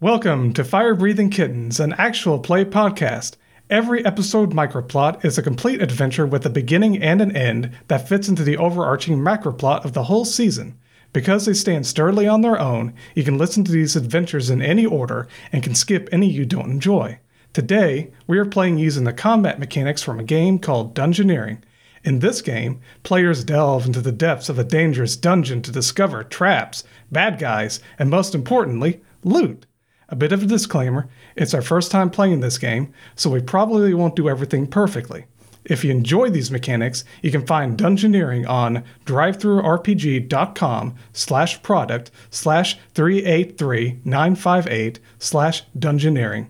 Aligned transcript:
Welcome 0.00 0.52
to 0.52 0.62
Fire 0.62 0.94
Breathing 0.94 1.28
Kittens, 1.28 1.80
an 1.80 1.92
actual 1.94 2.38
play 2.38 2.64
podcast. 2.64 3.34
Every 3.68 4.06
episode 4.06 4.52
microplot 4.52 5.24
is 5.24 5.36
a 5.36 5.42
complete 5.42 5.82
adventure 5.82 6.24
with 6.24 6.46
a 6.46 6.50
beginning 6.50 7.02
and 7.02 7.20
an 7.20 7.34
end 7.36 7.72
that 7.88 8.08
fits 8.08 8.28
into 8.28 8.44
the 8.44 8.56
overarching 8.56 9.18
macroplot 9.18 9.84
of 9.84 9.94
the 9.94 10.04
whole 10.04 10.24
season. 10.24 10.78
Because 11.12 11.46
they 11.46 11.52
stand 11.52 11.84
sturdily 11.84 12.28
on 12.28 12.42
their 12.42 12.60
own, 12.60 12.94
you 13.16 13.24
can 13.24 13.38
listen 13.38 13.64
to 13.64 13.72
these 13.72 13.96
adventures 13.96 14.50
in 14.50 14.62
any 14.62 14.86
order 14.86 15.26
and 15.50 15.64
can 15.64 15.74
skip 15.74 16.08
any 16.12 16.30
you 16.30 16.46
don't 16.46 16.70
enjoy. 16.70 17.18
Today, 17.52 18.12
we 18.28 18.38
are 18.38 18.46
playing 18.46 18.78
using 18.78 19.02
the 19.02 19.12
combat 19.12 19.58
mechanics 19.58 20.04
from 20.04 20.20
a 20.20 20.22
game 20.22 20.60
called 20.60 20.94
Dungeoneering. 20.94 21.60
In 22.04 22.20
this 22.20 22.40
game, 22.40 22.80
players 23.02 23.42
delve 23.42 23.86
into 23.86 24.00
the 24.00 24.12
depths 24.12 24.48
of 24.48 24.60
a 24.60 24.64
dangerous 24.64 25.16
dungeon 25.16 25.60
to 25.62 25.72
discover 25.72 26.22
traps, 26.22 26.84
bad 27.10 27.40
guys, 27.40 27.80
and 27.98 28.08
most 28.08 28.32
importantly, 28.32 29.00
loot. 29.24 29.66
A 30.08 30.16
bit 30.16 30.32
of 30.32 30.42
a 30.42 30.46
disclaimer 30.46 31.08
it's 31.36 31.54
our 31.54 31.62
first 31.62 31.90
time 31.90 32.10
playing 32.10 32.40
this 32.40 32.58
game, 32.58 32.92
so 33.14 33.30
we 33.30 33.40
probably 33.40 33.94
won't 33.94 34.16
do 34.16 34.28
everything 34.28 34.66
perfectly. 34.66 35.24
If 35.64 35.84
you 35.84 35.90
enjoy 35.90 36.30
these 36.30 36.50
mechanics, 36.50 37.04
you 37.20 37.30
can 37.30 37.46
find 37.46 37.76
Dungeoneering 37.76 38.48
on 38.48 38.84
drivethrurpg.com 39.04 40.94
slash 41.12 41.62
product 41.62 42.10
slash 42.30 42.78
383958 42.94 45.00
slash 45.18 45.62
Dungeoneering. 45.78 46.48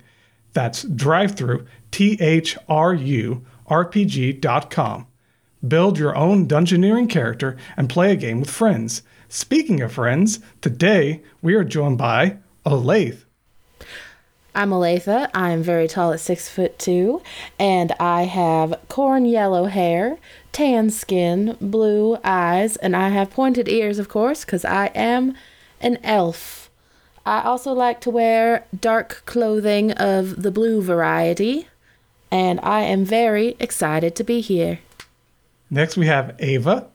That's 0.52 0.84
drivethru, 0.84 1.66
T-H-R-U, 1.90 3.44
RPG.com. 3.68 5.06
Build 5.66 5.98
your 5.98 6.16
own 6.16 6.46
Dungeoneering 6.46 7.10
character 7.10 7.56
and 7.76 7.90
play 7.90 8.12
a 8.12 8.16
game 8.16 8.38
with 8.40 8.50
friends. 8.50 9.02
Speaking 9.28 9.82
of 9.82 9.92
friends, 9.92 10.38
today 10.60 11.22
we 11.42 11.54
are 11.54 11.64
joined 11.64 11.98
by 11.98 12.36
Olathe. 12.64 13.24
I'm 14.58 14.70
Olathe. 14.70 15.30
I'm 15.34 15.62
very 15.62 15.86
tall 15.86 16.12
at 16.12 16.18
six 16.18 16.48
foot 16.48 16.80
two, 16.80 17.22
and 17.60 17.92
I 18.00 18.22
have 18.22 18.74
corn 18.88 19.24
yellow 19.24 19.66
hair, 19.66 20.18
tan 20.50 20.90
skin, 20.90 21.56
blue 21.60 22.18
eyes, 22.24 22.74
and 22.74 22.96
I 22.96 23.10
have 23.10 23.30
pointed 23.30 23.68
ears, 23.68 24.00
of 24.00 24.08
course, 24.08 24.44
because 24.44 24.64
I 24.64 24.86
am 24.96 25.36
an 25.80 25.98
elf. 26.02 26.70
I 27.24 27.42
also 27.42 27.72
like 27.72 28.00
to 28.00 28.10
wear 28.10 28.66
dark 28.80 29.22
clothing 29.26 29.92
of 29.92 30.42
the 30.42 30.50
blue 30.50 30.82
variety, 30.82 31.68
and 32.28 32.58
I 32.60 32.80
am 32.80 33.04
very 33.04 33.54
excited 33.60 34.16
to 34.16 34.24
be 34.24 34.40
here. 34.40 34.80
Next 35.70 35.96
we 35.96 36.06
have 36.06 36.34
Ava. 36.40 36.88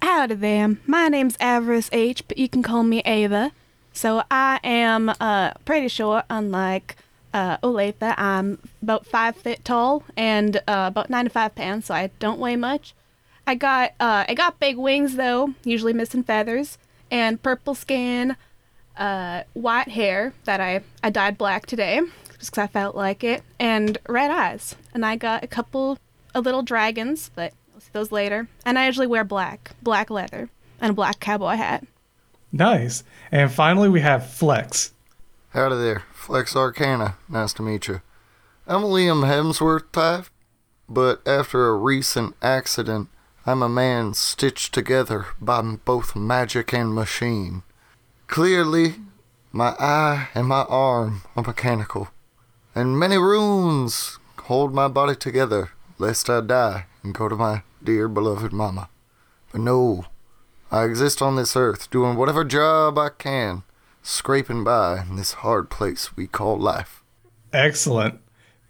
Howdy 0.00 0.36
there. 0.36 0.76
My 0.86 1.08
name's 1.08 1.36
Avarice 1.40 1.90
H, 1.90 2.28
but 2.28 2.38
you 2.38 2.48
can 2.48 2.62
call 2.62 2.84
me 2.84 3.00
Ava. 3.04 3.50
So 3.92 4.22
I 4.30 4.60
am 4.62 5.12
uh, 5.20 5.54
pretty 5.64 5.88
short, 5.88 6.24
unlike 6.30 6.96
uh, 7.32 7.58
Olathe. 7.58 8.14
I'm 8.18 8.58
about 8.82 9.06
five 9.06 9.36
feet 9.36 9.64
tall 9.64 10.04
and 10.16 10.56
uh, 10.56 10.86
about 10.88 11.10
95 11.10 11.54
pounds, 11.54 11.86
so 11.86 11.94
I 11.94 12.10
don't 12.18 12.38
weigh 12.38 12.56
much. 12.56 12.94
I 13.46 13.54
got 13.54 13.92
uh, 14.00 14.24
I 14.28 14.34
got 14.34 14.60
big 14.60 14.76
wings 14.76 15.16
though, 15.16 15.54
usually 15.64 15.92
missing 15.92 16.22
feathers, 16.22 16.78
and 17.10 17.42
purple 17.42 17.74
skin, 17.74 18.36
uh, 18.96 19.42
white 19.54 19.88
hair 19.88 20.32
that 20.44 20.60
I 20.60 20.82
I 21.02 21.10
dyed 21.10 21.38
black 21.38 21.66
today 21.66 22.00
just 22.40 22.52
because 22.52 22.64
I 22.64 22.66
felt 22.68 22.96
like 22.96 23.22
it, 23.22 23.42
and 23.58 23.98
red 24.08 24.30
eyes. 24.30 24.74
And 24.94 25.04
I 25.04 25.16
got 25.16 25.44
a 25.44 25.46
couple 25.46 25.98
of 26.34 26.44
little 26.44 26.62
dragons, 26.62 27.30
but 27.34 27.52
I'll 27.74 27.80
see 27.80 27.90
those 27.92 28.10
later. 28.10 28.48
And 28.64 28.78
I 28.78 28.86
usually 28.86 29.06
wear 29.06 29.24
black, 29.24 29.72
black 29.82 30.10
leather, 30.10 30.48
and 30.80 30.90
a 30.90 30.94
black 30.94 31.20
cowboy 31.20 31.56
hat. 31.56 31.84
Nice. 32.50 33.04
And 33.30 33.52
finally 33.52 33.88
we 33.88 34.00
have 34.00 34.28
Flex. 34.28 34.92
Out 35.54 35.72
of 35.72 35.80
there, 35.80 36.04
Flex 36.30 36.54
Arcana. 36.54 37.16
Nice 37.28 37.52
to 37.54 37.62
meet 37.62 37.88
you. 37.88 38.02
I'm 38.64 38.84
a 38.84 38.86
Liam 38.86 39.26
Hemsworth 39.26 39.90
type, 39.90 40.26
but 40.88 41.26
after 41.26 41.66
a 41.66 41.76
recent 41.76 42.36
accident, 42.40 43.08
I'm 43.46 43.62
a 43.62 43.68
man 43.68 44.14
stitched 44.14 44.72
together 44.72 45.26
by 45.40 45.60
both 45.60 46.14
magic 46.14 46.72
and 46.72 46.94
machine. 46.94 47.64
Clearly, 48.28 49.00
my 49.50 49.74
eye 49.80 50.28
and 50.32 50.46
my 50.46 50.62
arm 50.68 51.22
are 51.34 51.42
mechanical, 51.42 52.10
and 52.76 52.96
many 52.96 53.16
runes 53.16 54.20
hold 54.42 54.72
my 54.72 54.86
body 54.86 55.16
together 55.16 55.70
lest 55.98 56.30
I 56.30 56.42
die 56.42 56.86
and 57.02 57.12
go 57.12 57.28
to 57.28 57.34
my 57.34 57.64
dear 57.82 58.06
beloved 58.06 58.52
mama. 58.52 58.88
But 59.50 59.62
no, 59.62 60.04
I 60.70 60.84
exist 60.84 61.22
on 61.22 61.34
this 61.34 61.56
earth 61.56 61.90
doing 61.90 62.14
whatever 62.14 62.44
job 62.44 62.98
I 62.98 63.08
can 63.08 63.64
scraping 64.02 64.64
by 64.64 65.02
in 65.08 65.16
this 65.16 65.32
hard 65.34 65.70
place 65.70 66.16
we 66.16 66.26
call 66.26 66.58
life. 66.58 67.02
Excellent. 67.52 68.20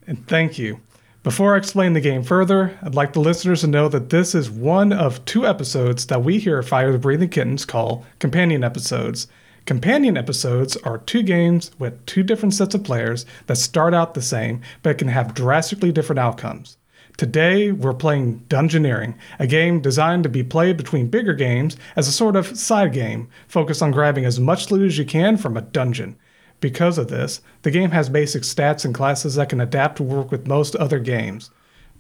And 0.07 0.27
thank 0.27 0.59
you. 0.59 0.81
Before 1.23 1.55
I 1.55 1.59
explain 1.59 1.93
the 1.93 2.01
game 2.01 2.23
further, 2.23 2.79
I'd 2.83 2.95
like 2.95 3.13
the 3.13 3.21
listeners 3.21 3.61
to 3.61 3.67
know 3.67 3.89
that 3.89 4.09
this 4.09 4.35
is 4.35 4.51
one 4.51 4.91
of 4.91 5.23
two 5.27 5.47
episodes 5.47 6.07
that 6.07 6.25
we 6.25 6.39
here 6.39 6.59
at 6.59 6.65
Fire 6.65 6.93
the 6.93 6.99
Breathing 6.99 7.29
Kittens 7.29 7.67
call 7.67 8.07
companion 8.19 8.65
episodes. 8.65 9.29
Companion 9.67 10.17
episodes 10.17 10.79
are 10.79 10.97
two 10.97 11.23
games 11.23 11.73
with 11.79 12.05
two 12.07 12.23
different 12.23 12.55
sets 12.55 12.75
of 12.75 12.85
players 12.85 13.27
that 13.47 13.57
start 13.57 13.93
out 13.93 14.15
the 14.15 14.23
same 14.23 14.63
but 14.83 14.97
can 14.97 15.09
have 15.09 15.35
drastically 15.35 15.93
different 15.93 16.19
outcomes. 16.19 16.79
Today, 17.21 17.71
we're 17.71 17.93
playing 17.93 18.47
Dungeoneering, 18.49 19.15
a 19.39 19.47
game 19.47 19.83
designed 19.83 20.23
to 20.23 20.31
be 20.31 20.43
played 20.43 20.79
between 20.79 21.11
bigger 21.11 21.35
games 21.35 21.77
as 21.95 22.09
a 22.09 22.13
sort 22.13 22.35
of 22.35 22.57
side 22.59 22.95
game, 22.95 23.29
focused 23.47 23.83
on 23.83 23.91
grabbing 23.91 24.25
as 24.25 24.41
much 24.41 24.71
loot 24.71 24.87
as 24.87 24.97
you 24.97 25.05
can 25.05 25.37
from 25.37 25.55
a 25.55 25.61
dungeon. 25.61 26.17
Because 26.61 26.97
of 26.97 27.09
this, 27.09 27.43
the 27.61 27.71
game 27.71 27.91
has 27.91 28.09
basic 28.09 28.43
stats 28.43 28.87
and 28.87 28.95
classes 28.95 29.35
that 29.35 29.51
can 29.51 29.61
adapt 29.61 29.97
to 29.97 30.03
work 30.03 30.31
with 30.31 30.47
most 30.47 30.75
other 30.77 30.99
games. 30.99 31.51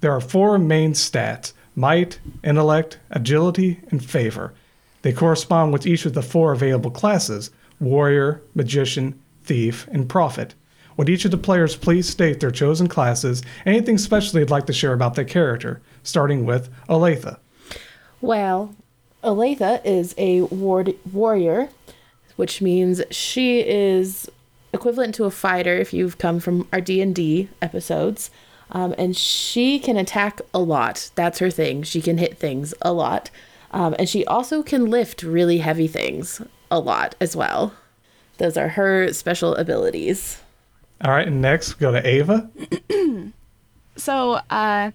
There 0.00 0.10
are 0.10 0.22
four 0.22 0.58
main 0.58 0.94
stats 0.94 1.52
might, 1.76 2.18
intellect, 2.42 2.98
agility, 3.10 3.80
and 3.90 4.02
favor. 4.02 4.54
They 5.02 5.12
correspond 5.12 5.74
with 5.74 5.86
each 5.86 6.06
of 6.06 6.14
the 6.14 6.22
four 6.22 6.52
available 6.52 6.90
classes 6.90 7.50
warrior, 7.78 8.40
magician, 8.54 9.20
thief, 9.42 9.86
and 9.92 10.08
prophet. 10.08 10.54
Would 11.00 11.08
each 11.08 11.24
of 11.24 11.30
the 11.30 11.38
players 11.38 11.76
please 11.76 12.06
state 12.06 12.40
their 12.40 12.50
chosen 12.50 12.86
classes, 12.86 13.42
anything 13.64 13.96
special 13.96 14.34
they'd 14.34 14.50
like 14.50 14.66
to 14.66 14.74
share 14.74 14.92
about 14.92 15.14
their 15.14 15.24
character, 15.24 15.80
starting 16.02 16.44
with 16.44 16.68
Olathe. 16.90 17.38
Well, 18.20 18.74
Olathe 19.24 19.80
is 19.82 20.14
a 20.18 20.42
ward- 20.42 20.96
warrior, 21.10 21.70
which 22.36 22.60
means 22.60 23.00
she 23.10 23.60
is 23.60 24.30
equivalent 24.74 25.14
to 25.14 25.24
a 25.24 25.30
fighter 25.30 25.72
if 25.72 25.94
you've 25.94 26.18
come 26.18 26.38
from 26.38 26.68
our 26.70 26.82
D&D 26.82 27.48
episodes. 27.62 28.30
Um, 28.70 28.94
and 28.98 29.16
she 29.16 29.78
can 29.78 29.96
attack 29.96 30.42
a 30.52 30.58
lot. 30.58 31.10
That's 31.14 31.38
her 31.38 31.50
thing. 31.50 31.82
She 31.82 32.02
can 32.02 32.18
hit 32.18 32.36
things 32.36 32.74
a 32.82 32.92
lot. 32.92 33.30
Um, 33.70 33.96
and 33.98 34.06
she 34.06 34.26
also 34.26 34.62
can 34.62 34.90
lift 34.90 35.22
really 35.22 35.60
heavy 35.60 35.88
things 35.88 36.42
a 36.70 36.78
lot 36.78 37.14
as 37.22 37.34
well. 37.34 37.72
Those 38.36 38.58
are 38.58 38.68
her 38.68 39.14
special 39.14 39.54
abilities. 39.54 40.42
All 41.02 41.10
right, 41.10 41.26
and 41.26 41.40
next 41.40 41.78
we 41.78 41.80
go 41.80 41.92
to 41.92 42.06
Ava. 42.06 42.50
So, 44.00 44.40
uh, 44.48 44.92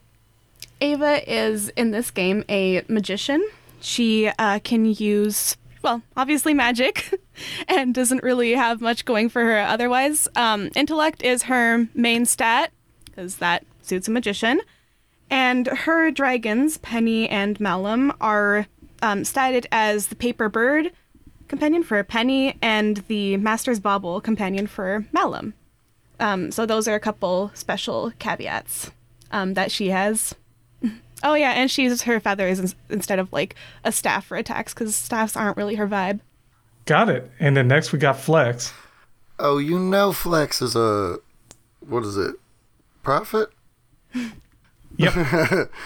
Ava 0.81 1.31
is 1.31 1.69
in 1.69 1.91
this 1.91 2.09
game 2.09 2.43
a 2.49 2.81
magician. 2.87 3.47
She 3.79 4.29
uh, 4.39 4.59
can 4.63 4.85
use, 4.85 5.57
well, 5.83 6.01
obviously 6.17 6.55
magic, 6.55 7.13
and 7.67 7.93
doesn't 7.93 8.23
really 8.23 8.53
have 8.53 8.81
much 8.81 9.05
going 9.05 9.29
for 9.29 9.43
her 9.43 9.59
otherwise. 9.59 10.27
Um, 10.35 10.71
intellect 10.75 11.21
is 11.21 11.43
her 11.43 11.87
main 11.93 12.25
stat, 12.25 12.71
because 13.05 13.35
that 13.37 13.63
suits 13.83 14.07
a 14.07 14.11
magician. 14.11 14.59
And 15.29 15.67
her 15.67 16.09
dragons, 16.09 16.79
Penny 16.79 17.29
and 17.29 17.59
Malum, 17.59 18.11
are 18.19 18.65
um, 19.03 19.21
statted 19.21 19.67
as 19.71 20.07
the 20.07 20.15
paper 20.15 20.49
bird 20.49 20.91
companion 21.47 21.83
for 21.83 22.03
Penny 22.03 22.57
and 22.59 22.97
the 23.07 23.37
Master's 23.37 23.79
Bauble 23.79 24.19
companion 24.19 24.65
for 24.65 25.05
Malum. 25.11 25.53
Um, 26.19 26.51
so 26.51 26.65
those 26.65 26.87
are 26.87 26.95
a 26.95 26.99
couple 26.99 27.51
special 27.53 28.11
caveats 28.19 28.91
um, 29.31 29.53
that 29.55 29.71
she 29.71 29.89
has. 29.89 30.35
Oh 31.23 31.33
yeah, 31.33 31.51
and 31.51 31.71
she 31.71 31.83
uses 31.83 32.03
her 32.03 32.19
feathers 32.19 32.59
ins- 32.59 32.75
instead 32.89 33.17
of 33.17 33.31
like 33.33 33.55
a 33.83 33.91
staff 33.91 34.25
for 34.25 34.37
attacks 34.37 34.73
because 34.73 34.95
staffs 34.95 35.35
aren't 35.35 35.57
really 35.57 35.75
her 35.75 35.87
vibe. 35.87 36.19
Got 36.83 37.09
it. 37.09 37.31
And 37.39 37.57
then 37.57 37.67
next 37.67 37.91
we 37.91 37.97
got 37.97 38.19
Flex. 38.19 38.73
Oh, 39.39 39.57
you 39.57 39.79
know 39.79 40.11
Flex 40.11 40.61
is 40.61 40.75
a. 40.75 41.17
What 41.79 42.03
is 42.03 42.17
it? 42.17 42.35
Prophet? 43.01 43.49
Yep. 44.97 45.71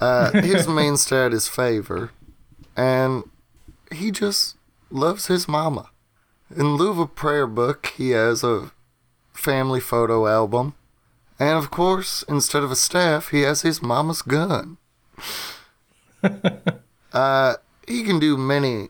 Uh, 0.00 0.32
his 0.42 0.66
main 0.66 0.96
stat 0.96 1.32
is 1.32 1.48
favor, 1.48 2.10
and 2.76 3.22
he 3.92 4.10
just 4.10 4.56
loves 4.90 5.28
his 5.28 5.46
mama. 5.46 5.90
In 6.54 6.74
lieu 6.76 6.90
of 6.90 6.98
a 6.98 7.06
prayer 7.06 7.46
book, 7.46 7.92
he 7.96 8.10
has 8.10 8.42
a 8.42 8.72
family 9.34 9.80
photo 9.80 10.26
album. 10.26 10.74
And 11.38 11.58
of 11.58 11.70
course, 11.70 12.24
instead 12.28 12.62
of 12.62 12.70
a 12.70 12.76
staff, 12.76 13.28
he 13.28 13.42
has 13.42 13.62
his 13.62 13.82
mama's 13.82 14.22
gun. 14.22 14.78
uh, 17.12 17.54
he 17.86 18.02
can 18.04 18.18
do 18.18 18.36
many 18.36 18.88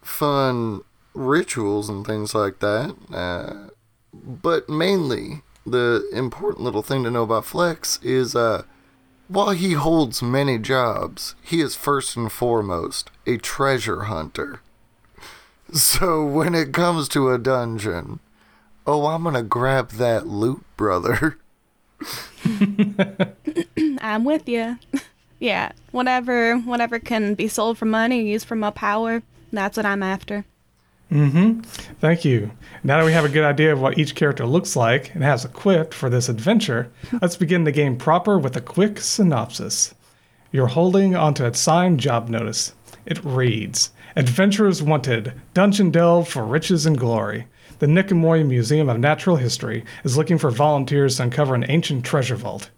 fun 0.00 0.80
rituals 1.14 1.88
and 1.88 2.06
things 2.06 2.34
like 2.34 2.58
that. 2.60 2.96
Uh, 3.12 3.70
but 4.12 4.68
mainly, 4.68 5.42
the 5.66 6.08
important 6.12 6.64
little 6.64 6.82
thing 6.82 7.04
to 7.04 7.10
know 7.10 7.22
about 7.22 7.44
Flex 7.44 8.00
is 8.02 8.34
uh, 8.34 8.64
while 9.28 9.50
he 9.50 9.72
holds 9.72 10.22
many 10.22 10.58
jobs, 10.58 11.34
he 11.42 11.60
is 11.60 11.74
first 11.74 12.16
and 12.16 12.30
foremost 12.30 13.10
a 13.26 13.36
treasure 13.36 14.04
hunter. 14.04 14.60
So 15.74 16.22
when 16.26 16.54
it 16.54 16.74
comes 16.74 17.08
to 17.08 17.30
a 17.30 17.38
dungeon, 17.38 18.20
oh, 18.86 19.06
I'm 19.06 19.24
gonna 19.24 19.42
grab 19.42 19.90
that 19.92 20.26
loot, 20.26 20.64
brother. 20.76 21.38
I'm 24.00 24.24
with 24.24 24.48
you. 24.48 24.78
yeah, 25.40 25.72
whatever, 25.90 26.58
whatever 26.58 26.98
can 26.98 27.34
be 27.34 27.48
sold 27.48 27.78
for 27.78 27.84
money, 27.84 28.22
used 28.22 28.46
for 28.46 28.56
my 28.56 28.70
power. 28.70 29.22
That's 29.52 29.76
what 29.76 29.86
I'm 29.86 30.02
after. 30.02 30.44
Mm-hmm. 31.10 31.60
Thank 32.00 32.24
you. 32.24 32.52
Now 32.82 32.98
that 32.98 33.04
we 33.04 33.12
have 33.12 33.26
a 33.26 33.28
good 33.28 33.44
idea 33.44 33.72
of 33.72 33.80
what 33.80 33.98
each 33.98 34.14
character 34.14 34.46
looks 34.46 34.74
like 34.76 35.14
and 35.14 35.22
has 35.22 35.44
equipped 35.44 35.92
for 35.92 36.08
this 36.08 36.30
adventure, 36.30 36.90
let's 37.20 37.36
begin 37.36 37.64
the 37.64 37.72
game 37.72 37.98
proper 37.98 38.38
with 38.38 38.56
a 38.56 38.62
quick 38.62 38.98
synopsis. 38.98 39.94
You're 40.52 40.68
holding 40.68 41.14
onto 41.14 41.44
a 41.44 41.54
signed 41.54 42.00
job 42.00 42.28
notice. 42.28 42.74
It 43.04 43.22
reads 43.22 43.90
Adventurers 44.16 44.82
wanted, 44.82 45.34
dungeon 45.54 45.90
delve 45.90 46.28
for 46.28 46.44
riches 46.44 46.86
and 46.86 46.96
glory. 46.96 47.46
The 47.78 47.86
Nicomoy 47.86 48.46
Museum 48.46 48.88
of 48.88 48.98
Natural 48.98 49.36
History 49.36 49.84
is 50.04 50.16
looking 50.16 50.38
for 50.38 50.50
volunteers 50.50 51.16
to 51.16 51.24
uncover 51.24 51.54
an 51.54 51.66
ancient 51.68 52.04
treasure 52.04 52.36
vault. 52.36 52.70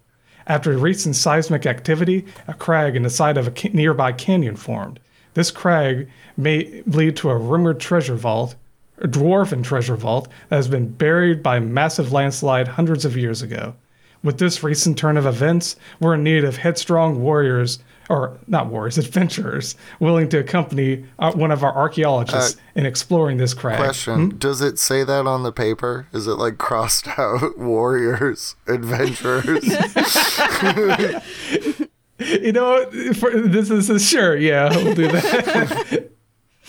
After 0.47 0.77
recent 0.77 1.17
seismic 1.17 1.67
activity, 1.67 2.27
a 2.47 2.55
crag 2.55 2.97
in 2.97 3.03
the 3.03 3.11
side 3.11 3.37
of 3.37 3.49
a 3.49 3.69
nearby 3.69 4.13
canyon 4.13 4.57
formed. 4.57 5.01
This 5.35 5.51
crag 5.51 6.09
may 6.37 6.83
lead 6.87 7.17
to 7.17 7.31
a 7.31 7.37
rumored 7.37 7.81
treasure 7.81 8.15
vault, 8.15 8.55
a 8.99 9.09
dwarven 9.09 9.65
treasure 9.65 9.97
vault 9.97 10.29
that 10.49 10.57
has 10.57 10.69
been 10.69 10.89
buried 10.89 11.43
by 11.43 11.57
a 11.57 11.61
massive 11.61 12.13
landslide 12.13 12.69
hundreds 12.69 13.05
of 13.05 13.17
years 13.17 13.43
ago. 13.43 13.75
With 14.23 14.39
this 14.39 14.63
recent 14.63 14.97
turn 14.97 15.17
of 15.17 15.27
events, 15.27 15.77
we're 16.01 16.15
in 16.15 16.23
need 16.23 16.45
of 16.45 16.59
headstrong 16.59 17.21
warriors, 17.21 17.79
or 18.09 18.39
not 18.47 18.69
warriors, 18.69 18.99
adventurers, 18.99 19.77
willing 20.01 20.29
to 20.29 20.39
accompany 20.39 21.05
uh, 21.19 21.33
one 21.33 21.51
of 21.51 21.63
our 21.63 21.75
archaeologists 21.75 22.61
in 22.75 22.87
exploring 22.87 23.39
this 23.39 23.55
crag. 23.55 23.79
Question: 23.79 24.37
Does 24.39 24.61
it 24.61 24.79
say 24.79 25.05
that 25.05 25.27
on 25.27 25.43
the 25.43 25.53
paper? 25.53 26.07
Is 26.13 26.27
it 26.27 26.35
like 26.35 26.59
crossed 26.59 27.09
out 27.19 27.59
warriors, 27.59 28.57
adventurers? 28.67 29.65
You 32.19 32.53
know, 32.53 32.89
for, 33.15 33.31
this 33.41 33.71
is 33.71 33.91
a, 33.91 33.99
sure, 33.99 34.37
yeah, 34.37 34.71
we'll 34.71 34.95
do 34.95 35.09
that. 35.09 36.11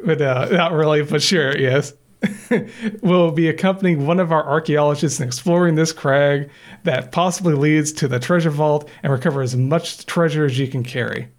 but 0.03 0.21
uh, 0.21 0.47
not 0.51 0.71
really, 0.71 1.03
but 1.03 1.21
sure, 1.21 1.57
yes. 1.57 1.93
we'll 3.01 3.31
be 3.31 3.47
accompanying 3.47 4.05
one 4.05 4.19
of 4.19 4.31
our 4.31 4.45
archaeologists 4.45 5.19
in 5.19 5.27
exploring 5.27 5.75
this 5.75 5.93
crag 5.93 6.49
that 6.83 7.11
possibly 7.11 7.53
leads 7.53 7.91
to 7.93 8.07
the 8.07 8.19
treasure 8.19 8.49
vault 8.49 8.89
and 9.03 9.11
recover 9.11 9.41
as 9.41 9.55
much 9.55 10.05
treasure 10.05 10.45
as 10.45 10.57
you 10.57 10.67
can 10.67 10.83
carry. 10.83 11.29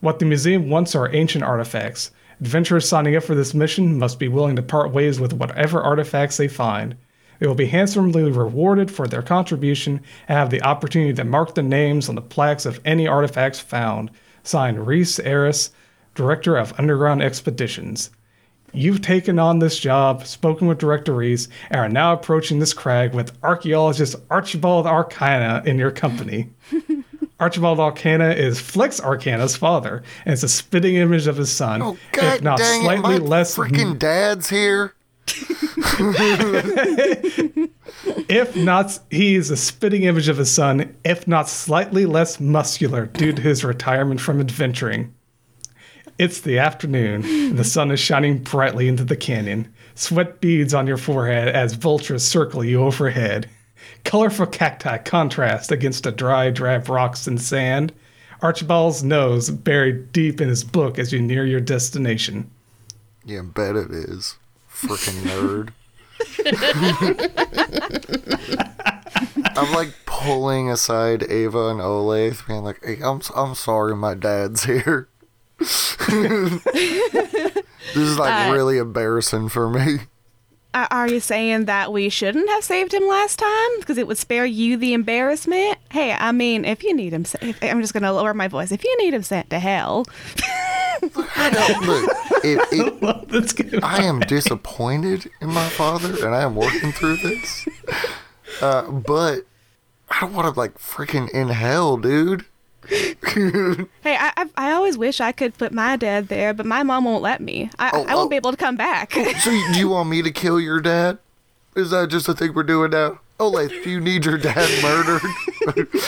What 0.00 0.18
the 0.18 0.26
museum 0.26 0.68
wants 0.68 0.94
are 0.94 1.14
ancient 1.14 1.44
artifacts. 1.44 2.10
Adventurers 2.40 2.88
signing 2.88 3.16
up 3.16 3.24
for 3.24 3.34
this 3.34 3.54
mission 3.54 3.98
must 3.98 4.18
be 4.18 4.28
willing 4.28 4.56
to 4.56 4.62
part 4.62 4.92
ways 4.92 5.18
with 5.18 5.32
whatever 5.32 5.82
artifacts 5.82 6.36
they 6.36 6.46
find. 6.46 6.96
They 7.38 7.46
will 7.46 7.54
be 7.54 7.66
handsomely 7.66 8.30
rewarded 8.30 8.90
for 8.90 9.06
their 9.06 9.22
contribution 9.22 10.00
and 10.28 10.38
have 10.38 10.50
the 10.50 10.62
opportunity 10.62 11.14
to 11.14 11.24
mark 11.24 11.54
the 11.54 11.62
names 11.62 12.08
on 12.08 12.14
the 12.14 12.22
plaques 12.22 12.66
of 12.66 12.80
any 12.84 13.08
artifacts 13.08 13.60
found. 13.60 14.10
Signed 14.42 14.86
Reese 14.86 15.18
Eris, 15.18 15.70
Director 16.14 16.56
of 16.56 16.78
Underground 16.78 17.22
Expeditions. 17.22 18.10
You've 18.72 19.00
taken 19.00 19.38
on 19.38 19.58
this 19.58 19.78
job, 19.78 20.26
spoken 20.26 20.68
with 20.68 20.78
Director 20.78 21.14
Reese, 21.14 21.48
and 21.70 21.80
are 21.80 21.88
now 21.88 22.12
approaching 22.12 22.58
this 22.58 22.74
crag 22.74 23.14
with 23.14 23.32
archaeologist 23.42 24.16
Archibald 24.30 24.86
Arcana 24.86 25.62
in 25.64 25.78
your 25.78 25.90
company. 25.90 26.50
Archibald 27.40 27.78
Arcana 27.78 28.30
is 28.30 28.60
Flex 28.60 29.00
Arcana's 29.00 29.56
father, 29.56 30.02
and 30.24 30.32
is 30.32 30.42
a 30.42 30.48
spitting 30.48 30.96
image 30.96 31.26
of 31.26 31.36
his 31.36 31.50
son, 31.52 31.82
Oh 31.82 31.96
god 32.12 32.36
if 32.36 32.42
not 32.42 32.58
dang 32.58 32.82
slightly 32.82 33.14
it! 33.16 33.22
My 33.22 33.26
less 33.26 33.56
freaking 33.56 33.98
dad's 33.98 34.50
here. 34.50 34.94
if 38.28 38.56
not 38.56 38.98
he 39.10 39.34
is 39.34 39.50
a 39.50 39.56
spitting 39.56 40.04
image 40.04 40.28
of 40.28 40.38
his 40.38 40.50
son 40.50 40.96
if 41.04 41.28
not 41.28 41.50
slightly 41.50 42.06
less 42.06 42.40
muscular 42.40 43.06
due 43.06 43.34
to 43.34 43.42
his 43.42 43.62
retirement 43.62 44.22
from 44.22 44.40
adventuring 44.40 45.12
it's 46.18 46.40
the 46.40 46.58
afternoon 46.58 47.54
the 47.56 47.64
sun 47.64 47.90
is 47.90 48.00
shining 48.00 48.38
brightly 48.38 48.88
into 48.88 49.04
the 49.04 49.16
canyon 49.16 49.72
sweat 49.94 50.40
beads 50.40 50.74
on 50.74 50.86
your 50.86 50.96
forehead 50.96 51.48
as 51.48 51.74
vultures 51.74 52.24
circle 52.24 52.64
you 52.64 52.82
overhead 52.82 53.48
colorful 54.04 54.46
cacti 54.46 54.98
contrast 54.98 55.70
against 55.72 56.04
the 56.04 56.12
dry 56.12 56.50
drab 56.50 56.88
rocks 56.88 57.26
and 57.26 57.40
sand 57.40 57.92
archibald's 58.42 59.02
nose 59.02 59.50
buried 59.50 60.12
deep 60.12 60.40
in 60.40 60.48
his 60.48 60.64
book 60.64 60.98
as 60.98 61.12
you 61.12 61.20
near 61.20 61.44
your 61.46 61.60
destination 61.60 62.50
Yeah, 63.24 63.42
bet 63.42 63.76
it 63.76 63.90
is. 63.90 64.36
Freaking 64.70 65.20
nerd. 65.26 65.72
I'm 69.56 69.72
like 69.72 69.92
pulling 70.06 70.70
aside 70.70 71.24
Ava 71.24 71.68
and 71.68 71.80
Olathe, 71.80 72.46
being 72.46 72.62
like, 72.62 72.82
hey, 72.84 72.98
I'm, 73.02 73.20
I'm 73.34 73.54
sorry 73.54 73.96
my 73.96 74.14
dad's 74.14 74.64
here. 74.64 75.08
This 75.58 76.66
is 77.94 78.18
like 78.18 78.48
Uh, 78.48 78.52
really 78.52 78.78
embarrassing 78.78 79.48
for 79.48 79.68
me. 79.68 79.98
Are 80.74 81.08
you 81.08 81.18
saying 81.18 81.64
that 81.64 81.92
we 81.92 82.08
shouldn't 82.08 82.48
have 82.50 82.62
saved 82.62 82.92
him 82.94 83.02
last 83.08 83.38
time 83.38 83.80
because 83.80 83.98
it 83.98 84.06
would 84.06 84.18
spare 84.18 84.44
you 84.44 84.76
the 84.76 84.92
embarrassment? 84.92 85.78
Hey, 85.90 86.12
I 86.12 86.30
mean, 86.30 86.64
if 86.64 86.84
you 86.84 86.94
need 86.94 87.12
him, 87.12 87.24
sa- 87.24 87.38
if, 87.40 87.60
I'm 87.64 87.80
just 87.80 87.94
gonna 87.94 88.12
lower 88.12 88.34
my 88.34 88.46
voice. 88.48 88.70
If 88.70 88.84
you 88.84 88.96
need 88.98 89.12
him 89.14 89.22
sent 89.24 89.50
to 89.50 89.58
hell, 89.58 90.04
I 91.36 91.50
don't, 91.50 91.84
look, 91.86 92.10
it, 92.44 92.68
it, 92.72 93.00
well, 93.02 93.24
that's 93.28 93.52
good 93.54 93.82
I 93.82 94.02
am 94.04 94.20
disappointed 94.20 95.28
in 95.40 95.48
my 95.48 95.68
father, 95.70 96.14
and 96.24 96.34
I 96.34 96.42
am 96.42 96.54
working 96.54 96.92
through 96.92 97.16
this. 97.16 97.66
Uh, 98.62 98.82
but 98.90 99.40
I 100.10 100.20
don't 100.20 100.34
want 100.34 100.52
to 100.52 100.58
like 100.60 100.78
freaking 100.78 101.28
in 101.30 101.48
hell, 101.48 101.96
dude. 101.96 102.44
hey, 102.90 104.16
I, 104.16 104.32
I 104.36 104.46
I 104.56 104.72
always 104.72 104.96
wish 104.96 105.20
I 105.20 105.32
could 105.32 105.56
put 105.58 105.72
my 105.72 105.96
dad 105.96 106.28
there, 106.28 106.54
but 106.54 106.66
my 106.66 106.82
mom 106.82 107.04
won't 107.04 107.22
let 107.22 107.40
me. 107.40 107.70
I 107.78 107.90
Oh, 107.92 108.04
I 108.04 108.14
won't 108.14 108.26
oh. 108.26 108.28
be 108.30 108.36
able 108.36 108.50
to 108.50 108.56
come 108.56 108.76
back. 108.76 109.12
So 109.12 109.50
you- 109.50 109.72
do 109.72 109.78
you 109.78 109.88
want 109.88 110.08
me 110.08 110.22
to 110.22 110.30
kill 110.30 110.60
your 110.60 110.80
dad? 110.80 111.18
Is 111.76 111.90
that 111.90 112.08
just 112.08 112.28
a 112.28 112.34
thing 112.34 112.54
we're 112.54 112.62
doing 112.62 112.90
now? 112.90 113.20
Olathe, 113.38 113.84
do 113.84 113.90
you 113.90 114.00
need 114.00 114.24
your 114.24 114.36
dad 114.38 114.68
murdered? 114.82 115.22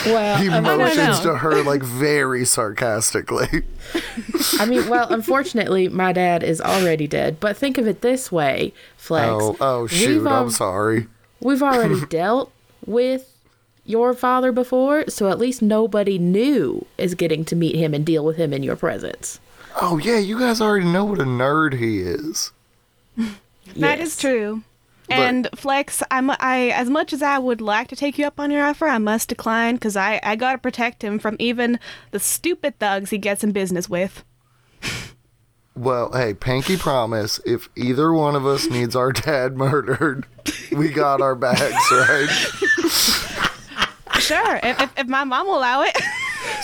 Well, 0.07 0.37
he 0.39 0.49
um, 0.49 0.63
no, 0.63 0.75
motions 0.75 1.23
no. 1.23 1.33
to 1.33 1.37
her 1.37 1.61
like 1.61 1.83
very 1.83 2.45
sarcastically. 2.45 3.61
I 4.59 4.65
mean, 4.65 4.89
well, 4.89 5.07
unfortunately, 5.13 5.87
my 5.87 6.11
dad 6.13 6.41
is 6.41 6.59
already 6.59 7.05
dead. 7.05 7.39
But 7.39 7.57
think 7.57 7.77
of 7.77 7.87
it 7.87 8.01
this 8.01 8.31
way, 8.31 8.73
Flex. 8.97 9.27
Oh, 9.31 9.55
oh 9.61 9.85
shoot! 9.85 10.17
We've, 10.17 10.25
I'm 10.25 10.33
al- 10.45 10.49
sorry. 10.49 11.07
We've 11.41 11.61
already 11.61 12.03
dealt 12.09 12.51
with 12.87 13.30
your 13.91 14.13
father 14.15 14.51
before, 14.51 15.05
so 15.09 15.29
at 15.29 15.37
least 15.37 15.61
nobody 15.61 16.17
new 16.17 16.85
is 16.97 17.13
getting 17.13 17.45
to 17.45 17.55
meet 17.55 17.75
him 17.75 17.93
and 17.93 18.03
deal 18.05 18.25
with 18.25 18.37
him 18.37 18.53
in 18.53 18.63
your 18.63 18.75
presence. 18.75 19.39
Oh 19.79 19.97
yeah, 19.99 20.17
you 20.17 20.39
guys 20.39 20.59
already 20.61 20.85
know 20.85 21.05
what 21.05 21.19
a 21.19 21.25
nerd 21.25 21.73
he 21.77 21.99
is. 21.99 22.51
That 23.77 23.99
Yes. 23.99 24.07
is 24.07 24.17
true. 24.17 24.63
But- 25.07 25.17
And 25.19 25.49
Flex, 25.55 26.01
I'm 26.11 26.29
I 26.31 26.71
as 26.75 26.89
much 26.89 27.13
as 27.13 27.21
I 27.21 27.37
would 27.37 27.61
like 27.61 27.87
to 27.89 27.95
take 27.95 28.17
you 28.17 28.25
up 28.25 28.39
on 28.39 28.49
your 28.51 28.65
offer, 28.65 28.87
I 28.87 28.97
must 28.97 29.29
decline 29.29 29.75
because 29.75 29.95
I 29.95 30.19
I 30.23 30.35
gotta 30.35 30.57
protect 30.57 31.03
him 31.03 31.19
from 31.19 31.35
even 31.39 31.79
the 32.11 32.19
stupid 32.19 32.79
thugs 32.79 33.11
he 33.11 33.17
gets 33.17 33.43
in 33.43 33.51
business 33.51 33.87
with. 33.89 34.23
Well, 35.75 36.11
hey, 36.11 36.33
Pinky 36.33 36.75
promise, 36.75 37.39
if 37.45 37.69
either 37.77 38.11
one 38.11 38.35
of 38.35 38.45
us 38.45 38.69
needs 38.69 38.93
our 38.95 39.13
dad 39.13 39.55
murdered, 39.65 40.25
we 40.71 40.89
got 40.89 41.21
our 41.21 41.35
bags, 41.35 41.61
right? 41.91 42.29
Sure, 44.19 44.59
if, 44.63 44.79
if, 44.81 44.99
if 44.99 45.07
my 45.07 45.23
mom 45.23 45.47
will 45.47 45.57
allow 45.57 45.81
it. 45.83 45.95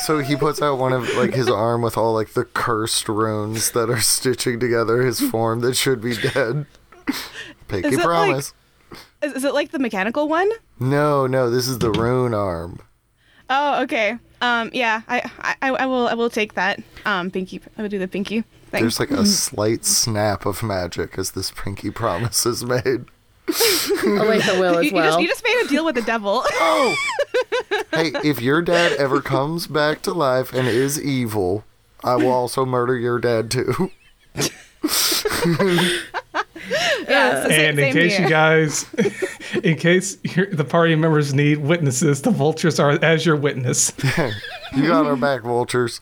So 0.06 0.20
he 0.20 0.36
puts 0.36 0.60
out 0.62 0.80
one 0.80 0.92
of 0.92 1.08
like 1.18 1.34
his 1.36 1.50
arm 1.50 1.82
with 1.84 1.98
all 1.98 2.14
like 2.14 2.30
the 2.34 2.46
cursed 2.46 3.08
runes 3.08 3.72
that 3.72 3.90
are 3.92 4.00
stitching 4.00 4.60
together 4.60 5.04
his 5.04 5.20
form 5.20 5.60
that 5.62 5.76
should 5.76 6.02
be 6.02 6.16
dead. 6.16 6.66
Pinky 7.68 7.90
Is 7.90 7.94
it 7.94 7.98
like- 7.98 8.06
promise. 8.06 8.54
is, 9.22 9.34
is 9.34 9.44
it 9.44 9.54
like 9.54 9.70
the 9.72 9.78
mechanical 9.80 10.28
one? 10.28 10.50
No, 10.80 11.28
no, 11.28 11.50
this 11.52 11.68
is 11.68 11.78
the 11.80 11.92
rune 11.92 12.34
arm. 12.34 12.80
Oh, 13.50 13.84
okay. 13.84 14.18
Um, 14.42 14.72
yeah, 14.74 15.02
I, 15.08 15.30
I, 15.62 15.70
I 15.72 15.86
will, 15.86 16.08
I 16.08 16.14
will 16.16 16.30
take 16.30 16.54
that. 16.56 16.82
Um, 17.06 17.30
pinky, 17.30 17.62
I 17.78 17.82
will 17.84 17.90
do 17.90 18.00
the 18.00 18.08
pinky 18.08 18.42
thing. 18.72 18.82
There's 18.82 19.00
like 19.00 19.12
a 19.12 19.26
slight 19.28 19.86
snap 19.86 20.46
of 20.46 20.64
magic 20.64 21.18
as 21.20 21.32
this 21.32 21.52
pinky 21.52 21.92
promise 21.92 22.46
is 22.48 22.64
made. 22.66 23.06
Oh, 23.50 23.54
Olathe 24.22 24.60
will 24.60 24.74
you, 24.74 24.80
as 24.80 24.86
you 24.86 24.92
just, 24.92 24.94
well. 24.94 25.22
you 25.22 25.28
just 25.28 25.44
made 25.44 25.62
a 25.66 25.68
deal 25.68 25.86
with 25.86 25.96
the 25.96 26.02
devil. 26.02 26.44
Oh! 26.54 26.96
hey, 27.92 28.12
if 28.24 28.42
your 28.42 28.62
dad 28.62 28.94
ever 28.94 29.22
comes 29.22 29.68
back 29.68 30.02
to 30.04 30.14
life 30.14 30.54
and 30.54 30.68
is 30.68 31.02
evil, 31.02 31.64
I 32.04 32.16
will 32.16 32.32
also 32.32 32.66
murder 32.66 32.96
your 32.98 33.20
dad 33.20 33.50
too. 33.52 33.92
Yeah, 37.08 37.44
so 37.44 37.50
sa- 37.50 37.56
and 37.56 37.80
in 37.80 37.94
case 37.94 38.18
here. 38.18 38.24
you 38.26 38.30
guys, 38.30 38.86
in 39.64 39.78
case 39.78 40.18
the 40.52 40.66
party 40.68 40.96
members 40.96 41.34
need 41.34 41.60
witnesses, 41.60 42.22
the 42.22 42.32
vultures 42.32 42.80
are 42.80 42.92
as 43.04 43.26
your 43.26 43.38
witness. 43.38 43.94
You 44.76 44.88
got 44.88 45.06
our 45.06 45.16
back, 45.16 45.44
vultures. 45.44 46.02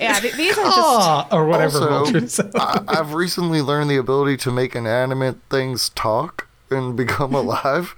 Yeah, 0.00 0.18
th- 0.20 0.34
these 0.34 0.52
are 0.58 0.64
just 0.64 0.78
Ah, 0.78 1.28
or 1.32 1.46
whatever 1.46 1.78
Also, 1.78 1.88
vultures. 2.12 2.40
I, 2.54 2.82
I've 2.88 3.14
recently 3.14 3.62
learned 3.62 3.90
the 3.90 3.96
ability 3.96 4.36
to 4.38 4.50
make 4.50 4.74
inanimate 4.74 5.36
things 5.50 5.88
talk 5.90 6.48
and 6.70 6.96
become 6.96 7.34
alive. 7.42 7.94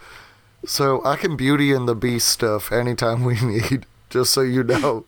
So 0.66 1.02
I 1.04 1.16
can 1.16 1.36
beauty 1.36 1.72
and 1.72 1.86
the 1.88 1.94
beast 1.94 2.28
stuff 2.28 2.72
anytime 2.72 3.24
we 3.24 3.40
need, 3.40 3.86
just 4.10 4.32
so 4.32 4.40
you 4.42 4.62
know. 4.64 5.04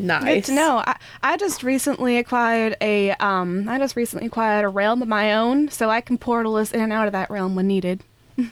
Nice. 0.00 0.22
Good 0.24 0.44
to 0.44 0.52
know. 0.54 0.82
I, 0.86 0.96
I 1.22 1.36
just 1.36 1.62
recently 1.62 2.18
acquired 2.18 2.76
a 2.80 3.10
um 3.12 3.68
I 3.68 3.78
just 3.78 3.96
recently 3.96 4.26
acquired 4.28 4.64
a 4.64 4.68
realm 4.68 5.02
of 5.02 5.08
my 5.08 5.34
own, 5.34 5.68
so 5.70 5.90
I 5.90 6.00
can 6.00 6.18
portal 6.18 6.54
us 6.56 6.72
in 6.72 6.80
and 6.80 6.92
out 6.92 7.06
of 7.08 7.12
that 7.12 7.30
realm 7.30 7.54
when 7.56 7.66
needed. 7.66 8.02
You 8.36 8.50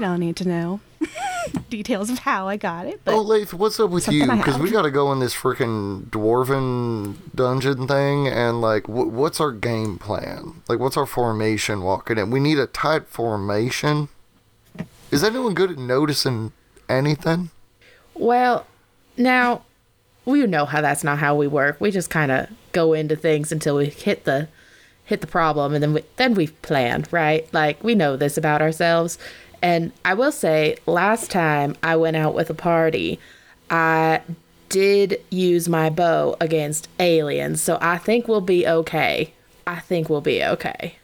don't 0.00 0.20
need 0.20 0.36
to 0.36 0.46
know 0.48 0.80
details 1.70 2.10
of 2.10 2.20
how 2.20 2.48
I 2.48 2.56
got 2.56 2.86
it, 2.86 3.00
but 3.04 3.14
oh, 3.14 3.22
Lath, 3.22 3.54
what's 3.54 3.78
up 3.80 3.90
with 3.90 4.08
you? 4.08 4.30
Because 4.30 4.58
we 4.58 4.70
got 4.70 4.82
to 4.82 4.90
go 4.90 5.12
in 5.12 5.20
this 5.20 5.34
freaking 5.34 6.06
dwarven 6.06 7.16
dungeon 7.34 7.86
thing, 7.86 8.28
and 8.28 8.60
like, 8.60 8.86
wh- 8.86 9.12
what's 9.12 9.40
our 9.40 9.52
game 9.52 9.98
plan? 9.98 10.62
Like, 10.68 10.78
what's 10.78 10.96
our 10.96 11.06
formation 11.06 11.82
walking 11.82 12.18
in? 12.18 12.30
We 12.30 12.40
need 12.40 12.58
a 12.58 12.66
tight 12.66 13.06
formation. 13.08 14.08
Is 15.10 15.24
anyone 15.24 15.54
good 15.54 15.70
at 15.70 15.78
noticing 15.78 16.52
anything? 16.88 17.50
Well, 18.14 18.66
now 19.16 19.62
we 20.24 20.44
know 20.46 20.66
how 20.66 20.80
that's 20.80 21.04
not 21.04 21.18
how 21.18 21.34
we 21.34 21.46
work. 21.46 21.80
We 21.80 21.90
just 21.90 22.10
kind 22.10 22.30
of 22.30 22.48
go 22.72 22.92
into 22.92 23.16
things 23.16 23.50
until 23.50 23.76
we 23.76 23.86
hit 23.86 24.24
the 24.24 24.48
hit 25.04 25.22
the 25.22 25.26
problem, 25.26 25.72
and 25.72 25.82
then 25.82 25.94
we 25.94 26.02
then 26.16 26.34
we 26.34 26.48
plan, 26.48 27.06
right? 27.10 27.48
Like 27.52 27.82
we 27.82 27.94
know 27.94 28.16
this 28.16 28.36
about 28.36 28.60
ourselves. 28.60 29.18
And 29.62 29.92
I 30.04 30.14
will 30.14 30.32
say, 30.32 30.76
last 30.86 31.30
time 31.30 31.76
I 31.82 31.96
went 31.96 32.16
out 32.16 32.34
with 32.34 32.50
a 32.50 32.54
party, 32.54 33.18
I 33.70 34.20
did 34.68 35.20
use 35.30 35.68
my 35.68 35.90
bow 35.90 36.36
against 36.40 36.88
aliens, 37.00 37.60
so 37.60 37.78
I 37.80 37.98
think 37.98 38.28
we'll 38.28 38.40
be 38.40 38.66
okay. 38.66 39.32
I 39.66 39.80
think 39.80 40.08
we'll 40.08 40.20
be 40.20 40.44
okay. 40.44 40.96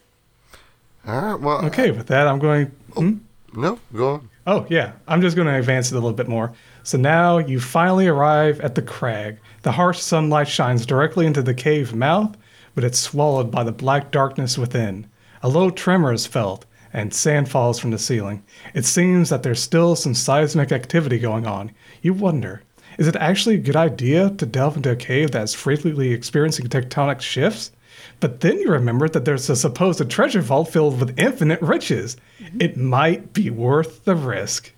All 1.06 1.20
right. 1.20 1.40
Well, 1.40 1.64
okay, 1.66 1.90
with 1.90 2.06
that, 2.06 2.26
I'm 2.26 2.38
going. 2.38 2.66
hmm? 2.96 3.16
No, 3.54 3.78
go 3.94 4.14
on. 4.14 4.30
Oh, 4.46 4.66
yeah. 4.68 4.92
I'm 5.08 5.20
just 5.20 5.36
going 5.36 5.48
to 5.48 5.54
advance 5.54 5.90
it 5.90 5.94
a 5.94 5.98
little 5.98 6.12
bit 6.12 6.28
more. 6.28 6.52
So 6.82 6.98
now 6.98 7.38
you 7.38 7.60
finally 7.60 8.06
arrive 8.06 8.60
at 8.60 8.74
the 8.74 8.82
crag. 8.82 9.38
The 9.62 9.72
harsh 9.72 10.00
sunlight 10.00 10.48
shines 10.48 10.84
directly 10.84 11.26
into 11.26 11.42
the 11.42 11.54
cave 11.54 11.94
mouth, 11.94 12.36
but 12.74 12.84
it's 12.84 12.98
swallowed 12.98 13.50
by 13.50 13.64
the 13.64 13.72
black 13.72 14.10
darkness 14.10 14.58
within. 14.58 15.06
A 15.42 15.48
low 15.48 15.70
tremor 15.70 16.12
is 16.12 16.26
felt, 16.26 16.66
and 16.94 17.12
sand 17.12 17.50
falls 17.50 17.78
from 17.78 17.90
the 17.90 17.98
ceiling. 17.98 18.42
It 18.72 18.86
seems 18.86 19.28
that 19.28 19.42
there's 19.42 19.60
still 19.60 19.96
some 19.96 20.14
seismic 20.14 20.70
activity 20.70 21.18
going 21.18 21.46
on. 21.46 21.72
You 22.00 22.14
wonder, 22.14 22.62
is 22.98 23.08
it 23.08 23.16
actually 23.16 23.56
a 23.56 23.58
good 23.58 23.76
idea 23.76 24.30
to 24.30 24.46
delve 24.46 24.76
into 24.76 24.92
a 24.92 24.96
cave 24.96 25.32
that's 25.32 25.52
frequently 25.52 26.12
experiencing 26.12 26.68
tectonic 26.68 27.20
shifts? 27.20 27.72
But 28.20 28.40
then 28.40 28.60
you 28.60 28.70
remember 28.70 29.08
that 29.08 29.24
there's 29.24 29.50
a 29.50 29.56
supposed 29.56 30.08
treasure 30.08 30.40
vault 30.40 30.68
filled 30.68 31.00
with 31.00 31.18
infinite 31.18 31.60
riches. 31.60 32.16
It 32.60 32.76
might 32.76 33.32
be 33.32 33.50
worth 33.50 34.04
the 34.04 34.14
risk. 34.14 34.72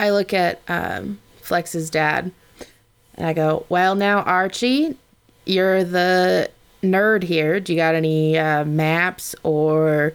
I 0.00 0.10
look 0.10 0.32
at 0.32 0.60
um, 0.66 1.20
Flex's 1.42 1.90
dad 1.90 2.32
and 3.16 3.26
I 3.26 3.34
go, 3.34 3.66
Well, 3.68 3.94
now, 3.94 4.22
Archie, 4.22 4.96
you're 5.44 5.84
the 5.84 6.50
nerd 6.82 7.22
here. 7.22 7.60
Do 7.60 7.72
you 7.72 7.78
got 7.78 7.94
any 7.94 8.38
uh, 8.38 8.64
maps 8.64 9.34
or 9.42 10.14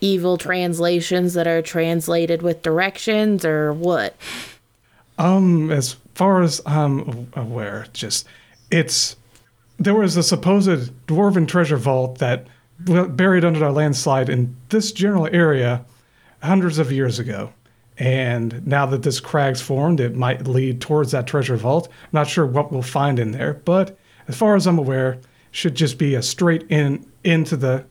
evil 0.00 0.36
translations 0.36 1.34
that 1.34 1.46
are 1.46 1.62
translated 1.62 2.42
with 2.42 2.62
directions 2.62 3.44
or 3.44 3.72
what? 3.72 4.14
Um, 5.18 5.70
as 5.70 5.96
far 6.14 6.42
as 6.42 6.60
I'm 6.66 7.28
aware, 7.34 7.86
just 7.92 8.26
it's 8.70 9.16
there 9.78 9.94
was 9.94 10.16
a 10.16 10.22
supposed 10.22 10.92
dwarven 11.06 11.46
treasure 11.48 11.76
vault 11.76 12.18
that 12.18 12.46
buried 12.78 13.44
under 13.44 13.64
a 13.64 13.72
landslide 13.72 14.28
in 14.28 14.54
this 14.68 14.92
general 14.92 15.28
area 15.32 15.84
hundreds 16.42 16.78
of 16.78 16.92
years 16.92 17.18
ago. 17.18 17.52
And 17.98 18.66
now 18.66 18.84
that 18.86 19.02
this 19.02 19.20
crag's 19.20 19.62
formed, 19.62 20.00
it 20.00 20.14
might 20.14 20.46
lead 20.46 20.82
towards 20.82 21.12
that 21.12 21.26
treasure 21.26 21.56
vault. 21.56 21.88
Not 22.12 22.28
sure 22.28 22.44
what 22.44 22.70
we'll 22.70 22.82
find 22.82 23.18
in 23.18 23.32
there, 23.32 23.54
but 23.54 23.98
as 24.28 24.36
far 24.36 24.54
as 24.54 24.66
I'm 24.66 24.78
aware, 24.78 25.18
should 25.50 25.74
just 25.74 25.96
be 25.96 26.14
a 26.14 26.22
straight 26.22 26.66
in 26.70 27.06
into 27.24 27.56
the 27.56 27.86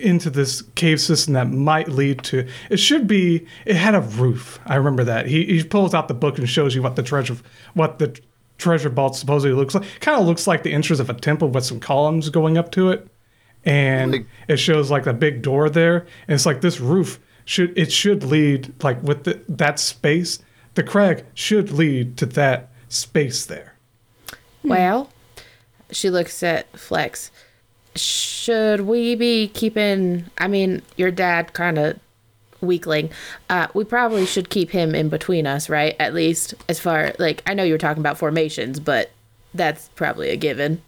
into 0.00 0.30
this 0.30 0.62
cave 0.74 1.00
system 1.00 1.34
that 1.34 1.50
might 1.50 1.88
lead 1.88 2.22
to 2.24 2.46
it 2.70 2.78
should 2.78 3.06
be 3.06 3.46
it 3.64 3.76
had 3.76 3.94
a 3.94 4.00
roof. 4.00 4.58
I 4.66 4.76
remember 4.76 5.04
that. 5.04 5.26
He, 5.26 5.44
he 5.44 5.64
pulls 5.64 5.94
out 5.94 6.08
the 6.08 6.14
book 6.14 6.38
and 6.38 6.48
shows 6.48 6.74
you 6.74 6.82
what 6.82 6.96
the 6.96 7.02
treasure 7.02 7.36
what 7.74 7.98
the 7.98 8.18
treasure 8.58 8.88
vault 8.88 9.16
supposedly 9.16 9.54
looks 9.54 9.74
like. 9.74 9.84
Kind 10.00 10.20
of 10.20 10.26
looks 10.26 10.46
like 10.46 10.62
the 10.62 10.72
entrance 10.72 11.00
of 11.00 11.10
a 11.10 11.14
temple 11.14 11.48
with 11.48 11.64
some 11.64 11.80
columns 11.80 12.28
going 12.28 12.58
up 12.58 12.70
to 12.72 12.90
it. 12.90 13.08
And 13.64 14.12
Like- 14.12 14.26
it 14.48 14.56
shows 14.58 14.90
like 14.90 15.06
a 15.06 15.12
big 15.12 15.42
door 15.42 15.68
there. 15.68 16.06
And 16.26 16.34
it's 16.34 16.46
like 16.46 16.60
this 16.60 16.80
roof 16.80 17.20
should 17.44 17.76
it 17.78 17.90
should 17.90 18.22
lead 18.24 18.74
like 18.82 19.02
with 19.02 19.24
the, 19.24 19.40
that 19.48 19.80
space 19.80 20.38
the 20.74 20.82
crag 20.82 21.24
should 21.34 21.72
lead 21.72 22.16
to 22.18 22.26
that 22.26 22.70
space 22.88 23.44
there. 23.46 23.74
Well, 24.62 25.10
she 25.90 26.10
looks 26.10 26.42
at 26.42 26.70
Flex. 26.78 27.30
Should 27.98 28.82
we 28.82 29.14
be 29.14 29.48
keeping, 29.48 30.26
I 30.38 30.48
mean, 30.48 30.82
your 30.96 31.10
dad 31.10 31.52
kind 31.52 31.78
of 31.78 31.98
weakling. 32.60 33.10
Uh, 33.48 33.68
we 33.74 33.84
probably 33.84 34.26
should 34.26 34.50
keep 34.50 34.70
him 34.70 34.94
in 34.94 35.08
between 35.08 35.46
us, 35.46 35.68
right? 35.68 35.94
At 35.98 36.14
least 36.14 36.54
as 36.68 36.80
far, 36.80 37.14
like, 37.18 37.42
I 37.46 37.54
know 37.54 37.62
you 37.62 37.72
were 37.72 37.78
talking 37.78 38.00
about 38.00 38.18
formations, 38.18 38.80
but 38.80 39.10
that's 39.54 39.88
probably 39.94 40.30
a 40.30 40.36
given. 40.36 40.82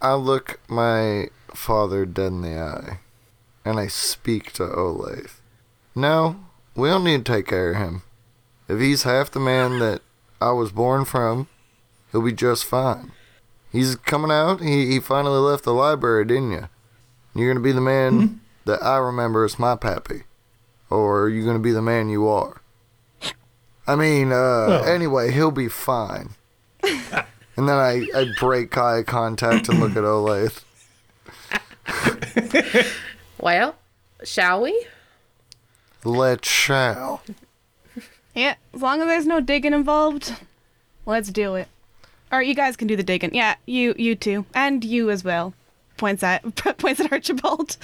I 0.00 0.14
look 0.14 0.60
my 0.68 1.28
father 1.54 2.04
dead 2.04 2.26
in 2.28 2.42
the 2.42 2.58
eye, 2.58 2.98
and 3.64 3.78
I 3.78 3.86
speak 3.86 4.52
to 4.54 4.64
Olathe. 4.64 5.38
No, 5.94 6.36
we 6.74 6.88
don't 6.88 7.04
need 7.04 7.24
to 7.24 7.32
take 7.32 7.46
care 7.46 7.70
of 7.70 7.76
him. 7.76 8.02
If 8.68 8.80
he's 8.80 9.04
half 9.04 9.30
the 9.30 9.40
man 9.40 9.78
that 9.78 10.02
I 10.40 10.52
was 10.52 10.72
born 10.72 11.04
from, 11.04 11.48
he'll 12.10 12.22
be 12.22 12.32
just 12.32 12.64
fine. 12.64 13.12
He's 13.74 13.96
coming 13.96 14.30
out. 14.30 14.60
He, 14.60 14.86
he 14.86 15.00
finally 15.00 15.38
left 15.38 15.64
the 15.64 15.74
library, 15.74 16.24
didn't 16.24 16.52
you? 16.52 16.68
You're 17.34 17.52
going 17.52 17.56
to 17.62 17.62
be 17.68 17.72
the 17.72 17.80
man 17.80 18.40
that 18.66 18.80
I 18.82 18.98
remember 18.98 19.44
as 19.44 19.58
my 19.58 19.74
pappy. 19.74 20.22
Or 20.90 21.22
are 21.22 21.28
you 21.28 21.42
going 21.42 21.56
to 21.56 21.62
be 21.62 21.72
the 21.72 21.82
man 21.82 22.08
you 22.08 22.28
are? 22.28 22.60
I 23.86 23.96
mean, 23.96 24.28
uh, 24.28 24.34
Well- 24.68 24.84
anyway, 24.84 25.32
he'll 25.32 25.50
be 25.50 25.68
fine. 25.68 26.30
and 26.84 27.68
then 27.68 27.70
I, 27.70 28.06
I 28.14 28.26
break 28.38 28.78
eye 28.78 29.02
contact 29.02 29.68
and 29.68 29.80
look 29.80 29.96
at 29.96 30.04
Olathe. 30.04 30.62
Well, 33.40 33.74
shall 34.22 34.62
we? 34.62 34.86
Let's 36.02 36.48
shall. 36.48 37.20
Yeah, 38.34 38.54
as 38.72 38.80
long 38.80 39.02
as 39.02 39.06
there's 39.06 39.26
no 39.26 39.40
digging 39.40 39.74
involved, 39.74 40.34
let's 41.04 41.28
do 41.30 41.54
it. 41.56 41.68
Or 42.34 42.42
you 42.42 42.54
guys 42.54 42.76
can 42.76 42.88
do 42.88 42.96
the 42.96 43.04
digging. 43.04 43.32
Yeah, 43.32 43.54
you 43.64 43.94
you 43.96 44.16
too, 44.16 44.44
and 44.54 44.84
you 44.84 45.08
as 45.08 45.22
well. 45.22 45.54
Points 45.96 46.22
at 46.24 46.42
points 46.78 46.98
at 47.00 47.12
Archibald. 47.12 47.76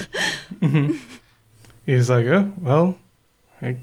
He's 1.87 2.11
like, 2.11 2.27
oh, 2.27 2.53
well, 2.61 2.99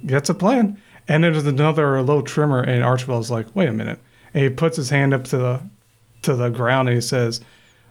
that's 0.03 0.29
a 0.29 0.33
plan. 0.33 0.81
And 1.07 1.23
there's 1.23 1.45
another 1.45 2.01
low 2.01 2.21
tremor, 2.21 2.61
and 2.61 2.83
Archibald's 2.83 3.31
like, 3.31 3.47
wait 3.55 3.69
a 3.69 3.73
minute. 3.73 3.99
And 4.33 4.43
he 4.43 4.49
puts 4.49 4.75
his 4.75 4.89
hand 4.89 5.13
up 5.13 5.23
to 5.25 5.37
the 5.37 5.61
to 6.23 6.35
the 6.35 6.49
ground 6.49 6.89
and 6.89 6.95
he 6.95 7.01
says, 7.01 7.39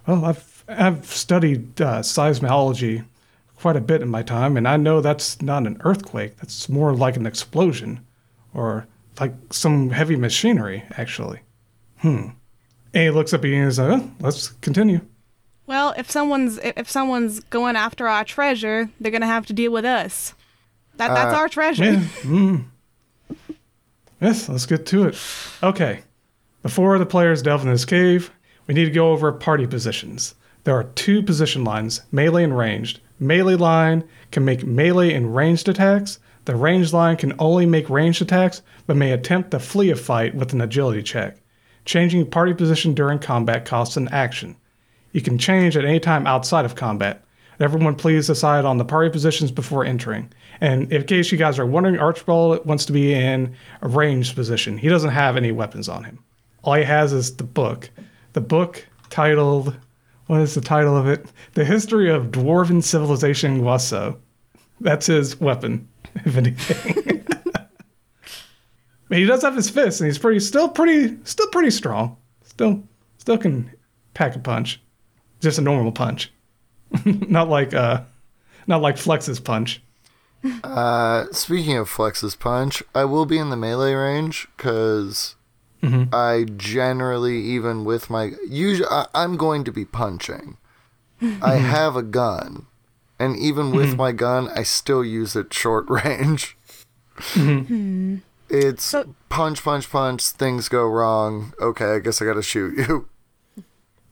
well, 0.07 0.27
I've 0.27 0.65
I've 0.69 1.07
studied 1.07 1.81
uh, 1.81 2.01
seismology 2.01 3.05
quite 3.59 3.77
a 3.77 3.81
bit 3.81 4.03
in 4.03 4.09
my 4.11 4.23
time, 4.23 4.59
and 4.59 4.69
I 4.69 4.77
know 4.77 5.01
that's 5.01 5.41
not 5.41 5.67
an 5.67 5.81
earthquake. 5.81 6.37
That's 6.37 6.69
more 6.69 6.93
like 6.93 7.17
an 7.17 7.25
explosion, 7.25 8.05
or 8.53 8.87
like 9.19 9.33
some 9.51 9.91
heavy 9.91 10.17
machinery, 10.17 10.85
actually. 10.99 11.41
Hmm. 12.01 12.29
And 12.95 13.03
he 13.05 13.11
looks 13.11 13.33
up 13.35 13.45
at 13.45 13.51
you 13.51 13.57
and 13.57 13.65
he's 13.67 13.79
like, 13.79 14.01
oh, 14.01 14.11
let's 14.21 14.49
continue. 14.61 15.01
Well, 15.67 15.95
if 15.99 16.11
someone's 16.11 16.59
if 16.59 16.77
if 16.79 16.91
someone's 16.91 17.41
going 17.41 17.77
after 17.77 18.07
our 18.09 18.25
treasure, 18.25 18.89
they're 19.01 19.11
gonna 19.13 19.27
have 19.27 19.47
to 19.47 19.53
deal 19.53 19.73
with 19.73 19.85
us. 19.85 20.35
That 20.97 21.09
that's 21.09 21.35
Uh, 21.35 21.37
our 21.39 21.49
treasure. 21.49 21.85
Yeah. 21.85 22.01
Mm. 22.23 22.65
Yes, 24.21 24.49
let's 24.49 24.67
get 24.67 24.87
to 24.87 25.05
it. 25.09 25.19
Okay. 25.63 26.03
Before 26.63 26.99
the 26.99 27.07
players 27.07 27.43
delve 27.43 27.63
in 27.65 27.71
this 27.71 27.85
cave, 27.85 28.31
we 28.67 28.75
need 28.75 28.87
to 28.87 28.91
go 28.91 29.13
over 29.13 29.31
party 29.33 29.67
positions. 29.67 30.35
There 30.65 30.75
are 30.75 30.85
two 30.85 31.23
position 31.23 31.65
lines, 31.65 32.03
melee 32.11 32.45
and 32.45 32.57
ranged. 32.57 33.01
Melee 33.21 33.55
line 33.57 34.05
can 34.31 34.45
make 34.45 34.65
melee 34.65 35.13
and 35.13 35.35
ranged 35.37 35.69
attacks. 35.69 36.19
The 36.47 36.57
ranged 36.57 36.93
line 36.93 37.17
can 37.17 37.35
only 37.39 37.67
make 37.67 37.91
ranged 37.91 38.23
attacks, 38.23 38.63
but 38.87 38.97
may 38.97 39.13
attempt 39.13 39.51
to 39.51 39.59
flee 39.59 39.91
a 39.91 39.97
fight 39.97 40.35
with 40.35 40.53
an 40.53 40.61
agility 40.61 41.03
check. 41.03 41.37
Changing 41.87 42.29
party 42.29 42.53
position 42.53 42.95
during 42.95 43.21
combat 43.21 43.65
costs 43.65 43.97
an 43.97 44.09
action. 44.09 44.57
You 45.13 45.21
can 45.23 45.39
change 45.39 45.77
at 45.77 45.85
any 45.85 46.01
time 46.01 46.27
outside 46.27 46.65
of 46.65 46.75
combat. 46.75 47.25
Everyone, 47.61 47.95
please 47.95 48.27
decide 48.27 48.65
on 48.65 48.77
the 48.77 48.85
party 48.85 49.09
positions 49.09 49.51
before 49.51 49.85
entering. 49.85 50.31
And 50.61 50.93
in 50.93 51.05
case 51.05 51.33
you 51.33 51.39
guys 51.39 51.59
are 51.59 51.65
wondering, 51.65 51.99
Archibald 51.99 52.67
wants 52.67 52.85
to 52.87 52.93
be 52.93 53.15
in 53.15 53.55
a 53.81 53.89
ranged 53.89 54.35
position. 54.35 54.77
He 54.77 54.89
doesn't 54.89 55.11
have 55.11 55.37
any 55.37 55.53
weapons 55.53 55.89
on 55.89 56.05
him. 56.05 56.19
All 56.65 56.75
he 56.75 56.85
has 56.85 57.13
is 57.13 57.37
the 57.37 57.45
book. 57.45 57.89
The 58.33 58.41
book 58.41 58.85
titled, 59.09 59.75
what 60.27 60.41
is 60.41 60.55
the 60.55 60.61
title 60.61 60.97
of 60.97 61.07
it? 61.07 61.25
The 61.55 61.65
History 61.65 62.11
of 62.11 62.27
Dwarven 62.27 62.83
Civilization 62.83 63.63
Guasso. 63.63 64.19
That's 64.81 65.07
his 65.07 65.41
weapon, 65.41 65.89
if 66.25 66.37
anything. 66.37 67.23
but 69.09 69.19
he 69.19 69.25
does 69.25 69.43
have 69.43 69.57
his 69.57 69.71
fists, 69.71 70.01
and 70.01 70.09
he's 70.09 70.19
pretty, 70.19 70.41
still 70.41 70.69
pretty, 70.69 71.17
still 71.25 71.49
pretty 71.49 71.71
strong. 71.71 72.17
Still, 72.43 72.83
still 73.19 73.39
can 73.39 73.71
pack 74.15 74.35
a 74.37 74.39
punch. 74.39 74.81
Just 75.41 75.59
a 75.59 75.63
normal 75.63 75.93
punch. 75.93 76.33
not 77.05 77.49
like, 77.49 77.75
uh, 77.75 78.03
not 78.67 78.83
like 78.83 78.97
Flex's 78.97 79.41
punch. 79.41 79.83
Uh, 80.63 81.27
speaking 81.33 81.77
of 81.77 81.89
Flex's 81.89 82.37
punch, 82.37 82.83
I 82.95 83.05
will 83.05 83.27
be 83.27 83.39
in 83.39 83.51
the 83.51 83.57
melee 83.57 83.95
range 83.95 84.49
because 84.57 85.35
mm-hmm. 85.83 86.15
I 86.15 86.47
generally, 86.57 87.41
even 87.41 87.85
with 87.85 88.11
my 88.11 88.33
usually, 88.49 88.89
I, 88.89 89.07
I'm 89.15 89.37
going 89.37 89.65
to 89.65 89.73
be 89.73 89.85
punching. 89.85 90.57
I 91.21 91.25
mm-hmm. 91.25 91.65
have 91.65 91.97
a 91.97 92.03
gun, 92.03 92.67
and 93.19 93.37
even 93.37 93.73
with 93.73 93.89
mm-hmm. 93.89 93.97
my 93.97 94.13
gun, 94.13 94.49
I 94.55 94.63
still 94.63 95.05
use 95.05 95.35
it 95.35 95.53
short 95.53 95.87
range. 95.89 96.57
Hmm. 97.19 98.17
It's 98.49 98.85
So- 98.85 99.15
punch, 99.29 99.63
punch, 99.65 99.91
punch. 99.91 100.23
Things 100.25 100.69
go 100.69 100.87
wrong. 100.87 101.53
Okay, 101.61 101.95
I 101.95 101.99
guess 101.99 102.21
I 102.23 102.25
gotta 102.25 102.43
shoot 102.43 102.77
you. 102.79 103.09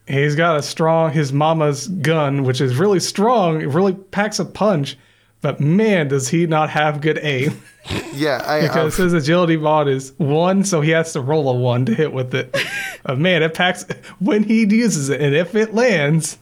He's 0.07 0.35
got 0.37 0.59
a 0.59 0.63
strong, 0.63 1.13
his 1.13 1.33
mama's 1.33 1.89
gun, 1.89 2.43
which 2.45 2.61
is 2.61 2.77
really 2.77 3.01
strong. 3.01 3.63
It 3.63 3.69
really 3.69 3.95
packs 3.95 4.39
a 4.39 4.45
punch. 4.45 4.99
But 5.41 5.61
man, 5.61 6.09
does 6.09 6.29
he 6.29 6.47
not 6.47 6.71
have 6.71 7.01
good 7.01 7.19
aim. 7.23 7.63
Yeah, 8.15 8.43
I. 8.47 8.63
because 8.63 8.95
I've- 8.95 9.03
his 9.03 9.13
agility 9.13 9.57
mod 9.59 9.89
is 9.89 10.13
one, 10.19 10.65
so 10.65 10.81
he 10.81 10.93
has 10.93 11.13
to 11.15 11.21
roll 11.21 11.49
a 11.51 11.53
one 11.53 11.85
to 11.87 11.95
hit 11.95 12.13
with 12.15 12.33
it. 12.35 12.57
uh, 13.05 13.15
man, 13.17 13.43
it 13.43 13.53
packs 13.55 13.85
when 14.21 14.45
he 14.45 14.65
uses 14.65 15.09
it, 15.11 15.21
and 15.21 15.35
if 15.35 15.55
it 15.57 15.75
lands, 15.75 16.39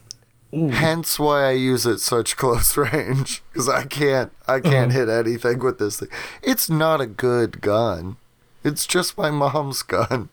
Hence 0.53 1.17
why 1.17 1.47
I 1.47 1.51
use 1.51 1.85
it 1.85 1.99
such 1.99 2.37
close 2.37 2.77
range 2.77 3.41
because 3.51 3.67
I 3.67 3.85
can't 3.85 4.31
I 4.47 4.55
uh-huh. 4.55 4.69
can't 4.69 4.91
hit 4.91 5.09
anything 5.09 5.59
with 5.59 5.79
this 5.79 5.99
thing. 5.99 6.09
It's 6.41 6.69
not 6.69 7.01
a 7.01 7.07
good 7.07 7.61
gun. 7.61 8.17
It's 8.63 8.85
just 8.85 9.17
my 9.17 9.31
mom's 9.31 9.81
gun. 9.81 10.29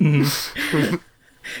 Mm-hmm. 0.00 0.96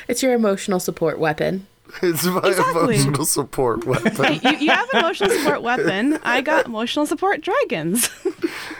It's 0.06 0.22
your 0.22 0.34
emotional 0.34 0.80
support 0.80 1.18
weapon. 1.18 1.66
It's 2.02 2.24
my 2.26 2.40
Exactly. 2.40 2.96
emotional 2.96 3.24
support 3.24 3.86
weapon. 3.86 4.40
You, 4.42 4.50
you 4.58 4.70
have 4.70 4.88
emotional 4.92 5.30
support 5.30 5.62
weapon. 5.62 6.18
I 6.22 6.42
got 6.42 6.66
emotional 6.66 7.06
support 7.06 7.40
dragons. 7.40 8.10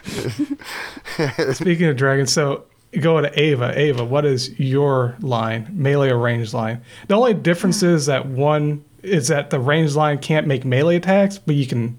speaking 1.55 1.87
of 1.87 1.97
dragons, 1.97 2.31
so 2.33 2.65
go 3.01 3.21
to 3.21 3.41
Ava. 3.41 3.79
Ava, 3.79 4.05
what 4.05 4.27
is 4.27 4.59
your 4.61 5.17
line, 5.21 5.69
melee 5.73 6.11
or 6.11 6.19
range 6.19 6.53
line? 6.53 6.83
The 7.07 7.15
only 7.15 7.35
difference 7.35 7.83
is 7.83 8.07
that 8.07 8.27
one 8.27 8.85
is 9.09 9.29
that 9.29 9.51
the 9.51 9.61
range 9.61 9.95
line 9.95 10.19
can't 10.19 10.47
make 10.47 10.65
melee 10.65 10.97
attacks, 10.97 11.39
but 11.39 11.55
you 11.55 11.67
can 11.67 11.99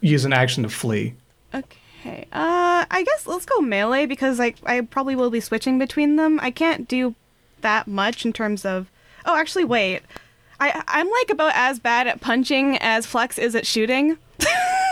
use 0.00 0.24
an 0.24 0.32
action 0.32 0.62
to 0.62 0.68
flee. 0.68 1.14
Okay. 1.54 2.26
Uh, 2.32 2.84
I 2.90 3.02
guess 3.04 3.26
let's 3.26 3.46
go 3.46 3.60
melee 3.60 4.06
because 4.06 4.40
I 4.40 4.54
I 4.64 4.80
probably 4.82 5.16
will 5.16 5.30
be 5.30 5.40
switching 5.40 5.78
between 5.78 6.16
them. 6.16 6.38
I 6.42 6.50
can't 6.50 6.88
do 6.88 7.14
that 7.60 7.86
much 7.86 8.24
in 8.24 8.32
terms 8.32 8.64
of. 8.64 8.88
Oh, 9.24 9.36
actually, 9.36 9.64
wait. 9.64 10.02
I 10.60 10.82
I'm 10.88 11.10
like 11.10 11.30
about 11.30 11.52
as 11.54 11.78
bad 11.78 12.06
at 12.06 12.20
punching 12.20 12.78
as 12.78 13.06
Flex 13.06 13.38
is 13.38 13.54
at 13.54 13.66
shooting. 13.66 14.18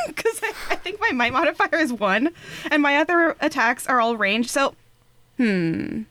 Because 0.07 0.39
I, 0.43 0.53
I 0.69 0.77
think 0.77 1.01
my 1.01 1.13
might 1.13 1.33
modifier 1.33 1.79
is 1.79 1.91
one, 1.91 2.29
and 2.71 2.83
my 2.83 2.99
other 2.99 3.37
attacks 3.41 3.87
are 3.87 4.03
all 4.03 4.19
ranged. 4.19 4.51
So, 4.51 4.75
hmm. 5.39 6.03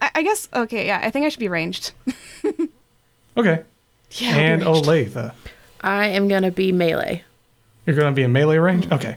I, 0.00 0.10
I 0.14 0.22
guess 0.22 0.48
okay. 0.54 0.86
Yeah, 0.86 1.00
I 1.02 1.10
think 1.10 1.26
I 1.26 1.28
should 1.28 1.40
be 1.40 1.48
ranged. 1.48 1.92
Okay. 3.36 3.62
Yeah. 4.12 4.36
And 4.36 4.64
ranged. 4.64 4.86
Olathe, 4.86 5.32
I 5.80 6.06
am 6.08 6.28
gonna 6.28 6.50
be 6.50 6.72
melee. 6.72 7.24
you're 7.84 7.96
going 7.96 8.12
to 8.12 8.16
be 8.16 8.22
in 8.22 8.32
melee 8.32 8.56
range? 8.56 8.90
Okay. 8.90 9.16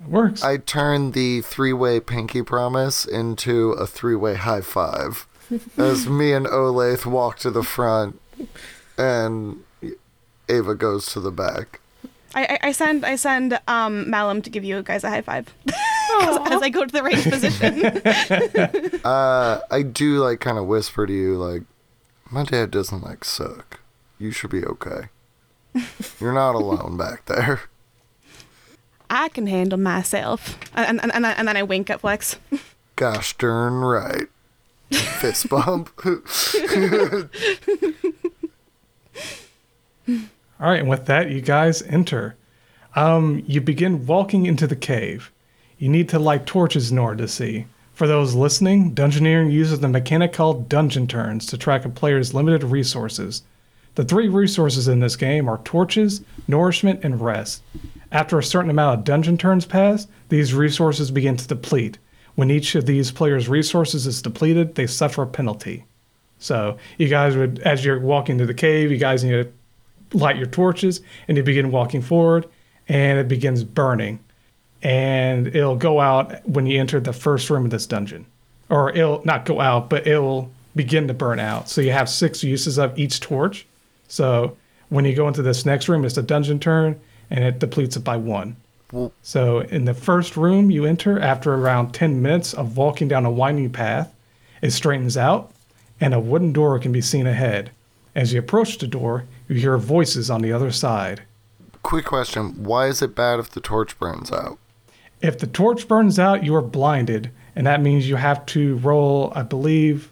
That 0.00 0.08
works. 0.08 0.42
I 0.42 0.58
turn 0.58 1.12
the 1.12 1.40
three 1.42 1.72
way 1.72 2.00
pinky 2.00 2.42
promise 2.42 3.04
into 3.04 3.72
a 3.72 3.86
three 3.86 4.14
way 4.14 4.34
high 4.34 4.60
five 4.60 5.26
as 5.76 6.06
me 6.08 6.32
and 6.32 6.46
Olathe 6.46 7.06
walk 7.06 7.38
to 7.40 7.50
the 7.50 7.62
front 7.62 8.20
and 8.98 9.62
Ava 10.48 10.74
goes 10.74 11.06
to 11.12 11.20
the 11.20 11.30
back. 11.32 11.80
I, 12.34 12.44
I, 12.44 12.58
I 12.68 12.72
send 12.72 13.04
I 13.04 13.16
send 13.16 13.58
um 13.66 14.08
Malum 14.10 14.42
to 14.42 14.50
give 14.50 14.64
you 14.64 14.82
guys 14.82 15.02
a 15.04 15.08
high 15.10 15.22
five 15.22 15.52
as 15.68 16.62
I 16.62 16.68
go 16.70 16.84
to 16.84 16.92
the 16.92 17.02
range 17.02 17.24
position. 17.30 19.00
Uh, 19.04 19.60
I 19.70 19.82
do 19.82 20.18
like 20.18 20.40
kind 20.40 20.58
of 20.58 20.66
whisper 20.66 21.06
to 21.06 21.12
you, 21.12 21.36
like, 21.36 21.62
my 22.30 22.44
dad 22.44 22.70
doesn't 22.70 23.02
like 23.02 23.24
suck. 23.24 23.80
You 24.18 24.30
should 24.30 24.50
be 24.50 24.64
okay. 24.64 25.08
You're 26.20 26.32
not 26.32 26.54
alone 26.54 26.96
back 26.96 27.26
there. 27.26 27.62
I 29.10 29.28
can 29.28 29.46
handle 29.46 29.78
myself. 29.78 30.58
And, 30.74 31.00
and, 31.02 31.14
and, 31.14 31.26
and 31.26 31.48
then 31.48 31.56
I 31.56 31.62
wink 31.62 31.90
at 31.90 32.00
Flex. 32.00 32.36
Gosh 32.96 33.36
darn 33.36 33.74
right. 33.74 34.28
Fist 34.90 35.48
bump. 35.50 35.90
All 40.58 40.70
right, 40.70 40.80
and 40.80 40.88
with 40.88 41.06
that, 41.06 41.30
you 41.30 41.40
guys 41.42 41.82
enter. 41.82 42.36
Um, 42.94 43.42
you 43.46 43.60
begin 43.60 44.06
walking 44.06 44.46
into 44.46 44.66
the 44.66 44.76
cave. 44.76 45.30
You 45.78 45.90
need 45.90 46.08
to 46.08 46.18
light 46.18 46.46
torches 46.46 46.90
in 46.90 46.98
order 46.98 47.24
to 47.24 47.28
see. 47.28 47.66
For 47.92 48.06
those 48.06 48.34
listening, 48.34 48.94
Dungeoneering 48.94 49.52
uses 49.52 49.80
the 49.80 49.88
mechanic 49.88 50.32
called 50.32 50.68
dungeon 50.68 51.06
turns 51.06 51.44
to 51.46 51.58
track 51.58 51.84
a 51.84 51.90
player's 51.90 52.32
limited 52.32 52.64
resources. 52.64 53.42
The 53.96 54.04
three 54.04 54.28
resources 54.28 54.88
in 54.88 55.00
this 55.00 55.16
game 55.16 55.48
are 55.48 55.58
torches, 55.64 56.20
nourishment, 56.46 57.00
and 57.02 57.20
rest. 57.20 57.62
After 58.12 58.38
a 58.38 58.44
certain 58.44 58.70
amount 58.70 58.98
of 58.98 59.04
dungeon 59.04 59.36
turns 59.38 59.66
pass, 59.66 60.06
these 60.28 60.54
resources 60.54 61.10
begin 61.10 61.36
to 61.36 61.48
deplete. 61.48 61.98
When 62.34 62.50
each 62.50 62.74
of 62.74 62.84
these 62.84 63.10
players' 63.10 63.48
resources 63.48 64.06
is 64.06 64.20
depleted, 64.20 64.74
they 64.74 64.86
suffer 64.86 65.22
a 65.22 65.26
penalty. 65.26 65.86
So, 66.38 66.76
you 66.98 67.08
guys 67.08 67.36
would, 67.36 67.60
as 67.60 67.84
you're 67.84 67.98
walking 67.98 68.36
to 68.36 68.46
the 68.46 68.52
cave, 68.52 68.92
you 68.92 68.98
guys 68.98 69.24
need 69.24 69.30
to 69.30 69.50
light 70.12 70.36
your 70.36 70.46
torches 70.46 71.00
and 71.26 71.36
you 71.36 71.42
begin 71.42 71.70
walking 71.70 72.02
forward 72.02 72.46
and 72.88 73.18
it 73.18 73.28
begins 73.28 73.64
burning 73.64 74.20
and 74.82 75.48
it'll 75.48 75.76
go 75.76 76.00
out 76.00 76.46
when 76.48 76.66
you 76.66 76.78
enter 76.78 77.00
the 77.00 77.12
first 77.12 77.50
room 77.50 77.64
of 77.64 77.70
this 77.70 77.86
dungeon 77.86 78.24
or 78.68 78.90
it'll 78.90 79.24
not 79.24 79.44
go 79.44 79.60
out 79.60 79.90
but 79.90 80.06
it'll 80.06 80.50
begin 80.76 81.08
to 81.08 81.14
burn 81.14 81.40
out 81.40 81.68
so 81.68 81.80
you 81.80 81.90
have 81.90 82.08
six 82.08 82.44
uses 82.44 82.78
of 82.78 82.96
each 82.96 83.18
torch 83.20 83.66
so 84.08 84.56
when 84.88 85.04
you 85.04 85.14
go 85.14 85.28
into 85.28 85.42
this 85.42 85.66
next 85.66 85.88
room 85.88 86.04
it's 86.04 86.16
a 86.16 86.22
dungeon 86.22 86.58
turn 86.58 86.98
and 87.30 87.44
it 87.44 87.58
depletes 87.58 87.96
it 87.96 88.04
by 88.04 88.16
one 88.16 88.56
Well- 88.92 89.12
so 89.22 89.60
in 89.60 89.84
the 89.84 89.94
first 89.94 90.36
room 90.36 90.70
you 90.70 90.84
enter 90.84 91.18
after 91.20 91.54
around 91.54 91.92
10 91.92 92.22
minutes 92.22 92.54
of 92.54 92.76
walking 92.76 93.08
down 93.08 93.24
a 93.26 93.30
winding 93.30 93.70
path 93.70 94.12
it 94.62 94.70
straightens 94.72 95.16
out 95.16 95.50
and 96.00 96.14
a 96.14 96.20
wooden 96.20 96.52
door 96.52 96.78
can 96.78 96.92
be 96.92 97.00
seen 97.00 97.26
ahead 97.26 97.70
as 98.14 98.32
you 98.32 98.38
approach 98.38 98.78
the 98.78 98.86
door 98.86 99.24
you 99.48 99.56
hear 99.56 99.76
voices 99.78 100.30
on 100.30 100.42
the 100.42 100.52
other 100.52 100.70
side 100.70 101.22
Quick 101.82 102.04
question 102.04 102.64
Why 102.64 102.88
is 102.88 103.00
it 103.00 103.14
bad 103.14 103.38
if 103.38 103.48
the 103.50 103.60
torch 103.60 103.96
burns 103.96 104.32
out? 104.32 104.58
If 105.22 105.38
the 105.38 105.46
torch 105.46 105.86
burns 105.86 106.18
out, 106.18 106.42
you 106.42 106.52
are 106.56 106.60
blinded, 106.60 107.30
and 107.54 107.64
that 107.64 107.80
means 107.80 108.08
you 108.08 108.16
have 108.16 108.44
to 108.46 108.76
roll. 108.78 109.32
I 109.36 109.42
believe 109.42 110.10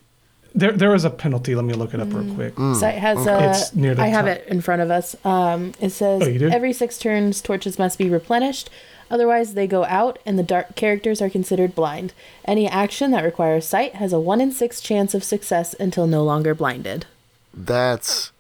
there 0.55 0.73
there 0.73 0.95
is 0.95 1.05
a 1.05 1.11
penalty. 1.11 1.55
Let 1.55 1.65
me 1.65 1.75
look 1.75 1.95
it 1.95 2.01
up 2.01 2.13
real 2.13 2.35
quick. 2.35 2.55
Site 2.77 2.95
has 2.99 3.19
It's 3.27 3.73
a. 3.73 3.79
near 3.79 3.95
the 3.95 4.03
I 4.03 4.07
have 4.09 4.27
top. 4.27 4.37
it 4.37 4.49
in 4.49 4.61
front 4.61 4.83
of 4.83 4.91
us. 4.91 5.17
Um, 5.25 5.73
it 5.81 5.91
says 5.91 6.23
Oh, 6.23 6.27
you 6.29 6.39
do? 6.39 6.49
every 6.49 6.73
six 6.73 6.99
turns, 6.99 7.41
torches 7.43 7.79
must 7.79 7.99
be 7.99 8.09
replenished. 8.09 8.71
Otherwise, 9.11 9.53
they 9.55 9.67
go 9.67 9.85
out, 9.85 10.19
and 10.25 10.39
the 10.39 10.43
dark 10.43 10.77
characters 10.77 11.21
are 11.21 11.29
considered 11.29 11.75
blind. 11.75 12.15
Any 12.47 12.67
action 12.67 13.11
that 13.11 13.23
requires 13.23 13.67
sight 13.67 13.97
has 13.97 14.13
a 14.15 14.19
one 14.19 14.41
in 14.41 14.51
six 14.51 14.81
chance 14.81 15.13
of 15.15 15.23
success 15.23 15.75
until 15.79 16.07
no 16.07 16.25
longer 16.25 16.55
blinded. 16.55 17.05
That's 17.53 18.33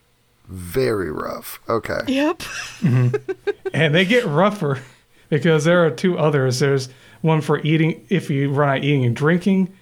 very 0.48 1.11
rough. 1.11 1.61
Okay. 1.68 2.00
Yep. 2.09 2.42
and 3.74 3.94
they 3.94 4.05
get 4.05 4.24
rougher 4.24 4.81
because 5.29 5.64
there 5.64 5.85
are 5.85 5.90
two 5.90 6.18
others. 6.18 6.59
There's 6.61 6.88
one 7.20 7.40
for 7.40 7.61
eating 7.61 8.05
if 8.09 8.31
you 8.31 8.50
run 8.50 8.68
out 8.79 8.85
eating 8.85 9.05
and 9.05 9.14
drinking. 9.16 9.72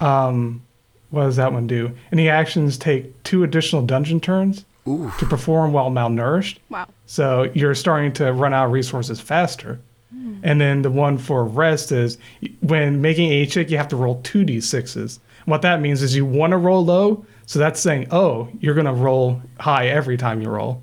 Um, 0.00 0.62
what 1.10 1.24
does 1.24 1.36
that 1.36 1.52
one 1.52 1.66
do? 1.66 1.90
Any 2.12 2.28
actions 2.28 2.76
take 2.78 3.22
two 3.22 3.42
additional 3.44 3.82
dungeon 3.82 4.20
turns 4.20 4.64
Ooh. 4.86 5.12
to 5.18 5.26
perform 5.26 5.72
while 5.72 5.90
malnourished. 5.90 6.58
Wow. 6.68 6.86
So 7.06 7.50
you're 7.54 7.74
starting 7.74 8.12
to 8.14 8.32
run 8.32 8.52
out 8.54 8.66
of 8.66 8.72
resources 8.72 9.20
faster. 9.20 9.80
Hmm. 10.12 10.38
And 10.42 10.60
then 10.60 10.82
the 10.82 10.90
one 10.90 11.18
for 11.18 11.44
rest 11.44 11.92
is 11.92 12.18
when 12.60 13.00
making 13.00 13.30
a 13.32 13.46
check, 13.46 13.70
you 13.70 13.76
have 13.76 13.88
to 13.88 13.96
roll 13.96 14.20
two 14.22 14.44
d6s. 14.44 15.18
What 15.46 15.62
that 15.62 15.80
means 15.80 16.02
is 16.02 16.14
you 16.14 16.26
want 16.26 16.50
to 16.50 16.58
roll 16.58 16.84
low, 16.84 17.24
so 17.46 17.58
that's 17.58 17.80
saying, 17.80 18.08
oh, 18.10 18.48
you're 18.60 18.74
going 18.74 18.86
to 18.86 18.92
roll 18.92 19.40
high 19.58 19.88
every 19.88 20.18
time 20.18 20.42
you 20.42 20.50
roll. 20.50 20.82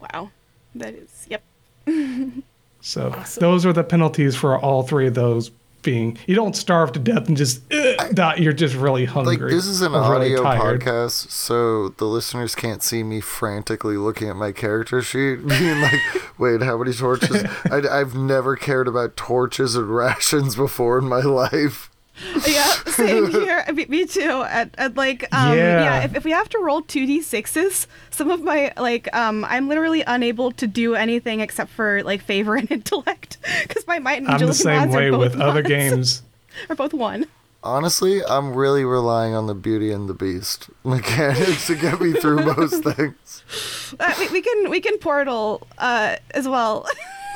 Wow. 0.00 0.30
That 0.76 0.94
is, 0.94 1.26
yep. 1.28 1.42
So 2.82 3.10
Awesome. 3.10 3.40
those 3.40 3.66
are 3.66 3.72
the 3.72 3.82
penalties 3.82 4.36
for 4.36 4.56
all 4.56 4.84
three 4.84 5.08
of 5.08 5.14
those 5.14 5.50
being 5.86 6.18
you 6.26 6.34
don't 6.34 6.54
starve 6.54 6.92
to 6.92 6.98
death 6.98 7.28
and 7.28 7.36
just 7.36 7.72
uh, 7.72 8.08
die. 8.12 8.34
You're 8.34 8.52
just 8.52 8.74
really 8.74 9.06
hungry. 9.06 9.36
Like 9.38 9.50
this 9.50 9.66
is 9.66 9.80
an 9.80 9.94
or 9.94 10.12
really 10.12 10.36
audio 10.36 10.42
podcast, 10.42 11.30
so 11.30 11.90
the 11.90 12.04
listeners 12.04 12.54
can't 12.54 12.82
see 12.82 13.02
me 13.02 13.22
frantically 13.22 13.96
looking 13.96 14.28
at 14.28 14.36
my 14.36 14.52
character 14.52 15.00
sheet, 15.00 15.36
being 15.46 15.80
like, 15.80 16.00
"Wait, 16.38 16.60
how 16.60 16.76
many 16.76 16.92
torches?" 16.92 17.46
I, 17.70 17.82
I've 17.88 18.14
never 18.14 18.56
cared 18.56 18.88
about 18.88 19.16
torches 19.16 19.76
and 19.76 19.88
rations 19.96 20.56
before 20.56 20.98
in 20.98 21.08
my 21.08 21.20
life. 21.20 21.90
yeah, 22.46 22.64
same 22.86 23.30
here. 23.30 23.64
Me, 23.72 23.84
me 23.86 24.06
too. 24.06 24.42
And, 24.48 24.70
and 24.78 24.96
like, 24.96 25.24
um, 25.32 25.56
yeah, 25.56 25.82
Yeah. 25.82 26.04
if, 26.04 26.16
if 26.16 26.24
we 26.24 26.30
have 26.30 26.48
to 26.50 26.58
roll 26.58 26.82
two 26.82 27.06
d 27.06 27.20
sixes, 27.22 27.86
some 28.10 28.30
of 28.30 28.42
my 28.42 28.72
like, 28.78 29.14
um, 29.14 29.44
I'm 29.44 29.68
literally 29.68 30.02
unable 30.06 30.50
to 30.52 30.66
do 30.66 30.94
anything 30.94 31.40
except 31.40 31.70
for 31.70 32.02
like 32.02 32.22
favor 32.22 32.56
and 32.56 32.70
intellect 32.70 33.36
because 33.62 33.86
my 33.86 33.98
might 33.98 34.18
and 34.22 34.28
I'm 34.28 34.40
the 34.40 34.54
same 34.54 34.90
are 34.90 34.96
way 34.96 35.10
both 35.10 35.20
with 35.20 35.40
other 35.40 35.62
games. 35.62 36.22
are 36.70 36.76
both 36.76 36.94
one. 36.94 37.26
Honestly, 37.62 38.24
I'm 38.24 38.54
really 38.54 38.84
relying 38.84 39.34
on 39.34 39.48
the 39.48 39.54
Beauty 39.54 39.90
and 39.90 40.08
the 40.08 40.14
Beast 40.14 40.70
mechanics 40.84 41.66
to 41.66 41.74
get 41.74 42.00
me 42.00 42.12
through 42.12 42.44
most 42.44 42.84
things. 42.84 43.94
Uh, 43.98 44.14
we, 44.20 44.28
we 44.28 44.40
can 44.40 44.70
we 44.70 44.80
can 44.80 44.96
portal 44.98 45.66
uh, 45.78 46.16
as 46.30 46.46
well. 46.46 46.86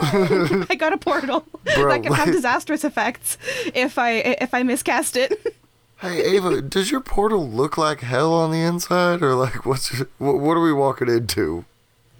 I 0.71 0.77
got 0.79 0.93
a 0.93 0.99
portal 0.99 1.45
Bro, 1.75 1.91
that 1.91 2.03
can 2.03 2.13
have 2.13 2.33
disastrous 2.33 2.85
effects 2.85 3.39
if 3.75 3.99
I 3.99 4.13
if 4.13 4.55
I 4.55 4.63
miscast 4.63 5.17
it. 5.17 5.57
Hey 6.01 6.37
Ava, 6.37 6.63
does 6.63 6.91
your 6.91 7.01
portal 7.01 7.49
look 7.49 7.77
like 7.77 8.01
hell 8.01 8.33
on 8.33 8.51
the 8.51 8.61
inside, 8.61 9.23
or 9.23 9.35
like 9.35 9.67
what's 9.67 9.97
your, 9.97 10.09
what, 10.19 10.39
what 10.39 10.57
are 10.57 10.63
we 10.63 10.73
walking 10.73 11.09
into? 11.09 11.65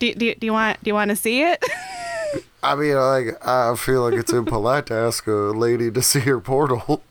do, 0.01 0.13
do, 0.15 0.35
do 0.35 0.47
you 0.47 0.53
want 0.53 0.83
do 0.83 0.89
you 0.89 0.95
want 0.95 1.11
to 1.11 1.17
see 1.17 1.43
it? 1.43 1.65
I 2.63 2.75
mean, 2.75 2.97
like 2.97 3.47
I 3.47 3.75
feel 3.77 4.03
like 4.03 4.15
it's 4.15 4.33
impolite 4.33 4.87
to 4.87 4.95
ask 4.95 5.27
a 5.27 5.31
lady 5.31 5.91
to 5.91 6.03
see 6.03 6.21
her 6.21 6.41
portal. 6.41 7.03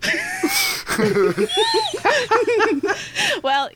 well, 3.44 3.70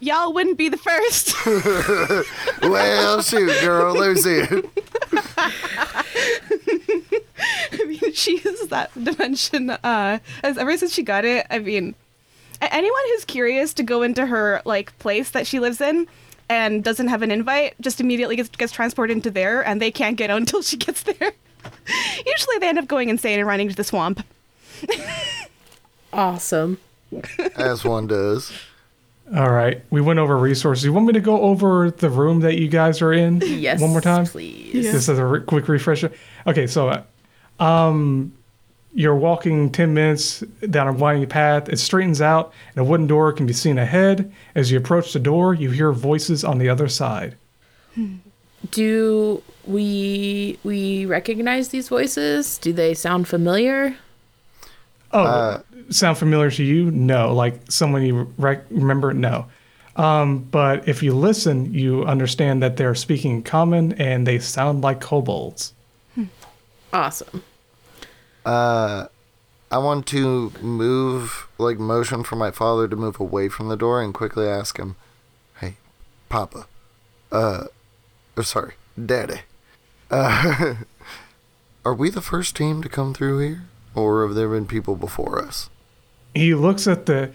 y'all 0.00 0.32
wouldn't 0.32 0.58
be 0.58 0.68
the 0.68 0.76
first. 0.76 1.34
well, 2.62 3.22
shoot, 3.22 3.60
girl, 3.60 3.94
let 3.94 4.14
me 4.14 4.20
see 4.20 4.40
it. 4.40 4.64
I 7.72 7.84
mean, 7.86 8.12
she 8.12 8.32
uses 8.38 8.68
that 8.68 8.90
dimension 9.02 9.70
uh, 9.70 10.18
as 10.42 10.58
ever 10.58 10.76
since 10.76 10.92
she 10.92 11.02
got 11.02 11.24
it. 11.24 11.46
I 11.50 11.58
mean, 11.58 11.94
anyone 12.60 13.02
who's 13.08 13.24
curious 13.24 13.72
to 13.74 13.82
go 13.82 14.02
into 14.02 14.26
her 14.26 14.62
like 14.64 14.96
place 14.98 15.30
that 15.30 15.46
she 15.46 15.60
lives 15.60 15.80
in 15.80 16.06
and 16.48 16.82
doesn't 16.82 17.08
have 17.08 17.22
an 17.22 17.30
invite 17.30 17.74
just 17.80 18.00
immediately 18.00 18.36
gets, 18.36 18.48
gets 18.48 18.72
transported 18.72 19.16
into 19.16 19.30
there, 19.30 19.64
and 19.66 19.80
they 19.80 19.90
can't 19.90 20.16
get 20.16 20.30
out 20.30 20.36
until 20.40 20.62
she 20.62 20.76
gets 20.76 21.02
there. 21.02 21.32
Usually, 22.26 22.58
they 22.60 22.68
end 22.68 22.78
up 22.78 22.86
going 22.88 23.08
insane 23.08 23.38
and 23.38 23.48
running 23.48 23.68
to 23.68 23.74
the 23.74 23.84
swamp. 23.84 24.24
Awesome. 26.12 26.78
As 27.56 27.84
one 27.84 28.06
does. 28.06 28.50
All 29.36 29.50
right, 29.50 29.82
we 29.90 30.00
went 30.00 30.18
over 30.18 30.36
resources. 30.38 30.84
You 30.84 30.92
want 30.92 31.06
me 31.06 31.12
to 31.12 31.20
go 31.20 31.40
over 31.42 31.90
the 31.90 32.08
room 32.08 32.40
that 32.40 32.58
you 32.58 32.68
guys 32.68 33.02
are 33.02 33.12
in? 33.12 33.40
Yes. 33.44 33.80
One 33.80 33.90
more 33.90 34.00
time. 34.00 34.24
please. 34.26 34.72
Just 34.90 35.08
as 35.10 35.18
a 35.18 35.24
re- 35.26 35.40
quick 35.42 35.68
refresher. 35.68 36.10
Okay, 36.46 36.66
so 36.66 36.88
uh, 36.88 37.62
um, 37.62 38.32
you're 38.94 39.14
walking 39.16 39.70
10 39.70 39.92
minutes 39.92 40.40
down 40.70 40.88
a 40.88 40.92
winding 40.94 41.28
path. 41.28 41.68
It 41.68 41.78
straightens 41.78 42.22
out, 42.22 42.54
and 42.70 42.78
a 42.78 42.84
wooden 42.84 43.06
door 43.06 43.32
can 43.34 43.44
be 43.46 43.52
seen 43.52 43.76
ahead. 43.78 44.32
As 44.54 44.70
you 44.70 44.78
approach 44.78 45.12
the 45.12 45.18
door, 45.20 45.52
you 45.52 45.70
hear 45.72 45.92
voices 45.92 46.42
on 46.42 46.56
the 46.58 46.70
other 46.70 46.88
side. 46.88 47.36
Do 48.70 49.42
we 49.66 50.58
we 50.64 51.04
recognize 51.06 51.68
these 51.68 51.88
voices? 51.88 52.58
Do 52.58 52.72
they 52.72 52.94
sound 52.94 53.28
familiar? 53.28 53.96
Oh, 55.12 55.22
Uh, 55.24 55.62
sound 55.90 56.18
familiar 56.18 56.50
to 56.50 56.64
you? 56.64 56.90
No. 56.90 57.34
Like 57.34 57.70
someone 57.70 58.02
you 58.02 58.32
rec- 58.38 58.66
remember? 58.70 59.12
No. 59.12 59.46
Um, 59.96 60.40
but 60.40 60.86
if 60.88 61.02
you 61.02 61.12
listen, 61.12 61.74
you 61.74 62.04
understand 62.04 62.62
that 62.62 62.76
they're 62.76 62.94
speaking 62.94 63.32
in 63.32 63.42
common 63.42 63.92
and 63.94 64.26
they 64.26 64.38
sound 64.38 64.82
like 64.82 65.00
kobolds. 65.00 65.74
Awesome. 66.92 67.42
Uh, 68.46 69.08
I 69.70 69.78
want 69.78 70.06
to 70.06 70.52
move, 70.62 71.48
like, 71.58 71.78
motion 71.78 72.24
for 72.24 72.36
my 72.36 72.50
father 72.50 72.88
to 72.88 72.96
move 72.96 73.20
away 73.20 73.48
from 73.48 73.68
the 73.68 73.76
door 73.76 74.00
and 74.02 74.14
quickly 74.14 74.46
ask 74.48 74.78
him, 74.78 74.96
"Hey, 75.60 75.76
Papa, 76.30 76.66
uh, 77.30 77.64
or 78.36 78.42
sorry, 78.42 78.74
Daddy, 79.04 79.40
uh, 80.10 80.76
are 81.84 81.94
we 81.94 82.08
the 82.08 82.22
first 82.22 82.56
team 82.56 82.82
to 82.82 82.88
come 82.88 83.12
through 83.12 83.38
here, 83.40 83.62
or 83.94 84.26
have 84.26 84.34
there 84.34 84.48
been 84.48 84.66
people 84.66 84.96
before 84.96 85.42
us?" 85.42 85.68
he 86.34 86.54
looks 86.54 86.86
at 86.86 87.06
the 87.06 87.30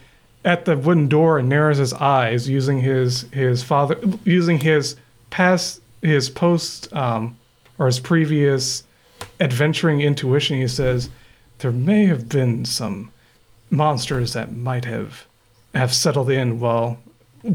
at 0.45 0.65
the 0.65 0.77
wooden 0.77 1.07
door 1.07 1.39
and 1.39 1.47
narrows 1.49 1.77
his 1.77 1.93
eyes 1.93 2.49
using 2.49 2.81
his 2.81 3.21
his 3.31 3.63
father 3.63 3.97
using 4.23 4.59
his 4.59 4.95
past 5.29 5.81
his 6.01 6.29
post 6.29 6.93
um, 6.93 7.37
or 7.79 7.85
his 7.87 7.99
previous 7.99 8.83
adventuring 9.39 10.01
intuition 10.01 10.57
he 10.57 10.67
says 10.67 11.09
there 11.59 11.71
may 11.71 12.05
have 12.05 12.27
been 12.29 12.65
some 12.65 13.11
monsters 13.69 14.33
that 14.33 14.53
might 14.55 14.85
have 14.85 15.25
have 15.73 15.93
settled 15.93 16.29
in 16.29 16.59
well 16.59 16.99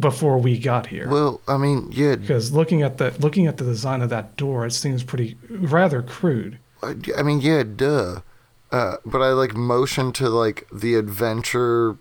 before 0.01 0.37
we 0.39 0.59
got 0.59 0.87
here 0.89 1.09
Well, 1.09 1.41
I 1.49 1.57
mean, 1.57 1.89
yeah, 1.93 2.17
because 2.17 2.53
looking 2.53 2.83
at 2.83 2.99
the 2.99 3.15
looking 3.21 3.47
at 3.47 3.57
the 3.57 3.65
design 3.65 4.03
of 4.03 4.11
that 4.11 4.37
door 4.37 4.67
it 4.67 4.73
seems 4.73 5.03
pretty 5.03 5.37
rather 5.49 6.03
crude 6.03 6.59
I 6.83 6.95
I 7.17 7.23
mean, 7.23 7.41
yeah, 7.41 7.63
duh. 7.65 8.21
Uh, 8.71 8.97
but 9.05 9.23
I 9.23 9.29
like 9.33 9.57
motion 9.57 10.13
to 10.15 10.29
like 10.29 10.67
the 10.73 10.95
adventure 10.95 11.97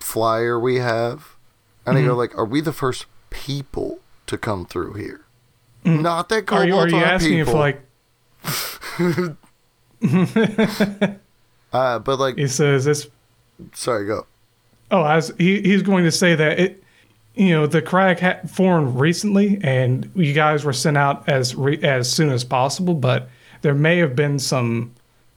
flyer 0.00 0.58
we 0.58 0.76
have, 0.76 1.36
and 1.84 1.98
I 1.98 2.04
go 2.04 2.14
like, 2.14 2.36
"Are 2.38 2.44
we 2.44 2.60
the 2.60 2.72
first 2.72 3.06
people 3.30 4.00
to 4.26 4.38
come 4.38 4.66
through 4.66 4.94
here?" 4.94 5.22
Not 5.84 6.28
that 6.30 6.50
are 6.52 6.66
you, 6.66 6.76
are 6.76 6.88
you 6.88 6.96
asking 6.96 7.38
if 7.38 7.46
people. 7.46 7.60
like 7.60 7.82
Uh, 11.72 11.98
but 11.98 12.18
like, 12.18 12.38
he 12.38 12.46
says 12.46 12.84
this 12.84 13.08
sorry, 13.74 14.06
go. 14.06 14.26
Oh, 14.90 15.04
as 15.04 15.32
he, 15.36 15.60
he's 15.62 15.82
going 15.82 16.04
to 16.04 16.12
say 16.12 16.34
that 16.34 16.58
it, 16.58 16.82
you 17.34 17.50
know, 17.50 17.66
the 17.66 17.82
crag 17.82 18.18
had 18.18 18.50
formed 18.50 18.98
recently, 18.98 19.58
and 19.62 20.10
you 20.14 20.32
guys 20.32 20.64
were 20.64 20.72
sent 20.72 20.96
out 20.96 21.28
as 21.28 21.54
re, 21.54 21.78
as 21.82 22.10
soon 22.10 22.30
as 22.30 22.44
possible. 22.44 22.94
But 22.94 23.28
there 23.62 23.74
may 23.74 23.98
have 23.98 24.16
been 24.16 24.38
some 24.38 24.94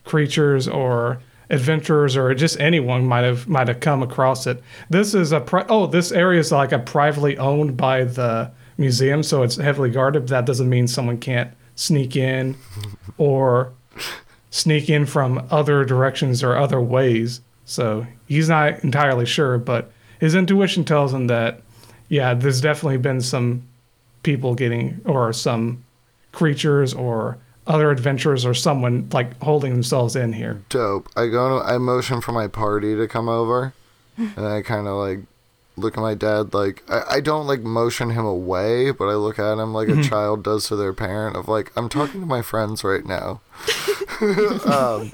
creatures 0.09 0.67
or 0.67 1.21
adventurers 1.51 2.17
or 2.17 2.33
just 2.33 2.59
anyone 2.59 3.05
might 3.05 3.23
have 3.23 3.47
might 3.47 3.67
have 3.67 3.79
come 3.79 4.01
across 4.01 4.47
it. 4.47 4.61
This 4.89 5.13
is 5.13 5.31
a 5.31 5.39
pri- 5.39 5.65
oh, 5.69 5.85
this 5.85 6.11
area 6.11 6.39
is 6.39 6.51
like 6.51 6.71
a 6.71 6.79
privately 6.79 7.37
owned 7.37 7.77
by 7.77 8.03
the 8.03 8.51
museum, 8.77 9.21
so 9.21 9.43
it's 9.43 9.55
heavily 9.55 9.91
guarded. 9.91 10.21
But 10.21 10.29
that 10.29 10.45
doesn't 10.45 10.67
mean 10.67 10.87
someone 10.87 11.19
can't 11.19 11.51
sneak 11.75 12.15
in 12.15 12.57
or 13.17 13.71
sneak 14.49 14.89
in 14.89 15.05
from 15.05 15.47
other 15.51 15.85
directions 15.85 16.43
or 16.43 16.57
other 16.57 16.81
ways. 16.81 17.41
So 17.65 18.07
he's 18.25 18.49
not 18.49 18.83
entirely 18.83 19.27
sure, 19.27 19.59
but 19.59 19.91
his 20.19 20.33
intuition 20.33 20.83
tells 20.85 21.13
him 21.13 21.27
that, 21.27 21.61
yeah, 22.07 22.33
there's 22.33 22.61
definitely 22.61 22.97
been 22.97 23.21
some 23.21 23.61
people 24.23 24.55
getting, 24.55 25.01
or 25.05 25.31
some 25.31 25.85
creatures 26.31 26.95
or 26.95 27.37
other 27.69 27.91
adventurers 27.91 28.45
or 28.45 28.53
someone 28.53 29.07
like 29.13 29.39
holding 29.41 29.71
themselves 29.71 30.15
in 30.15 30.33
here. 30.33 30.61
Dope. 30.69 31.07
I 31.15 31.27
go. 31.27 31.61
I 31.61 31.77
motion 31.77 32.19
for 32.19 32.31
my 32.33 32.47
party 32.47 32.95
to 32.95 33.07
come 33.07 33.29
over, 33.29 33.73
and 34.17 34.45
I 34.45 34.61
kind 34.61 34.87
of 34.87 34.95
like 34.95 35.19
look 35.77 35.97
at 35.97 36.01
my 36.01 36.15
dad. 36.15 36.53
Like 36.53 36.83
I, 36.89 37.03
I 37.09 37.19
don't 37.21 37.47
like 37.47 37.61
motion 37.61 38.09
him 38.09 38.25
away, 38.25 38.91
but 38.91 39.05
I 39.05 39.13
look 39.13 39.39
at 39.39 39.57
him 39.57 39.73
like 39.73 39.87
a 39.87 40.03
child 40.03 40.43
does 40.43 40.67
to 40.67 40.75
their 40.75 40.93
parent. 40.93 41.37
Of 41.37 41.47
like, 41.47 41.71
I'm 41.77 41.87
talking 41.87 42.19
to 42.19 42.27
my 42.27 42.41
friends 42.41 42.83
right 42.83 43.05
now. 43.05 43.41
um, 44.21 45.09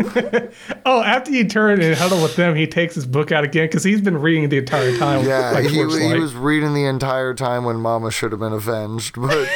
Oh, 0.85 1.03
after 1.03 1.29
you 1.31 1.47
turn 1.47 1.79
and 1.81 1.95
huddle 1.95 2.23
with 2.23 2.35
them, 2.35 2.55
he 2.55 2.65
takes 2.65 2.95
his 2.95 3.05
book 3.05 3.31
out 3.31 3.43
again 3.43 3.67
because 3.67 3.83
he's 3.83 4.01
been 4.01 4.17
reading 4.17 4.49
the 4.49 4.57
entire 4.57 4.97
time. 4.97 5.25
Yeah, 5.25 5.51
like 5.51 5.65
he, 5.65 5.75
he 5.75 5.83
was 6.19 6.33
reading 6.33 6.73
the 6.73 6.85
entire 6.85 7.35
time 7.35 7.65
when 7.65 7.75
Mama 7.75 8.09
should 8.09 8.31
have 8.31 8.39
been 8.39 8.53
avenged, 8.53 9.21
but. 9.21 9.47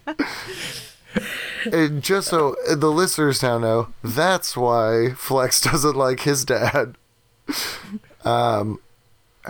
And 1.72 2.02
just 2.02 2.28
so 2.28 2.56
the 2.68 2.90
listeners 2.90 3.42
now 3.42 3.58
know, 3.58 3.88
that's 4.02 4.56
why 4.56 5.12
Flex 5.16 5.60
doesn't 5.62 5.96
like 5.96 6.20
his 6.20 6.44
dad. 6.44 6.96
Um, 8.24 8.80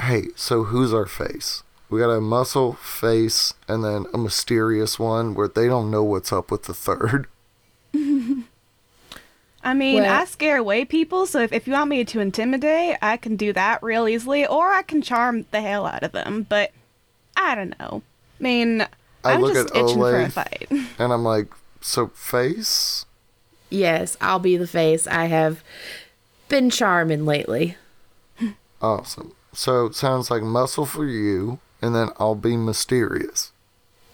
hey, 0.00 0.26
so 0.36 0.64
who's 0.64 0.92
our 0.92 1.06
face? 1.06 1.62
We 1.90 2.00
got 2.00 2.10
a 2.10 2.20
muscle 2.20 2.74
face 2.74 3.54
and 3.68 3.84
then 3.84 4.06
a 4.12 4.18
mysterious 4.18 4.98
one 4.98 5.34
where 5.34 5.48
they 5.48 5.66
don't 5.66 5.90
know 5.90 6.02
what's 6.04 6.32
up 6.32 6.50
with 6.50 6.64
the 6.64 6.74
third. 6.74 7.26
I 7.94 9.72
mean, 9.74 10.02
Well- 10.02 10.20
I 10.20 10.24
scare 10.26 10.58
away 10.58 10.84
people, 10.84 11.26
so 11.26 11.40
if, 11.40 11.52
if 11.52 11.66
you 11.66 11.72
want 11.72 11.90
me 11.90 12.04
to 12.04 12.20
intimidate, 12.20 12.96
I 13.00 13.16
can 13.16 13.36
do 13.36 13.52
that 13.54 13.82
real 13.82 14.06
easily, 14.08 14.46
or 14.46 14.72
I 14.72 14.82
can 14.82 15.02
charm 15.02 15.46
the 15.50 15.60
hell 15.62 15.86
out 15.86 16.02
of 16.02 16.12
them, 16.12 16.46
but 16.48 16.72
I 17.36 17.54
don't 17.54 17.78
know. 17.78 18.02
Mean, 18.44 18.82
I 19.24 19.32
I'm 19.32 19.40
look 19.40 19.54
just 19.54 19.74
at 19.74 19.76
itching 19.76 19.98
for 19.98 20.20
a 20.20 20.30
fight. 20.30 20.68
And 20.98 21.12
I'm 21.12 21.24
like, 21.24 21.48
so 21.80 22.08
face? 22.08 23.06
Yes, 23.70 24.16
I'll 24.20 24.38
be 24.38 24.56
the 24.56 24.66
face. 24.66 25.06
I 25.06 25.24
have 25.26 25.64
been 26.48 26.70
charming 26.70 27.24
lately. 27.24 27.76
Awesome. 28.82 29.32
So 29.54 29.86
it 29.86 29.94
sounds 29.94 30.30
like 30.30 30.42
muscle 30.42 30.84
for 30.84 31.06
you, 31.06 31.58
and 31.80 31.94
then 31.94 32.10
I'll 32.18 32.34
be 32.34 32.54
mysterious. 32.56 33.50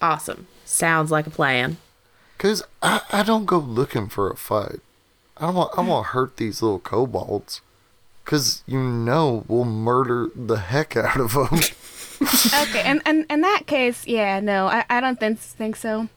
Awesome. 0.01 0.47
Sounds 0.65 1.11
like 1.11 1.27
a 1.27 1.31
plan. 1.31 1.79
Cause 2.39 2.63
I, 2.81 3.01
I 3.11 3.23
don't 3.25 3.47
go 3.47 3.59
looking 3.59 4.09
for 4.09 4.31
a 4.31 4.37
fight. 4.37 4.81
I 5.37 5.47
don't 5.47 5.57
want 5.57 5.77
I 5.77 5.81
want 5.83 6.07
to 6.07 6.13
hurt 6.13 6.37
these 6.37 6.63
little 6.63 6.79
kobolds. 6.79 7.61
Cause 8.25 8.63
you 8.67 8.79
know 8.79 9.45
we'll 9.49 9.65
murder 9.65 10.29
the 10.37 10.59
heck 10.59 10.97
out 10.97 11.19
of 11.19 11.33
them. 11.33 11.61
okay, 12.23 12.83
and, 12.85 13.01
and 13.07 13.27
in 13.31 13.41
that 13.43 13.67
case, 13.67 14.07
yeah, 14.07 14.41
no, 14.41 14.67
I, 14.67 14.85
I 14.91 15.01
don't 15.01 15.19
think 15.19 15.39
think 15.39 15.77
so. 15.77 16.09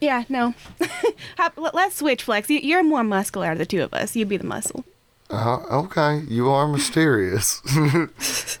Yeah, 0.00 0.24
no. 0.28 0.54
How- 1.36 1.50
let- 1.56 1.74
Let's 1.74 1.96
switch, 1.96 2.22
Flex. 2.22 2.48
You, 2.48 2.60
you're 2.60 2.84
more 2.84 3.02
muscular 3.04 3.50
of 3.52 3.58
the 3.58 3.66
two 3.66 3.82
of 3.82 3.92
us. 3.92 4.14
You'd 4.14 4.28
be 4.28 4.36
the 4.36 4.44
muscle. 4.46 4.84
uh, 5.30 5.56
okay, 5.70 6.22
you 6.28 6.48
are 6.50 6.68
mysterious. 6.68 7.60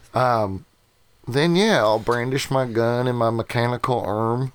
um, 0.14 0.64
then 1.26 1.54
yeah, 1.56 1.78
I'll 1.78 1.98
brandish 2.00 2.50
my 2.50 2.66
gun 2.66 3.06
and 3.06 3.16
my 3.18 3.30
mechanical 3.30 4.00
arm. 4.00 4.52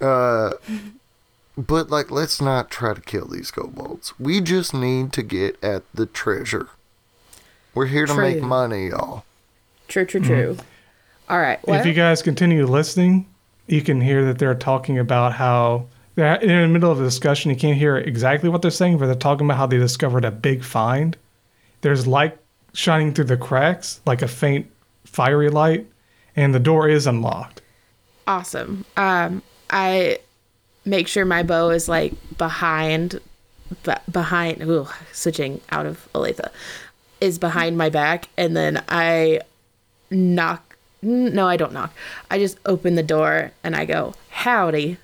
Uh, 0.00 0.52
but 1.56 1.90
like, 1.90 2.10
let's 2.10 2.40
not 2.40 2.70
try 2.70 2.94
to 2.94 3.00
kill 3.00 3.26
these 3.26 3.50
kobolds. 3.50 4.14
We 4.18 4.40
just 4.40 4.72
need 4.72 5.12
to 5.14 5.22
get 5.22 5.62
at 5.64 5.82
the 5.92 6.06
treasure. 6.06 6.68
We're 7.74 7.86
here 7.86 8.06
to 8.06 8.14
make 8.14 8.40
money, 8.42 8.88
y'all. 8.88 9.24
True, 9.88 10.04
true, 10.04 10.20
true. 10.20 10.56
All 11.28 11.38
right. 11.38 11.58
Well, 11.66 11.78
if 11.78 11.86
you 11.86 11.92
guys 11.92 12.22
continue 12.22 12.66
listening, 12.66 13.26
you 13.66 13.82
can 13.82 14.00
hear 14.00 14.24
that 14.26 14.38
they're 14.38 14.54
talking 14.54 14.98
about 14.98 15.34
how 15.34 15.86
they're 16.14 16.36
in 16.40 16.62
the 16.62 16.68
middle 16.68 16.90
of 16.90 17.00
a 17.00 17.04
discussion. 17.04 17.50
You 17.50 17.56
can't 17.56 17.76
hear 17.76 17.96
exactly 17.98 18.48
what 18.48 18.62
they're 18.62 18.70
saying, 18.70 18.98
but 18.98 19.06
they're 19.06 19.14
talking 19.14 19.46
about 19.46 19.58
how 19.58 19.66
they 19.66 19.78
discovered 19.78 20.24
a 20.24 20.30
big 20.30 20.64
find. 20.64 21.16
There's 21.82 22.06
light 22.06 22.38
shining 22.72 23.12
through 23.14 23.26
the 23.26 23.36
cracks, 23.36 24.00
like 24.06 24.22
a 24.22 24.28
faint 24.28 24.70
fiery 25.04 25.50
light, 25.50 25.86
and 26.34 26.54
the 26.54 26.60
door 26.60 26.88
is 26.88 27.06
unlocked. 27.06 27.60
awesome. 28.26 28.84
Um, 28.96 29.42
I 29.70 30.18
make 30.84 31.08
sure 31.08 31.24
my 31.24 31.42
bow 31.42 31.70
is 31.70 31.88
like 31.88 32.14
behind, 32.36 33.20
be- 33.84 33.92
behind. 34.10 34.62
Ooh, 34.62 34.88
switching 35.12 35.60
out 35.70 35.86
of 35.86 36.08
Olathe 36.14 36.48
is 37.20 37.38
behind 37.38 37.76
my 37.76 37.90
back, 37.90 38.28
and 38.36 38.56
then 38.56 38.82
I 38.88 39.40
knock. 40.10 40.67
No, 41.02 41.46
I 41.46 41.56
don't 41.56 41.72
knock. 41.72 41.92
I 42.30 42.38
just 42.38 42.58
open 42.66 42.94
the 42.94 43.02
door 43.02 43.52
and 43.62 43.76
I 43.76 43.84
go, 43.84 44.14
"Howdy." 44.30 44.98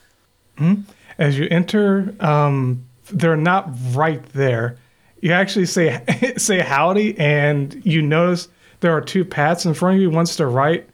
As 1.19 1.39
you 1.39 1.47
enter, 1.51 2.15
um, 2.21 2.85
they're 3.11 3.37
not 3.37 3.71
right 3.93 4.25
there. 4.33 4.77
You 5.21 5.33
actually 5.33 5.67
say 5.67 6.35
say 6.37 6.61
howdy, 6.61 7.17
and 7.19 7.81
you 7.85 8.03
notice 8.03 8.49
there 8.81 8.93
are 8.93 9.01
two 9.01 9.25
paths 9.25 9.65
in 9.65 9.75
front 9.75 9.97
of 9.97 10.03
you. 10.03 10.11
One's 10.11 10.33
to 10.33 10.39
the 10.39 10.47
right, 10.47 10.89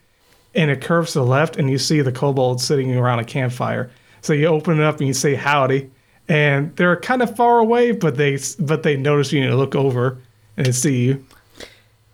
and 0.54 0.70
it 0.70 0.80
curves 0.80 1.12
to 1.12 1.20
the 1.20 1.24
left, 1.24 1.56
and 1.56 1.70
you 1.70 1.78
see 1.78 2.00
the 2.00 2.12
kobolds 2.12 2.64
sitting 2.64 2.94
around 2.94 3.18
a 3.18 3.24
campfire. 3.24 3.90
So 4.22 4.32
you 4.32 4.46
open 4.46 4.78
it 4.78 4.84
up 4.84 4.98
and 4.98 5.06
you 5.06 5.14
say 5.14 5.34
howdy, 5.34 5.90
and 6.28 6.74
they're 6.76 6.96
kind 6.96 7.22
of 7.22 7.34
far 7.34 7.58
away, 7.58 7.92
but 7.92 8.16
they 8.16 8.38
but 8.58 8.82
they 8.82 8.96
notice 8.96 9.32
you 9.32 9.42
and 9.42 9.56
look 9.56 9.74
over 9.74 10.18
and 10.56 10.74
see 10.74 11.04
you, 11.06 11.24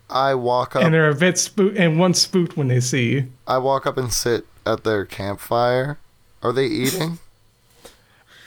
I 0.09 0.35
walk 0.35 0.77
up. 0.77 0.83
and 0.85 0.95
they're 0.95 1.11
a 1.11 1.15
bit 1.15 1.39
spooked, 1.39 1.77
and 1.77 1.99
one 1.99 2.15
spooked 2.15 2.57
when 2.57 2.69
they 2.69 2.81
see 2.81 3.11
you. 3.13 3.29
I 3.47 3.59
walk 3.59 3.87
up 3.87 3.97
and 3.99 4.13
sit 4.13 4.47
at 4.65 4.85
their 4.85 5.05
campfire. 5.05 5.99
Are 6.43 6.53
they 6.53 6.67
eating? 6.67 7.19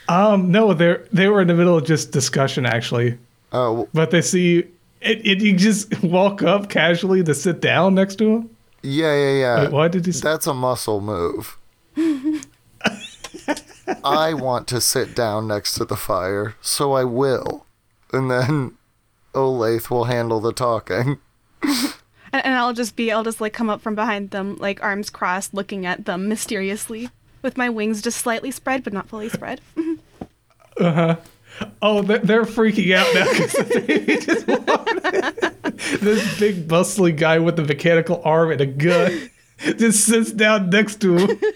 Um, 0.08 0.52
no, 0.52 0.74
they 0.74 0.88
are 0.88 1.08
they 1.14 1.28
were 1.28 1.40
in 1.40 1.48
the 1.50 1.54
middle 1.54 1.78
of 1.78 1.86
just 1.86 2.12
discussion 2.12 2.66
actually. 2.66 3.20
Oh, 3.52 3.88
But 3.94 4.10
they 4.10 4.24
see 4.24 4.54
you, 4.56 4.68
it, 5.02 5.24
it, 5.24 5.40
you 5.40 5.56
just 5.56 6.02
walk 6.04 6.42
up 6.42 6.68
casually 6.68 7.24
to 7.24 7.36
sit 7.36 7.62
down 7.62 7.94
next 7.94 8.16
to 8.16 8.38
him. 8.38 8.50
yeah, 8.82 9.14
yeah, 9.14 9.32
yeah. 9.38 9.62
Wait, 9.66 9.72
what 9.72 9.92
did 9.92 10.08
you? 10.08 10.14
That's 10.14 10.48
a 10.48 10.54
muscle 10.56 11.00
move. 11.00 11.60
I 14.04 14.34
want 14.34 14.68
to 14.70 14.82
sit 14.82 15.16
down 15.16 15.48
next 15.48 15.76
to 15.76 15.86
the 15.86 15.96
fire, 15.96 16.56
so 16.60 16.94
I 16.94 17.04
will. 17.04 17.66
And 18.12 18.32
then 18.32 18.78
Olathe 19.36 19.92
will 19.92 20.06
handle 20.06 20.40
the 20.40 20.54
talking. 20.54 21.20
And, 22.32 22.46
and 22.46 22.56
I'll 22.56 22.74
just 22.74 22.96
be, 22.96 23.12
I'll 23.12 23.24
just 23.24 23.42
like 23.42 23.54
come 23.54 23.70
up 23.70 23.82
from 23.82 23.96
behind 23.96 24.30
them, 24.32 24.56
like 24.58 24.84
arms 24.84 25.10
crossed, 25.10 25.54
looking 25.54 25.88
at 25.88 26.06
them 26.06 26.28
mysteriously, 26.28 27.10
with 27.42 27.58
my 27.58 27.70
wings 27.70 28.04
just 28.04 28.20
slightly 28.20 28.52
spread, 28.52 28.84
but 28.84 28.94
not 28.94 29.10
fully 29.10 29.30
spread. 29.30 29.62
Uh 30.80 30.94
huh. 30.94 31.16
Oh, 31.82 32.02
they're, 32.04 32.20
they're 32.20 32.46
freaking 32.46 32.96
out 32.96 33.14
now 33.14 33.28
because 33.30 33.52
this 36.00 36.40
big 36.40 36.70
bustling 36.70 37.18
guy 37.18 37.40
with 37.40 37.58
the 37.58 37.64
mechanical 37.64 38.22
arm 38.24 38.52
and 38.52 38.62
a 38.62 38.66
gun 38.66 39.30
just 39.78 40.06
sits 40.06 40.32
down 40.32 40.70
next 40.70 41.02
to 41.02 41.18
him. 41.18 41.40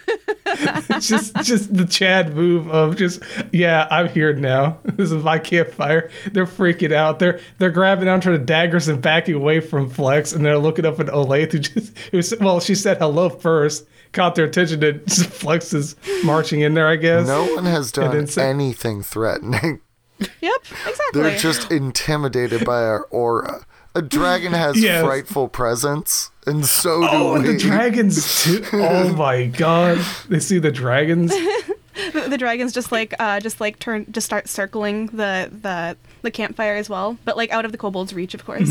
Just 1.00 1.36
just 1.38 1.74
the 1.76 1.86
Chad 1.86 2.36
move 2.36 2.70
of 2.70 2.96
just 2.96 3.24
yeah, 3.52 3.88
I'm 3.90 4.08
here 4.10 4.34
now. 4.34 4.78
This 4.98 5.12
is 5.12 5.24
my 5.24 5.40
campfire. 5.40 6.12
They're 6.32 6.46
freaking 6.46 6.92
out. 6.92 7.18
They're 7.20 7.40
they're 7.58 7.72
grabbing 7.72 8.08
onto 8.08 8.32
the 8.32 8.38
daggers 8.38 8.88
and 8.88 9.02
backing 9.02 9.36
away 9.36 9.60
from 9.62 9.90
Flex, 9.90 10.32
and 10.34 10.46
they're 10.46 10.60
looking 10.60 10.86
up 10.86 11.00
at 11.00 11.08
Olathe 11.08 11.52
who 11.54 11.60
just 11.60 11.98
who 12.12 12.22
well, 12.46 12.60
she 12.60 12.76
said 12.76 12.98
hello 12.98 13.30
first, 13.30 13.88
caught 14.12 14.36
their 14.36 14.46
attention, 14.46 14.84
and 14.84 15.06
just 15.08 15.26
Flex 15.30 15.74
is 15.74 15.96
marching 16.24 16.62
in 16.62 16.74
there. 16.76 16.88
I 16.88 16.98
guess 16.98 17.26
No 17.26 17.46
one 17.56 17.66
has 17.66 17.92
done 17.92 18.26
then 18.26 18.46
anything 18.46 19.02
threatening. 19.02 19.82
yep, 20.20 20.54
exactly. 20.88 21.22
They're 21.22 21.38
just 21.38 21.72
intimidated 21.72 22.64
by 22.66 22.84
our 22.84 23.06
aura. 23.06 23.66
A 23.96 24.02
dragon 24.02 24.54
has 24.54 24.80
Yes. 24.82 25.04
frightful 25.04 25.48
presence, 25.48 26.30
and 26.48 26.66
so 26.66 27.02
do 27.02 27.08
Oh, 27.12 27.36
and 27.36 27.46
we. 27.46 27.54
the 27.54 27.58
dragons 27.60 28.44
too. 28.44 28.64
Oh 28.74 29.14
my 29.18 29.46
god. 29.46 29.98
They 30.30 30.40
see 30.40 30.60
the 30.60 30.72
dragons. 30.72 31.32
the, 32.14 32.26
the 32.30 32.38
dragons 32.38 32.74
just 32.74 32.92
like, 32.92 33.14
uh, 33.20 33.40
just 33.40 33.62
like 33.62 33.80
turn, 33.80 34.06
just 34.12 34.26
start 34.26 34.48
circling 34.50 35.08
the 35.08 35.50
the 35.62 35.98
the 36.22 36.32
campfire 36.32 36.76
as 36.76 36.90
well, 36.90 37.18
but 37.26 37.38
like 37.38 37.52
out 37.52 37.66
of 37.66 37.72
the 37.72 37.78
kobold's 37.78 38.14
reach, 38.14 38.34
of 38.34 38.46
course. 38.46 38.70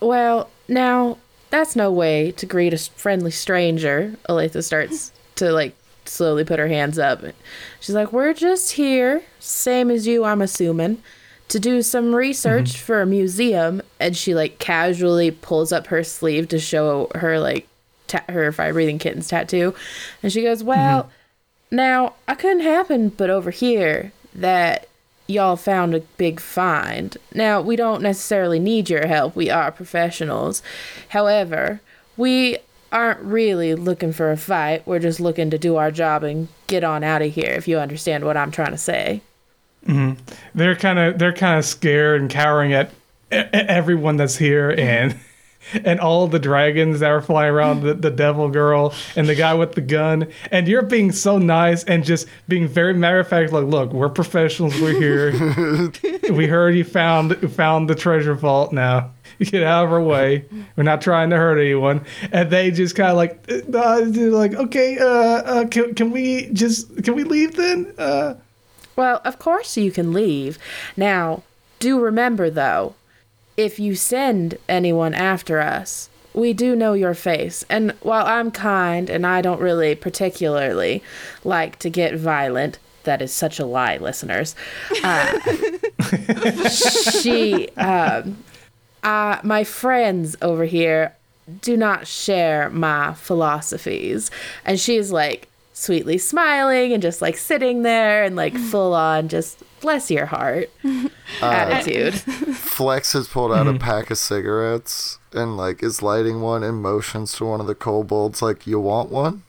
Well, 0.00 0.50
now 0.68 1.18
that's 1.50 1.76
no 1.76 1.90
way 1.92 2.32
to 2.32 2.46
greet 2.46 2.74
a 2.74 2.78
friendly 2.78 3.30
stranger. 3.30 4.16
Olathe 4.28 4.62
starts 4.64 5.12
to 5.36 5.52
like 5.52 5.74
slowly 6.04 6.44
put 6.44 6.58
her 6.58 6.68
hands 6.68 6.98
up. 6.98 7.22
She's 7.80 7.94
like, 7.94 8.12
"We're 8.12 8.34
just 8.34 8.72
here, 8.72 9.22
same 9.38 9.90
as 9.90 10.06
you, 10.06 10.24
I'm 10.24 10.42
assuming, 10.42 11.02
to 11.48 11.60
do 11.60 11.82
some 11.82 12.14
research 12.14 12.70
mm-hmm. 12.70 12.84
for 12.84 13.02
a 13.02 13.06
museum." 13.06 13.82
And 14.00 14.16
she 14.16 14.34
like 14.34 14.58
casually 14.58 15.30
pulls 15.30 15.72
up 15.72 15.88
her 15.88 16.02
sleeve 16.04 16.48
to 16.48 16.58
show 16.58 17.10
her 17.14 17.38
like 17.38 17.66
ta- 18.06 18.24
her 18.28 18.52
fire 18.52 18.72
breathing 18.72 18.98
kittens 18.98 19.28
tattoo, 19.28 19.74
and 20.22 20.32
she 20.32 20.42
goes, 20.42 20.62
"Well, 20.62 21.04
mm-hmm. 21.04 21.76
now 21.76 22.14
I 22.26 22.34
couldn't 22.34 22.60
happen, 22.60 23.10
but 23.10 23.30
over 23.30 23.50
here 23.50 24.12
that." 24.34 24.88
Y'all 25.26 25.56
found 25.56 25.94
a 25.94 26.00
big 26.18 26.38
find. 26.38 27.16
Now, 27.32 27.58
we 27.58 27.76
don't 27.76 28.02
necessarily 28.02 28.58
need 28.58 28.90
your 28.90 29.06
help. 29.06 29.34
We 29.34 29.48
are 29.48 29.72
professionals. 29.72 30.62
However, 31.08 31.80
we 32.18 32.58
aren't 32.92 33.20
really 33.20 33.74
looking 33.74 34.12
for 34.12 34.30
a 34.30 34.36
fight. 34.36 34.86
We're 34.86 34.98
just 34.98 35.20
looking 35.20 35.48
to 35.48 35.56
do 35.56 35.76
our 35.76 35.90
job 35.90 36.24
and 36.24 36.48
get 36.66 36.84
on 36.84 37.02
out 37.02 37.22
of 37.22 37.32
here, 37.32 37.52
if 37.52 37.66
you 37.66 37.78
understand 37.78 38.24
what 38.24 38.36
I'm 38.36 38.50
trying 38.50 38.72
to 38.72 38.76
say. 38.78 39.22
They're 40.54 40.76
kind 40.76 40.98
of 40.98 41.18
they're 41.18 41.32
kind 41.32 41.58
of 41.58 41.64
scared 41.64 42.20
and 42.20 42.30
cowering 42.30 42.72
at 42.72 42.90
everyone 43.30 44.16
that's 44.16 44.36
here 44.36 44.74
and 44.76 45.18
and 45.84 46.00
all 46.00 46.28
the 46.28 46.38
dragons 46.38 47.00
that 47.00 47.10
are 47.10 47.22
flying 47.22 47.52
around 47.52 47.82
the, 47.82 47.94
the 47.94 48.10
devil 48.10 48.48
girl 48.48 48.94
and 49.16 49.28
the 49.28 49.34
guy 49.34 49.54
with 49.54 49.72
the 49.72 49.80
gun. 49.80 50.28
And 50.50 50.68
you're 50.68 50.82
being 50.82 51.12
so 51.12 51.38
nice 51.38 51.84
and 51.84 52.04
just 52.04 52.26
being 52.48 52.68
very 52.68 52.94
matter 52.94 53.20
of 53.20 53.28
fact 53.28 53.52
like 53.52 53.64
look 53.64 53.92
we're 53.92 54.08
professionals 54.08 54.78
we're 54.80 54.98
here. 54.98 55.90
We 56.34 56.46
heard 56.46 56.74
you 56.74 56.84
found 56.84 57.52
found 57.52 57.88
the 57.88 57.94
treasure 57.94 58.34
vault 58.34 58.72
now. 58.72 59.10
Get 59.38 59.62
out 59.62 59.84
of 59.84 59.92
our 59.92 60.02
way. 60.02 60.46
We're 60.76 60.84
not 60.84 61.02
trying 61.02 61.30
to 61.30 61.36
hurt 61.36 61.58
anyone. 61.58 62.04
And 62.32 62.50
they 62.50 62.70
just 62.70 62.96
kind 62.96 63.10
of 63.10 63.16
like 63.16 63.50
uh, 63.50 64.30
like 64.30 64.54
okay 64.54 64.98
uh, 64.98 65.06
uh 65.06 65.66
can, 65.68 65.94
can 65.94 66.10
we 66.10 66.46
just 66.52 67.04
can 67.04 67.14
we 67.14 67.24
leave 67.24 67.54
then? 67.56 67.92
Uh 67.98 68.34
Well, 68.96 69.20
of 69.24 69.38
course 69.38 69.76
you 69.76 69.90
can 69.90 70.12
leave. 70.12 70.58
Now, 70.96 71.42
do 71.78 72.00
remember 72.00 72.50
though, 72.50 72.94
if 73.56 73.78
you 73.78 73.94
send 73.94 74.58
anyone 74.68 75.14
after 75.14 75.60
us, 75.60 76.08
we 76.32 76.52
do 76.52 76.74
know 76.74 76.94
your 76.94 77.14
face. 77.14 77.64
And 77.70 77.92
while 78.00 78.26
I'm 78.26 78.50
kind 78.50 79.08
and 79.08 79.26
I 79.26 79.40
don't 79.40 79.60
really 79.60 79.94
particularly 79.94 81.02
like 81.44 81.78
to 81.80 81.90
get 81.90 82.16
violent, 82.16 82.78
that 83.04 83.22
is 83.22 83.32
such 83.32 83.58
a 83.58 83.66
lie, 83.66 83.98
listeners. 83.98 84.56
Uh, 85.02 85.38
she, 86.68 87.68
um, 87.76 88.38
uh, 89.02 89.38
my 89.44 89.62
friends 89.62 90.36
over 90.42 90.64
here 90.64 91.14
do 91.60 91.76
not 91.76 92.06
share 92.06 92.70
my 92.70 93.14
philosophies. 93.14 94.30
And 94.64 94.80
she's 94.80 95.12
like 95.12 95.48
sweetly 95.74 96.16
smiling 96.16 96.92
and 96.92 97.02
just 97.02 97.20
like 97.20 97.36
sitting 97.36 97.82
there 97.82 98.24
and 98.24 98.36
like 98.36 98.54
mm-hmm. 98.54 98.64
full 98.70 98.94
on 98.94 99.28
just 99.28 99.62
bless 99.80 100.10
your 100.10 100.24
heart 100.24 100.70
uh, 100.84 101.08
attitude. 101.42 102.14
Flex 102.14 103.12
has 103.12 103.28
pulled 103.28 103.52
out 103.52 103.66
a 103.66 103.70
mm-hmm. 103.70 103.78
pack 103.78 104.10
of 104.10 104.16
cigarettes 104.16 105.18
and 105.32 105.56
like 105.56 105.82
is 105.82 106.00
lighting 106.00 106.40
one 106.40 106.62
and 106.62 106.80
motions 106.80 107.34
to 107.34 107.44
one 107.44 107.60
of 107.60 107.66
the 107.66 107.74
kobolds 107.74 108.40
like, 108.40 108.66
"You 108.66 108.80
want 108.80 109.10
one?" 109.10 109.42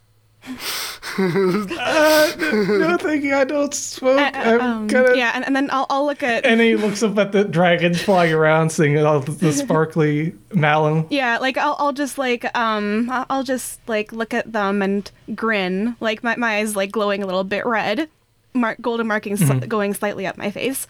no, 1.18 2.98
thank 3.00 3.24
you. 3.24 3.36
I 3.36 3.44
don't 3.46 3.74
smoke. 3.74 4.20
I'm 4.34 4.62
Um, 4.62 4.88
gonna. 4.88 5.16
yeah, 5.16 5.32
and, 5.36 5.46
and 5.46 5.56
then 5.56 5.70
I'll, 5.72 5.86
I'll 5.90 6.06
look 6.06 6.24
at 6.24 6.46
And 6.46 6.60
he 6.62 6.76
looks 6.76 7.02
up 7.04 7.18
at 7.18 7.32
the 7.32 7.44
dragons 7.44 8.02
flying 8.02 8.34
around, 8.34 8.72
seeing 8.72 8.98
all 9.04 9.20
the, 9.20 9.32
the 9.32 9.52
sparkly 9.54 10.34
malum. 10.54 11.08
Yeah, 11.10 11.38
like 11.40 11.58
I'll 11.58 11.76
I'll 11.80 11.94
just 11.94 12.18
like 12.18 12.46
um 12.58 13.10
I'll 13.12 13.26
I'll 13.30 13.44
just 13.44 13.80
like 13.88 14.12
look 14.12 14.34
at 14.34 14.52
them 14.52 14.82
and 14.82 15.10
grin, 15.36 15.96
like 16.00 16.24
my 16.24 16.36
my 16.36 16.58
eyes 16.58 16.76
like 16.76 16.92
glowing 16.92 17.24
a 17.24 17.26
little 17.26 17.44
bit 17.44 17.66
red, 17.66 18.10
mark 18.54 18.80
golden 18.82 19.08
markings 19.08 19.42
sli- 19.42 19.68
going 19.68 19.94
slightly 19.94 20.26
up 20.28 20.38
my 20.38 20.52
face. 20.52 20.88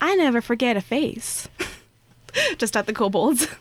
I 0.00 0.14
never 0.16 0.40
forget 0.40 0.76
a 0.76 0.80
face. 0.80 1.48
just 2.58 2.76
at 2.76 2.86
the 2.86 2.92
kobolds. 2.92 3.46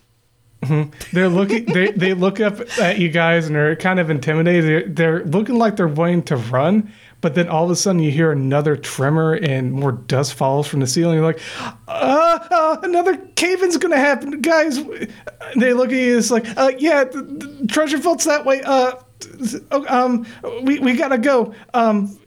They're 1.11 1.29
looking. 1.29 1.65
They 1.65 1.91
they 1.91 2.13
look 2.13 2.39
up 2.39 2.59
at 2.79 2.99
you 2.99 3.09
guys 3.09 3.47
and 3.47 3.55
they're 3.55 3.75
kind 3.75 3.99
of 3.99 4.09
intimidated. 4.09 4.65
They're, 4.65 4.87
they're 4.87 5.25
looking 5.25 5.57
like 5.57 5.75
they're 5.75 5.87
wanting 5.87 6.23
to 6.23 6.35
run, 6.35 6.91
but 7.19 7.33
then 7.33 7.47
all 7.47 7.65
of 7.65 7.71
a 7.71 7.75
sudden 7.75 8.01
you 8.01 8.11
hear 8.11 8.31
another 8.31 8.75
tremor 8.75 9.33
and 9.33 9.71
more 9.71 9.91
dust 9.91 10.35
falls 10.35 10.67
from 10.67 10.79
the 10.79 10.87
ceiling. 10.87 11.15
You're 11.15 11.25
like, 11.25 11.41
uh, 11.59 12.39
uh 12.51 12.77
another 12.83 13.17
cave-in's 13.35 13.77
gonna 13.77 13.97
happen, 13.97 14.39
guys. 14.41 14.79
They 15.55 15.73
look 15.73 15.89
at 15.89 15.95
you. 15.95 16.17
It's 16.17 16.29
like, 16.29 16.45
uh, 16.55 16.71
yeah, 16.77 17.05
the, 17.05 17.23
the 17.23 17.67
treasure 17.67 17.97
vault's 17.97 18.25
that 18.25 18.45
way. 18.45 18.61
Uh, 18.61 18.93
oh, 19.71 19.85
um, 19.87 20.27
we 20.63 20.79
we 20.79 20.95
gotta 20.95 21.17
go. 21.17 21.55
Um. 21.73 22.17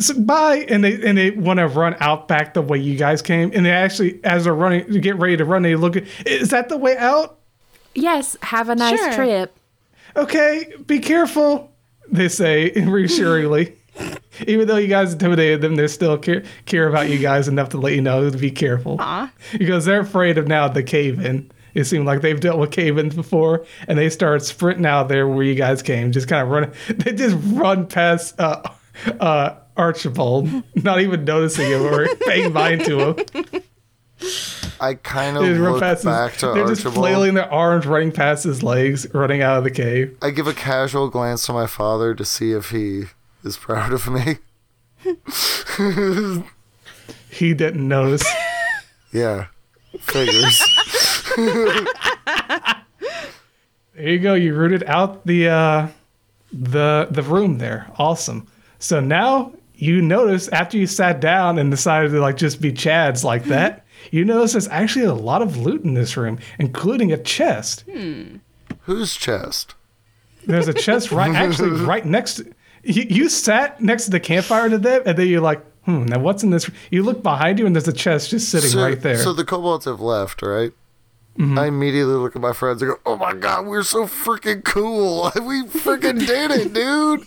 So 0.00 0.20
bye, 0.20 0.66
and 0.68 0.82
they 0.82 1.06
and 1.06 1.16
they 1.16 1.30
want 1.30 1.58
to 1.60 1.68
run 1.68 1.94
out 2.00 2.26
back 2.26 2.54
the 2.54 2.62
way 2.62 2.78
you 2.78 2.96
guys 2.96 3.22
came, 3.22 3.52
and 3.54 3.64
they 3.64 3.70
actually, 3.70 4.18
as 4.24 4.42
they're 4.42 4.52
running, 4.52 4.92
to 4.92 4.98
get 4.98 5.16
ready 5.16 5.36
to 5.36 5.44
run, 5.44 5.62
they 5.62 5.76
look 5.76 5.94
at, 5.96 6.04
is 6.26 6.48
that 6.48 6.68
the 6.68 6.76
way 6.76 6.96
out? 6.96 7.38
Yes, 7.94 8.36
have 8.42 8.68
a 8.68 8.74
nice 8.74 8.98
Sure. 8.98 9.12
trip. 9.14 9.56
okay, 10.16 10.72
be 10.86 10.98
careful, 10.98 11.72
they 12.10 12.28
say 12.28 12.70
reassuringly. 12.86 13.76
Even 14.48 14.66
though 14.66 14.76
you 14.76 14.88
guys 14.88 15.12
intimidated 15.12 15.60
them, 15.60 15.76
they 15.76 15.86
still 15.86 16.18
care, 16.18 16.42
care 16.66 16.88
about 16.88 17.08
you 17.08 17.18
guys 17.18 17.46
enough 17.46 17.68
to 17.68 17.78
let 17.78 17.92
you 17.94 18.00
know 18.02 18.28
to 18.28 18.36
be 18.36 18.50
careful. 18.50 18.96
Aw. 18.98 19.30
Because 19.56 19.84
they're 19.84 20.00
afraid 20.00 20.36
of 20.36 20.48
now 20.48 20.66
the 20.66 20.82
cave 20.82 21.24
in. 21.24 21.48
It 21.74 21.84
seemed 21.84 22.04
like 22.06 22.20
they've 22.20 22.38
dealt 22.40 22.58
with 22.58 22.70
cave 22.72 22.98
ins 22.98 23.14
before, 23.14 23.64
and 23.88 23.96
they 23.98 24.08
start 24.10 24.42
sprinting 24.44 24.86
out 24.86 25.08
there 25.08 25.26
where 25.28 25.44
you 25.44 25.54
guys 25.54 25.82
came, 25.82 26.10
just 26.12 26.26
kind 26.28 26.42
of 26.42 26.48
running. 26.48 26.72
They 26.88 27.12
just 27.12 27.36
run 27.52 27.86
past 27.86 28.38
uh, 28.40 28.62
uh, 29.20 29.54
Archibald, 29.76 30.48
not 30.76 31.00
even 31.00 31.24
noticing 31.24 31.70
him 31.70 31.82
or 31.82 32.06
paying 32.26 32.52
mind 32.52 32.84
to 32.86 32.98
him. 33.14 33.62
I 34.80 34.94
kind 34.94 35.36
of 35.36 35.42
They 35.42 35.50
just 35.50 35.60
run 35.60 35.72
look 35.72 35.80
past 35.82 35.98
his- 36.02 36.12
back 36.12 36.36
to 36.38 36.46
they're 36.52 36.66
just 36.66 36.82
flailing 36.82 37.34
their 37.34 37.50
arms, 37.52 37.86
running 37.86 38.12
past 38.12 38.44
his 38.44 38.62
legs, 38.62 39.06
running 39.14 39.42
out 39.42 39.58
of 39.58 39.64
the 39.64 39.70
cave. 39.70 40.16
I 40.22 40.30
give 40.30 40.46
a 40.46 40.54
casual 40.54 41.08
glance 41.08 41.44
to 41.46 41.52
my 41.52 41.66
father 41.66 42.14
to 42.14 42.24
see 42.24 42.52
if 42.52 42.70
he 42.70 43.04
is 43.42 43.56
proud 43.56 43.92
of 43.92 44.08
me. 44.08 44.38
He 47.30 47.52
didn't 47.54 47.86
notice. 47.86 48.24
Yeah, 49.12 49.46
figures. 50.00 50.62
There 53.94 54.08
you 54.08 54.18
go. 54.18 54.34
You 54.34 54.54
rooted 54.54 54.84
out 54.84 55.24
the 55.26 55.48
uh, 55.48 55.88
the 56.52 57.08
the 57.10 57.22
room 57.22 57.58
there. 57.58 57.90
Awesome. 57.98 58.46
So 58.78 59.00
now 59.00 59.52
you 59.74 60.00
notice 60.02 60.48
after 60.48 60.76
you 60.78 60.86
sat 60.86 61.20
down 61.20 61.58
and 61.58 61.70
decided 61.70 62.10
to 62.12 62.20
like 62.20 62.36
just 62.36 62.60
be 62.60 62.72
Chads 62.72 63.24
like 63.24 63.44
that, 63.44 63.83
you 64.10 64.24
notice 64.24 64.52
there's 64.52 64.68
actually 64.68 65.04
a 65.04 65.14
lot 65.14 65.42
of 65.42 65.56
loot 65.56 65.82
in 65.82 65.94
this 65.94 66.16
room, 66.16 66.38
including 66.58 67.12
a 67.12 67.18
chest. 67.18 67.84
Whose 68.82 69.14
chest? 69.16 69.74
There's 70.46 70.68
a 70.68 70.74
chest 70.74 71.10
right 71.10 71.34
actually 71.34 71.70
right 71.70 72.04
next. 72.04 72.34
To, 72.36 72.52
you, 72.82 73.06
you 73.08 73.28
sat 73.28 73.80
next 73.80 74.04
to 74.06 74.10
the 74.10 74.20
campfire 74.20 74.68
to 74.68 74.78
them, 74.78 75.02
and 75.06 75.16
then 75.16 75.26
you're 75.28 75.40
like, 75.40 75.64
hmm. 75.84 76.04
Now 76.04 76.18
what's 76.18 76.42
in 76.42 76.50
this? 76.50 76.70
You 76.90 77.02
look 77.02 77.22
behind 77.22 77.58
you, 77.58 77.66
and 77.66 77.74
there's 77.74 77.88
a 77.88 77.92
chest 77.92 78.30
just 78.30 78.50
sitting 78.50 78.70
so, 78.70 78.82
right 78.82 79.00
there. 79.00 79.18
So 79.18 79.32
the 79.32 79.44
kobolds 79.44 79.86
have 79.86 80.00
left, 80.00 80.42
right? 80.42 80.72
Mm-hmm. 81.38 81.58
I 81.58 81.66
immediately 81.66 82.14
look 82.14 82.36
at 82.36 82.42
my 82.42 82.52
friends 82.52 82.80
and 82.80 82.92
go, 82.92 83.00
"Oh 83.04 83.16
my 83.16 83.34
god, 83.34 83.66
we're 83.66 83.82
so 83.82 84.04
freaking 84.04 84.62
cool! 84.62 85.32
We 85.42 85.64
freaking 85.64 86.24
did 86.24 86.52
it, 86.52 86.72
dude! 86.72 87.26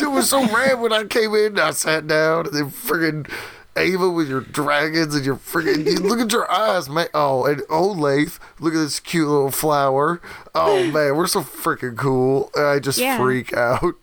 It 0.00 0.10
was 0.10 0.30
so 0.30 0.40
rad 0.46 0.80
when 0.80 0.92
I 0.92 1.04
came 1.04 1.34
in. 1.34 1.58
I 1.58 1.72
sat 1.72 2.06
down 2.06 2.46
and 2.46 2.54
then 2.54 2.70
freaking 2.70 3.30
Ava 3.76 4.10
with 4.10 4.28
your 4.28 4.40
dragons 4.42 5.14
and 5.14 5.24
your 5.24 5.36
freaking 5.36 6.00
look 6.00 6.20
at 6.20 6.30
your 6.32 6.50
eyes, 6.50 6.88
man. 6.88 7.08
Oh, 7.14 7.44
and 7.46 7.62
Lath, 7.70 8.38
look 8.60 8.74
at 8.74 8.78
this 8.78 9.00
cute 9.00 9.28
little 9.28 9.50
flower. 9.50 10.20
Oh 10.54 10.84
man, 10.92 11.16
we're 11.16 11.26
so 11.26 11.40
freaking 11.40 11.96
cool. 11.96 12.50
I 12.56 12.78
just 12.80 12.98
Yeah. 12.98 13.16
freak 13.16 13.54
out. 13.54 13.94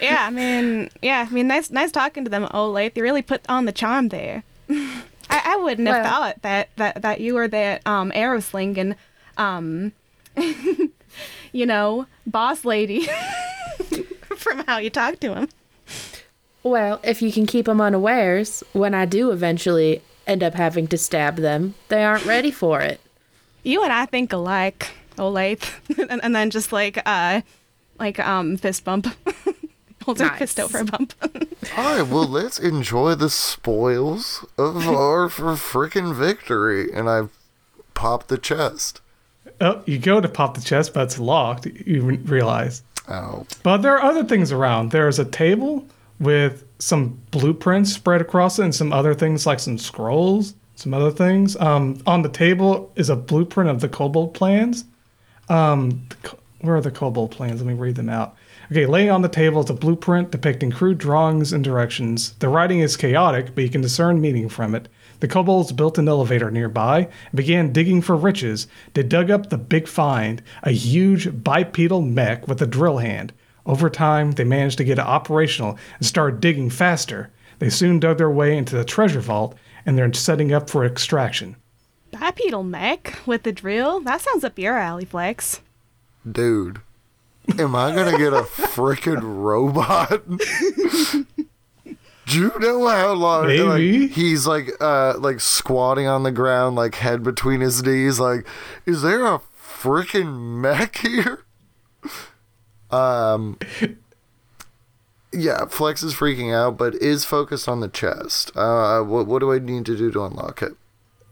Yeah, 0.00 0.24
I 0.26 0.30
mean, 0.30 0.88
yeah, 1.02 1.26
I 1.28 1.32
mean, 1.32 1.48
nice, 1.48 1.70
nice 1.70 1.90
talking 1.90 2.24
to 2.24 2.30
them, 2.30 2.46
Olaf. 2.54 2.92
You 2.96 3.02
really 3.02 3.22
put 3.22 3.42
on 3.48 3.64
the 3.64 3.72
charm 3.72 4.08
there. 4.08 4.44
I, 4.70 5.02
I 5.30 5.56
wouldn't 5.56 5.88
have 5.88 6.02
Well- 6.04 6.12
thought 6.12 6.42
that, 6.42 6.68
that 6.76 7.02
that 7.02 7.20
you 7.20 7.34
were 7.34 7.48
that 7.48 7.86
um 7.86 8.12
arrow 8.14 8.40
slinging, 8.40 8.94
um, 9.36 9.92
you 11.52 11.66
know, 11.66 12.06
boss 12.26 12.64
lady. 12.64 13.08
From 14.36 14.64
how 14.66 14.78
you 14.78 14.88
talk 14.90 15.20
to 15.20 15.34
him. 15.34 15.48
Well, 16.62 17.00
if 17.02 17.22
you 17.22 17.32
can 17.32 17.46
keep 17.46 17.66
them 17.66 17.80
unawares, 17.80 18.62
when 18.72 18.94
I 18.94 19.04
do 19.06 19.30
eventually 19.30 20.02
end 20.26 20.42
up 20.42 20.54
having 20.54 20.86
to 20.88 20.98
stab 20.98 21.36
them, 21.36 21.74
they 21.88 22.04
aren't 22.04 22.26
ready 22.26 22.50
for 22.50 22.80
it. 22.80 23.00
You 23.62 23.82
and 23.82 23.92
I 23.92 24.06
think 24.06 24.32
alike, 24.32 24.88
Olaf. 25.18 25.80
and, 25.98 26.22
and 26.22 26.34
then 26.34 26.50
just 26.50 26.72
like 26.72 26.98
uh, 27.06 27.40
like 27.98 28.18
um 28.18 28.56
fist 28.56 28.84
bump. 28.84 29.06
Holds 30.04 30.20
her 30.22 30.28
Nice. 30.28 30.38
fist 30.38 30.58
out 30.60 30.70
for 30.70 30.78
a 30.78 30.84
bump. 30.84 31.12
All 31.76 31.84
right, 31.96 32.02
well, 32.06 32.26
let's 32.26 32.58
enjoy 32.58 33.14
the 33.16 33.28
spoils 33.28 34.44
of 34.56 34.88
our 34.88 35.28
freaking 35.28 36.14
victory. 36.14 36.90
And 36.92 37.08
I 37.08 37.28
pop 37.92 38.28
the 38.28 38.38
chest. 38.38 39.02
oh, 39.60 39.82
you 39.84 39.98
go 39.98 40.20
to 40.22 40.28
pop 40.28 40.54
the 40.54 40.62
chest, 40.62 40.94
but 40.94 41.02
it's 41.04 41.18
locked. 41.18 41.66
You 41.66 42.02
realize. 42.02 42.82
Oh, 43.08 43.46
But 43.62 43.78
there 43.78 43.94
are 43.98 44.02
other 44.10 44.24
things 44.24 44.52
around. 44.52 44.90
There's 44.90 45.18
a 45.18 45.24
table 45.24 45.84
with 46.20 46.64
some 46.78 47.20
blueprints 47.30 47.92
spread 47.92 48.20
across 48.20 48.58
it 48.58 48.64
and 48.64 48.74
some 48.74 48.92
other 48.92 49.14
things 49.14 49.46
like 49.46 49.58
some 49.58 49.78
scrolls, 49.78 50.54
some 50.76 50.94
other 50.94 51.10
things. 51.10 51.56
Um, 51.56 52.00
on 52.06 52.22
the 52.22 52.28
table 52.28 52.92
is 52.94 53.10
a 53.10 53.16
blueprint 53.16 53.70
of 53.70 53.80
the 53.80 53.88
kobold 53.88 54.34
plans. 54.34 54.84
Um, 55.48 56.06
the 56.22 56.36
where 56.60 56.76
are 56.76 56.80
the 56.80 56.90
kobold 56.90 57.30
plans? 57.30 57.60
Let 57.60 57.66
me 57.66 57.74
read 57.74 57.94
them 57.94 58.10
out. 58.10 58.36
Okay, 58.70 58.86
laying 58.86 59.10
on 59.10 59.22
the 59.22 59.28
table 59.28 59.64
is 59.64 59.70
a 59.70 59.74
blueprint 59.74 60.30
depicting 60.30 60.70
crude 60.70 60.98
drawings 60.98 61.52
and 61.52 61.64
directions. 61.64 62.34
The 62.34 62.48
writing 62.48 62.80
is 62.80 62.96
chaotic, 62.96 63.54
but 63.54 63.64
you 63.64 63.70
can 63.70 63.80
discern 63.80 64.20
meaning 64.20 64.48
from 64.48 64.74
it. 64.74 64.88
The 65.20 65.28
kobolds 65.28 65.72
built 65.72 65.98
an 65.98 66.08
elevator 66.08 66.50
nearby 66.50 67.08
and 67.30 67.36
began 67.36 67.72
digging 67.72 68.02
for 68.02 68.14
riches. 68.14 68.66
They 68.94 69.02
dug 69.02 69.30
up 69.30 69.48
the 69.48 69.58
big 69.58 69.88
find, 69.88 70.42
a 70.62 70.70
huge 70.70 71.42
bipedal 71.42 72.02
mech 72.02 72.46
with 72.46 72.60
a 72.62 72.66
drill 72.66 72.98
hand. 72.98 73.32
Over 73.66 73.90
time, 73.90 74.32
they 74.32 74.44
managed 74.44 74.78
to 74.78 74.84
get 74.84 74.98
it 74.98 75.04
operational 75.04 75.78
and 75.98 76.06
started 76.06 76.40
digging 76.40 76.70
faster. 76.70 77.30
They 77.58 77.70
soon 77.70 78.00
dug 78.00 78.18
their 78.18 78.30
way 78.30 78.56
into 78.56 78.76
the 78.76 78.84
treasure 78.84 79.20
vault 79.20 79.56
and 79.84 79.96
they're 79.96 80.12
setting 80.12 80.52
up 80.52 80.68
for 80.70 80.84
extraction. 80.84 81.56
Bipedal 82.10 82.64
mech 82.64 83.18
with 83.26 83.44
the 83.44 83.52
drill? 83.52 84.00
That 84.00 84.20
sounds 84.20 84.44
up 84.44 84.58
your 84.58 84.76
alley, 84.76 85.04
Flex. 85.04 85.60
dude. 86.30 86.80
Am 87.58 87.74
I 87.74 87.94
gonna 87.94 88.16
get 88.16 88.32
a 88.32 88.42
freaking 88.42 89.20
robot? 89.22 90.22
Do 92.26 92.38
you 92.38 92.52
know 92.60 92.86
how 92.86 93.12
long 93.14 93.48
like, 93.48 93.80
he's 93.80 94.46
like 94.46 94.70
uh 94.80 95.18
like 95.18 95.40
squatting 95.40 96.06
on 96.06 96.22
the 96.22 96.30
ground, 96.30 96.76
like 96.76 96.96
head 96.96 97.24
between 97.24 97.60
his 97.60 97.82
knees, 97.82 98.20
like, 98.20 98.46
is 98.86 99.02
there 99.02 99.24
a 99.26 99.40
freaking 99.60 100.60
mech 100.60 100.98
here? 100.98 101.44
Um 102.92 103.58
Yeah, 105.32 105.66
Flex 105.66 106.02
is 106.02 106.14
freaking 106.14 106.52
out, 106.54 106.76
but 106.76 106.94
is 106.96 107.24
focused 107.24 107.68
on 107.68 107.80
the 107.80 107.88
chest. 107.88 108.50
Uh 108.56 109.02
what 109.02 109.26
what 109.26 109.38
do 109.40 109.52
I 109.52 109.58
need 109.58 109.86
to 109.86 109.96
do 109.96 110.10
to 110.10 110.24
unlock 110.24 110.62
it? 110.62 110.72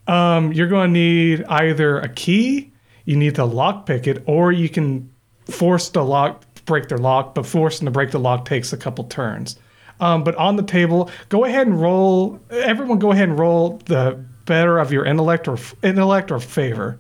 Um, 0.09 0.55
you're 0.55 0.69
going 0.69 0.89
to 0.89 0.93
need 0.93 1.45
either 1.45 1.99
a 1.99 2.09
key, 2.09 2.73
you 3.05 3.15
need 3.15 3.35
to 3.35 3.45
lock 3.45 3.85
pick 3.85 4.07
it, 4.07 4.23
or 4.27 4.51
you 4.51 4.69
can 4.69 5.13
force 5.45 5.91
the 5.91 6.03
lock, 6.03 6.45
break 6.65 6.89
the 6.89 6.97
lock, 6.97 7.35
but 7.35 7.45
forcing 7.45 7.85
to 7.85 7.91
break 7.91 8.11
the 8.11 8.19
lock 8.19 8.47
takes 8.47 8.73
a 8.73 8.79
couple 8.79 9.05
turns. 9.05 9.59
Um, 10.01 10.25
but 10.25 10.35
on 10.37 10.57
the 10.57 10.63
table, 10.63 11.11
go 11.29 11.45
ahead 11.45 11.67
and 11.67 11.81
roll. 11.81 12.41
Everyone, 12.51 12.99
go 12.99 13.13
ahead 13.13 13.29
and 13.29 13.39
roll 13.39 13.83
the 13.85 14.25
better 14.47 14.79
of 14.79 14.93
your 14.93 15.05
intellect 15.05 15.47
or 15.47 15.59
intellect 15.83 16.31
or 16.31 16.41
favor. 16.41 16.99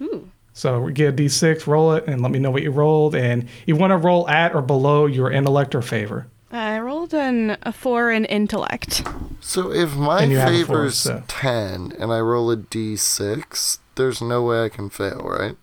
Ooh. 0.00 0.30
So 0.56 0.88
get 0.88 1.10
a 1.10 1.12
d6, 1.12 1.66
roll 1.66 1.92
it, 1.92 2.04
and 2.06 2.22
let 2.22 2.32
me 2.32 2.38
know 2.38 2.50
what 2.50 2.62
you 2.62 2.70
rolled. 2.70 3.14
And 3.14 3.46
you 3.66 3.76
want 3.76 3.90
to 3.90 3.98
roll 3.98 4.26
at 4.26 4.54
or 4.54 4.62
below 4.62 5.04
your 5.04 5.30
intellect 5.30 5.74
or 5.74 5.82
favor. 5.82 6.28
I 6.50 6.78
rolled 6.78 7.12
an, 7.12 7.58
a 7.62 7.72
four 7.72 8.10
in 8.10 8.24
intellect. 8.24 9.06
So 9.40 9.70
if 9.70 9.94
my 9.96 10.22
And 10.22 10.32
you 10.32 10.38
have 10.38 10.48
a 10.54 10.64
four, 10.64 10.76
favor's 10.76 10.96
so- 10.96 11.22
10 11.28 11.92
and 11.98 12.10
I 12.10 12.20
roll 12.20 12.50
a 12.50 12.56
d6, 12.56 13.78
there's 13.96 14.22
no 14.22 14.44
way 14.44 14.64
I 14.64 14.70
can 14.70 14.88
fail, 14.88 15.20
right? 15.24 15.56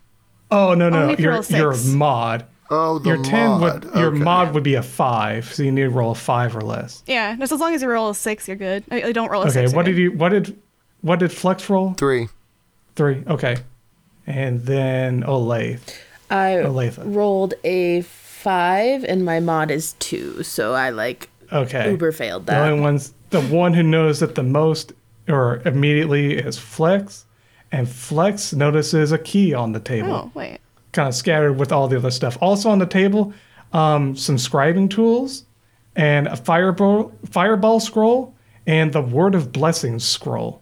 Oh 0.52 0.76
no 0.76 0.89
no, 0.89 1.02
Only 1.02 1.14
if 1.16 1.20
you 1.20 1.32
you're 1.32 1.44
you're 1.50 1.72
a 1.72 1.78
mod. 1.78 2.46
Oh, 2.70 3.00
the 3.00 3.10
Your 3.10 3.24
ten 3.24 3.50
mod. 3.50 3.62
would 3.62 3.96
your 3.96 4.14
okay. 4.14 4.24
mod 4.24 4.54
would 4.54 4.64
be 4.64 4.76
a 4.76 4.84
five, 4.84 5.52
so 5.52 5.64
you 5.64 5.72
need 5.72 5.82
to 5.82 5.89
roll 5.89 6.12
a 6.12 6.16
five 6.16 6.56
or 6.56 6.62
less. 6.62 7.04
Yeah, 7.08 7.36
just 7.38 7.52
as 7.52 7.60
long 7.60 7.74
as 7.74 7.82
you 7.82 7.89
roll 7.89 8.10
a 8.12 8.16
six, 8.16 8.48
you're 8.48 8.58
good. 8.58 8.84
I, 8.91 9.02
I 9.04 9.12
don't 9.12 9.32
roll 9.32 9.41
a 9.41 9.46
Okay, 9.48 9.64
six. 9.66 9.74
what 9.74 9.86
did 9.88 9.98
you 9.98 10.12
what 10.12 10.30
did 10.30 10.56
what 11.02 11.18
did 11.18 11.32
Flex 11.32 11.68
roll? 11.70 11.94
Three. 11.96 12.28
Three. 12.96 13.24
Okay, 13.28 13.58
and 14.28 14.62
then 14.66 15.24
Olathe. 15.24 15.82
I 16.30 16.52
Olathe. 16.64 17.00
rolled 17.04 17.54
a 17.64 18.02
five, 18.02 19.04
and 19.04 19.24
my 19.24 19.40
mod 19.40 19.72
is 19.72 19.94
two, 19.94 20.44
so 20.44 20.74
I 20.74 20.90
like 20.90 21.30
Okay. 21.52 21.92
uber 21.92 22.12
failed 22.12 22.46
that. 22.48 22.60
The 22.60 22.72
only 22.72 22.82
ones, 22.82 23.14
the 23.30 23.42
one 23.42 23.74
who 23.74 23.84
knows 23.84 24.22
it 24.22 24.36
the 24.36 24.44
most 24.44 24.94
or 25.30 25.62
immediately 25.66 26.34
is 26.38 26.58
Flex, 26.58 27.26
and 27.72 27.88
Flex 27.88 28.54
notices 28.54 29.12
a 29.12 29.18
key 29.18 29.54
on 29.54 29.72
the 29.72 29.80
table, 29.80 30.14
Oh 30.26 30.32
wait. 30.34 30.60
kind 30.92 31.08
of 31.08 31.16
scattered 31.16 31.54
with 31.54 31.72
all 31.72 31.88
the 31.88 31.98
other 31.98 32.12
stuff. 32.12 32.38
Also 32.42 32.70
on 32.70 32.80
the 32.80 32.86
table, 32.86 33.34
um, 33.72 34.16
some 34.16 34.36
scribing 34.38 34.90
tools, 34.90 35.46
and 35.96 36.28
a 36.28 36.36
fireball 36.36 37.12
fireball 37.30 37.80
scroll, 37.80 38.34
and 38.66 38.92
the 38.94 39.02
Word 39.02 39.36
of 39.36 39.52
Blessings 39.52 40.04
scroll. 40.04 40.62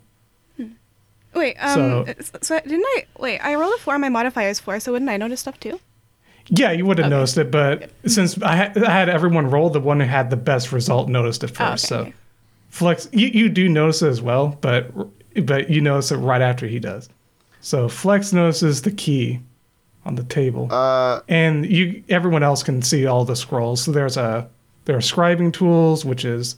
Wait. 1.33 1.55
Um. 1.59 1.73
So- 1.75 2.05
So, 2.19 2.39
so 2.41 2.59
didn't 2.61 2.85
I? 2.97 3.05
Wait. 3.19 3.39
I 3.39 3.55
rolled 3.55 3.73
a 3.75 3.77
four. 3.79 3.97
My 3.99 4.09
modifier 4.09 4.49
is 4.49 4.59
four. 4.59 4.79
So 4.79 4.91
wouldn't 4.91 5.09
I 5.09 5.17
notice 5.17 5.39
stuff 5.41 5.59
too? 5.59 5.79
Yeah, 6.47 6.71
you 6.71 6.85
would 6.85 6.97
have 6.97 7.09
noticed 7.09 7.37
it, 7.37 7.51
but 7.51 7.91
since 8.07 8.41
I 8.41 8.55
had, 8.55 8.77
I 8.83 8.91
had 8.91 9.09
everyone 9.09 9.49
roll, 9.51 9.69
the 9.69 9.79
one 9.79 9.99
who 9.99 10.07
had 10.07 10.29
the 10.31 10.35
best 10.35 10.71
result 10.71 11.07
noticed 11.07 11.43
it 11.43 11.51
Oh, 11.51 11.53
first. 11.71 11.91
okay. 11.91 12.09
So, 12.09 12.13
Flex, 12.69 13.07
you, 13.13 13.27
you 13.27 13.47
do 13.47 13.69
notice 13.69 14.01
it 14.01 14.07
as 14.09 14.21
well, 14.21 14.57
but 14.59 14.91
but 15.45 15.69
you 15.69 15.81
notice 15.81 16.11
it 16.11 16.17
right 16.17 16.41
after 16.41 16.67
he 16.67 16.79
does. 16.79 17.09
So 17.61 17.87
Flex 17.87 18.33
notices 18.33 18.81
the 18.81 18.91
key 18.91 19.39
on 20.03 20.15
the 20.15 20.23
table, 20.23 20.67
Uh, 20.73 21.21
and 21.29 21.65
you 21.65 22.03
everyone 22.09 22.41
else 22.43 22.63
can 22.63 22.81
see 22.81 23.05
all 23.05 23.23
the 23.23 23.35
scrolls. 23.35 23.83
So 23.83 23.91
there's 23.91 24.17
a 24.17 24.47
there 24.85 24.95
are 24.95 24.99
scribing 24.99 25.53
tools, 25.53 26.03
which 26.03 26.25
is 26.25 26.55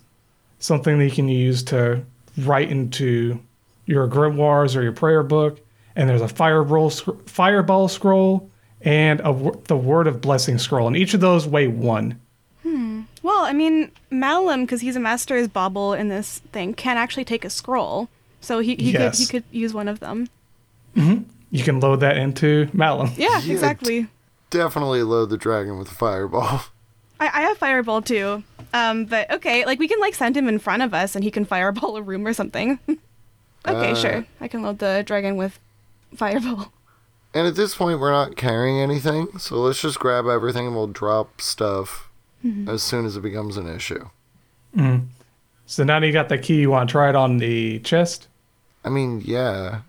something 0.59 0.97
that 0.97 1.05
you 1.05 1.11
can 1.11 1.27
use 1.27 1.61
to 1.63 2.01
write 2.39 2.69
into 2.71 3.37
your 3.85 4.07
grimoires 4.07 4.75
or 4.75 4.81
your 4.83 4.91
prayer 4.93 5.23
book. 5.23 5.59
And 5.95 6.09
there's 6.09 6.21
a 6.21 6.27
fireball 6.27 6.89
sc- 6.89 7.27
fireball 7.27 7.87
scroll 7.87 8.49
and 8.81 9.19
a 9.21 9.51
the 9.67 9.77
word 9.77 10.07
of 10.07 10.19
blessing 10.21 10.57
scroll, 10.57 10.87
and 10.87 10.97
each 10.97 11.13
of 11.13 11.21
those 11.21 11.47
weigh 11.47 11.67
one. 11.67 12.19
Hmm. 12.63 13.01
Well, 13.21 13.45
I 13.45 13.53
mean, 13.53 13.91
Malum, 14.09 14.61
because 14.65 14.81
he's 14.81 14.95
a 14.95 14.99
master, 14.99 15.35
is 15.35 15.47
bauble 15.47 15.93
in 15.93 16.09
this 16.09 16.39
thing, 16.51 16.73
can 16.73 16.97
actually 16.97 17.23
take 17.25 17.45
a 17.45 17.49
scroll. 17.49 18.09
So 18.41 18.59
he, 18.59 18.75
he 18.75 18.91
Yes. 18.91 19.17
could 19.17 19.19
he 19.19 19.25
could 19.27 19.43
use 19.55 19.73
one 19.73 19.87
of 19.87 19.99
them. 20.01 20.27
You 20.95 21.63
can 21.63 21.79
load 21.79 21.99
that 22.01 22.17
into 22.17 22.67
Malum. 22.73 23.11
Yeah, 23.15 23.39
Yeah, 23.41 23.53
exactly. 23.53 24.07
definitely 24.49 25.03
load 25.03 25.29
the 25.29 25.37
dragon 25.37 25.77
with 25.77 25.89
a 25.91 25.95
fireball. 25.95 26.61
I, 27.19 27.27
I 27.27 27.41
have 27.43 27.57
fireball 27.59 28.01
too. 28.01 28.43
Um, 28.73 29.05
but 29.05 29.29
okay, 29.31 29.65
like 29.65 29.77
we 29.79 29.87
can 29.87 29.99
like 29.99 30.15
send 30.15 30.35
him 30.35 30.47
in 30.47 30.57
front 30.59 30.81
of 30.83 30.93
us 30.93 31.15
and 31.15 31.23
he 31.23 31.29
can 31.31 31.45
fireball 31.45 31.95
a 31.95 32.01
room 32.01 32.25
or 32.25 32.33
something. 32.33 32.79
okay, 33.67 33.91
Uh, 33.91 33.95
sure. 33.95 34.25
I 34.41 34.47
can 34.47 34.61
load 34.61 34.79
the 34.79 35.03
dragon 35.05 35.35
with 35.37 35.59
fireball. 36.15 36.71
And 37.33 37.47
at 37.47 37.55
this 37.55 37.73
point, 37.75 37.99
we're 37.99 38.11
not 38.11 38.35
carrying 38.35 38.79
anything, 38.79 39.39
so 39.39 39.55
let's 39.57 39.81
just 39.81 39.99
grab 39.99 40.27
everything 40.27 40.67
and 40.67 40.75
we'll 40.75 40.87
drop 40.87 41.41
stuff 41.41 42.09
as 42.67 42.83
soon 42.83 43.05
as 43.05 43.15
it 43.17 43.21
becomes 43.21 43.55
an 43.57 43.67
issue. 43.67 44.09
So 45.65 45.83
now 45.83 45.99
that 45.99 46.05
you 46.05 46.13
got 46.13 46.29
the 46.29 46.37
key, 46.37 46.59
you 46.61 46.69
want 46.69 46.89
to 46.89 46.91
try 46.91 47.09
it 47.09 47.15
on 47.15 47.37
the 47.37 47.79
chest? 47.79 48.27
I 48.83 48.89
mean, 48.89 49.21
yeah. 49.25 49.81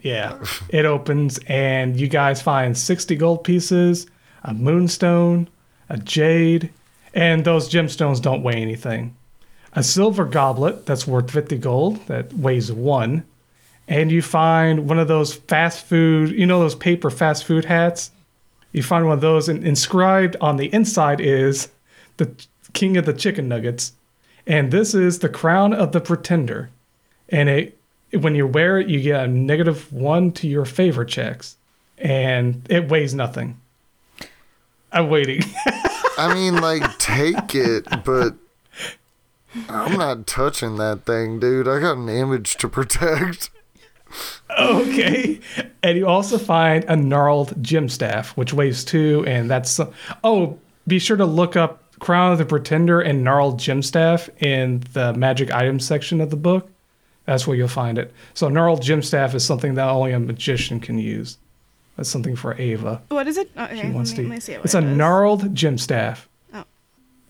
Yeah. 0.00 0.38
it 0.70 0.84
opens, 0.86 1.38
and 1.46 1.98
you 1.98 2.08
guys 2.08 2.40
find 2.40 2.78
60 2.78 3.16
gold 3.16 3.44
pieces, 3.44 4.06
a 4.44 4.54
moonstone, 4.54 5.48
a 5.88 5.98
jade, 5.98 6.70
and 7.14 7.44
those 7.44 7.68
gemstones 7.68 8.22
don't 8.22 8.42
weigh 8.42 8.62
anything. 8.62 9.14
A 9.74 9.82
silver 9.82 10.24
goblet 10.24 10.86
that's 10.86 11.06
worth 11.06 11.30
50 11.30 11.58
gold 11.58 12.06
that 12.06 12.32
weighs 12.32 12.72
one. 12.72 13.24
And 13.86 14.10
you 14.10 14.22
find 14.22 14.88
one 14.88 14.98
of 14.98 15.08
those 15.08 15.34
fast 15.34 15.86
food, 15.86 16.30
you 16.30 16.46
know, 16.46 16.60
those 16.60 16.74
paper 16.74 17.10
fast 17.10 17.44
food 17.44 17.64
hats? 17.64 18.10
You 18.72 18.82
find 18.82 19.06
one 19.06 19.14
of 19.14 19.20
those, 19.22 19.48
and 19.48 19.64
inscribed 19.64 20.36
on 20.40 20.56
the 20.56 20.72
inside 20.74 21.20
is 21.20 21.68
the 22.18 22.30
king 22.74 22.96
of 22.96 23.06
the 23.06 23.14
chicken 23.14 23.48
nuggets. 23.48 23.92
And 24.46 24.70
this 24.70 24.94
is 24.94 25.18
the 25.18 25.28
crown 25.28 25.72
of 25.72 25.92
the 25.92 26.00
pretender. 26.00 26.70
And 27.28 27.48
it 27.48 27.78
when 28.12 28.34
you 28.34 28.46
wear 28.46 28.78
it, 28.78 28.88
you 28.88 29.00
get 29.00 29.24
a 29.24 29.28
negative 29.28 29.92
one 29.92 30.32
to 30.32 30.48
your 30.48 30.64
favor 30.64 31.04
checks. 31.04 31.56
And 31.98 32.66
it 32.70 32.88
weighs 32.88 33.14
nothing. 33.14 33.60
I'm 34.92 35.10
waiting. 35.10 35.42
I 36.18 36.32
mean, 36.32 36.56
like, 36.56 36.98
take 36.98 37.54
it, 37.54 37.86
but 38.04 38.34
I'm 39.68 39.98
not 39.98 40.26
touching 40.26 40.76
that 40.76 41.04
thing, 41.04 41.38
dude. 41.40 41.68
I 41.68 41.80
got 41.80 41.96
an 41.96 42.08
image 42.08 42.56
to 42.56 42.68
protect. 42.68 43.50
okay. 44.58 45.40
And 45.82 45.98
you 45.98 46.06
also 46.06 46.38
find 46.38 46.84
a 46.84 46.96
gnarled 46.96 47.62
gem 47.62 47.88
staff, 47.88 48.36
which 48.36 48.52
weighs 48.52 48.84
two, 48.84 49.24
and 49.26 49.50
that's 49.50 49.80
oh, 50.24 50.58
be 50.86 50.98
sure 50.98 51.16
to 51.16 51.26
look 51.26 51.56
up 51.56 51.82
Crown 51.98 52.32
of 52.32 52.38
the 52.38 52.44
Pretender 52.44 53.00
and 53.00 53.24
gnarled 53.24 53.58
Gem 53.58 53.82
staff 53.82 54.30
in 54.40 54.82
the 54.92 55.12
magic 55.14 55.52
items 55.52 55.84
section 55.84 56.20
of 56.20 56.30
the 56.30 56.36
book. 56.36 56.70
That's 57.24 57.46
where 57.46 57.56
you'll 57.56 57.68
find 57.68 57.98
it. 57.98 58.12
So 58.34 58.48
gnarled 58.48 58.82
Gem 58.82 59.02
staff 59.02 59.34
is 59.34 59.44
something 59.44 59.74
that 59.74 59.88
only 59.88 60.12
a 60.12 60.20
magician 60.20 60.80
can 60.80 60.98
use. 60.98 61.38
That's 61.96 62.08
something 62.08 62.36
for 62.36 62.54
Ava. 62.54 63.02
What 63.08 63.26
is 63.26 63.36
it? 63.36 63.50
Oh, 63.56 63.64
okay, 63.64 63.80
She 63.80 63.88
wants 63.90 64.12
let 64.12 64.18
me, 64.18 64.24
to. 64.24 64.28
let 64.30 64.34
me 64.36 64.40
see 64.40 64.52
what 64.56 64.64
it's 64.64 64.74
it 64.74 64.84
a 64.84 64.86
is. 64.86 64.96
gnarled 64.96 65.54
gem 65.54 65.76
staff. 65.76 66.27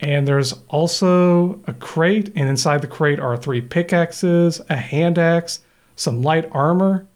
And 0.01 0.29
there's 0.29 0.55
also 0.69 1.61
a 1.67 1.73
crate, 1.73 2.33
and 2.37 2.49
inside 2.49 2.83
the 2.83 2.87
crate 2.87 3.19
are 3.19 3.37
three 3.37 3.61
pickaxes, 3.61 4.61
a 4.69 4.77
hand 4.77 5.19
axe, 5.19 5.61
some 5.97 6.23
light 6.23 6.49
armor, 6.53 7.07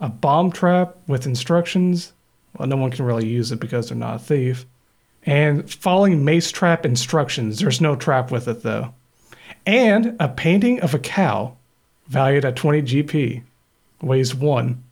a 0.00 0.08
bomb 0.08 0.50
trap 0.50 0.96
with 1.06 1.26
instructions. 1.26 2.12
Well, 2.56 2.68
no 2.68 2.76
one 2.76 2.90
can 2.90 3.04
really 3.04 3.28
use 3.28 3.52
it 3.52 3.60
because 3.60 3.88
they're 3.88 3.98
not 3.98 4.16
a 4.16 4.18
thief. 4.18 4.66
And 5.24 5.70
falling 5.70 6.24
mace 6.24 6.50
trap 6.50 6.84
instructions. 6.84 7.60
There's 7.60 7.80
no 7.80 7.96
trap 7.96 8.30
with 8.30 8.48
it 8.48 8.62
though. 8.62 8.94
And 9.64 10.16
a 10.18 10.28
painting 10.28 10.80
of 10.80 10.94
a 10.94 10.98
cow, 10.98 11.56
valued 12.08 12.44
at 12.44 12.56
20 12.56 12.82
GP, 12.82 13.42
weighs 14.00 14.34
one. 14.34 14.82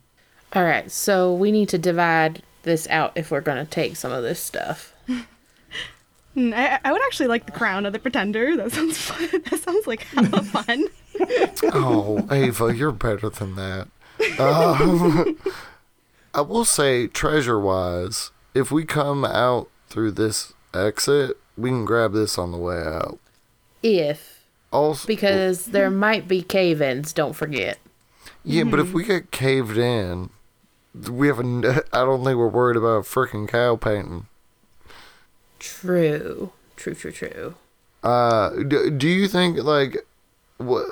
All 0.53 0.63
right, 0.63 0.89
so 0.89 1.33
we 1.33 1.51
need 1.51 1.69
to 1.69 1.77
divide 1.77 2.43
this 2.63 2.87
out 2.89 3.11
if 3.15 3.31
we're 3.31 3.41
going 3.41 3.63
to 3.63 3.69
take 3.69 3.95
some 3.95 4.11
of 4.11 4.23
this 4.23 4.39
stuff. 4.39 4.93
Hmm, 6.33 6.53
I, 6.55 6.79
I 6.83 6.91
would 6.91 7.01
actually 7.03 7.27
like 7.27 7.45
the 7.45 7.51
crown 7.51 7.85
of 7.85 7.93
the 7.93 7.99
pretender. 7.99 8.55
That 8.55 8.71
sounds 8.71 8.97
fun. 9.01 9.41
That 9.49 9.59
sounds 9.59 9.87
like 9.87 10.03
hella 10.03 10.43
fun. 10.43 10.85
Oh, 11.73 12.25
Ava, 12.31 12.75
you're 12.75 12.91
better 12.91 13.29
than 13.29 13.55
that. 13.55 13.87
Um, 14.39 15.37
I 16.33 16.41
will 16.41 16.65
say, 16.65 17.07
treasure 17.07 17.59
wise, 17.59 18.31
if 18.53 18.71
we 18.71 18.85
come 18.85 19.25
out 19.25 19.69
through 19.89 20.11
this 20.11 20.53
exit, 20.73 21.37
we 21.57 21.69
can 21.69 21.85
grab 21.85 22.13
this 22.13 22.37
on 22.37 22.51
the 22.51 22.57
way 22.57 22.77
out. 22.77 23.19
If, 23.83 24.45
Also, 24.71 25.05
because 25.07 25.65
there 25.65 25.89
might 25.89 26.27
be 26.27 26.41
cave 26.41 26.81
ins, 26.81 27.11
don't 27.13 27.33
forget. 27.33 27.77
yeah, 28.43 28.63
but 28.63 28.79
if 28.79 28.93
we 28.93 29.03
get 29.03 29.31
caved 29.31 29.77
in, 29.77 30.29
we 31.09 31.27
have 31.27 31.39
a. 31.39 31.43
I 31.93 31.99
don't 32.05 32.23
think 32.23 32.37
we're 32.37 32.47
worried 32.47 32.77
about 32.77 32.87
a 32.97 33.01
freaking 33.01 33.47
cow 33.49 33.75
painting. 33.75 34.27
True. 35.61 36.51
True, 36.75 36.95
true, 36.95 37.11
true. 37.11 37.55
Uh, 38.03 38.49
do, 38.67 38.89
do 38.89 39.07
you 39.07 39.27
think 39.27 39.57
like, 39.63 40.05
what? 40.57 40.87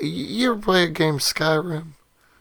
You 0.00 0.52
ever 0.52 0.60
play 0.60 0.84
a 0.84 0.88
game 0.88 1.18
Skyrim? 1.18 1.92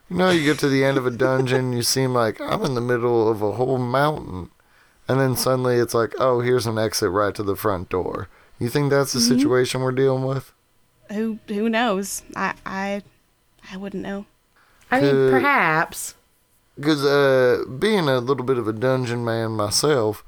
You 0.10 0.18
know, 0.18 0.30
you 0.32 0.44
get 0.44 0.58
to 0.60 0.70
the 0.70 0.84
end 0.84 0.98
of 0.98 1.06
a 1.06 1.12
dungeon, 1.12 1.74
you 1.74 1.84
seem 1.84 2.14
like 2.14 2.42
I'm 2.42 2.64
in 2.64 2.74
the 2.74 2.82
middle 2.82 3.30
of 3.30 3.44
a 3.44 3.52
whole 3.52 3.78
mountain, 3.78 4.50
and 5.08 5.20
then 5.20 5.36
suddenly 5.36 5.76
it's 5.76 5.94
like, 5.94 6.16
oh, 6.20 6.40
here's 6.40 6.66
an 6.66 6.80
exit 6.80 7.12
right 7.12 7.36
to 7.36 7.44
the 7.44 7.56
front 7.56 7.90
door. 7.90 8.28
You 8.58 8.70
think 8.70 8.90
that's 8.90 9.14
the 9.14 9.20
situation 9.20 9.82
we're 9.82 9.92
dealing 9.92 10.24
with? 10.24 10.52
who 11.12 11.40
who 11.48 11.70
knows? 11.70 12.24
I 12.36 12.54
I 12.66 13.02
I 13.72 13.78
wouldn't 13.78 14.04
know. 14.04 14.26
I 14.92 15.02
mean, 15.02 15.30
perhaps. 15.30 16.16
Because 16.76 17.04
uh, 17.04 17.66
being 17.78 18.08
a 18.08 18.20
little 18.20 18.46
bit 18.46 18.58
of 18.58 18.68
a 18.68 18.74
dungeon 18.74 19.26
man 19.26 19.52
myself, 19.52 20.24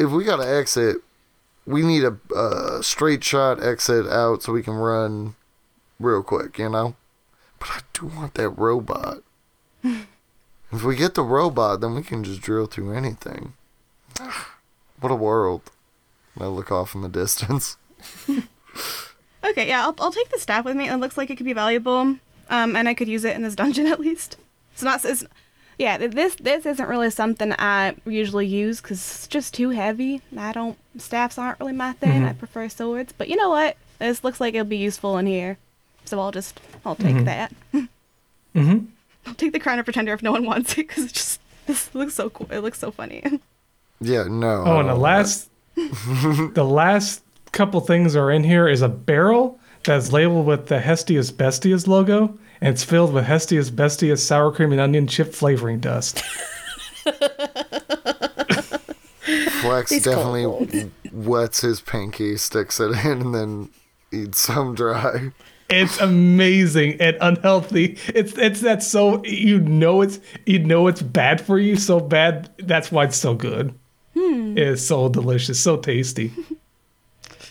if 0.00 0.10
we 0.10 0.24
got 0.24 0.36
to 0.36 0.48
exit, 0.48 0.96
we 1.66 1.82
need 1.82 2.04
a, 2.04 2.18
a 2.36 2.82
straight 2.82 3.22
shot 3.22 3.62
exit 3.62 4.06
out 4.06 4.42
so 4.42 4.52
we 4.52 4.62
can 4.62 4.74
run 4.74 5.36
real 6.00 6.22
quick, 6.22 6.58
you 6.58 6.68
know? 6.68 6.96
But 7.58 7.68
I 7.68 7.80
do 7.92 8.06
want 8.06 8.34
that 8.34 8.50
robot. 8.50 9.22
If 10.72 10.84
we 10.84 10.94
get 10.94 11.14
the 11.14 11.24
robot, 11.24 11.80
then 11.80 11.96
we 11.96 12.02
can 12.02 12.22
just 12.22 12.42
drill 12.42 12.66
through 12.66 12.92
anything. 12.94 13.54
What 15.00 15.10
a 15.10 15.16
world. 15.16 15.62
I 16.38 16.44
look 16.44 16.70
off 16.70 16.94
in 16.94 17.00
the 17.00 17.08
distance. 17.08 17.76
Okay, 19.42 19.68
yeah, 19.68 19.84
I'll, 19.84 19.94
I'll 19.98 20.12
take 20.12 20.28
the 20.28 20.38
staff 20.38 20.64
with 20.64 20.76
me. 20.76 20.88
It 20.88 20.96
looks 20.96 21.16
like 21.16 21.30
it 21.30 21.36
could 21.36 21.46
be 21.46 21.52
valuable, 21.52 22.16
um, 22.50 22.76
and 22.76 22.88
I 22.88 22.94
could 22.94 23.08
use 23.08 23.24
it 23.24 23.34
in 23.34 23.42
this 23.42 23.54
dungeon 23.54 23.86
at 23.92 24.00
least. 24.00 24.36
It's 24.72 24.82
not. 24.82 25.04
It's, 25.04 25.24
yeah, 25.80 25.96
this 25.96 26.34
this 26.34 26.66
isn't 26.66 26.88
really 26.90 27.08
something 27.08 27.54
I 27.58 27.96
usually 28.04 28.46
use 28.46 28.82
because 28.82 28.98
it's 28.98 29.26
just 29.26 29.54
too 29.54 29.70
heavy. 29.70 30.20
I 30.36 30.52
don't. 30.52 30.76
Staffs 30.98 31.38
aren't 31.38 31.58
really 31.58 31.72
my 31.72 31.92
thing. 31.94 32.22
I 32.22 32.34
prefer 32.34 32.68
swords. 32.68 33.14
But 33.16 33.30
you 33.30 33.36
know 33.36 33.48
what? 33.48 33.78
This 33.98 34.22
looks 34.22 34.42
like 34.42 34.52
it'll 34.52 34.66
be 34.66 34.76
useful 34.76 35.16
in 35.16 35.24
here, 35.24 35.56
so 36.04 36.20
I'll 36.20 36.32
just 36.32 36.60
I'll 36.84 36.96
take 36.96 37.24
that. 37.24 37.52
Mm-hmm. 38.52 38.86
I'll 39.26 39.34
take 39.34 39.52
the 39.52 39.60
crown 39.60 39.78
of 39.78 39.84
pretender 39.84 40.12
if 40.12 40.24
no 40.24 40.32
one 40.32 40.44
wants 40.44 40.72
it 40.72 40.88
because 40.88 41.04
it 41.04 41.12
just 41.12 41.40
this 41.66 41.94
looks 41.94 42.14
so 42.14 42.30
cool. 42.30 42.48
It 42.50 42.58
looks 42.58 42.78
so 42.78 42.90
funny. 42.90 43.22
Yeah, 44.02 44.24
no. 44.24 44.64
Oh, 44.66 44.80
and 44.80 44.88
the 44.88 44.94
last, 44.96 45.50
the 45.76 46.64
last 46.64 47.22
couple 47.52 47.80
things 47.80 48.16
are 48.16 48.30
in 48.30 48.42
here 48.42 48.66
is 48.66 48.82
a 48.82 48.88
barrel 48.88 49.59
that's 49.84 50.12
labeled 50.12 50.46
with 50.46 50.66
the 50.66 50.78
Hestias 50.80 51.32
Bestias 51.32 51.86
logo, 51.86 52.38
and 52.60 52.74
it's 52.74 52.84
filled 52.84 53.12
with 53.12 53.24
Hestias 53.24 53.70
Bestias 53.70 54.18
sour 54.18 54.52
cream 54.52 54.72
and 54.72 54.80
onion 54.80 55.06
chip 55.06 55.32
flavoring 55.34 55.80
dust. 55.80 56.22
Flex 59.60 59.90
These 59.90 60.04
definitely 60.04 60.42
kobolds. 60.44 60.74
wets 61.12 61.60
his 61.60 61.80
pinky, 61.80 62.36
sticks 62.36 62.80
it 62.80 62.92
in, 63.04 63.20
and 63.20 63.34
then 63.34 63.68
eats 64.12 64.38
some 64.40 64.74
dry. 64.74 65.30
It's 65.68 66.00
amazing 66.00 67.00
and 67.00 67.16
unhealthy. 67.20 67.96
It's 68.08 68.36
it's 68.36 68.60
that 68.62 68.82
so 68.82 69.24
you 69.24 69.60
know 69.60 70.02
it's 70.02 70.18
you 70.46 70.58
know 70.58 70.88
it's 70.88 71.00
bad 71.02 71.40
for 71.40 71.58
you 71.60 71.76
so 71.76 72.00
bad 72.00 72.50
that's 72.58 72.90
why 72.90 73.04
it's 73.04 73.16
so 73.16 73.34
good. 73.34 73.72
Hmm. 74.14 74.58
It's 74.58 74.82
so 74.84 75.08
delicious, 75.08 75.60
so 75.60 75.76
tasty. 75.76 76.32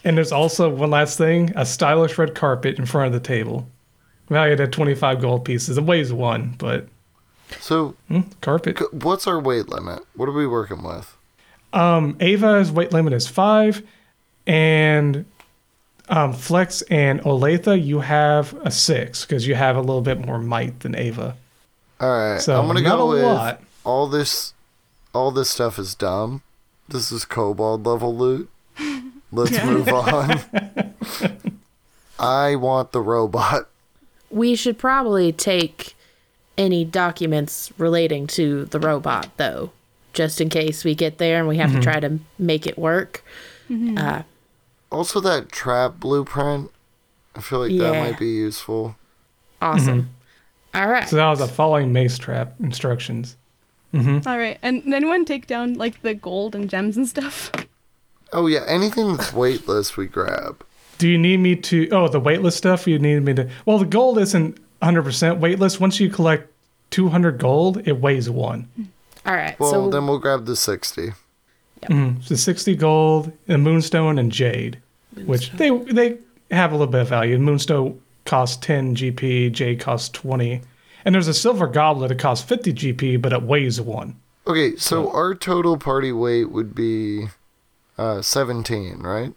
and 0.03 0.17
there's 0.17 0.31
also 0.31 0.69
one 0.69 0.89
last 0.91 1.17
thing: 1.17 1.51
a 1.55 1.65
stylish 1.65 2.17
red 2.17 2.35
carpet 2.35 2.77
in 2.79 2.85
front 2.85 3.07
of 3.07 3.13
the 3.13 3.25
table, 3.25 3.67
valued 4.29 4.59
at 4.59 4.71
25 4.71 5.21
gold 5.21 5.45
pieces. 5.45 5.77
It 5.77 5.83
weighs 5.83 6.11
one, 6.13 6.55
but 6.57 6.87
So, 7.59 7.95
hmm, 8.07 8.21
carpet. 8.41 8.79
what's 8.93 9.27
our 9.27 9.39
weight 9.39 9.69
limit? 9.69 10.03
What 10.15 10.29
are 10.29 10.33
we 10.33 10.47
working 10.47 10.83
with? 10.83 11.15
Um, 11.73 12.15
Ava's 12.19 12.71
weight 12.71 12.91
limit 12.93 13.13
is 13.13 13.27
five, 13.27 13.83
and 14.47 15.25
um, 16.09 16.33
Flex 16.33 16.81
and 16.83 17.21
Olathe, 17.21 17.83
you 17.83 17.99
have 17.99 18.53
a 18.63 18.71
six 18.71 19.25
because 19.25 19.45
you 19.47 19.53
have 19.55 19.75
a 19.75 19.81
little 19.81 20.01
bit 20.01 20.25
more 20.25 20.39
might 20.39 20.79
than 20.79 20.95
Ava. 20.95 21.35
All 21.99 22.09
right, 22.09 22.41
So 22.41 22.59
I'm 22.59 22.65
gonna 22.67 22.81
go 22.81 23.09
with 23.09 23.23
lot. 23.23 23.61
all 23.85 24.07
this. 24.07 24.53
All 25.13 25.31
this 25.31 25.49
stuff 25.49 25.77
is 25.79 25.95
dumb. 25.95 26.43
This 26.87 27.11
is 27.11 27.25
kobold 27.25 27.85
level 27.85 28.15
loot. 28.15 28.49
Let's 29.31 29.63
move 29.63 29.87
on. 29.89 30.39
I 32.19 32.55
want 32.55 32.91
the 32.91 33.01
robot. 33.01 33.69
We 34.29 34.55
should 34.55 34.77
probably 34.77 35.31
take 35.31 35.95
any 36.57 36.83
documents 36.83 37.71
relating 37.77 38.27
to 38.27 38.65
the 38.65 38.79
robot, 38.79 39.29
though, 39.37 39.71
just 40.13 40.41
in 40.41 40.49
case 40.49 40.83
we 40.83 40.95
get 40.95 41.17
there 41.17 41.39
and 41.39 41.47
we 41.47 41.57
have 41.57 41.69
to 41.69 41.75
mm-hmm. 41.75 41.83
try 41.83 41.99
to 41.99 42.19
make 42.37 42.67
it 42.67 42.77
work. 42.77 43.23
Mm-hmm. 43.69 43.97
Uh, 43.97 44.23
Also, 44.91 45.19
that 45.21 45.51
trap 45.51 45.99
blueprint. 45.99 46.71
I 47.35 47.41
feel 47.41 47.59
like 47.59 47.77
that 47.77 47.93
might 47.93 48.19
be 48.19 48.27
useful. 48.27 48.95
awesome. 49.61 50.01
Mm-hmm. 50.01 50.77
All 50.77 50.87
right. 50.87 51.07
So 51.07 51.15
that 51.15 51.29
was 51.29 51.39
a 51.39 51.47
following 51.47 51.93
mace 51.93 52.17
trap 52.17 52.53
instructions. 52.59 53.37
All 53.93 54.37
right, 54.37 54.59
and 54.61 54.93
anyone 54.93 55.25
take 55.25 55.47
down 55.47 55.73
like 55.73 56.01
the 56.03 56.13
gold 56.13 56.53
and 56.53 56.69
gems 56.69 56.95
and 56.95 57.07
stuff? 57.07 57.51
Oh 58.33 58.47
yeah, 58.47 58.63
anything 58.67 59.15
that's 59.15 59.33
weightless 59.33 59.97
we 59.97 60.07
grab. 60.07 60.63
Do 60.97 61.07
you 61.07 61.17
need 61.17 61.37
me 61.37 61.55
to? 61.55 61.89
Oh, 61.91 62.07
the 62.07 62.19
weightless 62.19 62.55
stuff. 62.55 62.87
You 62.87 62.99
need 62.99 63.23
me 63.23 63.33
to. 63.35 63.49
Well, 63.65 63.79
the 63.79 63.85
gold 63.85 64.19
isn't 64.19 64.59
100% 64.81 65.39
weightless. 65.39 65.79
Once 65.79 65.99
you 65.99 66.09
collect 66.09 66.51
200 66.91 67.37
gold, 67.37 67.87
it 67.87 67.99
weighs 67.99 68.29
one. 68.29 68.67
All 69.25 69.33
right. 69.33 69.59
Well, 69.59 69.71
so 69.71 69.89
then 69.89 70.07
we'll 70.07 70.19
grab 70.19 70.45
the 70.45 70.55
sixty. 70.55 71.13
Mm, 71.83 72.21
so 72.23 72.35
60 72.35 72.75
gold, 72.75 73.31
and 73.47 73.63
moonstone 73.63 74.19
and 74.19 74.31
jade, 74.31 74.79
which 75.25 75.51
they 75.51 75.69
they 75.69 76.17
have 76.51 76.71
a 76.71 76.75
little 76.75 76.91
bit 76.91 77.01
of 77.01 77.07
value. 77.07 77.37
Moonstone 77.37 78.01
costs 78.25 78.57
10 78.57 78.95
GP, 78.95 79.51
jade 79.53 79.79
costs 79.79 80.09
20, 80.09 80.61
and 81.05 81.15
there's 81.15 81.27
a 81.27 81.33
silver 81.33 81.67
goblet 81.67 82.09
that 82.09 82.19
costs 82.19 82.45
50 82.45 82.73
GP, 82.73 83.21
but 83.21 83.31
it 83.31 83.43
weighs 83.43 83.79
one. 83.79 84.17
Okay, 84.45 84.75
so 84.75 85.09
our 85.11 85.35
total 85.35 85.77
party 85.77 86.11
weight 86.11 86.51
would 86.51 86.75
be 86.75 87.27
uh, 87.99 88.21
seventeen, 88.21 88.99
right? 88.99 89.33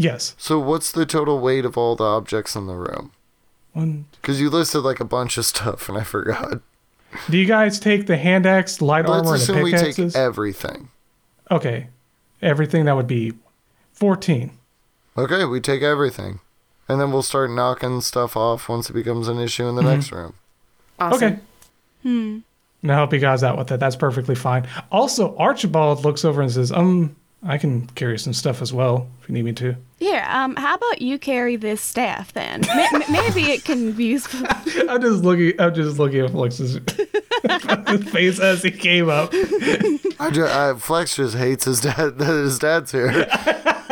Yes, 0.00 0.36
So 0.38 0.60
what's 0.60 0.92
the 0.92 1.04
total 1.04 1.40
weight 1.40 1.64
of 1.64 1.76
all 1.76 1.96
the 1.96 2.04
objects 2.04 2.54
in 2.54 2.66
the 2.68 2.76
room? 2.76 3.10
one. 3.72 4.04
Because 4.20 4.40
you 4.40 4.48
listed 4.48 4.82
like 4.82 5.00
a 5.00 5.04
bunch 5.04 5.36
of 5.38 5.44
stuff, 5.44 5.88
and 5.88 5.98
I 5.98 6.04
forgot. 6.04 6.60
Do 7.28 7.36
you 7.36 7.46
guys 7.46 7.80
take 7.80 8.06
the 8.06 8.16
hand 8.16 8.46
axe, 8.46 8.80
light 8.80 9.06
Let's 9.08 9.26
armor, 9.26 9.34
and 9.34 9.40
the 9.40 9.42
assume 9.42 9.62
we 9.62 9.72
take 9.72 10.14
everything. 10.14 10.90
okay, 11.50 11.88
everything 12.42 12.84
that 12.84 12.94
would 12.94 13.06
be 13.08 13.32
14. 13.94 14.52
Okay, 15.16 15.44
we 15.46 15.60
take 15.60 15.82
everything, 15.82 16.38
and 16.88 17.00
then 17.00 17.10
we'll 17.10 17.22
start 17.22 17.50
knocking 17.50 18.00
stuff 18.00 18.36
off 18.36 18.68
once 18.68 18.88
it 18.88 18.92
becomes 18.92 19.26
an 19.26 19.38
issue 19.40 19.66
in 19.66 19.74
the 19.74 19.82
next 19.82 20.12
room. 20.12 20.34
awesome. 21.00 21.16
Okay. 21.24 21.38
And 22.04 22.44
I'll 22.84 22.98
help 22.98 23.12
you 23.12 23.18
guys 23.18 23.42
out 23.42 23.58
with 23.58 23.72
it. 23.72 23.80
That's 23.80 23.96
perfectly 23.96 24.36
fine. 24.36 24.68
Also, 24.92 25.36
Archibald 25.36 26.04
looks 26.04 26.24
over 26.24 26.40
and 26.40 26.50
says, 26.52 26.70
um, 26.70 27.16
I 27.42 27.56
can 27.58 27.86
carry 27.88 28.18
some 28.18 28.32
stuff 28.32 28.60
as 28.60 28.72
well 28.72 29.08
if 29.22 29.28
you 29.28 29.34
need 29.34 29.44
me 29.44 29.52
to. 29.54 29.76
Here, 30.00 30.24
um, 30.28 30.56
how 30.56 30.74
about 30.74 31.00
you 31.02 31.18
carry 31.18 31.56
this 31.56 31.80
staff 31.80 32.32
then? 32.32 32.68
M- 32.68 33.02
maybe 33.12 33.42
it 33.52 33.64
can 33.64 33.92
be 33.92 34.06
useful. 34.06 34.46
I'm 34.88 35.00
just 35.00 35.22
looking. 35.22 35.60
I'm 35.60 35.74
just 35.74 35.98
looking 35.98 36.20
at 36.24 36.30
Flex's 36.32 36.78
face 38.10 38.40
as 38.40 38.62
he 38.62 38.70
came 38.70 39.08
up. 39.08 39.30
I 39.32 40.30
ju- 40.32 40.46
I, 40.46 40.74
Flex 40.78 41.16
just 41.16 41.36
hates 41.36 41.64
his 41.64 41.80
dad 41.80 42.18
that 42.18 42.26
his 42.26 42.58
dad's 42.58 42.92
here. 42.92 43.26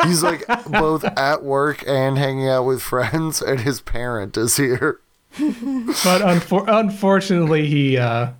He's 0.04 0.22
like 0.22 0.44
both 0.68 1.04
at 1.04 1.42
work 1.42 1.84
and 1.86 2.18
hanging 2.18 2.48
out 2.48 2.64
with 2.64 2.82
friends, 2.82 3.40
and 3.42 3.60
his 3.60 3.80
parent 3.80 4.36
is 4.36 4.56
here. 4.56 5.00
But 5.38 6.22
unfor- 6.22 6.64
unfortunately, 6.68 7.66
he 7.66 7.96
uh, 7.98 8.30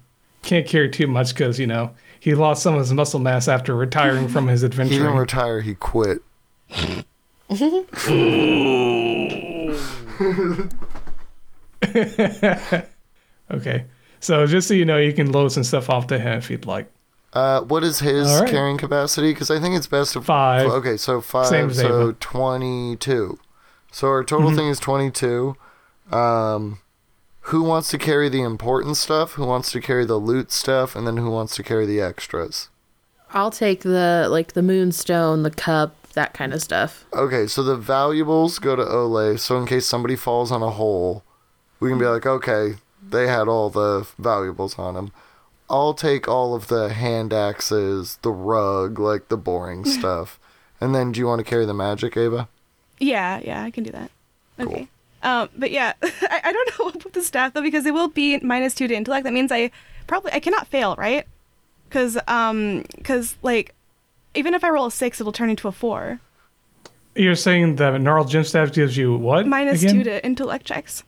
can't 0.42 0.66
carry 0.66 0.88
too 0.90 1.06
much 1.06 1.34
because 1.34 1.58
you 1.58 1.66
know 1.66 1.90
he 2.20 2.34
lost 2.34 2.62
some 2.62 2.74
of 2.74 2.80
his 2.80 2.92
muscle 2.92 3.20
mass 3.20 3.48
after 3.48 3.74
retiring 3.74 4.28
from 4.28 4.48
his 4.48 4.62
adventure. 4.62 4.92
He 4.94 4.98
didn't 4.98 5.16
retire; 5.16 5.60
he 5.60 5.74
quit. 5.74 6.22
okay, 13.50 13.84
so 14.20 14.46
just 14.46 14.68
so 14.68 14.74
you 14.74 14.84
know, 14.84 14.98
you 14.98 15.12
can 15.12 15.32
load 15.32 15.48
some 15.48 15.64
stuff 15.64 15.90
off 15.90 16.06
to 16.08 16.18
him 16.18 16.38
if 16.38 16.50
you'd 16.50 16.66
like. 16.66 16.90
Uh, 17.32 17.60
what 17.62 17.84
is 17.84 18.00
his 18.00 18.28
right. 18.40 18.48
carrying 18.48 18.78
capacity? 18.78 19.32
Because 19.32 19.50
I 19.50 19.60
think 19.60 19.76
it's 19.76 19.86
best 19.86 20.14
to 20.14 20.22
Five. 20.22 20.66
Okay, 20.70 20.96
so 20.96 21.20
five, 21.20 21.46
Same 21.46 21.72
so 21.72 22.12
twenty-two. 22.18 23.38
So 23.92 24.08
our 24.08 24.24
total 24.24 24.48
Mm-hmm. 24.48 24.56
thing 24.58 24.68
is 24.68 24.80
twenty-two. 24.80 25.56
Um, 26.12 26.78
who 27.46 27.62
wants 27.62 27.90
to 27.90 27.98
carry 27.98 28.28
the 28.28 28.42
important 28.42 28.96
stuff? 28.96 29.32
Who 29.32 29.46
wants 29.46 29.70
to 29.72 29.80
carry 29.80 30.04
the 30.04 30.16
loot 30.16 30.50
stuff? 30.50 30.96
And 30.96 31.06
then 31.06 31.16
who 31.16 31.30
wants 31.30 31.54
to 31.56 31.62
carry 31.62 31.86
the 31.86 32.00
extras? 32.00 32.68
I'll 33.30 33.52
take 33.52 33.80
the 33.82 34.26
like 34.30 34.54
the 34.54 34.62
moonstone, 34.62 35.42
the 35.42 35.50
cup, 35.50 35.94
that 36.14 36.34
kind 36.34 36.52
of 36.52 36.60
stuff. 36.60 37.04
Okay, 37.12 37.46
so 37.46 37.62
the 37.62 37.76
valuables 37.76 38.58
go 38.58 38.74
to 38.74 38.84
Ole. 38.84 39.36
So 39.38 39.58
in 39.58 39.66
case 39.66 39.86
somebody 39.86 40.16
falls 40.16 40.50
on 40.50 40.62
a 40.62 40.70
hole, 40.70 41.22
we 41.78 41.88
can 41.88 41.98
be 41.98 42.06
like, 42.06 42.26
okay, 42.26 42.74
they 43.08 43.28
had 43.28 43.46
all 43.46 43.70
the 43.70 44.08
valuables 44.18 44.78
on 44.78 44.94
them. 44.94 45.12
I'll 45.70 45.94
take 45.94 46.26
all 46.26 46.54
of 46.54 46.68
the 46.68 46.92
hand 46.92 47.32
axes, 47.32 48.18
the 48.22 48.30
rug, 48.30 48.98
like 48.98 49.28
the 49.28 49.36
boring 49.36 49.84
stuff. 49.98 50.40
And 50.80 50.94
then, 50.94 51.12
do 51.12 51.20
you 51.20 51.26
want 51.26 51.38
to 51.40 51.44
carry 51.44 51.64
the 51.64 51.74
magic, 51.74 52.16
Ava? 52.16 52.48
Yeah, 52.98 53.40
yeah, 53.42 53.62
I 53.62 53.70
can 53.70 53.84
do 53.84 53.92
that. 53.92 54.10
Okay. 54.58 54.88
Um, 55.26 55.48
but 55.56 55.72
yeah, 55.72 55.92
I, 56.02 56.40
I 56.44 56.52
don't 56.52 56.78
know 56.78 56.88
about 56.94 57.12
the 57.12 57.22
staff 57.22 57.52
though 57.52 57.62
because 57.62 57.84
it 57.84 57.92
will 57.92 58.08
be 58.08 58.38
minus 58.38 58.74
two 58.74 58.86
to 58.88 58.94
intellect. 58.94 59.24
That 59.24 59.32
means 59.32 59.50
I 59.50 59.72
probably 60.06 60.32
I 60.32 60.40
cannot 60.40 60.68
fail, 60.68 60.94
right? 60.96 61.26
Because 61.88 62.16
um, 62.28 62.84
because 62.96 63.36
like 63.42 63.74
even 64.34 64.54
if 64.54 64.62
I 64.62 64.70
roll 64.70 64.86
a 64.86 64.90
six, 64.90 65.20
it'll 65.20 65.32
turn 65.32 65.50
into 65.50 65.66
a 65.66 65.72
four. 65.72 66.20
You're 67.16 67.34
saying 67.34 67.76
the 67.76 67.98
gnarled 67.98 68.28
gem 68.30 68.44
staff 68.44 68.72
gives 68.72 68.96
you 68.96 69.16
what? 69.16 69.46
Minus 69.46 69.80
two 69.80 70.04
to 70.04 70.24
intellect 70.24 70.64
checks. 70.64 71.02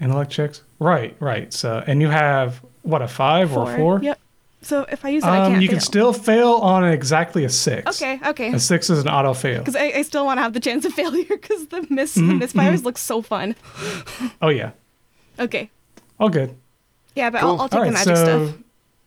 intellect 0.00 0.30
checks. 0.30 0.62
Right, 0.78 1.16
right. 1.18 1.52
So 1.52 1.82
and 1.86 2.00
you 2.00 2.08
have 2.08 2.62
what 2.82 3.02
a 3.02 3.08
five 3.08 3.56
or 3.56 3.72
a 3.72 3.76
four? 3.76 4.00
Yep. 4.00 4.20
So 4.60 4.84
if 4.90 5.04
I 5.04 5.10
use 5.10 5.22
it, 5.24 5.28
I 5.28 5.38
Um, 5.38 5.52
can't. 5.52 5.62
you 5.62 5.68
fail. 5.68 5.76
can 5.76 5.80
still 5.80 6.12
fail 6.12 6.52
on 6.54 6.84
exactly 6.84 7.44
a 7.44 7.48
six. 7.48 7.86
Okay, 8.02 8.18
okay. 8.26 8.52
A 8.52 8.58
six 8.58 8.90
is 8.90 8.98
an 9.00 9.08
auto 9.08 9.32
fail. 9.32 9.58
Because 9.60 9.76
I, 9.76 9.92
I 9.96 10.02
still 10.02 10.24
want 10.26 10.38
to 10.38 10.42
have 10.42 10.52
the 10.52 10.60
chance 10.60 10.84
of 10.84 10.92
failure 11.02 11.24
because 11.28 11.68
the 11.68 11.86
miss 11.88 12.16
Mm-hmm, 12.16 12.38
the 12.40 12.46
misfires 12.46 12.82
look 12.84 12.98
so 12.98 13.22
fun. 13.22 13.54
Oh 14.42 14.48
yeah, 14.48 14.70
Okay. 15.38 15.70
all 16.18 16.28
good. 16.28 16.56
Yeah, 17.14 17.30
but 17.30 17.40
Cool. 17.40 17.50
I'll, 17.50 17.60
I'll 17.62 17.68
take 17.68 17.78
All 17.78 17.84
the 17.86 17.92
right, 17.92 18.06
magic 18.06 18.16
so 18.16 18.24
stuff. 18.48 18.58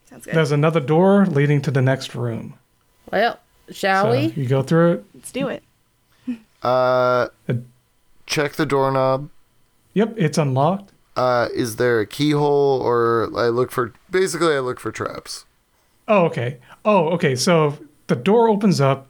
Sounds 0.09 0.25
good. 0.25 0.33
There's 0.35 0.51
another 0.51 0.79
door 0.79 1.25
leading 1.25 1.61
to 1.63 1.71
the 1.71 1.81
next 1.81 2.15
room. 2.15 2.55
Well, 3.11 3.39
shall 3.71 4.05
So 4.05 4.11
we? 4.11 4.27
you 4.33 4.45
go 4.47 4.61
through 4.63 4.91
it. 4.93 5.05
Let's 5.13 5.31
do 5.31 5.47
it. 5.49 5.63
Uh, 6.63 7.27
Uh, 7.49 7.53
check 8.27 8.53
the 8.53 8.65
doorknob. 8.65 9.29
Yep, 9.95 10.13
it's 10.17 10.37
unlocked. 10.37 10.91
Uh, 11.17 11.47
is 11.53 11.75
there 11.77 11.99
a 11.99 12.05
keyhole 12.05 12.79
or 12.81 13.29
I 13.35 13.47
look 13.49 13.71
for 13.71 13.93
basically 14.11 14.53
I 14.53 14.59
look 14.59 14.79
for 14.79 14.91
traps. 14.91 15.45
Oh, 16.07 16.25
okay. 16.25 16.59
Oh, 16.85 17.09
okay. 17.09 17.35
So 17.35 17.77
the 18.07 18.15
door 18.15 18.49
opens 18.49 18.81
up 18.81 19.07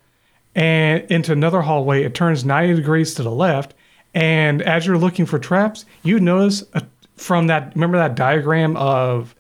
and 0.56 1.04
into 1.10 1.32
another 1.32 1.62
hallway. 1.62 2.04
It 2.04 2.14
turns 2.14 2.46
90 2.46 2.76
degrees 2.76 3.14
to 3.16 3.24
the 3.24 3.32
left. 3.32 3.74
And 4.14 4.62
as 4.62 4.86
you're 4.86 4.98
looking 4.98 5.26
for 5.26 5.40
traps, 5.40 5.86
you 6.04 6.20
notice 6.20 6.64
a, 6.74 6.86
from 7.16 7.48
that, 7.48 7.74
remember 7.76 7.98
that 7.98 8.16
diagram 8.16 8.76
of 8.78 9.36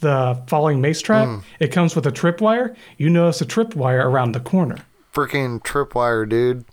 the 0.00 0.40
falling 0.46 0.80
mace 0.80 1.00
trap? 1.00 1.28
Mm. 1.28 1.42
It 1.60 1.72
comes 1.72 1.96
with 1.96 2.06
a 2.06 2.12
tripwire. 2.12 2.74
You 2.98 3.10
notice 3.10 3.40
a 3.40 3.46
tripwire 3.46 4.04
around 4.04 4.32
the 4.32 4.40
corner. 4.40 4.78
Freaking 5.12 5.60
tripwire, 5.62 6.28
dude. 6.28 6.64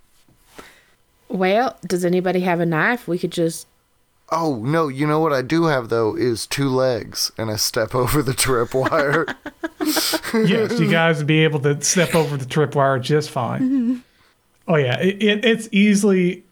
Well, 1.28 1.78
does 1.86 2.06
anybody 2.06 2.40
have 2.42 2.60
a 2.60 2.66
knife? 2.66 3.08
We 3.08 3.20
could 3.20 3.32
just. 3.32 3.68
Oh 4.32 4.62
no, 4.64 4.88
you 4.88 5.08
know 5.08 5.20
what 5.20 5.34
I 5.34 5.42
do 5.42 5.66
have 5.66 5.90
though 5.90 6.16
is 6.16 6.46
two 6.46 6.70
legs 6.70 7.32
and 7.38 7.50
I 7.50 7.56
step 7.56 7.96
over 7.96 8.22
the 8.22 8.34
tripwire. 8.34 9.36
yes, 10.48 10.80
you 10.80 10.90
guys 10.90 11.18
would 11.18 11.28
be 11.28 11.44
able 11.44 11.60
to 11.62 11.82
step 11.82 12.16
over 12.16 12.38
the 12.38 12.46
tripwire 12.46 13.02
just 13.02 13.30
fine. 13.30 13.62
Mm-hmm. 13.62 13.98
Oh 14.68 14.76
yeah, 14.76 15.00
it, 15.00 15.22
it, 15.22 15.46
it's 15.46 15.70
easily 15.72 16.44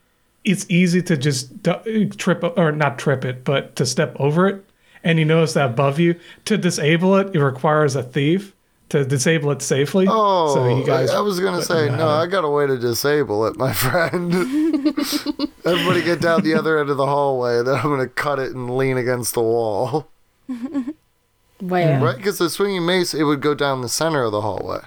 it's 0.43 0.65
easy 0.69 1.01
to 1.03 1.17
just 1.17 1.51
trip 2.17 2.43
or 2.57 2.71
not 2.71 2.97
trip 2.97 3.25
it, 3.25 3.43
but 3.43 3.75
to 3.75 3.86
step 3.86 4.15
over 4.19 4.47
it. 4.47 4.63
And 5.03 5.19
you 5.19 5.25
notice 5.25 5.53
that 5.53 5.71
above 5.71 5.99
you 5.99 6.19
to 6.45 6.57
disable 6.57 7.15
it, 7.17 7.36
it 7.36 7.41
requires 7.41 7.95
a 7.95 8.03
thief 8.03 8.53
to 8.89 9.03
disable 9.05 9.51
it 9.51 9.61
safely. 9.61 10.05
Oh, 10.09 10.53
so 10.53 10.77
you 10.77 10.85
guys. 10.85 11.09
I, 11.09 11.17
I 11.17 11.19
was 11.21 11.39
gonna 11.39 11.57
wouldn't 11.57 11.67
say 11.67 11.89
know 11.89 11.97
no. 11.97 12.07
I 12.07 12.25
got 12.27 12.45
a 12.45 12.49
way 12.49 12.67
to 12.67 12.77
disable 12.77 13.45
it, 13.47 13.57
my 13.57 13.73
friend. 13.83 14.33
Everybody 15.65 16.03
get 16.03 16.21
down 16.21 16.43
the 16.43 16.53
other 16.57 16.79
end 16.79 16.89
of 16.89 16.97
the 16.97 17.05
hallway. 17.05 17.63
Then 17.63 17.75
I'm 17.75 17.83
gonna 17.89 18.07
cut 18.07 18.39
it 18.39 18.53
and 18.53 18.75
lean 18.77 18.97
against 18.97 19.33
the 19.33 19.41
wall. 19.41 20.07
Well, 21.59 22.03
Right? 22.03 22.15
Because 22.17 22.38
the 22.38 22.51
swinging 22.51 22.85
mace, 22.85 23.15
it 23.15 23.23
would 23.23 23.41
go 23.41 23.55
down 23.55 23.81
the 23.81 23.89
center 23.89 24.23
of 24.23 24.31
the 24.31 24.41
hallway. 24.41 24.81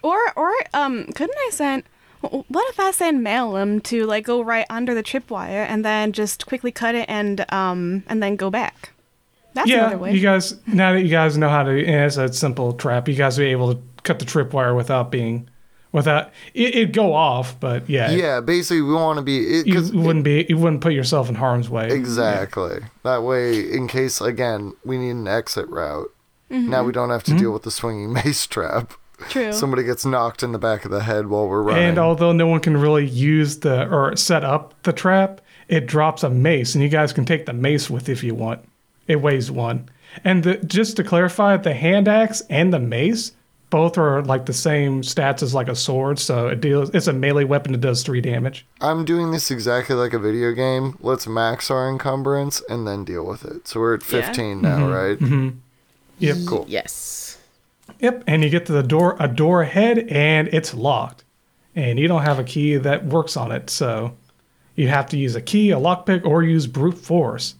Or 0.00 0.18
or 0.36 0.52
um, 0.72 1.06
couldn't 1.06 1.36
I 1.36 1.50
send? 1.50 1.82
What 2.20 2.70
if 2.70 2.78
I 2.80 2.90
send 2.92 3.22
Malum 3.22 3.80
to 3.82 4.06
like 4.06 4.24
go 4.24 4.40
right 4.40 4.64
under 4.70 4.94
the 4.94 5.02
tripwire 5.02 5.66
and 5.68 5.84
then 5.84 6.12
just 6.12 6.46
quickly 6.46 6.70
cut 6.72 6.94
it 6.94 7.06
and 7.08 7.44
um 7.52 8.04
and 8.06 8.22
then 8.22 8.36
go 8.36 8.48
back? 8.48 8.93
That's 9.54 9.70
yeah, 9.70 9.86
another 9.86 9.98
way. 9.98 10.12
you 10.14 10.20
guys. 10.20 10.54
Now 10.66 10.92
that 10.92 11.02
you 11.02 11.08
guys 11.08 11.38
know 11.38 11.48
how 11.48 11.62
to, 11.62 11.70
and 11.70 12.04
it's 12.04 12.16
a 12.16 12.32
simple 12.32 12.72
trap. 12.74 13.08
You 13.08 13.14
guys 13.14 13.38
will 13.38 13.46
be 13.46 13.50
able 13.52 13.74
to 13.74 13.80
cut 14.02 14.18
the 14.18 14.24
tripwire 14.24 14.76
without 14.76 15.10
being, 15.10 15.48
without 15.92 16.32
it, 16.54 16.74
it'd 16.74 16.92
go 16.92 17.14
off. 17.14 17.58
But 17.60 17.88
yeah, 17.88 18.10
Yeah, 18.10 18.40
basically 18.40 18.82
we 18.82 18.92
want 18.92 19.18
to 19.18 19.22
be 19.22 19.38
it, 19.60 19.66
you 19.66 19.74
'cause 19.74 19.92
wouldn't 19.92 20.24
be, 20.24 20.44
you 20.48 20.58
wouldn't 20.58 20.82
put 20.82 20.92
yourself 20.92 21.28
in 21.28 21.36
harm's 21.36 21.70
way. 21.70 21.88
exactly 21.90 22.80
that 23.04 23.22
way. 23.22 23.60
In 23.72 23.86
case 23.88 24.20
again 24.20 24.74
we 24.84 24.98
need 24.98 25.10
an 25.12 25.28
exit 25.28 25.68
route. 25.68 26.10
Now 26.50 26.58
mm-hmm. 26.58 26.86
we 26.86 26.92
don't 26.92 27.10
have 27.10 27.24
to 27.24 27.30
deal 27.32 27.40
mm-hmm. 27.40 27.52
with 27.54 27.62
the 27.62 27.70
swinging 27.70 28.12
mace 28.24 28.46
trap. 28.46 28.94
True. 29.28 29.52
Somebody 29.52 29.84
gets 29.84 30.04
knocked 30.04 30.42
in 30.42 30.52
the 30.52 30.58
back 30.58 30.84
of 30.84 30.90
the 30.90 31.02
head 31.04 31.28
while 31.28 31.48
we're 31.48 31.62
running. 31.62 31.84
And 31.84 31.98
although 31.98 32.32
no 32.32 32.48
one 32.48 32.60
can 32.60 32.76
really 32.76 33.06
use 33.06 33.60
the 33.60 33.88
or 33.88 34.14
set 34.16 34.44
up 34.44 34.74
the 34.82 34.92
trap, 34.92 35.40
it 35.68 35.86
drops 35.86 36.22
a 36.24 36.30
mace, 36.30 36.74
and 36.74 36.82
you 36.82 36.90
guys 36.90 37.12
can 37.12 37.24
take 37.24 37.46
the 37.46 37.52
mace 37.52 37.88
with 37.88 38.08
if 38.08 38.22
you 38.24 38.34
want. 38.34 38.60
It 39.08 39.16
weighs 39.16 39.50
one. 39.50 39.88
And 40.24 40.44
the, 40.44 40.56
just 40.58 40.96
to 40.96 41.04
clarify, 41.04 41.56
the 41.56 41.74
hand 41.74 42.08
axe 42.08 42.40
and 42.48 42.72
the 42.72 42.78
mace 42.78 43.32
both 43.70 43.98
are 43.98 44.22
like 44.22 44.46
the 44.46 44.52
same 44.52 45.02
stats 45.02 45.42
as 45.42 45.52
like 45.52 45.66
a 45.68 45.74
sword, 45.74 46.18
so 46.20 46.46
it 46.46 46.60
deals. 46.60 46.90
It's 46.94 47.08
a 47.08 47.12
melee 47.12 47.42
weapon 47.44 47.72
that 47.72 47.80
does 47.80 48.04
three 48.04 48.20
damage. 48.20 48.64
I'm 48.80 49.04
doing 49.04 49.32
this 49.32 49.50
exactly 49.50 49.96
like 49.96 50.12
a 50.12 50.18
video 50.18 50.52
game. 50.52 50.96
Let's 51.00 51.26
max 51.26 51.70
our 51.72 51.90
encumbrance 51.90 52.62
and 52.68 52.86
then 52.86 53.04
deal 53.04 53.24
with 53.26 53.44
it. 53.44 53.66
So 53.66 53.80
we're 53.80 53.94
at 53.94 54.02
Yeah. 54.12 54.20
15 54.26 54.62
now, 54.62 54.88
right? 54.88 55.18
Mm-hmm. 55.18 55.48
Yep. 56.20 56.36
Cool. 56.46 56.66
yes. 56.68 57.38
Yep. 57.98 58.24
And 58.28 58.44
you 58.44 58.50
get 58.50 58.66
to 58.66 58.72
the 58.72 58.82
door, 58.84 59.16
a 59.18 59.26
door 59.26 59.62
ahead, 59.62 59.98
and 60.08 60.48
it's 60.54 60.72
locked, 60.72 61.24
and 61.74 61.98
you 61.98 62.06
don't 62.06 62.22
have 62.22 62.38
a 62.38 62.44
key 62.44 62.76
that 62.76 63.04
works 63.06 63.36
on 63.36 63.50
it, 63.50 63.68
so 63.70 64.14
you 64.76 64.86
have 64.88 65.06
to 65.08 65.18
use 65.18 65.34
a 65.34 65.42
key, 65.42 65.70
a 65.72 65.76
lockpick, 65.76 66.24
or 66.24 66.44
use 66.44 66.66
brute 66.68 66.96
force. 66.98 67.56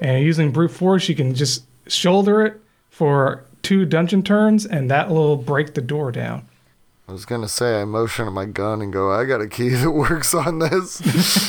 And 0.00 0.24
using 0.24 0.50
brute 0.52 0.70
force, 0.72 1.08
you 1.08 1.14
can 1.14 1.34
just 1.34 1.64
shoulder 1.86 2.42
it 2.44 2.60
for 2.90 3.44
two 3.62 3.84
dungeon 3.84 4.22
turns, 4.22 4.66
and 4.66 4.90
that 4.90 5.08
will 5.10 5.36
break 5.36 5.74
the 5.74 5.80
door 5.80 6.10
down. 6.12 6.46
I 7.08 7.12
was 7.12 7.24
gonna 7.24 7.48
say 7.48 7.80
I 7.80 7.84
motion 7.84 8.26
at 8.26 8.32
my 8.32 8.44
gun 8.44 8.82
and 8.82 8.92
go, 8.92 9.10
I 9.12 9.24
got 9.24 9.40
a 9.40 9.46
key 9.48 9.70
that 9.70 9.90
works 9.92 10.34
on 10.34 10.58
this. 10.58 11.00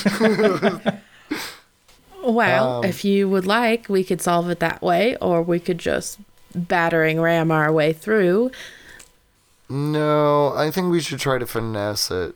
Well, 2.22 2.80
Um, 2.80 2.84
if 2.84 3.06
you 3.06 3.30
would 3.30 3.48
like, 3.48 3.88
we 3.88 4.04
could 4.04 4.22
solve 4.22 4.50
it 4.50 4.60
that 4.60 4.82
way, 4.82 5.16
or 5.18 5.42
we 5.42 5.60
could 5.60 5.78
just 5.78 6.20
battering 6.54 7.20
ram 7.22 7.50
our 7.50 7.72
way 7.72 7.94
through. 7.94 8.52
no, 9.70 10.54
I 10.54 10.70
think 10.70 10.92
we 10.92 11.00
should 11.00 11.20
try 11.20 11.38
to 11.38 11.48
finesse 11.48 12.12
it 12.12 12.36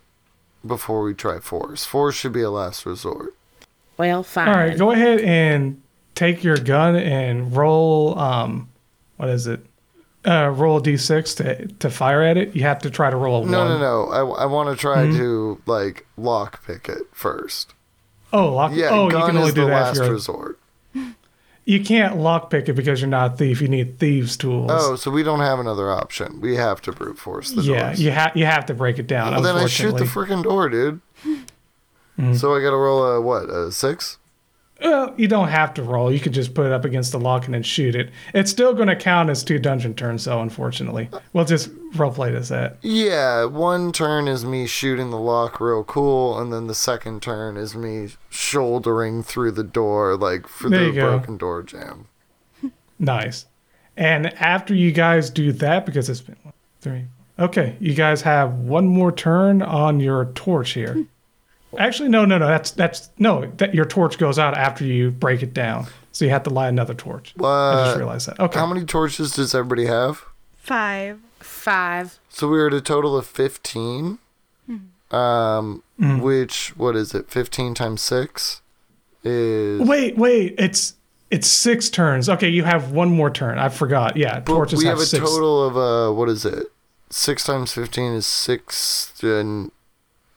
before 0.66 1.04
we 1.04 1.14
try 1.14 1.40
force. 1.40 1.84
Force 1.86 2.16
should 2.16 2.32
be 2.32 2.42
a 2.42 2.50
last 2.50 2.86
resort. 2.86 3.36
Well, 3.98 4.24
fine. 4.24 4.48
All 4.48 4.54
right, 4.56 4.78
go 4.78 4.92
ahead 4.92 5.20
and 5.20 5.82
take 6.16 6.44
your 6.44 6.58
gun 6.58 6.96
and 6.96 7.56
roll. 7.56 8.18
Um, 8.18 8.70
what 9.18 9.30
is 9.30 9.48
it? 9.48 9.66
Uh, 10.26 10.48
roll 10.56 10.78
a 10.78 10.82
d6 10.82 11.36
to 11.38 11.68
to 11.80 11.90
fire 11.90 12.22
at 12.22 12.38
it. 12.38 12.56
You 12.56 12.62
have 12.64 12.80
to 12.80 12.90
try 12.90 13.10
to 13.10 13.16
roll 13.18 13.44
a 13.44 13.46
No, 13.46 13.60
one. 13.60 13.68
no, 13.68 13.78
no. 13.78 14.06
no. 14.06 14.12
I, 14.36 14.44
I 14.44 14.46
want 14.46 14.70
to 14.70 14.76
try 14.80 15.06
to 15.12 15.62
like 15.66 16.06
lock 16.18 16.66
pick 16.66 16.88
it 16.88 17.04
first. 17.12 17.74
Oh, 18.32 18.54
lock. 18.54 18.72
Yeah, 18.74 18.90
oh, 18.90 19.06
you 19.06 19.12
gun 19.12 19.28
can 19.28 19.38
only 19.38 19.50
is 19.50 19.54
do 19.54 19.62
the 19.62 19.68
that 19.68 19.98
last 19.98 20.00
resort. 20.00 20.60
You 21.66 21.82
can't 21.84 22.16
lockpick 22.16 22.68
it 22.68 22.74
because 22.74 23.00
you're 23.00 23.10
not 23.10 23.34
a 23.34 23.36
thief. 23.38 23.62
You 23.62 23.70
need 23.70 23.98
thieves' 23.98 24.36
tools. 24.36 24.70
Oh, 24.74 24.96
so 24.98 25.10
we 25.12 25.24
don't 25.24 25.40
have 25.40 25.60
another 25.60 25.90
option. 25.92 26.42
We 26.42 26.56
have 26.58 26.82
to 26.82 26.92
brute 26.92 27.18
force 27.18 27.52
the 27.52 27.62
door. 27.64 27.76
yeah, 27.76 27.84
doors. 27.88 28.02
you 28.02 28.12
have 28.12 28.36
you 28.36 28.46
have 28.46 28.66
to 28.66 28.74
break 28.74 29.00
it 29.00 29.08
down. 29.08 29.32
Well, 29.34 29.42
then 29.42 29.56
I 29.56 29.68
shoot 29.68 29.96
the 29.98 30.04
freaking 30.06 30.44
door, 30.44 30.68
dude. 30.68 31.00
Mm-hmm. 31.26 32.34
So 32.34 32.54
I 32.56 32.62
gotta 32.62 32.76
roll 32.76 33.04
a 33.04 33.22
what? 33.22 33.50
A 33.50 33.72
six? 33.72 34.18
Well, 34.84 35.14
you 35.16 35.30
don't 35.30 35.48
have 35.48 35.74
to 35.76 35.84
roll. 35.84 36.12
You 36.12 36.20
could 36.20 36.34
just 36.34 36.54
put 36.54 36.66
it 36.66 36.74
up 36.74 36.84
against 36.84 37.14
the 37.14 37.20
lock 37.20 37.46
and 37.46 37.54
then 37.54 37.64
shoot 37.64 37.96
it. 37.96 38.10
It's 38.34 38.52
still 38.52 38.74
going 38.74 38.90
to 38.90 38.96
count 38.96 39.30
as 39.30 39.44
two 39.44 39.58
dungeon 39.58 39.94
turns, 39.94 40.26
though. 40.26 40.42
Unfortunately, 40.42 41.10
we'll 41.32 41.46
just 41.46 41.74
roleplay 41.92 42.36
as 42.36 42.50
that. 42.50 42.78
Yeah, 42.82 43.46
one 43.46 43.94
turn 43.94 44.28
is 44.28 44.44
me 44.44 44.68
shooting 44.68 45.10
the 45.10 45.20
lock 45.20 45.62
real 45.62 45.86
cool, 45.86 46.38
and 46.38 46.52
then 46.52 46.68
the 46.68 46.76
second 46.76 47.22
turn 47.22 47.56
is 47.56 47.76
me 47.76 48.10
shouldering 48.30 49.24
through 49.24 49.52
the 49.52 49.64
door 49.64 50.18
like 50.18 50.48
for 50.48 50.70
There 50.70 50.92
the 50.92 51.00
broken 51.00 51.38
door 51.38 51.64
jamb. 51.64 52.08
Nice. 53.00 53.48
And 53.98 54.34
after 54.42 54.74
you 54.74 54.92
guys 54.92 55.30
do 55.30 55.52
that, 55.54 55.86
because 55.86 56.10
it's 56.10 56.22
been 56.22 56.38
one, 56.44 56.54
three. 56.82 57.06
Okay, 57.38 57.76
you 57.80 57.94
guys 57.94 58.22
have 58.22 58.54
one 58.54 58.88
more 58.88 59.12
turn 59.12 59.62
on 59.62 60.00
your 60.00 60.26
torch 60.36 60.72
here. 60.72 61.06
Actually, 61.80 62.10
no, 62.10 62.26
no, 62.26 62.38
no. 62.38 62.48
That's 62.48 62.72
that's 62.72 63.10
no. 63.18 63.46
That 63.58 63.74
your 63.74 63.86
torch 63.86 64.18
goes 64.18 64.38
out 64.40 64.58
after 64.58 64.84
you 64.86 65.12
break 65.12 65.42
it 65.44 65.54
down, 65.54 65.88
so 66.12 66.26
you 66.26 66.32
have 66.32 66.44
to 66.44 66.50
light 66.50 66.70
another 66.70 66.94
torch. 66.94 67.34
I 67.44 67.84
just 67.86 67.98
realized 67.98 68.28
that. 68.30 68.40
Okay. 68.40 68.60
How 68.60 68.66
many 68.66 68.86
torches 68.86 69.32
does 69.34 69.54
everybody 69.56 69.86
have? 69.86 70.24
Five. 70.58 71.20
Five. 71.40 72.20
So 72.30 72.48
we 72.48 72.60
are 72.60 72.68
at 72.68 72.74
a 72.74 72.82
total 72.82 73.18
of 73.18 73.26
15. 73.28 74.20
Um, 75.12 75.84
Mm. 76.02 76.22
which, 76.22 76.76
what 76.76 76.96
is 76.96 77.14
it? 77.14 77.30
15 77.30 77.76
times 77.76 78.02
6 78.02 78.62
is. 79.24 79.88
Wait, 79.88 80.18
wait. 80.18 80.56
It's 80.58 80.96
it's 81.30 81.48
six 81.48 81.90
turns. 81.90 82.28
Okay, 82.30 82.50
you 82.50 82.64
have 82.64 82.92
one 82.92 83.10
more 83.12 83.30
turn. 83.30 83.58
I 83.60 83.70
forgot. 83.70 84.18
Yeah, 84.18 84.40
But 84.40 84.46
torches 84.54 84.80
we 84.80 84.86
have, 84.86 84.98
have 84.98 85.04
a 85.04 85.06
six. 85.06 85.24
total 85.24 85.64
of, 85.64 85.78
uh, 85.78 86.14
what 86.16 86.30
is 86.30 86.46
it? 86.46 86.68
6 87.12 87.44
times 87.44 87.74
15 87.74 88.14
is 88.14 88.26
6 88.26 89.14
and 89.24 89.72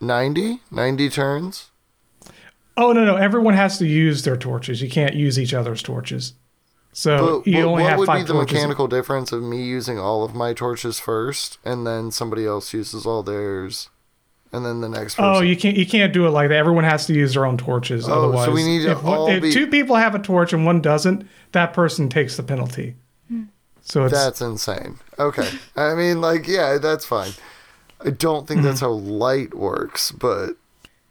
90? 0.07 0.61
90 0.71 1.11
turns? 1.11 1.71
Oh 2.77 2.93
no, 2.93 3.05
no. 3.05 3.17
Everyone 3.17 3.55
has 3.55 3.79
to 3.79 3.87
use 3.87 4.23
their 4.23 4.37
torches. 4.37 4.83
You 4.83 4.91
can't 4.91 5.15
use 5.15 5.39
each 5.39 5.55
other's 5.55 5.83
torches. 5.83 6.35
So 6.93 7.43
But 7.43 7.51
you 7.51 7.59
what, 7.59 7.65
only 7.65 7.83
what 7.83 7.91
have 7.91 7.99
would 7.99 8.07
be 8.07 8.23
the 8.23 8.33
torches. 8.33 8.53
mechanical 8.53 8.89
difference 8.89 9.33
of 9.33 9.43
me 9.43 9.63
using 9.65 9.99
all 9.99 10.25
of 10.25 10.35
my 10.35 10.53
torches 10.53 10.99
first, 10.99 11.59
and 11.65 11.87
then 11.87 12.11
somebody 12.11 12.47
else 12.47 12.73
uses 12.73 13.05
all 13.05 13.23
theirs, 13.23 13.91
and 14.53 14.65
then 14.65 14.81
the 14.81 14.89
next 14.89 15.19
oh, 15.19 15.23
person? 15.23 15.37
Oh, 15.37 15.41
you 15.41 15.57
can't. 15.57 15.77
You 15.77 15.87
can't 15.87 16.13
do 16.13 16.27
it 16.27 16.31
like 16.31 16.49
that. 16.49 16.57
Everyone 16.57 16.85
has 16.85 17.07
to 17.07 17.15
use 17.15 17.35
their 17.35 17.45
own 17.45 17.59
torches. 17.59 18.05
Oh, 18.05 18.09
so 18.09 18.15
otherwise, 18.15 18.49
we 18.49 18.65
need 18.65 18.83
to 18.83 18.93
if, 18.93 19.03
one- 19.03 19.19
all 19.19 19.29
if 19.29 19.43
be- 19.43 19.53
two 19.53 19.67
people 19.67 19.97
have 19.97 20.15
a 20.15 20.19
torch 20.19 20.53
and 20.53 20.65
one 20.65 20.81
doesn't, 20.81 21.27
that 21.53 21.73
person 21.73 22.09
takes 22.09 22.37
the 22.37 22.43
penalty. 22.43 22.97
Hmm. 23.29 23.45
So 23.83 24.05
it's 24.05 24.15
That's 24.15 24.41
insane. 24.41 24.99
Okay. 25.19 25.49
I 25.77 25.95
mean, 25.95 26.21
like, 26.21 26.49
yeah, 26.49 26.79
that's 26.79 27.05
fine. 27.05 27.33
I 28.07 28.11
don't 28.11 28.47
think 28.47 28.63
that's 28.63 28.81
how 28.81 28.91
light 28.91 29.55
works, 29.55 30.13
but 30.13 30.51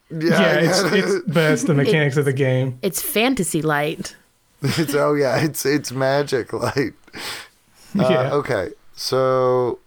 yeah, 0.09 0.17
Mm-hmm. 0.17 0.27
yeah, 0.29 0.53
it's, 0.59 0.83
get 0.83 0.93
it's 0.93 1.25
but 1.27 1.67
the 1.67 1.73
mechanics 1.73 2.15
of 2.17 2.25
the 2.25 2.33
game. 2.33 2.77
It's 2.81 3.01
fantasy 3.01 3.61
light. 3.61 4.15
It's- 4.61 4.93
oh 4.95 5.13
yeah, 5.13 5.37
it's 5.43 5.65
it's 5.65 5.91
magic 5.91 6.53
light. 6.53 6.93
Uh, 7.97 8.09
yeah. 8.09 8.33
Okay, 8.33 8.71
so 8.93 9.79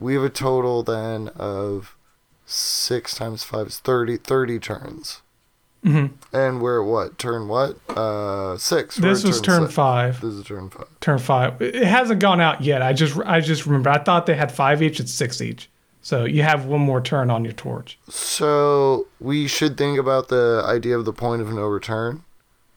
we 0.00 0.14
have 0.14 0.22
a 0.22 0.30
total 0.30 0.82
then 0.82 1.28
of 1.36 1.94
six 2.46 3.14
times 3.14 3.44
five 3.44 3.66
is 3.66 3.78
30, 3.78 4.16
30 4.16 4.58
turns. 4.58 5.20
hmm 5.84 6.06
And 6.32 6.62
we're 6.62 6.80
at 6.82 6.88
what? 6.88 7.18
Turn 7.18 7.48
what? 7.48 7.76
Uh, 7.90 8.56
six. 8.56 8.96
This 8.96 9.22
at 9.22 9.26
was 9.28 9.40
turn 9.42 9.62
six. 9.64 9.74
five. 9.74 10.20
This 10.22 10.32
is 10.32 10.44
turn 10.46 10.70
five. 10.70 10.86
Turn 11.00 11.18
five. 11.18 11.60
It 11.60 11.74
hasn't 11.84 12.20
gone 12.20 12.40
out 12.40 12.62
yet. 12.62 12.80
I 12.80 12.94
just 12.94 13.18
I 13.26 13.40
just 13.40 13.66
remember. 13.66 13.90
I 13.90 13.98
thought 14.02 14.24
they 14.24 14.34
had 14.34 14.50
five 14.50 14.82
each. 14.82 14.98
It's 14.98 15.12
six 15.12 15.42
each. 15.42 15.68
So 16.02 16.24
you 16.24 16.42
have 16.42 16.66
one 16.66 16.80
more 16.80 17.00
turn 17.00 17.30
on 17.30 17.44
your 17.44 17.52
torch. 17.54 17.96
So 18.08 19.06
we 19.20 19.46
should 19.46 19.78
think 19.78 19.98
about 19.98 20.28
the 20.28 20.62
idea 20.66 20.98
of 20.98 21.04
the 21.04 21.12
point 21.12 21.42
of 21.42 21.52
no 21.52 21.62
return. 21.62 22.24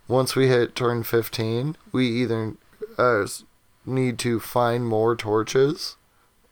Once 0.08 0.36
we 0.36 0.48
hit 0.48 0.76
turn 0.76 1.04
15, 1.04 1.76
we 1.92 2.08
either 2.08 2.54
uh, 3.00 3.26
need 3.86 4.20
to 4.20 4.40
find 4.40 4.86
more 4.88 5.16
torches 5.16 5.96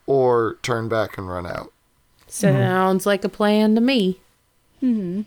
or 0.07 0.57
turn 0.63 0.89
back 0.89 1.17
and 1.17 1.29
run 1.29 1.45
out. 1.45 1.71
Sounds 2.27 3.05
like 3.05 3.23
a 3.23 3.29
plan 3.29 3.75
to 3.75 3.81
me. 3.81 4.19
Mhm. 4.81 5.25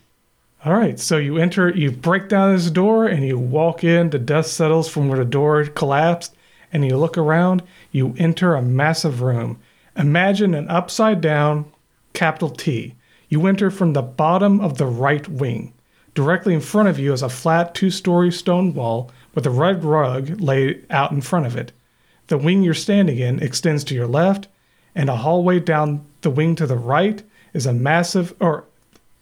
All 0.65 0.75
right, 0.75 0.99
so 0.99 1.17
you 1.19 1.39
enter, 1.39 1.69
you 1.71 1.93
break 1.93 2.29
down 2.29 2.53
this 2.55 2.71
door, 2.71 3.07
and 3.07 3.25
you 3.25 3.39
walk 3.39 3.85
in. 3.85 4.11
The 4.11 4.19
dust 4.19 4.53
settles 4.55 4.89
from 4.89 5.09
where 5.09 5.19
the 5.19 5.25
door 5.25 5.65
collapsed, 5.67 6.35
and 6.73 6.85
you 6.85 6.97
look 6.97 7.17
around. 7.17 7.63
You 7.93 8.17
enter 8.19 8.57
a 8.57 8.63
massive 8.63 9.23
room. 9.23 9.61
Imagine 9.97 10.55
an 10.55 10.69
upside 10.69 11.21
down 11.21 11.71
capital 12.13 12.51
T. 12.51 12.95
You 13.29 13.47
enter 13.47 13.71
from 13.71 13.93
the 13.93 14.03
bottom 14.03 14.61
of 14.61 14.79
the 14.79 14.87
right 14.87 15.27
wing. 15.27 15.73
Directly 16.15 16.55
in 16.55 16.61
front 16.61 16.89
of 16.89 16.99
you 16.99 17.13
is 17.13 17.23
a 17.23 17.29
flat 17.29 17.75
two 17.75 17.91
story 17.91 18.31
stone 18.31 18.75
wall 18.75 19.11
with 19.35 19.47
a 19.47 19.51
red 19.51 19.85
rug 19.85 20.41
laid 20.41 20.87
out 20.91 21.13
in 21.13 21.21
front 21.21 21.47
of 21.47 21.57
it. 21.57 21.73
The 22.29 22.39
wing 22.39 22.63
you're 22.63 22.75
standing 22.75 23.19
in 23.19 23.43
extends 23.43 23.85
to 23.85 23.95
your 23.95 24.07
left, 24.07 24.49
and 24.95 25.09
a 25.09 25.17
hallway 25.17 25.61
down 25.61 26.05
the 26.23 26.31
wing 26.31 26.57
to 26.57 26.67
the 26.67 26.77
right 26.77 27.23
is 27.53 27.67
a 27.67 27.73
massive, 27.73 28.35
or 28.41 28.65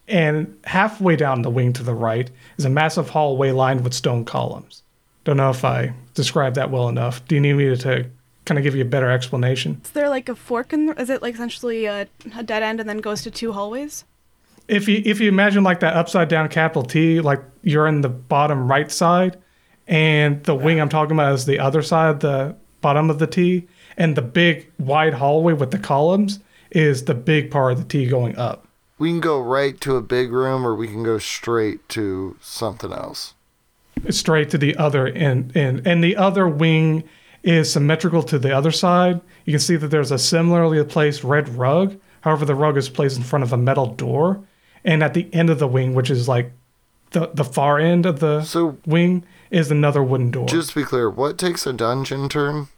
and 0.07 0.57
halfway 0.65 1.17
down 1.17 1.43
the 1.43 1.51
wing 1.51 1.73
to 1.75 1.83
the 1.83 1.95
right 1.95 2.31
is 2.59 2.65
a 2.65 2.71
massive 2.71 3.11
hallway 3.11 3.51
lined 3.51 3.83
with 3.83 3.95
stone 3.95 4.25
columns. 4.25 4.83
Don't 5.25 5.39
know 5.39 5.51
if 5.51 5.65
I 5.65 5.95
described 6.15 6.57
that 6.57 6.71
well 6.71 6.89
enough. 6.89 7.27
Do 7.27 7.35
you 7.35 7.41
need 7.41 7.55
me 7.55 7.77
to 7.77 8.11
kind 8.45 8.59
of 8.59 8.65
give 8.65 8.75
you 8.75 8.83
a 8.83 8.87
better 8.87 9.11
explanation? 9.11 9.81
Is 9.85 9.91
there 9.91 10.09
like 10.09 10.29
a 10.29 10.35
fork 10.35 10.73
in? 10.73 10.87
The, 10.87 11.01
is 11.01 11.11
it 11.11 11.23
like 11.23 11.35
essentially 11.35 11.87
a, 11.87 12.07
a 12.37 12.43
dead 12.43 12.63
end 12.63 12.81
and 12.81 12.89
then 12.89 12.99
goes 12.99 13.23
to 13.23 13.31
two 13.31 13.53
hallways? 13.53 14.05
If 14.69 14.89
you 14.89 15.03
if 15.05 15.21
you 15.21 15.29
imagine 15.29 15.63
like 15.63 15.81
that 15.81 15.95
upside 15.95 16.29
down 16.29 16.49
capital 16.49 16.83
T, 16.83 17.21
like 17.21 17.43
you're 17.63 17.87
in 17.87 18.01
the 18.01 18.09
bottom 18.09 18.69
right 18.69 18.91
side, 18.91 19.39
and 19.87 20.43
the 20.45 20.55
wing 20.55 20.81
I'm 20.81 20.89
talking 20.89 21.17
about 21.17 21.35
is 21.35 21.47
the 21.47 21.59
other 21.59 21.83
side, 21.83 22.21
the 22.21 22.57
bottom 22.81 23.11
of 23.11 23.19
the 23.19 23.27
T, 23.27 23.67
and 23.97 24.17
the 24.17 24.23
big 24.23 24.71
wide 24.79 25.15
hallway 25.15 25.53
with 25.53 25.71
the 25.71 25.79
columns 25.79 26.41
is 26.71 27.05
the 27.05 27.15
big 27.15 27.51
part 27.51 27.73
of 27.73 27.79
the 27.79 27.85
T 27.85 28.07
going 28.07 28.37
up. 28.37 28.67
We 28.99 29.11
can 29.11 29.21
go 29.21 29.41
right 29.41 29.81
to 29.83 29.97
a 29.97 30.03
big 30.03 30.33
room 30.33 30.67
or 30.67 30.75
we 30.75 30.87
can 30.87 31.03
go 31.03 31.19
straight 31.19 31.89
to 31.91 32.37
something 32.41 32.93
else. 32.93 33.35
straight 34.11 34.51
to 34.51 34.59
the 34.59 34.77
other 34.77 35.07
end, 35.07 35.53
and 35.55 35.87
And 35.87 36.03
the 36.03 36.17
other 36.17 36.49
wing 36.49 37.05
is 37.45 37.71
symmetrical 37.73 38.23
to 38.25 38.39
the 38.39 38.51
other 38.57 38.73
side. 38.73 39.21
You 39.45 39.53
can 39.53 39.61
see 39.61 39.77
that 39.77 39.89
there's 39.89 40.11
a 40.11 40.19
similarly 40.19 40.83
placed 40.85 41.23
red 41.23 41.49
rug. 41.51 41.97
However, 42.23 42.45
the 42.45 42.55
rug 42.55 42.77
is 42.77 42.89
placed 42.89 43.17
in 43.17 43.23
front 43.23 43.43
of 43.45 43.53
a 43.53 43.57
metal 43.57 43.87
door. 43.87 44.41
And 44.85 45.03
at 45.03 45.15
the 45.15 45.29
end 45.33 45.51
of 45.51 45.59
the 45.59 45.69
wing, 45.69 45.95
which 45.95 46.11
is 46.11 46.27
like 46.27 46.51
the, 47.11 47.31
the 47.35 47.45
far 47.45 47.79
end 47.79 48.07
of 48.07 48.19
the 48.21 48.43
So, 48.43 48.77
wing, 48.87 49.25
is 49.51 49.71
another 49.71 50.03
wooden 50.03 50.31
door. 50.31 50.49
just 50.49 50.71
to 50.71 50.75
be 50.81 50.85
clear, 50.85 51.09
what 51.09 51.39
takes 51.39 51.67
a 51.67 51.73
dungeon 51.73 52.29
turn? 52.29 52.69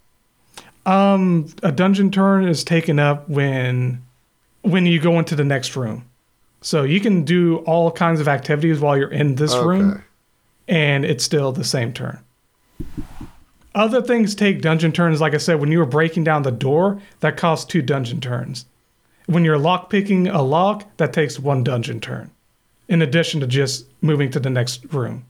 um, 0.85 1.47
a 1.63 1.71
dungeon 1.71 2.11
turn 2.11 2.47
is 2.47 2.63
taken 2.63 2.97
up 2.99 3.27
when 3.29 4.01
when 4.61 4.85
you 4.85 4.99
go 4.99 5.17
into 5.19 5.35
the 5.35 5.43
next 5.43 5.75
room. 5.75 6.05
So 6.61 6.83
you 6.83 6.99
can 6.99 7.23
do 7.23 7.57
all 7.59 7.91
kinds 7.91 8.19
of 8.19 8.27
activities 8.27 8.79
while 8.79 8.97
you're 8.97 9.11
in 9.11 9.35
this 9.35 9.53
room. 9.55 10.03
And 10.67 11.05
it's 11.05 11.23
still 11.23 11.51
the 11.53 11.63
same 11.63 11.93
turn. 11.93 12.19
Other 13.77 14.01
things 14.01 14.33
take 14.33 14.61
dungeon 14.61 14.91
turns. 14.91 15.21
Like 15.21 15.35
I 15.35 15.37
said, 15.37 15.59
when 15.59 15.71
you 15.71 15.77
were 15.77 15.85
breaking 15.85 16.23
down 16.23 16.41
the 16.41 16.51
door, 16.51 16.99
that 17.19 17.37
costs 17.37 17.63
two 17.63 17.83
dungeon 17.83 18.19
turns. 18.19 18.65
When 19.27 19.45
you're 19.45 19.59
lock 19.59 19.91
picking 19.91 20.27
a 20.27 20.41
lock, 20.41 20.85
that 20.97 21.13
takes 21.13 21.37
one 21.37 21.63
dungeon 21.63 21.99
turn, 21.99 22.31
in 22.87 23.03
addition 23.03 23.39
to 23.41 23.45
just 23.45 23.85
moving 24.01 24.31
to 24.31 24.39
the 24.39 24.49
next 24.49 24.83
room. 24.91 25.25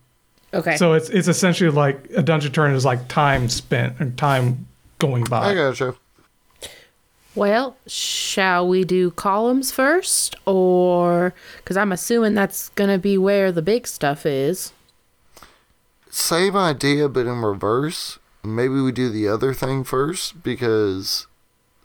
Okay. 0.53 0.77
So 0.77 0.93
it's 0.93 1.09
it's 1.09 1.27
essentially 1.27 1.69
like 1.69 2.09
a 2.15 2.23
dungeon 2.23 2.53
turn 2.53 2.73
is 2.73 2.85
like 2.85 3.09
time 3.09 3.49
spent 3.49 3.99
and 3.99 4.17
time 4.17 4.65
going 4.99 5.25
by. 5.25 5.49
I 5.49 5.53
gotcha. 5.53 5.95
well, 7.35 7.75
shall 7.85 8.65
we 8.65 8.85
do 8.85 9.11
columns 9.11 9.73
first, 9.73 10.37
or 10.45 11.33
because 11.57 11.75
I'm 11.75 11.91
assuming 11.91 12.33
that's 12.33 12.69
gonna 12.69 12.97
be 12.97 13.17
where 13.17 13.51
the 13.51 13.61
big 13.61 13.87
stuff 13.87 14.25
is. 14.25 14.71
Same 16.09 16.55
idea, 16.55 17.09
but 17.09 17.25
in 17.25 17.41
reverse. 17.41 18.19
Maybe 18.43 18.75
we 18.81 18.91
do 18.91 19.09
the 19.09 19.27
other 19.27 19.53
thing 19.53 19.83
first 19.83 20.41
because 20.43 21.27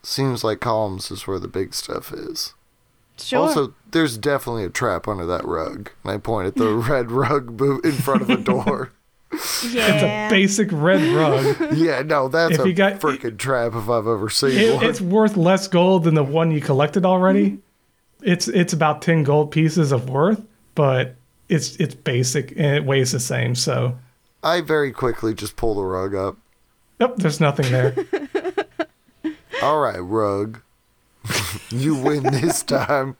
seems 0.02 0.42
like 0.44 0.60
columns 0.60 1.10
is 1.10 1.26
where 1.26 1.38
the 1.38 1.48
big 1.48 1.74
stuff 1.74 2.12
is. 2.12 2.54
Sure. 3.18 3.40
Also, 3.40 3.74
there's 3.90 4.16
definitely 4.18 4.64
a 4.64 4.70
trap 4.70 5.06
under 5.06 5.26
that 5.26 5.44
rug. 5.44 5.90
And 6.02 6.12
I 6.12 6.18
point 6.18 6.48
at 6.48 6.56
the 6.56 6.68
red 6.74 7.10
rug 7.10 7.56
bo- 7.56 7.78
in 7.84 7.92
front 7.92 8.22
of 8.22 8.30
a 8.30 8.36
door. 8.36 8.92
yeah. 9.32 9.38
It's 9.94 10.02
a 10.02 10.28
basic 10.30 10.68
red 10.72 11.02
rug. 11.14 11.72
yeah, 11.76 12.02
no, 12.02 12.28
that's 12.28 12.54
If 12.54 12.60
a 12.64 12.68
you 12.68 12.74
got- 12.74 13.00
freaking 13.00 13.38
trap 13.38 13.74
if 13.74 13.88
I've 13.88 14.06
ever 14.06 14.28
seen 14.28 14.58
It- 14.58 14.74
one. 14.76 14.84
it's 14.84 15.00
worth 15.00 15.36
less 15.36 15.68
gold 15.68 16.04
than 16.04 16.14
the 16.14 16.24
one 16.24 16.50
you 16.50 16.60
collected 16.60 17.04
already. 17.06 17.50
Mm-hmm. 17.52 17.58
It's 18.24 18.46
it's 18.48 18.72
about 18.72 19.02
ten 19.02 19.24
gold 19.24 19.50
pieces 19.50 19.90
of 19.90 20.08
worth, 20.08 20.40
but 20.76 21.16
it's 21.48 21.74
it's 21.76 21.94
basic 21.94 22.52
and 22.52 22.76
it 22.76 22.84
weighs 22.84 23.10
the 23.12 23.18
same. 23.20 23.54
So, 23.56 23.98
I 24.44 24.60
very 24.60 24.92
quickly 24.92 25.34
just 25.34 25.56
pull 25.56 25.74
the 25.74 25.82
rug 25.82 26.14
up. 26.14 26.36
Yep, 27.02 27.16
there's 27.16 27.40
nothing 27.40 27.70
there. 27.72 27.94
All 29.62 29.78
right, 29.80 29.98
rug. 29.98 30.60
you 31.70 31.94
win 31.96 32.22
this 32.24 32.62
time. 32.78 33.16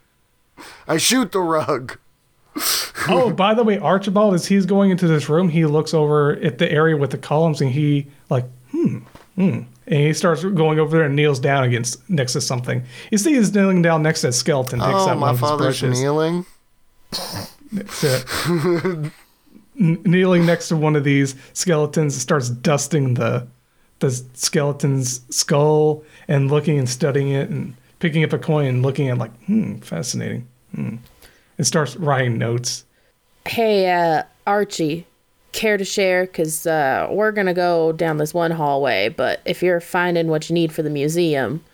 I 0.86 0.96
shoot 0.98 1.32
the 1.32 1.40
rug. 1.40 1.98
oh, 3.08 3.32
by 3.32 3.54
the 3.54 3.64
way, 3.64 3.78
Archibald, 3.78 4.34
as 4.34 4.46
he's 4.46 4.66
going 4.66 4.90
into 4.90 5.08
this 5.08 5.28
room, 5.28 5.48
he 5.48 5.64
looks 5.66 5.94
over 5.94 6.32
at 6.36 6.58
the 6.58 6.70
area 6.70 6.96
with 6.96 7.10
the 7.10 7.18
columns 7.18 7.60
and 7.60 7.70
he 7.70 8.06
like, 8.30 8.44
hmm, 8.70 8.98
hmm. 9.36 9.60
And 9.86 9.98
he 10.06 10.12
starts 10.12 10.44
going 10.44 10.78
over 10.78 10.96
there 10.96 11.06
and 11.06 11.16
kneels 11.16 11.40
down 11.40 11.64
against 11.64 12.08
next 12.08 12.34
to 12.34 12.40
something. 12.40 12.84
You 13.10 13.18
see 13.18 13.34
he's 13.34 13.52
kneeling 13.54 13.82
down 13.82 14.02
next 14.02 14.20
to 14.20 14.28
a 14.28 14.32
skeleton. 14.32 14.78
Picks 14.78 14.92
Oh, 14.92 15.08
up 15.10 15.18
my 15.18 15.32
one 15.32 15.34
of 15.34 15.40
his 15.40 15.48
father's 15.48 15.80
brushes. 15.80 16.00
kneeling. 16.00 16.46
N- 19.78 20.02
kneeling 20.04 20.44
next 20.46 20.68
to 20.68 20.76
one 20.76 20.94
of 20.96 21.04
these 21.04 21.34
skeletons, 21.54 22.14
and 22.14 22.20
starts 22.22 22.50
dusting 22.50 23.14
the 23.14 23.46
the 24.02 24.10
skeleton's 24.34 25.22
skull 25.34 26.04
and 26.28 26.50
looking 26.50 26.78
and 26.78 26.88
studying 26.88 27.28
it 27.28 27.48
and 27.48 27.74
picking 27.98 28.22
up 28.24 28.32
a 28.32 28.38
coin 28.38 28.66
and 28.66 28.82
looking 28.82 29.08
at 29.08 29.16
it 29.16 29.20
like, 29.20 29.44
hmm, 29.44 29.76
fascinating. 29.76 30.46
Hmm. 30.74 30.96
And 31.56 31.66
starts 31.66 31.96
writing 31.96 32.38
notes. 32.38 32.84
Hey, 33.46 33.90
uh, 33.90 34.24
Archie, 34.46 35.06
care 35.52 35.76
to 35.76 35.84
share? 35.84 36.26
Because 36.26 36.66
uh, 36.66 37.08
we're 37.10 37.32
going 37.32 37.46
to 37.46 37.54
go 37.54 37.92
down 37.92 38.18
this 38.18 38.34
one 38.34 38.50
hallway, 38.50 39.08
but 39.08 39.40
if 39.44 39.62
you're 39.62 39.80
finding 39.80 40.28
what 40.28 40.48
you 40.48 40.54
need 40.54 40.72
for 40.72 40.82
the 40.82 40.90
museum, 40.90 41.64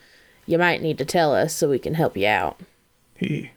you 0.47 0.59
might 0.59 0.83
need 0.83 0.99
to 0.99 1.05
tell 1.05 1.35
us 1.35 1.55
so 1.55 1.68
we 1.68 1.79
can 1.79 1.95
help 1.95 2.16
you 2.16 2.26
out. 2.26 2.61
He 3.16 3.51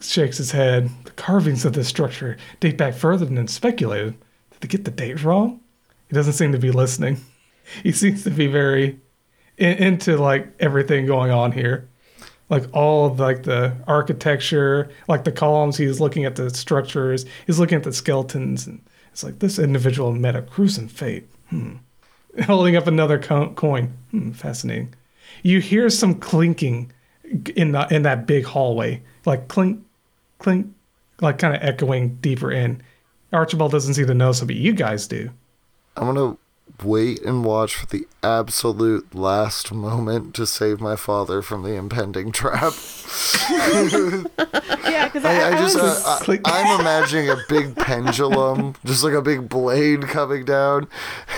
shakes 0.00 0.38
his 0.38 0.52
head. 0.52 0.90
The 1.04 1.10
carvings 1.12 1.64
of 1.64 1.72
this 1.72 1.88
structure 1.88 2.36
date 2.60 2.76
back 2.76 2.94
further 2.94 3.24
than 3.24 3.48
speculated. 3.48 4.14
Did 4.52 4.60
they 4.60 4.68
get 4.68 4.84
the 4.84 4.90
date 4.90 5.22
wrong? 5.22 5.60
He 6.08 6.14
doesn't 6.14 6.34
seem 6.34 6.52
to 6.52 6.58
be 6.58 6.70
listening. 6.70 7.20
He 7.82 7.92
seems 7.92 8.24
to 8.24 8.30
be 8.30 8.46
very 8.46 8.98
in, 9.56 9.76
into 9.78 10.16
like 10.16 10.48
everything 10.60 11.06
going 11.06 11.30
on 11.30 11.52
here. 11.52 11.88
Like 12.48 12.64
all 12.72 13.14
like 13.14 13.42
the 13.42 13.76
architecture, 13.86 14.90
like 15.06 15.24
the 15.24 15.32
columns, 15.32 15.76
he's 15.76 16.00
looking 16.00 16.24
at 16.24 16.36
the 16.36 16.48
structures, 16.50 17.26
he's 17.46 17.58
looking 17.58 17.76
at 17.76 17.84
the 17.84 17.92
skeletons, 17.92 18.66
and 18.66 18.82
it's 19.12 19.22
like 19.22 19.40
this 19.40 19.58
individual 19.58 20.12
met 20.12 20.34
a 20.34 20.42
fate. 20.42 21.28
Hmm. 21.50 21.76
Holding 22.44 22.76
up 22.76 22.86
another 22.86 23.18
co- 23.18 23.50
coin. 23.50 23.92
Hmm, 24.12 24.30
fascinating. 24.30 24.94
You 25.42 25.60
hear 25.60 25.90
some 25.90 26.14
clinking 26.14 26.92
in 27.54 27.72
the 27.72 27.86
in 27.90 28.02
that 28.02 28.26
big 28.26 28.44
hallway, 28.44 29.02
like 29.26 29.48
clink, 29.48 29.84
clink, 30.38 30.72
like 31.20 31.38
kind 31.38 31.54
of 31.54 31.62
echoing 31.62 32.16
deeper 32.16 32.50
in. 32.50 32.82
Archibald 33.32 33.72
doesn't 33.72 33.94
see 33.94 34.04
the 34.04 34.14
notice, 34.14 34.40
but 34.40 34.56
you 34.56 34.72
guys 34.72 35.06
do. 35.06 35.30
I'm 35.96 36.06
gonna 36.06 36.36
wait 36.82 37.22
and 37.22 37.44
watch 37.44 37.74
for 37.74 37.86
the 37.86 38.06
absolute 38.22 39.14
last 39.14 39.72
moment 39.72 40.34
to 40.34 40.46
save 40.46 40.80
my 40.80 40.96
father 40.96 41.42
from 41.42 41.62
the 41.62 41.74
impending 41.74 42.32
trap. 42.32 42.72
yeah, 43.50 45.06
because 45.06 45.24
I, 45.24 45.34
I, 45.34 45.40
I 45.40 45.48
I 45.48 45.58
just, 45.58 45.76
was, 45.76 46.04
uh, 46.06 46.18
Click. 46.20 46.40
I, 46.44 46.62
I'm 46.62 46.80
imagining 46.80 47.30
a 47.30 47.36
big 47.48 47.76
pendulum, 47.76 48.74
just 48.84 49.02
like 49.04 49.14
a 49.14 49.22
big 49.22 49.48
blade 49.48 50.02
coming 50.02 50.44
down, 50.44 50.88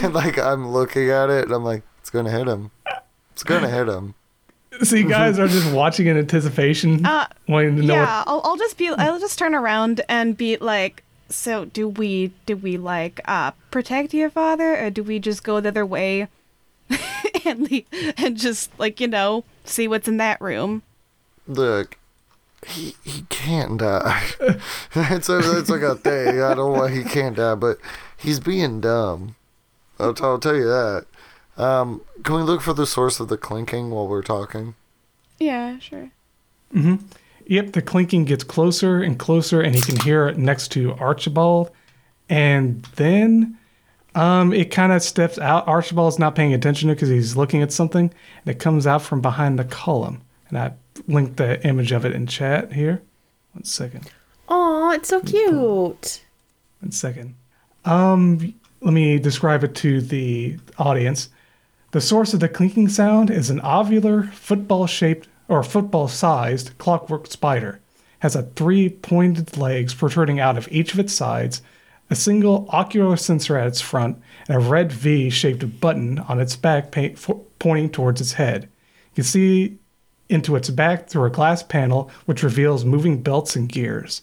and 0.03 0.15
like 0.15 0.39
I'm 0.39 0.69
looking 0.69 1.11
at 1.11 1.31
it, 1.31 1.45
and 1.45 1.53
I'm 1.53 1.65
like, 1.65 1.83
it's 2.01 2.11
gonna 2.11 2.31
hit 2.31 2.47
him. 2.47 2.71
It's 3.33 3.43
gonna 3.43 3.69
hit 3.71 3.89
him. 3.89 4.15
So 4.83 4.97
you 4.97 5.09
guys 5.09 5.39
are 5.39 5.49
just 5.49 5.73
watching 5.73 6.07
in 6.07 6.17
anticipation, 6.17 7.05
Uh, 7.05 7.27
wanting 7.49 7.77
to 7.77 7.83
know 7.83 7.95
yeah, 7.95 8.25
I'll, 8.27 8.41
I'll 8.45 8.57
just 8.57 8.79
be 8.79 8.89
I'll 8.89 9.19
just 9.19 9.39
turn 9.39 9.55
around 9.55 10.01
and 10.09 10.37
be 10.37 10.57
like, 10.59 11.03
so 11.31 11.65
do 11.65 11.89
we 11.89 12.33
do 12.47 12.57
we 12.57 12.77
like 12.77 13.21
uh 13.27 13.53
protect 13.71 14.13
your 14.13 14.31
father 14.31 14.77
or 14.77 14.91
do 14.91 15.03
we 15.03 15.19
just 15.19 15.43
go 15.43 15.61
the 15.61 15.69
other 15.69 15.87
way 15.87 16.29
and 17.45 17.71
leave, 17.71 17.87
and 18.17 18.37
just 18.37 18.71
like 18.79 19.01
you 19.01 19.09
know 19.09 19.45
see 19.65 19.89
what's 19.89 20.09
in 20.09 20.17
that 20.19 20.41
room? 20.41 20.83
Look, 21.47 21.97
he 22.67 22.95
he 23.05 23.23
can't 23.29 23.79
die. 23.79 24.23
it's 24.95 25.29
a, 25.29 25.59
it's 25.59 25.71
like 25.71 25.83
a 25.83 25.95
thing. 25.95 26.41
I 26.41 26.55
don't 26.55 26.57
know 26.57 26.81
why 26.81 26.91
he 26.91 27.05
can't 27.05 27.37
die, 27.37 27.55
but 27.55 27.79
he's 28.17 28.41
being 28.41 28.81
dumb. 28.81 29.37
I'll, 29.99 30.15
t- 30.15 30.25
I'll 30.25 30.39
tell 30.39 30.57
you 30.57 30.65
that. 30.65 31.07
Um, 31.57 32.03
can 32.23 32.37
we 32.37 32.43
look 32.43 32.63
for 32.63 32.73
the 32.73 32.87
source 32.87 33.21
of 33.21 33.29
the 33.29 33.37
clinking 33.37 33.91
while 33.91 34.09
we're 34.09 34.23
talking? 34.23 34.75
Yeah, 35.39 35.79
sure. 35.79 36.11
Yep, 37.51 37.73
the 37.73 37.83
clinking 37.83 38.27
gets 38.27 38.45
closer 38.45 39.03
and 39.03 39.19
closer, 39.19 39.61
and 39.61 39.75
he 39.75 39.81
can 39.81 39.99
hear 39.99 40.29
it 40.29 40.39
next 40.39 40.69
to 40.69 40.93
Archibald. 40.95 41.73
And 42.29 42.85
then 42.95 43.59
um, 44.15 44.53
it 44.53 44.71
kind 44.71 44.93
of 44.93 45.03
steps 45.03 45.37
out. 45.37 45.67
Archibald's 45.67 46.17
not 46.17 46.37
paying 46.37 46.55
attention 46.55 46.87
to 46.87 46.93
it 46.93 46.95
because 46.95 47.09
he's 47.09 47.37
looking 47.37 47.61
at 47.61 47.73
something, 47.73 48.05
and 48.45 48.55
it 48.55 48.61
comes 48.61 48.87
out 48.87 49.03
from 49.03 49.21
behind 49.21 49.59
the 49.59 49.65
column. 49.65 50.21
And 50.49 50.59
I 50.59 50.75
linked 51.09 51.39
the 51.39 51.61
image 51.67 51.91
of 51.91 52.05
it 52.05 52.13
in 52.13 52.29
chat 52.29 52.73
here. 52.73 53.03
One 53.55 53.65
second. 53.65 54.09
Oh, 54.49 54.93
it's 54.93 55.09
so 55.09 55.21
cute. 55.21 56.23
One 56.79 56.93
second. 56.93 57.35
Um, 57.85 58.55
let 58.81 58.95
me 58.95 59.19
describe 59.19 59.65
it 59.65 59.75
to 59.75 60.01
the 60.01 60.57
audience. 60.79 61.31
The 61.91 62.01
source 62.01 62.33
of 62.33 62.39
the 62.39 62.49
clinking 62.49 62.89
sound 62.89 63.29
is 63.29 63.51
an 63.51 63.59
ovular, 63.63 64.33
football-shaped 64.33 65.27
or 65.51 65.63
football-sized 65.63 66.79
clockwork 66.79 67.27
spider. 67.27 67.81
Has 68.21 68.37
a 68.37 68.43
three 68.43 68.89
pointed 68.89 69.57
legs 69.57 69.95
protruding 69.95 70.41
out 70.41 70.57
of 70.57 70.69
each 70.71 70.95
of 70.95 70.99
its 70.99 71.13
sides, 71.13 71.61
a 72.09 72.15
single 72.15 72.67
ocular 72.71 73.17
sensor 73.17 73.57
at 73.57 73.67
its 73.67 73.81
front, 73.81 74.19
and 74.49 74.57
a 74.57 74.61
red 74.61 74.93
V-shaped 74.93 75.81
button 75.81 76.19
on 76.21 76.41
its 76.41 76.57
back 76.57 76.93
pa- 76.93 77.15
fo- 77.17 77.45
pointing 77.59 77.91
towards 77.91 78.21
its 78.21 78.35
head. 78.35 78.65
You 78.65 79.17
can 79.17 79.25
see 79.25 79.79
into 80.29 80.57
its 80.57 80.71
back 80.71 81.09
through 81.09 81.25
a 81.25 81.31
glass 81.31 81.63
panel 81.63 82.11
which 82.25 82.43
reveals 82.43 82.85
moving 82.85 83.23
belts 83.23 83.57
and 83.57 83.69
gears 83.69 84.23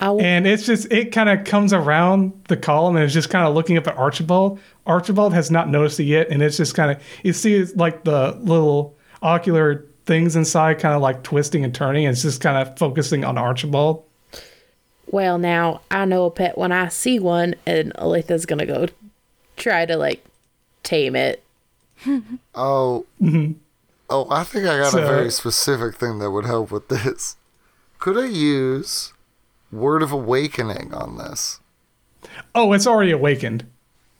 will, 0.00 0.20
and 0.20 0.46
it's 0.46 0.64
just 0.64 0.90
it 0.90 1.12
kind 1.12 1.28
of 1.28 1.44
comes 1.44 1.72
around 1.72 2.32
the 2.48 2.56
column 2.56 2.96
and 2.96 3.04
it's 3.04 3.14
just 3.14 3.30
kind 3.30 3.46
of 3.46 3.54
looking 3.54 3.76
up 3.76 3.86
at 3.86 3.96
Archibald. 3.96 4.58
Archibald 4.86 5.34
has 5.34 5.50
not 5.50 5.68
noticed 5.68 6.00
it 6.00 6.04
yet, 6.04 6.28
and 6.30 6.42
it's 6.42 6.56
just 6.56 6.74
kind 6.74 6.90
of 6.90 7.02
you 7.22 7.32
see 7.32 7.54
it's 7.54 7.74
like 7.76 8.04
the 8.04 8.36
little 8.40 8.96
ocular 9.22 9.84
things 10.10 10.34
inside 10.34 10.80
kind 10.80 10.92
of 10.92 11.00
like 11.00 11.22
twisting 11.22 11.62
and 11.64 11.72
turning. 11.72 12.04
And 12.04 12.12
it's 12.12 12.22
just 12.22 12.40
kind 12.40 12.56
of 12.58 12.76
focusing 12.76 13.24
on 13.24 13.38
Archibald. 13.38 14.02
well, 15.06 15.38
now 15.38 15.82
I 15.88 16.04
know 16.04 16.24
a 16.24 16.30
pet 16.32 16.58
when 16.58 16.72
I 16.72 16.88
see 16.88 17.20
one, 17.20 17.54
and 17.64 17.94
Aletha's 17.94 18.44
gonna 18.44 18.66
go 18.66 18.86
try 19.56 19.86
to 19.86 19.96
like 19.96 20.24
tame 20.82 21.14
it. 21.16 21.42
Oh, 22.56 23.06
mm-hmm. 23.22 23.52
oh, 24.08 24.26
I 24.30 24.42
think 24.42 24.66
I 24.66 24.78
got 24.78 24.90
So- 24.92 25.04
a 25.04 25.06
very 25.06 25.30
specific 25.30 25.94
thing 25.94 26.18
that 26.18 26.30
would 26.32 26.46
help 26.46 26.72
with 26.72 26.88
this. 26.88 27.36
Could 28.00 28.18
I 28.18 28.26
use 28.26 29.12
Word 29.70 30.02
of 30.02 30.10
Awakening 30.10 30.92
on 30.92 31.18
this? 31.18 31.60
Oh, 32.54 32.72
it's 32.72 32.86
already 32.86 33.12
awakened. 33.12 33.64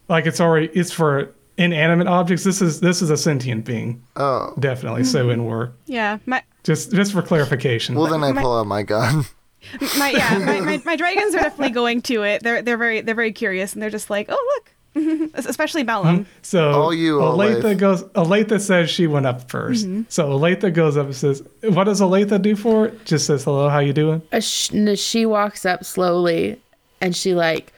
Like 0.09 0.27
it's 0.27 0.41
already 0.41 0.69
it's 0.73 0.93
for 0.93 1.35
inanimate 1.59 2.07
objects. 2.07 2.45
This 2.45 2.61
is 2.63 2.81
this 2.81 3.03
is 3.03 3.11
a 3.11 3.17
sentient 3.17 3.65
being, 3.65 4.03
Oh, 4.17 4.55
definitely. 4.59 5.05
So 5.05 5.31
in 5.31 5.41
mm-hmm. 5.41 5.49
we're 5.49 5.71
Yeah, 5.87 6.19
my 6.27 6.43
just 6.65 6.93
just 6.93 7.13
for 7.13 7.23
clarification. 7.23 7.95
well 7.95 8.07
then 8.09 8.23
I 8.25 8.33
My- 8.33 8.43
pull 8.43 8.59
out 8.59 8.67
my 8.67 8.83
gun. 8.83 9.25
my 9.99 10.11
yeah 10.11 10.39
my, 10.39 10.61
my, 10.61 10.83
my 10.87 10.97
dragons 10.97 11.35
are 11.35 11.41
definitely 11.41 11.71
going 11.71 12.01
to 12.03 12.23
it. 12.23 12.43
They're 12.43 12.63
they're 12.63 12.79
very 12.79 13.01
they're 13.03 13.15
very 13.15 13.33
curious 13.33 13.75
and 13.75 13.83
they're 13.83 13.91
just 13.91 14.09
like 14.11 14.27
oh 14.31 14.61
look, 14.95 15.31
especially 15.35 15.83
Malum. 15.85 16.17
Hmm? 16.19 16.23
So 16.43 16.71
All 16.73 16.95
you, 16.95 17.19
Olathe 17.19 17.63
Olathe. 17.63 17.79
goes. 17.79 18.03
Olathe 18.05 18.61
says 18.61 18.89
she 18.91 19.07
went 19.07 19.27
up 19.27 19.49
1st 19.49 19.85
mm-hmm. 19.85 20.03
So 20.09 20.31
Olathe 20.31 20.73
goes 20.73 20.97
up 20.97 21.07
and 21.07 21.15
says, 21.17 21.43
"What 21.63 21.85
does 21.85 22.01
Olathe 22.01 22.41
do 22.43 22.57
for 22.57 22.87
it?" 22.87 23.05
Just 23.05 23.27
says, 23.27 23.45
"Hello, 23.45 23.69
how 23.69 23.79
you 23.81 23.93
doing?" 23.93 24.23
Uh, 24.33 24.41
sh- 24.41 24.71
She 24.97 25.27
walks 25.27 25.65
up 25.67 25.85
slowly, 25.85 26.61
and 27.01 27.15
she 27.15 27.35
like 27.35 27.73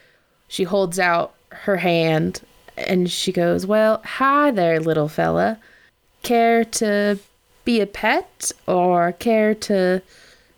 she 0.48 0.62
holds 0.64 0.98
out 0.98 1.34
her 1.50 1.76
hand, 1.76 2.40
and 2.76 3.10
she 3.10 3.32
goes, 3.32 3.66
"Well, 3.66 4.00
hi 4.04 4.50
there, 4.50 4.80
little 4.80 5.08
fella. 5.08 5.58
Care 6.22 6.64
to 6.64 7.18
be 7.64 7.80
a 7.80 7.86
pet 7.86 8.52
or 8.66 9.12
care 9.12 9.54
to 9.54 10.02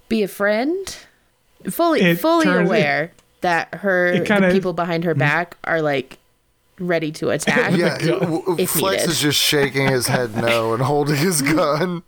be 0.08 0.22
a 0.22 0.28
friend?" 0.28 0.96
Fully, 1.70 2.02
It 2.02 2.18
fully 2.20 2.44
turns- 2.44 2.68
aware 2.68 3.12
that 3.40 3.74
her 3.76 4.22
kinda- 4.24 4.52
people 4.52 4.72
behind 4.74 5.04
her 5.04 5.12
mm-hmm. 5.12 5.18
back 5.20 5.56
are 5.64 5.80
like 5.80 6.18
ready 6.78 7.10
to 7.12 7.30
attack. 7.30 7.76
yeah, 7.76 7.96
gun. 7.98 8.20
w- 8.20 8.40
w- 8.40 8.56
If 8.58 8.70
Flex 8.70 9.02
needed. 9.02 9.10
is 9.10 9.20
just 9.20 9.38
shaking 9.40 9.88
his 9.88 10.08
head 10.08 10.36
no 10.36 10.74
and 10.74 10.82
holding 10.82 11.16
his 11.16 11.40
gun. 11.56 12.02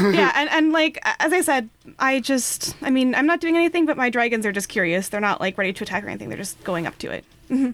yeah, 0.00 0.32
and, 0.36 0.50
and 0.50 0.70
like 0.72 0.98
as 1.18 1.32
I 1.32 1.40
said, 1.40 1.68
I 1.98 2.20
just 2.20 2.76
I 2.82 2.90
mean 2.90 3.14
I'm 3.14 3.26
not 3.26 3.40
doing 3.40 3.56
anything, 3.56 3.86
but 3.86 3.96
my 3.96 4.10
dragons 4.10 4.44
are 4.46 4.52
just 4.52 4.68
curious. 4.68 5.08
They're 5.08 5.20
not 5.20 5.40
like 5.40 5.56
ready 5.58 5.72
to 5.72 5.82
attack 5.84 6.04
or 6.04 6.08
anything. 6.08 6.28
They're 6.28 6.38
just 6.38 6.62
going 6.62 6.86
up 6.86 6.96
to 6.98 7.10
it. 7.10 7.24
Mm-hmm. 7.50 7.70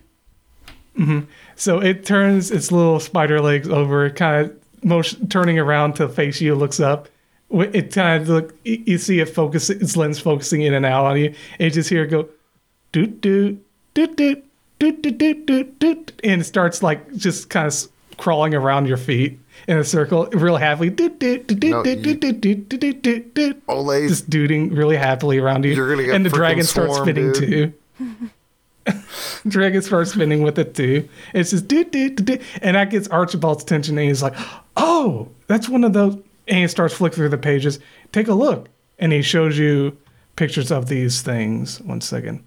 So 1.57 1.80
it 1.80 2.05
turns 2.05 2.51
its 2.51 2.70
little 2.72 3.01
spider 3.01 3.40
legs 3.40 3.68
over, 3.68 4.11
kind 4.11 4.47
of 4.51 4.84
motion 4.84 5.28
turning 5.28 5.59
around 5.59 5.94
to 5.97 6.09
face 6.09 6.40
you, 6.40 6.55
looks 6.55 6.80
up. 6.80 7.09
It 7.51 7.92
kind 7.92 8.22
of 8.22 8.28
look. 8.28 8.55
You 8.64 8.99
see 8.99 9.20
it 9.20 9.26
focus, 9.28 9.70
its 9.70 9.97
lens 9.97 10.18
focusing 10.18 10.62
in 10.62 10.74
and 10.74 10.84
out 10.84 11.05
on 11.07 11.16
you. 11.18 11.26
And 11.26 11.61
you 11.61 11.70
just 11.70 11.88
hear 11.88 12.03
it 12.05 12.09
go, 12.09 12.28
doot 12.92 13.20
doot 13.20 13.62
doot 13.94 14.16
doot 14.16 14.44
doot 14.78 15.03
doot 15.03 15.18
doot 15.18 15.47
doot 15.47 15.78
doot, 15.78 16.20
and 16.24 16.40
it 16.40 16.44
starts 16.44 16.82
like 16.82 17.14
just 17.14 17.49
kind 17.51 17.66
of 17.68 17.74
crawling 18.16 18.55
around 18.55 18.88
your 18.88 18.97
feet 18.97 19.38
in 19.68 19.78
a 19.78 19.84
circle, 19.84 20.26
real 20.32 20.57
happily. 20.57 20.90
Doot 20.90 21.18
doot 21.20 21.47
doot 21.47 21.62
No, 21.62 21.82
doot 21.84 21.99
you- 21.99 22.14
doot 22.16 22.40
doot 22.40 22.68
doot 22.68 22.80
doot 22.80 23.03
doot 23.03 23.34
doot. 23.34 23.66
Olay, 23.68 24.09
Just 24.09 24.28
dooting 24.28 24.74
really 24.74 24.97
happily 24.97 25.38
around 25.38 25.64
you. 25.64 25.72
You're 25.74 25.88
gonna 25.90 26.05
get 26.05 26.14
and 26.16 26.26
the 26.26 26.30
dragon 26.30 26.64
starts 26.64 27.01
dude. 27.03 27.34
too. 27.34 27.72
Dragon 29.49 29.82
starts 29.82 30.12
spinning 30.12 30.43
with 30.43 30.59
it 30.59 30.74
too. 30.74 31.09
It's 31.34 31.51
just 31.51 31.68
do 31.68 31.84
do 31.84 32.11
do, 32.11 32.39
and 32.62 32.76
that 32.76 32.91
gets 32.91 33.09
Archibald's 33.09 33.62
attention, 33.62 33.99
and 33.99 34.09
he's 34.09 34.22
like, 34.22 34.34
"Oh, 34.76 35.28
that's 35.47 35.68
one 35.68 35.84
of 35.84 35.93
those." 35.93 36.14
And 36.49 36.59
he 36.59 36.68
starts 36.68 36.95
flicking 36.95 37.16
through 37.16 37.30
the 37.30 37.39
pages. 37.39 37.78
Take 38.12 38.28
a 38.28 38.34
look, 38.34 38.68
and 38.99 39.12
he 39.12 39.22
shows 39.22 39.59
you 39.59 39.97
pictures 40.37 40.70
of 40.70 40.89
these 40.89 41.22
things. 41.22 41.80
One 41.80 42.01
second, 42.01 42.45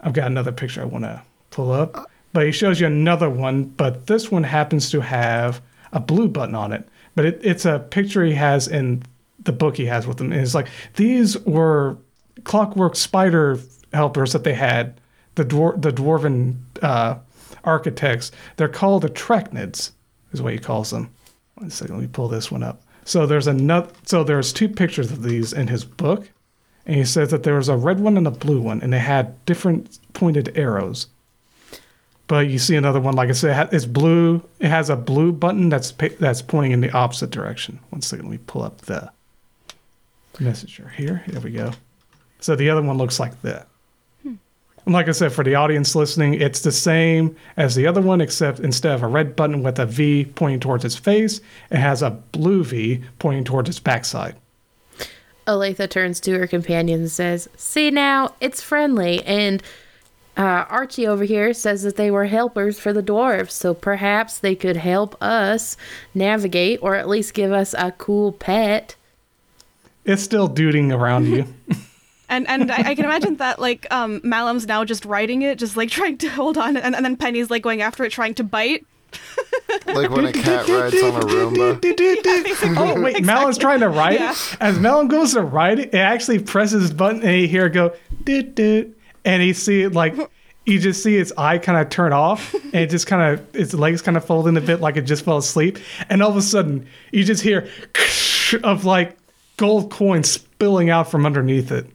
I've 0.00 0.12
got 0.12 0.26
another 0.26 0.52
picture 0.52 0.82
I 0.82 0.86
want 0.86 1.04
to 1.04 1.22
pull 1.50 1.72
up, 1.72 2.10
but 2.32 2.46
he 2.46 2.52
shows 2.52 2.80
you 2.80 2.86
another 2.86 3.30
one. 3.30 3.64
But 3.64 4.06
this 4.06 4.30
one 4.30 4.44
happens 4.44 4.90
to 4.90 5.00
have 5.00 5.60
a 5.92 6.00
blue 6.00 6.28
button 6.28 6.54
on 6.54 6.72
it. 6.72 6.88
But 7.14 7.24
it, 7.24 7.40
it's 7.42 7.64
a 7.64 7.78
picture 7.78 8.24
he 8.24 8.34
has 8.34 8.68
in 8.68 9.02
the 9.44 9.52
book 9.52 9.76
he 9.76 9.86
has 9.86 10.06
with 10.06 10.20
him. 10.20 10.32
And 10.32 10.40
it's 10.40 10.54
like 10.54 10.68
these 10.96 11.38
were 11.44 11.96
clockwork 12.44 12.96
spider 12.96 13.58
helpers 13.92 14.32
that 14.32 14.44
they 14.44 14.54
had 14.54 15.00
the 15.36 15.44
dwar- 15.44 15.80
the 15.80 15.92
dwarven 15.92 16.56
uh, 16.82 17.16
architects. 17.64 18.32
They're 18.56 18.68
called 18.68 19.04
Atrecnids, 19.04 19.92
is 20.32 20.42
what 20.42 20.52
he 20.52 20.58
calls 20.58 20.90
them. 20.90 21.10
One 21.54 21.70
second, 21.70 21.94
let 21.94 22.02
me 22.02 22.08
pull 22.08 22.28
this 22.28 22.50
one 22.50 22.62
up. 22.62 22.82
So 23.04 23.24
there's 23.24 23.46
another. 23.46 23.90
So 24.04 24.24
there's 24.24 24.52
two 24.52 24.68
pictures 24.68 25.12
of 25.12 25.22
these 25.22 25.52
in 25.52 25.68
his 25.68 25.84
book, 25.84 26.28
and 26.84 26.96
he 26.96 27.04
says 27.04 27.30
that 27.30 27.44
there 27.44 27.54
was 27.54 27.68
a 27.68 27.76
red 27.76 28.00
one 28.00 28.16
and 28.16 28.26
a 28.26 28.32
blue 28.32 28.60
one, 28.60 28.82
and 28.82 28.92
they 28.92 28.98
had 28.98 29.44
different 29.46 29.98
pointed 30.12 30.58
arrows. 30.58 31.06
But 32.28 32.48
you 32.48 32.58
see 32.58 32.74
another 32.74 33.00
one, 33.00 33.14
like 33.14 33.28
I 33.28 33.32
said, 33.32 33.68
it's 33.72 33.86
blue. 33.86 34.42
It 34.58 34.68
has 34.68 34.90
a 34.90 34.96
blue 34.96 35.30
button 35.30 35.68
that's 35.68 35.92
that's 35.92 36.42
pointing 36.42 36.72
in 36.72 36.80
the 36.80 36.90
opposite 36.90 37.30
direction. 37.30 37.78
One 37.90 38.02
second, 38.02 38.26
let 38.26 38.32
me 38.32 38.40
pull 38.46 38.62
up 38.62 38.78
the 38.82 39.10
messenger 40.40 40.92
here. 40.96 41.22
Here 41.26 41.40
we 41.40 41.52
go. 41.52 41.72
So 42.40 42.56
the 42.56 42.68
other 42.68 42.82
one 42.82 42.98
looks 42.98 43.20
like 43.20 43.40
that. 43.42 43.68
And 44.86 44.92
like 44.92 45.08
I 45.08 45.12
said, 45.12 45.32
for 45.32 45.42
the 45.42 45.56
audience 45.56 45.96
listening, 45.96 46.34
it's 46.34 46.60
the 46.60 46.70
same 46.70 47.34
as 47.56 47.74
the 47.74 47.88
other 47.88 48.00
one, 48.00 48.20
except 48.20 48.60
instead 48.60 48.94
of 48.94 49.02
a 49.02 49.08
red 49.08 49.34
button 49.34 49.64
with 49.64 49.80
a 49.80 49.86
V 49.86 50.26
pointing 50.36 50.60
towards 50.60 50.84
its 50.84 50.94
face, 50.94 51.40
it 51.70 51.78
has 51.78 52.02
a 52.02 52.10
blue 52.10 52.62
V 52.62 53.02
pointing 53.18 53.42
towards 53.42 53.68
its 53.68 53.80
backside. 53.80 54.36
Olathe 55.48 55.90
turns 55.90 56.20
to 56.20 56.38
her 56.38 56.46
companion 56.46 57.00
and 57.00 57.10
says, 57.10 57.48
See 57.56 57.90
now, 57.90 58.34
it's 58.40 58.62
friendly. 58.62 59.24
And 59.24 59.60
uh, 60.36 60.66
Archie 60.68 61.06
over 61.06 61.24
here 61.24 61.52
says 61.52 61.82
that 61.82 61.96
they 61.96 62.10
were 62.10 62.26
helpers 62.26 62.78
for 62.78 62.92
the 62.92 63.02
dwarves, 63.02 63.50
so 63.50 63.74
perhaps 63.74 64.38
they 64.38 64.54
could 64.54 64.76
help 64.76 65.20
us 65.20 65.76
navigate 66.14 66.78
or 66.80 66.94
at 66.94 67.08
least 67.08 67.34
give 67.34 67.50
us 67.50 67.74
a 67.76 67.90
cool 67.92 68.32
pet. 68.32 68.94
It's 70.04 70.22
still 70.22 70.46
duding 70.46 70.92
around 70.92 71.26
you. 71.26 71.52
And 72.28 72.48
and 72.48 72.70
I, 72.72 72.90
I 72.90 72.94
can 72.94 73.04
imagine 73.04 73.36
that 73.36 73.58
like 73.58 73.86
um 73.92 74.20
Malum's 74.24 74.66
now 74.66 74.84
just 74.84 75.04
riding 75.04 75.42
it, 75.42 75.58
just 75.58 75.76
like 75.76 75.90
trying 75.98 76.18
to 76.18 76.28
hold 76.28 76.58
on, 76.58 76.76
and, 76.76 76.94
and 76.94 77.04
then 77.04 77.16
Penny's 77.16 77.50
like 77.50 77.62
going 77.62 77.82
after 77.82 78.04
it, 78.04 78.10
trying 78.12 78.34
to 78.34 78.44
bite. 78.44 78.84
Like 79.86 80.10
when 80.10 80.26
a 80.26 80.32
cat 80.32 80.68
rides 80.68 81.00
on 81.02 81.14
a 81.16 81.20
Roomba. 81.24 82.76
Oh 82.78 83.00
wait, 83.00 83.24
Malum's 83.24 83.56
trying 83.58 83.80
to 83.80 83.88
write 83.88 84.18
Yeah. 84.20 84.32
it. 84.32 84.56
As 84.60 84.78
Malum 84.78 85.08
goes 85.08 85.32
to 85.34 85.42
write 85.42 85.78
it, 85.78 85.94
it 85.94 85.98
actually 85.98 86.40
presses 86.40 86.92
button, 86.92 87.22
and 87.22 87.40
you 87.40 87.48
hear 87.48 87.66
it 87.66 87.70
go 87.70 87.94
doot 88.24 88.54
doot, 88.54 88.98
and 89.24 89.42
you 89.42 89.54
see 89.54 89.82
it 89.82 89.92
like 89.92 90.14
you 90.66 90.80
just 90.80 91.02
see 91.02 91.16
its 91.16 91.32
eye 91.38 91.58
kind 91.58 91.78
of 91.78 91.88
turn 91.90 92.12
off, 92.12 92.52
and 92.54 92.74
it 92.74 92.90
just 92.90 93.06
kind 93.06 93.38
of 93.38 93.56
its 93.56 93.72
legs 93.72 94.02
kind 94.02 94.16
of 94.16 94.24
fold 94.24 94.48
in 94.48 94.56
a 94.56 94.60
bit, 94.60 94.80
like 94.80 94.96
it 94.96 95.02
just 95.02 95.24
fell 95.24 95.36
asleep, 95.38 95.78
and 96.10 96.22
all 96.22 96.30
of 96.30 96.36
a 96.36 96.42
sudden 96.42 96.86
you 97.12 97.22
just 97.24 97.42
hear 97.42 97.68
of 98.64 98.84
like 98.84 99.16
gold 99.56 99.90
coins 99.90 100.30
spilling 100.30 100.90
out 100.90 101.10
from 101.10 101.24
underneath 101.24 101.70
it, 101.70 101.86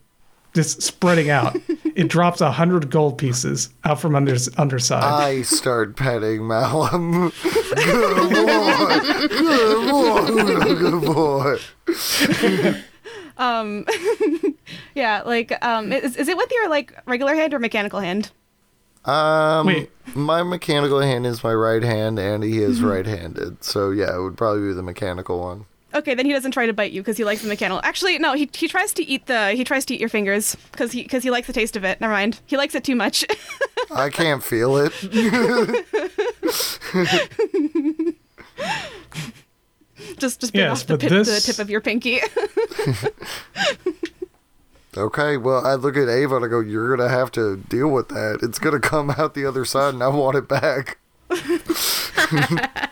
just 0.53 0.81
spreading 0.81 1.29
out. 1.29 1.55
it 1.95 2.07
drops 2.07 2.41
a 2.41 2.51
hundred 2.51 2.89
gold 2.89 3.17
pieces 3.17 3.69
out 3.83 3.99
from 3.99 4.15
under 4.15 4.35
underside. 4.57 5.03
I 5.03 5.41
start 5.43 5.95
petting 5.95 6.47
Malum. 6.47 7.31
Good 7.75 8.29
boy. 8.33 9.27
Good 9.27 11.01
boy. 11.05 11.57
Good 11.85 12.73
boy. 12.73 12.81
Um, 13.41 13.85
yeah, 14.95 15.23
like, 15.25 15.53
um, 15.65 15.91
is, 15.91 16.15
is 16.15 16.27
it 16.27 16.37
with 16.37 16.51
your 16.51 16.69
like 16.69 16.93
regular 17.07 17.33
hand 17.33 17.53
or 17.53 17.59
mechanical 17.59 17.99
hand? 17.99 18.31
Um, 19.03 19.65
Wait. 19.65 19.89
my 20.15 20.43
mechanical 20.43 21.01
hand 21.01 21.25
is 21.25 21.43
my 21.43 21.53
right 21.53 21.81
hand, 21.81 22.19
and 22.19 22.43
he 22.43 22.59
is 22.59 22.83
right-handed. 22.83 23.63
So 23.63 23.89
yeah, 23.89 24.15
it 24.15 24.21
would 24.21 24.37
probably 24.37 24.67
be 24.67 24.73
the 24.73 24.83
mechanical 24.83 25.39
one. 25.39 25.65
Okay, 25.93 26.13
then 26.15 26.25
he 26.25 26.31
doesn't 26.31 26.51
try 26.51 26.65
to 26.65 26.73
bite 26.73 26.91
you 26.91 27.01
because 27.01 27.17
he 27.17 27.23
likes 27.25 27.41
the 27.41 27.47
mechanical. 27.49 27.81
Actually, 27.83 28.17
no, 28.19 28.33
he, 28.33 28.49
he 28.53 28.67
tries 28.67 28.93
to 28.93 29.03
eat 29.03 29.25
the 29.25 29.51
he 29.51 29.63
tries 29.63 29.85
to 29.85 29.93
eat 29.93 29.99
your 29.99 30.09
fingers 30.09 30.55
because 30.71 30.91
he 30.93 31.03
because 31.03 31.23
he 31.23 31.29
likes 31.31 31.47
the 31.47 31.53
taste 31.53 31.75
of 31.75 31.83
it. 31.83 31.99
Never 31.99 32.13
mind, 32.13 32.39
he 32.45 32.55
likes 32.57 32.75
it 32.75 32.83
too 32.83 32.95
much. 32.95 33.25
I 33.93 34.09
can't 34.13 34.43
feel 34.43 34.77
it. 34.77 34.93
just 40.17 40.39
just 40.41 40.53
bit 40.53 40.59
Yes, 40.59 40.81
off 40.81 40.87
the, 40.87 40.93
but 40.93 41.01
pip, 41.01 41.09
this- 41.09 41.45
the 41.45 41.51
tip 41.53 41.59
of 41.61 41.69
your 41.69 41.81
pinky. 41.81 42.19
Okay, 44.97 45.37
well, 45.37 45.65
I 45.65 45.75
look 45.75 45.95
at 45.95 46.09
Ava 46.09 46.35
and 46.35 46.43
I 46.43 46.49
go, 46.49 46.59
"You're 46.59 46.97
gonna 46.97 47.07
have 47.09 47.31
to 47.33 47.55
deal 47.69 47.87
with 47.89 48.09
that. 48.09 48.39
It's 48.41 48.59
gonna 48.59 48.79
come 48.81 49.09
out 49.11 49.35
the 49.35 49.45
other 49.45 49.63
side, 49.63 49.93
and 49.93 50.03
I 50.03 50.09
want 50.09 50.35
it 50.35 50.49
back." 50.49 50.97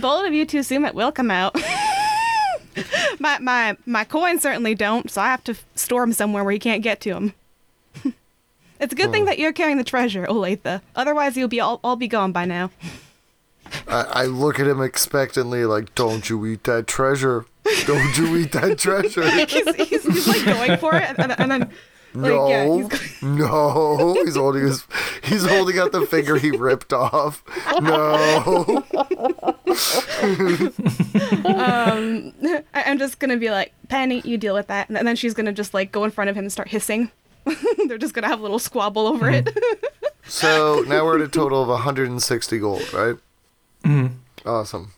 Bold 0.00 0.26
of 0.26 0.32
you 0.32 0.44
to 0.46 0.58
assume 0.58 0.84
it 0.84 0.94
will 0.94 1.12
come 1.12 1.30
out. 1.30 1.56
my 3.18 3.38
my 3.38 3.76
my 3.86 4.04
coins 4.04 4.42
certainly 4.42 4.74
don't, 4.74 5.10
so 5.10 5.20
I 5.20 5.26
have 5.26 5.44
to 5.44 5.56
store 5.74 6.02
them 6.02 6.12
somewhere 6.12 6.44
where 6.44 6.52
you 6.52 6.60
can't 6.60 6.82
get 6.82 7.00
to 7.02 7.14
them. 7.14 7.34
it's 8.80 8.92
a 8.92 8.96
good 8.96 9.10
thing 9.10 9.22
hmm. 9.22 9.26
that 9.26 9.38
you're 9.38 9.52
carrying 9.52 9.78
the 9.78 9.84
treasure, 9.84 10.26
Olathe. 10.26 10.80
Otherwise, 10.94 11.36
you'll 11.36 11.48
be 11.48 11.60
all, 11.60 11.80
all 11.82 11.96
be 11.96 12.08
gone 12.08 12.32
by 12.32 12.44
now. 12.44 12.70
I, 13.88 14.02
I 14.02 14.24
look 14.26 14.60
at 14.60 14.66
him 14.66 14.80
expectantly, 14.80 15.64
like, 15.64 15.94
"Don't 15.94 16.28
you 16.28 16.44
eat 16.46 16.64
that 16.64 16.86
treasure? 16.86 17.46
Don't 17.86 18.16
you 18.16 18.36
eat 18.36 18.52
that 18.52 18.78
treasure?" 18.78 19.28
he's, 19.46 19.74
he's, 19.88 20.02
he's 20.04 20.28
like 20.28 20.44
going 20.44 20.76
for 20.78 20.94
it, 20.94 21.14
and, 21.18 21.38
and 21.38 21.70
then 22.24 22.30
like 22.32 22.40
no, 22.40 22.48
yeah, 22.48 22.64
he's 22.76 22.88
going, 23.20 23.36
no, 23.38 24.14
he's 24.24 24.36
holding 24.36 24.62
his, 24.62 24.86
he's 25.24 25.44
holding 25.46 25.78
out 25.78 25.92
the 25.92 26.06
finger 26.06 26.36
he 26.38 26.50
ripped 26.50 26.92
off. 26.92 27.42
No, 27.80 28.84
I- 32.74 32.84
I'm 32.86 32.98
just 32.98 33.18
gonna 33.18 33.36
be 33.36 33.50
like, 33.50 33.72
Penny, 33.88 34.20
you 34.24 34.38
deal 34.38 34.54
with 34.54 34.68
that, 34.68 34.88
and 34.88 35.06
then 35.06 35.16
she's 35.16 35.34
gonna 35.34 35.52
just 35.52 35.74
like 35.74 35.92
go 35.92 36.04
in 36.04 36.10
front 36.10 36.30
of 36.30 36.36
him 36.36 36.44
and 36.44 36.52
start 36.52 36.68
hissing. 36.68 37.10
They're 37.86 37.98
just 37.98 38.14
gonna 38.14 38.26
have 38.28 38.40
a 38.40 38.42
little 38.42 38.58
squabble 38.58 39.06
over 39.06 39.30
it. 39.30 39.48
so 40.26 40.84
now 40.86 41.04
we're 41.04 41.16
at 41.16 41.22
a 41.22 41.28
total 41.28 41.62
of 41.62 41.68
160 41.68 42.58
gold, 42.58 42.92
right? 42.92 43.16
Mm-hmm. 43.84 44.48
Awesome. 44.48 44.92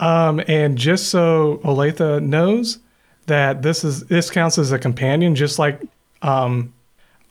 Um, 0.00 0.42
and 0.48 0.76
just 0.76 1.08
so 1.10 1.60
Olathe 1.64 2.22
knows 2.22 2.78
that 3.26 3.62
this 3.62 3.84
is 3.84 4.04
this 4.06 4.30
counts 4.30 4.58
as 4.58 4.72
a 4.72 4.78
companion, 4.78 5.34
just 5.34 5.58
like 5.58 5.80
um, 6.22 6.72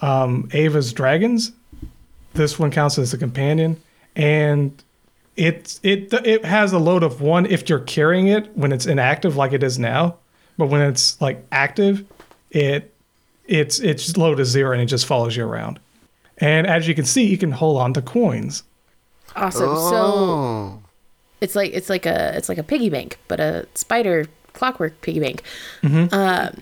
um, 0.01 0.49
Ava's 0.53 0.93
dragons. 0.93 1.51
This 2.33 2.57
one 2.57 2.71
counts 2.71 2.97
as 2.97 3.13
a 3.13 3.17
companion, 3.17 3.81
and 4.15 4.71
it 5.35 5.79
it 5.83 6.13
it 6.25 6.45
has 6.45 6.71
a 6.71 6.79
load 6.79 7.03
of 7.03 7.21
one 7.21 7.45
if 7.45 7.67
you're 7.69 7.79
carrying 7.79 8.27
it 8.27 8.55
when 8.55 8.71
it's 8.71 8.85
inactive, 8.85 9.35
like 9.35 9.53
it 9.53 9.63
is 9.63 9.77
now. 9.79 10.15
But 10.57 10.67
when 10.67 10.81
it's 10.81 11.19
like 11.19 11.45
active, 11.51 12.05
it 12.51 12.93
it's 13.47 13.79
it's 13.79 14.15
low 14.15 14.35
to 14.35 14.45
zero 14.45 14.71
and 14.71 14.81
it 14.81 14.85
just 14.85 15.05
follows 15.05 15.35
you 15.35 15.45
around. 15.45 15.79
And 16.37 16.65
as 16.67 16.87
you 16.87 16.95
can 16.95 17.05
see, 17.05 17.25
you 17.25 17.37
can 17.37 17.51
hold 17.51 17.77
on 17.81 17.93
to 17.93 18.01
coins. 18.01 18.63
Awesome. 19.35 19.75
So 19.75 19.95
Oh, 19.95 20.79
it's 21.41 21.55
like 21.55 21.71
it's 21.73 21.89
like 21.89 22.05
a 22.05 22.35
it's 22.37 22.47
like 22.49 22.57
a 22.57 22.63
piggy 22.63 22.89
bank, 22.89 23.17
but 23.27 23.39
a 23.39 23.67
spider 23.75 24.27
clockwork 24.53 25.01
piggy 25.01 25.19
bank. 25.19 25.43
Um, 25.83 26.61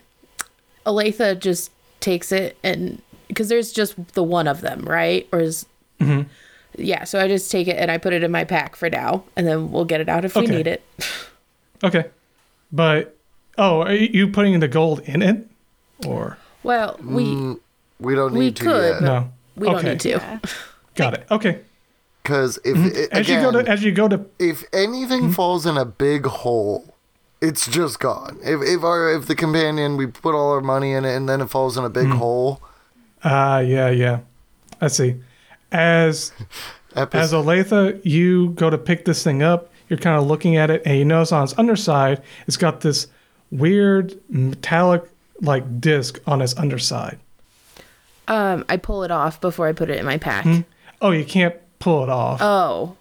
Olathe 0.86 1.40
just 1.40 1.72
takes 2.00 2.32
it 2.32 2.58
and 2.64 3.02
because 3.28 3.48
there's 3.48 3.72
just 3.72 3.96
the 4.14 4.24
one 4.24 4.48
of 4.48 4.62
them, 4.62 4.82
right? 4.82 5.28
Or 5.32 5.40
is 5.40 5.66
mm-hmm. 6.00 6.28
yeah? 6.78 7.04
So 7.06 7.20
I 7.20 7.28
just 7.28 7.50
take 7.52 7.68
it 7.68 7.78
and 7.78 7.90
I 7.90 7.98
put 7.98 8.14
it 8.14 8.24
in 8.24 8.32
my 8.32 8.44
pack 8.44 8.76
for 8.76 8.90
now, 8.90 9.24
and 9.36 9.48
then 9.48 9.72
we'll 9.72 9.86
get 9.86 10.02
it 10.02 10.10
out 10.10 10.26
if 10.26 10.36
we 10.36 10.48
need 10.48 10.68
it. 10.68 10.84
Okay, 11.82 12.06
but 12.72 13.16
oh, 13.58 13.84
are 13.84 13.94
you 13.94 14.28
putting 14.28 14.60
the 14.60 14.68
gold 14.68 15.00
in 15.02 15.22
it, 15.22 15.48
or 16.06 16.38
Well, 16.64 17.00
we 17.02 17.24
mm, 17.24 17.60
we 18.00 18.16
don't 18.16 18.34
We 18.34 18.52
to 18.52 18.64
could, 18.64 18.94
yet. 18.96 19.02
no? 19.02 19.32
we 19.56 19.70
don't 19.70 19.84
need 19.86 20.00
to. 20.02 20.10
Yeah. 20.10 20.40
Got 20.96 21.14
it. 21.14 21.28
Okay. 21.32 21.60
Because 22.24 22.60
if 22.66 22.76
Mm-hmm. 22.76 23.16
As 23.16 23.28
again, 23.28 23.44
you 23.44 23.52
go 23.52 23.64
to 23.64 23.70
as 23.72 23.84
you 23.84 23.92
go 23.92 24.08
to 24.08 24.26
if 24.40 24.64
anything 24.74 25.22
mm-hmm. 25.22 25.32
falls 25.32 25.66
in 25.66 25.78
a 25.78 25.86
big 25.86 26.26
hole, 26.26 26.96
it's 27.42 27.68
just 27.68 28.00
gone. 28.00 28.38
If 28.44 28.62
if 28.62 28.84
our 28.84 29.12
if 29.14 29.28
the 29.28 29.36
companion 29.36 29.98
we 29.98 30.08
put 30.08 30.36
all 30.36 30.52
our 30.52 30.62
money 30.62 30.94
in 30.94 31.06
it 31.06 31.16
and 31.16 31.28
then 31.28 31.42
it 31.42 31.50
falls 31.50 31.78
in 31.78 31.84
a 31.86 31.90
big 31.90 32.08
hole, 32.08 32.62
ah 33.24 33.60
yeah 33.60 33.90
yeah, 33.90 34.20
I 34.82 34.88
see. 34.88 35.16
As 35.72 36.32
epi- 36.96 37.18
as 37.18 37.34
Olathe, 37.34 38.02
you 38.06 38.50
go 38.52 38.70
to 38.70 38.78
pick 38.78 39.06
this 39.06 39.24
thing 39.24 39.42
up. 39.44 39.70
You're 39.90 40.00
kind 40.00 40.18
of 40.18 40.28
looking 40.28 40.56
at 40.56 40.70
it, 40.70 40.84
and 40.86 40.98
you 40.98 41.06
notice 41.06 41.32
on 41.32 41.44
its 41.44 41.58
underside, 41.58 42.22
it's 42.48 42.58
got 42.58 42.82
this 42.82 43.08
weird 43.52 44.20
metallic 44.30 45.04
like 45.42 45.80
disc 45.82 46.20
on 46.28 46.42
its 46.42 46.56
underside. 46.58 47.18
Um, 48.28 48.64
I 48.70 48.78
pull 48.78 49.04
it 49.04 49.10
off 49.10 49.42
before 49.42 49.68
I 49.68 49.74
put 49.74 49.90
it 49.90 49.98
in 49.98 50.06
my 50.06 50.18
pack. 50.18 50.46
Oh, 51.02 51.10
you 51.12 51.26
can't 51.26 51.56
pull 51.80 52.04
it 52.04 52.10
off. 52.10 52.40
Oh, 52.42 52.96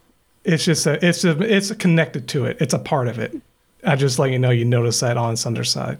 it's 0.45 0.65
just 0.65 0.87
a, 0.87 1.05
it's 1.07 1.25
a, 1.25 1.39
it's 1.43 1.71
connected 1.75 2.27
to 2.29 2.47
it. 2.47 2.57
It's 2.61 2.73
a 2.73 2.79
part 2.79 3.09
of 3.09 3.19
it. 3.19 3.37
I 3.85 3.97
just 3.97 4.19
let 4.19 4.31
you 4.31 4.39
know 4.39 4.51
you 4.51 4.65
notice 4.65 5.01
that 5.01 5.17
on 5.17 5.33
its 5.33 5.47
underside. 5.47 5.99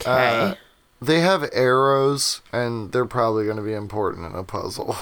okay. 0.00 0.54
they 1.00 1.20
have 1.20 1.48
arrows 1.52 2.40
and 2.52 2.92
they're 2.92 3.06
probably 3.06 3.44
going 3.44 3.56
to 3.56 3.62
be 3.62 3.72
important 3.72 4.26
in 4.26 4.38
a 4.38 4.44
puzzle. 4.44 4.96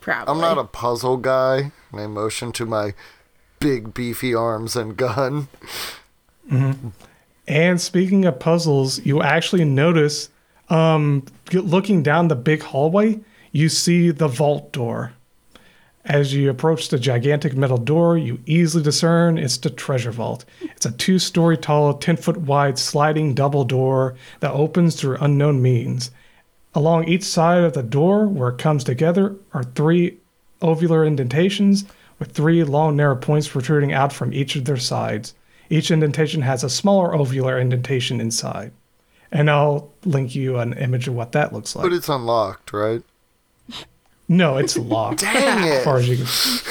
Probably. 0.00 0.32
I'm 0.32 0.40
not 0.40 0.58
a 0.58 0.64
puzzle 0.64 1.18
guy. 1.18 1.72
And 1.92 2.00
I 2.00 2.06
motion 2.06 2.52
to 2.52 2.66
my 2.66 2.94
big 3.58 3.92
beefy 3.92 4.34
arms 4.34 4.74
and 4.76 4.96
gun. 4.96 5.48
And 7.46 7.80
speaking 7.80 8.24
of 8.24 8.38
puzzles, 8.38 9.04
you 9.04 9.22
actually 9.22 9.64
notice, 9.64 10.30
um, 10.68 11.24
looking 11.52 12.02
down 12.02 12.28
the 12.28 12.36
big 12.36 12.62
hallway, 12.62 13.20
you 13.52 13.68
see 13.68 14.10
the 14.10 14.28
vault 14.28 14.72
door. 14.72 15.12
As 16.04 16.32
you 16.32 16.48
approach 16.48 16.88
the 16.88 16.98
gigantic 16.98 17.54
metal 17.54 17.76
door, 17.76 18.16
you 18.16 18.40
easily 18.46 18.82
discern 18.82 19.36
it's 19.36 19.58
the 19.58 19.68
treasure 19.68 20.12
vault. 20.12 20.46
It's 20.62 20.86
a 20.86 20.92
two 20.92 21.18
story 21.18 21.58
tall, 21.58 21.94
10 21.94 22.16
foot 22.16 22.38
wide 22.38 22.78
sliding 22.78 23.34
double 23.34 23.64
door 23.64 24.14
that 24.40 24.52
opens 24.52 24.96
through 24.96 25.18
unknown 25.20 25.60
means. 25.60 26.10
Along 26.74 27.04
each 27.04 27.24
side 27.24 27.64
of 27.64 27.74
the 27.74 27.82
door, 27.82 28.26
where 28.26 28.50
it 28.50 28.58
comes 28.58 28.84
together, 28.84 29.36
are 29.52 29.64
three 29.64 30.16
ovular 30.62 31.06
indentations 31.06 31.84
with 32.18 32.32
three 32.32 32.64
long, 32.64 32.96
narrow 32.96 33.16
points 33.16 33.48
protruding 33.48 33.92
out 33.92 34.12
from 34.12 34.32
each 34.32 34.56
of 34.56 34.64
their 34.64 34.76
sides. 34.76 35.34
Each 35.68 35.90
indentation 35.90 36.42
has 36.42 36.64
a 36.64 36.70
smaller 36.70 37.12
ovular 37.12 37.60
indentation 37.60 38.20
inside. 38.20 38.72
And 39.32 39.50
I'll 39.50 39.90
link 40.04 40.34
you 40.34 40.58
an 40.58 40.72
image 40.72 41.08
of 41.08 41.14
what 41.14 41.32
that 41.32 41.52
looks 41.52 41.76
like. 41.76 41.84
But 41.84 41.92
it's 41.92 42.08
unlocked, 42.08 42.72
right? 42.72 43.02
No, 44.30 44.56
it's 44.56 44.78
locked. 44.78 45.20
Dang 45.22 45.68
As 45.68 45.84
far 45.84 45.98
it! 46.00 46.08
as 46.08 46.08
you 46.08 46.24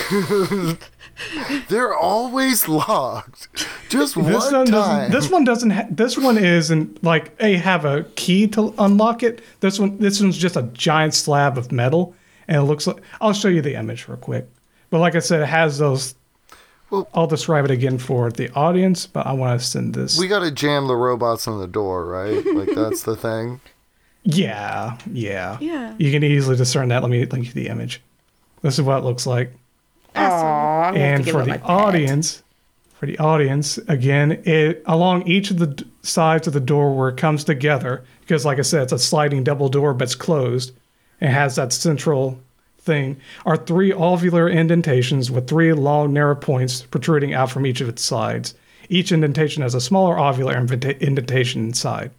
can. 0.08 0.78
They're 1.68 1.94
always 1.94 2.68
locked. 2.70 3.50
Just 3.90 4.16
This 4.16 4.16
one 4.16 4.34
one 4.34 4.66
time. 4.66 4.66
doesn't. 4.66 5.12
This 5.12 5.30
one 5.30 5.44
doesn't. 5.44 5.70
Ha- 5.72 5.88
this 5.92 6.18
one 6.18 6.38
isn't 6.38 7.04
like 7.04 7.38
they 7.38 7.58
have 7.58 7.84
a 7.84 8.04
key 8.16 8.48
to 8.48 8.74
unlock 8.78 9.22
it. 9.24 9.42
This 9.60 9.78
one. 9.80 9.98
This 9.98 10.22
one's 10.22 10.38
just 10.38 10.56
a 10.56 10.64
giant 10.64 11.14
slab 11.14 11.58
of 11.58 11.72
metal, 11.74 12.16
and 12.48 12.58
it 12.58 12.64
looks 12.64 12.88
like. 12.88 13.02
I'll 13.20 13.34
show 13.34 13.50
you 13.50 13.62
the 13.62 13.76
image 13.76 14.08
real 14.08 14.18
quick. 14.18 14.48
But 14.90 15.00
like 15.00 15.16
I 15.16 15.20
said, 15.20 15.42
it 15.42 15.48
has 15.48 15.78
those. 15.78 16.16
Well- 16.90 17.10
I'll 17.14 17.28
describe 17.28 17.66
it 17.66 17.72
again 17.72 17.98
for 17.98 18.32
the 18.32 18.50
audience, 18.54 19.06
but 19.06 19.28
I 19.28 19.34
want 19.34 19.60
to 19.60 19.66
send 19.68 19.94
this. 19.94 20.18
we 20.18 20.28
got 20.30 20.40
to 20.40 20.52
jam 20.52 20.88
the 20.88 20.96
robots 20.96 21.48
on 21.50 21.60
the 21.60 21.68
door, 21.68 22.06
right? 22.06 22.44
Like 22.46 22.70
that's 22.74 23.04
the 23.04 23.18
thing. 23.18 23.60
Yeah, 24.24 24.98
yeah, 25.12 25.58
Yeah. 25.60 25.96
You 25.98 26.12
can 26.12 26.24
easily 26.24 26.58
discern 26.58 26.90
that. 26.90 27.02
Let 27.02 27.12
me 27.12 27.26
link 27.26 27.46
you 27.48 27.54
the 27.54 27.68
image. 27.68 28.02
This 28.62 28.78
is 28.78 28.84
what 28.84 29.00
it 29.00 29.04
looks 29.04 29.26
like. 29.26 29.54
Awesome. 30.16 30.48
I'm 30.48 30.94
gonna 30.94 31.06
have 31.06 31.24
to 31.26 31.26
and 31.26 31.30
for 31.30 31.46
the 31.46 31.62
audience, 31.62 32.44
for 32.96 33.06
the 33.06 33.18
audience, 33.20 33.78
again, 33.88 34.42
it 34.44 34.84
along 34.86 35.28
each 35.28 35.52
of 35.52 35.60
the 35.60 35.68
d- 35.68 35.86
sides 36.02 36.48
of 36.48 36.54
the 36.54 36.60
door 36.60 36.96
where 36.96 37.10
it 37.10 37.18
comes 37.18 37.44
together, 37.44 38.04
because 38.22 38.46
like 38.46 38.60
I 38.60 38.64
said, 38.64 38.84
it's 38.84 38.92
a 38.92 39.00
sliding 39.00 39.44
double 39.44 39.70
door, 39.70 39.94
but 39.94 40.06
it's 40.06 40.16
closed. 40.16 40.74
It 41.22 41.30
has 41.30 41.56
that 41.56 41.72
central 41.72 42.40
thing. 42.80 43.18
Are 43.46 43.58
three 43.58 43.92
ovular 43.92 44.52
indentations 44.52 45.32
with 45.32 45.48
three 45.48 45.72
long, 45.74 46.12
narrow 46.14 46.36
points 46.36 46.82
protruding 46.82 47.34
out 47.34 47.52
from 47.52 47.66
each 47.66 47.82
of 47.82 47.90
its 47.90 48.04
sides. 48.04 48.54
Each 48.90 49.12
indentation 49.12 49.62
has 49.64 49.76
a 49.76 49.82
smaller 49.82 50.16
ovular 50.16 50.56
indentation 51.02 51.66
inside. 51.66 52.12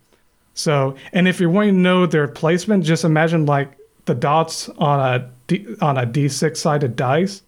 So, 0.60 0.94
and 1.14 1.26
if 1.26 1.40
you're 1.40 1.48
wanting 1.48 1.74
to 1.74 1.80
know 1.80 2.04
their 2.04 2.28
placement, 2.28 2.84
just 2.84 3.02
imagine 3.04 3.46
like 3.46 3.72
the 4.04 4.14
dots 4.14 4.68
on 4.76 5.00
a 5.00 5.30
D, 5.46 5.66
on 5.80 5.96
a 5.96 6.06
D6 6.06 6.54
sided 6.58 6.96
dice, 6.96 7.42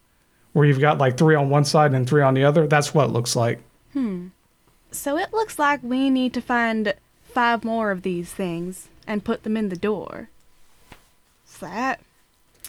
where 0.54 0.64
you've 0.66 0.80
got 0.80 0.96
like 0.96 1.18
three 1.18 1.34
on 1.34 1.50
one 1.50 1.66
side 1.66 1.92
and 1.92 2.08
three 2.08 2.22
on 2.22 2.32
the 2.32 2.44
other. 2.44 2.66
That's 2.66 2.94
what 2.94 3.10
it 3.10 3.12
looks 3.12 3.36
like. 3.36 3.60
Hmm. 3.92 4.28
So 4.90 5.18
it 5.18 5.32
looks 5.32 5.58
like 5.58 5.82
we 5.82 6.08
need 6.08 6.32
to 6.34 6.40
find 6.40 6.94
five 7.22 7.64
more 7.64 7.90
of 7.90 8.00
these 8.02 8.32
things 8.32 8.88
and 9.06 9.22
put 9.24 9.42
them 9.42 9.56
in 9.58 9.68
the 9.68 9.76
door. 9.76 10.30
Is 11.46 11.58
that 11.58 12.00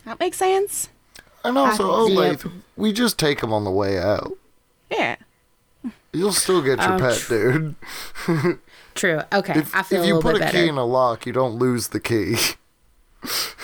that 0.04 0.20
makes 0.20 0.38
sense? 0.38 0.90
And 1.46 1.58
also, 1.58 2.08
think- 2.08 2.20
Olathe, 2.20 2.52
we 2.76 2.92
just 2.92 3.18
take 3.18 3.40
them 3.40 3.54
on 3.54 3.64
the 3.64 3.72
way 3.72 3.98
out. 3.98 4.38
Yeah. 4.92 5.16
You'll 6.14 6.32
still 6.34 6.62
get 6.62 6.80
your 6.80 6.94
Um, 6.94 7.00
pet, 7.00 7.26
dude. 7.30 7.76
True. 8.96 9.22
Okay, 9.32 9.60
If, 9.60 9.76
I 9.76 9.84
feel 9.84 10.04
if 10.04 10.12
a 10.12 10.14
little 10.16 10.22
bit. 10.22 10.34
If 10.34 10.38
you 10.38 10.50
put 10.50 10.54
bit 10.54 10.62
a 10.62 10.64
key 10.64 10.70
in 10.70 10.78
a 10.78 10.86
lock, 10.86 11.26
you 11.26 11.34
don't 11.34 11.56
lose 11.56 11.90
the 11.90 12.00
key. 12.00 12.38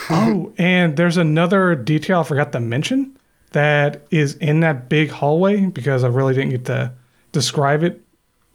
Oh, 0.10 0.54
and 0.58 0.98
there's 0.98 1.18
another 1.18 1.76
detail 1.76 2.22
I 2.22 2.24
forgot 2.24 2.52
to 2.54 2.60
mention 2.60 3.16
that 3.52 4.08
is 4.10 4.36
in 4.36 4.62
that 4.62 4.90
big 4.90 5.10
hallway 5.10 5.66
because 5.66 6.04
I 6.04 6.08
really 6.08 6.34
didn't 6.34 6.50
get 6.52 6.66
to 6.66 6.94
describe 7.32 7.84
it. 7.84 8.02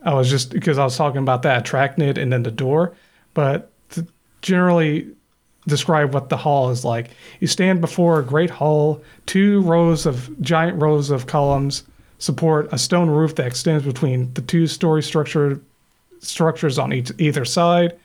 I 0.05 0.14
was 0.14 0.29
just 0.29 0.51
because 0.51 0.79
I 0.79 0.85
was 0.85 0.97
talking 0.97 1.18
about 1.20 1.43
that 1.43 1.64
arachnid 1.66 2.18
and 2.18 2.33
then 2.33 2.43
the 2.43 2.51
door, 2.51 2.95
but 3.35 3.70
to 3.91 4.07
generally 4.43 5.09
describe 5.66 6.12
what 6.12 6.29
the 6.29 6.37
hall 6.37 6.70
is 6.70 6.85
like. 6.85 7.11
You 7.41 7.47
stand 7.47 7.81
before 7.81 8.18
a 8.18 8.25
great 8.25 8.51
hall, 8.51 9.03
two 9.27 9.61
rows 9.62 10.07
of 10.07 10.41
giant 10.41 10.81
rows 10.81 11.11
of 11.11 11.27
columns 11.27 11.85
support 12.18 12.68
a 12.72 12.79
stone 12.79 13.11
roof 13.11 13.35
that 13.37 13.47
extends 13.47 13.85
between 13.85 14.33
the 14.35 14.43
two 14.43 14.66
story 14.66 15.03
structure 15.03 15.61
structures 16.25 16.79
on 16.79 16.93
each, 16.93 17.12
either 17.18 17.45
side. 17.45 17.97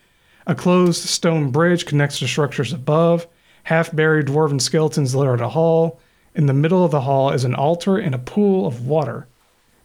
A 0.47 0.55
closed 0.55 1.03
stone 1.03 1.51
bridge 1.51 1.85
connects 1.85 2.19
the 2.19 2.27
structures 2.27 2.73
above. 2.73 3.27
Half 3.63 3.95
buried 3.95 4.27
dwarven 4.27 4.61
skeletons 4.61 5.13
litter 5.15 5.37
the 5.37 5.49
hall. 5.49 5.99
In 6.35 6.45
the 6.45 6.53
middle 6.53 6.83
of 6.83 6.91
the 6.91 7.01
hall 7.01 7.31
is 7.31 7.43
an 7.43 7.55
altar 7.55 7.97
and 7.97 8.15
a 8.15 8.19
pool 8.19 8.65
of 8.65 8.87
water. 8.87 9.27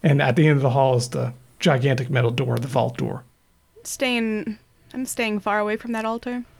And 0.02 0.22
at 0.22 0.36
the 0.36 0.46
end 0.46 0.56
of 0.56 0.62
the 0.62 0.70
hall 0.70 0.96
is 0.96 1.08
the 1.08 1.32
gigantic 1.58 2.10
metal 2.10 2.30
door, 2.30 2.58
the 2.58 2.68
vault 2.68 2.96
door. 2.96 3.24
Staying 3.82 4.58
I'm 4.94 5.06
staying 5.06 5.40
far 5.40 5.58
away 5.58 5.76
from 5.76 5.92
that 5.92 6.04
altar. 6.04 6.44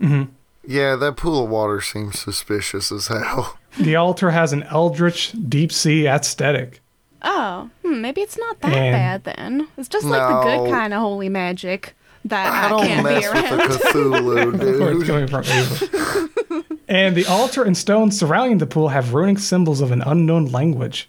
Mm-hmm. 0.00 0.24
Yeah, 0.66 0.96
that 0.96 1.16
pool 1.16 1.44
of 1.44 1.50
water 1.50 1.80
seems 1.80 2.18
suspicious 2.18 2.90
as 2.90 3.06
hell. 3.06 3.56
The 3.78 3.94
altar 3.94 4.32
has 4.32 4.52
an 4.52 4.64
eldritch 4.64 5.32
deep 5.48 5.70
sea 5.70 6.08
aesthetic. 6.08 6.80
Oh, 7.22 7.70
hmm, 7.94 8.00
maybe 8.00 8.20
it's 8.20 8.38
not 8.38 8.60
that 8.60 8.72
And- 8.72 8.92
bad 8.92 9.24
then. 9.36 9.68
It's 9.76 9.88
just 9.88 10.04
like 10.06 10.20
the 10.20 10.42
No. 10.44 10.64
good 10.64 10.70
kind 10.70 10.92
of 10.94 11.00
holy 11.00 11.28
magic 11.28 11.94
that 12.26 12.52
I 12.52 12.66
I, 12.66 12.68
don't 12.70 12.86
can't 12.86 13.06
be 13.06 13.12
mess 13.14 13.24
with 13.32 13.34
around. 13.34 13.58
the 13.58 13.78
Cthulhu, 13.92 14.58
Where 14.80 14.90
it's 14.92 14.98
dude. 15.00 15.06
coming 15.06 15.26
from 15.28 15.44
Ava. 15.44 16.64
and 16.88 17.14
the 17.16 17.26
altar 17.26 17.62
and 17.64 17.76
stones 17.76 18.18
surrounding 18.18 18.58
the 18.58 18.66
pool 18.66 18.88
have 18.88 19.12
runic 19.14 19.38
symbols 19.38 19.80
of 19.80 19.90
an 19.90 20.00
unknown 20.02 20.46
language. 20.46 21.08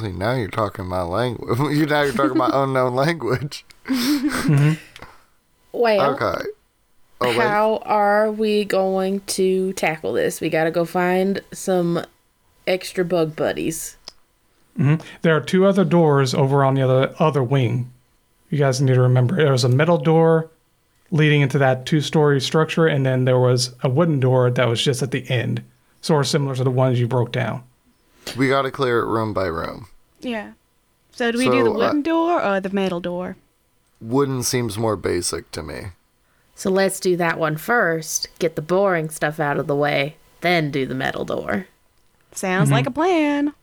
See, 0.00 0.12
now 0.12 0.34
you're 0.34 0.48
talking 0.48 0.86
my 0.86 1.02
language. 1.02 1.58
You 1.76 1.86
now 1.86 2.02
you're 2.02 2.12
talking 2.12 2.36
my 2.38 2.50
unknown 2.52 2.94
language. 2.94 3.64
Well, 5.72 6.14
Okay. 6.14 6.44
Oh, 7.20 7.28
wait. 7.28 7.36
how 7.38 7.78
are 7.84 8.30
we 8.30 8.64
going 8.64 9.20
to 9.20 9.72
tackle 9.72 10.12
this? 10.12 10.40
We 10.40 10.50
got 10.50 10.64
to 10.64 10.70
go 10.70 10.84
find 10.84 11.40
some 11.52 12.04
extra 12.66 13.04
bug 13.04 13.34
buddies. 13.34 13.96
There 15.22 15.36
are 15.36 15.40
two 15.40 15.66
other 15.66 15.84
doors 15.84 16.34
over 16.34 16.64
on 16.64 16.74
the 16.74 16.82
other 16.82 17.14
other 17.18 17.42
wing. 17.42 17.90
You 18.50 18.58
guys 18.58 18.80
need 18.80 18.94
to 18.94 19.00
remember 19.00 19.36
there 19.36 19.52
was 19.52 19.64
a 19.64 19.68
metal 19.68 19.98
door 19.98 20.50
leading 21.10 21.40
into 21.40 21.58
that 21.58 21.86
two-story 21.86 22.40
structure, 22.40 22.86
and 22.86 23.04
then 23.06 23.24
there 23.24 23.38
was 23.38 23.74
a 23.82 23.88
wooden 23.88 24.20
door 24.20 24.50
that 24.50 24.68
was 24.68 24.82
just 24.82 25.02
at 25.02 25.10
the 25.12 25.28
end, 25.30 25.62
sort 26.00 26.24
of 26.26 26.28
similar 26.28 26.54
to 26.56 26.64
the 26.64 26.70
ones 26.70 27.00
you 27.00 27.06
broke 27.06 27.32
down. 27.32 27.62
We 28.36 28.48
got 28.48 28.62
to 28.62 28.70
clear 28.70 29.00
it 29.00 29.06
room 29.06 29.32
by 29.32 29.46
room. 29.46 29.86
Yeah. 30.20 30.52
So 31.12 31.30
do 31.32 31.38
we 31.38 31.44
do 31.44 31.64
the 31.64 31.70
So, 31.70 31.74
uh, 31.74 31.78
wooden 31.78 32.02
door 32.02 32.42
or 32.42 32.60
the 32.60 32.70
metal 32.70 33.00
door? 33.00 33.36
Wooden 34.00 34.42
seems 34.42 34.76
more 34.76 34.96
basic 34.96 35.50
to 35.52 35.62
me. 35.62 35.86
So 36.54 36.70
let's 36.70 37.00
do 37.00 37.16
that 37.16 37.38
one 37.38 37.56
first. 37.56 38.28
Get 38.38 38.56
the 38.56 38.62
boring 38.62 39.10
stuff 39.10 39.38
out 39.40 39.58
of 39.58 39.66
the 39.66 39.76
way, 39.76 40.16
then 40.40 40.70
do 40.70 40.86
the 40.86 40.94
metal 40.94 41.24
door. 41.24 41.66
Sounds 42.32 42.70
like 42.70 42.86
a 42.86 42.90
plan. 42.90 43.54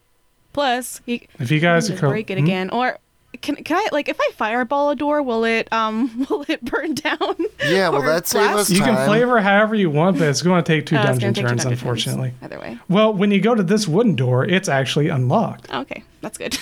Plus, 0.54 1.02
you 1.06 1.20
If 1.40 1.52
you 1.52 1.60
guys 1.60 1.90
just 1.90 2.02
are 2.04 2.10
break 2.10 2.30
it 2.32 2.38
Hmm? 2.38 2.44
again, 2.46 2.70
or 2.70 2.98
can 3.42 3.56
can 3.56 3.78
I 3.78 3.90
like 3.92 4.08
if 4.08 4.18
I 4.22 4.30
fireball 4.36 4.92
a 4.92 4.96
door, 4.96 5.22
will 5.24 5.44
it 5.44 5.68
um 5.74 6.26
will 6.30 6.46
it 6.48 6.64
burn 6.64 6.94
down? 6.94 7.36
Yeah, 7.66 7.90
well, 7.90 8.04
that's 8.04 8.32
that 8.34 8.40
saved 8.40 8.48
us 8.50 8.54
blast? 8.54 8.70
You 8.70 8.82
can 8.84 9.06
flavor 9.08 9.42
however 9.42 9.74
you 9.76 9.90
want, 9.90 10.20
but 10.20 10.28
it's 10.30 10.42
going 10.44 10.64
to 10.64 10.68
take 10.68 10.86
two 10.86 10.96
it's 10.96 11.04
dungeon 11.06 11.34
gonna 11.34 11.34
take 11.34 11.44
two 11.44 11.50
turns, 11.50 11.64
dungeon 11.64 11.70
turns, 11.72 11.82
unfortunately. 11.82 12.34
Either 12.44 12.60
way. 12.60 12.78
Well, 12.88 13.12
when 13.14 13.32
you 13.32 13.42
go 13.42 13.56
to 13.56 13.64
this 13.64 13.88
wooden 13.88 14.16
door, 14.16 14.46
it's 14.46 14.70
actually 14.70 15.10
unlocked. 15.10 15.74
Okay, 15.74 16.04
that's 16.22 16.38
good. 16.38 16.58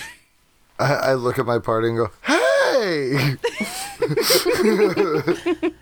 I, 0.78 0.94
I 0.94 1.14
look 1.14 1.38
at 1.38 1.44
my 1.46 1.58
party 1.58 1.88
and 1.88 1.96
go, 1.98 2.10
"Hey, 2.24 3.36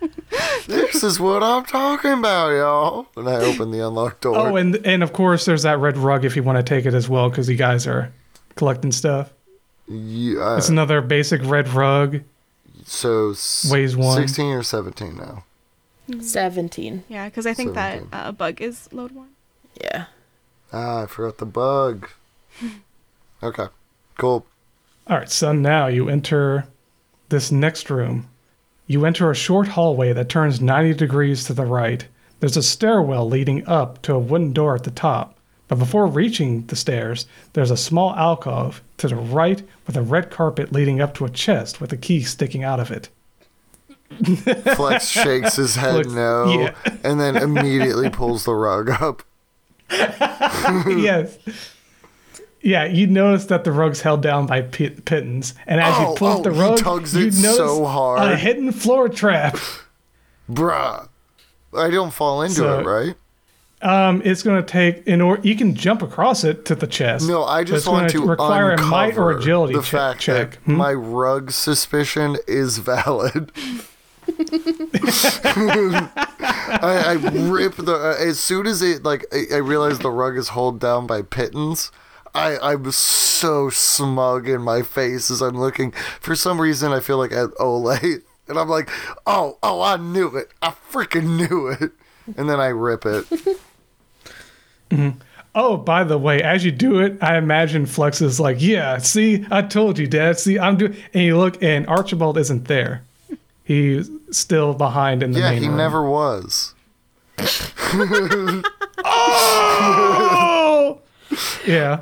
this 0.67 1.03
is 1.03 1.19
what 1.19 1.43
I'm 1.43 1.65
talking 1.65 2.11
about, 2.13 2.49
y'all." 2.49 3.07
And 3.15 3.27
I 3.29 3.35
open 3.35 3.71
the 3.71 3.85
unlocked 3.85 4.21
door. 4.21 4.37
Oh, 4.37 4.55
and 4.55 4.75
and 4.85 5.03
of 5.03 5.13
course, 5.13 5.45
there's 5.45 5.63
that 5.63 5.79
red 5.79 5.97
rug 5.97 6.25
if 6.25 6.35
you 6.35 6.43
want 6.43 6.57
to 6.57 6.63
take 6.63 6.85
it 6.85 6.93
as 6.93 7.07
well, 7.09 7.29
because 7.29 7.49
you 7.49 7.55
guys 7.55 7.87
are 7.87 8.11
collecting 8.55 8.91
stuff. 8.91 9.31
yeah, 9.87 10.57
It's 10.57 10.69
another 10.69 11.01
basic 11.01 11.41
red 11.43 11.69
rug. 11.69 12.21
so 12.85 13.31
s- 13.31 13.67
weighs 13.71 13.95
one. 13.95 14.17
sixteen 14.17 14.53
or 14.53 14.63
seventeen 14.63 15.17
now. 15.17 15.43
17. 16.19 17.03
yeah, 17.07 17.29
because 17.29 17.45
I 17.45 17.53
think 17.53 17.73
that 17.75 17.93
Seventeen. 17.99 18.09
uh, 18.19 18.31
bug 18.33 18.59
is 18.61 18.89
load 18.91 19.11
one. 19.11 19.29
Yeah. 19.79 20.05
Ah, 20.73 21.03
I 21.03 21.05
forgot 21.05 21.37
the 21.37 21.45
bug. 21.45 22.09
Okay, 23.43 23.65
cool. 24.19 24.45
All 25.07 25.17
right, 25.17 25.27
so 25.29 25.51
now 25.51 25.87
you 25.87 26.09
enter 26.09 26.67
this 27.29 27.51
next 27.51 27.89
room. 27.89 28.27
You 28.91 29.05
enter 29.05 29.31
a 29.31 29.35
short 29.35 29.69
hallway 29.69 30.11
that 30.11 30.27
turns 30.27 30.59
90 30.59 30.95
degrees 30.95 31.45
to 31.45 31.53
the 31.53 31.63
right. 31.63 32.05
There's 32.41 32.57
a 32.57 32.61
stairwell 32.61 33.25
leading 33.25 33.65
up 33.65 34.01
to 34.01 34.13
a 34.13 34.19
wooden 34.19 34.51
door 34.51 34.75
at 34.75 34.83
the 34.83 34.91
top. 34.91 35.37
But 35.69 35.79
before 35.79 36.07
reaching 36.07 36.65
the 36.65 36.75
stairs, 36.75 37.25
there's 37.53 37.71
a 37.71 37.77
small 37.77 38.13
alcove 38.15 38.81
to 38.97 39.07
the 39.07 39.15
right 39.15 39.63
with 39.87 39.95
a 39.95 40.01
red 40.01 40.29
carpet 40.29 40.73
leading 40.73 40.99
up 40.99 41.13
to 41.15 41.23
a 41.23 41.29
chest 41.29 41.79
with 41.79 41.93
a 41.93 41.97
key 41.97 42.23
sticking 42.23 42.65
out 42.65 42.81
of 42.81 42.91
it. 42.91 43.07
Flex 44.75 45.07
shakes 45.07 45.55
his 45.55 45.75
head 45.75 45.93
Flex- 45.93 46.11
no, 46.11 46.47
yeah. 46.51 46.75
and 47.01 47.17
then 47.17 47.37
immediately 47.37 48.09
pulls 48.09 48.43
the 48.43 48.53
rug 48.53 48.89
up. 48.89 49.23
yes. 49.89 51.37
Yeah, 52.63 52.85
you 52.85 53.07
notice 53.07 53.45
that 53.45 53.63
the 53.63 53.71
rug's 53.71 54.01
held 54.01 54.21
down 54.21 54.45
by 54.45 54.61
pit- 54.61 55.03
pitons, 55.05 55.55
and 55.65 55.81
as 55.81 55.93
Oh, 55.97 56.11
you 56.11 56.15
pull 56.17 56.27
oh, 56.39 56.41
the 56.43 56.53
he 56.53 56.59
rug, 56.59 56.77
tugs 56.79 57.15
you 57.15 57.21
it 57.27 57.33
notice 57.37 57.55
so 57.57 57.85
hard. 57.85 58.31
a 58.31 58.35
hidden 58.37 58.71
floor 58.71 59.09
trap. 59.09 59.57
Bruh. 60.49 61.07
I 61.75 61.89
don't 61.89 62.11
fall 62.13 62.41
into 62.43 62.55
So- 62.55 62.79
it, 62.79 62.85
right? 62.85 63.15
Um, 63.83 64.21
it's 64.23 64.43
going 64.43 64.63
to 64.63 64.71
take 64.71 65.07
in 65.07 65.21
order 65.21 65.41
you 65.41 65.55
can 65.55 65.73
jump 65.73 66.03
across 66.03 66.43
it 66.43 66.65
to 66.65 66.75
the 66.75 66.85
chest. 66.85 67.27
No, 67.27 67.43
I 67.43 67.63
just 67.63 67.87
want 67.87 68.11
to 68.11 68.23
require 68.23 68.73
a 68.73 68.81
might 68.85 69.17
or 69.17 69.31
agility 69.31 69.73
the 69.73 69.81
check. 69.81 70.19
that 70.27 70.55
Hmm? 70.65 70.73
my 70.75 70.93
rug 70.93 71.49
suspicion 71.49 72.37
is 72.47 72.77
valid. 72.77 73.51
I, 75.43 76.09
I 76.83 77.13
rip 77.13 77.75
the 77.77 77.93
uh, 77.95 78.15
as 78.23 78.39
soon 78.39 78.67
as 78.67 78.81
it 78.83 79.03
like 79.03 79.25
I, 79.33 79.45
I 79.55 79.57
realize 79.57 79.97
the 79.99 80.11
rug 80.11 80.37
is 80.37 80.49
held 80.49 80.79
down 80.79 81.07
by 81.07 81.21
pitons. 81.23 81.91
I 82.33 82.57
I'm 82.59 82.91
so 82.91 83.69
smug 83.69 84.47
in 84.47 84.61
my 84.61 84.81
face 84.81 85.29
as 85.31 85.41
I'm 85.41 85.59
looking. 85.59 85.91
For 86.21 86.35
some 86.35 86.59
reason, 86.61 86.91
I 86.91 86.99
feel 86.99 87.17
like 87.17 87.31
at 87.31 87.49
Olay, 87.59 88.21
and 88.47 88.57
I'm 88.57 88.69
like, 88.69 88.89
oh 89.25 89.57
oh, 89.63 89.81
I 89.81 89.97
knew 89.97 90.35
it. 90.37 90.49
I 90.61 90.73
freaking 90.91 91.37
knew 91.49 91.67
it. 91.67 91.91
And 92.37 92.49
then 92.49 92.59
I 92.59 92.67
rip 92.67 93.05
it. 93.05 93.25
Mm-hmm. 94.91 95.19
Oh, 95.55 95.77
by 95.77 96.03
the 96.03 96.17
way, 96.17 96.41
as 96.41 96.65
you 96.65 96.71
do 96.71 96.99
it, 96.99 97.17
I 97.21 97.37
imagine 97.37 97.85
Flex 97.85 98.21
is 98.21 98.41
like, 98.41 98.57
"Yeah, 98.61 98.97
see, 98.97 99.45
I 99.49 99.61
told 99.61 99.97
you, 99.97 100.05
Dad. 100.05 100.37
See, 100.37 100.59
I'm 100.59 100.75
doing." 100.75 100.95
And 101.13 101.23
you 101.23 101.37
look, 101.37 101.63
and 101.63 101.87
Archibald 101.87 102.37
isn't 102.37 102.65
there. 102.67 103.01
He's 103.63 104.09
still 104.31 104.73
behind 104.73 105.23
in 105.23 105.31
the 105.31 105.39
Yeah, 105.39 105.51
main 105.51 105.61
he 105.61 105.67
room. 105.69 105.77
never 105.77 106.03
was. 106.09 106.73
Oh! 109.03 110.99
yeah. 111.65 112.01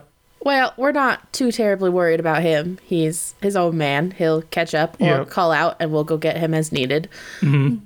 Well, 0.49 0.73
we're 0.77 0.91
not 0.93 1.31
too 1.31 1.51
terribly 1.51 1.91
worried 1.91 2.19
about 2.19 2.41
him. 2.41 2.79
He's 2.83 3.35
his 3.39 3.55
own 3.55 3.77
man. 3.77 4.09
He'll 4.17 4.41
catch 4.41 4.73
up 4.73 4.99
or 4.99 5.05
Yep. 5.05 5.29
call 5.29 5.51
out, 5.51 5.75
and 5.79 5.91
we'll 5.91 6.03
go 6.03 6.17
get 6.17 6.37
him 6.37 6.55
as 6.55 6.71
needed. 6.71 7.07
Mm-hmm. 7.41 7.85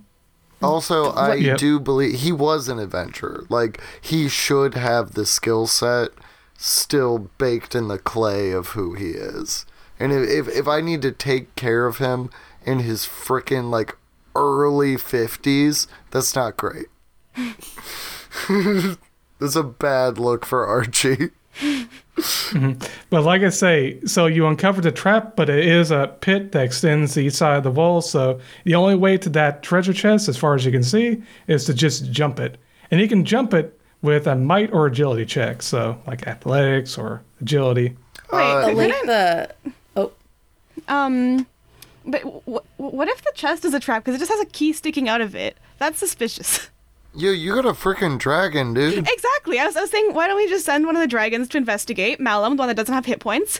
Also, 0.61 1.11
I 1.11 1.33
Yep. 1.33 1.57
do 1.57 1.77
believe 1.77 2.21
he 2.21 2.31
was 2.31 2.69
an 2.69 2.79
adventurer. 2.79 3.43
Like 3.49 3.81
he 3.99 4.29
should 4.29 4.75
have 4.75 5.11
the 5.11 5.25
skill 5.25 5.67
set 5.67 6.11
still 6.57 7.27
baked 7.37 7.75
in 7.75 7.89
the 7.89 7.97
clay 7.99 8.51
of 8.51 8.67
who 8.67 8.93
he 8.93 9.09
is. 9.09 9.65
And 9.99 10.13
if 10.13 10.29
if, 10.29 10.47
if 10.47 10.65
I 10.65 10.79
need 10.79 11.01
to 11.01 11.11
take 11.11 11.53
care 11.55 11.85
of 11.85 11.97
him 11.97 12.29
in 12.65 12.79
his 12.79 13.01
freaking 13.05 13.71
like 13.71 13.97
early 14.37 14.95
fifties, 14.95 15.85
that's 16.11 16.33
not 16.33 16.55
great. 16.55 16.87
that's 19.37 19.57
a 19.57 19.63
bad 19.63 20.17
look 20.17 20.45
for 20.45 20.65
Archie. 20.65 21.31
But 23.09 23.23
like 23.23 23.41
I 23.41 23.49
say, 23.49 23.99
so 24.05 24.27
you 24.27 24.45
uncovered 24.47 24.83
the 24.83 24.91
trap, 24.91 25.35
but 25.35 25.49
it 25.49 25.65
is 25.65 25.91
a 25.91 26.15
pit 26.21 26.51
that 26.51 26.63
extends 26.63 27.13
to 27.13 27.21
each 27.21 27.33
side 27.33 27.57
of 27.57 27.63
the 27.63 27.71
wall. 27.71 28.01
So 28.01 28.39
the 28.65 28.75
only 28.75 28.95
way 28.95 29.17
to 29.17 29.29
that 29.31 29.63
treasure 29.63 29.93
chest, 29.93 30.29
as 30.29 30.37
far 30.37 30.53
as 30.55 30.65
you 30.65 30.71
can 30.71 30.83
see, 30.83 31.21
is 31.47 31.65
to 31.65 31.73
just 31.73 32.11
jump 32.11 32.39
it. 32.39 32.57
And 32.91 33.01
you 33.01 33.07
can 33.07 33.25
jump 33.25 33.53
it 33.53 33.79
with 34.01 34.27
a 34.27 34.35
might 34.35 34.71
or 34.71 34.85
agility 34.85 35.25
check. 35.25 35.61
So 35.63 35.99
like 36.05 36.27
athletics 36.27 36.97
or 36.97 37.23
agility. 37.41 37.95
Wait, 38.31 38.41
Uh, 38.41 38.67
Aletha, 38.67 39.51
oh, 39.95 40.11
Um, 40.87 41.47
but 42.05 42.21
w- 42.21 42.59
what 42.77 43.07
if 43.07 43.23
the 43.23 43.31
chest 43.35 43.65
is 43.65 43.73
a 43.73 43.79
trap? 43.79 44.03
Because 44.03 44.15
it 44.15 44.19
just 44.19 44.31
has 44.31 44.41
a 44.41 44.45
key 44.45 44.73
sticking 44.73 45.07
out 45.09 45.21
of 45.21 45.35
it. 45.35 45.57
That's 45.79 45.97
suspicious. 45.99 46.69
Yo, 47.15 47.31
you 47.31 47.53
got 47.53 47.65
a 47.65 47.73
freaking 47.73 48.17
dragon, 48.17 48.73
dude. 48.73 48.97
exactly. 48.97 49.29
I 49.59 49.65
was, 49.65 49.75
I 49.75 49.81
was 49.81 49.91
saying, 49.91 50.13
why 50.13 50.27
don't 50.27 50.37
we 50.37 50.47
just 50.47 50.65
send 50.65 50.85
one 50.85 50.95
of 50.95 51.01
the 51.01 51.07
dragons 51.07 51.47
to 51.49 51.57
investigate 51.57 52.19
Malum, 52.19 52.55
the 52.55 52.61
one 52.61 52.67
that 52.67 52.75
doesn't 52.75 52.93
have 52.93 53.05
hit 53.05 53.19
points, 53.19 53.59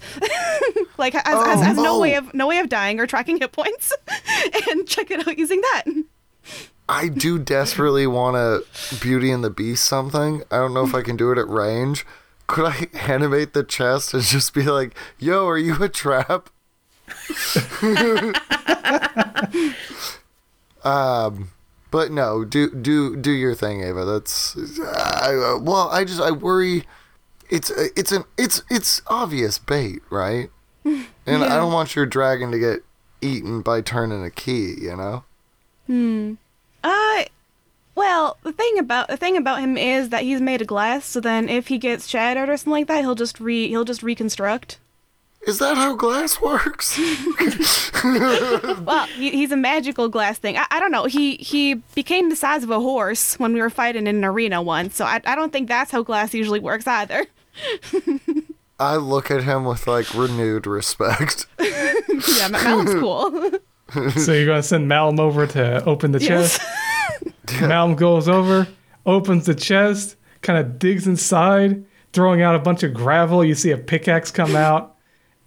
like 0.97 1.13
has, 1.13 1.23
has, 1.23 1.61
has 1.61 1.77
no 1.77 1.95
Oh, 1.95 1.99
way 1.99 2.15
of 2.15 2.33
no 2.33 2.47
way 2.47 2.59
of 2.59 2.69
dying 2.69 2.99
or 2.99 3.07
tracking 3.07 3.37
hit 3.37 3.51
points, 3.51 3.93
and 4.71 4.87
check 4.87 5.11
it 5.11 5.27
out 5.27 5.37
using 5.37 5.61
that. 5.61 5.83
I 6.89 7.07
do 7.07 7.39
desperately 7.39 8.05
want 8.07 8.35
to 8.35 8.97
Beauty 8.99 9.31
and 9.31 9.43
the 9.43 9.49
Beast 9.49 9.85
something. 9.85 10.43
I 10.51 10.57
don't 10.57 10.73
know 10.73 10.83
if 10.85 10.93
I 10.93 11.01
can 11.01 11.15
do 11.15 11.31
it 11.31 11.37
at 11.37 11.47
range. 11.47 12.05
Could 12.47 12.65
I 12.65 12.87
animate 13.07 13.53
the 13.53 13.63
chest 13.63 14.13
and 14.13 14.21
just 14.23 14.53
be 14.53 14.63
like, 14.63 14.95
"Yo, 15.17 15.47
are 15.47 15.57
you 15.57 15.81
a 15.81 15.89
trap?" 15.89 16.49
um, 20.83 21.49
but 21.93 22.11
no, 22.11 22.43
do 22.43 22.71
do 22.71 23.15
do 23.15 23.29
your 23.29 23.53
thing, 23.53 23.83
Ava. 23.83 24.03
That's 24.03 24.57
I, 24.81 25.35
uh, 25.35 25.59
well, 25.59 25.89
I 25.91 26.03
just 26.03 26.19
I 26.19 26.31
worry. 26.31 26.85
It's 27.51 27.69
uh, 27.69 27.89
it's 27.95 28.11
an 28.11 28.23
it's 28.35 28.63
it's 28.71 29.03
obvious 29.05 29.59
bait, 29.59 30.01
right? 30.09 30.49
And 31.25 31.41
I 31.41 31.55
don't 31.55 31.71
want 31.71 31.95
your 31.95 32.05
dragon 32.05 32.51
to 32.51 32.59
get 32.59 32.83
eaten 33.21 33.61
by 33.61 33.79
turning 33.79 34.25
a 34.25 34.31
key. 34.31 34.73
You 34.81 34.97
know. 34.97 35.23
Hmm. 35.87 36.33
Uh, 36.83 37.23
well, 37.95 38.37
the 38.43 38.51
thing 38.51 38.79
about 38.79 39.07
the 39.07 39.15
thing 39.15 39.37
about 39.37 39.61
him 39.61 39.77
is 39.77 40.09
that 40.09 40.23
he's 40.23 40.41
made 40.41 40.61
of 40.61 40.67
glass. 40.67 41.05
So 41.05 41.21
then, 41.21 41.47
if 41.47 41.67
he 41.67 41.77
gets 41.77 42.07
shattered 42.09 42.49
or 42.49 42.57
something 42.57 42.71
like 42.71 42.87
that, 42.87 43.01
he'll 43.01 43.15
just 43.15 43.39
re 43.39 43.67
he'll 43.67 43.85
just 43.85 44.01
reconstruct. 44.01 44.79
Is 45.45 45.59
that 45.59 45.75
how 45.75 45.95
glass 45.95 46.39
works? 46.41 46.97
Well, 48.03 49.05
he, 49.07 49.29
he's 49.31 49.51
a 49.51 49.57
magical 49.57 50.09
glass 50.09 50.37
thing. 50.37 50.57
I, 50.57 50.65
I 50.71 50.79
don't 50.79 50.91
know. 50.91 51.05
He 51.05 51.35
he 51.37 51.75
became 51.95 52.29
the 52.29 52.35
size 52.35 52.63
of 52.63 52.69
a 52.69 52.79
horse 52.79 53.39
when 53.39 53.53
we 53.53 53.61
were 53.61 53.69
fighting 53.69 54.07
in 54.07 54.15
an 54.17 54.25
arena 54.25 54.61
once. 54.61 54.95
So 54.97 55.05
I 55.05 55.21
I 55.25 55.35
don't 55.35 55.53
think 55.53 55.67
that's 55.69 55.91
how 55.91 56.03
glass 56.03 56.33
usually 56.33 56.59
works 56.59 56.85
either. 56.87 57.25
I 58.79 58.97
look 58.97 59.31
at 59.31 59.43
him 59.43 59.63
with 59.65 59.87
like 59.87 60.13
renewed 60.13 60.67
respect. 60.67 61.45
yeah, 61.59 62.47
Ma- 62.51 62.61
Malum's 62.63 62.93
cool. 62.95 64.11
so 64.21 64.33
you're 64.33 64.45
going 64.47 64.61
to 64.61 64.67
send 64.67 64.87
Malum 64.87 65.19
over 65.19 65.47
to 65.47 65.83
open 65.85 66.11
the 66.11 66.19
Yes. 66.19 66.57
chest. 66.57 67.61
Malum 67.61 67.95
goes 67.95 68.27
over, 68.27 68.67
opens 69.05 69.45
the 69.45 69.55
chest, 69.55 70.15
kind 70.41 70.59
of 70.59 70.79
digs 70.79 71.07
inside, 71.07 71.85
throwing 72.11 72.41
out 72.41 72.55
a 72.55 72.59
bunch 72.59 72.83
of 72.83 72.93
gravel. 72.93 73.45
You 73.45 73.55
see 73.55 73.71
a 73.71 73.77
pickaxe 73.77 74.31
come 74.31 74.55
out, 74.55 74.92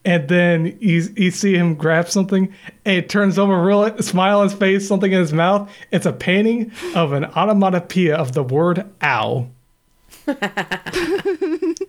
and 0.06 0.28
then 0.28 0.78
you, 0.80 1.02
you 1.16 1.30
see 1.32 1.56
him 1.56 1.74
grab 1.74 2.08
something, 2.08 2.54
and 2.84 2.96
it 2.96 3.08
turns 3.08 3.40
over, 3.40 3.60
real 3.60 4.00
smile 4.00 4.38
on 4.38 4.48
his 4.48 4.56
face, 4.56 4.86
something 4.86 5.10
in 5.10 5.18
his 5.18 5.32
mouth. 5.32 5.68
It's 5.90 6.06
a 6.06 6.12
painting 6.12 6.70
of 6.94 7.12
an 7.12 7.24
onomatopoeia 7.24 8.14
of 8.14 8.32
the 8.32 8.44
word 8.44 8.88
ow. 9.02 9.48
it's 10.28 11.80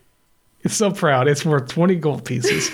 so 0.72 0.92
proud. 0.92 1.28
It's 1.28 1.46
worth 1.46 1.68
20 1.70 1.96
gold 1.98 2.26
pieces. 2.26 2.72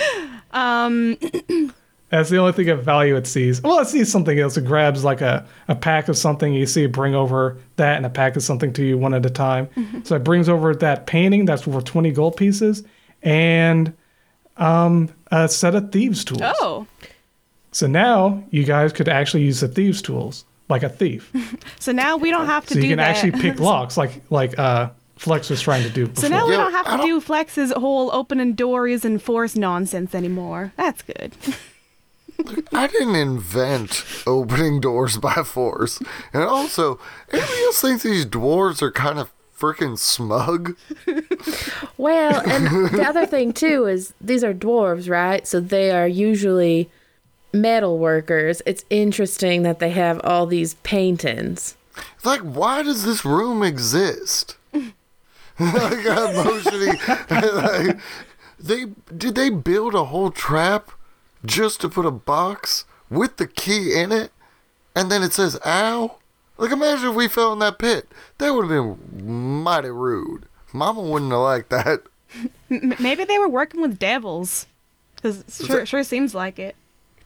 um, 0.50 1.18
That's 2.08 2.30
the 2.30 2.38
only 2.38 2.52
thing 2.52 2.70
of 2.70 2.82
value 2.82 3.14
it 3.16 3.26
sees. 3.26 3.62
Well, 3.62 3.78
it 3.80 3.86
sees 3.86 4.10
something 4.10 4.36
else. 4.40 4.56
It 4.56 4.64
grabs 4.64 5.04
like 5.04 5.20
a, 5.20 5.46
a 5.68 5.76
pack 5.76 6.08
of 6.08 6.16
something. 6.16 6.54
You 6.54 6.66
see 6.66 6.84
it 6.84 6.92
bring 6.92 7.14
over 7.14 7.58
that 7.76 7.98
and 7.98 8.06
a 8.06 8.10
pack 8.10 8.34
of 8.34 8.42
something 8.42 8.72
to 8.72 8.84
you 8.84 8.98
one 8.98 9.14
at 9.14 9.24
a 9.24 9.30
time. 9.30 9.68
So 10.04 10.16
it 10.16 10.24
brings 10.24 10.48
over 10.48 10.74
that 10.74 11.06
painting 11.06 11.44
that's 11.44 11.68
worth 11.68 11.84
20 11.84 12.10
gold 12.10 12.36
pieces 12.36 12.82
and 13.22 13.94
um, 14.60 15.08
a 15.32 15.48
set 15.48 15.74
of 15.74 15.90
thieves' 15.90 16.24
tools. 16.24 16.40
oh, 16.42 16.86
So 17.72 17.86
now 17.86 18.44
you 18.50 18.64
guys 18.64 18.92
could 18.92 19.08
actually 19.08 19.42
use 19.44 19.60
the 19.60 19.68
thieves' 19.68 20.02
tools 20.02 20.44
like 20.68 20.82
a 20.84 20.88
thief. 20.88 21.32
so 21.80 21.90
now 21.92 22.16
we 22.16 22.30
don't 22.30 22.46
have 22.46 22.64
to 22.66 22.74
so 22.74 22.80
do 22.80 22.86
you 22.86 22.92
can 22.92 22.98
that. 22.98 23.08
actually 23.16 23.32
pick 23.32 23.58
locks 23.70 23.96
like 23.96 24.22
like 24.30 24.56
uh, 24.58 24.90
Flex 25.16 25.50
was 25.50 25.60
trying 25.60 25.82
to 25.82 25.90
do 25.90 26.06
before. 26.06 26.22
So 26.22 26.28
now 26.28 26.46
we 26.46 26.54
don't 26.56 26.72
have 26.72 26.86
to 26.86 26.96
don't- 26.98 27.06
do 27.06 27.20
Flex's 27.20 27.72
whole 27.72 28.10
opening 28.12 28.54
doors 28.54 29.04
and 29.04 29.20
force 29.20 29.56
nonsense 29.56 30.14
anymore. 30.14 30.72
That's 30.76 31.02
good. 31.02 31.32
I 32.72 32.86
didn't 32.86 33.16
invent 33.16 34.02
opening 34.26 34.80
doors 34.80 35.18
by 35.18 35.34
force. 35.44 36.00
And 36.32 36.42
also, 36.42 36.98
anybody 37.30 37.62
else 37.64 37.80
think 37.82 38.00
these 38.00 38.24
dwarves 38.24 38.80
are 38.80 38.90
kind 38.90 39.18
of 39.18 39.30
freaking 39.60 39.98
smug? 39.98 40.76
well, 41.98 42.40
and 42.48 42.88
the 42.88 43.06
other 43.06 43.26
thing 43.26 43.52
too 43.52 43.86
is 43.86 44.14
these 44.20 44.42
are 44.42 44.54
dwarves, 44.54 45.08
right? 45.08 45.46
So 45.46 45.60
they 45.60 45.90
are 45.90 46.08
usually 46.08 46.90
metal 47.52 47.98
workers. 47.98 48.62
It's 48.64 48.84
interesting 48.90 49.62
that 49.62 49.78
they 49.78 49.90
have 49.90 50.20
all 50.24 50.46
these 50.46 50.74
paintings. 50.74 51.76
Like, 52.24 52.40
why 52.40 52.82
does 52.82 53.04
this 53.04 53.24
room 53.24 53.62
exist? 53.62 54.56
like, 54.72 54.92
I'm 55.58 56.34
motioning. 56.34 56.98
like, 57.30 57.98
they 58.58 58.86
did 59.16 59.34
they 59.34 59.50
build 59.50 59.94
a 59.94 60.04
whole 60.04 60.30
trap 60.30 60.90
just 61.44 61.80
to 61.80 61.88
put 61.88 62.06
a 62.06 62.10
box 62.10 62.84
with 63.08 63.36
the 63.36 63.46
key 63.46 63.94
in 63.94 64.12
it, 64.12 64.32
and 64.94 65.10
then 65.10 65.22
it 65.22 65.32
says 65.32 65.58
"ow." 65.64 66.16
Like, 66.60 66.72
imagine 66.72 67.08
if 67.10 67.14
we 67.16 67.26
fell 67.26 67.52
in 67.54 67.58
that 67.60 67.78
pit. 67.78 68.06
That 68.38 68.54
would 68.54 68.70
have 68.70 68.96
been 69.16 69.62
mighty 69.62 69.88
rude. 69.90 70.44
Mama 70.72 71.00
wouldn't 71.00 71.32
have 71.32 71.40
liked 71.40 71.70
that. 71.70 72.02
M- 72.70 72.94
maybe 73.00 73.24
they 73.24 73.38
were 73.38 73.48
working 73.48 73.80
with 73.80 73.98
devils. 73.98 74.66
Because 75.16 75.42
sure, 75.66 75.84
sure 75.86 76.04
seems 76.04 76.34
like 76.34 76.58
it. 76.58 76.76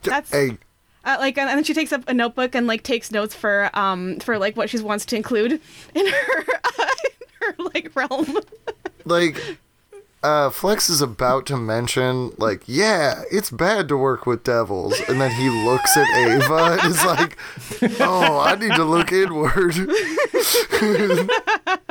That's 0.03 0.31
Hey, 0.31 0.59
uh, 1.05 1.17
like, 1.19 1.37
and 1.37 1.49
then 1.49 1.65
she 1.65 1.75
takes 1.75 1.93
up 1.93 2.09
a 2.09 2.15
notebook 2.15 2.55
and 2.55 2.67
like 2.67 2.83
takes 2.83 3.11
notes 3.11 3.35
for 3.35 3.71
um 3.75 4.19
for 4.21 4.39
like 4.39 4.57
what 4.57 4.71
she 4.71 4.81
wants 4.81 5.05
to 5.07 5.17
include 5.17 5.53
in 5.95 6.07
her 6.07 6.41
uh, 6.65 6.87
in 7.05 7.11
her 7.41 7.55
like 7.75 7.91
realm. 7.95 8.39
like 9.05 9.41
uh 10.25 10.51
Flex 10.51 10.89
is 10.89 11.01
about 11.01 11.47
to 11.47 11.57
mention 11.57 12.33
like 12.39 12.63
yeah 12.67 13.23
it's 13.31 13.51
bad 13.51 13.87
to 13.89 13.97
work 13.97 14.27
with 14.27 14.43
devils 14.43 14.99
and 15.09 15.21
then 15.21 15.31
he 15.31 15.51
looks 15.51 15.97
at 15.97 16.09
Ava 16.17 16.79
and 16.81 16.91
is 16.91 17.05
like 17.05 17.37
oh 18.01 18.41
I 18.41 18.57
need 18.57 18.75
to 18.75 18.85
look 18.85 19.13
inward 19.13 19.75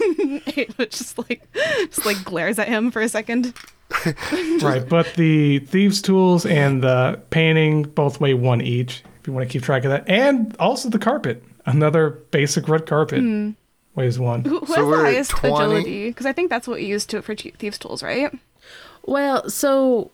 it 0.00 0.90
just 0.90 1.18
like 1.18 1.46
just 1.54 2.06
like 2.06 2.22
glares 2.24 2.58
at 2.58 2.68
him 2.68 2.90
for 2.90 3.02
a 3.02 3.08
second. 3.08 3.54
right, 4.62 4.86
but 4.86 5.14
the 5.14 5.60
thieves' 5.60 6.02
tools 6.02 6.44
and 6.44 6.82
the 6.82 7.20
painting 7.30 7.84
both 7.84 8.20
weigh 8.20 8.34
one 8.34 8.60
each. 8.60 9.02
If 9.20 9.26
you 9.26 9.32
want 9.32 9.48
to 9.48 9.52
keep 9.52 9.62
track 9.62 9.84
of 9.84 9.90
that, 9.90 10.08
and 10.08 10.54
also 10.58 10.88
the 10.88 10.98
carpet, 10.98 11.42
another 11.66 12.10
basic 12.10 12.68
red 12.68 12.86
carpet, 12.86 13.22
weighs 13.98 14.18
one. 14.18 14.44
Who, 14.44 14.60
who 14.60 14.66
So 14.66 14.74
has 14.74 14.84
we're 14.86 14.96
the 14.96 15.02
highest 15.02 15.30
20? 15.32 15.54
agility? 15.54 16.08
Because 16.10 16.26
I 16.26 16.32
think 16.32 16.50
that's 16.50 16.66
what 16.66 16.80
you 16.80 16.88
use 16.88 17.04
to 17.06 17.20
for 17.22 17.34
thieves' 17.34 17.78
tools, 17.78 18.02
right? 18.02 18.32
Well, 19.04 19.48
so 19.50 20.10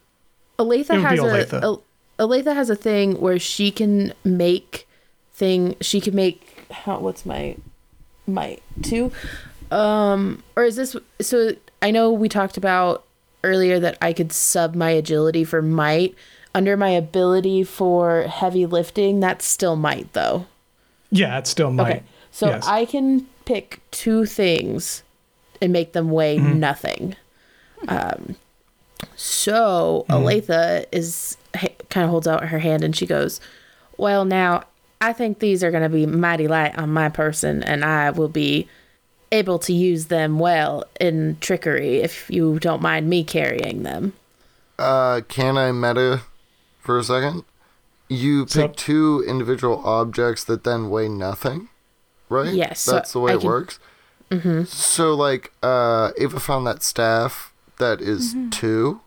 Aletha 0.59 1.01
has 1.01 1.21
be 1.21 1.27
a 1.27 1.31
Olathe. 1.31 1.83
Aletha 2.19 2.55
has 2.55 2.71
a 2.71 2.77
thing 2.77 3.21
where 3.21 3.39
she 3.39 3.71
can 3.71 4.13
make 4.25 4.87
thing. 5.33 5.77
She 5.81 6.01
can 6.01 6.15
make 6.15 6.67
how, 6.71 6.99
what's 6.99 7.27
my 7.27 7.57
my 8.27 8.59
two, 8.83 9.13
um, 9.71 10.43
or 10.57 10.65
is 10.65 10.77
this 10.77 10.97
so? 11.21 11.53
I 11.83 11.91
know 11.91 12.13
we 12.13 12.29
talked 12.29 12.57
about 12.57 13.05
earlier 13.43 13.79
that 13.81 13.99
I 14.01 14.13
could 14.13 14.33
sub 14.33 14.75
my 14.75 14.91
agility 14.91 15.45
for 15.45 15.61
might 15.61 16.15
under 16.55 16.77
my 16.77 16.91
ability 16.91 17.65
for 17.65 18.23
heavy 18.23 18.65
lifting. 18.65 19.21
That's 19.21 19.45
still 19.45 19.77
might 19.77 20.13
though. 20.13 20.47
Yeah, 21.11 21.39
it's 21.39 21.51
still 21.51 21.71
might. 21.73 21.97
Okay, 21.97 22.03
so 22.31 22.49
yes. 22.49 22.67
I 22.67 22.85
can 22.85 23.27
pick 23.45 23.81
two 23.91 24.25
things 24.27 25.03
and 25.61 25.73
make 25.73 25.93
them 25.93 26.11
weigh 26.11 26.39
Mm-hmm. 26.39 26.59
nothing. 26.61 27.17
Um, 27.89 28.37
So 29.17 30.05
Aletha 30.09 30.87
is 30.93 31.37
kind 31.91 32.05
of 32.05 32.11
holds 32.11 32.27
out 32.27 32.47
her 32.47 32.59
hand 32.59 32.83
and 32.83 32.97
she 32.97 33.07
goes, 33.07 33.41
"Well, 33.97 34.25
now 34.25 34.65
I 35.01 35.13
think 35.13 35.39
these 35.39 35.63
are 35.63 35.71
going 35.71 35.83
to 35.83 35.89
be 35.89 36.07
mighty 36.07 36.49
light 36.49 36.77
on 36.79 36.91
my 36.93 37.09
person, 37.09 37.63
and 37.63 37.85
I 37.85 38.11
will 38.11 38.29
be 38.29 38.69
able 39.31 39.59
to 39.61 39.73
use 39.73 40.07
them 40.07 40.39
well 40.39 40.85
in 41.01 41.37
trickery 41.41 41.99
if 41.99 42.31
you 42.31 42.59
don't 42.59 42.83
mind 42.83 43.09
me 43.09 43.23
carrying 43.25 43.83
them." 43.83 44.15
Uh, 44.79 45.21
can 45.29 45.57
I 45.59 45.71
meta 45.73 46.23
for 46.81 46.99
a 46.99 47.05
second? 47.05 47.45
You 48.09 48.47
So- 48.49 48.63
pick 48.69 48.77
two 48.77 49.25
individual 49.27 49.83
objects 49.85 50.45
that 50.45 50.65
then 50.65 50.89
weigh 50.91 51.09
nothing, 51.09 51.69
right? 52.35 52.53
Yes, 52.53 52.81
so 52.81 52.93
That's 52.93 53.13
the 53.13 53.21
way 53.21 53.33
I 53.33 53.35
it 53.37 53.41
can- 53.41 53.49
works. 53.49 53.79
Mm-hmm. 54.31 54.65
So, 54.65 55.15
like, 55.15 55.53
uh, 55.63 56.11
Ava 56.19 56.41
found 56.41 56.67
that 56.67 56.83
staff 56.83 57.53
that 57.79 58.01
is 58.01 58.35
two. 58.51 59.01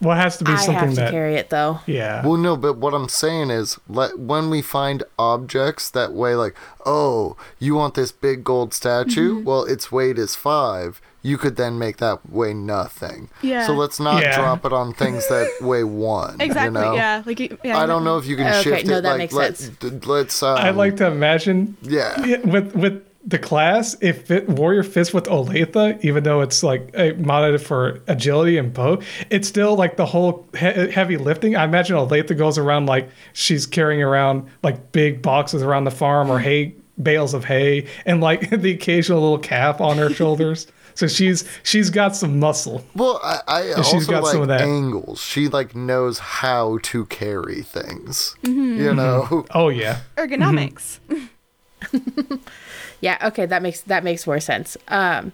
Well, 0.00 0.16
it 0.16 0.20
has 0.20 0.36
to 0.38 0.44
be 0.44 0.50
something 0.56 0.62
I 0.74 0.80
something 0.80 0.88
have 0.88 0.94
to 0.96 1.00
that. 1.02 1.10
carry 1.10 1.34
it 1.36 1.50
though. 1.50 1.80
Yeah. 1.86 2.26
Well, 2.26 2.36
no, 2.36 2.56
but 2.56 2.76
what 2.76 2.92
I'm 2.92 3.08
saying 3.08 3.50
is, 3.50 3.78
let 3.88 4.18
when 4.18 4.50
we 4.50 4.60
find 4.60 5.04
objects 5.18 5.90
that 5.90 6.12
weigh 6.12 6.34
like, 6.34 6.56
oh, 6.84 7.36
you 7.58 7.74
want 7.76 7.94
this 7.94 8.10
big 8.12 8.42
gold 8.44 8.74
statue? 8.74 9.36
Mm-hmm. 9.36 9.44
Well, 9.44 9.64
its 9.64 9.90
weight 9.92 10.18
is 10.18 10.34
five. 10.36 11.00
You 11.24 11.38
could 11.38 11.54
then 11.56 11.78
make 11.78 11.98
that 11.98 12.28
weigh 12.28 12.52
nothing. 12.52 13.28
Yeah. 13.42 13.66
So 13.66 13.74
let's 13.74 14.00
not 14.00 14.22
Yeah. 14.22 14.36
drop 14.36 14.64
it 14.64 14.72
on 14.72 14.92
things 14.92 15.28
that 15.28 15.48
weigh 15.60 15.84
one. 15.84 16.40
Exactly. 16.40 16.80
You 16.80 16.86
know? 16.86 16.94
Yeah. 16.94 17.22
Like 17.24 17.38
yeah. 17.64 17.78
I 17.78 17.86
don't 17.86 18.02
know 18.04 18.18
if 18.18 18.26
you 18.26 18.36
can 18.36 18.46
Okay, 18.48 18.62
shift 18.62 18.86
no, 18.86 18.98
it. 18.98 19.02
that 19.02 19.08
like, 19.10 19.18
makes 19.18 19.32
let, 19.34 19.56
sense. 19.56 19.76
d- 19.78 19.90
let's. 20.06 20.42
Um, 20.42 20.58
I 20.58 20.70
like 20.70 20.96
to 20.96 21.06
imagine 21.06 21.76
Yeah. 21.82 22.20
Yeah, 22.24 22.38
with 22.40 22.74
with 22.74 23.04
the 23.24 23.38
class, 23.38 23.96
if 24.00 24.32
it 24.32 24.48
warrior 24.48 24.82
fits 24.82 25.14
with 25.14 25.26
Olathe, 25.26 26.04
even 26.04 26.24
though 26.24 26.40
it's 26.40 26.64
like 26.64 26.90
a 26.94 27.12
modded 27.12 27.60
for 27.60 28.00
agility 28.08 28.58
and 28.58 28.74
bow, 28.74 29.00
it's 29.30 29.46
still 29.46 29.76
like 29.76 29.96
the 29.96 30.06
whole 30.06 30.44
he- 30.58 30.90
heavy 30.90 31.16
lifting. 31.16 31.54
I 31.54 31.62
imagine 31.62 31.94
Olathe 31.96 32.36
goes 32.36 32.58
around 32.58 32.86
like 32.86 33.08
she's 33.32 33.64
carrying 33.64 34.02
around 34.02 34.48
like 34.64 34.90
big 34.90 35.22
boxes 35.22 35.62
around 35.62 35.84
the 35.84 35.92
farm 35.92 36.30
or 36.32 36.40
hay 36.40 36.74
bales 37.00 37.32
of 37.32 37.44
hay 37.44 37.86
and 38.06 38.20
like 38.20 38.50
the 38.60 38.72
occasional 38.72 39.20
little 39.20 39.38
calf 39.38 39.80
on 39.80 39.98
her 39.98 40.10
shoulders. 40.10 40.66
So 40.94 41.06
she's 41.06 41.48
she's 41.62 41.90
got 41.90 42.14
some 42.16 42.38
muscle. 42.38 42.84
Well, 42.94 43.20
I, 43.22 43.40
I 43.48 43.72
also 43.72 43.96
she's 43.98 44.06
got 44.06 44.22
like 44.22 44.32
some 44.32 44.42
of 44.42 44.48
that. 44.48 44.60
angles. 44.62 45.20
She 45.22 45.48
like 45.48 45.74
knows 45.74 46.18
how 46.18 46.78
to 46.82 47.06
carry 47.06 47.62
things. 47.62 48.36
Mm-hmm. 48.42 48.80
You 48.80 48.94
know. 48.94 49.46
Oh 49.52 49.68
yeah. 49.68 50.00
ergonomics. 50.16 50.98
Yeah, 53.00 53.18
okay, 53.24 53.46
that 53.46 53.62
makes 53.62 53.80
that 53.82 54.04
makes 54.04 54.26
more 54.28 54.38
sense. 54.38 54.76
Um 54.86 55.32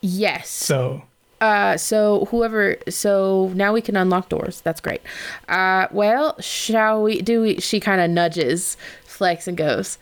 yes. 0.00 0.48
So 0.50 1.04
Uh 1.40 1.76
so 1.76 2.24
whoever 2.30 2.76
so 2.88 3.52
now 3.54 3.72
we 3.72 3.80
can 3.80 3.96
unlock 3.96 4.28
doors. 4.28 4.60
That's 4.62 4.80
great. 4.80 5.02
Uh 5.48 5.86
well, 5.92 6.34
shall 6.40 7.02
we 7.04 7.22
do 7.22 7.42
we 7.42 7.60
she 7.60 7.78
kind 7.78 8.00
of 8.00 8.10
nudges 8.10 8.76
Flex 9.04 9.46
and 9.46 9.56
goes, 9.56 9.98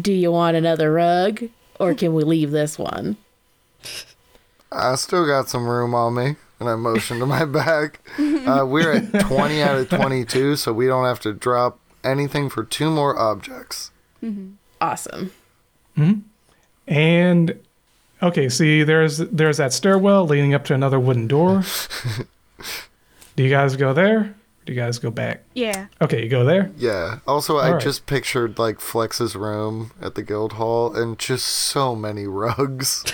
"Do 0.00 0.12
you 0.12 0.30
want 0.30 0.56
another 0.56 0.92
rug 0.92 1.42
or 1.80 1.92
can 1.94 2.14
we 2.14 2.22
leave 2.22 2.52
this 2.52 2.78
one?" 2.78 3.16
I 4.70 4.94
still 4.96 5.26
got 5.26 5.48
some 5.48 5.66
room 5.66 5.94
on 5.94 6.14
me, 6.14 6.36
and 6.60 6.68
I 6.68 6.74
motion 6.76 7.18
to 7.20 7.26
my 7.26 7.44
back. 7.46 8.00
Uh, 8.18 8.64
we're 8.68 8.92
at 8.92 9.20
20 9.26 9.62
out 9.62 9.78
of 9.78 9.88
22, 9.88 10.56
so 10.56 10.72
we 10.72 10.86
don't 10.86 11.04
have 11.04 11.20
to 11.20 11.32
drop 11.32 11.78
anything 12.04 12.48
for 12.50 12.64
two 12.64 12.90
more 12.90 13.18
objects. 13.18 13.90
Awesome. 14.80 15.32
and 16.86 17.58
okay, 18.22 18.48
see 18.48 18.82
there's 18.82 19.18
there's 19.18 19.56
that 19.58 19.72
stairwell 19.72 20.26
leading 20.26 20.54
up 20.54 20.64
to 20.66 20.74
another 20.74 20.98
wooden 21.00 21.26
door. 21.28 21.62
Do 23.36 23.42
you 23.44 23.50
guys 23.50 23.76
go 23.76 23.92
there? 23.92 24.34
Do 24.66 24.72
you 24.74 24.78
guys 24.78 24.98
go 24.98 25.10
back? 25.10 25.44
Yeah. 25.54 25.86
Okay, 26.02 26.24
you 26.24 26.28
go 26.28 26.44
there. 26.44 26.70
Yeah. 26.76 27.20
Also, 27.26 27.56
I 27.56 27.68
Alright. 27.68 27.82
just 27.82 28.06
pictured 28.06 28.58
like 28.58 28.80
Flex's 28.80 29.34
room 29.34 29.92
at 30.02 30.14
the 30.14 30.22
guild 30.22 30.54
hall, 30.54 30.94
and 30.94 31.18
just 31.18 31.46
so 31.46 31.94
many 31.96 32.26
rugs. 32.26 33.04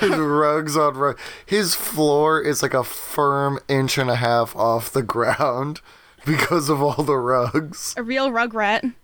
Rugs 0.00 0.76
on 0.76 0.96
rug. 0.96 1.18
His 1.46 1.74
floor 1.74 2.40
is 2.40 2.62
like 2.62 2.74
a 2.74 2.84
firm 2.84 3.58
inch 3.68 3.98
and 3.98 4.10
a 4.10 4.16
half 4.16 4.54
off 4.56 4.92
the 4.92 5.02
ground 5.02 5.80
because 6.24 6.68
of 6.68 6.82
all 6.82 7.02
the 7.02 7.16
rugs. 7.16 7.94
A 7.96 8.02
real 8.02 8.30
rugrat. 8.30 8.94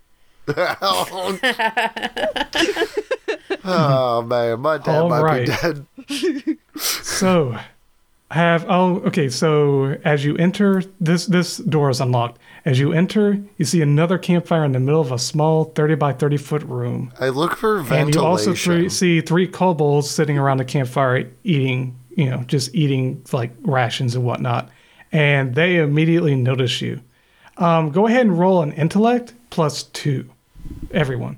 oh, 0.48 1.38
Oh, 3.64 4.22
man, 4.22 4.60
my 4.60 4.78
dad 4.78 5.02
All 5.02 5.08
might 5.08 5.22
right. 5.22 5.46
be 5.46 5.52
dead. 5.52 5.86
So, 6.78 7.58
have 8.30 8.64
oh 8.68 9.00
okay. 9.00 9.28
So 9.28 9.98
as 10.04 10.24
you 10.24 10.36
enter, 10.36 10.82
this 11.00 11.26
this 11.26 11.56
door 11.58 11.90
is 11.90 12.00
unlocked. 12.00 12.38
As 12.64 12.78
you 12.78 12.92
enter, 12.92 13.38
you 13.56 13.64
see 13.64 13.80
another 13.80 14.18
campfire 14.18 14.64
in 14.64 14.72
the 14.72 14.80
middle 14.80 15.00
of 15.00 15.12
a 15.12 15.18
small 15.18 15.64
thirty 15.64 15.94
by 15.94 16.12
thirty 16.12 16.36
foot 16.36 16.62
room, 16.64 17.12
I 17.18 17.30
look 17.30 17.56
for 17.56 17.76
ventilation. 17.80 18.06
and 18.06 18.14
you 18.14 18.20
also 18.22 18.54
three, 18.54 18.88
see 18.90 19.20
three 19.22 19.46
kobolds 19.46 20.10
sitting 20.10 20.36
around 20.38 20.58
the 20.58 20.64
campfire 20.66 21.30
eating, 21.42 21.98
you 22.10 22.28
know, 22.28 22.42
just 22.46 22.74
eating 22.74 23.24
like 23.32 23.52
rations 23.62 24.14
and 24.14 24.24
whatnot. 24.24 24.68
And 25.12 25.54
they 25.54 25.76
immediately 25.76 26.34
notice 26.36 26.80
you. 26.82 27.00
Um, 27.56 27.90
go 27.92 28.06
ahead 28.06 28.22
and 28.26 28.38
roll 28.38 28.62
an 28.62 28.72
intellect 28.72 29.32
plus 29.50 29.84
two, 29.84 30.28
everyone. 30.92 31.36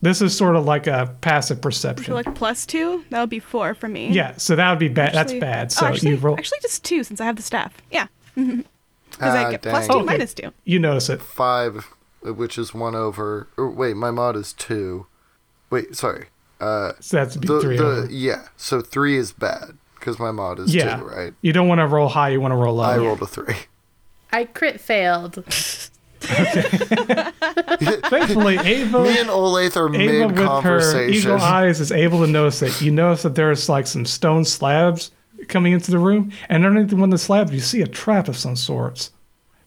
This 0.00 0.22
is 0.22 0.36
sort 0.36 0.56
of 0.56 0.64
like 0.64 0.86
a 0.86 1.14
passive 1.20 1.60
perception. 1.60 2.14
like 2.14 2.34
plus 2.34 2.66
two, 2.66 3.04
that 3.10 3.20
would 3.20 3.30
be 3.30 3.38
four 3.38 3.74
for 3.74 3.88
me. 3.88 4.08
yeah, 4.10 4.36
so 4.36 4.56
that 4.56 4.70
would 4.70 4.78
be 4.80 4.88
bad. 4.88 5.12
That's 5.12 5.32
Actually- 5.32 5.40
bad. 5.40 5.66
oh, 5.66 5.68
So 5.70 5.86
actually, 5.86 6.10
you 6.12 6.16
roll. 6.16 6.36
actually 6.38 6.58
just 6.62 6.82
two 6.84 7.04
since 7.04 7.20
I 7.20 7.24
have 7.26 7.36
the 7.36 7.42
staff. 7.42 7.72
Yeah. 7.90 8.06
Because 9.12 9.34
Ah, 9.34 9.46
I 9.46 9.50
get 9.52 9.62
plus 9.62 9.86
dang. 9.86 9.96
two 9.96 10.02
Okay. 10.02 10.06
minus 10.06 10.34
two. 10.34 10.52
You 10.64 10.78
notice 10.78 11.08
it. 11.08 11.22
five, 11.22 11.86
which 12.22 12.58
is 12.58 12.74
one 12.74 12.94
over. 12.94 13.48
Or 13.56 13.70
wait, 13.70 13.96
my 13.96 14.10
mod 14.10 14.36
is 14.36 14.52
two. 14.52 15.06
Wait, 15.70 15.96
sorry. 15.96 16.26
Uh, 16.60 16.92
So 17.00 17.16
that's 17.18 17.34
the, 17.36 17.60
three. 17.60 17.76
the 17.76 18.08
yeah. 18.10 18.48
So 18.56 18.80
three 18.80 19.16
is 19.16 19.32
bad 19.32 19.76
because 19.98 20.18
my 20.18 20.30
mod 20.30 20.58
is 20.60 20.74
Yeah. 20.74 20.96
two, 20.96 21.04
right? 21.04 21.34
You 21.42 21.52
don't 21.52 21.68
want 21.68 21.80
to 21.80 21.86
roll 21.86 22.08
high. 22.08 22.30
You 22.30 22.40
want 22.40 22.52
to 22.52 22.56
roll 22.56 22.76
low. 22.76 22.84
I 22.84 22.96
rolled 22.98 23.22
a 23.22 23.26
three. 23.26 23.54
I 24.32 24.44
crit 24.44 24.80
failed. 24.80 25.44
Thankfully, 26.22 28.56
Ava, 28.58 29.02
Me 29.02 29.18
and 29.20 29.28
Olathe 29.28 29.76
are 29.76 29.88
mid 29.88 30.36
conversation. 30.36 31.32
eagle 31.32 31.40
eyes 31.42 31.80
is 31.80 31.92
able 31.92 32.20
to 32.20 32.26
notice 32.26 32.62
it. 32.62 32.80
You 32.80 32.90
notice 32.92 33.22
that 33.22 33.34
there's 33.34 33.68
like 33.68 33.86
some 33.86 34.04
stone 34.06 34.44
slabs 34.44 35.10
coming 35.48 35.72
into 35.72 35.90
the 35.90 35.98
room, 35.98 36.32
and 36.48 36.64
underneath 36.64 36.92
one 36.92 37.04
of 37.04 37.10
the 37.10 37.18
slabs, 37.18 37.52
you 37.52 37.60
see 37.60 37.82
a 37.82 37.86
trap 37.86 38.28
of 38.28 38.36
some 38.36 38.56
sorts. 38.56 39.10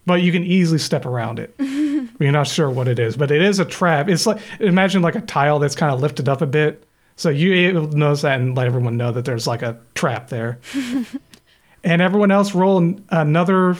But 0.05 0.21
you 0.21 0.31
can 0.31 0.43
easily 0.43 0.77
step 0.77 1.05
around 1.05 1.39
it. 1.39 1.55
You're 2.19 2.31
not 2.31 2.47
sure 2.47 2.69
what 2.69 2.87
it 2.87 2.99
is, 2.99 3.17
but 3.17 3.31
it 3.31 3.41
is 3.41 3.59
a 3.59 3.65
trap. 3.65 4.07
It's 4.07 4.25
like 4.25 4.39
imagine 4.59 5.01
like 5.01 5.15
a 5.15 5.21
tile 5.21 5.59
that's 5.59 5.75
kind 5.75 5.91
of 5.91 5.99
lifted 5.99 6.29
up 6.29 6.41
a 6.41 6.45
bit. 6.45 6.83
So 7.17 7.29
you're 7.29 7.55
able 7.55 7.87
to 7.87 7.97
notice 7.97 8.21
that 8.21 8.41
and 8.41 8.55
let 8.55 8.67
everyone 8.67 8.97
know 8.97 9.11
that 9.13 9.23
there's 9.23 9.47
like 9.47 9.61
a 9.61 9.79
trap 9.95 10.27
there. 10.27 10.59
and 11.83 12.01
everyone 12.01 12.29
else 12.29 12.53
roll 12.53 12.95
another 13.09 13.77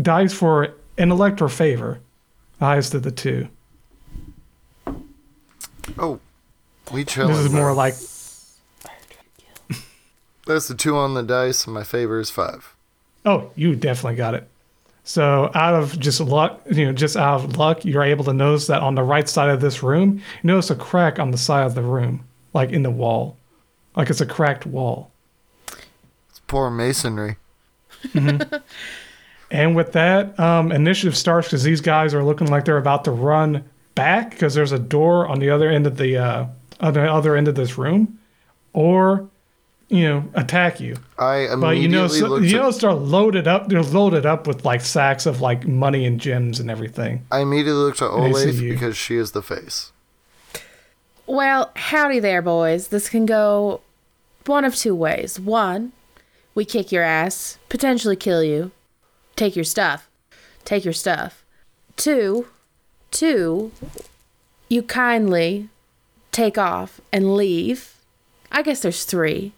dice 0.00 0.32
for 0.32 0.74
intellect 0.98 1.40
or 1.40 1.48
favor. 1.48 2.00
The 2.58 2.64
highest 2.64 2.94
of 2.94 3.02
the 3.02 3.12
two. 3.12 3.48
Oh, 5.98 6.20
we 6.92 7.04
chilling. 7.04 7.32
This 7.34 7.46
is 7.46 7.52
more 7.52 7.72
like 7.72 7.94
That's 10.46 10.68
the 10.68 10.74
two 10.74 10.96
on 10.96 11.14
the 11.14 11.22
dice, 11.22 11.66
and 11.66 11.74
my 11.74 11.84
favor 11.84 12.18
is 12.18 12.30
five. 12.30 12.74
Oh, 13.24 13.50
you 13.54 13.76
definitely 13.76 14.16
got 14.16 14.34
it. 14.34 14.48
So 15.04 15.50
out 15.54 15.74
of 15.74 15.98
just 15.98 16.20
luck, 16.20 16.60
you 16.70 16.86
know, 16.86 16.92
just 16.92 17.16
out 17.16 17.44
of 17.44 17.56
luck, 17.56 17.84
you're 17.84 18.02
able 18.02 18.24
to 18.24 18.32
notice 18.32 18.66
that 18.68 18.82
on 18.82 18.94
the 18.94 19.02
right 19.02 19.28
side 19.28 19.50
of 19.50 19.60
this 19.60 19.82
room, 19.82 20.18
you 20.18 20.22
notice 20.44 20.70
a 20.70 20.76
crack 20.76 21.18
on 21.18 21.30
the 21.30 21.38
side 21.38 21.66
of 21.66 21.74
the 21.74 21.82
room, 21.82 22.24
like 22.54 22.70
in 22.70 22.82
the 22.82 22.90
wall, 22.90 23.36
like 23.96 24.10
it's 24.10 24.20
a 24.20 24.26
cracked 24.26 24.66
wall. 24.66 25.10
It's 26.30 26.40
poor 26.46 26.70
masonry. 26.70 27.36
And 29.52 29.76
with 29.76 29.92
that, 29.92 30.40
um, 30.40 30.72
initiative 30.72 31.14
starts 31.14 31.48
because 31.48 31.62
these 31.62 31.82
guys 31.82 32.14
are 32.14 32.24
looking 32.24 32.46
like 32.46 32.64
they're 32.64 32.78
about 32.78 33.04
to 33.04 33.10
run 33.10 33.62
back 33.94 34.30
because 34.30 34.54
there's 34.54 34.72
a 34.72 34.78
door 34.78 35.28
on 35.28 35.40
the 35.40 35.50
other 35.50 35.68
end 35.68 35.86
of 35.86 35.98
the 35.98 36.16
uh, 36.16 36.46
on 36.80 36.94
the 36.94 37.12
other 37.12 37.36
end 37.36 37.48
of 37.48 37.54
this 37.54 37.76
room, 37.76 38.18
or 38.72 39.28
you 39.92 40.08
know, 40.08 40.24
attack 40.34 40.80
you. 40.80 40.96
I 41.18 41.48
But 41.60 41.76
you 41.76 41.86
know, 41.86 42.06
immediately 42.06 42.18
so, 42.20 42.26
looked. 42.28 42.46
you 42.46 42.56
know, 42.56 42.70
they're 42.72 42.92
loaded 42.94 43.46
up. 43.46 43.68
They're 43.68 43.82
loaded 43.82 44.24
up 44.24 44.46
with 44.46 44.64
like 44.64 44.80
sacks 44.80 45.26
of 45.26 45.42
like 45.42 45.66
money 45.66 46.06
and 46.06 46.18
gems 46.18 46.58
and 46.58 46.70
everything. 46.70 47.26
I 47.30 47.40
immediately 47.40 47.82
looked 47.82 48.00
at 48.00 48.10
I 48.10 48.32
see 48.32 48.46
Olathe 48.48 48.60
you. 48.62 48.72
because 48.72 48.96
she 48.96 49.16
is 49.16 49.32
the 49.32 49.42
face. 49.42 49.92
Well, 51.26 51.70
howdy 51.76 52.20
there, 52.20 52.40
boys. 52.42 52.88
This 52.88 53.08
can 53.10 53.26
go 53.26 53.82
one 54.46 54.64
of 54.64 54.74
two 54.74 54.94
ways. 54.94 55.38
One, 55.38 55.92
we 56.54 56.64
kick 56.64 56.90
your 56.90 57.02
ass, 57.04 57.58
potentially 57.68 58.16
kill 58.16 58.42
you, 58.42 58.70
take 59.36 59.54
your 59.54 59.64
stuff. 59.64 60.08
Take 60.64 60.84
your 60.84 60.94
stuff. 60.94 61.44
Two, 61.96 62.46
two, 63.10 63.72
you 64.68 64.82
kindly 64.82 65.68
take 66.30 66.56
off 66.56 67.00
and 67.12 67.34
leave. 67.36 67.96
I 68.50 68.62
guess 68.62 68.80
there's 68.80 69.04
three. 69.04 69.52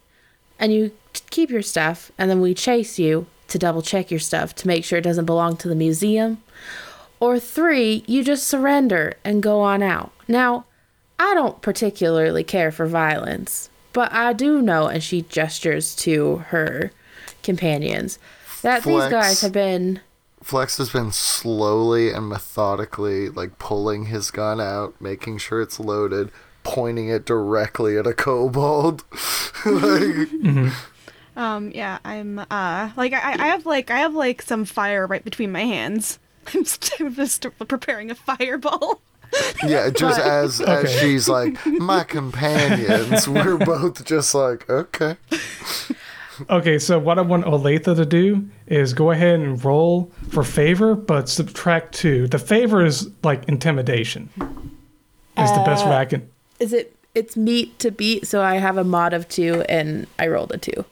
And 0.64 0.72
you 0.72 0.92
keep 1.28 1.50
your 1.50 1.60
stuff, 1.60 2.10
and 2.16 2.30
then 2.30 2.40
we 2.40 2.54
chase 2.54 2.98
you 2.98 3.26
to 3.48 3.58
double 3.58 3.82
check 3.82 4.10
your 4.10 4.18
stuff 4.18 4.54
to 4.54 4.66
make 4.66 4.82
sure 4.82 4.98
it 4.98 5.02
doesn't 5.02 5.26
belong 5.26 5.58
to 5.58 5.68
the 5.68 5.74
museum. 5.74 6.42
Or 7.20 7.38
three, 7.38 8.02
you 8.06 8.24
just 8.24 8.48
surrender 8.48 9.12
and 9.24 9.42
go 9.42 9.60
on 9.60 9.82
out. 9.82 10.12
Now, 10.26 10.64
I 11.18 11.34
don't 11.34 11.60
particularly 11.60 12.44
care 12.44 12.72
for 12.72 12.86
violence, 12.86 13.68
but 13.92 14.10
I 14.10 14.32
do 14.32 14.62
know, 14.62 14.86
and 14.86 15.02
she 15.02 15.20
gestures 15.20 15.94
to 15.96 16.36
her 16.48 16.92
companions, 17.42 18.18
that 18.62 18.84
these 18.84 19.10
guys 19.10 19.42
have 19.42 19.52
been. 19.52 20.00
Flex 20.42 20.78
has 20.78 20.88
been 20.88 21.12
slowly 21.12 22.10
and 22.10 22.26
methodically 22.26 23.28
like 23.28 23.58
pulling 23.58 24.06
his 24.06 24.30
gun 24.30 24.62
out, 24.62 24.98
making 24.98 25.36
sure 25.36 25.60
it's 25.60 25.78
loaded, 25.78 26.32
pointing 26.64 27.08
it 27.08 27.24
directly 27.24 27.96
at 27.96 28.06
a 28.06 28.12
kobold. 28.12 29.04
like, 29.64 30.28
Um, 31.36 31.70
yeah, 31.72 31.98
I'm 32.04 32.38
uh 32.50 32.90
like 32.96 33.12
I, 33.12 33.32
I 33.32 33.46
have 33.48 33.64
like 33.66 33.90
I 33.90 33.98
have 33.98 34.14
like 34.14 34.42
some 34.42 34.64
fire 34.64 35.06
right 35.06 35.24
between 35.24 35.52
my 35.52 35.64
hands. 35.64 36.18
I'm 36.54 36.64
just, 36.64 36.92
I'm 37.00 37.14
just 37.14 37.46
preparing 37.68 38.10
a 38.10 38.14
fireball. 38.14 39.00
yeah, 39.66 39.90
just 39.90 40.20
as 40.20 40.60
as 40.60 40.84
Okay. 40.84 40.98
she's 41.00 41.28
like, 41.28 41.64
my 41.66 42.04
companions, 42.04 43.26
we're 43.28 43.56
both 43.58 44.04
just 44.04 44.34
like, 44.34 44.68
okay. 44.70 45.16
Okay, 46.50 46.78
so 46.80 46.98
what 46.98 47.18
I 47.18 47.22
want 47.22 47.44
Olathe 47.44 47.84
to 47.96 48.04
do 48.06 48.48
is 48.66 48.92
go 48.92 49.10
ahead 49.12 49.38
and 49.40 49.64
roll 49.64 50.10
for 50.30 50.42
favor, 50.44 50.94
but 50.96 51.28
subtract 51.28 51.94
two. 51.94 52.26
The 52.28 52.38
favor 52.40 52.84
is 52.84 53.08
like 53.22 53.44
intimidation. 53.48 54.28
Is 54.36 55.50
the 55.50 55.62
best 55.64 55.84
way 55.86 55.92
I 55.96 56.04
can. 56.04 56.28
Is 56.64 56.72
it? 56.72 56.96
It's 57.14 57.36
meat 57.36 57.78
to 57.78 57.90
beat, 57.92 58.26
so 58.26 58.42
I 58.42 58.56
have 58.56 58.76
a 58.76 58.82
mod 58.84 59.12
of 59.12 59.28
two, 59.28 59.62
and 59.68 60.06
I 60.18 60.26
rolled 60.28 60.50
a 60.52 60.58
two. 60.58 60.84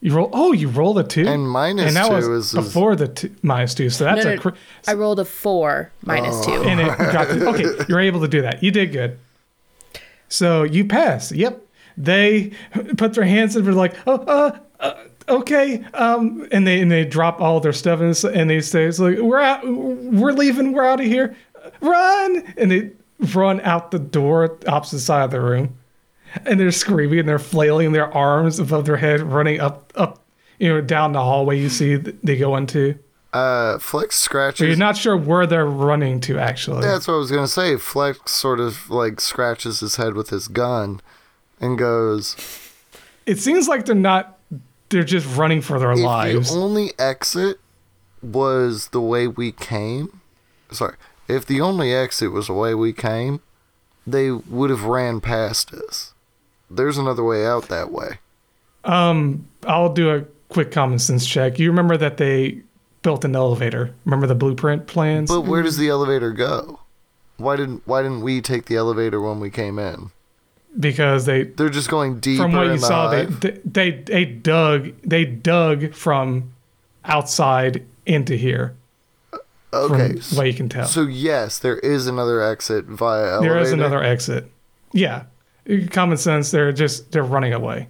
You 0.00 0.14
roll. 0.14 0.28
Oh, 0.32 0.52
you 0.52 0.68
roll 0.68 0.96
a 0.98 1.02
two. 1.04 1.26
And 1.26 1.48
minus 1.50 1.86
and 1.88 1.96
that 1.96 2.08
two 2.08 2.14
was 2.14 2.28
is- 2.28 2.46
is- 2.48 2.52
before 2.54 2.94
the 2.94 3.08
two, 3.08 3.34
minus 3.42 3.74
two. 3.74 3.88
So 3.90 4.04
that's 4.04 4.24
No, 4.24 4.32
a. 4.32 4.34
no, 4.36 4.40
Cr- 4.42 4.48
I 4.86 4.92
rolled 4.94 5.18
a 5.18 5.24
four 5.24 5.90
minus 6.04 6.44
two. 6.44 6.62
and 6.64 6.78
it 6.80 6.86
got 6.98 7.28
the, 7.28 7.48
okay. 7.48 7.84
You're 7.88 8.00
able 8.00 8.20
to 8.20 8.28
do 8.28 8.42
that. 8.42 8.62
You 8.62 8.70
did 8.70 8.92
good. 8.92 9.18
So 10.28 10.62
you 10.64 10.84
pass. 10.84 11.32
Yep. 11.32 11.62
They 11.96 12.52
put 12.98 13.14
their 13.14 13.24
hands 13.24 13.56
and 13.56 13.64
were 13.66 13.72
like, 13.72 13.94
oh, 14.06 14.16
uh, 14.16 14.58
uh, 14.80 14.94
okay. 15.28 15.82
Um, 15.94 16.46
and 16.52 16.66
they 16.66 16.80
and 16.82 16.92
they 16.92 17.04
drop 17.06 17.40
all 17.40 17.58
their 17.60 17.72
stuff 17.72 18.00
and, 18.00 18.36
and 18.36 18.50
they 18.50 18.60
say, 18.60 18.84
it's 18.84 18.98
like, 18.98 19.18
we're 19.18 19.40
out, 19.40 19.66
we're 19.66 20.32
leaving, 20.32 20.72
we're 20.72 20.84
out 20.84 21.00
of 21.00 21.06
here, 21.06 21.34
run! 21.80 22.54
And 22.58 22.70
they 22.70 22.90
run 23.34 23.60
out 23.62 23.90
the 23.90 23.98
door, 23.98 24.58
opposite 24.66 25.00
side 25.00 25.24
of 25.24 25.30
the 25.30 25.40
room, 25.40 25.76
and 26.44 26.58
they're 26.60 26.70
screaming 26.72 27.20
and 27.20 27.28
they're 27.28 27.38
flailing 27.38 27.92
their 27.92 28.12
arms 28.12 28.58
above 28.58 28.84
their 28.86 28.96
head, 28.98 29.20
running 29.22 29.60
up, 29.60 29.92
up, 29.96 30.22
you 30.58 30.68
know, 30.68 30.80
down 30.80 31.12
the 31.12 31.20
hallway. 31.22 31.58
You 31.58 31.68
see 31.68 31.96
they 31.96 32.36
go 32.36 32.56
into. 32.56 32.98
Uh, 33.32 33.78
Flex 33.78 34.16
scratches 34.16 34.58
So 34.60 34.64
you're 34.64 34.76
not 34.76 34.96
sure 34.96 35.14
where 35.16 35.46
they're 35.46 35.66
running 35.66 36.20
to 36.20 36.38
actually. 36.38 36.80
That's 36.82 37.06
what 37.06 37.14
I 37.14 37.18
was 37.18 37.30
gonna 37.30 37.48
say. 37.48 37.76
Flex 37.76 38.32
sort 38.32 38.60
of 38.60 38.88
like 38.88 39.20
scratches 39.20 39.80
his 39.80 39.96
head 39.96 40.14
with 40.14 40.30
his 40.30 40.48
gun, 40.48 41.00
and 41.60 41.76
goes, 41.76 42.34
It 43.26 43.38
seems 43.38 43.68
like 43.68 43.84
they're 43.84 43.94
not. 43.94 44.38
They're 44.88 45.02
just 45.04 45.26
running 45.36 45.60
for 45.60 45.78
their 45.78 45.92
"If 45.92 45.98
lives. 45.98 46.50
the 46.54 46.56
only 46.60 46.92
exit 46.98 47.58
was 48.22 48.88
the 48.88 49.00
way 49.00 49.26
we 49.26 49.52
came, 49.52 50.20
sorry, 50.70 50.96
if 51.28 51.46
the 51.46 51.60
only 51.60 51.92
exit 51.92 52.32
was 52.32 52.46
the 52.46 52.52
way 52.52 52.74
we 52.74 52.92
came, 52.92 53.40
they 54.06 54.30
would 54.30 54.70
have 54.70 54.84
ran 54.84 55.20
past 55.20 55.72
us. 55.72 56.14
There's 56.70 56.98
another 56.98 57.24
way 57.24 57.46
out 57.46 57.68
that 57.68 57.90
way." 57.92 58.18
Um, 58.84 59.48
I'll 59.66 59.92
do 59.92 60.10
a 60.10 60.24
quick 60.48 60.70
common 60.70 60.98
sense 60.98 61.26
check. 61.26 61.58
You 61.58 61.70
remember 61.70 61.96
that 61.96 62.18
they 62.18 62.60
built 63.02 63.24
an 63.24 63.34
elevator? 63.34 63.94
Remember 64.04 64.26
the 64.26 64.34
blueprint 64.34 64.86
plans? 64.86 65.30
But 65.30 65.42
where 65.42 65.62
does 65.62 65.76
the 65.76 65.88
elevator 65.88 66.32
go? 66.32 66.80
Why 67.36 67.56
didn't 67.56 67.82
Why 67.84 68.02
didn't 68.02 68.22
we 68.22 68.40
take 68.40 68.66
the 68.66 68.76
elevator 68.76 69.20
when 69.20 69.40
we 69.40 69.50
came 69.50 69.78
in? 69.78 70.10
because 70.78 71.24
they, 71.24 71.44
They're 71.44 71.68
just 71.68 71.88
going 71.88 72.20
deeper 72.20 72.44
from 72.44 72.52
what 72.52 72.66
you 72.66 72.78
saw, 72.78 73.10
they, 73.10 73.24
they 73.24 73.60
they 73.64 73.90
they 73.90 74.24
dug 74.24 74.92
they 75.02 75.24
dug 75.24 75.94
from 75.94 76.52
outside 77.04 77.84
into 78.04 78.36
here. 78.36 78.76
Okay, 79.84 80.18
From 80.20 80.36
what 80.38 80.46
you 80.46 80.54
can 80.54 80.68
tell, 80.68 80.86
so 80.86 81.02
yes, 81.02 81.58
there 81.58 81.78
is 81.78 82.06
another 82.06 82.40
exit 82.42 82.84
via 82.86 83.32
elevator. 83.34 83.54
there 83.54 83.62
is 83.62 83.72
another 83.72 84.02
exit. 84.02 84.50
Yeah, 84.92 85.24
common 85.90 86.16
sense. 86.16 86.50
They're 86.50 86.72
just 86.72 87.12
they're 87.12 87.22
running 87.22 87.52
away, 87.52 87.88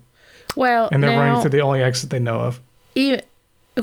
Well, 0.56 0.88
and 0.92 1.02
they're 1.02 1.10
now, 1.10 1.20
running 1.20 1.42
to 1.42 1.48
the 1.48 1.60
only 1.60 1.82
exit 1.82 2.10
they 2.10 2.18
know 2.18 2.40
of. 2.40 2.60
even 2.94 3.22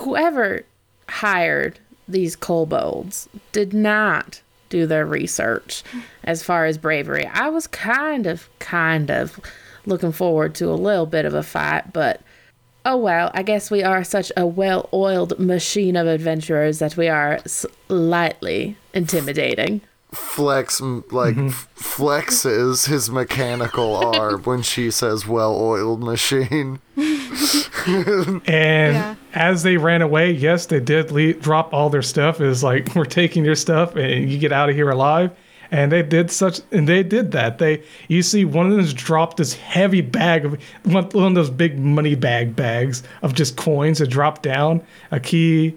whoever 0.02 0.64
hired 1.10 1.80
these 2.08 2.36
kobolds 2.36 3.30
did 3.52 3.74
not 3.74 4.42
do 4.70 4.86
their 4.88 5.06
research 5.06 5.84
as 6.24 6.42
far 6.44 6.66
as 6.66 6.78
bravery. 6.78 7.26
I 7.28 7.50
was 7.50 7.68
kind 7.68 8.26
of, 8.26 8.50
kind 8.60 9.12
of 9.12 9.40
looking 9.86 10.12
forward 10.12 10.56
to 10.56 10.70
a 10.70 10.74
little 10.74 11.06
bit 11.06 11.26
of 11.26 11.34
a 11.36 11.44
fight, 11.44 11.94
but 11.94 12.22
oh 12.86 12.98
well, 12.98 13.32
I 13.34 13.44
guess 13.44 13.70
we 13.72 13.84
are 13.84 14.04
such 14.04 14.32
a 14.38 14.46
well 14.46 14.90
oiled 14.94 15.40
machine 15.40 15.96
of 15.96 16.08
adventurers 16.08 16.80
that 16.80 16.98
we 16.98 17.08
are 17.08 17.40
slightly 17.46 18.76
intimidating. 18.94 19.82
Flex 20.12 20.80
like 20.80 21.34
Mm-hmm. 21.36 21.48
f- 21.48 21.68
flexes 21.76 22.88
his 22.88 23.10
mechanical 23.10 23.96
arm 24.16 24.44
when 24.44 24.62
she 24.62 24.92
says 24.92 25.26
"well-oiled 25.28 26.04
machine." 26.04 26.80
And 27.86 28.94
Yeah. 28.96 29.16
as 29.34 29.64
they 29.64 29.78
ran 29.78 30.02
away, 30.02 30.32
yes, 30.32 30.68
they 30.68 30.80
did 30.80 31.12
leave, 31.12 31.42
drop 31.42 31.74
all 31.74 31.90
their 31.90 32.02
stuff. 32.02 32.40
It 32.40 32.48
was 32.48 32.64
like 32.64 32.96
we're 32.96 33.04
taking 33.06 33.44
your 33.44 33.56
stuff 33.56 33.96
and 33.96 34.32
you 34.32 34.38
get 34.38 34.52
out 34.54 34.70
of 34.70 34.76
here 34.76 34.90
alive. 34.90 35.32
And 35.74 35.92
they 35.92 36.04
did 36.04 36.30
such, 36.30 36.62
and 36.72 36.88
they 36.88 37.02
did 37.02 37.32
that. 37.32 37.58
They, 37.58 37.82
you 38.08 38.22
see, 38.22 38.46
one 38.46 38.70
of 38.72 38.78
them 38.78 38.86
dropped 38.96 39.38
this 39.38 39.56
heavy 39.56 40.02
bag 40.02 40.46
of 40.46 40.62
one, 40.84 41.06
one 41.10 41.26
of 41.30 41.34
those 41.34 41.50
big 41.50 41.80
money 41.80 42.14
bag 42.14 42.56
bags 42.56 43.02
of 43.24 43.34
just 43.34 43.58
coins. 43.58 44.00
It 44.00 44.12
dropped 44.12 44.44
down 44.44 44.84
a 45.10 45.20
key, 45.20 45.76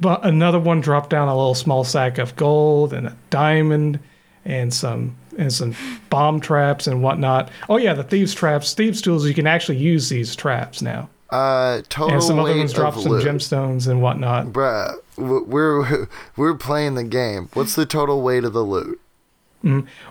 but 0.00 0.26
another 0.26 0.58
one 0.58 0.80
dropped 0.80 1.10
down 1.10 1.28
a 1.28 1.36
little 1.36 1.54
small 1.54 1.84
sack 1.84 2.18
of 2.18 2.34
gold 2.34 2.92
and 2.92 3.06
a 3.06 3.16
diamond, 3.30 4.00
and 4.44 4.74
some 4.74 5.14
and 5.38 5.52
some 5.52 5.76
bomb 6.10 6.40
traps 6.40 6.88
and 6.88 7.00
whatnot. 7.00 7.48
Oh 7.68 7.76
yeah, 7.76 7.94
the 7.94 8.02
thieves 8.02 8.34
traps, 8.34 8.74
thieves 8.74 9.00
tools. 9.00 9.24
You 9.24 9.34
can 9.34 9.46
actually 9.46 9.78
use 9.78 10.08
these 10.08 10.34
traps 10.34 10.82
now 10.82 11.08
Uh, 11.30 11.82
total 11.88 12.14
and 12.14 12.22
some 12.24 12.40
other 12.40 12.56
ones 12.56 12.72
dropped 12.72 12.98
some 13.00 13.12
loot. 13.12 13.24
gemstones 13.24 13.86
and 13.86 14.02
whatnot. 14.02 14.46
Bruh, 14.46 14.96
we're 15.16 16.08
we're 16.36 16.54
playing 16.56 16.96
the 16.96 17.04
game. 17.04 17.50
What's 17.54 17.76
the 17.76 17.86
total 17.86 18.20
weight 18.20 18.42
of 18.42 18.52
the 18.52 18.64
loot? 18.64 19.00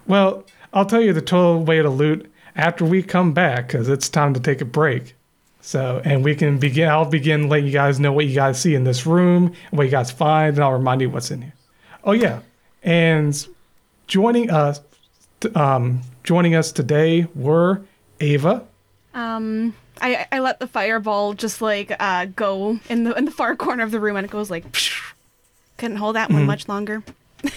Well, 0.06 0.44
I'll 0.74 0.86
tell 0.86 1.02
you 1.02 1.14
the 1.14 1.22
total 1.22 1.64
way 1.64 1.82
to 1.82 1.90
loot 1.90 2.32
after 2.56 2.86
we 2.86 3.04
come 3.04 3.34
back 3.34 3.68
because 3.68 3.90
it's 3.90 4.10
time 4.10 4.34
to 4.34 4.40
take 4.40 4.62
a 4.62 4.66
break. 4.66 5.16
So, 5.62 6.02
and 6.06 6.24
we 6.24 6.34
can 6.36 6.60
begin. 6.60 6.88
I'll 6.90 7.06
begin 7.06 7.50
letting 7.50 7.66
you 7.66 7.74
guys 7.74 8.00
know 8.00 8.14
what 8.14 8.26
you 8.26 8.36
guys 8.36 8.60
see 8.60 8.74
in 8.74 8.84
this 8.86 9.06
room, 9.06 9.54
what 9.72 9.84
you 9.84 9.90
guys 9.90 10.12
find, 10.12 10.56
and 10.56 10.64
I'll 10.64 10.72
remind 10.72 11.02
you 11.02 11.10
what's 11.10 11.30
in 11.30 11.42
here. 11.42 11.54
Oh 12.06 12.14
yeah, 12.14 12.40
and 12.84 13.48
joining 14.08 14.50
us, 14.50 14.80
um, 15.56 16.02
joining 16.24 16.56
us 16.56 16.72
today 16.72 17.28
were 17.36 17.82
Ava, 18.22 18.66
Um, 19.14 19.76
I 20.00 20.26
I 20.32 20.40
let 20.40 20.60
the 20.60 20.68
fireball 20.68 21.34
just 21.34 21.62
like 21.62 21.92
uh 22.00 22.26
go 22.28 22.80
in 22.88 23.04
the 23.04 23.14
in 23.16 23.26
the 23.26 23.32
far 23.32 23.56
corner 23.58 23.84
of 23.84 23.92
the 23.92 24.00
room, 24.00 24.16
and 24.16 24.26
it 24.26 24.32
goes 24.32 24.50
like. 24.50 24.66
Couldn't 25.78 25.98
hold 25.98 26.16
that 26.16 26.32
one 26.32 26.48
much 26.48 26.68
longer. 26.68 27.04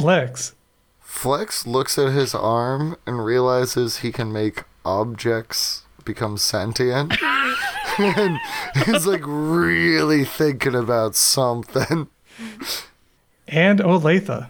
Flex, 0.00 0.54
Flex 1.00 1.66
looks 1.66 1.98
at 1.98 2.12
his 2.12 2.34
arm 2.34 2.96
and 3.06 3.22
realizes 3.22 3.98
he 3.98 4.10
can 4.10 4.32
make 4.32 4.64
objects 4.82 5.82
become 6.06 6.38
sentient. 6.38 7.14
and 7.98 8.38
he's 8.86 9.06
like 9.06 9.20
really 9.24 10.24
thinking 10.24 10.74
about 10.74 11.14
something. 11.14 12.08
and 13.46 13.80
Olathe. 13.80 14.48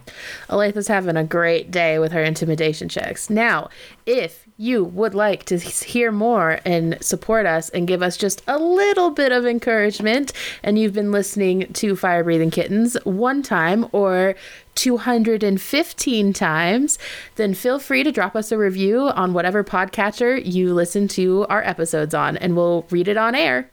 Aletha's 0.49 0.87
having 0.87 1.17
a 1.17 1.23
great 1.25 1.69
day 1.69 1.99
with 1.99 2.13
her 2.13 2.23
intimidation 2.23 2.87
checks. 2.87 3.29
Now, 3.29 3.69
if 4.05 4.40
you 4.61 4.83
would 4.83 5.15
like 5.15 5.43
to 5.45 5.57
hear 5.57 6.11
more 6.11 6.59
and 6.63 6.95
support 7.03 7.47
us 7.47 7.69
and 7.69 7.87
give 7.87 8.03
us 8.03 8.15
just 8.15 8.43
a 8.47 8.59
little 8.59 9.09
bit 9.09 9.31
of 9.31 9.43
encouragement, 9.43 10.31
and 10.61 10.77
you've 10.77 10.93
been 10.93 11.11
listening 11.11 11.73
to 11.73 11.95
Fire 11.95 12.23
Breathing 12.23 12.51
Kittens 12.51 12.95
one 13.03 13.41
time 13.41 13.87
or 13.91 14.35
215 14.75 16.33
times, 16.33 16.99
then 17.37 17.55
feel 17.55 17.79
free 17.79 18.03
to 18.03 18.11
drop 18.11 18.35
us 18.35 18.51
a 18.51 18.57
review 18.57 19.09
on 19.09 19.33
whatever 19.33 19.63
podcatcher 19.63 20.39
you 20.45 20.75
listen 20.75 21.07
to 21.07 21.47
our 21.49 21.63
episodes 21.63 22.13
on, 22.13 22.37
and 22.37 22.55
we'll 22.55 22.85
read 22.91 23.07
it 23.07 23.17
on 23.17 23.33
air. 23.33 23.71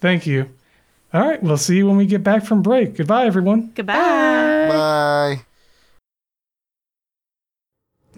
Thank 0.00 0.24
you. 0.24 0.50
All 1.12 1.26
right, 1.26 1.42
we'll 1.42 1.56
see 1.56 1.78
you 1.78 1.88
when 1.88 1.96
we 1.96 2.06
get 2.06 2.22
back 2.22 2.44
from 2.44 2.62
break. 2.62 2.94
Goodbye, 2.94 3.26
everyone. 3.26 3.72
Goodbye. 3.74 4.68
Bye. 4.68 5.40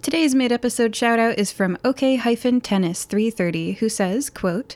Today's 0.03 0.35
mid-episode 0.35 0.93
shout 0.93 1.17
out 1.17 1.39
is 1.39 1.53
from 1.53 1.77
OK-Tennis 1.85 3.05
330 3.05 3.71
who 3.75 3.87
says, 3.87 4.29
quote, 4.29 4.75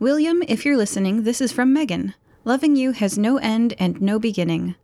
William, 0.00 0.42
if 0.48 0.64
you're 0.64 0.76
listening, 0.76 1.22
this 1.22 1.40
is 1.40 1.52
from 1.52 1.72
Megan. 1.72 2.14
Loving 2.44 2.74
you 2.74 2.90
has 2.90 3.16
no 3.16 3.36
end 3.36 3.74
and 3.78 4.02
no 4.02 4.18
beginning. 4.18 4.74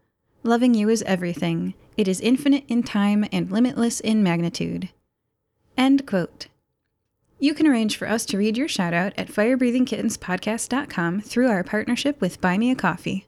Loving 0.44 0.74
you 0.74 0.88
is 0.88 1.02
everything. 1.02 1.74
It 1.96 2.06
is 2.06 2.20
infinite 2.20 2.62
in 2.68 2.84
time 2.84 3.26
and 3.32 3.50
limitless 3.50 3.98
in 3.98 4.22
magnitude. 4.22 4.90
End 5.76 6.06
quote. 6.06 6.46
You 7.40 7.52
can 7.52 7.66
arrange 7.66 7.96
for 7.96 8.08
us 8.08 8.24
to 8.26 8.38
read 8.38 8.56
your 8.56 8.68
shout 8.68 8.94
out 8.94 9.12
at 9.18 9.26
firebreathingkittenspodcast.com 9.26 11.22
through 11.22 11.48
our 11.48 11.64
partnership 11.64 12.20
with 12.20 12.40
Buy 12.40 12.58
Me 12.58 12.70
a 12.70 12.76
Coffee. 12.76 13.26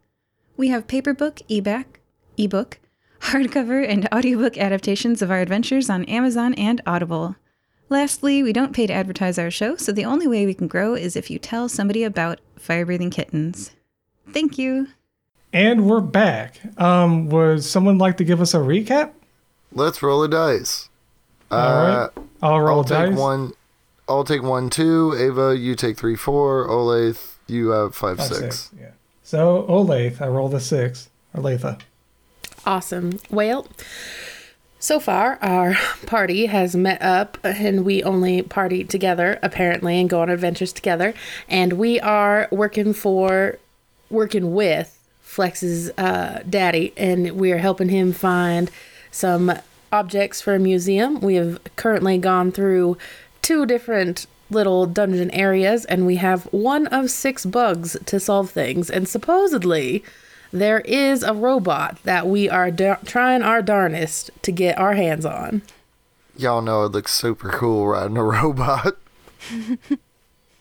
We 0.57 0.69
have 0.69 0.87
paperbook, 0.87 1.43
ebook, 1.49 1.99
ebook, 2.39 2.79
hardcover, 3.21 3.87
and 3.87 4.09
audiobook 4.13 4.57
adaptations 4.59 5.23
of 5.23 5.31
our 5.31 5.41
adventures 5.41 5.89
on 5.91 6.05
Amazon 6.05 6.55
and 6.55 6.81
Audible. 6.87 7.37
Lastly, 7.89 8.43
we 8.43 8.53
don't 8.53 8.75
pay 8.75 8.87
to 8.87 8.93
advertise 8.93 9.39
our 9.39 9.51
show, 9.51 9.77
so 9.77 9.93
the 9.93 10.05
only 10.05 10.27
way 10.27 10.45
we 10.45 10.55
can 10.55 10.67
grow 10.67 10.95
is 10.95 11.15
if 11.17 11.31
you 11.31 11.39
tell 11.39 11.69
somebody 11.69 12.03
about 12.03 12.41
Fire 12.57 12.85
Breathing 12.85 13.11
Kittens. 13.11 13.71
Thank 14.33 14.59
you. 14.59 14.89
And 15.53 15.89
we're 15.89 16.01
back. 16.01 16.59
Um, 16.81 17.29
would 17.29 17.63
someone 17.65 17.99
like 17.99 18.17
to 18.19 18.25
give 18.25 18.41
us 18.41 18.55
a 18.55 18.59
recap? 18.59 19.13
Let's 19.73 20.03
roll 20.03 20.23
a 20.25 20.29
dice. 20.29 20.89
All 21.51 21.59
Uh, 21.59 21.99
right. 22.17 22.27
I'll 22.43 22.61
roll 22.61 22.79
I'll 22.79 22.85
take 22.85 23.11
dice. 23.11 23.17
one. 23.19 23.53
I'll 24.09 24.25
take 24.25 24.43
one, 24.43 24.69
two. 24.71 25.15
Ava, 25.17 25.57
you 25.57 25.75
take 25.75 25.97
three, 25.97 26.17
four. 26.17 26.67
Olathe, 26.69 27.35
you 27.47 27.69
have 27.69 27.95
five, 27.95 28.19
Five, 28.19 28.27
six. 28.27 28.71
Yeah. 28.79 28.91
So 29.23 29.65
Olathe, 29.69 30.21
I 30.21 30.27
rolled 30.29 30.55
a 30.55 30.61
six. 30.61 31.09
Olathe. 31.35 31.81
Awesome. 32.67 33.21
Well, 33.31 33.69
so 34.81 34.99
far 34.99 35.39
our 35.41 35.75
party 36.07 36.47
has 36.47 36.75
met 36.75 37.01
up 37.01 37.39
and 37.45 37.85
we 37.85 38.03
only 38.03 38.43
party 38.43 38.83
together 38.83 39.39
apparently 39.43 40.01
and 40.01 40.11
go 40.11 40.21
on 40.21 40.29
adventures 40.29 40.73
together 40.73 41.15
and 41.49 41.75
we 41.75 42.01
are 42.01 42.49
working 42.51 42.93
for 42.93 43.59
working 44.11 44.53
with 44.53 44.93
Flex's 45.23 45.91
uh, 45.97 46.43
daddy 46.49 46.93
and 46.97 47.33
we 47.33 47.53
are 47.53 47.59
helping 47.59 47.89
him 47.89 48.13
find 48.13 48.71
some 49.11 49.53
objects 49.93 50.41
for 50.41 50.55
a 50.55 50.59
museum. 50.59 51.21
We 51.21 51.37
have 51.37 51.61
currently 51.77 52.19
gone 52.19 52.51
through 52.51 52.99
two 53.43 53.65
different 53.65 54.27
little 54.51 54.87
dungeon 54.87 55.31
areas 55.31 55.85
and 55.85 56.05
we 56.05 56.17
have 56.17 56.45
one 56.53 56.87
of 56.89 57.11
six 57.11 57.47
bugs 57.47 57.97
to 58.07 58.21
solve 58.21 58.51
things 58.51 58.91
and 58.91 59.09
supposedly 59.09 60.05
there 60.61 60.81
is 60.81 61.23
a 61.23 61.33
robot 61.35 61.99
that 62.05 62.27
we 62.27 62.49
are 62.49 62.71
da- 62.71 62.99
trying 63.05 63.43
our 63.43 63.63
darnest 63.63 64.31
to 64.43 64.53
get 64.53 64.79
our 64.79 64.95
hands 64.95 65.25
on. 65.25 65.63
Y'all 66.37 66.61
know 66.63 66.85
it 66.85 66.93
looks 66.93 67.15
super 67.15 67.49
cool 67.51 67.87
riding 67.89 68.17
a 68.17 68.23
robot. 68.25 68.97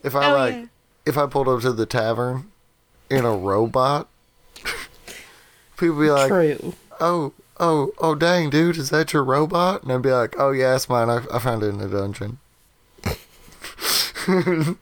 if 0.04 0.16
I 0.16 0.32
Oh, 0.32 0.34
like, 0.36 0.54
yeah. 0.56 0.66
if 1.06 1.18
I 1.18 1.26
pulled 1.28 1.48
up 1.48 1.62
to 1.62 1.72
the 1.74 1.86
tavern 1.86 2.52
in 3.10 3.26
a 3.26 3.36
robot, 3.36 4.08
people 5.78 6.00
be 6.00 6.10
like, 6.10 6.28
True. 6.30 6.74
"Oh, 7.00 7.34
oh, 7.60 7.92
oh, 8.00 8.16
dang, 8.16 8.50
dude, 8.50 8.78
is 8.78 8.90
that 8.92 9.12
your 9.14 9.24
robot?" 9.24 9.84
And 9.84 9.92
I'd 9.92 10.02
be 10.02 10.12
like, 10.12 10.36
"Oh 10.40 10.52
yeah, 10.52 10.76
it's 10.76 10.88
mine. 10.90 11.10
I, 11.10 11.22
I 11.34 11.40
found 11.40 11.64
it 11.64 11.68
in 11.70 11.82
a 11.82 11.88
dungeon." 11.90 12.38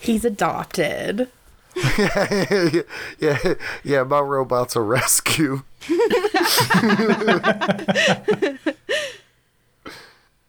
He's 0.00 0.24
adopted. 0.24 1.28
Yeah, 1.98 2.82
yeah, 3.18 3.54
yeah. 3.82 4.02
My 4.04 4.20
robot's 4.20 4.76
a 4.76 4.80
rescue. 4.80 5.62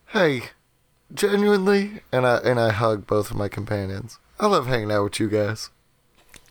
hey, 0.07 0.41
genuinely, 1.13 2.01
and 2.11 2.25
I 2.25 2.37
and 2.37 2.59
I 2.59 2.71
hug 2.71 3.07
both 3.07 3.31
of 3.31 3.37
my 3.37 3.47
companions. 3.47 4.19
I 4.39 4.47
love 4.47 4.67
hanging 4.67 4.91
out 4.91 5.03
with 5.03 5.19
you 5.19 5.29
guys. 5.29 5.69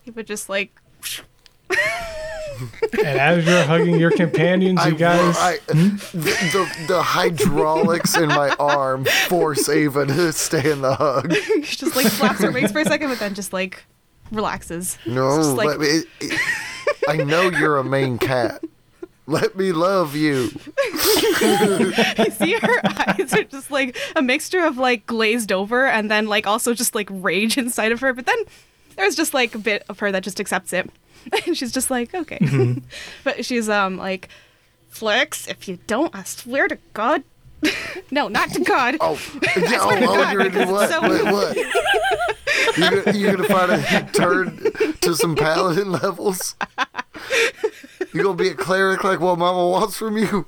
He 0.02 0.10
would 0.10 0.26
just 0.26 0.48
like 0.48 0.80
And 2.92 3.18
as 3.18 3.44
you're 3.44 3.64
hugging 3.64 3.98
your 3.98 4.10
companions, 4.10 4.78
I, 4.80 4.88
you 4.88 4.94
guys. 4.94 5.36
I, 5.36 5.56
hmm? 5.68 5.96
the, 6.12 6.30
the 6.52 6.84
the 6.88 7.02
hydraulics 7.02 8.16
in 8.16 8.28
my 8.28 8.50
arm 8.58 9.04
force 9.28 9.68
Ava 9.68 10.06
to 10.06 10.32
stay 10.32 10.70
in 10.70 10.80
the 10.82 10.94
hug. 10.94 11.34
She 11.64 11.76
just 11.76 11.96
like 11.96 12.06
flaps 12.06 12.40
her 12.40 12.52
wings 12.52 12.70
for 12.70 12.80
a 12.80 12.84
second, 12.84 13.08
but 13.08 13.18
then 13.18 13.34
just 13.34 13.52
like 13.52 13.84
relaxes. 14.34 14.98
No, 15.06 15.38
It's 15.38 15.48
like- 15.48 15.68
let 15.68 15.80
me. 15.80 15.86
It, 15.86 16.06
it- 16.20 16.40
I 17.08 17.16
know 17.18 17.50
you're 17.50 17.76
a 17.78 17.84
main 17.84 18.18
cat. 18.18 18.62
Let 19.26 19.56
me 19.56 19.72
love 19.72 20.14
you. 20.14 20.50
you 21.40 22.30
see 22.30 22.52
her 22.60 22.80
eyes 22.84 23.32
are 23.32 23.44
just 23.44 23.70
like 23.70 23.96
a 24.16 24.22
mixture 24.22 24.60
of 24.64 24.76
like 24.78 25.06
glazed 25.06 25.50
over 25.52 25.86
and 25.86 26.10
then 26.10 26.26
like 26.26 26.46
also 26.46 26.74
just 26.74 26.94
like 26.94 27.08
rage 27.10 27.56
inside 27.56 27.92
of 27.92 28.00
her. 28.00 28.12
But 28.12 28.26
then 28.26 28.36
there's 28.96 29.16
just 29.16 29.32
like 29.34 29.54
a 29.54 29.58
bit 29.58 29.82
of 29.88 29.98
her 30.00 30.12
that 30.12 30.22
just 30.24 30.40
accepts 30.40 30.72
it. 30.72 30.90
And 31.46 31.56
she's 31.56 31.72
just 31.72 31.90
like, 31.90 32.14
okay. 32.14 32.76
but 33.24 33.46
she's 33.46 33.68
um 33.70 33.96
like, 33.96 34.28
Flex, 34.90 35.48
if 35.48 35.66
you 35.68 35.78
don't, 35.86 36.14
I 36.14 36.22
swear 36.24 36.68
to 36.68 36.76
God. 36.92 37.24
No, 38.10 38.28
not 38.28 38.50
to 38.52 38.60
God. 38.60 38.96
Oh, 39.00 39.18
yeah, 39.56 39.78
oh, 39.80 39.90
oh 40.00 40.30
you're 40.30 40.48
gonna 40.48 40.66
do 40.66 40.72
what? 40.72 40.90
So- 40.90 41.00
Wait, 41.02 41.24
what? 41.24 41.56
You're, 42.76 43.02
gonna- 43.02 43.18
you're 43.18 43.36
gonna 43.36 43.48
find 43.48 43.72
a 43.72 44.08
turn 44.12 44.94
to 45.00 45.14
some 45.14 45.34
paladin 45.36 45.92
levels? 45.92 46.54
You're 48.12 48.24
gonna 48.24 48.36
be 48.36 48.48
a 48.48 48.54
cleric 48.54 49.04
like 49.04 49.20
what 49.20 49.38
Mama 49.38 49.68
wants 49.68 49.96
from 49.98 50.16
you? 50.16 50.46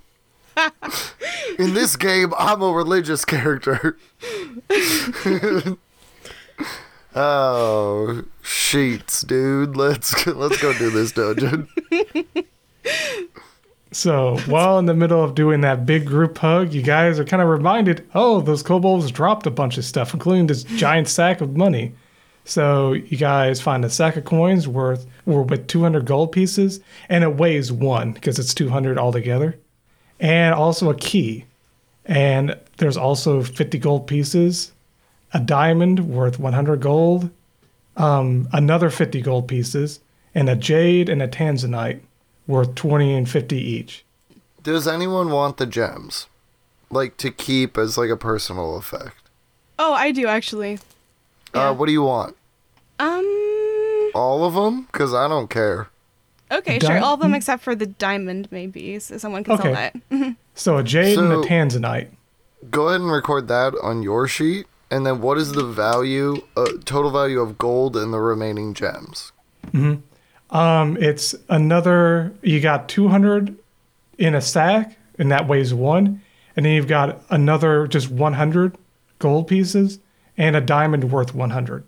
In 1.59 1.75
this 1.75 1.97
game, 1.97 2.33
I'm 2.39 2.63
a 2.63 2.73
religious 2.73 3.25
character. 3.27 3.97
oh, 7.15 8.25
sheets, 8.43 9.21
dude. 9.23 9.77
Let's 9.77 10.27
let's 10.27 10.61
go 10.61 10.73
do 10.73 10.91
this 10.91 11.13
dungeon. 11.13 11.69
So 13.97 14.37
while 14.41 14.79
in 14.79 14.85
the 14.85 14.93
middle 14.93 15.25
of 15.25 15.35
doing 15.35 15.63
that 15.63 15.87
big 15.87 16.05
group 16.05 16.37
hug, 16.37 16.75
you 16.75 16.83
guys 16.83 17.19
are 17.19 17.25
kind 17.25 17.41
of 17.41 17.49
reminded, 17.49 18.07
oh, 18.15 18.43
those 18.43 18.63
kobolds 18.63 19.11
dropped 19.11 19.47
a 19.47 19.51
bunch 19.51 19.79
of 19.79 19.87
stuff, 19.87 20.13
including 20.13 20.49
this 20.49 20.65
giant 20.65 21.09
sack 21.09 21.41
of 21.41 21.57
money. 21.57 21.95
So 22.45 22.93
you 22.93 23.17
guys 23.17 23.63
find 23.63 23.83
a 23.87 23.91
sack 23.91 24.17
of 24.17 24.27
coins 24.27 24.69
worth 24.69 25.07
or 25.25 25.45
with 25.45 25.67
200 25.67 26.05
gold 26.05 26.31
pieces, 26.31 26.81
and 27.09 27.25
it 27.25 27.37
weighs 27.37 27.73
one 27.73 28.13
because 28.13 28.39
it's 28.39 28.53
200 28.53 28.99
altogether, 28.99 29.59
and 30.21 30.55
also 30.55 30.91
a 30.91 30.95
key. 30.95 31.47
And 32.05 32.55
there's 32.77 32.99
also 32.99 33.43
50 33.43 33.79
gold 33.79 34.07
pieces, 34.07 34.73
a 35.33 35.41
diamond 35.41 36.01
worth 36.01 36.39
100 36.39 36.81
gold, 36.83 37.31
um, 37.97 38.47
another 38.53 38.91
50 38.91 39.23
gold 39.23 39.49
pieces, 39.49 40.01
and 40.35 40.51
a 40.51 40.55
jade 40.55 41.09
and 41.09 41.23
a 41.23 41.29
tanzanite 41.29 42.03
worth 42.47 42.75
20 42.75 43.15
and 43.15 43.29
50 43.29 43.57
each. 43.57 44.05
Does 44.63 44.87
anyone 44.89 45.31
want 45.31 45.57
the 45.59 45.67
gems? 45.67 46.27
Like 46.91 47.17
to 47.19 47.31
keep 47.31 47.77
as 47.79 47.97
like 47.99 48.11
a 48.11 48.17
personal 48.17 48.77
effect? 48.77 49.17
Oh, 49.79 49.93
I 49.93 50.11
do 50.13 50.27
actually. 50.27 50.79
Yeah. 51.55 51.69
Uh, 51.71 51.75
what 51.75 51.87
do 51.87 51.93
you 51.93 52.03
want? 52.03 52.37
Um. 52.99 54.11
All 54.15 54.45
of 54.45 54.55
them? 54.55 54.83
Because 54.93 55.13
I 55.13 55.29
don't 55.29 55.51
care. 55.51 55.89
Okay, 56.51 56.79
Di- 56.79 56.87
sure. 56.87 56.99
All 56.99 57.15
of 57.15 57.21
them 57.21 57.35
except 57.35 57.63
for 57.63 57.75
the 57.75 57.87
diamond, 57.87 58.49
maybe. 58.51 58.99
So 59.01 59.19
someone 59.19 59.43
can 59.45 59.57
sell 59.59 59.67
Okay. 59.73 59.91
that. 60.11 60.37
So 60.59 60.79
a 60.79 60.83
jade 60.83 61.19
and 61.19 61.31
a 61.31 61.37
tanzanite. 61.43 62.09
Go 62.71 62.89
ahead 62.89 63.03
and 63.03 63.11
record 63.13 63.47
that 63.49 63.75
on 63.83 64.03
your 64.03 64.27
sheet. 64.27 64.67
And 64.91 65.05
then 65.05 65.21
what 65.21 65.37
is 65.37 65.53
the 65.53 65.65
value, 65.65 66.37
uh, 66.57 66.67
total 66.87 67.11
value 67.11 67.41
of 67.41 67.59
gold 67.59 67.95
and 67.95 68.11
the 68.11 68.21
remaining 68.21 68.73
gems? 68.73 69.33
Um, 70.51 70.97
it's 70.99 71.35
another. 71.49 72.33
You 72.43 72.61
got 72.61 72.89
200 72.89 73.57
in 74.19 74.35
a 74.35 74.41
stack, 74.41 74.97
and 75.19 75.31
that 75.31 75.49
weighs 75.49 75.75
one. 75.75 76.23
And 76.57 76.65
then 76.65 76.73
you've 76.73 76.89
got 76.89 77.21
another 77.29 77.87
just 77.87 78.11
100 78.11 78.77
gold 79.19 79.49
pieces 79.49 79.99
and 80.37 80.57
a 80.57 80.61
diamond 80.61 81.11
worth 81.11 81.35
100. 81.35 81.85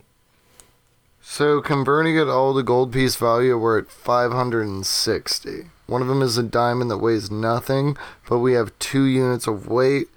So 1.20 1.60
converting 1.60 2.16
it 2.16 2.28
all 2.28 2.55
to 2.55 2.62
gold 2.62 2.93
piece 2.93 3.16
value, 3.16 3.59
we're 3.59 3.78
at 3.78 3.90
560. 3.90 5.70
One 5.86 6.02
of 6.02 6.09
them 6.09 6.22
is 6.22 6.39
a 6.39 6.43
diamond 6.43 6.90
that 6.90 6.98
weighs 6.98 7.30
nothing, 7.30 7.97
but 8.28 8.39
we 8.39 8.52
have 8.52 8.78
two 8.78 9.05
units 9.05 9.47
of 9.47 9.68
weight. 9.68 10.09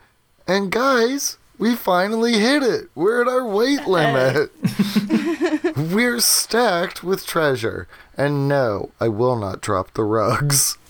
And 0.48 0.72
guys, 0.72 1.38
we 1.62 1.76
finally 1.76 2.34
hit 2.40 2.64
it. 2.64 2.90
We're 2.96 3.22
at 3.22 3.28
our 3.28 3.46
weight 3.46 3.88
limit. 3.88 4.52
We're 5.94 6.20
stacked 6.20 7.04
with 7.04 7.26
treasure. 7.26 7.88
And 8.18 8.50
no, 8.50 8.90
I 9.00 9.08
will 9.10 9.38
not 9.38 9.62
drop 9.62 9.94
the 9.94 10.04
rugs. 10.04 10.78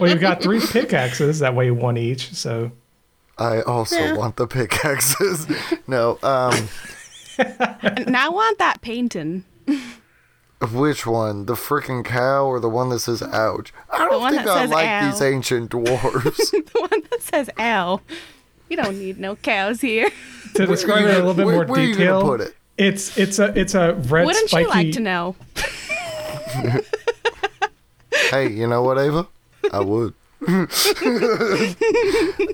Well, 0.00 0.08
you've 0.10 0.20
got 0.20 0.42
three 0.42 0.60
pickaxes 0.60 1.38
that 1.38 1.54
weigh 1.54 1.70
one 1.70 1.96
each. 1.96 2.32
So 2.34 2.72
I 3.38 3.62
also 3.62 4.16
want 4.16 4.36
the 4.36 4.46
pickaxes. 4.46 5.46
no, 5.86 6.18
um, 6.22 6.68
and 7.38 8.16
I 8.16 8.28
want 8.28 8.58
that 8.58 8.80
painting. 8.80 9.44
which 10.72 11.06
one? 11.06 11.46
The 11.46 11.54
freaking 11.54 12.04
cow 12.04 12.46
or 12.46 12.60
the 12.60 12.68
one 12.68 12.88
that 12.90 13.00
says 13.00 13.22
ouch? 13.22 13.72
I 13.90 14.08
don't 14.08 14.30
think 14.30 14.46
I 14.46 14.64
like 14.66 14.88
ow. 14.88 15.10
these 15.10 15.22
ancient 15.22 15.70
dwarves. 15.70 16.50
the 16.50 16.80
one 16.80 17.02
that 17.10 17.22
says 17.22 17.50
"ow." 17.58 18.00
You 18.74 18.82
don't 18.82 18.98
need 18.98 19.20
no 19.20 19.36
cows 19.36 19.80
here. 19.80 20.10
to 20.54 20.66
describe 20.66 21.04
it 21.04 21.10
in 21.10 21.14
a 21.14 21.18
little 21.18 21.34
bit 21.34 21.46
where, 21.46 21.54
more 21.54 21.64
where 21.66 21.86
detail, 21.86 22.16
Are 22.16 22.18
you 22.18 22.22
gonna 22.22 22.38
put 22.38 22.40
it? 22.40 22.56
It's 22.76 23.16
it's 23.16 23.38
a 23.38 23.56
it's 23.56 23.76
a 23.76 23.94
red 23.94 24.26
Wouldn't 24.26 24.48
spiky. 24.48 24.64
you 24.64 24.68
like 24.68 24.90
to 24.94 25.00
know? 25.00 25.36
Hey, 28.30 28.50
you 28.50 28.66
know 28.66 28.82
what, 28.82 28.98
Ava? 28.98 29.28
I 29.72 29.80
would. 29.80 30.14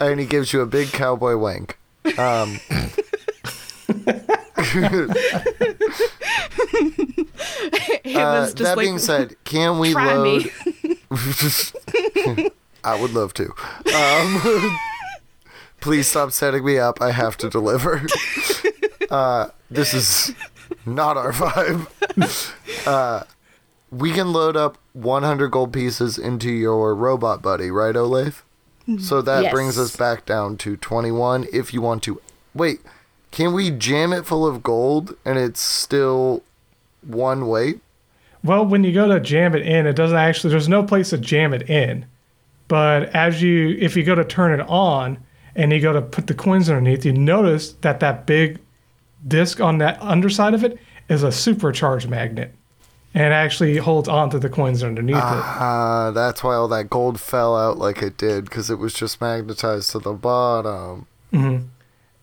and 0.00 0.20
he 0.20 0.26
gives 0.26 0.52
you 0.52 0.60
a 0.60 0.66
big 0.66 0.88
cowboy 0.88 1.36
wink. 1.36 1.78
Um, 2.18 2.60
uh, 2.68 4.10
just 8.46 8.58
that 8.58 8.74
like, 8.76 8.84
being 8.84 8.98
said, 8.98 9.36
can 9.44 9.78
we 9.78 9.92
try 9.92 10.14
load? 10.14 10.50
me. 10.82 12.50
I 12.84 13.00
would 13.00 13.12
love 13.12 13.32
to. 13.34 13.44
Um, 13.94 14.78
please 15.80 16.06
stop 16.08 16.32
setting 16.32 16.64
me 16.64 16.78
up. 16.78 17.00
I 17.00 17.10
have 17.12 17.36
to 17.38 17.50
deliver. 17.50 18.02
Uh, 19.10 19.48
this 19.68 19.92
is 19.92 20.32
not 20.86 21.16
our 21.16 21.32
vibe. 21.32 21.88
Uh, 22.86 23.24
we 23.90 24.12
can 24.12 24.32
load 24.32 24.56
up 24.56 24.78
100 24.92 25.48
gold 25.48 25.72
pieces 25.72 26.16
into 26.16 26.48
your 26.48 26.94
robot 26.94 27.42
buddy, 27.42 27.72
right, 27.72 27.96
Olathe? 27.96 28.42
So 29.00 29.20
that 29.20 29.42
Yes. 29.42 29.52
brings 29.52 29.78
us 29.80 29.96
back 29.96 30.26
down 30.26 30.56
to 30.58 30.76
21 30.76 31.48
if 31.52 31.74
you 31.74 31.82
want 31.82 32.04
to. 32.04 32.20
Wait, 32.54 32.82
can 33.32 33.52
we 33.52 33.72
jam 33.72 34.12
it 34.12 34.26
full 34.26 34.46
of 34.46 34.62
gold 34.62 35.16
and 35.24 35.40
it's 35.40 35.60
still 35.60 36.44
one 37.04 37.48
weight? 37.48 37.80
Well, 38.44 38.64
when 38.64 38.84
you 38.84 38.92
go 38.92 39.08
to 39.08 39.18
jam 39.18 39.56
it 39.56 39.62
in, 39.66 39.86
it 39.88 39.96
doesn't 39.96 40.16
actually. 40.16 40.50
There's 40.50 40.68
no 40.68 40.84
place 40.84 41.10
to 41.10 41.18
jam 41.18 41.52
it 41.52 41.68
in. 41.68 42.06
But 42.68 43.12
as 43.12 43.42
you, 43.42 43.76
if 43.80 43.96
you 43.96 44.04
go 44.04 44.14
to 44.14 44.24
turn 44.24 44.58
it 44.58 44.64
on 44.68 45.18
and 45.54 45.72
you 45.72 45.80
go 45.80 45.92
to 45.92 46.02
put 46.02 46.26
the 46.26 46.34
coins 46.34 46.68
underneath, 46.68 47.04
you 47.04 47.12
notice 47.12 47.72
that 47.80 48.00
that 48.00 48.26
big 48.26 48.58
disc 49.26 49.60
on 49.60 49.78
that 49.78 50.00
underside 50.00 50.54
of 50.54 50.64
it 50.64 50.78
is 51.08 51.22
a 51.22 51.32
supercharged 51.32 52.08
magnet, 52.08 52.54
and 53.14 53.34
actually 53.34 53.76
holds 53.76 54.08
on 54.08 54.30
to 54.30 54.38
the 54.38 54.48
coins 54.48 54.82
underneath 54.82 55.16
it. 55.16 55.20
Uh, 55.22 56.10
that's 56.12 56.44
why 56.44 56.54
all 56.54 56.68
that 56.68 56.88
gold 56.88 57.20
fell 57.20 57.56
out 57.56 57.78
like 57.78 58.02
it 58.02 58.16
did 58.16 58.44
because 58.44 58.70
it 58.70 58.78
was 58.78 58.94
just 58.94 59.20
magnetized 59.20 59.90
to 59.90 59.98
the 59.98 60.12
bottom. 60.12 61.06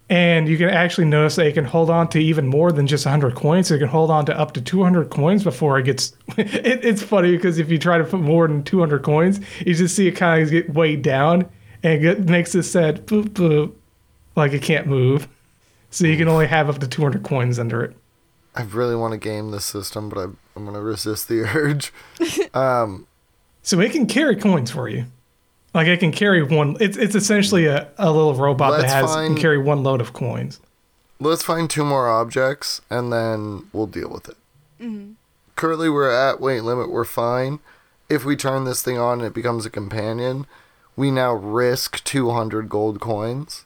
And 0.09 0.47
you 0.47 0.57
can 0.57 0.69
actually 0.69 1.07
notice 1.07 1.35
that 1.35 1.47
it 1.47 1.53
can 1.53 1.65
hold 1.65 1.89
on 1.89 2.07
to 2.09 2.19
even 2.19 2.47
more 2.47 2.71
than 2.71 2.87
just 2.87 3.05
100 3.05 3.35
coins. 3.35 3.69
It 3.69 3.79
can 3.79 3.89
hold 3.89 4.09
on 4.09 4.25
to 4.27 4.39
up 4.39 4.53
to 4.53 4.61
200 4.61 5.09
coins 5.09 5.43
before 5.43 5.77
it 5.77 5.83
gets. 5.83 6.15
it, 6.37 6.85
it's 6.85 7.03
funny 7.03 7.31
because 7.31 7.59
if 7.59 7.69
you 7.69 7.77
try 7.77 7.97
to 7.97 8.05
put 8.05 8.21
more 8.21 8.47
than 8.47 8.63
200 8.63 9.03
coins, 9.03 9.41
you 9.65 9.73
just 9.73 9.97
see 9.97 10.07
it 10.07 10.13
kind 10.13 10.41
of 10.41 10.49
get 10.49 10.73
weighed 10.73 11.01
down 11.01 11.49
and 11.87 12.05
it 12.05 12.29
makes 12.29 12.55
it 12.55 12.63
said 12.63 13.05
boop 13.07 13.29
boop, 13.29 13.73
like 14.35 14.53
it 14.53 14.61
can't 14.61 14.87
move. 14.87 15.27
So 15.89 16.05
you 16.05 16.17
can 16.17 16.27
only 16.27 16.47
have 16.47 16.69
up 16.69 16.79
to 16.79 16.87
200 16.87 17.23
coins 17.23 17.59
under 17.59 17.81
it. 17.83 17.95
I 18.55 18.63
really 18.63 18.95
want 18.95 19.13
to 19.13 19.17
game 19.17 19.51
this 19.51 19.65
system, 19.65 20.09
but 20.09 20.17
I'm, 20.19 20.37
I'm 20.55 20.63
going 20.63 20.75
to 20.75 20.81
resist 20.81 21.27
the 21.27 21.41
urge. 21.55 21.93
Um, 22.53 23.07
so 23.61 23.79
it 23.79 23.91
can 23.91 24.05
carry 24.07 24.35
coins 24.35 24.71
for 24.71 24.89
you. 24.89 25.05
Like 25.73 25.87
it 25.87 25.99
can 25.99 26.11
carry 26.11 26.41
one. 26.41 26.75
It's 26.79 26.97
it's 26.97 27.13
essentially 27.13 27.67
a, 27.67 27.87
a 27.97 28.11
little 28.11 28.33
robot 28.33 28.81
that 28.81 28.89
has 28.89 29.13
find- 29.13 29.35
can 29.35 29.41
carry 29.41 29.57
one 29.57 29.83
load 29.83 30.01
of 30.01 30.13
coins. 30.13 30.59
Let's 31.19 31.43
find 31.43 31.69
two 31.69 31.83
more 31.83 32.07
objects 32.09 32.81
and 32.89 33.11
then 33.11 33.67
we'll 33.73 33.87
deal 33.87 34.09
with 34.09 34.29
it. 34.29 34.37
Currently, 35.55 35.89
we're 35.89 36.11
at 36.11 36.39
weight 36.39 36.61
limit. 36.61 36.91
We're 36.91 37.03
fine. 37.03 37.59
If 38.09 38.23
we 38.23 38.35
turn 38.35 38.65
this 38.65 38.83
thing 38.83 38.97
on 38.99 39.19
and 39.19 39.27
it 39.27 39.33
becomes 39.33 39.65
a 39.65 39.69
companion, 39.71 40.45
we 40.97 41.09
now 41.11 41.33
risk 41.33 42.03
200 42.03 42.67
gold 42.67 42.99
coins 42.99 43.63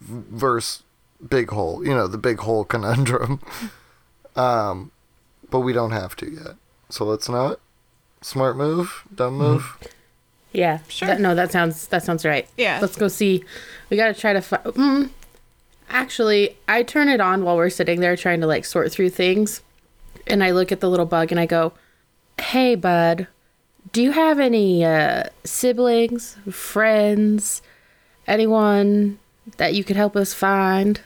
versus 0.00 0.82
big 1.28 1.50
hole. 1.50 1.86
You 1.86 1.94
know, 1.94 2.08
the 2.08 2.18
big 2.18 2.40
hole 2.40 2.64
conundrum. 2.74 3.38
um, 4.34 4.90
but 5.50 5.60
we 5.60 5.72
don't 5.72 5.92
have 5.92 6.16
to 6.16 6.30
yet. 6.30 6.54
So 6.88 7.04
let's 7.04 7.28
not. 7.28 7.60
Smart 8.22 8.56
move, 8.56 9.04
dumb 9.14 9.34
move. 9.38 9.78
Yeah. 10.52 10.80
Sure. 10.88 11.08
That- 11.08 11.20
no, 11.20 11.34
that 11.34 11.52
sounds 11.52 11.86
that 11.88 12.02
sounds 12.02 12.24
right. 12.24 12.48
Yeah. 12.56 12.78
Let's 12.82 12.96
go 12.96 13.08
see. 13.08 13.44
We 13.88 13.96
gotta 13.96 14.14
try 14.14 14.32
to. 14.32 14.42
Fi- 14.42 14.56
mm, 14.58 15.10
actually, 15.88 16.56
I 16.68 16.82
turn 16.82 17.08
it 17.08 17.20
on 17.20 17.44
while 17.44 17.56
we're 17.56 17.70
sitting 17.70 18.00
there 18.00 18.16
trying 18.16 18.40
to 18.40 18.46
like 18.46 18.64
sort 18.64 18.90
through 18.92 19.10
things, 19.10 19.62
and 20.26 20.42
I 20.44 20.50
look 20.50 20.70
at 20.72 20.80
the 20.80 20.90
little 20.90 21.06
bug 21.06 21.30
and 21.30 21.40
I 21.40 21.46
go, 21.46 21.72
"Hey, 22.40 22.74
bud, 22.74 23.26
do 23.92 24.02
you 24.02 24.12
have 24.12 24.38
any 24.38 24.84
uh, 24.84 25.24
siblings, 25.44 26.36
friends, 26.50 27.62
anyone 28.26 29.18
that 29.56 29.74
you 29.74 29.84
could 29.84 29.96
help 29.96 30.16
us 30.16 30.32
find?" 30.34 31.00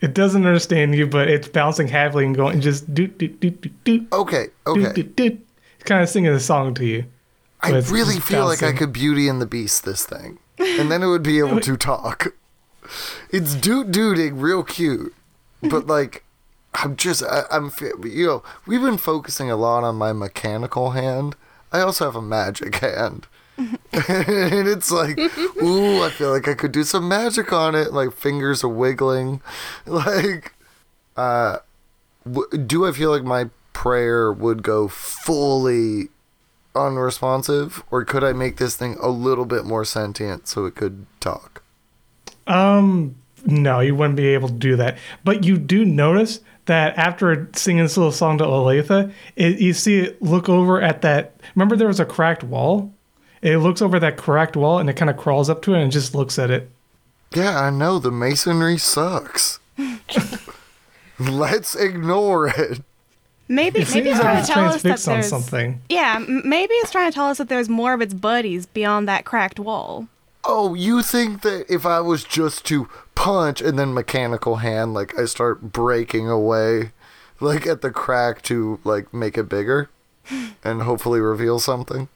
It 0.00 0.12
doesn't 0.14 0.44
understand 0.44 0.94
you, 0.94 1.06
but 1.06 1.28
it's 1.28 1.48
bouncing 1.48 1.88
happily 1.88 2.26
and 2.26 2.36
going 2.36 2.60
just 2.60 2.92
do 2.92 3.06
do 3.06 3.28
do 3.28 3.50
do 3.50 3.70
doot. 3.84 4.12
Okay, 4.12 4.48
doot, 4.66 4.78
okay. 4.78 4.92
doot, 4.92 5.16
doot. 5.16 5.46
It's 5.76 5.84
kind 5.84 6.02
of 6.02 6.08
singing 6.08 6.32
a 6.32 6.40
song 6.40 6.74
to 6.74 6.84
you. 6.84 7.04
I 7.60 7.74
it's 7.74 7.90
really 7.90 8.16
just 8.16 8.26
feel 8.26 8.44
like 8.44 8.62
I 8.62 8.72
could 8.72 8.92
Beauty 8.92 9.28
and 9.28 9.40
the 9.40 9.46
Beast 9.46 9.84
this 9.84 10.04
thing, 10.04 10.38
and 10.58 10.90
then 10.90 11.02
it 11.02 11.06
would 11.06 11.22
be 11.22 11.38
able 11.44 11.60
to 11.60 11.76
talk. 11.76 12.34
It's 13.30 13.54
doot 13.54 13.90
dooting 13.90 14.40
real 14.40 14.62
cute, 14.62 15.14
but 15.62 15.86
like, 15.96 16.24
I'm 16.74 16.96
just 16.96 17.22
I, 17.22 17.44
I'm 17.50 17.72
you 18.04 18.26
know 18.26 18.42
we've 18.66 18.82
been 18.82 18.98
focusing 18.98 19.50
a 19.50 19.56
lot 19.56 19.84
on 19.84 19.96
my 19.96 20.12
mechanical 20.12 20.90
hand. 20.90 21.36
I 21.76 21.82
also 21.82 22.04
have 22.06 22.16
a 22.16 22.22
magic 22.22 22.76
hand, 22.76 23.26
and 23.58 23.78
it's 23.92 24.90
like, 24.90 25.18
ooh, 25.62 26.02
I 26.02 26.10
feel 26.10 26.30
like 26.30 26.48
I 26.48 26.54
could 26.54 26.72
do 26.72 26.84
some 26.84 27.08
magic 27.08 27.52
on 27.52 27.74
it. 27.74 27.92
Like 27.92 28.12
fingers 28.12 28.64
are 28.64 28.68
wiggling, 28.68 29.40
like, 29.86 30.54
uh, 31.16 31.58
w- 32.24 32.48
do 32.64 32.86
I 32.86 32.92
feel 32.92 33.10
like 33.10 33.24
my 33.24 33.50
prayer 33.72 34.32
would 34.32 34.62
go 34.62 34.88
fully 34.88 36.08
unresponsive, 36.74 37.82
or 37.90 38.04
could 38.04 38.24
I 38.24 38.32
make 38.32 38.56
this 38.56 38.76
thing 38.76 38.96
a 39.00 39.08
little 39.08 39.44
bit 39.44 39.64
more 39.64 39.84
sentient 39.84 40.48
so 40.48 40.66
it 40.66 40.74
could 40.74 41.06
talk? 41.20 41.62
Um, 42.46 43.16
no, 43.44 43.80
you 43.80 43.94
wouldn't 43.94 44.16
be 44.16 44.28
able 44.28 44.48
to 44.48 44.54
do 44.54 44.76
that. 44.76 44.98
But 45.24 45.44
you 45.44 45.56
do 45.56 45.84
notice 45.84 46.40
that 46.66 46.96
after 46.98 47.48
singing 47.54 47.82
this 47.84 47.96
little 47.96 48.12
song 48.12 48.38
to 48.38 48.44
Olathe, 48.44 49.12
it, 49.36 49.58
you 49.58 49.72
see 49.72 49.98
it 50.00 50.20
look 50.22 50.48
over 50.48 50.80
at 50.80 51.02
that. 51.02 51.36
Remember, 51.54 51.76
there 51.76 51.88
was 51.88 52.00
a 52.00 52.04
cracked 52.04 52.44
wall. 52.44 52.92
It 53.42 53.58
looks 53.58 53.80
over 53.82 53.98
that 54.00 54.16
cracked 54.16 54.56
wall 54.56 54.78
and 54.78 54.88
it 54.90 54.94
kind 54.96 55.10
of 55.10 55.16
crawls 55.16 55.48
up 55.50 55.62
to 55.62 55.74
it 55.74 55.82
and 55.82 55.92
just 55.92 56.14
looks 56.14 56.38
at 56.38 56.50
it. 56.50 56.70
Yeah, 57.34 57.60
I 57.60 57.70
know 57.70 57.98
the 57.98 58.10
masonry 58.10 58.78
sucks. 58.78 59.58
Let's 61.18 61.74
ignore 61.74 62.48
it. 62.48 62.82
Maybe 63.48 63.80
It 63.80 63.94
maybe 63.94 64.10
it's 64.10 64.18
like 64.18 64.24
trying 64.24 64.38
it's 64.38 64.48
to 64.48 64.52
tell 64.54 64.64
us 64.66 64.82
that 64.82 64.98
there's 65.00 65.28
something. 65.28 65.80
yeah 65.88 66.18
maybe 66.18 66.74
it's 66.74 66.90
trying 66.90 67.08
to 67.10 67.14
tell 67.14 67.26
us 67.28 67.38
that 67.38 67.48
there's 67.48 67.68
more 67.68 67.92
of 67.94 68.00
its 68.02 68.12
buddies 68.12 68.66
beyond 68.66 69.06
that 69.08 69.24
cracked 69.24 69.60
wall. 69.60 70.08
Oh, 70.48 70.74
you 70.74 71.02
think 71.02 71.42
that 71.42 71.66
if 71.68 71.84
I 71.84 72.00
was 72.00 72.22
just 72.24 72.64
to 72.66 72.88
punch 73.14 73.60
and 73.60 73.78
then 73.78 73.92
mechanical 73.94 74.56
hand, 74.56 74.94
like 74.94 75.18
I 75.18 75.24
start 75.24 75.72
breaking 75.72 76.28
away, 76.28 76.92
like 77.40 77.66
at 77.66 77.80
the 77.82 77.90
crack 77.90 78.42
to 78.42 78.78
like 78.84 79.12
make 79.12 79.36
it 79.36 79.48
bigger 79.48 79.90
and 80.64 80.82
hopefully 80.82 81.20
reveal 81.20 81.58
something? 81.58 82.08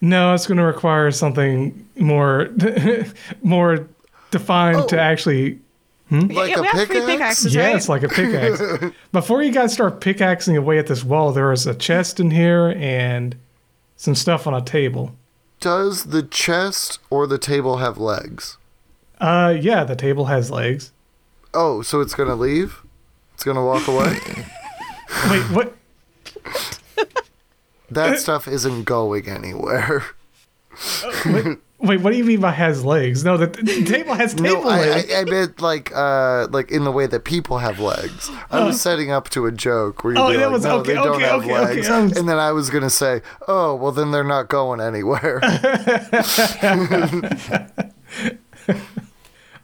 No, 0.00 0.34
it's 0.34 0.46
going 0.46 0.58
to 0.58 0.64
require 0.64 1.10
something 1.10 1.86
more, 1.96 2.48
more 3.42 3.88
defined 4.30 4.88
to 4.90 4.96
Oh. 4.96 5.00
actually. 5.00 5.58
Hmm? 6.08 6.28
Like 6.28 6.50
yeah, 6.50 6.58
a 6.58 6.60
we 6.62 6.66
have 6.68 6.88
pickaxe? 6.88 7.06
pickaxes, 7.06 7.54
Yeah, 7.54 7.66
right? 7.66 7.76
it's 7.76 7.88
like 7.88 8.02
a 8.04 8.08
pickaxe. 8.10 8.94
Before 9.12 9.42
you 9.42 9.50
guys 9.52 9.72
start 9.72 10.00
pickaxing 10.00 10.56
away 10.56 10.78
at 10.78 10.86
this 10.86 11.02
wall, 11.02 11.32
there 11.32 11.50
is 11.52 11.66
a 11.66 11.74
chest 11.74 12.20
in 12.20 12.30
here 12.30 12.74
and 12.78 13.34
some 13.96 14.14
stuff 14.14 14.46
on 14.46 14.54
a 14.54 14.60
table. 14.62 15.12
Does 15.60 16.04
the 16.04 16.22
chest 16.22 16.98
or 17.10 17.26
the 17.26 17.38
table 17.38 17.78
have 17.78 17.98
legs? 17.98 18.58
Uh, 19.20 19.56
yeah, 19.58 19.84
the 19.84 19.96
table 19.96 20.26
has 20.26 20.50
legs. 20.50 20.92
Oh, 21.54 21.82
so 21.82 22.00
it's 22.00 22.14
gonna 22.14 22.36
leave? 22.36 22.82
It's 23.34 23.44
gonna 23.44 23.64
walk 23.64 23.88
away? 23.88 24.18
Wait, 25.30 25.42
what? 25.50 25.74
that 27.90 28.18
stuff 28.18 28.46
isn't 28.46 28.84
going 28.84 29.28
anywhere. 29.28 30.04
Wait, 31.86 32.00
what 32.00 32.10
do 32.12 32.16
you 32.18 32.24
mean 32.24 32.40
by 32.40 32.50
has 32.50 32.84
legs? 32.84 33.24
No, 33.24 33.36
the, 33.36 33.46
the 33.46 33.84
table 33.84 34.14
has 34.14 34.34
table 34.34 34.62
No, 34.64 34.68
I, 34.68 34.78
legs. 34.80 35.12
I, 35.12 35.20
I 35.20 35.24
meant 35.24 35.60
like 35.60 35.92
uh 35.94 36.48
like 36.50 36.70
in 36.70 36.84
the 36.84 36.92
way 36.92 37.06
that 37.06 37.24
people 37.24 37.58
have 37.58 37.78
legs. 37.80 38.30
I 38.50 38.64
was 38.64 38.80
setting 38.80 39.10
up 39.10 39.28
to 39.30 39.46
a 39.46 39.52
joke 39.52 40.02
where 40.04 40.14
you 40.14 40.18
Oh, 40.20 40.26
like, 40.28 40.50
was- 40.50 40.64
no, 40.64 40.78
okay, 40.80 40.88
they 40.88 40.94
don't 40.94 41.16
okay, 41.16 41.24
have 41.24 41.40
okay, 41.40 41.52
okay, 41.56 41.64
legs, 41.76 41.88
I 41.88 42.00
was- 42.02 42.16
and 42.16 42.28
then 42.28 42.38
I 42.38 42.52
was 42.52 42.70
gonna 42.70 42.90
say, 42.90 43.22
oh, 43.48 43.74
well 43.74 43.92
then 43.92 44.10
they're 44.10 44.24
not 44.24 44.48
going 44.48 44.80
anywhere. 44.80 45.40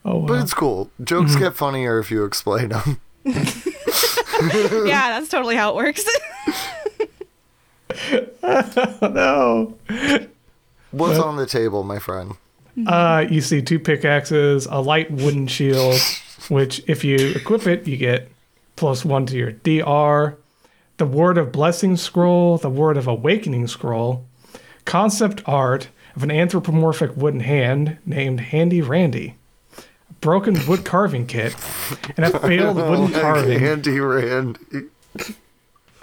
oh, 0.04 0.22
but 0.26 0.40
it's 0.42 0.54
cool. 0.54 0.90
Jokes 1.02 1.36
get 1.36 1.54
funnier 1.54 1.98
if 1.98 2.10
you 2.10 2.24
explain 2.24 2.70
them. 2.70 3.00
yeah, 3.24 5.18
that's 5.18 5.28
totally 5.28 5.56
how 5.56 5.70
it 5.70 5.76
works. 5.76 6.04
no. 9.02 9.76
What's 10.92 11.18
on 11.18 11.36
the 11.36 11.46
table, 11.46 11.82
my 11.82 11.98
friend? 11.98 12.36
Uh, 12.86 13.26
you 13.28 13.40
see 13.40 13.60
two 13.60 13.78
pickaxes, 13.78 14.66
a 14.66 14.80
light 14.80 15.10
wooden 15.10 15.46
shield, 15.46 16.00
which 16.48 16.82
if 16.86 17.04
you 17.04 17.16
equip 17.34 17.66
it, 17.66 17.86
you 17.86 17.96
get 17.96 18.30
plus 18.76 19.04
one 19.04 19.26
to 19.26 19.36
your 19.36 19.52
DR. 19.52 20.36
The 20.98 21.06
Word 21.06 21.36
of 21.38 21.52
Blessing 21.52 21.96
scroll, 21.96 22.58
the 22.58 22.70
Word 22.70 22.96
of 22.96 23.06
Awakening 23.06 23.66
scroll, 23.66 24.24
concept 24.84 25.42
art 25.46 25.88
of 26.14 26.22
an 26.22 26.30
anthropomorphic 26.30 27.16
wooden 27.16 27.40
hand 27.40 27.98
named 28.06 28.40
Handy 28.40 28.82
Randy, 28.82 29.34
a 29.78 30.12
broken 30.20 30.58
wood 30.66 30.84
carving 30.84 31.26
kit, 31.26 31.54
and 32.16 32.26
a 32.26 32.38
failed 32.38 32.76
wooden 32.88 33.12
carving. 33.12 33.58
Handy 33.58 33.98
Randy. 33.98 34.58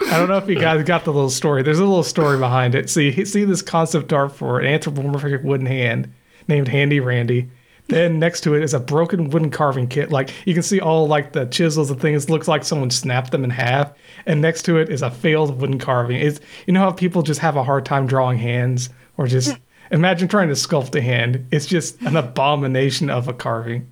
I 0.02 0.18
don't 0.18 0.28
know 0.28 0.38
if 0.38 0.48
you 0.48 0.58
guys 0.58 0.82
got 0.84 1.04
the 1.04 1.12
little 1.12 1.30
story. 1.30 1.62
There's 1.62 1.78
a 1.78 1.84
little 1.84 2.02
story 2.02 2.38
behind 2.38 2.74
it. 2.74 2.94
You 2.96 3.24
see 3.24 3.44
this 3.44 3.62
concept 3.62 4.12
art 4.12 4.34
for 4.34 4.58
an 4.58 4.66
anthropomorphic 4.66 5.42
wooden 5.42 5.66
hand 5.66 6.12
named 6.48 6.68
Handy 6.68 7.00
Randy. 7.00 7.50
Then 7.88 8.18
next 8.20 8.42
to 8.42 8.54
it 8.54 8.62
is 8.62 8.72
a 8.72 8.80
broken 8.80 9.30
wooden 9.30 9.50
carving 9.50 9.88
kit. 9.88 10.10
Like 10.10 10.30
you 10.46 10.54
can 10.54 10.62
see 10.62 10.80
all 10.80 11.08
like 11.08 11.32
the 11.32 11.46
chisels 11.46 11.90
and 11.90 12.00
things. 12.00 12.30
Looks 12.30 12.48
like 12.48 12.64
someone 12.64 12.90
snapped 12.90 13.32
them 13.32 13.44
in 13.44 13.50
half. 13.50 13.92
And 14.26 14.40
next 14.40 14.62
to 14.62 14.78
it 14.78 14.88
is 14.88 15.02
a 15.02 15.10
failed 15.10 15.60
wooden 15.60 15.78
carving. 15.78 16.20
It's 16.20 16.40
you 16.66 16.72
know 16.72 16.80
how 16.80 16.92
people 16.92 17.22
just 17.22 17.40
have 17.40 17.56
a 17.56 17.64
hard 17.64 17.84
time 17.84 18.06
drawing 18.06 18.38
hands 18.38 18.90
or 19.16 19.26
just 19.26 19.56
imagine 19.90 20.28
trying 20.28 20.48
to 20.48 20.54
sculpt 20.54 20.94
a 20.94 21.00
hand. 21.00 21.46
It's 21.50 21.66
just 21.66 22.00
an 22.02 22.16
abomination 22.16 23.10
of 23.10 23.28
a 23.28 23.32
carving. 23.32 23.90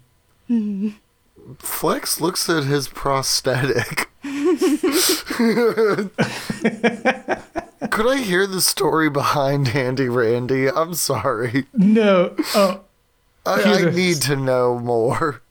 Flex 1.58 2.20
looks 2.20 2.48
at 2.48 2.64
his 2.64 2.88
prosthetic. 2.88 4.08
Could 7.90 8.06
I 8.06 8.18
hear 8.18 8.46
the 8.46 8.60
story 8.60 9.08
behind 9.08 9.68
Handy 9.68 10.08
Randy? 10.08 10.68
I'm 10.68 10.94
sorry. 10.94 11.66
No, 11.72 12.34
oh, 12.54 12.82
I, 13.46 13.62
I 13.62 13.90
need 13.90 14.16
to 14.22 14.36
know 14.36 14.78
more. 14.78 15.42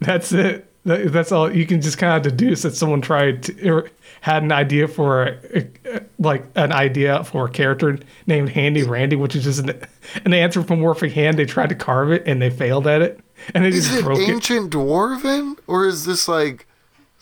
That's 0.00 0.32
it. 0.32 0.70
That- 0.84 1.12
That's 1.12 1.32
all. 1.32 1.54
You 1.54 1.66
can 1.66 1.80
just 1.80 1.98
kind 1.98 2.16
of 2.16 2.30
deduce 2.36 2.62
that 2.62 2.74
someone 2.76 3.00
tried 3.00 3.42
to, 3.44 3.68
or 3.70 3.90
had 4.20 4.42
an 4.42 4.52
idea 4.52 4.86
for 4.88 5.22
a, 5.24 5.38
a- 5.86 6.00
like 6.18 6.44
an 6.54 6.72
idea 6.72 7.24
for 7.24 7.46
a 7.46 7.50
character 7.50 7.98
named 8.26 8.50
Handy 8.50 8.82
Randy, 8.82 9.16
which 9.16 9.34
is 9.36 9.44
just 9.44 9.60
an, 9.60 9.80
an 10.24 10.34
anthropomorphic 10.34 11.12
hand. 11.12 11.38
They 11.38 11.46
tried 11.46 11.70
to 11.70 11.74
carve 11.74 12.10
it 12.12 12.22
and 12.26 12.40
they 12.42 12.50
failed 12.50 12.86
at 12.86 13.02
it, 13.02 13.20
and 13.54 13.64
they 13.64 13.68
Is 13.68 13.86
just 13.86 14.00
it 14.00 14.04
broke 14.04 14.18
it. 14.20 14.28
ancient 14.30 14.72
dwarven? 14.72 15.56
Or 15.66 15.86
is 15.86 16.04
this 16.04 16.28
like 16.28 16.66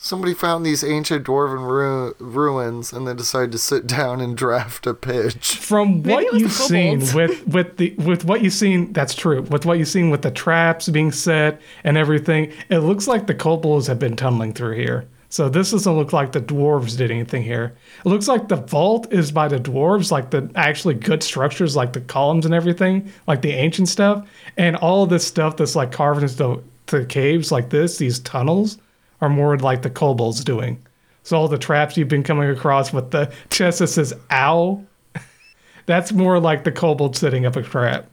somebody 0.03 0.33
found 0.33 0.65
these 0.65 0.83
ancient 0.83 1.25
dwarven 1.25 1.65
ru- 1.65 2.13
ruins 2.19 2.91
and 2.91 3.07
then 3.07 3.15
decided 3.15 3.53
to 3.53 3.57
sit 3.57 3.87
down 3.99 4.19
and 4.21 4.37
draft 4.37 4.85
a 4.85 4.93
pitch? 4.93 5.55
From 5.55 6.03
what 6.03 6.33
you've 6.33 6.51
seen 6.51 6.99
with 7.13 7.47
with 7.47 7.77
the 7.77 7.95
with 7.97 8.25
what 8.25 8.41
you've 8.41 8.53
seen, 8.53 8.93
that's 8.93 9.15
true. 9.15 9.41
With 9.41 9.65
what 9.65 9.79
you've 9.79 9.87
seen 9.87 10.09
with 10.09 10.21
the 10.21 10.31
traps 10.31 10.89
being 10.89 11.11
set 11.11 11.61
and 11.83 11.97
everything, 11.97 12.51
it 12.69 12.79
looks 12.79 13.07
like 13.07 13.25
the 13.25 13.33
kobolds 13.33 13.87
have 13.87 13.97
been 13.97 14.15
tunneling 14.15 14.53
through 14.53 14.75
here. 14.75 15.07
So 15.29 15.49
this 15.49 15.71
doesn't 15.71 15.95
look 15.97 16.13
like 16.13 16.31
the 16.31 16.41
dwarves 16.41 16.95
did 16.95 17.09
anything 17.09 17.41
here. 17.41 17.75
It 18.05 18.07
looks 18.07 18.27
like 18.27 18.49
the 18.49 18.57
vault 18.57 19.11
is 19.11 19.31
by 19.31 19.47
the 19.47 19.57
dwarves, 19.57 20.11
like 20.11 20.29
the 20.29 20.51
actually 20.53 20.93
good 20.93 21.23
structures, 21.23 21.75
like 21.75 21.93
the 21.93 22.01
columns 22.01 22.45
and 22.45 22.53
everything, 22.53 23.11
like 23.25 23.41
the 23.41 23.51
ancient 23.51 23.89
stuff, 23.89 24.29
and 24.57 24.75
all 24.75 25.01
of 25.01 25.09
this 25.09 25.25
stuff 25.25 25.57
that's 25.57 25.75
like 25.75 25.91
carved 25.91 26.21
into 26.21 26.35
the, 26.35 26.63
the 26.85 27.05
caves, 27.05 27.51
like 27.51 27.71
this, 27.71 27.97
these 27.97 28.19
tunnels, 28.19 28.77
are 29.23 29.29
more 29.29 29.57
like 29.57 29.81
the 29.81 29.89
kobolds 29.89 30.43
doing. 30.43 30.81
So 31.23 31.37
all 31.37 31.47
the 31.47 31.57
traps 31.57 31.95
you've 31.95 32.09
been 32.09 32.23
coming 32.23 32.49
across 32.49 32.91
with 32.91 33.11
the 33.11 33.31
chest 33.49 33.79
that 33.79 33.87
says 33.87 34.13
"ow," 34.29 34.83
that's 35.85 36.11
more 36.11 36.39
like 36.39 36.65
the 36.65 36.71
kobold 36.71 37.15
setting 37.15 37.45
up 37.45 37.55
a 37.55 37.63
trap. 37.63 38.07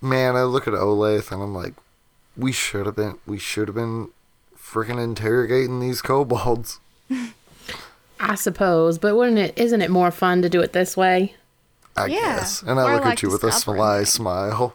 Man, 0.00 0.36
I 0.36 0.42
look 0.44 0.66
at 0.66 0.74
Olathe 0.74 1.30
and 1.32 1.42
I'm 1.42 1.54
like, 1.54 1.74
we 2.36 2.52
should 2.52 2.86
have 2.86 2.96
been, 2.96 3.18
we 3.26 3.38
should 3.38 3.68
have 3.68 3.74
been 3.74 4.08
freaking 4.58 5.02
interrogating 5.02 5.80
these 5.80 6.00
kobolds. 6.02 6.80
I 8.18 8.34
suppose, 8.34 8.98
but 8.98 9.14
wouldn't 9.16 9.38
it? 9.38 9.58
Isn't 9.58 9.82
it 9.82 9.90
more 9.90 10.10
fun 10.10 10.40
to 10.42 10.48
do 10.48 10.60
it 10.62 10.72
this 10.72 10.96
way? 10.96 11.34
I 11.96 12.06
Yeah, 12.06 12.36
guess. 12.38 12.62
And 12.62 12.80
I 12.80 12.84
or 12.90 12.94
look 12.94 13.04
like 13.04 13.12
at 13.14 13.22
you 13.22 13.30
with 13.30 13.44
a 13.44 13.52
sly 13.52 14.04
smile. 14.04 14.74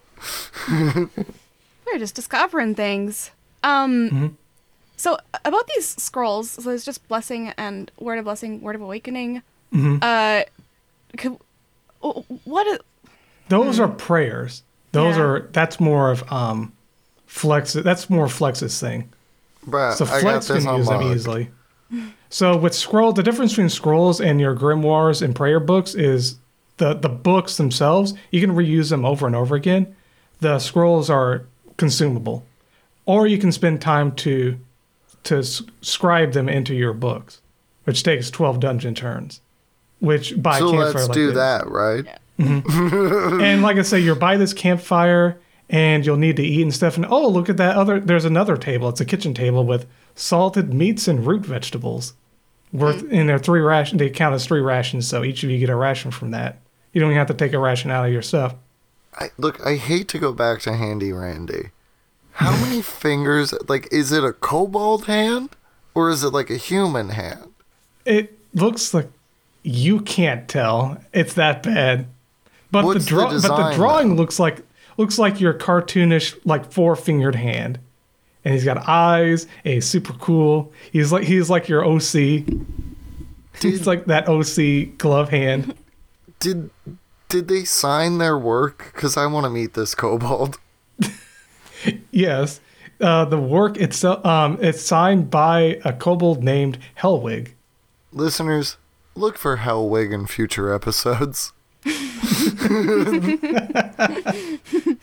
We're 0.69 1.97
just 1.97 2.13
discovering 2.15 2.75
things. 2.75 3.31
Um, 3.63 4.09
Mm-hmm. 4.09 4.27
So 5.01 5.17
about 5.45 5.67
these 5.75 5.87
scrolls, 6.01 6.51
so 6.51 6.61
there's 6.61 6.85
just 6.85 7.07
blessing 7.07 7.49
and 7.57 7.89
word 7.99 8.19
of 8.19 8.25
blessing, 8.25 8.61
word 8.61 8.75
of 8.75 8.81
awakening. 8.81 9.41
Mm-hmm. 9.73 9.97
Uh, 10.01 10.43
could, 11.17 11.37
what? 12.43 12.67
i- 12.67 13.09
Those 13.49 13.79
are 13.79 13.87
prayers. 13.87 14.63
Those 14.91 15.15
Yeah. 15.17 15.23
are 15.23 15.39
that's 15.53 15.79
more 15.79 16.11
of 16.11 16.29
um, 16.31 16.73
flex. 17.25 17.73
That's 17.73 18.09
more 18.09 18.27
flex's 18.27 18.79
thing. 18.79 19.09
Bruh, 19.67 19.93
So 19.95 20.05
I 20.05 20.09
got 20.09 20.21
Flex 20.21 20.47
this 20.47 20.65
can 20.65 20.77
use 20.77 20.87
them 20.87 20.97
unlocked. 21.01 21.15
easily. 21.15 21.49
So 22.29 22.55
with 22.55 22.73
scroll, 22.73 23.11
the 23.11 23.21
difference 23.23 23.51
between 23.51 23.69
scrolls 23.69 24.21
and 24.21 24.39
your 24.39 24.55
grimoires 24.55 25.21
and 25.21 25.35
prayer 25.35 25.59
books 25.59 25.93
is 25.95 26.37
the 26.77 26.93
the 26.93 27.09
books 27.09 27.57
themselves. 27.57 28.13
You 28.31 28.39
can 28.41 28.55
reuse 28.55 28.89
them 28.89 29.03
over 29.05 29.25
and 29.27 29.35
over 29.35 29.55
again. 29.55 29.95
The 30.39 30.59
scrolls 30.59 31.09
are 31.09 31.43
consumable, 31.77 32.43
or 33.05 33.27
you 33.27 33.37
can 33.37 33.51
spend 33.51 33.81
time 33.81 34.11
to 34.25 34.57
to 35.23 35.43
scribe 35.81 36.33
them 36.33 36.49
into 36.49 36.73
your 36.73 36.93
books, 36.93 37.41
which 37.83 38.03
takes 38.03 38.29
twelve 38.29 38.59
dungeon 38.59 38.95
turns. 38.95 39.41
Which 39.99 40.41
by 40.41 40.59
So 40.59 40.71
campfire 40.71 40.93
let's 40.93 41.07
like 41.07 41.13
do 41.13 41.27
this. 41.27 41.35
that, 41.35 41.67
right? 41.67 42.05
Mm-hmm. 42.39 43.41
and 43.41 43.61
like 43.61 43.77
I 43.77 43.83
say, 43.83 43.99
you're 43.99 44.15
by 44.15 44.37
this 44.37 44.53
campfire 44.53 45.39
and 45.69 46.05
you'll 46.05 46.17
need 46.17 46.35
to 46.35 46.43
eat 46.43 46.61
and 46.61 46.73
stuff. 46.73 46.97
And 46.97 47.05
oh, 47.05 47.27
look 47.27 47.49
at 47.49 47.57
that 47.57 47.77
other. 47.77 47.99
There's 47.99 48.25
another 48.25 48.57
table. 48.57 48.89
It's 48.89 49.01
a 49.01 49.05
kitchen 49.05 49.33
table 49.33 49.65
with 49.65 49.87
salted 50.15 50.73
meats 50.73 51.07
and 51.07 51.25
root 51.25 51.45
vegetables. 51.45 52.13
Worth 52.73 52.97
mm-hmm. 52.97 53.13
in 53.13 53.27
there 53.27 53.39
three 53.39 53.61
ration. 53.61 53.97
They 53.97 54.09
count 54.09 54.35
as 54.35 54.45
three 54.45 54.61
rations, 54.61 55.07
so 55.07 55.23
each 55.23 55.43
of 55.43 55.49
you 55.49 55.59
get 55.59 55.69
a 55.69 55.75
ration 55.75 56.11
from 56.11 56.31
that. 56.31 56.59
You 56.93 56.99
don't 56.99 57.09
even 57.11 57.17
have 57.17 57.27
to 57.27 57.33
take 57.33 57.53
a 57.53 57.59
ration 57.59 57.89
out 57.89 58.05
of 58.05 58.11
your 58.11 58.21
stuff. 58.21 58.55
I, 59.15 59.29
look, 59.37 59.65
I 59.65 59.75
hate 59.75 60.07
to 60.09 60.19
go 60.19 60.31
back 60.31 60.61
to 60.61 60.73
Handy 60.73 61.11
Randy. 61.11 61.71
How 62.33 62.51
many 62.51 62.81
fingers? 62.81 63.53
Like, 63.67 63.87
is 63.91 64.11
it 64.11 64.23
a 64.23 64.33
kobold 64.33 65.05
hand 65.05 65.49
or 65.93 66.09
is 66.09 66.23
it 66.23 66.29
like 66.29 66.49
a 66.49 66.57
human 66.57 67.09
hand? 67.09 67.51
It 68.05 68.37
looks 68.53 68.93
like 68.93 69.09
you 69.63 70.01
can't 70.01 70.47
tell. 70.47 70.97
It's 71.13 71.33
that 71.35 71.63
bad. 71.63 72.07
But 72.71 72.85
What's 72.85 73.05
the 73.05 73.09
draw, 73.09 73.29
the 73.29 73.47
but 73.47 73.69
the 73.69 73.75
drawing 73.75 74.09
though? 74.09 74.15
looks 74.15 74.39
like 74.39 74.61
looks 74.97 75.19
like 75.19 75.39
your 75.41 75.53
cartoonish 75.53 76.39
like 76.45 76.71
four 76.71 76.95
fingered 76.95 77.35
hand, 77.35 77.79
and 78.45 78.53
he's 78.53 78.63
got 78.63 78.87
eyes. 78.87 79.45
And 79.65 79.75
he's 79.75 79.85
super 79.85 80.13
cool. 80.13 80.71
He's 80.91 81.11
like 81.11 81.23
he's 81.23 81.49
like 81.49 81.67
your 81.67 81.85
OC. 81.85 82.45
He's 83.61 83.85
like 83.85 84.05
that 84.05 84.27
OC 84.27 84.97
glove 84.97 85.29
hand. 85.29 85.75
Did 86.39 86.71
did 87.29 87.47
they 87.47 87.65
sign 87.65 88.17
their 88.17 88.37
work? 88.37 88.91
Because 88.95 89.15
I 89.15 89.25
want 89.27 89.43
to 89.45 89.49
meet 89.49 89.73
this 89.75 89.93
kobold. 89.93 90.57
Yes, 92.11 92.59
uh, 92.99 93.25
the 93.25 93.39
work 93.39 93.77
itself. 93.77 94.25
Um, 94.25 94.57
it's 94.61 94.81
signed 94.81 95.29
by 95.29 95.79
a 95.83 95.93
kobold 95.93 96.43
named 96.43 96.77
Hellwig. 96.99 97.51
Listeners, 98.11 98.77
look 99.15 99.37
for 99.37 99.57
Hellwig 99.57 100.13
in 100.13 100.27
future 100.27 100.73
episodes. 100.73 101.53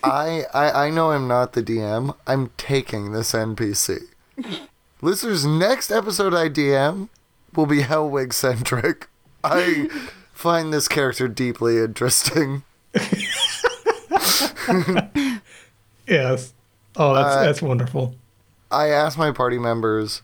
I, 0.04 0.44
I 0.54 0.86
I 0.86 0.90
know 0.90 1.10
I'm 1.10 1.26
not 1.26 1.54
the 1.54 1.62
DM. 1.62 2.14
I'm 2.26 2.50
taking 2.56 3.12
this 3.12 3.32
NPC. 3.32 4.02
Listeners, 5.02 5.44
next 5.46 5.90
episode 5.90 6.34
I 6.34 6.48
DM 6.48 7.08
will 7.54 7.66
be 7.66 7.82
Hellwig 7.82 8.32
centric. 8.32 9.08
I 9.42 9.88
find 10.32 10.72
this 10.72 10.86
character 10.88 11.28
deeply 11.28 11.78
interesting. 11.78 12.62
Yes. 16.06 16.54
Oh, 16.98 17.14
that's 17.14 17.36
Uh, 17.36 17.42
that's 17.44 17.62
wonderful. 17.62 18.14
I 18.70 18.88
asked 18.88 19.16
my 19.16 19.30
party 19.30 19.58
members, 19.58 20.20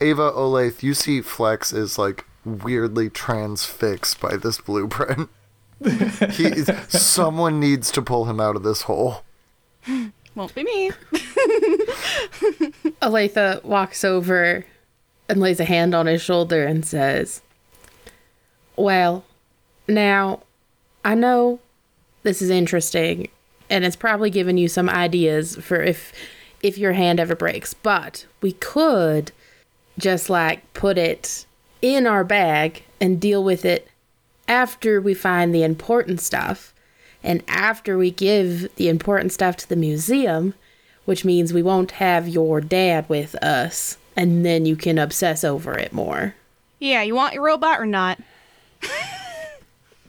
Ava 0.00 0.30
Olathe, 0.30 0.82
you 0.82 0.94
see 0.94 1.20
Flex 1.20 1.72
is 1.72 1.98
like 1.98 2.26
weirdly 2.44 3.08
transfixed 3.10 4.20
by 4.20 4.36
this 4.36 4.60
blueprint. 4.60 5.30
he, 6.30 6.62
someone 6.88 7.58
needs 7.58 7.90
to 7.90 8.02
pull 8.02 8.26
him 8.26 8.40
out 8.40 8.54
of 8.54 8.62
this 8.62 8.82
hole. 8.82 9.24
Won't 10.34 10.54
be 10.54 10.62
me. 10.62 10.90
Olathe 13.02 13.64
walks 13.64 14.04
over 14.04 14.64
and 15.28 15.40
lays 15.40 15.60
a 15.60 15.64
hand 15.64 15.94
on 15.94 16.06
his 16.06 16.22
shoulder 16.22 16.64
and 16.64 16.84
says, 16.86 17.42
Well, 18.76 19.24
now, 19.88 20.42
I 21.04 21.14
know 21.14 21.58
this 22.22 22.40
is 22.40 22.50
interesting 22.50 23.28
and 23.72 23.86
it's 23.86 23.96
probably 23.96 24.28
given 24.28 24.58
you 24.58 24.68
some 24.68 24.88
ideas 24.88 25.56
for 25.56 25.82
if 25.82 26.12
if 26.62 26.78
your 26.78 26.92
hand 26.92 27.18
ever 27.18 27.34
breaks, 27.34 27.74
but 27.74 28.26
we 28.40 28.52
could 28.52 29.32
just 29.98 30.30
like 30.30 30.72
put 30.74 30.96
it 30.96 31.46
in 31.80 32.06
our 32.06 32.22
bag 32.22 32.84
and 33.00 33.20
deal 33.20 33.42
with 33.42 33.64
it 33.64 33.88
after 34.46 35.00
we 35.00 35.14
find 35.14 35.52
the 35.52 35.64
important 35.64 36.20
stuff 36.20 36.72
and 37.24 37.42
after 37.48 37.98
we 37.98 38.12
give 38.12 38.72
the 38.76 38.88
important 38.88 39.32
stuff 39.32 39.56
to 39.56 39.68
the 39.68 39.74
museum, 39.74 40.54
which 41.04 41.24
means 41.24 41.52
we 41.52 41.62
won't 41.62 41.92
have 41.92 42.28
your 42.28 42.60
dad 42.60 43.08
with 43.08 43.34
us 43.42 43.96
and 44.14 44.44
then 44.46 44.66
you 44.66 44.76
can 44.76 44.98
obsess 44.98 45.42
over 45.42 45.76
it 45.76 45.92
more. 45.92 46.34
Yeah, 46.78 47.02
you 47.02 47.14
want 47.14 47.34
your 47.34 47.44
robot 47.44 47.80
or 47.80 47.86
not? 47.86 48.20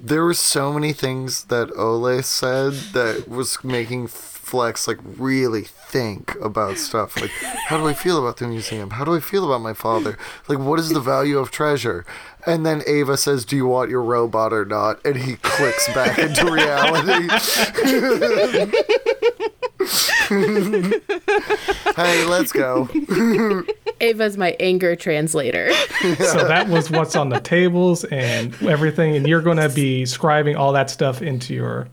There 0.05 0.25
were 0.25 0.33
so 0.33 0.73
many 0.73 0.91
things 0.91 1.45
that 1.45 1.71
Ole 1.77 2.21
said 2.23 2.73
that 2.91 3.29
was 3.29 3.63
making 3.63 4.07
Flex 4.07 4.85
like 4.85 4.97
really 5.01 5.63
think 5.63 6.35
about 6.41 6.77
stuff. 6.77 7.21
Like, 7.21 7.31
how 7.67 7.77
do 7.77 7.87
I 7.87 7.93
feel 7.93 8.19
about 8.19 8.35
the 8.35 8.45
museum? 8.45 8.89
How 8.89 9.05
do 9.05 9.15
I 9.15 9.21
feel 9.21 9.45
about 9.45 9.61
my 9.61 9.71
father? 9.71 10.17
Like, 10.49 10.59
what 10.59 10.77
is 10.77 10.89
the 10.89 10.99
value 10.99 11.37
of 11.37 11.51
treasure? 11.51 12.05
And 12.45 12.65
then 12.65 12.83
Ava 12.85 13.15
says, 13.15 13.45
"Do 13.45 13.55
you 13.55 13.65
want 13.65 13.89
your 13.89 14.03
robot 14.03 14.51
or 14.51 14.65
not?" 14.65 14.99
And 15.05 15.15
he 15.15 15.37
clicks 15.37 15.87
back 15.93 16.19
into 16.19 16.51
reality. 16.51 17.29
hey, 21.95 22.25
let's 22.25 22.51
go. 22.51 22.89
Ava's 24.01 24.37
my 24.37 24.55
anger 24.59 24.95
translator. 24.95 25.71
So 26.17 26.47
that 26.47 26.67
was 26.67 26.91
what's 26.91 27.15
on 27.15 27.29
the 27.29 27.39
tables 27.39 28.03
and 28.03 28.53
everything, 28.63 29.15
and 29.15 29.25
you're 29.25 29.41
going 29.41 29.57
to 29.57 29.69
be 29.69 30.03
scribing 30.03 30.57
all 30.57 30.73
that 30.73 30.89
stuff 30.89 31.21
into 31.21 31.53
your 31.53 31.87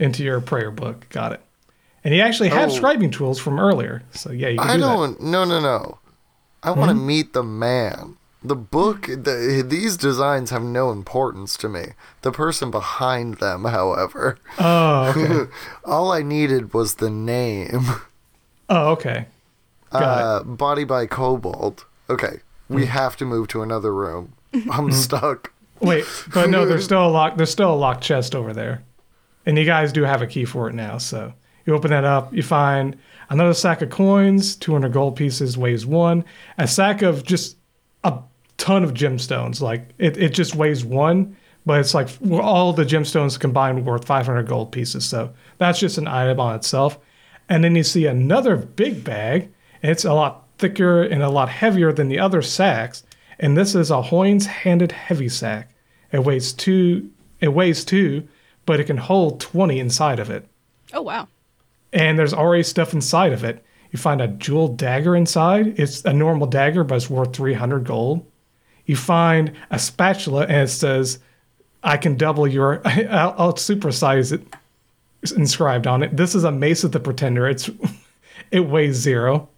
into 0.00 0.24
your 0.24 0.40
prayer 0.40 0.70
book. 0.72 1.08
Got 1.10 1.34
it. 1.34 1.40
And 2.02 2.14
you 2.14 2.20
actually 2.20 2.48
have 2.48 2.70
Oh. 2.70 2.80
scribing 2.80 3.12
tools 3.12 3.38
from 3.38 3.60
earlier, 3.60 4.02
so 4.12 4.32
yeah, 4.32 4.48
you 4.48 4.58
can 4.58 4.68
I 4.68 4.74
do 4.74 4.80
that. 4.80 4.86
don't. 4.86 5.20
No, 5.22 5.44
no, 5.44 5.60
no. 5.60 5.98
I 6.64 6.72
want 6.72 6.90
to 6.90 6.96
hmm? 6.96 7.06
meet 7.06 7.32
the 7.32 7.44
man. 7.44 8.16
The 8.46 8.54
book, 8.56 9.06
the, 9.06 9.64
these 9.66 9.96
designs 9.96 10.50
have 10.50 10.62
no 10.62 10.90
importance 10.90 11.56
to 11.56 11.68
me. 11.68 11.94
The 12.20 12.30
person 12.30 12.70
behind 12.70 13.36
them, 13.38 13.64
however, 13.64 14.36
Oh, 14.58 15.14
okay. 15.16 15.50
all 15.86 16.12
I 16.12 16.22
needed 16.22 16.74
was 16.74 16.96
the 16.96 17.08
name. 17.08 17.86
Oh, 18.68 18.90
okay. 18.92 19.26
Got 19.90 20.02
it. 20.02 20.24
Uh, 20.24 20.42
Body 20.44 20.84
by 20.84 21.06
Kobold. 21.06 21.86
Okay, 22.10 22.40
we 22.68 22.84
have 22.86 23.16
to 23.16 23.24
move 23.24 23.48
to 23.48 23.62
another 23.62 23.94
room. 23.94 24.34
I'm 24.70 24.92
stuck. 24.92 25.52
Wait, 25.80 26.04
but 26.32 26.50
no, 26.50 26.66
there's 26.66 26.84
still 26.84 27.06
a 27.06 27.08
lock. 27.08 27.36
There's 27.36 27.50
still 27.50 27.72
a 27.72 27.76
locked 27.76 28.02
chest 28.04 28.34
over 28.34 28.52
there, 28.52 28.82
and 29.46 29.56
you 29.56 29.64
guys 29.64 29.92
do 29.92 30.02
have 30.02 30.20
a 30.22 30.26
key 30.26 30.44
for 30.44 30.68
it 30.68 30.74
now. 30.74 30.98
So 30.98 31.32
you 31.64 31.74
open 31.74 31.90
that 31.90 32.04
up, 32.04 32.34
you 32.34 32.42
find 32.42 32.96
another 33.30 33.54
sack 33.54 33.80
of 33.82 33.88
coins, 33.90 34.54
200 34.56 34.92
gold 34.92 35.16
pieces, 35.16 35.56
weighs 35.56 35.86
one. 35.86 36.24
A 36.58 36.68
sack 36.68 37.00
of 37.02 37.22
just 37.24 37.56
ton 38.56 38.84
of 38.84 38.94
gemstones. 38.94 39.60
Like 39.60 39.90
it, 39.98 40.16
it 40.16 40.34
just 40.34 40.54
weighs 40.54 40.84
one, 40.84 41.36
but 41.66 41.80
it's 41.80 41.94
like 41.94 42.08
all 42.30 42.72
the 42.72 42.84
gemstones 42.84 43.38
combined 43.38 43.84
worth 43.84 44.04
500 44.04 44.46
gold 44.46 44.72
pieces. 44.72 45.04
So 45.04 45.32
that's 45.58 45.78
just 45.78 45.98
an 45.98 46.08
item 46.08 46.40
on 46.40 46.54
itself. 46.56 46.98
And 47.48 47.62
then 47.62 47.74
you 47.74 47.82
see 47.82 48.06
another 48.06 48.56
big 48.56 49.04
bag. 49.04 49.52
It's 49.82 50.04
a 50.04 50.14
lot 50.14 50.46
thicker 50.58 51.02
and 51.02 51.22
a 51.22 51.28
lot 51.28 51.48
heavier 51.48 51.92
than 51.92 52.08
the 52.08 52.18
other 52.18 52.42
sacks. 52.42 53.02
And 53.38 53.56
this 53.56 53.74
is 53.74 53.90
a 53.90 54.02
Hoynes 54.02 54.46
handed 54.46 54.92
heavy 54.92 55.28
sack. 55.28 55.70
It 56.12 56.24
weighs 56.24 56.52
two. 56.52 57.10
It 57.40 57.48
weighs 57.48 57.84
two, 57.84 58.26
but 58.64 58.80
it 58.80 58.84
can 58.84 58.96
hold 58.96 59.40
20 59.40 59.78
inside 59.78 60.20
of 60.20 60.30
it. 60.30 60.48
Oh 60.92 61.02
wow. 61.02 61.28
And 61.92 62.18
there's 62.18 62.34
already 62.34 62.62
stuff 62.62 62.92
inside 62.92 63.32
of 63.32 63.44
it. 63.44 63.64
You 63.90 63.98
find 63.98 64.20
a 64.20 64.28
jeweled 64.28 64.76
dagger 64.76 65.14
inside. 65.14 65.78
It's 65.78 66.04
a 66.04 66.12
normal 66.12 66.46
dagger, 66.46 66.82
but 66.82 66.96
it's 66.96 67.10
worth 67.10 67.34
300 67.34 67.84
gold. 67.84 68.26
You 68.86 68.96
find 68.96 69.52
a 69.70 69.78
spatula, 69.78 70.42
and 70.42 70.62
it 70.62 70.68
says, 70.68 71.18
"I 71.82 71.96
can 71.96 72.16
double 72.16 72.46
your." 72.46 72.82
I'll, 72.84 73.34
I'll 73.38 73.52
supersize 73.54 74.32
it. 74.32 74.42
It's 75.22 75.32
inscribed 75.32 75.86
on 75.86 76.02
it. 76.02 76.16
This 76.16 76.34
is 76.34 76.44
a 76.44 76.52
mace 76.52 76.84
of 76.84 76.92
the 76.92 77.00
pretender. 77.00 77.48
It's 77.48 77.70
it 78.50 78.60
weighs 78.60 78.96
zero, 78.96 79.48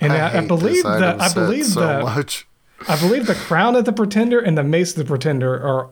and 0.00 0.12
I, 0.12 0.26
I, 0.26 0.40
hate 0.40 0.48
believe 0.48 0.74
this 0.74 0.82
that 0.84 1.20
item 1.20 1.20
I 1.20 1.34
believe 1.34 1.66
so 1.66 1.80
that 1.80 2.02
much. 2.02 2.46
I 2.88 3.00
believe 3.00 3.26
the 3.26 3.34
crown 3.34 3.74
of 3.76 3.86
the 3.86 3.92
pretender 3.92 4.38
and 4.38 4.58
the 4.58 4.62
mace 4.62 4.90
of 4.92 4.98
the 4.98 5.04
pretender 5.06 5.54
are 5.54 5.88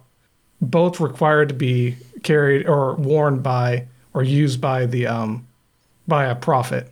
both 0.61 1.01
required 1.01 1.48
to 1.48 1.55
be 1.55 1.97
carried 2.23 2.66
or 2.66 2.94
worn 2.97 3.40
by 3.40 3.86
or 4.12 4.23
used 4.23 4.61
by 4.61 4.85
the 4.86 5.06
um 5.06 5.47
by 6.06 6.27
a 6.27 6.35
prophet. 6.35 6.90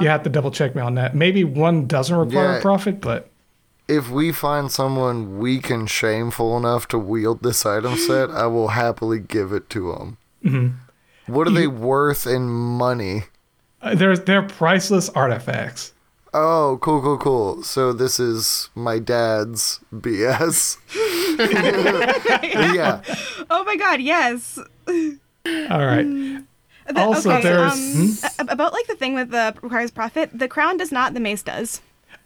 You 0.00 0.08
have 0.08 0.24
to 0.24 0.30
double 0.30 0.50
check 0.50 0.74
me 0.74 0.82
on 0.82 0.96
that. 0.96 1.14
Maybe 1.14 1.44
one 1.44 1.86
doesn't 1.86 2.16
require 2.16 2.52
Yeah. 2.52 2.58
a 2.58 2.60
prophet, 2.60 3.00
but 3.00 3.30
If 3.88 4.10
we 4.10 4.32
find 4.32 4.70
someone 4.72 5.38
weak 5.38 5.70
and 5.70 5.88
shameful 5.88 6.56
enough 6.56 6.88
to 6.88 6.98
wield 6.98 7.42
this 7.42 7.64
item 7.64 7.96
set, 7.96 8.30
I 8.30 8.46
will 8.46 8.68
happily 8.68 9.20
give 9.20 9.52
it 9.52 9.70
to 9.70 9.92
them. 9.92 10.16
Mm-hmm. 10.44 11.32
What 11.32 11.46
are 11.46 11.50
they 11.52 11.66
worth 11.68 12.26
in 12.26 12.48
money? 12.48 13.24
uh, 13.82 13.94
they're 13.94 14.16
they're 14.16 14.42
priceless 14.42 15.08
artifacts. 15.10 15.92
Oh, 16.34 16.78
cool, 16.82 17.00
cool, 17.00 17.18
cool. 17.18 17.62
So 17.62 17.92
this 17.92 18.18
is 18.20 18.68
my 18.74 18.98
dad's 18.98 19.80
BS. 19.94 20.76
yeah. 22.74 23.00
Oh 23.50 23.64
my 23.64 23.76
god, 23.76 24.00
yes. 24.00 24.58
All 24.88 25.84
right. 25.86 26.04
The- 26.04 26.44
Also, 27.00 27.30
okay, 27.32 27.42
there's 27.42 28.22
um, 28.24 28.48
a- 28.48 28.52
about 28.52 28.72
like 28.72 28.86
the 28.86 28.94
thing 28.96 29.14
with 29.14 29.30
the 29.30 29.54
requires 29.62 29.90
profit. 29.90 30.30
The 30.36 30.48
crown 30.48 30.76
does 30.76 30.92
not. 30.92 31.14
The 31.14 31.20
mace 31.20 31.42
does. 31.42 31.80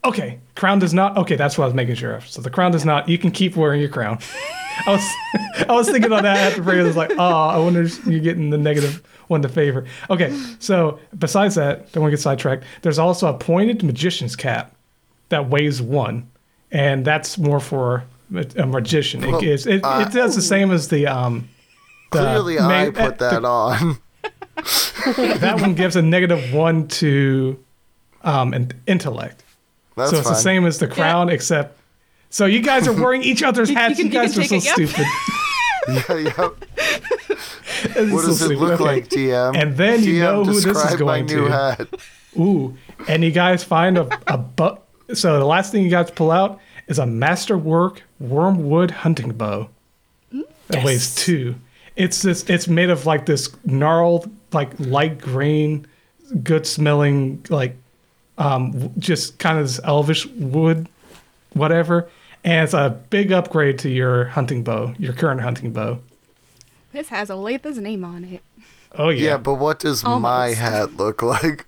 Okay. 0.05 0.39
Crown 0.55 0.79
does 0.79 0.93
not. 0.95 1.17
Okay, 1.17 1.37
that's 1.37 1.57
what 1.57 1.65
I 1.65 1.67
was 1.69 1.75
making 1.75 1.95
sure 1.97 2.15
of. 2.15 2.27
So 2.29 2.43
the 2.43 2.51
crown 2.51 2.73
does 2.73 2.85
not. 2.85 3.09
You 3.09 3.19
can 3.19 3.31
keep 3.31 3.57
wearing 3.57 3.81
your 3.81 3.91
crown. 3.91 4.19
I 4.87 4.91
was 4.93 5.67
I 5.69 5.73
was 5.73 5.91
thinking 5.91 6.13
on 6.13 6.23
that 6.23 6.37
after 6.39 6.63
prayer. 6.63 6.81
I 6.81 6.85
was 6.85 6.97
like, 6.97 7.13
oh, 7.19 7.19
I 7.49 7.59
wonder 7.59 7.83
if 7.83 8.07
you're 8.07 8.21
getting 8.21 8.51
the 8.51 8.59
negative 8.59 9.03
one 9.29 9.43
to 9.43 9.49
favor. 9.49 9.85
Okay, 10.09 10.35
so 10.59 10.99
besides 11.19 11.55
that, 11.57 11.93
don't 11.93 12.03
want 12.03 12.11
to 12.13 12.17
get 12.17 12.23
sidetracked. 12.23 12.65
There's 12.83 12.99
also 12.99 13.29
a 13.29 13.35
pointed 13.37 13.83
magician's 13.83 14.37
cap 14.37 14.75
that 15.29 15.49
weighs 15.51 15.81
one, 15.83 16.31
and 16.71 17.05
that's 17.05 17.37
more 17.39 17.61
for 17.61 18.05
a 18.57 18.67
magician. 18.67 19.23
It, 19.23 19.31
Well, 19.31 19.41
gives, 19.41 19.67
it, 19.67 19.85
uh, 19.85 20.05
it 20.07 20.13
does 20.13 20.35
the 20.35 20.43
same 20.43 20.71
as 20.71 20.89
the 20.89 21.07
um. 21.07 21.49
the 22.13 22.19
Clearly, 22.19 22.57
ma- 22.57 22.69
I 22.69 22.91
put 22.91 23.19
that 23.19 23.45
on. 23.45 23.99
that 25.41 25.59
one 25.61 25.75
gives 25.75 25.97
a 25.97 26.03
negative 26.03 26.53
one 26.53 26.89
to 26.89 27.63
um 28.23 28.53
in- 28.55 28.73
intellect. 28.87 29.45
That's 30.01 30.11
so 30.11 30.17
it's 30.19 30.27
fine. 30.27 30.35
the 30.35 30.41
same 30.41 30.67
as 30.67 30.79
the 30.79 30.89
crown, 30.89 31.29
except. 31.29 31.79
So 32.31 32.47
you 32.47 32.61
guys 32.63 32.87
are 32.89 32.93
wearing 32.93 33.23
each 33.23 33.43
other's 33.43 33.71
hats. 33.71 33.99
You, 33.99 34.05
can- 34.05 34.13
you 34.13 34.19
guys 34.19 34.33
can 34.35 34.43
are 34.43 34.47
so 34.47 34.55
it, 34.57 34.65
yep. 34.65 34.75
stupid. 34.75 35.07
Yeah, 35.89 36.17
yep. 36.19 36.65
This 36.77 37.97
is 37.97 38.13
What 38.13 38.21
so 38.21 38.27
does 38.29 38.43
it 38.43 38.59
look 38.59 38.73
Okay. 38.81 38.85
like, 38.85 39.09
DM? 39.09 39.57
And 39.57 39.77
then 39.77 40.03
you 40.05 40.15
DM, 40.15 40.21
know 40.21 40.45
who 40.45 40.61
this 40.61 40.67
is 40.67 40.97
going 40.97 41.27
my 41.27 41.35
new 41.35 41.45
to. 41.47 41.51
hat. 41.51 41.89
Ooh, 42.39 42.77
and 43.09 43.25
you 43.25 43.31
guys 43.33 43.65
find 43.65 43.97
a 43.99 44.07
a 44.27 44.37
bu- 44.39 44.77
So 45.15 45.39
the 45.39 45.45
last 45.47 45.73
thing 45.73 45.83
you 45.83 45.91
guys 45.91 46.11
pull 46.11 46.31
out 46.31 46.61
is 46.87 46.99
a 46.99 47.07
masterwork 47.07 48.03
wormwood 48.21 48.91
hunting 48.91 49.31
bow. 49.33 49.71
That 50.69 50.85
weighs 50.85 51.15
two. 51.15 51.57
It's 51.97 52.23
this. 52.23 52.45
It's 52.49 52.69
made 52.69 52.91
of 52.91 53.07
like 53.07 53.25
this 53.27 53.49
gnarled, 53.65 54.31
like 54.53 54.79
light 54.79 55.19
green, 55.19 55.87
good 56.45 56.67
smelling, 56.67 57.45
like 57.49 57.75
um, 58.41 58.93
just 58.99 59.39
kind 59.39 59.59
of 59.59 59.67
this 59.67 59.79
elvish 59.85 60.27
wood, 60.27 60.89
whatever. 61.53 62.09
And 62.43 62.65
it's 62.65 62.75
a 62.75 62.99
big 63.11 63.31
upgrade 63.33 63.79
to 63.81 63.91
your 63.91 64.25
hunting 64.25 64.65
bow, 64.65 64.95
your 64.99 65.13
current 65.13 65.43
hunting 65.43 65.73
bow. 65.73 66.01
This 66.93 67.09
has 67.11 67.29
Olathe's 67.29 67.79
name 67.79 68.03
on 68.03 68.25
it. 68.25 68.43
Oh 68.93 69.11
Yeah, 69.11 69.31
yeah, 69.31 69.37
but 69.37 69.55
what 69.55 69.79
does 69.79 70.03
my 70.03 70.49
hat 70.49 70.97
look 70.97 71.23
like? 71.23 71.67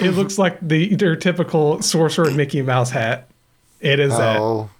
it 0.00 0.12
looks 0.12 0.38
like 0.38 0.58
the 0.60 0.94
their 0.94 1.14
typical 1.14 1.82
sorcerer 1.82 2.30
Mickey 2.30 2.62
Mouse 2.62 2.90
hat. 2.90 3.28
It 3.80 4.00
is 4.00 4.16
that. 4.16 4.38
Oh, 4.38 4.70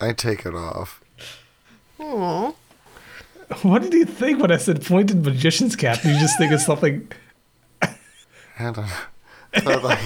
I 0.00 0.12
take 0.12 0.46
it 0.46 0.54
off. 0.54 1.00
Aw. 2.00 2.52
What 3.62 3.82
did 3.82 3.92
you 3.92 4.04
think 4.06 4.40
when 4.40 4.50
I 4.50 4.56
said 4.56 4.84
pointed 4.84 5.24
magician's 5.24 5.76
cap? 5.76 6.02
You 6.02 6.12
just 6.18 6.38
think 6.38 6.52
of 6.52 6.60
something. 6.60 7.10
I 7.82 7.92
don't 8.58 8.78
know. 8.78 8.88
I 9.56 9.60
thought, 9.60 9.82
like, 9.84 9.98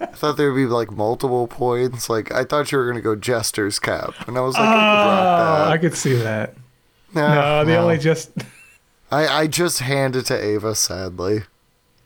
I 0.00 0.06
thought 0.14 0.36
there 0.36 0.52
would 0.52 0.56
be 0.58 0.66
like 0.66 0.90
multiple 0.90 1.46
points. 1.46 2.08
Like 2.10 2.32
I 2.32 2.44
thought 2.44 2.70
you 2.72 2.78
were 2.78 2.86
gonna 2.88 3.00
go 3.00 3.14
jester's 3.16 3.78
cap, 3.78 4.14
and 4.26 4.36
I 4.36 4.40
was 4.40 4.54
like, 4.54 4.64
I 4.68 4.70
Oh, 4.70 5.64
could 5.66 5.72
I 5.72 5.78
could 5.78 5.96
see 5.96 6.14
that. 6.14 6.54
that. 7.14 7.34
No, 7.34 7.64
the 7.64 7.76
only 7.76 7.98
just. 7.98 8.30
I 9.10 9.26
I 9.26 9.46
just 9.46 9.80
hand 9.80 10.16
it 10.16 10.26
to 10.26 10.36
Ava. 10.36 10.74
Sadly, 10.74 11.42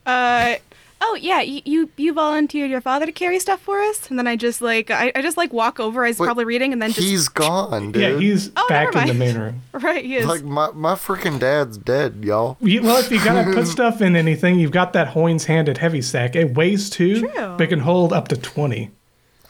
Uh 0.07 0.57
oh 1.05 1.19
yeah, 1.21 1.41
you 1.41 1.61
you, 1.65 1.91
you 1.97 2.13
volunteered 2.15 2.71
your 2.71 2.81
father 2.81 3.05
to 3.07 3.13
carry 3.13 3.39
stuff 3.39 3.61
for 3.61 3.81
us, 3.83 4.09
and 4.09 4.19
then 4.19 4.27
I 4.27 4.37
just 4.37 4.63
like 4.63 4.91
I, 4.91 5.13
I 5.15 5.21
just 5.23 5.37
like 5.37 5.53
walk 5.53 5.79
over. 5.81 6.05
I 6.05 6.09
was 6.09 6.19
Wait, 6.19 6.27
probably 6.27 6.45
reading, 6.45 6.73
and 6.73 6.81
then 6.81 6.93
just 6.93 7.07
he's 7.07 7.29
gone, 7.29 7.93
dude. 7.93 8.03
Yeah, 8.03 8.19
he's 8.19 8.51
Oh, 8.57 8.67
back 8.69 8.95
never 8.95 9.11
in 9.11 9.19
the 9.19 9.25
main 9.25 9.37
room. 9.39 9.63
right. 9.73 10.05
He 10.05 10.17
is. 10.17 10.27
like 10.27 10.43
my 10.45 10.71
my 10.73 10.95
freaking 10.95 11.39
dad's 11.39 11.77
dead, 11.77 12.23
y'all. 12.25 12.57
You- 12.61 12.83
Well, 12.83 12.97
if 12.99 13.11
you 13.11 13.23
gotta 13.23 13.53
put 13.53 13.67
stuff 13.79 14.01
in 14.01 14.17
anything, 14.17 14.59
you've 14.59 14.71
got 14.71 14.93
that 14.95 15.15
Hoynes 15.15 15.45
handed 15.45 15.79
heavy 15.79 16.01
sack. 16.03 16.35
It 16.37 16.55
weighs 16.55 16.89
two, 16.89 17.21
True. 17.21 17.31
but 17.35 17.61
it 17.63 17.67
can 17.69 17.81
hold 17.81 18.13
up 18.13 18.29
to 18.29 18.37
20. 18.37 18.91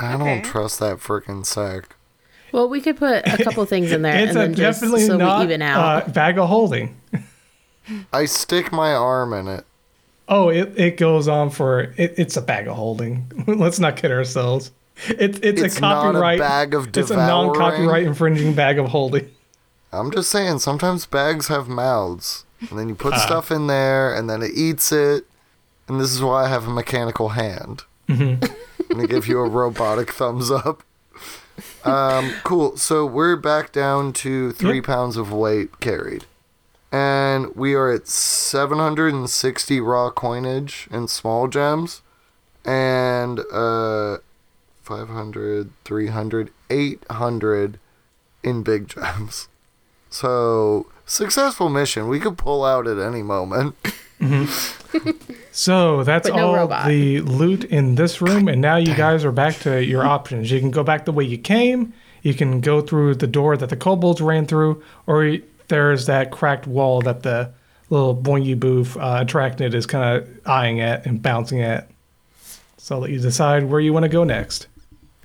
I 0.01 0.15
Okay. 0.15 0.25
don't 0.25 0.43
trust 0.45 0.81
that 0.81 0.97
freaking 0.99 1.45
sack. 1.47 1.95
Well, 2.51 2.69
we 2.69 2.81
could 2.81 2.97
put 2.97 3.27
a 3.27 3.43
couple 3.43 3.65
things 3.67 3.93
in 3.93 4.03
there 4.03 4.15
It's 4.19 4.31
and 4.31 4.39
a 4.39 4.41
then 4.43 4.55
just 4.55 4.81
definitely 4.81 5.07
so 5.07 5.17
not 5.17 5.39
we 5.39 5.45
even 5.45 5.63
out. 5.63 6.09
uh, 6.09 6.09
bag 6.11 6.39
of 6.39 6.49
holding. 6.49 6.97
I 8.13 8.27
stick 8.27 8.73
my 8.73 8.93
arm 8.95 9.33
in 9.33 9.49
it. 9.49 9.65
Oh, 10.35 10.49
it, 10.49 10.73
it 10.79 10.97
goes 10.97 11.29
on 11.29 11.51
for. 11.51 11.83
It, 11.99 12.15
it's 12.17 12.39
a 12.39 12.43
bag 12.43 12.67
of 12.67 12.75
holding. 12.75 13.31
Let's 13.47 13.79
not 13.79 13.97
kid 13.97 14.11
ourselves. 14.11 14.73
It's 15.07 15.39
it's, 15.41 15.61
It's 15.61 15.77
a 15.77 15.81
not 15.83 15.93
a 16.07 16.13
copyright 16.13 16.39
bag 16.39 16.75
of 16.75 16.97
It's 16.97 17.11
a 17.11 17.17
non-copyright 17.17 18.05
infringing 18.05 18.55
bag 18.55 18.79
of 18.79 18.87
holding. 18.89 19.31
I'm 19.93 20.11
just 20.11 20.31
saying, 20.31 20.61
sometimes 20.61 21.05
bags 21.05 21.49
have 21.49 21.69
mouths, 21.69 22.47
and 22.71 22.79
then 22.79 22.89
you 22.89 22.95
put 22.95 23.15
stuff 23.17 23.51
in 23.51 23.67
there, 23.67 24.15
and 24.15 24.29
then 24.31 24.43
it 24.43 24.53
eats 24.55 24.91
it. 24.91 25.27
And 25.87 26.01
this 26.01 26.15
is 26.15 26.23
why 26.23 26.45
I 26.45 26.49
have 26.49 26.67
a 26.67 26.71
mechanical 26.71 27.31
hand. 27.31 27.85
Mm-hmm. 28.09 28.45
Gonna 28.93 29.07
give 29.07 29.27
you 29.29 29.39
a 29.39 29.49
robotic 29.49 30.11
thumbs 30.13 30.51
up. 30.51 30.83
Um, 31.85 32.33
cool. 32.43 32.79
So 32.79 33.05
we're 33.05 33.37
back 33.37 33.71
down 33.73 34.13
to 34.15 34.53
three 34.53 34.77
Yep. 34.77 34.85
pounds 34.85 35.17
of 35.19 35.31
weight 35.33 35.81
carried, 35.81 36.25
and 36.93 37.57
we 37.57 37.75
are 37.75 37.91
at 37.91 38.07
760 38.07 39.81
raw 39.81 40.11
coinage 40.11 40.87
and 40.93 41.09
small 41.11 41.49
gems, 41.49 42.03
and 42.65 43.41
uh, 43.53 44.19
500, 44.83 45.71
300, 45.85 46.51
800 46.71 47.79
in 48.45 48.63
big 48.63 48.89
gems. 48.89 49.49
So 50.11 50.89
successful 51.07 51.71
mission. 51.71 52.07
We 52.07 52.21
could 52.21 52.37
pull 52.37 52.67
out 52.67 52.87
at 52.87 52.99
any 52.99 53.23
moment. 53.23 53.77
So 55.53 56.05
that's 56.05 56.29
no 56.29 56.35
all 56.49 56.55
robot. 56.55 56.87
the 56.89 57.21
loot 57.21 57.65
in 57.65 57.95
this 57.95 58.21
room, 58.21 58.47
and 58.49 58.61
now 58.61 58.77
you 58.77 58.95
guys 58.95 59.25
are 59.25 59.33
back 59.33 59.57
to 59.61 59.83
your 59.85 60.05
options. 60.05 60.51
You 60.51 60.61
can 60.61 60.71
go 60.71 60.83
back 60.85 61.05
the 61.07 61.13
way 61.13 61.25
you 61.25 61.39
came. 61.39 61.93
You 62.23 62.35
can 62.35 62.61
go 62.61 62.81
through 62.83 63.17
the 63.17 63.27
door 63.27 63.57
that 63.57 63.69
the 63.71 63.77
kobolds 63.77 64.21
ran 64.21 64.47
through, 64.47 64.83
or 65.07 65.21
y- 65.25 65.43
there's 65.73 66.05
that 66.05 66.31
cracked 66.31 66.67
wall 66.67 67.01
that 67.01 67.23
the 67.23 67.51
little 67.89 68.15
boingy 68.15 68.59
booth 68.61 68.95
uh, 68.99 69.17
attracted 69.21 69.75
is 69.75 69.87
kind 69.87 70.19
of 70.19 70.47
eyeing 70.47 70.81
at 70.81 71.07
and 71.07 71.23
bouncing 71.23 71.63
at. 71.63 71.89
So 72.77 72.97
I'll 72.97 73.01
let 73.01 73.11
you 73.11 73.19
decide 73.19 73.65
where 73.65 73.81
you 73.81 73.91
want 73.95 74.03
to 74.03 74.11
go 74.11 74.23
next. 74.23 74.67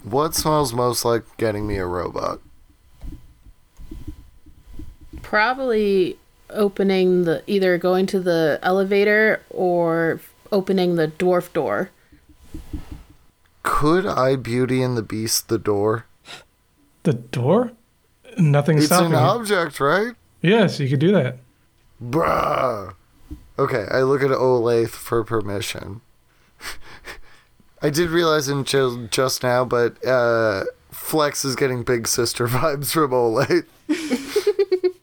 What 0.04 0.36
smells 0.36 0.72
most 0.74 1.04
like 1.04 1.24
getting 1.36 1.68
me 1.68 1.76
a 1.76 1.86
robot? 1.86 2.40
Probably 5.22 6.18
opening 6.50 7.26
the 7.26 7.44
either 7.46 7.78
going 7.78 8.06
to 8.08 8.20
the 8.22 8.58
elevator 8.64 9.44
or 9.50 10.22
opening 10.50 10.96
the 10.96 11.10
dwarf 11.10 11.52
door. 11.52 11.90
Could 13.64 14.06
I 14.06 14.38
Beauty 14.38 14.82
and 14.82 14.96
the 14.96 15.02
Beast 15.02 15.50
the 15.50 15.58
door? 15.58 16.06
The 17.04 17.12
door? 17.14 17.74
Nothing's 18.38 18.84
It's 18.86 18.94
stopping 18.94 19.08
an 19.14 19.20
you. 19.20 19.26
object, 19.26 19.82
right? 19.82 20.14
Yes, 20.42 20.80
you 20.80 20.90
could 20.90 21.00
do 21.00 21.12
that. 21.14 21.38
Bruh. 22.04 22.94
Okay, 23.60 23.86
I 23.90 24.02
look 24.04 24.22
at 24.22 24.30
Olathe 24.30 24.90
for 24.90 25.24
permission. 25.24 26.02
I 27.82 27.90
did 27.90 28.10
realize 28.10 28.48
in 28.50 28.64
ju- 28.64 29.08
just 29.12 29.44
now, 29.44 29.66
but 29.66 30.04
uh, 30.06 30.66
Flex 30.92 31.44
is 31.46 31.56
getting 31.56 31.84
big 31.84 32.08
sister 32.08 32.48
vibes 32.50 32.92
from 32.92 33.12
Olathe. 33.12 33.66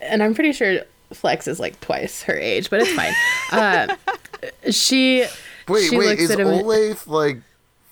and 0.00 0.22
I'm 0.22 0.34
pretty 0.34 0.52
sure 0.52 0.80
Flex 1.12 1.46
is 1.46 1.60
like 1.60 1.80
twice 1.80 2.22
her 2.24 2.36
age, 2.36 2.68
but 2.70 2.80
it's 2.82 2.92
fine. 2.92 3.12
uh, 3.52 3.96
she 4.70 5.24
Wait, 5.68 5.88
she 5.88 5.98
wait, 5.98 6.06
looks 6.08 6.22
is 6.22 6.30
at. 6.30 6.38
Olathe 6.38 7.06
like 7.06 7.38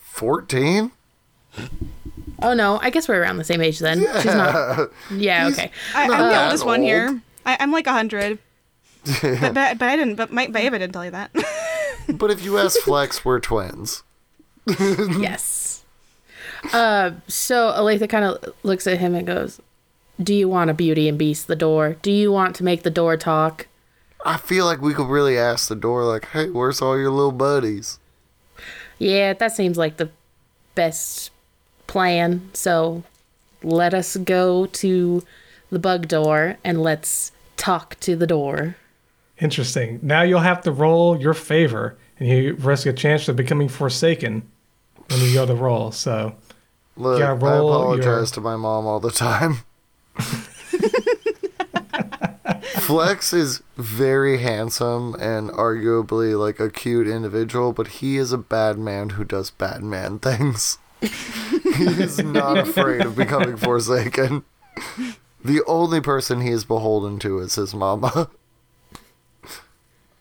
14? 0.00 0.90
Oh 2.44 2.54
no, 2.54 2.78
I 2.82 2.90
guess 2.90 3.08
we're 3.08 3.20
around 3.20 3.38
the 3.38 3.44
same 3.44 3.60
age 3.60 3.78
then. 3.78 4.00
She's 4.00 4.26
not. 4.26 4.90
Yeah, 5.10 5.48
okay. 5.48 5.70
I, 5.94 6.02
I'm 6.02 6.10
the 6.10 6.16
that 6.16 6.44
oldest 6.44 6.66
one 6.66 6.82
here. 6.82 7.22
I, 7.46 7.56
I'm 7.58 7.72
like 7.72 7.86
100. 7.86 8.38
but, 9.22 9.40
but, 9.40 9.78
but 9.78 9.82
I 9.82 9.96
didn't, 9.96 10.16
but 10.16 10.30
my, 10.30 10.46
but 10.46 10.60
Ava 10.62 10.78
didn't 10.78 10.92
tell 10.92 11.04
you 11.04 11.10
that. 11.10 11.30
But 12.06 12.30
if 12.30 12.44
you 12.44 12.58
ask 12.58 12.78
Flex, 12.80 13.24
we're 13.24 13.40
twins. 13.40 14.02
yes. 14.78 15.84
Uh, 16.70 17.12
so 17.28 17.72
Olathe 17.72 18.06
kind 18.10 18.26
of 18.26 18.54
looks 18.62 18.86
at 18.86 18.98
him 18.98 19.14
and 19.14 19.26
goes, 19.26 19.58
"Do 20.22 20.34
you 20.34 20.46
want 20.46 20.68
a 20.68 20.74
Beauty 20.74 21.08
and 21.08 21.18
Beast 21.18 21.46
the 21.46 21.56
door? 21.56 21.96
Do 22.02 22.12
you 22.12 22.30
want 22.30 22.56
to 22.56 22.62
make 22.64 22.82
the 22.82 22.90
door 22.90 23.16
talk?" 23.16 23.68
I 24.22 24.36
feel 24.36 24.66
like 24.66 24.82
we 24.82 24.92
could 24.92 25.08
really 25.08 25.38
ask 25.38 25.68
the 25.68 25.74
door, 25.74 26.04
like, 26.04 26.26
hey, 26.26 26.50
where's 26.50 26.82
all 26.82 26.98
your 26.98 27.10
little 27.10 27.32
buddies? 27.32 27.98
Yeah, 28.98 29.32
that 29.32 29.52
seems 29.52 29.78
like 29.78 29.96
the 29.96 30.10
best 30.74 31.30
plan. 31.94 32.50
So 32.54 33.04
let 33.62 33.94
us 33.94 34.16
go 34.16 34.66
to 34.66 35.22
the 35.70 35.78
bug 35.78 36.08
door 36.08 36.56
and 36.64 36.82
let's 36.82 37.30
talk 37.56 37.96
to 38.00 38.16
the 38.16 38.26
door. 38.26 38.74
Interesting. 39.40 40.00
Now 40.02 40.22
you'll 40.22 40.40
have 40.40 40.60
to 40.62 40.72
roll 40.72 41.20
your 41.20 41.34
favor, 41.34 41.96
and 42.18 42.28
you 42.28 42.54
risk 42.54 42.86
a 42.86 42.92
chance 42.92 43.28
of 43.28 43.36
becoming 43.36 43.68
forsaken 43.68 44.42
when 45.08 45.20
you 45.20 45.34
go 45.34 45.46
to 45.46 45.54
roll. 45.54 45.92
So 45.92 46.34
Look, 46.96 47.20
Yeah, 47.20 47.30
I 47.30 47.34
roll 47.34 47.72
apologize 47.72 48.04
your- 48.04 48.26
to 48.34 48.40
my 48.40 48.56
mom 48.56 48.86
all 48.86 48.98
the 49.00 49.10
time. 49.12 49.58
Flex 52.80 53.32
is 53.32 53.62
very 53.76 54.38
handsome 54.38 55.14
and 55.18 55.50
arguably 55.50 56.38
like 56.38 56.60
a 56.60 56.70
cute 56.70 57.08
individual, 57.08 57.72
but 57.72 57.86
he 57.98 58.16
is 58.16 58.32
a 58.32 58.38
bad 58.38 58.78
man 58.78 59.10
who 59.10 59.24
does 59.24 59.50
bad 59.50 59.82
man 59.82 60.18
things. 60.18 60.78
he 61.76 61.84
is 62.02 62.18
not 62.22 62.56
afraid 62.58 63.02
of 63.02 63.16
becoming 63.16 63.56
forsaken. 63.56 64.44
The 65.44 65.62
only 65.66 66.00
person 66.00 66.40
he 66.40 66.50
is 66.50 66.64
beholden 66.64 67.18
to 67.20 67.38
is 67.38 67.54
his 67.56 67.74
mama. 67.74 68.28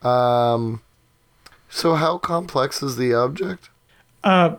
Um 0.02 0.82
so 1.70 1.96
how 1.96 2.18
complex 2.18 2.84
is 2.84 2.98
the 2.98 3.14
object? 3.14 3.70
uh, 4.26 4.56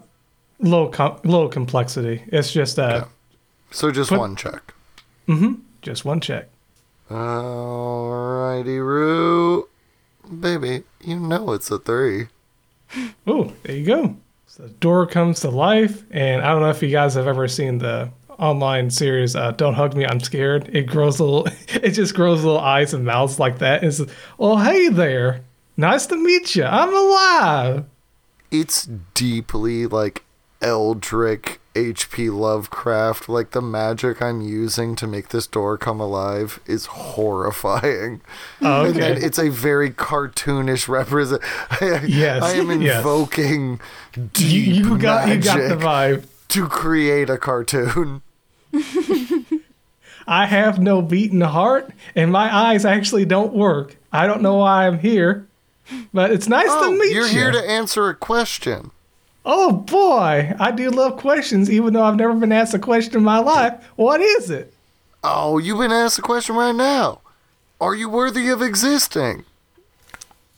low 0.59 0.89
com- 0.89 1.19
low 1.23 1.49
complexity. 1.49 2.23
It's 2.29 2.51
just 2.53 2.79
uh, 2.79 3.05
So 3.71 3.91
just 3.93 4.09
But- 4.11 4.19
one 4.21 4.37
check. 4.37 4.73
Mm-hmm. 5.29 5.55
Just 5.83 6.05
one 6.07 6.21
check. 6.21 6.49
Alrighty, 7.11 8.79
Roo. 8.79 9.69
Baby, 10.41 10.85
you 11.03 11.21
know 11.21 11.53
it's 11.53 11.71
a 11.71 11.79
three. 11.79 12.29
Oh, 13.27 13.53
there 13.65 13.77
you 13.77 13.85
go. 13.85 14.17
The 14.57 14.69
door 14.69 15.09
comes 15.09 15.41
to 15.41 15.51
life, 15.51 16.05
and 16.13 16.41
I 16.41 16.53
don't 16.53 16.61
know 16.61 16.71
if 16.71 16.81
you 16.81 16.89
guys 16.89 17.15
have 17.15 17.27
ever 17.27 17.49
seen 17.49 17.79
the 17.79 18.13
online 18.39 18.89
series 18.89 19.35
uh, 19.35 19.51
"Don't 19.51 19.75
Hug 19.75 19.97
Me, 19.97 20.07
I'm 20.07 20.21
Scared." 20.21 20.71
It 20.73 20.87
grows 20.87 21.19
little, 21.19 21.47
it 21.69 21.91
just 21.91 22.15
grows 22.15 22.45
little 22.45 22.61
eyes 22.61 22.95
and 22.95 23.05
mouths 23.05 23.41
like 23.41 23.59
that. 23.59 23.83
It's, 23.83 24.01
oh, 24.39 24.59
hey 24.59 24.91
there, 24.91 25.41
nice 25.77 26.07
to 26.07 26.17
meet 26.17 26.55
you. 26.55 26.63
I'm 26.63 26.95
alive. 26.95 27.85
It's 28.53 28.89
deeply 29.15 29.87
like 29.87 30.23
Eldritch 30.63 31.59
H.P. 31.77 32.31
Lovecraft. 32.31 33.29
Like 33.29 33.51
the 33.51 33.61
magic 33.63 34.23
I'm 34.23 34.41
using 34.41 34.95
to 34.97 35.07
make 35.07 35.29
this 35.29 35.47
door 35.47 35.77
come 35.77 36.01
alive 36.01 36.61
is 36.67 36.87
horrifying. 36.87 38.21
Oh, 38.63 38.85
And 38.87 38.97
okay. 38.97 39.15
it's 39.21 39.39
a 39.39 39.49
very 39.51 39.91
cartoonish 39.91 40.89
represent. 40.89 41.43
Yes, 42.09 42.43
I 42.43 42.53
am 42.55 42.71
invoking 42.71 43.81
You, 44.17 44.31
deep 44.33 44.75
you 44.77 44.99
got 44.99 45.29
you 45.29 45.41
got 45.41 45.57
the 45.57 45.77
magic 45.77 45.79
vibe. 45.79 46.25
to 46.49 46.67
create 46.69 47.29
a 47.31 47.37
cartoon. 47.39 48.23
I 50.27 50.47
have 50.47 50.79
no 50.79 51.03
beating 51.03 51.43
heart, 51.43 51.91
and 52.15 52.33
my 52.33 52.55
eyes 52.55 52.85
actually 52.87 53.27
don't 53.27 53.53
work. 53.53 53.97
I 54.13 54.27
don't 54.27 54.41
know 54.41 54.55
why 54.57 54.87
I'm 54.87 54.99
here, 54.99 55.47
but 56.15 56.31
it's 56.31 56.49
nice 56.49 56.69
Oh, 56.71 56.91
to 56.91 56.99
meet 56.99 57.13
you're 57.13 57.27
you. 57.27 57.33
here 57.33 57.51
to 57.51 57.59
answer 57.71 58.09
a 58.09 58.15
question. 58.15 58.91
Oh 59.47 59.73
boy, 59.73 60.55
I 60.59 60.71
do 60.71 60.91
love 60.91 61.19
questions, 61.19 61.71
even 61.71 61.93
though 61.93 62.03
I've 62.03 62.17
never 62.17 62.35
been 62.35 62.53
asked 62.53 62.73
a 62.75 62.79
question 62.79 63.17
in 63.17 63.25
my 63.25 63.39
life. 63.39 63.75
What 63.97 64.21
is 64.21 64.49
it? 64.51 64.73
Oh, 65.23 65.59
you've 65.59 65.79
been 65.79 65.93
asked 65.93 66.19
a 66.19 66.23
question 66.23 66.57
right 66.57 66.75
now. 66.75 67.21
Are 67.81 67.95
you 67.95 68.09
worthy 68.09 68.49
of 68.49 68.63
existing? 68.63 69.45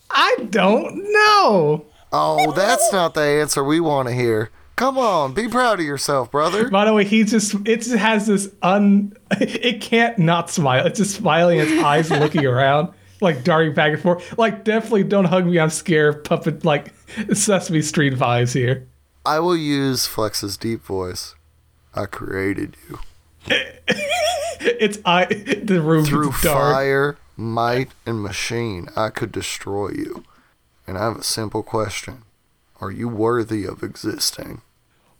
I 0.09 0.35
don't 0.49 1.11
know. 1.11 1.85
Oh, 2.13 2.51
that's 2.53 2.93
not 2.93 3.13
the 3.13 3.21
answer 3.21 3.63
we 3.63 3.81
want 3.81 4.07
to 4.07 4.13
hear. 4.13 4.51
Come 4.77 4.97
on, 4.97 5.33
be 5.33 5.47
proud 5.47 5.79
of 5.79 5.85
yourself, 5.85 6.31
brother. 6.31 6.69
By 6.69 6.85
the 6.85 6.93
way, 6.93 7.03
he 7.03 7.23
just 7.23 7.55
it 7.67 7.77
just 7.77 7.95
has 7.95 8.27
this 8.27 8.49
un 8.61 9.17
it 9.31 9.81
can't 9.81 10.17
not 10.19 10.49
smile. 10.49 10.85
It's 10.85 10.99
just 10.99 11.15
smiling, 11.15 11.59
its 11.59 11.71
eyes 11.83 12.09
looking 12.11 12.45
around, 12.45 12.93
like 13.19 13.43
darting 13.43 13.73
back 13.73 13.93
and 13.93 14.01
forth. 14.01 14.37
Like 14.37 14.63
definitely 14.63 15.03
don't 15.03 15.25
hug 15.25 15.45
me, 15.45 15.59
I'm 15.59 15.71
scared 15.71 16.23
puppet 16.23 16.63
like 16.63 16.93
Sesame 17.33 17.81
Street 17.81 18.13
vibes 18.13 18.53
here. 18.53 18.87
I 19.25 19.39
will 19.39 19.57
use 19.57 20.05
Flex's 20.05 20.57
deep 20.57 20.81
voice. 20.83 21.35
I 21.93 22.05
created 22.05 22.75
you 22.87 22.99
It's 24.59 24.99
I 25.05 25.25
the 25.25 25.81
room 25.81 26.05
through 26.05 26.31
dark. 26.43 26.73
fire, 26.73 27.17
might, 27.35 27.89
and 28.05 28.21
machine. 28.21 28.89
I 28.95 29.09
could 29.09 29.31
destroy 29.31 29.89
you. 29.89 30.23
And 30.85 30.97
I 30.97 31.05
have 31.05 31.17
a 31.17 31.23
simple 31.23 31.63
question: 31.63 32.23
Are 32.81 32.91
you 32.91 33.07
worthy 33.07 33.65
of 33.65 33.83
existing? 33.83 34.61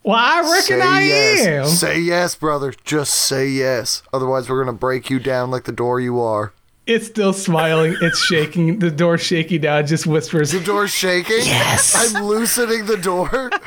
Well, 0.03 0.15
I 0.17 0.41
reckon 0.41 0.79
say 0.79 0.81
I 0.81 1.01
yes. 1.01 1.47
am. 1.47 1.65
Say 1.67 1.99
yes, 1.99 2.35
brother. 2.35 2.73
Just 2.83 3.13
say 3.13 3.47
yes. 3.47 4.03
Otherwise, 4.13 4.49
we're 4.49 4.63
gonna 4.63 4.77
break 4.77 5.09
you 5.09 5.19
down 5.19 5.51
like 5.51 5.63
the 5.65 5.71
door 5.71 5.99
you 5.99 6.19
are. 6.19 6.53
It's 6.87 7.07
still 7.07 7.33
smiling. 7.33 7.95
It's 8.01 8.19
shaking. 8.19 8.79
The 8.79 8.89
door's 8.89 9.21
shaking 9.21 9.61
down. 9.61 9.79
It 9.83 9.87
just 9.87 10.07
whispers, 10.07 10.51
The 10.53 10.59
door's 10.61 10.91
shaking. 10.91 11.39
Yes. 11.45 11.93
I'm 12.15 12.23
loosening 12.25 12.85
the 12.85 12.97
door. 12.97 13.51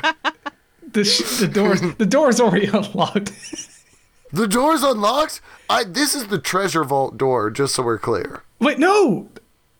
The, 0.93 1.05
sh- 1.05 1.39
the 1.39 1.47
doors 1.47 1.79
the 1.97 2.05
door's 2.05 2.41
already 2.41 2.65
unlocked. 2.73 3.31
The 4.33 4.45
door's 4.45 4.83
unlocked? 4.83 5.39
I 5.69 5.85
this 5.85 6.13
is 6.13 6.27
the 6.27 6.37
treasure 6.37 6.83
vault 6.83 7.17
door, 7.17 7.49
just 7.49 7.75
so 7.75 7.83
we're 7.83 7.97
clear. 7.97 8.43
Wait, 8.59 8.77
no. 8.77 9.29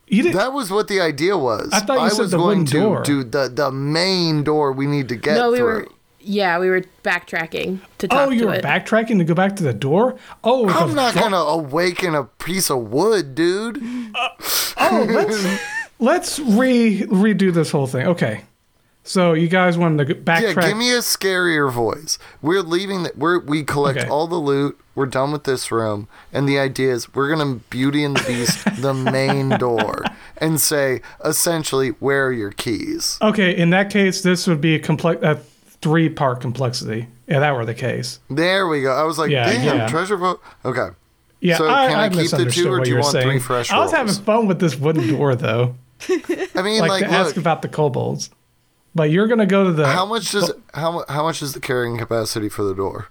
You 0.06 0.22
didn't. 0.22 0.36
That 0.36 0.54
was 0.54 0.70
what 0.70 0.88
the 0.88 1.02
idea 1.02 1.36
was. 1.36 1.68
I 1.70 1.80
thought 1.80 2.02
you 2.02 2.08
said 2.08 2.18
was 2.22 2.30
the 2.30 2.38
going 2.38 2.60
wooden 2.60 2.64
to 2.66 2.80
door. 2.80 3.02
do 3.02 3.24
the 3.24 3.50
the 3.54 3.70
main 3.70 4.42
door 4.42 4.72
we 4.72 4.86
need 4.86 5.10
to 5.10 5.16
get 5.16 5.34
No, 5.34 5.50
we 5.50 5.58
through. 5.58 5.66
were. 5.66 5.88
Yeah, 6.24 6.58
we 6.58 6.68
were 6.70 6.82
backtracking 7.02 7.80
to 7.98 8.08
talk 8.08 8.28
oh, 8.28 8.30
you 8.30 8.40
to 8.40 8.46
were 8.46 8.54
it. 8.54 8.64
backtracking 8.64 9.18
to 9.18 9.24
go 9.24 9.34
back 9.34 9.56
to 9.56 9.62
the 9.62 9.72
door. 9.72 10.16
Oh, 10.44 10.68
I'm 10.68 10.94
not 10.94 11.14
vault- 11.14 11.30
gonna 11.30 11.36
awaken 11.36 12.14
a 12.14 12.24
piece 12.24 12.70
of 12.70 12.90
wood, 12.90 13.34
dude. 13.34 13.78
Uh, 14.14 14.28
oh, 14.78 15.06
let's 15.08 15.60
let's 15.98 16.38
re 16.38 17.02
redo 17.02 17.52
this 17.52 17.70
whole 17.70 17.86
thing. 17.86 18.06
Okay. 18.06 18.42
So 19.04 19.32
you 19.32 19.48
guys 19.48 19.76
wanted 19.76 20.06
to 20.06 20.14
backtrack. 20.14 20.54
Yeah, 20.62 20.68
give 20.68 20.76
me 20.76 20.92
a 20.92 20.98
scarier 20.98 21.72
voice. 21.72 22.18
We're 22.40 22.60
leaving. 22.62 23.02
The, 23.02 23.12
we're 23.16 23.40
we 23.40 23.64
collect 23.64 23.98
Okay. 23.98 24.08
all 24.08 24.28
the 24.28 24.36
loot. 24.36 24.78
We're 24.94 25.06
done 25.06 25.32
with 25.32 25.44
this 25.44 25.72
room, 25.72 26.06
and 26.32 26.48
the 26.48 26.58
idea 26.58 26.92
is 26.92 27.12
we're 27.14 27.34
gonna 27.34 27.56
Beauty 27.70 28.04
and 28.04 28.16
the 28.16 28.22
Beast 28.26 28.64
the 28.80 28.94
main 29.12 29.48
door 29.58 30.04
and 30.36 30.60
say 30.60 31.00
essentially, 31.24 31.90
where 31.98 32.26
are 32.26 32.32
your 32.32 32.52
keys? 32.52 33.18
Okay, 33.22 33.56
in 33.56 33.70
that 33.70 33.90
case, 33.90 34.22
this 34.22 34.46
would 34.46 34.60
be 34.60 34.74
a 34.76 34.78
complex, 34.78 35.20
a 35.82 35.88
three-part 35.88 36.40
complexity. 36.40 37.08
Yeah, 37.26 37.40
that 37.40 37.54
were 37.54 37.64
the 37.64 37.74
case. 37.74 38.20
There 38.30 38.66
we 38.66 38.82
go. 38.82 38.92
I 38.92 39.04
was 39.04 39.18
like, 39.18 39.30
Yeah, 39.30 39.50
damn, 39.50 39.78
yeah. 39.78 39.88
treasure 39.88 40.16
vault. 40.16 40.40
Okay. 40.64 40.88
Yeah, 41.40 41.58
So 41.58 41.68
I, 41.68 41.88
can 41.88 41.98
I 41.98 42.04
I 42.04 42.08
keep 42.08 42.30
the 42.30 42.50
two, 42.50 42.68
or 42.72 42.80
do 42.80 42.90
you 42.90 42.96
want 42.98 43.12
three 43.12 43.22
saying. 43.22 43.40
fresh 43.40 43.70
I 43.72 43.78
was 43.78 43.90
having 43.90 44.14
fun 44.14 44.46
with 44.46 44.60
this 44.60 44.76
wooden 44.76 45.08
door, 45.08 45.34
though. 45.34 45.74
I 46.08 46.62
mean, 46.62 46.80
Like, 46.80 46.90
like, 46.90 47.00
to 47.04 47.10
ask 47.10 47.36
about 47.36 47.62
the 47.62 47.68
kobolds. 47.68 48.30
But 48.94 49.10
you're 49.10 49.26
gonna 49.26 49.46
go 49.46 49.64
to 49.64 49.72
the 49.72 49.86
how 49.86 50.04
much 50.04 50.30
does 50.32 50.52
how 50.74 51.04
how 51.08 51.22
much 51.22 51.40
is 51.42 51.54
the 51.54 51.60
carrying 51.60 51.96
capacity 51.96 52.48
for 52.50 52.62
the 52.62 52.74
door? 52.74 53.08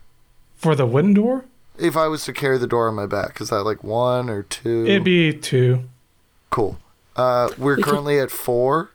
for 0.56 0.76
the 0.76 0.85
wooden 0.85 1.14
door. 1.15 1.45
If 1.80 1.98
I 1.98 2.07
was 2.07 2.23
to 2.26 2.34
carry 2.34 2.60
the 2.60 2.68
door 2.68 2.88
on 2.88 2.93
my 2.93 3.07
back, 3.07 3.41
is 3.41 3.49
that 3.49 3.64
like 3.64 3.84
one 3.84 4.30
or 4.30 4.43
two? 4.43 4.85
It'd 4.85 5.03
be 5.03 5.34
two. 5.34 5.85
Cool. 6.52 6.77
Uh, 7.15 7.49
we're 7.57 7.77
currently 7.77 8.19
at 8.19 8.30
four. 8.30 8.91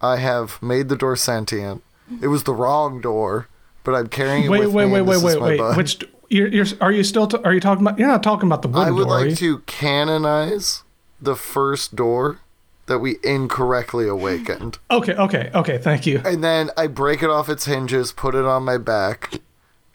I 0.00 0.18
have 0.18 0.62
made 0.62 0.88
the 0.88 0.96
door 0.96 1.16
sentient. 1.16 1.82
It 2.22 2.28
was 2.28 2.44
the 2.44 2.54
wrong 2.54 3.00
door, 3.00 3.48
but 3.84 3.94
I'm 3.94 4.08
carrying 4.08 4.44
it 4.44 4.50
Wait, 4.50 4.60
with 4.60 4.72
wait, 4.74 4.86
me. 4.86 4.92
wait, 4.92 5.02
wait, 5.02 5.14
this 5.14 5.36
wait, 5.36 5.58
wait. 5.60 5.76
Which 5.76 6.04
you're, 6.28 6.48
you're 6.48 6.66
are 6.80 6.92
you 6.92 7.04
still 7.04 7.26
t- 7.26 7.38
are 7.44 7.54
you 7.54 7.60
talking 7.60 7.86
about? 7.86 7.98
You're 7.98 8.08
not 8.08 8.22
talking 8.22 8.48
about 8.48 8.62
the 8.62 8.68
wooden 8.68 8.88
I 8.88 8.90
would 8.90 9.04
door. 9.04 9.14
are 9.16 9.24
you? 9.24 9.30
like 9.30 9.38
to 9.38 9.58
canonize 9.60 10.82
the 11.20 11.36
first 11.36 11.96
door 11.96 12.40
that 12.86 12.98
we 12.98 13.16
incorrectly 13.22 14.08
awakened. 14.08 14.78
Okay, 14.90 15.12
okay, 15.14 15.50
okay. 15.54 15.78
Thank 15.78 16.06
you. 16.06 16.22
and 16.24 16.42
then 16.42 16.70
I 16.76 16.86
break 16.86 17.22
it 17.22 17.30
off 17.30 17.48
its 17.48 17.66
hinges, 17.66 18.12
put 18.12 18.34
it 18.34 18.44
on 18.44 18.62
my 18.64 18.78
back, 18.78 19.40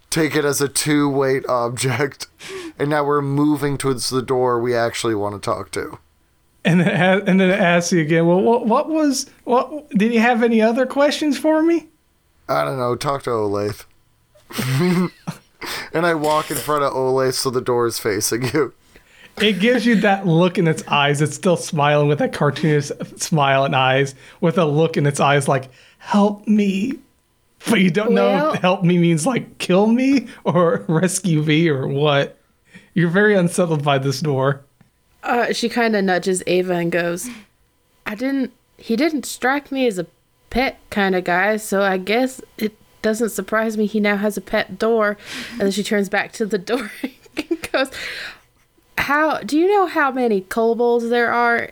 take 0.10 0.36
it 0.36 0.46
as 0.46 0.62
a 0.62 0.68
two 0.68 1.10
weight 1.10 1.46
object, 1.48 2.28
and 2.78 2.90
now 2.90 3.04
we're 3.04 3.22
moving 3.22 3.78
towards 3.78 4.10
the 4.10 4.22
door 4.22 4.60
we 4.60 4.76
actually 4.76 5.16
want 5.16 5.34
to 5.36 5.42
talk 5.44 5.72
to. 5.72 5.98
And 6.66 6.80
then 6.80 7.28
and 7.28 7.42
then 7.42 7.50
it 7.50 7.60
asks 7.60 7.92
you 7.92 8.00
again. 8.02 8.26
Well, 8.26 8.40
what, 8.42 8.66
what 8.68 8.90
was 8.90 9.30
what? 9.44 9.90
Did 9.90 10.14
you 10.14 10.20
have 10.20 10.44
any 10.44 10.62
other 10.62 10.86
questions 10.86 11.38
for 11.38 11.62
me? 11.62 11.90
I 12.48 12.64
don't 12.66 12.78
know, 12.78 12.96
talk 12.96 13.24
to 13.24 13.30
Olathe. 13.30 13.86
and 15.94 16.06
I 16.06 16.14
walk 16.14 16.52
in 16.52 16.58
front 16.58 16.84
of 16.84 16.94
Olathe 16.94 17.34
so 17.34 17.50
the 17.50 17.62
door 17.62 17.88
is 17.88 18.00
facing 18.00 18.44
you. 18.54 18.74
It 19.42 19.60
gives 19.60 19.86
you 19.86 19.96
that 20.02 20.28
look 20.28 20.58
in 20.58 20.68
its 20.68 20.84
eyes. 20.88 21.22
It's 21.22 21.36
still 21.36 21.58
smiling 21.58 22.08
with 22.08 22.20
that 22.20 22.34
cartoonish 22.34 23.20
smile 23.20 23.66
and 23.66 23.76
eyes, 23.76 24.14
with 24.42 24.58
a 24.60 24.66
look 24.66 24.96
in 24.96 25.08
its 25.08 25.20
eyes 25.20 25.48
like 25.48 25.70
"Help 25.98 26.48
me," 26.48 27.00
but 27.68 27.80
you 27.82 27.90
don't 27.90 28.12
know 28.12 28.28
Well- 28.32 28.54
if 28.54 28.62
"help 28.62 28.84
me" 28.84 29.00
means 29.00 29.26
like 29.26 29.58
"kill 29.58 29.88
me" 29.88 30.28
or 30.44 30.86
"rescue 30.88 31.42
me" 31.42 31.68
or 31.68 31.88
what. 31.88 32.38
You're 32.94 33.10
very 33.10 33.34
unsettled 33.36 33.84
by 33.84 33.98
this 33.98 34.20
door. 34.20 34.62
Uh, 35.24 35.52
she 35.52 35.68
kind 35.68 35.96
of 35.96 36.04
nudges 36.04 36.44
Ava 36.46 36.74
and 36.74 36.92
goes, 36.92 37.28
"I 38.06 38.14
didn't. 38.14 38.52
He 38.78 38.96
didn't 38.96 39.26
strike 39.26 39.72
me 39.72 39.88
as 39.88 39.98
a 39.98 40.06
pet 40.54 40.78
kind 40.92 41.16
of 41.16 41.24
guy, 41.24 41.58
so 41.58 41.82
I 41.82 41.98
guess 41.98 42.40
it 42.60 42.78
doesn't 43.02 43.32
surprise 43.32 43.76
me 43.76 43.88
he 43.88 44.00
now 44.00 44.18
has 44.18 44.38
a 44.38 44.42
pet 44.42 44.78
door." 44.78 45.18
And 45.54 45.62
then 45.62 45.72
she 45.72 45.84
turns 45.84 46.10
back 46.10 46.32
to 46.34 46.46
the 46.46 46.58
door 46.70 46.92
and 47.36 47.72
goes, 47.72 47.90
"How 48.98 49.40
do 49.40 49.58
you 49.58 49.68
know 49.68 49.88
how 49.88 50.12
many 50.12 50.42
kobolds 50.42 51.10
there 51.10 51.32
are 51.32 51.72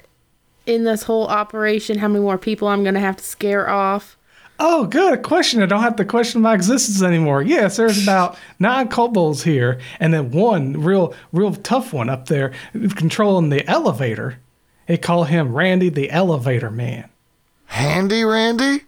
in 0.65 0.83
this 0.83 1.03
whole 1.03 1.27
operation? 1.27 1.99
How 1.99 2.07
many 2.07 2.23
more 2.23 2.39
people 2.39 2.67
I'm 2.67 2.83
gonna 2.83 2.99
have 2.99 3.17
to 3.17 3.23
scare 3.23 3.69
off?" 3.69 4.17
Oh, 4.63 4.85
good. 4.85 5.23
Question. 5.23 5.63
I 5.63 5.65
don't 5.65 5.81
have 5.81 5.95
to 5.95 6.05
question 6.05 6.41
my 6.41 6.53
existence 6.53 7.01
anymore. 7.01 7.41
Yes, 7.41 7.77
there's 7.77 8.03
about 8.03 8.37
nine 8.59 8.89
kobolds 8.89 9.41
here, 9.43 9.79
and 9.99 10.13
then 10.13 10.29
one 10.29 10.73
real, 10.73 11.15
real 11.31 11.53
tough 11.53 11.93
one 11.93 12.09
up 12.09 12.27
there 12.27 12.51
controlling 12.95 13.49
the 13.49 13.67
elevator. 13.67 14.37
They 14.85 14.97
call 14.97 15.23
him 15.23 15.55
Randy 15.55 15.89
the 15.89 16.11
Elevator 16.11 16.69
Man. 16.69 17.10
Handy 17.71 18.23
Randy? 18.23 18.81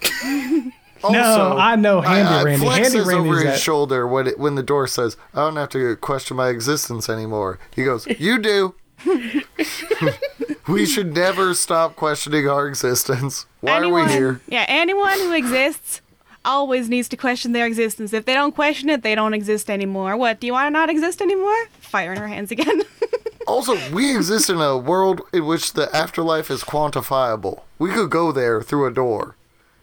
No, 1.10 1.54
I 1.58 1.76
know 1.76 2.00
Handy 2.00 2.32
uh, 2.32 2.44
Randy. 2.44 2.64
Flexes 2.64 2.76
Handy 2.78 2.98
over 3.00 3.10
Randy's 3.10 3.42
his 3.42 3.52
at- 3.56 3.60
shoulder 3.60 4.08
when 4.08 4.26
it, 4.26 4.38
when 4.38 4.54
the 4.54 4.62
door 4.62 4.86
says, 4.86 5.18
"I 5.34 5.40
don't 5.40 5.56
have 5.56 5.68
to 5.70 5.96
question 5.96 6.38
my 6.38 6.48
existence 6.48 7.10
anymore." 7.10 7.58
He 7.76 7.84
goes, 7.84 8.06
"You 8.06 8.38
do." 8.38 8.74
we 10.66 10.86
should 10.86 11.14
never 11.14 11.52
stop 11.52 11.94
questioning 11.94 12.48
our 12.48 12.66
existence. 12.66 13.44
Why 13.60 13.76
anyone, 13.76 14.04
are 14.04 14.06
we 14.06 14.12
here? 14.12 14.40
Yeah, 14.48 14.64
anyone 14.66 15.18
who 15.18 15.34
exists 15.34 16.00
always 16.42 16.88
needs 16.88 17.10
to 17.10 17.18
question 17.18 17.52
their 17.52 17.66
existence. 17.66 18.14
If 18.14 18.24
they 18.24 18.32
don't 18.32 18.54
question 18.54 18.88
it, 18.88 19.02
they 19.02 19.14
don't 19.14 19.34
exist 19.34 19.68
anymore. 19.68 20.16
What, 20.16 20.40
do 20.40 20.46
you 20.46 20.54
want 20.54 20.68
to 20.68 20.70
not 20.70 20.88
exist 20.88 21.20
anymore? 21.20 21.66
Fire 21.80 22.12
in 22.12 22.18
her 22.18 22.28
hands 22.28 22.50
again. 22.50 22.80
Also, 23.46 23.76
we 23.92 24.16
exist 24.16 24.50
in 24.50 24.60
a 24.60 24.76
world 24.76 25.20
in 25.32 25.46
which 25.46 25.74
the 25.74 25.94
afterlife 25.94 26.50
is 26.50 26.64
quantifiable. 26.64 27.60
We 27.78 27.90
could 27.90 28.10
go 28.10 28.32
there 28.32 28.62
through 28.62 28.86
a 28.86 28.92
door. 28.94 29.36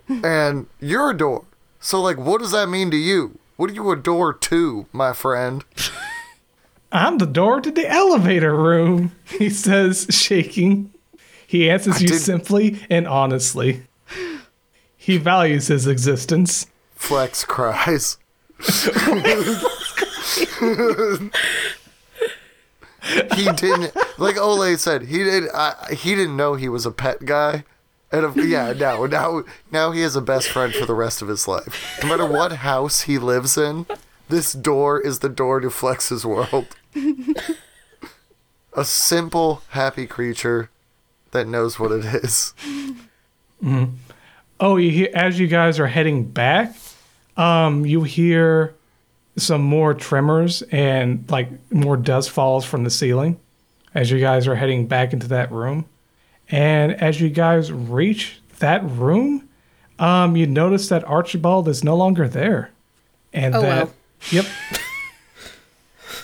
And 0.10 0.68
you're 0.80 1.12
a 1.12 1.18
door. 1.18 1.46
So, 1.80 2.02
like, 2.02 2.18
what 2.18 2.42
does 2.42 2.52
that 2.52 2.68
mean 2.68 2.92
to 2.92 2.98
you? 2.98 3.40
What 3.56 3.70
are 3.70 3.74
you 3.74 3.90
a 3.92 3.96
door 3.96 4.34
to, 4.34 4.88
my 4.92 5.14
friend? 5.14 5.64
I'm 6.92 7.18
the 7.20 7.26
door 7.26 7.62
to 7.62 7.72
the 7.72 7.90
elevator 7.90 8.54
room, 8.56 9.14
he 9.26 9.50
says, 9.50 10.08
shaking. 10.10 10.94
He 11.48 11.70
answers 11.70 12.02
you 12.02 12.10
did- 12.10 12.20
simply 12.20 12.80
and 12.90 13.08
honestly. 13.08 13.84
He 14.98 15.18
values 15.18 15.68
his 15.68 15.88
existence. 15.88 16.68
Flex 16.96 17.46
cries. 17.46 18.18
he 23.36 23.52
didn't 23.52 23.96
like 24.18 24.38
Ole 24.38 24.78
said 24.78 25.04
he 25.04 25.24
did 25.24 25.50
I, 25.54 25.94
he 25.94 26.16
didn't 26.16 26.38
know 26.38 26.56
he 26.56 26.70
was 26.70 26.86
a 26.86 26.92
pet 26.92 27.26
guy. 27.26 27.64
And 28.12 28.26
if, 28.26 28.46
yeah 28.46 28.74
now 28.74 29.06
now 29.06 29.44
now 29.72 29.92
he 29.92 30.02
has 30.02 30.16
a 30.16 30.22
best 30.22 30.50
friend 30.50 30.74
for 30.74 30.86
the 30.86 30.94
rest 30.94 31.22
of 31.22 31.28
his 31.28 31.48
life. 31.48 32.00
No 32.04 32.10
matter 32.10 32.26
what 32.26 32.52
house 32.52 33.02
he 33.02 33.18
lives 33.18 33.58
in 33.58 33.86
this 34.30 34.54
door 34.54 35.00
is 35.00 35.20
the 35.20 35.30
door 35.30 35.60
to 35.60 35.70
Flex's 35.70 36.26
world. 36.26 36.68
A 38.74 38.86
simple 38.86 39.62
happy 39.70 40.08
creature 40.08 40.70
that 41.32 41.48
knows 41.48 41.80
what 41.80 41.92
it 41.92 42.06
is. 42.06 42.54
Oh, 44.60 44.78
you 44.78 44.92
hear, 44.92 45.10
as 45.14 45.40
you 45.40 45.48
guys 45.48 45.80
are 45.80 45.88
heading 45.88 46.24
back, 46.24 46.76
um, 47.36 47.86
you 47.86 48.04
hear 48.04 48.74
some 49.38 49.62
more 49.62 49.94
tremors 49.94 50.62
and 50.72 51.26
like 51.30 51.50
more 51.72 51.98
dust 51.98 52.30
falls 52.30 52.66
from 52.66 52.84
the 52.84 52.90
ceiling 52.90 53.40
as 53.94 54.12
you 54.12 54.20
guys 54.20 54.48
are 54.48 54.56
heading 54.56 54.88
back 54.88 55.14
into 55.14 55.28
that 55.30 55.52
room. 55.52 55.86
And 56.50 56.94
as 57.02 57.22
you 57.22 57.30
guys 57.30 57.72
reach 57.72 58.42
that 58.60 58.84
room, 58.84 59.48
um, 60.00 60.36
you 60.36 60.48
notice 60.48 60.90
that 60.90 61.04
Archibald 61.06 61.68
is 61.68 61.84
no 61.84 61.96
longer 61.96 62.28
there. 62.28 62.72
And 63.34 63.56
Oh, 63.56 63.62
that, 63.62 63.86
well. 63.88 63.94
yep, 64.32 64.46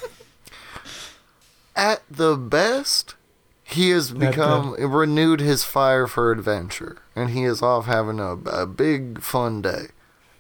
at 1.76 2.02
the 2.10 2.36
best, 2.36 3.16
he 3.64 3.92
has 3.92 4.14
the- 4.14 4.20
become 4.20 4.74
renewed 4.74 5.40
his 5.40 5.64
fire 5.64 6.08
for 6.08 6.32
adventure, 6.32 6.98
and 7.16 7.32
he 7.32 7.44
is 7.44 7.62
off 7.62 7.86
having 7.86 8.20
a, 8.20 8.34
a 8.34 8.66
big 8.66 9.22
fun 9.22 9.62
day. 9.62 9.88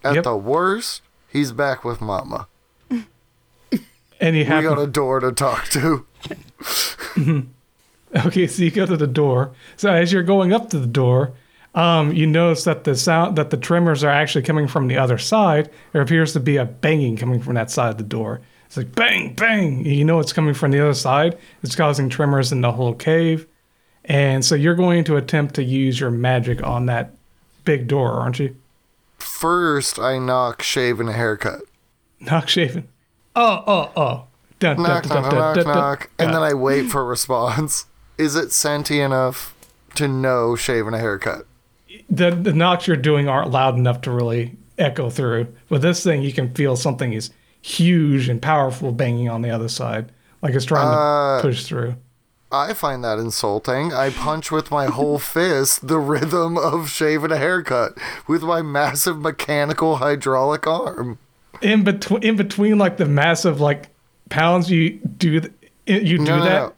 At 0.03 0.15
Yep. 0.15 0.23
the 0.23 0.35
worst, 0.35 1.01
he's 1.27 1.51
back 1.51 1.83
with 1.83 2.01
Mama. 2.01 2.47
And 4.19 4.35
you 4.35 4.43
We 4.43 4.49
have 4.49 4.63
got 4.63 4.79
a 4.79 4.87
door 4.87 5.19
to 5.19 5.31
talk 5.31 5.65
to. 5.69 6.05
Okay, 8.15 8.47
so 8.47 8.63
you 8.63 8.71
go 8.71 8.85
to 8.85 8.95
the 8.95 9.05
door. 9.05 9.53
So 9.75 9.91
as 9.91 10.13
you're 10.13 10.23
going 10.23 10.53
up 10.53 10.69
to 10.69 10.79
the 10.79 10.87
door, 10.87 11.33
um, 11.75 12.13
you 12.13 12.25
notice 12.25 12.63
that 12.63 12.85
the 12.85 12.95
sound 12.95 13.37
that 13.37 13.49
the 13.49 13.57
tremors 13.57 14.03
are 14.03 14.09
actually 14.09 14.43
coming 14.43 14.67
from 14.67 14.87
the 14.87 14.97
other 14.97 15.17
side. 15.17 15.69
There 15.91 16.01
appears 16.01 16.33
to 16.33 16.39
be 16.39 16.57
a 16.57 16.65
banging 16.65 17.17
coming 17.17 17.41
from 17.41 17.55
that 17.55 17.69
side 17.69 17.91
of 17.91 17.97
the 17.97 18.03
door. 18.03 18.41
It's 18.65 18.77
like 18.77 18.95
bang, 18.95 19.33
bang. 19.33 19.85
You 19.85 20.05
know 20.05 20.19
it's 20.19 20.33
coming 20.33 20.53
from 20.53 20.71
the 20.71 20.79
other 20.79 20.93
side. 20.93 21.37
It's 21.63 21.75
causing 21.75 22.09
tremors 22.09 22.51
in 22.51 22.61
the 22.61 22.71
whole 22.71 22.93
cave. 22.93 23.45
And 24.05 24.43
so 24.43 24.55
you're 24.55 24.75
going 24.75 25.03
to 25.03 25.17
attempt 25.17 25.55
to 25.55 25.63
use 25.63 25.99
your 25.99 26.11
magic 26.11 26.63
on 26.63 26.85
that 26.85 27.13
big 27.65 27.87
door, 27.87 28.11
aren't 28.11 28.39
you? 28.39 28.55
first 29.19 29.99
I 29.99 30.17
knock 30.17 30.61
shave 30.61 30.99
and 30.99 31.09
a 31.09 31.13
haircut. 31.13 31.61
Knock 32.19 32.47
shaven. 32.47 32.87
Oh, 33.39 33.63
oh, 33.67 33.91
oh. 33.95 34.23
Dun, 34.59 34.81
Knock, 34.81 35.03
dun, 35.03 35.21
knock, 35.21 35.31
dun, 35.55 35.65
knock, 35.65 35.65
knock. 35.67 36.09
And 36.17 36.33
then 36.33 36.41
I 36.41 36.55
wait 36.55 36.89
for 36.89 37.01
a 37.01 37.03
response. 37.03 37.85
Is 38.17 38.35
it 38.35 38.51
sentient 38.51 39.13
enough 39.13 39.53
to 39.95 40.07
know 40.07 40.55
shave 40.55 40.87
and 40.87 40.95
a 40.95 40.99
haircut? 40.99 41.45
the 42.09 42.31
the 42.31 42.53
knocks 42.53 42.87
you're 42.87 42.95
doing 42.97 43.27
aren't 43.29 43.51
loud 43.51 43.75
enough 43.75 44.01
to 44.01 44.11
really 44.11 44.55
echo 44.77 45.09
through. 45.09 45.47
With 45.69 45.81
this 45.83 46.03
thing, 46.03 46.21
you 46.23 46.33
can 46.33 46.53
feel 46.53 46.75
something 46.75 47.13
is 47.13 47.29
huge 47.61 48.27
and 48.29 48.41
powerful 48.41 48.91
banging 48.91 49.29
on 49.29 49.41
the 49.41 49.49
other 49.51 49.67
side, 49.69 50.11
like 50.41 50.53
it's 50.55 50.65
trying 50.65 50.87
Uh, 50.87 51.37
to 51.41 51.47
push 51.47 51.63
through. 51.65 51.95
I 52.51 52.73
find 52.73 53.03
that 53.03 53.19
insulting. 53.19 53.93
I 53.93 54.09
punch 54.09 54.51
with 54.51 54.71
my 54.71 54.85
whole 54.85 55.19
fist 55.35 55.87
the 55.87 55.99
rhythm 55.99 56.57
of 56.57 56.89
shave 56.89 57.23
and 57.23 57.33
a 57.33 57.37
haircut 57.37 57.93
with 58.27 58.41
my 58.41 58.61
massive 58.61 59.19
mechanical 59.19 59.97
hydraulic 59.97 60.65
arm. 60.65 61.19
In 61.61 61.83
between, 61.83 62.23
in 62.23 62.35
between, 62.35 62.77
like 62.77 62.97
the 62.97 63.05
massive 63.05 63.59
like 63.59 63.89
pounds, 64.29 64.69
you 64.69 64.99
do 65.17 65.39
th- 65.41 65.53
you 65.85 66.17
do 66.17 66.23
No, 66.23 66.37
no, 66.39 66.43
that. 66.43 66.59
no. 66.59 66.73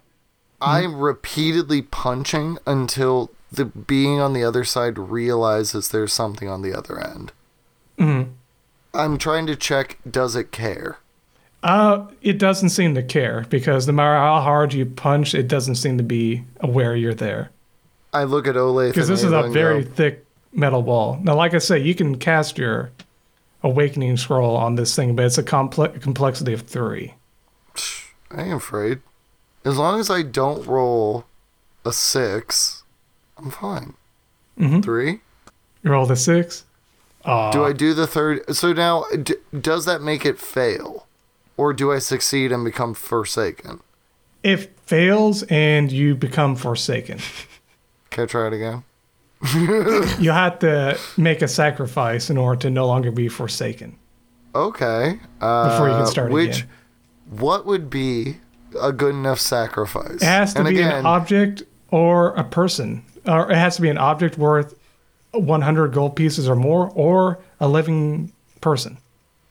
I'm 0.62 1.00
repeatedly 1.00 1.82
punching 1.82 2.58
until 2.68 3.32
the 3.52 3.66
being 3.66 4.20
on 4.20 4.34
the 4.34 4.44
other 4.44 4.64
side 4.64 4.98
realizes 4.98 5.90
there's 5.90 6.14
something 6.14 6.48
on 6.48 6.62
the 6.62 6.74
other 6.78 7.00
end. 7.00 7.32
Mm-hmm. 7.98 8.32
I'm 8.94 9.18
trying 9.18 9.48
to 9.48 9.56
check 9.56 9.98
does 10.10 10.36
it 10.36 10.52
care? 10.52 10.98
Uh, 11.62 12.08
it 12.22 12.38
doesn't 12.38 12.70
seem 12.70 12.96
to 12.96 13.04
care 13.04 13.46
because 13.50 13.86
no 13.86 13.94
matter 13.94 14.16
how 14.16 14.40
hard 14.42 14.74
you 14.74 14.86
punch, 14.86 15.34
it 15.36 15.48
doesn't 15.48 15.76
seem 15.76 15.98
to 15.98 16.04
be 16.04 16.44
aware 16.62 16.96
you're 16.96 17.14
there. 17.14 17.50
I 18.14 18.24
look 18.24 18.48
at 18.48 18.56
Olathe 18.56 18.90
Because 18.92 19.08
this 19.10 19.24
is 19.24 19.32
a 19.32 19.44
very 19.50 19.84
go, 19.84 19.92
thick 19.92 20.26
metal 20.54 20.82
wall. 20.82 21.20
Now, 21.22 21.36
like 21.36 21.54
I 21.54 21.58
say, 21.60 21.80
you 21.80 21.94
can 21.96 22.18
cast 22.18 22.58
your 22.58 22.92
awakening 23.64 24.18
scroll 24.18 24.56
on 24.56 24.76
this 24.76 24.96
thing, 24.96 25.16
but 25.16 25.26
it's 25.26 25.38
a 25.38 25.44
complex 25.44 26.02
complexity 26.04 26.54
of 26.54 26.62
three. 26.62 27.14
I 28.32 28.44
ain't 28.44 28.54
afraid. 28.54 29.02
As 29.66 29.78
long 29.78 30.00
as 30.00 30.10
I 30.10 30.22
don't 30.22 30.66
roll 30.66 31.26
a 31.86 31.92
six, 31.94 32.84
I'm 33.38 33.52
fine. 33.52 33.94
Mhm. 34.60 34.84
Three? 34.84 35.22
You 35.84 35.92
roll 35.92 36.06
the 36.06 36.16
six. 36.16 36.64
Uh, 37.26 37.52
Do 37.52 37.66
I 37.66 37.74
do 37.74 37.94
the 37.94 38.08
third? 38.08 38.56
So 38.56 38.72
now, 38.74 39.06
d- 39.24 39.36
does 39.60 39.86
that 39.86 40.02
make 40.02 40.26
it 40.26 40.40
fail? 40.40 41.06
Or 41.58 41.74
do 41.74 41.92
I 41.92 42.00
succeed 42.00 42.52
and 42.54 42.64
become 42.64 42.94
Forsaken? 42.94 43.82
It 44.42 44.78
fails 44.86 45.44
and 45.44 45.92
you 45.92 46.16
become 46.16 46.56
forsaken. 46.56 47.20
Can 48.10 48.24
I 48.24 48.28
try 48.28 48.48
it 48.48 48.54
again? 48.54 48.84
you 50.20 50.32
have 50.32 50.60
to 50.60 51.00
make 51.18 51.42
a 51.42 51.48
sacrifice 51.48 52.30
in 52.30 52.38
order 52.38 52.60
to 52.62 52.70
no 52.70 52.86
longer 52.88 53.12
be 53.12 53.30
forsaken. 53.30 53.98
Okay. 54.54 55.20
Uh, 55.40 55.70
Before 55.70 55.90
you 55.90 55.96
can 55.96 56.08
start 56.08 56.32
which, 56.32 56.60
again. 56.60 56.70
What 57.30 57.66
would 57.66 57.90
be 57.90 58.38
a 58.80 58.92
good 58.92 59.14
enough 59.16 59.40
sacrifice? 59.40 60.16
It 60.16 60.24
has 60.24 60.54
to 60.54 60.60
and 60.60 60.70
be 60.70 60.76
again, 60.76 61.00
an 61.00 61.06
object 61.06 61.64
or 61.90 62.34
a 62.36 62.44
person, 62.44 63.06
or 63.26 63.52
it 63.52 63.56
has 63.56 63.76
to 63.78 63.82
be 63.82 63.90
an 63.90 63.98
object 63.98 64.38
worth 64.38 64.78
100 65.32 65.94
gold 65.94 66.16
pieces 66.16 66.50
or 66.50 66.56
more, 66.56 66.92
or 66.96 67.40
a 67.60 67.68
living 67.68 68.34
person. 68.62 68.98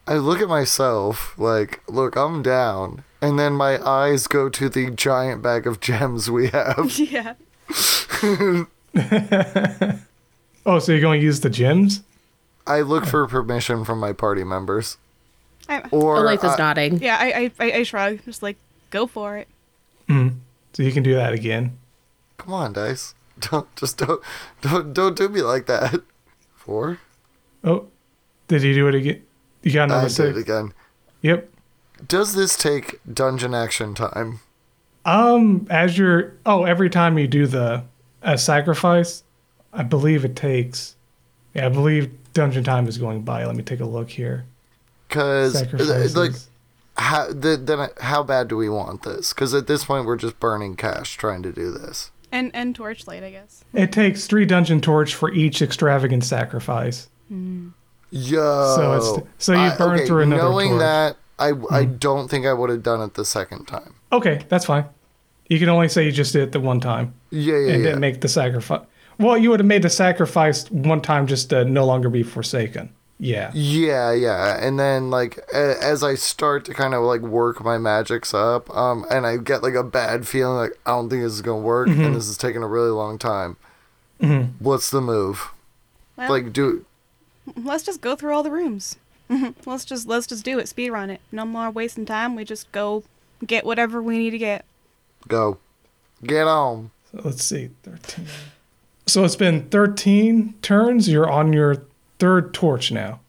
I 0.06 0.15
look 0.15 0.40
at 0.40 0.48
myself 0.48 1.39
like, 1.39 1.82
look, 1.89 2.16
I'm 2.16 2.43
down. 2.43 3.05
And 3.20 3.39
then 3.39 3.52
my 3.52 3.81
eyes 3.86 4.27
go 4.27 4.48
to 4.48 4.69
the 4.69 4.90
giant 4.90 5.43
bag 5.43 5.66
of 5.66 5.81
gems 5.81 6.31
we 6.31 6.48
have. 6.48 6.98
yeah. 6.98 7.35
Oh, 10.66 10.79
so 10.79 10.93
you're 10.93 11.01
going 11.01 11.20
to 11.20 11.25
use 11.25 11.41
the 11.41 11.49
gems? 11.49 12.03
I 12.66 12.83
look 12.83 13.07
for 13.07 13.27
permission 13.27 13.87
from 13.87 13.99
my 14.01 14.12
party 14.12 14.45
members. 14.45 14.99
I, 15.66 15.81
Or 15.91 16.16
Olathe 16.19 16.45
is 16.45 16.53
I- 16.53 16.57
nodding. 16.59 16.99
yeah, 17.01 17.16
I, 17.19 17.33
I, 17.33 17.51
I, 17.66 17.73
I 17.79 17.83
shrug. 17.85 18.23
Just 18.27 18.43
like, 18.43 18.57
go 18.91 19.07
for 19.07 19.39
it. 19.39 19.49
So 20.11 20.83
you 20.83 20.93
can 20.93 21.03
do 21.03 21.15
that 21.15 21.33
again. 21.33 21.79
come 22.37 22.53
on, 22.53 22.73
dice. 22.75 23.15
Don't 23.41 23.75
just 23.77 23.99
don't 23.99 24.20
don't 24.62 24.93
don't 24.93 25.16
do 25.16 25.29
me 25.29 25.43
like 25.43 25.66
that. 25.66 26.03
Four. 26.57 26.99
Oh, 27.62 27.87
did 28.49 28.62
you 28.65 28.75
do 28.75 28.89
it 28.89 28.95
again? 28.97 29.23
You 29.62 29.73
got 29.73 29.83
I 29.83 29.85
another 29.95 30.09
did 30.09 30.15
six. 30.15 30.37
it 30.37 30.41
again. 30.41 30.73
Yep. 31.23 31.49
Does 32.07 32.35
this 32.35 32.57
take 32.57 33.01
dungeon 33.12 33.55
action 33.55 33.95
time? 33.95 34.41
Um, 35.05 35.66
as 35.70 35.97
you're 35.97 36.35
oh, 36.45 36.65
every 36.65 36.91
time 36.91 37.16
you 37.19 37.29
do 37.29 37.47
the 37.47 37.85
a 38.23 38.39
sacrifice, 38.39 39.24
I 39.73 39.82
believe 39.82 40.24
it 40.24 40.36
takes. 40.36 40.97
Yeah, 41.55 41.66
I 41.66 41.69
believe 41.69 42.11
dungeon 42.32 42.65
time 42.65 42.86
is 42.86 42.99
going 42.99 43.23
by. 43.23 43.45
Let 43.45 43.57
me 43.57 43.62
take 43.62 43.81
a 43.81 43.85
look 43.85 44.11
here. 44.11 44.45
Because 45.09 45.57
uh, 45.57 45.59
Sacrifices. 45.61 46.16
like 46.16 46.32
how 46.97 47.32
the, 47.32 47.57
then 47.57 47.89
how 48.01 48.23
bad 48.23 48.49
do 48.49 48.57
we 48.57 48.69
want 48.69 49.03
this? 49.03 49.32
Because 49.32 49.55
at 49.55 49.66
this 49.66 49.85
point 49.85 50.07
we're 50.07 50.16
just 50.16 50.39
burning 50.39 50.77
cash 50.77 51.16
trying 51.16 51.43
to 51.43 51.53
do 51.53 51.70
this. 51.70 52.11
And 52.31 52.51
and 52.55 52.74
torchlight, 52.74 53.23
I 53.23 53.31
guess. 53.31 53.65
it 53.73 53.90
takes 53.90 54.27
three 54.27 54.45
dungeon 54.45 54.81
torch 54.82 55.15
for 55.15 55.32
each 55.32 55.62
extravagant 55.62 56.24
sacrifice. 56.24 57.09
Yo. 58.11 58.77
So 58.77 58.97
it's- 58.97 59.28
so 59.39 59.53
you 59.53 59.70
burn 59.78 60.07
through 60.07 60.23
another 60.23 60.43
Knowing 60.43 60.70
torch. 60.70 60.81
that, 60.81 61.16
I 61.39 61.53
I 61.70 61.85
hmm. 61.85 61.97
don't 61.97 62.28
think 62.28 62.47
I 62.47 62.53
would 62.53 62.69
have 62.70 62.82
done 62.82 63.01
it 63.01 63.15
the 63.15 63.24
second 63.24 63.66
time. 63.66 63.95
Okay, 64.12 64.45
that's 64.49 64.66
fine. 64.66 64.85
You 65.49 65.59
can 65.59 65.69
only 65.69 65.89
say 65.89 66.05
you 66.05 66.12
just 66.12 66.33
did 66.33 66.43
it 66.43 66.53
the 66.53 66.61
one 66.61 66.79
time 66.81 67.15
Yeah, 67.31 67.55
yeah, 67.59 67.73
and 67.73 67.83
yeah. 67.83 67.89
didn't 67.89 68.01
make 68.01 68.20
the 68.20 68.29
sacrifice. 68.29 68.83
Well, 69.19 69.37
you 69.37 69.51
would 69.51 69.61
have 69.61 69.66
made 69.66 69.83
the 69.83 69.91
sacrifice 69.91 70.70
one 70.70 71.01
time 71.01 71.27
just 71.27 71.51
to 71.51 71.65
no 71.65 71.85
longer 71.85 72.09
be 72.09 72.23
forsaken. 72.23 72.91
Yeah. 73.19 73.51
Yeah, 73.53 74.12
yeah, 74.12 74.65
and 74.65 74.79
then 74.79 75.11
like 75.11 75.39
a- 75.53 75.83
as 75.83 76.05
I 76.05 76.15
start 76.15 76.65
to 76.66 76.75
kind 76.75 76.95
of 76.95 77.03
like 77.03 77.20
work 77.23 77.65
my 77.65 77.77
magics 77.79 78.33
up, 78.33 78.70
um, 78.77 79.05
and 79.11 79.27
I 79.27 79.39
get 79.39 79.62
like 79.65 79.75
a 79.75 79.83
bad 79.83 80.29
feeling 80.29 80.57
like 80.57 80.79
I 80.87 80.91
don't 80.91 81.09
think 81.11 81.23
this 81.25 81.33
is 81.33 81.43
gonna 81.43 81.59
work, 81.61 81.89
Mm-hmm. 81.89 82.05
and 82.05 82.15
this 82.15 82.29
is 82.29 82.37
taking 82.39 82.62
a 82.62 82.69
really 82.69 82.91
long 82.91 83.19
time. 83.19 83.57
What's 84.61 84.91
the 84.91 85.01
move? 85.01 85.49
Well, 86.16 86.29
Like, 86.31 86.53
do 86.53 86.85
let's 87.57 87.85
just 87.85 88.01
go 88.01 88.15
through 88.16 88.35
all 88.35 88.43
the 88.43 88.51
rooms. 88.51 88.97
let's 89.66 89.85
just 89.85 90.07
let's 90.07 90.27
just 90.27 90.45
do 90.45 90.59
it. 90.59 90.69
Speed 90.69 90.91
run 90.91 91.11
it. 91.11 91.20
No 91.33 91.45
more 91.45 91.70
wasting 91.70 92.07
time. 92.07 92.35
We 92.37 92.45
just 92.45 92.70
go 92.73 93.03
get 93.47 93.65
whatever 93.65 94.03
we 94.03 94.19
need 94.19 94.31
to 94.31 94.39
get. 94.39 94.65
Go, 95.29 95.59
get 96.25 96.47
on. 96.47 96.91
So 97.13 97.21
let's 97.25 97.43
see, 97.45 97.71
13. 97.85 98.27
So 99.07 99.25
it's 99.25 99.37
been 99.37 99.69
13 99.71 100.55
turns. 100.63 101.09
You're 101.09 101.29
on 101.31 101.53
your 101.53 101.83
third 102.19 102.53
torch 102.53 102.91
now. 102.93 103.21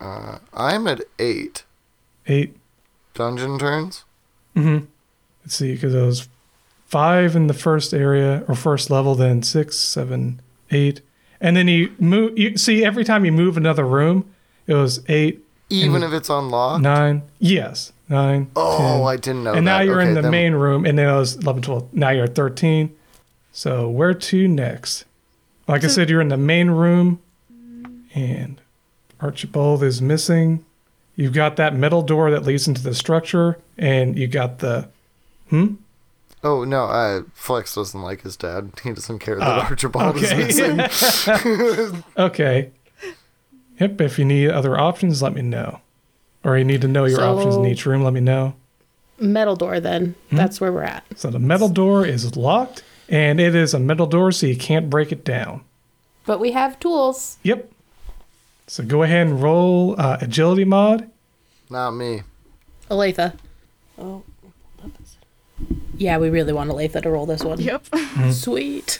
Uh, 0.00 0.38
I'm 0.54 0.86
at 0.86 1.02
eight 1.18 1.64
Eight. 2.28 2.56
dungeon 3.14 3.58
turns. 3.58 4.04
Mm 4.54 4.62
hmm. 4.80 4.84
Let's 5.44 5.56
see, 5.56 5.72
because 5.74 5.94
it 5.94 6.02
was 6.02 6.28
five 6.86 7.34
in 7.34 7.46
the 7.48 7.54
first 7.54 7.92
area 7.94 8.44
or 8.46 8.54
first 8.54 8.90
level, 8.90 9.14
then 9.14 9.42
six, 9.42 9.76
seven, 9.78 10.40
eight. 10.70 11.00
And 11.40 11.56
then 11.56 11.66
you 11.68 11.92
move. 11.98 12.38
You 12.38 12.56
see, 12.58 12.84
every 12.84 13.04
time 13.04 13.24
you 13.24 13.32
move 13.32 13.56
another 13.56 13.84
room, 13.86 14.32
it 14.66 14.74
was 14.74 15.02
eight, 15.08 15.44
Even 15.70 16.02
if 16.02 16.12
it's 16.12 16.28
unlocked. 16.28 16.82
nine. 16.82 17.22
Yes, 17.38 17.92
nine. 18.08 18.50
Oh, 18.56 18.78
10. 18.78 19.02
I 19.06 19.16
didn't 19.16 19.44
know. 19.44 19.52
and 19.54 19.64
now 19.64 19.80
you're 19.80 20.00
Okay, 20.00 20.08
in 20.08 20.14
the 20.14 20.22
then- 20.22 20.30
main 20.30 20.52
room, 20.54 20.84
and 20.86 20.98
then 20.98 21.08
it 21.08 21.12
was 21.16 21.36
11, 21.36 21.62
12. 21.62 21.92
Now 21.94 22.10
you're 22.10 22.26
13. 22.26 22.94
So 23.52 23.88
where 23.88 24.14
to 24.14 24.48
next? 24.48 25.04
Like 25.66 25.84
I 25.84 25.88
said, 25.88 26.08
you're 26.08 26.20
in 26.20 26.28
the 26.28 26.36
main 26.36 26.70
room, 26.70 27.20
and 28.14 28.60
Archibald 29.20 29.82
is 29.82 30.00
missing. 30.00 30.64
You've 31.16 31.32
got 31.34 31.56
that 31.56 31.74
metal 31.74 32.02
door 32.02 32.30
that 32.30 32.44
leads 32.44 32.66
into 32.68 32.82
the 32.82 32.94
structure, 32.94 33.58
and 33.76 34.16
you 34.18 34.26
got 34.28 34.60
the. 34.60 34.88
Hmm? 35.50 35.74
Oh 36.44 36.62
no, 36.64 36.84
uh, 36.84 37.22
Flex 37.34 37.74
doesn't 37.74 38.00
like 38.00 38.22
his 38.22 38.36
dad. 38.36 38.70
He 38.84 38.92
doesn't 38.92 39.18
care 39.18 39.36
that 39.36 39.46
Ah, 39.46 39.66
Archibald 39.68 40.16
okay. 40.16 40.48
is 40.48 40.60
missing. 40.60 42.02
Okay. 42.16 42.70
Yep, 43.80 44.00
if 44.00 44.18
you 44.18 44.24
need 44.24 44.50
other 44.50 44.78
options, 44.78 45.20
let 45.22 45.34
me 45.34 45.42
know. 45.42 45.80
Or 46.48 46.56
you 46.56 46.64
need 46.64 46.80
to 46.80 46.88
know 46.88 47.04
your 47.04 47.20
options 47.20 47.56
in 47.56 47.66
each 47.66 47.84
room, 47.84 48.02
let 48.02 48.14
me 48.14 48.20
know. 48.20 48.54
Metal 49.18 49.54
door, 49.54 49.80
then. 49.80 50.14
Hmm? 50.30 50.36
That's 50.36 50.62
where 50.62 50.72
we're 50.72 50.82
at. 50.84 51.04
So 51.14 51.28
the 51.28 51.38
metal 51.38 51.68
door 51.68 52.06
is 52.06 52.36
locked, 52.38 52.82
and 53.06 53.38
it 53.38 53.54
is 53.54 53.74
a 53.74 53.78
metal 53.78 54.06
door, 54.06 54.32
so 54.32 54.46
you 54.46 54.56
can't 54.56 54.88
break 54.88 55.12
it 55.12 55.26
down. 55.26 55.60
But 56.24 56.40
we 56.40 56.52
have 56.52 56.80
tools. 56.80 57.36
Yep. 57.42 57.70
So 58.66 58.82
go 58.82 59.02
ahead 59.02 59.26
and 59.26 59.42
roll 59.42 59.94
uh, 60.00 60.16
agility 60.22 60.64
mod. 60.64 61.10
Not 61.68 61.90
me. 61.90 62.22
Olathe. 62.90 63.34
Oh. 63.98 64.22
Yeah, 65.98 66.16
we 66.16 66.30
really 66.30 66.54
want 66.54 66.70
Olathe 66.70 67.02
to 67.02 67.10
roll 67.10 67.26
this 67.26 67.44
one. 67.44 67.60
Yep. 67.60 67.88
Sweet. 68.30 68.98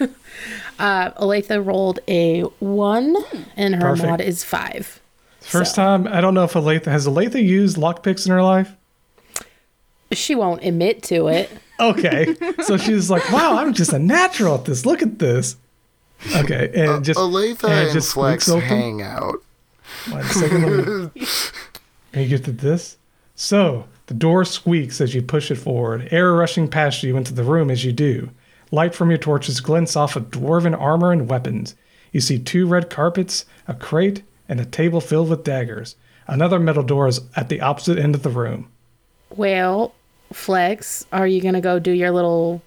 Uh, 0.79 1.13
Olathe 1.13 1.65
rolled 1.65 2.01
a 2.09 2.43
one, 2.61 3.17
and 3.57 3.75
her 3.77 3.81
Perfect. 3.93 4.09
mod 4.09 4.21
is 4.21 4.45
five. 4.45 5.01
First 5.49 5.75
So- 5.75 5.83
time, 5.83 6.07
I 6.07 6.21
don't 6.21 6.35
know 6.35 6.45
if 6.45 6.53
Olathe 6.53 6.85
has 6.85 7.07
Olathe 7.07 7.43
used 7.43 7.77
lockpicks 7.77 8.27
in 8.27 8.33
her 8.33 8.43
life. 8.43 8.73
She 10.13 10.35
won't 10.35 10.63
admit 10.65 11.03
to 11.05 11.29
it. 11.29 11.51
Okay, 11.81 12.35
so 12.65 12.77
she's 12.77 13.09
like, 13.11 13.31
"Wow, 13.31 13.57
I'm 13.59 13.73
just 13.73 13.93
a 13.93 13.99
natural 13.99 14.55
at 14.57 14.65
this. 14.65 14.85
Look 14.87 15.01
at 15.03 15.19
this." 15.19 15.57
Okay, 16.35 16.71
and 16.75 16.91
it 17.01 17.03
just 17.03 17.19
Olathe 17.21 17.63
and 17.65 17.73
it 17.73 17.85
and 17.85 17.93
just 17.93 18.13
Flex 18.15 18.47
hang 18.47 19.03
out. 19.03 19.37
One 20.11 20.25
second. 20.25 21.13
let 21.15 21.15
Can 22.13 22.23
you 22.23 22.29
get 22.29 22.45
to 22.45 22.53
this? 22.53 22.97
So, 23.37 23.85
the 24.07 24.15
door 24.15 24.45
squeaks 24.45 25.01
as 25.01 25.15
you 25.15 25.23
push 25.23 25.51
it 25.51 25.57
forward, 25.57 26.09
air 26.11 26.33
rushing 26.33 26.69
past 26.69 27.03
you 27.03 27.17
into 27.17 27.33
the 27.33 27.45
room 27.45 27.71
as 27.71 27.85
you 27.85 27.93
do. 27.93 28.31
Light 28.73 28.95
from 28.95 29.11
your 29.11 29.19
torches 29.19 29.61
glints 29.61 29.95
off 29.95 30.17
of 30.17 30.31
dwarven 30.31 30.79
armor 30.79 31.13
and 31.13 31.29
weapons. 31.29 31.75
You 32.13 32.21
see 32.21 32.39
two 32.39 32.67
red 32.67 32.91
carpets, 32.91 33.45
a 33.69 33.75
crate, 33.75 34.23
and 34.49 34.61
a 34.61 34.65
table 34.65 35.01
filled 35.01 35.31
with 35.31 35.45
daggers. 35.45 35.97
Another 36.27 36.59
metal 36.59 36.83
door 36.83 37.09
is 37.09 37.21
at 37.37 37.49
the 37.49 37.61
opposite 37.61 37.99
end 37.99 38.15
of 38.15 38.23
the 38.23 38.31
room. 38.31 38.71
Well, 39.31 39.95
Flex, 40.33 41.07
are 41.13 41.27
you 41.27 41.41
gonna 41.41 41.61
go 41.61 41.79
do 41.79 41.91
your 41.91 42.11
little 42.11 42.63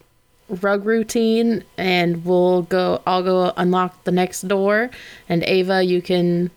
rug 0.50 0.86
routine 0.86 1.64
and 1.78 2.26
we'll 2.26 2.64
go 2.64 3.02
I'll 3.08 3.24
go 3.24 3.54
unlock 3.56 4.04
the 4.04 4.12
next 4.12 4.42
door 4.48 4.90
and 5.30 5.44
Ava 5.44 5.84
you 5.84 6.02
can 6.02 6.52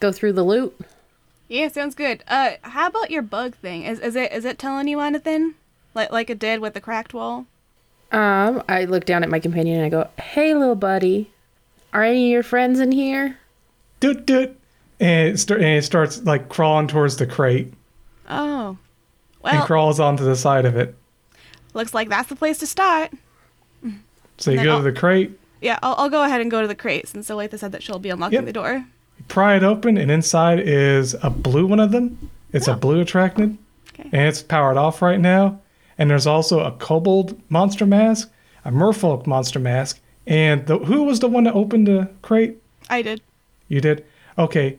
go 0.00 0.12
through 0.12 0.34
the 0.34 0.44
loot? 0.44 0.78
Yeah, 1.48 1.68
sounds 1.68 1.94
good. 1.94 2.22
Uh, 2.28 2.52
how 2.62 2.88
about 2.88 3.10
your 3.10 3.22
bug 3.22 3.54
thing? 3.56 3.84
Is 3.84 4.00
is 4.00 4.16
it 4.16 4.32
is 4.32 4.44
it 4.44 4.58
telling 4.58 4.88
you 4.88 5.00
anything? 5.00 5.54
Like 5.94 6.12
like 6.12 6.30
it 6.30 6.38
did 6.38 6.60
with 6.60 6.74
the 6.74 6.80
cracked 6.80 7.14
wall? 7.14 7.46
Um, 8.10 8.62
I 8.68 8.84
look 8.84 9.04
down 9.04 9.22
at 9.22 9.28
my 9.28 9.38
companion 9.38 9.76
and 9.76 9.86
I 9.86 9.88
go, 9.88 10.08
Hey 10.20 10.54
little 10.54 10.74
buddy, 10.74 11.30
are 11.92 12.02
any 12.02 12.26
of 12.26 12.32
your 12.32 12.42
friends 12.42 12.80
in 12.80 12.92
here? 12.92 13.38
Doot 14.00 14.26
doot. 14.26 14.57
And 15.00 15.28
it, 15.28 15.38
start, 15.38 15.60
and 15.60 15.78
it 15.78 15.84
starts 15.84 16.22
like 16.24 16.48
crawling 16.48 16.88
towards 16.88 17.16
the 17.16 17.26
crate 17.26 17.72
Oh, 18.28 18.76
well, 19.42 19.54
and 19.54 19.64
crawls 19.64 20.00
onto 20.00 20.24
the 20.24 20.34
side 20.36 20.64
of 20.64 20.76
it. 20.76 20.94
looks 21.74 21.94
like 21.94 22.08
that's 22.08 22.28
the 22.28 22.36
place 22.36 22.58
to 22.58 22.66
start. 22.66 23.10
So 24.38 24.50
you 24.50 24.58
And 24.58 24.64
go 24.66 24.72
I'll- 24.72 24.78
to 24.78 24.84
the 24.84 24.98
crate, 24.98 25.38
Yeah, 25.60 25.78
I'll, 25.82 25.94
I'll 25.98 26.10
go 26.10 26.22
ahead 26.24 26.40
and 26.40 26.50
go 26.50 26.60
to 26.62 26.68
the 26.68 26.74
crate 26.74 27.08
since 27.08 27.28
Olathe 27.28 27.58
said 27.58 27.72
that 27.72 27.82
she'll 27.82 27.98
be 27.98 28.10
unlocking 28.10 28.36
Yep. 28.36 28.44
the 28.46 28.52
door. 28.52 28.84
pry 29.28 29.56
it 29.56 29.64
open, 29.64 29.96
and 29.98 30.10
inside 30.10 30.60
is 30.60 31.14
a 31.22 31.30
blue 31.30 31.66
one 31.66 31.80
of 31.80 31.90
them. 31.90 32.30
It's 32.52 32.68
a 32.68 32.72
oh. 32.72 32.76
blue 32.76 33.00
attractant, 33.00 33.58
Okay. 33.92 34.08
and 34.12 34.22
it's 34.28 34.42
powered 34.42 34.76
off 34.76 35.02
right 35.02 35.18
now. 35.20 35.60
And 35.98 36.08
there's 36.08 36.26
also 36.26 36.60
a 36.60 36.70
kobold 36.72 37.38
monster 37.50 37.84
mask, 37.84 38.30
a 38.64 38.70
merfolk 38.70 39.26
monster 39.26 39.58
mask, 39.58 40.00
and 40.26 40.64
the, 40.66 40.78
who 40.78 41.02
was 41.02 41.18
the 41.20 41.26
one 41.28 41.44
that 41.44 41.54
opened 41.54 41.88
the 41.88 42.08
crate? 42.22 42.56
I 42.88 43.02
did. 43.02 43.20
You 43.66 43.80
did. 43.80 44.04
Okay. 44.38 44.78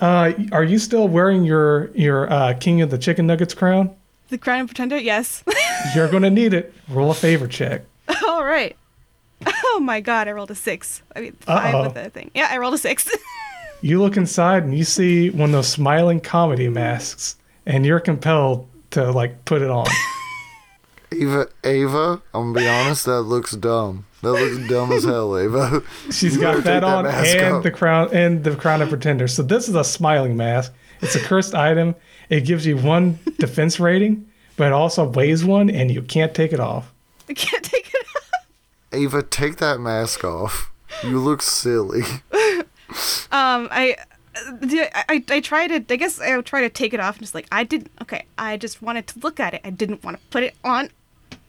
Uh, 0.00 0.32
are 0.52 0.64
you 0.64 0.78
still 0.78 1.08
wearing 1.08 1.44
your 1.44 1.90
your 1.94 2.32
uh, 2.32 2.54
King 2.54 2.82
of 2.82 2.90
the 2.90 2.98
Chicken 2.98 3.26
Nuggets 3.26 3.54
crown? 3.54 3.94
The 4.28 4.38
crown 4.38 4.60
of 4.60 4.66
pretender? 4.68 4.96
Yes. 4.98 5.42
You're 5.94 6.08
gonna 6.08 6.30
need 6.30 6.54
it. 6.54 6.72
Roll 6.88 7.10
a 7.10 7.14
favor 7.14 7.48
check. 7.48 7.82
All 8.26 8.44
right. 8.44 8.76
Oh 9.46 9.80
my 9.80 10.00
god, 10.00 10.28
I 10.28 10.32
rolled 10.32 10.50
a 10.50 10.54
six. 10.54 11.02
I 11.14 11.20
mean, 11.20 11.32
5 11.40 11.74
Uh-oh. 11.74 11.82
with 11.84 11.94
the 11.94 12.10
thing. 12.10 12.30
Yeah, 12.34 12.48
I 12.50 12.58
rolled 12.58 12.74
a 12.74 12.78
six. 12.78 13.10
You 13.80 14.00
look 14.02 14.16
inside 14.16 14.64
and 14.64 14.76
you 14.76 14.82
see 14.82 15.30
one 15.30 15.50
of 15.50 15.52
those 15.52 15.68
smiling 15.68 16.18
comedy 16.18 16.68
masks, 16.68 17.36
and 17.64 17.86
you're 17.86 18.00
compelled 18.00 18.66
to 18.90 19.12
like 19.12 19.44
put 19.44 19.62
it 19.62 19.70
on. 19.70 19.86
Ava, 21.12 21.48
Ava, 21.64 22.22
I'm 22.34 22.52
gonna 22.52 22.60
be 22.60 22.68
honest, 22.68 23.06
that 23.06 23.22
looks 23.22 23.52
dumb. 23.52 24.06
That 24.22 24.32
looks 24.32 24.68
dumb 24.68 24.92
as 24.92 25.04
hell, 25.04 25.38
Ava. 25.38 25.82
She's 26.10 26.34
You 26.34 26.40
got 26.40 26.56
that 26.56 26.56
take 26.56 26.64
that 26.64 26.84
on 26.84 27.06
and 27.06 27.54
off. 27.56 27.62
the 27.62 27.70
crown 27.70 28.10
and 28.12 28.42
the 28.44 28.56
crown 28.56 28.82
of 28.82 28.88
pretender. 28.88 29.28
So 29.28 29.42
this 29.42 29.68
is 29.68 29.74
a 29.74 29.84
smiling 29.84 30.36
mask. 30.36 30.72
It's 31.00 31.14
a 31.14 31.20
cursed 31.20 31.54
item. 31.54 31.94
It 32.28 32.40
gives 32.42 32.66
you 32.66 32.76
one 32.76 33.18
defense 33.38 33.78
rating, 33.80 34.26
but 34.56 34.66
it 34.66 34.72
also 34.72 35.08
weighs 35.08 35.44
one, 35.44 35.70
and 35.70 35.90
you 35.90 36.02
can't 36.02 36.34
take 36.34 36.52
it 36.52 36.60
off. 36.60 36.92
I 37.28 37.34
can't 37.34 37.62
take 37.64 37.88
it 37.94 38.06
off. 38.16 38.30
Ava, 38.92 39.22
take 39.22 39.56
that 39.58 39.80
mask 39.80 40.24
off. 40.24 40.70
You 41.04 41.18
look 41.20 41.42
silly. 41.42 42.02
Um, 43.30 43.68
I, 43.70 43.96
uh, 44.34 44.52
the- 44.62 44.90
I, 45.12 45.22
I 45.28 45.40
tried 45.40 45.68
to. 45.68 45.92
I 45.92 45.96
guess 45.96 46.18
I 46.20 46.40
try 46.40 46.62
to 46.62 46.70
take 46.70 46.94
it 46.94 47.00
off 47.00 47.16
and 47.16 47.22
just 47.22 47.34
like 47.34 47.46
I 47.52 47.62
didn't. 47.62 47.90
Okay, 48.00 48.24
I 48.38 48.56
just 48.56 48.80
wanted 48.80 49.06
to 49.08 49.18
look 49.18 49.38
at 49.38 49.52
it. 49.52 49.60
I 49.62 49.68
didn't 49.68 50.02
want 50.02 50.16
to 50.18 50.22
put 50.30 50.42
it 50.42 50.54
on, 50.64 50.88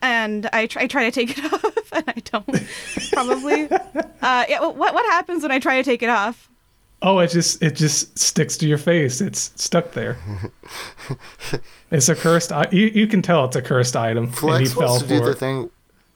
and 0.02 0.50
I 0.54 0.68
try, 0.68 0.84
I 0.84 0.88
try 0.88 1.10
to 1.10 1.12
take 1.12 1.38
it 1.38 1.54
off, 1.54 1.92
and 1.94 2.04
I 2.08 2.14
don't. 2.26 2.68
Probably. 3.12 3.70
Uh, 3.72 4.46
yeah. 4.50 4.62
What 4.62 4.76
what 4.94 5.06
happens 5.12 5.44
when 5.44 5.52
I 5.52 5.60
try 5.60 5.78
to 5.78 5.84
take 5.84 6.02
it 6.04 6.10
off? 6.10 6.50
Oh, 7.02 7.20
it 7.20 7.30
just 7.32 7.62
it 7.64 7.76
just 7.76 8.18
sticks 8.20 8.58
to 8.58 8.68
your 8.68 8.78
face. 8.78 9.22
It's 9.22 9.52
stuck 9.56 9.92
there. 9.94 10.18
it's 11.92 12.10
a 12.10 12.16
cursed. 12.16 12.52
I- 12.52 12.68
You 12.72 12.88
you 12.88 13.08
can 13.08 13.22
tell 13.22 13.46
it's 13.46 13.56
a 13.56 13.62
cursed 13.62 13.96
item, 13.96 14.26
and 14.26 14.34
he 14.34 14.38
Flex 14.40 14.74
fell 14.74 14.88
wants 14.90 15.04
to 15.04 15.08
do 15.08 15.20
for 15.20 15.26
the 15.26 15.32
it. 15.32 15.38
thing 15.38 15.70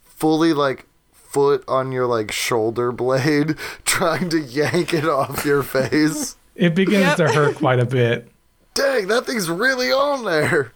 fully 0.04 0.54
like 0.54 0.86
foot 1.14 1.64
on 1.68 1.92
your 1.92 2.06
like 2.06 2.32
shoulder 2.32 2.92
blade, 2.92 3.56
trying 3.86 4.30
to 4.30 4.40
yank 4.40 4.94
it 4.94 5.06
off 5.06 5.46
your 5.46 5.64
face. 5.64 6.36
It 6.56 6.76
begins 6.76 7.18
Yep. 7.18 7.18
to 7.18 7.32
hurt 7.32 7.56
quite 7.56 7.80
a 7.80 7.86
bit. 7.86 8.30
Dang, 8.76 9.08
that 9.08 9.26
thing's 9.26 9.50
really 9.50 9.92
on 9.92 10.24
there. 10.26 10.74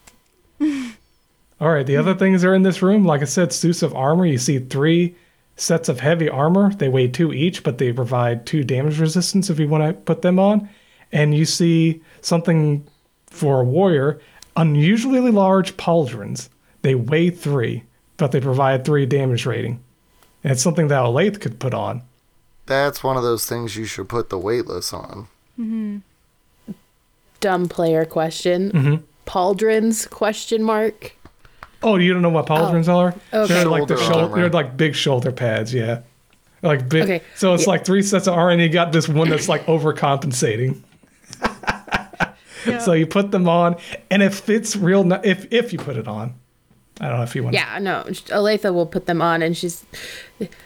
All 1.59 1.69
right, 1.69 1.85
the 1.85 1.97
other 1.97 2.13
things 2.13 2.43
are 2.43 2.53
in 2.53 2.63
this 2.63 2.81
room. 2.81 3.05
Like 3.05 3.21
I 3.21 3.25
said, 3.25 3.51
suits 3.51 3.81
of 3.81 3.95
armor. 3.95 4.25
You 4.25 4.37
see 4.37 4.59
three 4.59 5.15
sets 5.55 5.89
of 5.89 5.99
heavy 5.99 6.29
armor. 6.29 6.71
They 6.73 6.87
weigh 6.87 7.07
two 7.07 7.33
each, 7.33 7.63
but 7.63 7.79
they 7.79 7.91
provide 7.91 8.45
two 8.45 8.63
damage 8.63 8.99
resistance 8.99 9.49
if 9.49 9.59
you 9.59 9.67
want 9.67 9.83
to 9.83 9.93
put 9.93 10.21
them 10.21 10.39
on. 10.39 10.69
And 11.11 11.33
you 11.33 11.45
see 11.45 12.01
something 12.21 12.85
for 13.27 13.61
a 13.61 13.63
warrior 13.63 14.19
unusually 14.57 15.31
large 15.31 15.77
pauldrons. 15.77 16.49
They 16.81 16.95
weigh 16.95 17.29
three, 17.29 17.83
but 18.17 18.31
they 18.31 18.41
provide 18.41 18.83
three 18.83 19.05
damage 19.05 19.45
rating. 19.45 19.83
And 20.43 20.51
it's 20.51 20.61
something 20.61 20.89
that 20.89 21.03
Olathe 21.03 21.39
could 21.39 21.59
put 21.59 21.73
on. 21.73 22.01
That's 22.65 23.03
one 23.03 23.15
of 23.15 23.23
those 23.23 23.45
things 23.45 23.77
you 23.77 23.85
should 23.85 24.09
put 24.09 24.29
the 24.29 24.37
weightless 24.37 24.91
on. 24.91 25.27
Mm-hmm. 25.57 25.99
Dumb 27.39 27.69
player 27.69 28.03
question. 28.03 28.71
Mm-hmm. 28.71 28.95
Pauldrons 29.25 30.09
question 30.09 30.63
mark. 30.63 31.13
Oh, 31.83 31.95
you 31.97 32.11
don't 32.13 32.21
know 32.21 32.29
what 32.29 32.47
pauldrons 32.47 32.87
oh, 32.87 32.97
are? 32.97 33.15
Okay. 33.33 33.53
They're 33.53 33.65
like 33.65 33.87
the 33.87 33.97
Shoulder 33.97 34.13
shoulder. 34.13 34.23
armor. 34.25 34.35
They're 34.41 34.49
like 34.49 34.77
big 34.77 34.95
shoulder 34.95 35.31
pads. 35.31 35.73
Yeah, 35.73 36.01
like 36.63 36.89
big. 36.89 37.03
Okay, 37.03 37.21
So 37.35 37.53
it's 37.53 37.63
yeah. 37.63 37.69
like 37.69 37.85
three 37.85 38.01
sets 38.01 38.27
of 38.27 38.33
armor, 38.33 38.51
and 38.51 38.61
you 38.61 38.69
got 38.69 38.91
this 38.91 39.07
one 39.07 39.29
that's 39.29 39.47
like 39.49 39.65
overcompensating. 39.67 40.81
So 42.81 42.91
you 42.91 43.07
put 43.07 43.31
them 43.31 43.47
on, 43.47 43.77
and 44.11 44.21
it 44.21 44.33
fits 44.33 44.75
real. 44.75 45.03
ni- 45.05 45.19
If 45.23 45.47
if 45.53 45.71
you 45.71 45.79
put 45.79 45.95
it 45.95 46.05
on, 46.07 46.33
I 46.99 47.07
don't 47.07 47.17
know 47.17 47.23
if 47.23 47.33
you 47.33 47.43
want. 47.43 47.53
Yeah, 47.53 47.79
no. 47.79 48.03
Olathe 48.07 48.73
will 48.73 48.85
put 48.85 49.05
them 49.05 49.21
on, 49.21 49.41
and 49.41 49.55
she's 49.55 49.85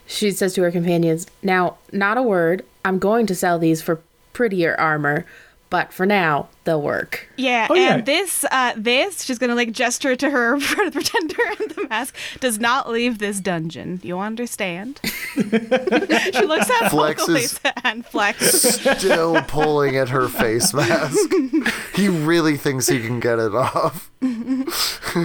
she 0.07 0.31
says 0.31 0.53
to 0.55 0.63
her 0.63 0.71
companions, 0.71 1.27
"Now, 1.43 1.77
not 1.91 2.17
a 2.17 2.23
word. 2.23 2.65
I'm 2.83 2.97
going 2.97 3.27
to 3.27 3.35
sell 3.35 3.59
these 3.59 3.83
for 3.83 4.01
prettier 4.33 4.75
armor, 4.79 5.25
but 5.71 5.91
for 5.91 6.05
now, 6.05 6.49
they'll 6.65 6.81
work." 6.81 7.27
Yeah, 7.37 7.65
Oh, 7.71 7.73
yeah. 7.73 7.95
and 7.95 8.05
this, 8.05 8.45
uh, 8.51 8.73
this, 8.77 9.23
she's 9.23 9.39
gonna 9.39 9.55
like 9.55 9.71
gesture 9.71 10.15
to 10.15 10.29
her 10.29 10.59
pretender 10.91 11.41
and 11.59 11.71
the 11.71 11.87
mask, 11.89 12.15
does 12.39 12.59
not 12.59 12.87
leave 12.91 13.17
this 13.17 13.39
dungeon. 13.39 13.99
You 14.03 14.19
understand? 14.19 14.99
she 15.33 15.41
looks 15.41 16.69
at 16.69 16.89
Flex 16.89 17.27
is- 17.27 17.59
and 17.83 18.05
Flex. 18.05 18.51
Still 18.99 19.41
pulling 19.47 19.95
at 19.97 20.09
her 20.09 20.27
face 20.27 20.71
mask. 20.75 21.17
He 21.95 22.07
really 22.07 22.57
thinks 22.57 22.87
he 22.87 22.99
can 23.01 23.19
get 23.19 23.39
it 23.39 23.55
off. 23.55 24.11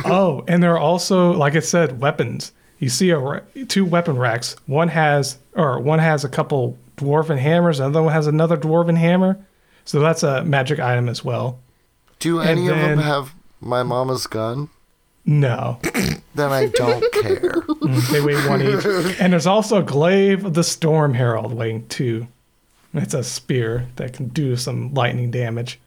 Oh, 0.04 0.44
and 0.48 0.62
there 0.62 0.72
are 0.74 0.78
also, 0.78 1.32
like 1.32 1.56
I 1.56 1.60
said, 1.60 2.00
weapons. 2.00 2.52
You 2.78 2.88
see 2.88 3.10
a 3.10 3.42
two 3.68 3.84
weapon 3.84 4.16
racks. 4.18 4.56
One 4.66 4.88
has, 4.88 5.38
or 5.54 5.80
one 5.80 5.98
has 5.98 6.24
a 6.24 6.28
couple 6.28 6.78
dwarven 6.96 7.38
hammers. 7.38 7.80
Another 7.80 8.02
one 8.02 8.12
has 8.12 8.26
another 8.26 8.56
dwarven 8.56 8.96
hammer. 8.96 9.38
So 9.86 10.00
that's 10.00 10.22
a 10.22 10.44
magic 10.44 10.78
item 10.78 11.08
as 11.08 11.24
well. 11.24 11.58
Do 12.18 12.40
And 12.40 12.50
any 12.50 12.68
of 12.68 12.76
them 12.76 12.98
have 12.98 13.32
my 13.60 13.82
mama's 13.82 14.26
gun? 14.26 14.68
No, 15.24 15.80
Then 16.34 16.52
I 16.52 16.66
don't 16.66 17.12
care. 17.12 17.62
Mm, 17.62 18.10
they 18.12 18.20
weigh 18.20 18.46
one 18.48 18.62
each. 18.62 19.18
And 19.20 19.32
there's 19.32 19.46
also 19.46 19.78
a 19.78 19.82
glaive 19.82 20.44
of 20.44 20.54
the 20.54 20.62
storm 20.62 21.14
herald 21.14 21.52
weighing 21.52 21.86
two. 21.88 22.28
It's 22.94 23.14
a 23.14 23.24
spear 23.24 23.86
that 23.96 24.12
can 24.12 24.28
do 24.28 24.56
some 24.56 24.94
lightning 24.94 25.30
damage. 25.30 25.80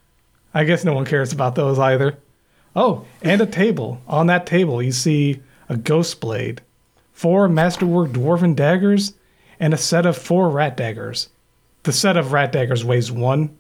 I 0.53 0.63
guess 0.63 0.83
no 0.83 0.93
one 0.93 1.05
cares 1.05 1.31
about 1.31 1.55
those 1.55 1.79
either. 1.79 2.17
Oh, 2.75 3.05
and 3.21 3.39
a 3.41 3.45
table. 3.45 4.01
On 4.07 4.27
that 4.27 4.45
table, 4.45 4.81
you 4.81 4.91
see 4.91 5.41
a 5.69 5.77
ghost 5.77 6.19
blade, 6.19 6.61
four 7.13 7.47
masterwork 7.47 8.11
dwarven 8.11 8.55
daggers, 8.55 9.13
and 9.59 9.73
a 9.73 9.77
set 9.77 10.05
of 10.05 10.17
four 10.17 10.49
rat 10.49 10.75
daggers. 10.77 11.29
The 11.83 11.93
set 11.93 12.17
of 12.17 12.31
rat 12.33 12.51
daggers 12.51 12.83
weighs 12.83 13.11
one. 13.11 13.57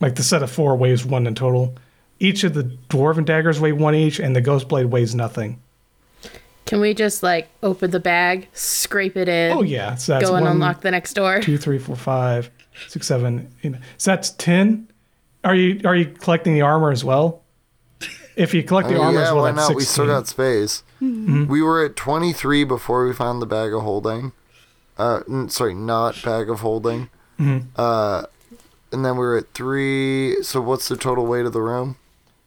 Like 0.00 0.16
the 0.16 0.22
set 0.22 0.42
of 0.42 0.50
four 0.50 0.76
weighs 0.76 1.04
one 1.04 1.26
in 1.26 1.34
total. 1.34 1.74
Each 2.18 2.44
of 2.44 2.54
the 2.54 2.64
dwarven 2.88 3.24
daggers 3.24 3.60
weigh 3.60 3.72
one 3.72 3.94
each, 3.94 4.18
and 4.18 4.34
the 4.34 4.40
ghost 4.40 4.68
blade 4.68 4.86
weighs 4.86 5.14
nothing. 5.14 5.60
Can 6.64 6.80
we 6.80 6.94
just 6.94 7.22
like 7.22 7.48
open 7.62 7.90
the 7.92 8.00
bag, 8.00 8.48
scrape 8.52 9.16
it 9.16 9.28
in, 9.28 9.52
Oh 9.52 9.62
yeah, 9.62 9.94
so 9.94 10.12
that's 10.12 10.28
go 10.28 10.34
and 10.34 10.44
one, 10.44 10.52
unlock 10.52 10.80
the 10.80 10.90
next 10.90 11.14
door? 11.14 11.40
two, 11.40 11.56
three, 11.58 11.78
four, 11.78 11.94
five, 11.94 12.50
six, 12.88 13.06
seven. 13.06 13.52
eight, 13.62 13.72
nine. 13.72 13.82
So 13.98 14.10
that's 14.10 14.30
ten. 14.30 14.88
Are 15.44 15.54
you 15.54 15.80
are 15.84 15.94
you 15.94 16.06
collecting 16.06 16.54
the 16.54 16.62
armor 16.62 16.90
as 16.90 17.04
well? 17.04 17.42
If 18.34 18.52
you 18.52 18.62
collect 18.64 18.88
the 18.88 18.94
mean, 18.94 19.02
armor 19.02 19.18
yeah, 19.20 19.26
as 19.26 19.32
well, 19.32 19.44
why 19.44 19.52
that's 19.52 19.68
not? 19.68 19.76
We 19.76 19.82
still 19.84 20.06
got 20.06 20.26
space. 20.26 20.82
We 21.00 21.62
were 21.62 21.84
at 21.84 21.96
23 21.96 22.64
before 22.64 23.06
we 23.06 23.14
found 23.14 23.40
the 23.40 23.46
bag 23.46 23.72
of 23.72 23.82
holding. 23.82 24.32
Uh, 24.98 25.20
sorry, 25.48 25.74
not 25.74 26.20
bag 26.22 26.50
of 26.50 26.60
holding. 26.60 27.08
Uh, 27.76 28.24
and 28.92 29.04
then 29.04 29.16
we're 29.16 29.36
at 29.38 29.52
three. 29.54 30.42
So 30.42 30.60
what's 30.60 30.88
the 30.88 30.96
total 30.96 31.26
weight 31.26 31.46
of 31.46 31.52
the 31.52 31.60
room, 31.62 31.96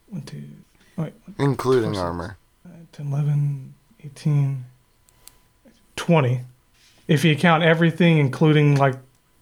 One, 0.09 0.21
two, 0.23 0.43
wait, 0.97 1.13
including 1.37 1.93
Four, 1.93 2.03
armor? 2.03 2.37
10, 2.93 3.07
11, 3.11 3.73
18, 4.03 4.65
20. 5.95 6.41
If 7.07 7.23
you 7.25 7.35
count 7.35 7.63
everything, 7.63 8.17
including 8.17 8.75
like 8.75 8.95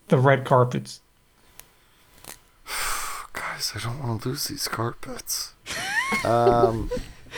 the 0.09 0.17
red 0.17 0.45
carpets. 0.45 1.01
Guys, 3.33 3.73
I 3.75 3.79
don't 3.79 3.99
want 4.05 4.21
to 4.23 4.29
lose 4.29 4.45
these 4.47 4.67
carpets. 4.67 5.53
um, 6.25 6.89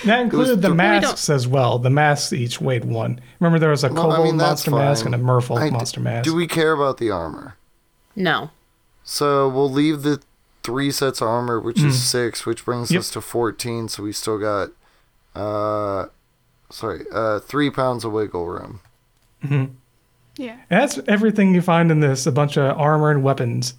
That 0.06 0.22
included 0.22 0.62
the 0.62 0.70
th- 0.70 0.78
masks 0.78 1.30
as 1.30 1.48
well. 1.48 1.80
The 1.80 1.90
masks 1.90 2.32
each 2.34 2.62
weighed 2.62 2.86
one. 2.86 3.20
Remember, 3.40 3.60
there 3.60 3.70
was 3.70 3.84
a 3.84 3.90
No, 3.90 4.02
I 4.10 4.16
kobold 4.16 4.26
mean, 4.28 4.38
that's 4.38 4.68
monster 4.68 4.72
mask 4.72 5.06
and 5.06 5.16
a 5.16 5.18
merfolk 5.18 5.60
I- 5.62 5.70
monster 5.70 6.00
mask. 6.00 6.24
do 6.26 6.36
we 6.36 6.48
care 6.48 6.72
about 6.74 6.98
the 6.98 7.10
armor? 7.12 7.56
No. 8.16 8.50
So 9.12 9.50
we'll 9.50 9.72
leave 9.72 10.04
the 10.04 10.22
three 10.62 10.92
sets 10.92 11.20
of 11.20 11.28
armor, 11.28 11.60
which 11.60 11.82
is 11.82 11.96
Mm. 11.96 12.00
six, 12.00 12.46
which 12.46 12.64
brings 12.64 12.92
Yep. 12.92 13.00
us 13.00 13.10
to 13.12 13.22
fourteen. 13.22 13.90
So 13.90 14.04
we 14.04 14.12
still 14.14 14.38
got, 14.38 14.70
uh, 15.36 16.06
sorry, 16.70 17.06
uh, 17.12 17.40
three 17.40 17.72
pounds 17.72 18.06
of 18.06 18.12
wiggle 18.12 18.46
room. 18.46 18.82
Mhm. 19.44 19.72
Yeah. 20.38 20.58
That's 20.70 21.00
everything 21.08 21.56
you 21.56 21.62
find 21.64 21.90
in 21.92 22.02
this 22.02 22.28
a 22.28 22.32
bunch 22.32 22.56
of 22.56 22.78
armor 22.78 23.10
and 23.10 23.24
weapons. 23.24 23.74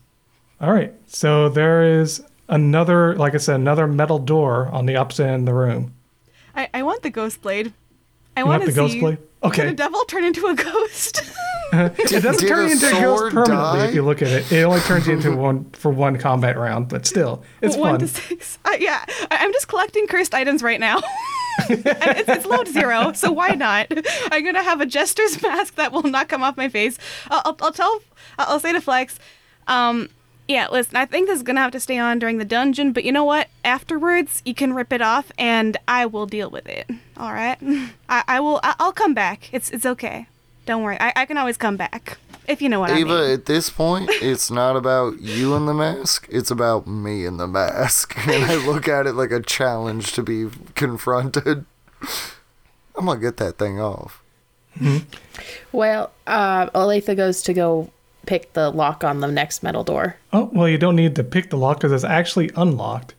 All 0.60 0.72
right, 0.72 0.92
so 1.06 1.48
there 1.48 1.84
is 1.84 2.22
another, 2.48 3.14
like 3.14 3.32
I 3.34 3.38
said, 3.38 3.54
another 3.54 3.86
metal 3.86 4.18
door 4.18 4.68
on 4.72 4.86
the 4.86 4.96
opposite 4.96 5.26
end 5.26 5.42
of 5.48 5.54
the 5.54 5.54
room. 5.54 5.92
I, 6.56 6.68
I 6.74 6.82
want 6.82 7.02
the 7.02 7.10
ghost 7.10 7.40
blade. 7.40 7.72
I 8.36 8.40
You 8.40 8.46
want 8.46 8.62
want 8.62 8.68
to 8.68 8.74
the 8.74 8.80
ghost 8.80 8.98
blade? 8.98 9.18
Okay. 9.44 9.62
Can 9.62 9.68
a 9.68 9.74
devil 9.76 10.04
turn 10.06 10.24
into 10.24 10.46
a 10.48 10.54
ghost? 10.56 11.22
It 11.72 12.22
doesn't 12.22 12.38
Did 12.40 12.48
turn 12.48 12.66
you 12.66 12.72
into 12.72 12.88
a 12.88 13.00
ghost 13.00 13.34
permanently 13.34 13.78
die? 13.80 13.86
if 13.86 13.94
you 13.94 14.02
look 14.02 14.22
at 14.22 14.28
it. 14.28 14.50
It 14.52 14.62
only 14.64 14.80
turns 14.80 15.06
you 15.06 15.14
into 15.14 15.34
one 15.36 15.70
for 15.70 15.90
one 15.92 16.18
combat 16.18 16.56
round, 16.58 16.88
but 16.88 17.06
still, 17.06 17.42
it's 17.62 17.76
One 17.76 17.92
fun. 17.92 18.00
to 18.00 18.08
six. 18.08 18.58
Uh, 18.64 18.76
yeah, 18.78 19.04
I, 19.30 19.38
I'm 19.40 19.52
just 19.52 19.68
collecting 19.68 20.06
cursed 20.06 20.34
items 20.34 20.62
right 20.62 20.80
now. 20.80 20.98
and 21.68 21.82
it's, 21.86 22.28
it's 22.28 22.46
load 22.46 22.68
zero, 22.68 23.12
so 23.12 23.30
why 23.32 23.50
not? 23.50 23.86
I'm 24.32 24.44
gonna 24.44 24.62
have 24.62 24.80
a 24.80 24.86
jester's 24.86 25.40
mask 25.44 25.74
that 25.76 25.92
will 25.92 26.02
not 26.02 26.28
come 26.28 26.42
off 26.42 26.56
my 26.56 26.68
face. 26.68 26.98
I'll, 27.30 27.42
I'll, 27.44 27.56
I'll 27.62 27.72
tell. 27.72 28.00
I'll 28.38 28.60
say 28.60 28.72
to 28.72 28.80
Flex. 28.80 29.18
Um, 29.66 30.08
yeah, 30.48 30.66
listen. 30.72 30.96
I 30.96 31.06
think 31.06 31.28
this 31.28 31.36
is 31.36 31.42
gonna 31.44 31.60
have 31.60 31.70
to 31.72 31.80
stay 31.80 31.98
on 31.98 32.18
during 32.18 32.38
the 32.38 32.44
dungeon, 32.44 32.92
but 32.92 33.04
you 33.04 33.12
know 33.12 33.24
what? 33.24 33.48
Afterwards, 33.64 34.42
you 34.44 34.54
can 34.54 34.72
rip 34.74 34.92
it 34.92 35.00
off, 35.02 35.30
and 35.38 35.76
I 35.86 36.06
will 36.06 36.26
deal 36.26 36.50
with 36.50 36.66
it. 36.68 36.90
All 37.16 37.32
right. 37.32 37.56
I, 38.08 38.24
I 38.26 38.40
will. 38.40 38.58
I, 38.62 38.74
I'll 38.80 38.92
come 38.92 39.14
back. 39.14 39.48
It's 39.52 39.70
it's 39.70 39.86
okay. 39.86 40.26
Don't 40.66 40.82
worry. 40.82 40.98
I, 41.00 41.12
I 41.16 41.26
can 41.26 41.36
always 41.36 41.56
come 41.56 41.76
back 41.76 42.18
if 42.50 42.60
you 42.60 42.68
know 42.68 42.80
what 42.80 42.90
Ava, 42.90 42.98
I 42.98 43.04
mean. 43.04 43.06
Eva, 43.06 43.32
at 43.32 43.46
this 43.46 43.70
point, 43.70 44.10
it's 44.10 44.50
not 44.50 44.76
about 44.76 45.20
you 45.20 45.54
and 45.54 45.68
the 45.68 45.74
mask; 45.74 46.26
it's 46.30 46.50
about 46.50 46.86
me 46.86 47.24
and 47.24 47.38
the 47.38 47.46
mask, 47.46 48.16
and 48.28 48.44
I 48.44 48.56
look 48.56 48.88
at 48.88 49.06
it 49.06 49.12
like 49.12 49.30
a 49.30 49.40
challenge 49.40 50.12
to 50.14 50.22
be 50.22 50.48
confronted. 50.74 51.64
I'm 52.96 53.06
gonna 53.06 53.20
get 53.20 53.36
that 53.38 53.58
thing 53.58 53.80
off. 53.80 54.22
Well, 55.72 56.10
uh, 56.26 56.66
Olathe 56.70 57.16
goes 57.16 57.42
to 57.42 57.52
go 57.54 57.90
pick 58.26 58.52
the 58.52 58.70
lock 58.70 59.04
on 59.04 59.20
the 59.20 59.26
next 59.28 59.62
metal 59.62 59.84
door. 59.84 60.16
Oh, 60.32 60.50
well, 60.52 60.68
you 60.68 60.78
don't 60.78 60.96
need 60.96 61.16
to 61.16 61.24
pick 61.24 61.50
the 61.50 61.56
lock 61.56 61.78
because 61.78 61.92
it's 61.92 62.04
actually 62.04 62.50
unlocked. 62.56 63.14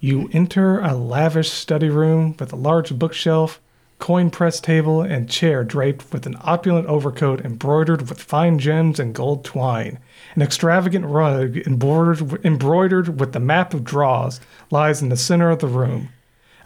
You 0.00 0.28
enter 0.32 0.80
a 0.80 0.94
lavish 0.94 1.50
study 1.50 1.88
room 1.88 2.36
with 2.38 2.52
a 2.52 2.56
large 2.56 2.98
bookshelf, 2.98 3.60
coin 4.04 4.28
press 4.28 4.60
table, 4.60 5.00
and 5.00 5.30
chair 5.30 5.64
draped 5.64 6.12
with 6.12 6.26
an 6.26 6.36
opulent 6.42 6.86
overcoat 6.86 7.40
embroidered 7.40 8.06
with 8.06 8.20
fine 8.20 8.58
gems 8.58 9.00
and 9.00 9.14
gold 9.14 9.42
twine. 9.46 9.98
An 10.34 10.42
extravagant 10.42 11.06
rug 11.06 11.56
embroidered, 11.56 12.44
embroidered 12.44 13.18
with 13.18 13.32
the 13.32 13.40
map 13.40 13.72
of 13.72 13.82
draws 13.82 14.42
lies 14.70 15.00
in 15.00 15.08
the 15.08 15.16
center 15.16 15.48
of 15.48 15.60
the 15.60 15.66
room. 15.66 16.10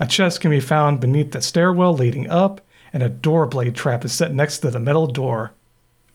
A 0.01 0.07
chest 0.07 0.41
can 0.41 0.51
be 0.51 0.59
found 0.59 0.99
beneath 0.99 1.31
the 1.31 1.41
stairwell 1.41 1.95
leading 1.95 2.29
up, 2.29 2.61
and 2.93 3.05
a 3.05 3.09
door 3.09 3.47
blade 3.47 3.77
trap 3.77 4.05
is 4.05 4.13
set 4.13 4.35
next 4.35 4.59
to 4.59 4.73
the 4.73 4.81
metal 4.81 5.07
door. 5.07 5.53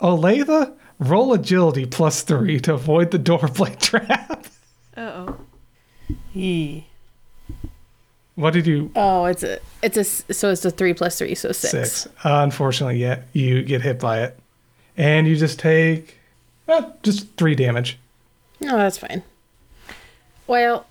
Olathe, 0.01 0.73
roll 0.99 1.31
agility 1.31 1.85
plus 1.85 2.21
three 2.23 2.59
to 2.59 2.73
avoid 2.73 3.11
the 3.11 3.17
door 3.17 3.47
blade 3.55 3.79
trap. 3.79 4.45
Uh 4.97 4.99
oh. 4.99 5.37
What 8.35 8.53
did 8.53 8.65
you? 8.65 8.91
Oh, 8.95 9.25
it's 9.25 9.43
a 9.43 9.59
it's 9.83 9.97
a 9.97 10.03
so 10.33 10.49
it's 10.49 10.65
a 10.65 10.71
three 10.71 10.93
plus 10.93 11.19
three, 11.19 11.35
so 11.35 11.51
six. 11.51 11.71
Six. 11.71 12.07
Uh, 12.25 12.41
unfortunately, 12.43 12.97
yeah, 12.97 13.21
you 13.33 13.61
get 13.61 13.81
hit 13.81 13.99
by 13.99 14.23
it, 14.23 14.39
and 14.97 15.27
you 15.27 15.35
just 15.35 15.59
take, 15.59 16.17
well, 16.65 16.97
just 17.03 17.27
three 17.37 17.53
damage. 17.53 17.99
No, 18.59 18.77
that's 18.77 18.97
fine. 18.97 19.21
Well, 20.47 20.87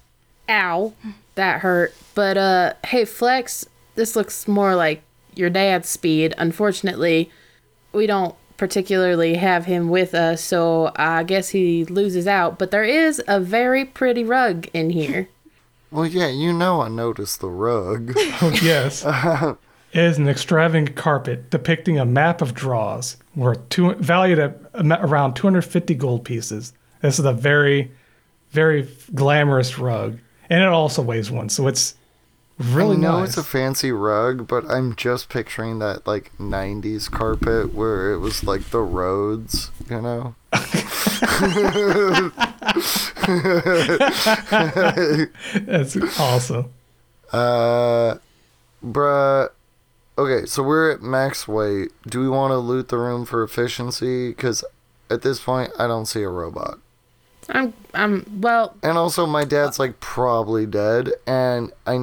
ow, 0.49 0.93
that 1.35 1.61
hurt. 1.61 1.95
But 2.15 2.37
uh, 2.37 2.75
hey, 2.87 3.05
Flex, 3.05 3.67
this 3.97 4.15
looks 4.15 4.47
more 4.47 4.77
like 4.77 5.03
your 5.35 5.51
dad's 5.51 5.89
speed. 5.89 6.35
Unfortunately, 6.39 7.31
we 7.93 8.07
don't 8.07 8.37
particularly 8.57 9.35
have 9.35 9.65
him 9.65 9.89
with 9.89 10.15
us, 10.15 10.45
so 10.45 10.93
I 10.95 11.25
guess 11.25 11.49
he 11.49 11.85
loses 11.87 12.29
out. 12.29 12.59
But 12.59 12.71
there 12.71 12.85
is 12.85 13.21
a 13.27 13.41
very 13.41 13.85
pretty 13.85 14.23
rug 14.23 14.69
in 14.73 14.91
here. 14.91 15.29
Well, 15.93 16.07
yeah, 16.07 16.29
you 16.29 16.53
know 16.55 16.81
I 16.81 16.89
noticed 16.89 17.41
the 17.41 17.51
rug. 17.51 18.15
Oh 18.41 18.51
yes, 18.63 19.05
it 19.93 20.03
is 20.03 20.19
an 20.19 20.29
extravagant 20.29 20.97
carpet 20.97 21.51
depicting 21.51 21.99
a 21.99 22.05
map 22.05 22.41
of 22.43 22.55
draws, 22.55 23.17
worth 23.37 23.69
two, 23.69 23.95
valued 23.97 24.39
at 24.41 24.59
around 24.75 25.35
250 25.35 25.95
gold 25.95 26.25
pieces. 26.25 26.73
This 27.03 27.19
is 27.19 27.25
a 27.25 27.33
very, 27.33 27.93
very 28.51 28.89
glamorous 29.15 29.79
rug, 29.79 30.19
and 30.51 30.61
it 30.63 30.69
also 30.69 31.03
weighs 31.03 31.31
one, 31.31 31.49
so 31.51 31.69
it's 31.69 31.95
really 32.59 32.97
I 32.97 33.01
know 33.01 33.21
nice. 33.21 33.31
it's 33.31 33.39
a 33.39 33.45
fancy 33.45 33.93
rug, 33.93 34.49
but 34.49 34.65
I'm 34.69 34.97
just 34.97 35.29
picturing 35.29 35.79
that 35.81 36.07
like 36.07 36.37
'90s 36.39 37.11
carpet 37.11 37.75
where 37.75 38.13
it 38.13 38.19
was 38.19 38.43
like 38.43 38.71
the 38.71 38.81
roads, 38.81 39.71
you 39.89 40.01
know. 40.01 40.35
That's 45.67 45.97
awesome. 46.19 46.73
Uh, 47.33 48.17
bruh. 48.85 49.49
Okay, 50.19 50.47
so 50.47 50.63
we're 50.63 50.93
at 50.93 51.03
max 51.03 51.49
weight. 51.49 51.91
Do 52.07 52.21
we 52.21 52.29
want 52.29 52.53
to 52.53 52.59
loot 52.59 52.89
the 52.89 52.99
room 52.99 53.25
for 53.25 53.43
efficiency? 53.43 54.29
Because 54.29 54.65
at 55.11 55.23
this 55.23 55.41
point, 55.41 55.73
I 55.79 55.87
don't 55.87 56.07
see 56.07 56.23
a 56.23 56.29
robot. 56.29 56.79
I'm 57.49 57.73
I'm 57.95 58.41
well. 58.41 58.77
And 58.83 58.99
also, 58.99 59.27
my 59.27 59.45
dad's 59.45 59.79
like 59.79 60.01
probably 60.01 60.67
dead, 60.67 61.11
and 61.27 61.73
I, 61.87 61.95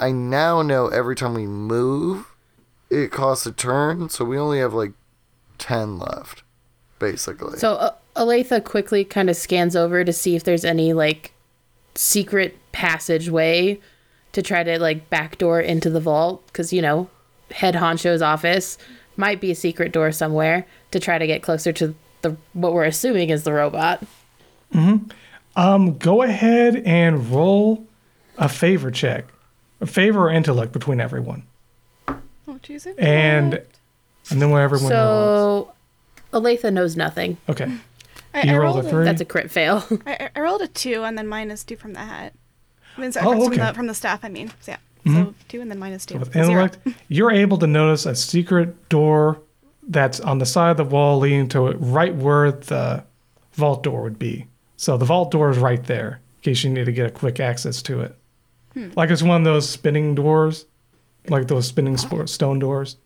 I 0.00 0.12
now 0.12 0.62
know 0.62 0.88
every 0.88 1.14
time 1.14 1.34
we 1.34 1.46
move, 1.46 2.34
it 2.90 3.10
costs 3.10 3.46
a 3.46 3.52
turn, 3.52 4.08
so 4.08 4.24
we 4.24 4.38
only 4.38 4.58
have 4.58 4.74
like 4.74 4.92
10 5.58 5.98
left, 5.98 6.42
basically. 6.98 7.58
So 7.58 7.74
uh, 7.74 7.94
Olathe 8.18 8.64
quickly 8.64 9.04
kind 9.04 9.30
of 9.30 9.36
scans 9.36 9.76
over 9.76 10.04
to 10.04 10.12
see 10.12 10.34
if 10.36 10.44
there's 10.44 10.64
any 10.64 10.92
like 10.92 11.32
secret 11.94 12.56
passageway 12.72 13.80
to 14.32 14.42
try 14.42 14.62
to 14.62 14.78
like 14.78 15.08
backdoor 15.10 15.60
into 15.60 15.88
the 15.90 16.00
vault 16.00 16.46
because 16.48 16.72
you 16.72 16.82
know 16.82 17.08
head 17.50 17.74
honcho's 17.74 18.20
office 18.22 18.76
might 19.16 19.40
be 19.40 19.50
a 19.50 19.54
secret 19.54 19.90
door 19.92 20.12
somewhere 20.12 20.66
to 20.90 21.00
try 21.00 21.18
to 21.18 21.26
get 21.26 21.42
closer 21.42 21.72
to 21.72 21.94
the 22.22 22.36
what 22.52 22.72
we're 22.72 22.84
assuming 22.84 23.30
is 23.30 23.44
the 23.44 23.52
robot. 23.52 24.02
Mm-hmm. 24.74 25.10
Um, 25.56 25.96
go 25.98 26.22
ahead 26.22 26.76
and 26.84 27.30
roll 27.30 27.84
a 28.36 28.48
favor 28.48 28.90
check, 28.90 29.24
a 29.80 29.86
favor 29.86 30.26
or 30.26 30.30
intellect 30.30 30.72
between 30.72 31.00
everyone, 31.00 31.42
Oh, 32.06 32.58
choose 32.62 32.86
it. 32.86 32.96
and 32.98 33.54
and 34.30 34.42
then 34.42 34.50
where 34.50 34.62
everyone 34.62 34.92
rolls. 34.92 35.68
So 35.68 35.72
Olathe 36.32 36.72
knows 36.72 36.96
nothing. 36.96 37.38
Okay, 37.48 37.72
I, 38.34 38.42
you 38.42 38.52
I 38.54 38.58
rolled 38.58 38.76
a 38.78 38.80
rolled 38.82 38.90
three. 38.90 39.04
That's 39.04 39.20
a 39.20 39.24
crit 39.24 39.50
fail. 39.50 39.84
I, 40.06 40.12
I- 40.24 40.30
I 40.36 40.40
rolled 40.40 40.62
a 40.62 40.68
two 40.68 41.02
and 41.04 41.16
then 41.18 41.26
minus 41.26 41.64
two 41.64 41.76
from 41.76 41.92
the 41.94 42.00
hat. 42.00 42.34
I 42.96 43.00
mean, 43.00 43.12
sorry, 43.12 43.26
Oh, 43.26 43.30
from, 43.32 43.40
okay. 43.42 43.56
Mm-hmm. 43.56 43.66
the, 43.68 43.74
from 43.74 43.86
the 43.86 43.94
staff, 43.94 44.20
I 44.24 44.28
mean. 44.28 44.50
So, 44.60 44.72
yeah. 44.72 44.78
So 45.06 45.34
two 45.48 45.60
and 45.60 45.70
then 45.70 45.78
minus 45.78 46.04
two. 46.04 46.18
With 46.18 46.34
intellect, 46.36 46.78
you're 47.08 47.30
able 47.30 47.56
to 47.58 47.66
notice 47.66 48.04
a 48.04 48.14
secret 48.14 48.88
door 48.90 49.40
that's 49.88 50.20
on 50.20 50.38
the 50.38 50.44
side 50.46 50.72
of 50.72 50.76
the 50.76 50.84
wall 50.84 51.18
leading 51.18 51.48
to 51.48 51.68
it 51.68 51.76
right 51.80 52.14
where 52.14 52.52
the 52.52 53.04
vault 53.54 53.82
door 53.84 54.02
would 54.02 54.18
be. 54.18 54.46
So 54.76 54.96
the 54.98 55.06
vault 55.06 55.30
door 55.30 55.48
is 55.50 55.56
right 55.58 55.82
there 55.84 56.20
in 56.38 56.42
case 56.42 56.62
you 56.64 56.70
need 56.70 56.84
to 56.84 56.92
get 56.92 57.06
a 57.06 57.10
quick 57.10 57.40
access 57.40 57.80
to 57.82 58.00
it. 58.02 58.14
Like 58.96 59.10
it's 59.10 59.22
one 59.22 59.40
of 59.40 59.44
those 59.44 59.68
spinning 59.68 60.14
doors, 60.14 60.66
like 61.28 61.48
those 61.48 61.66
spinning 61.66 61.96
sp- 61.98 62.26
stone 62.28 62.58
doors. 62.60 62.96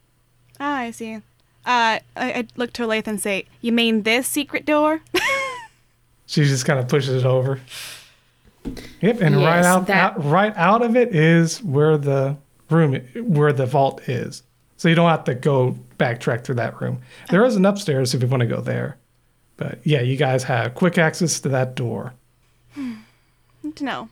Ah, 0.60 0.78
I 0.78 0.90
see. 0.90 1.20
Uh, 1.64 1.98
I, 2.16 2.32
I 2.32 2.47
look 2.56 2.72
to 2.74 2.82
Lathan 2.82 3.06
and 3.09 3.20
say, 3.20 3.47
You 3.60 3.72
mean 3.72 4.02
this 4.02 4.26
secret 4.26 4.64
door? 4.66 5.01
She 6.26 6.44
just 6.44 6.64
kind 6.64 6.78
of 6.80 6.89
pushes 6.89 7.22
it 7.22 7.26
over. 7.26 7.60
Yep, 9.02 9.20
and 9.20 9.36
right 9.36 9.64
out, 9.64 9.86
that- 9.89 10.14
out 10.14 10.24
right 10.24 10.56
out 10.56 10.80
of 10.80 10.97
it 10.97 11.14
is 11.14 11.62
where 11.62 11.98
the 11.98 12.39
room 12.70 12.94
where 13.16 13.52
the 13.52 13.66
vault 13.66 14.09
is. 14.09 14.43
So 14.78 14.89
you 14.89 14.94
don't 14.94 15.10
have 15.10 15.24
to 15.24 15.34
go 15.34 15.76
backtrack 15.98 16.44
through 16.44 16.55
that 16.55 16.80
room. 16.80 17.02
There 17.28 17.44
is 17.44 17.56
an 17.56 17.66
upstairs 17.66 18.14
if 18.14 18.22
you 18.22 18.28
want 18.28 18.40
to 18.40 18.47
go 18.47 18.62
there. 18.62 18.97
But 19.59 19.80
yeah, 19.84 20.01
you 20.01 20.16
guys 20.16 20.43
have 20.44 20.74
quick 20.74 20.97
access 20.97 21.39
to 21.40 21.51
that 21.51 21.74
door. 21.74 22.14
Good 22.74 23.76
to 23.76 23.84
know. 23.84 24.09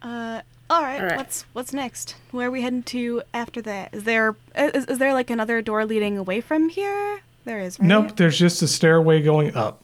Uh, 0.00 0.40
all 0.70 0.82
right, 0.82 1.00
All 1.00 1.06
right. 1.06 1.16
What's 1.16 1.42
what's 1.52 1.72
next? 1.72 2.14
Where 2.30 2.48
are 2.48 2.50
we 2.50 2.62
heading 2.62 2.84
to 2.84 3.22
after 3.34 3.60
that? 3.62 3.92
Is 3.92 4.04
there 4.04 4.36
is, 4.56 4.86
is 4.86 4.98
there 4.98 5.12
like 5.12 5.28
another 5.28 5.60
door 5.60 5.84
leading 5.84 6.16
away 6.16 6.40
from 6.40 6.68
here? 6.68 7.20
There 7.44 7.58
is. 7.58 7.78
Right? 7.78 7.86
Nope, 7.88 8.16
there's 8.16 8.38
just 8.38 8.62
a 8.62 8.68
stairway 8.68 9.20
going 9.20 9.54
up. 9.56 9.82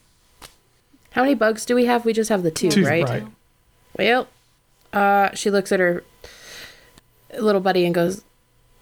How 1.11 1.23
many 1.23 1.35
bugs 1.35 1.67
do 1.67 1.75
we 1.75 1.87
have? 1.87 2.05
We 2.05 2.13
just 2.13 2.29
have 2.29 2.43
the 2.43 2.51
two, 2.51 2.71
Two, 2.71 2.85
right? 2.85 3.03
right. 3.05 3.27
Well, 3.99 4.29
uh, 4.93 5.35
she 5.35 5.51
looks 5.51 5.73
at 5.73 5.81
her 5.81 6.05
little 7.41 7.61
buddy 7.61 7.85
and 7.87 7.95
goes, 7.95 8.23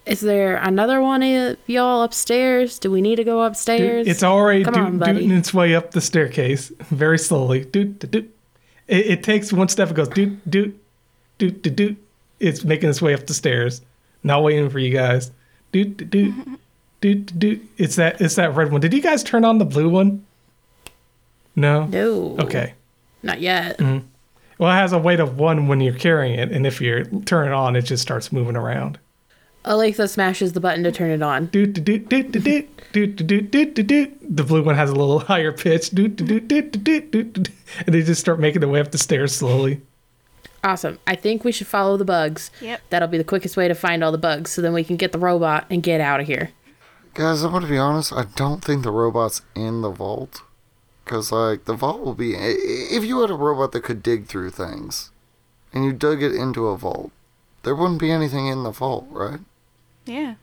"Is 0.04 0.20
there 0.20 0.56
another 0.56 1.00
one 1.00 1.22
of 1.22 1.56
y'all 1.66 2.02
upstairs? 2.02 2.78
Do 2.78 2.90
we 2.90 3.00
need 3.00 3.16
to 3.16 3.24
go 3.24 3.42
upstairs?" 3.42 4.04
Dude, 4.04 4.08
it's 4.08 4.22
already 4.22 4.64
Come 4.64 4.74
doot, 4.74 4.82
on, 4.82 4.98
buddy. 4.98 5.12
dooting 5.20 5.38
its 5.38 5.54
way 5.54 5.74
up 5.74 5.92
the 5.92 6.00
staircase 6.00 6.70
very 6.90 7.18
slowly. 7.18 7.64
Doot, 7.64 8.00
doot, 8.00 8.10
doot. 8.10 8.36
It, 8.88 9.06
it 9.06 9.22
takes 9.22 9.52
one 9.52 9.68
step 9.68 9.88
and 9.88 9.96
goes 9.96 10.08
doot, 10.08 10.50
doot, 10.50 10.83
doot, 11.38 11.62
doot, 11.62 11.76
doot. 11.76 11.96
It's 12.40 12.64
making 12.64 12.90
its 12.90 13.02
way 13.02 13.14
up 13.14 13.26
the 13.26 13.34
stairs. 13.34 13.80
Not 14.22 14.42
waiting 14.42 14.70
for 14.70 14.78
you 14.78 14.90
guys. 14.92 15.30
Doot, 15.72 15.96
doot, 15.96 16.10
doot, 16.10 16.60
doot, 17.00 17.38
doot. 17.38 17.70
It's 17.76 17.96
that, 17.96 18.20
it's 18.20 18.36
that 18.36 18.54
red 18.54 18.72
one. 18.72 18.80
Did 18.80 18.94
you 18.94 19.02
guys 19.02 19.22
turn 19.22 19.44
on 19.44 19.58
the 19.58 19.64
blue 19.64 19.88
one? 19.88 20.24
No? 21.56 21.86
no. 21.86 22.36
Okay. 22.38 22.74
Not 23.22 23.40
yet. 23.40 23.80
Hmm. 23.80 23.98
Well, 24.58 24.70
it 24.70 24.80
has 24.80 24.92
a 24.92 24.98
weight 24.98 25.20
of 25.20 25.38
one 25.38 25.66
when 25.66 25.80
you're 25.80 25.94
carrying 25.94 26.38
it, 26.38 26.52
and 26.52 26.66
if 26.66 26.80
you 26.80 27.04
turn 27.26 27.48
it 27.48 27.52
on, 27.52 27.74
it 27.74 27.82
just 27.82 28.02
starts 28.02 28.30
moving 28.32 28.56
around. 28.56 28.98
Olathe 29.64 30.08
smashes 30.08 30.52
the 30.52 30.60
button 30.60 30.84
to 30.84 30.92
turn 30.92 31.10
it 31.10 31.22
on. 31.22 31.46
Doot 31.46 31.72
doot 31.72 31.84
doot 31.84 32.08
doot 32.08 32.32
doot 32.32 32.92
doot 32.92 33.16
doot 33.16 33.26
doot 33.26 33.50
doot 33.50 33.74
doot 33.74 33.86
doot. 33.86 34.36
The 34.36 34.44
blue 34.44 34.62
one 34.62 34.74
has 34.74 34.90
a 34.90 34.94
little 34.94 35.20
higher 35.20 35.52
pitch. 35.52 35.90
Doot 35.90 36.16
doot 36.16 36.46
doot 36.46 36.48
doot 36.48 36.84
doot 36.84 37.10
doot 37.10 37.32
doot. 37.32 37.48
And 37.86 37.94
they 37.94 38.02
just 38.02 38.20
start 38.20 38.38
making 38.38 38.60
their 38.60 38.68
way 38.68 38.80
up 38.80 38.92
the 38.92 38.98
stairs 38.98 39.34
slowly. 39.34 39.80
Awesome. 40.64 40.98
I 41.06 41.14
think 41.14 41.44
we 41.44 41.52
should 41.52 41.66
follow 41.66 41.98
the 41.98 42.06
bugs. 42.06 42.50
Yep. 42.62 42.80
That'll 42.88 43.08
be 43.08 43.18
the 43.18 43.24
quickest 43.24 43.54
way 43.56 43.68
to 43.68 43.74
find 43.74 44.02
all 44.02 44.10
the 44.10 44.18
bugs, 44.18 44.50
so 44.50 44.62
then 44.62 44.72
we 44.72 44.82
can 44.82 44.96
get 44.96 45.12
the 45.12 45.18
robot 45.18 45.66
and 45.68 45.82
get 45.82 46.00
out 46.00 46.20
of 46.20 46.26
here. 46.26 46.50
Guys, 47.12 47.42
I'm 47.42 47.52
gonna 47.52 47.68
be 47.68 47.78
honest. 47.78 48.12
I 48.12 48.24
don't 48.34 48.64
think 48.64 48.82
the 48.82 48.90
robot's 48.90 49.42
in 49.54 49.82
the 49.82 49.90
vault. 49.90 50.42
Cause 51.04 51.30
like 51.30 51.66
the 51.66 51.74
vault 51.74 52.00
will 52.00 52.14
be. 52.14 52.34
If 52.34 53.04
you 53.04 53.20
had 53.20 53.30
a 53.30 53.34
robot 53.34 53.72
that 53.72 53.84
could 53.84 54.02
dig 54.02 54.26
through 54.26 54.50
things, 54.50 55.10
and 55.72 55.84
you 55.84 55.92
dug 55.92 56.22
it 56.22 56.34
into 56.34 56.68
a 56.68 56.78
vault, 56.78 57.12
there 57.62 57.74
wouldn't 57.74 58.00
be 58.00 58.10
anything 58.10 58.46
in 58.46 58.62
the 58.62 58.70
vault, 58.70 59.06
right? 59.10 59.40
Yeah. 60.06 60.36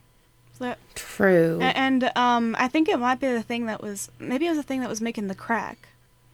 So 0.56 0.64
that, 0.64 0.78
True. 0.94 1.58
and 1.60 2.12
um, 2.16 2.54
I 2.58 2.68
think 2.68 2.88
it 2.88 2.98
might 2.98 3.18
be 3.18 3.26
the 3.26 3.42
thing 3.42 3.66
that 3.66 3.82
was 3.82 4.08
maybe 4.20 4.46
it 4.46 4.50
was 4.50 4.58
the 4.58 4.62
thing 4.62 4.80
that 4.80 4.88
was 4.88 5.00
making 5.00 5.26
the 5.26 5.34
crack. 5.34 5.88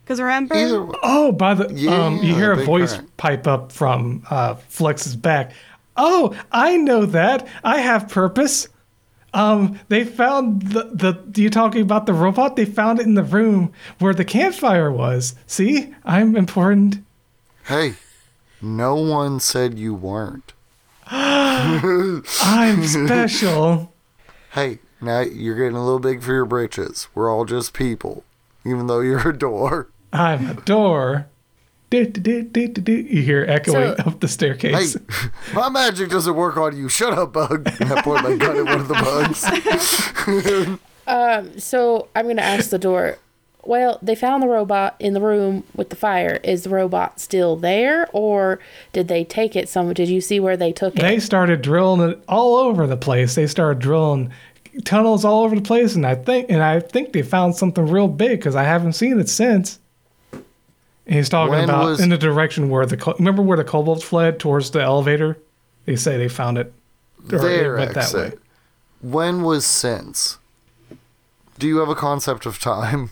Because 0.09 0.23
remember, 0.23 0.55
Either. 0.55 0.89
Oh, 1.03 1.33
by 1.33 1.53
the 1.53 1.89
um, 1.89 2.17
you 2.23 2.35
hear 2.35 2.53
a 2.53 2.65
voice 2.65 2.95
crack. 2.95 3.17
pipe 3.19 3.47
up 3.47 3.71
from 3.71 4.23
uh, 4.31 4.55
Flex's 4.55 5.15
back. 5.15 5.53
Oh, 5.99 6.35
I 6.51 6.79
know 6.79 7.05
that. 7.05 7.47
I 7.63 7.81
have 7.81 8.09
purpose. 8.09 8.69
Um, 9.35 9.79
they 9.89 10.05
found 10.05 10.63
the 10.63 10.85
the. 10.95 11.39
You 11.39 11.51
talking 11.51 11.83
about 11.83 12.07
the 12.07 12.15
robot? 12.15 12.57
They 12.57 12.65
found 12.65 13.01
it 13.01 13.03
in 13.05 13.17
the 13.17 13.23
room 13.23 13.71
where 13.99 14.15
the 14.15 14.25
campfire 14.25 14.91
was. 14.91 15.35
See, 15.47 15.95
I'm 16.07 16.37
important. 16.37 17.05
Hey, 17.67 17.97
no 18.63 18.95
one 18.95 19.41
said 19.41 19.79
you 19.79 19.93
weren't. 19.93 20.55
I'm 21.07 22.23
special. 22.87 23.93
Hey, 24.53 24.79
now 25.03 25.21
you're 25.21 25.55
getting 25.55 25.77
a 25.77 25.85
little 25.85 25.99
big 25.99 26.23
for 26.23 26.33
your 26.33 26.47
britches. 26.47 27.09
We're 27.15 27.31
all 27.31 27.45
just 27.45 27.75
people, 27.75 28.25
even 28.65 28.87
though 28.87 29.01
you're 29.01 29.29
a 29.29 29.37
door. 29.37 29.89
I'm 30.13 30.49
a 30.51 30.55
door. 30.55 31.27
Do, 31.91 32.05
do, 32.07 32.21
do, 32.21 32.43
do, 32.43 32.69
do, 32.69 32.81
do. 32.83 32.93
You 32.93 33.23
hear 33.23 33.45
echoing 33.49 33.97
So- 33.97 34.03
up 34.05 34.21
the 34.21 34.27
Hey, 34.27 34.33
staircase. 34.33 34.97
my 35.55 35.69
magic 35.71 36.11
doesn't 36.11 36.35
work 36.35 36.57
on 36.59 36.77
you. 36.77 36.89
Shut 36.89 37.15
up, 37.15 37.33
bug. 37.33 37.67
And 37.81 37.93
I 37.95 38.03
point 38.03 38.23
my 38.25 38.37
gun 38.37 38.57
at 38.59 38.65
one 38.67 38.81
of 38.81 38.89
the 38.89 38.95
bugs. 38.95 40.79
Um, 41.09 41.59
so 41.59 42.09
I'm 42.15 42.27
gonna 42.29 42.43
ask 42.43 42.69
the 42.69 42.79
door. 42.79 43.17
Well, 43.65 43.99
they 44.03 44.15
found 44.15 44.43
the 44.43 44.47
robot 44.47 44.95
in 44.99 45.15
the 45.15 45.23
room 45.23 45.65
with 45.75 45.89
the 45.89 45.97
fire. 45.97 46.39
Is 46.45 46.65
the 46.65 46.69
robot 46.69 47.19
still 47.19 47.57
there, 47.57 48.09
or 48.13 48.61
did 48.93 49.09
they 49.09 49.25
take 49.25 49.57
it 49.57 49.71
some? 49.71 49.91
Did 49.95 50.11
you 50.11 50.21
see 50.21 50.39
where 50.39 50.55
they 50.59 50.71
took 50.71 50.95
it? 50.97 51.01
They 51.01 51.19
started 51.19 51.63
drilling 51.63 52.11
it 52.11 52.23
all 52.29 52.57
over 52.57 52.87
the 52.87 52.99
place. 52.99 53.37
They 53.37 53.47
started 53.47 53.79
drilling 53.79 54.31
tunnels 54.85 55.25
all 55.25 55.45
over 55.45 55.55
the 55.57 55.63
place, 55.63 55.95
and 55.97 56.07
I 56.07 56.15
think 56.15 56.51
and 56.51 56.63
I 56.63 56.81
think 56.81 57.15
they 57.15 57.23
found 57.23 57.57
something 57.57 57.87
real 57.87 58.09
big 58.09 58.39
because 58.41 58.55
I 58.55 58.65
haven't 58.65 58.93
seen 58.93 59.19
it 59.19 59.31
since. 59.31 59.79
He's 61.09 61.29
talking 61.29 61.51
When 61.53 61.65
about 61.65 61.87
was- 61.87 62.01
in 62.01 62.11
the 62.11 62.19
direction 62.19 62.69
where 62.69 62.85
the 62.87 63.15
remember 63.19 63.43
where 63.43 63.57
the 63.57 63.65
kobolds 63.65 64.05
fled 64.05 64.39
towards 64.39 64.71
the 64.73 64.83
elevator. 64.83 65.39
They 65.87 65.97
say 65.97 66.19
they 66.19 66.29
found 66.29 66.59
it. 66.59 66.73
it 67.25 67.29
Their 67.31 67.77
that 67.79 67.95
way. 67.95 68.01
exit. 68.01 68.41
When 69.01 69.43
was 69.43 69.65
since? 69.65 70.37
Do 71.59 71.67
you 71.67 71.79
have 71.79 71.89
a 71.89 71.95
concept 71.95 72.45
of 72.47 72.59
time? 72.61 73.11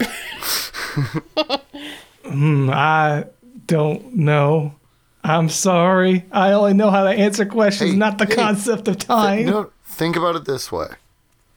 Hmm, 2.24 2.70
I 2.72 3.24
don't 3.66 4.14
know. 4.16 4.74
I'm 5.22 5.48
sorry. 5.48 6.24
I 6.32 6.52
only 6.52 6.74
know 6.74 6.90
how 6.90 7.04
to 7.04 7.10
answer 7.10 7.46
questions, 7.46 7.92
Hey, 7.92 7.96
not 7.96 8.18
the 8.18 8.26
hey, 8.26 8.34
concept 8.34 8.88
of 8.88 8.98
time. 8.98 9.46
No, 9.46 9.70
think 9.84 10.16
about 10.16 10.34
it 10.36 10.44
this 10.44 10.72
way. 10.72 10.88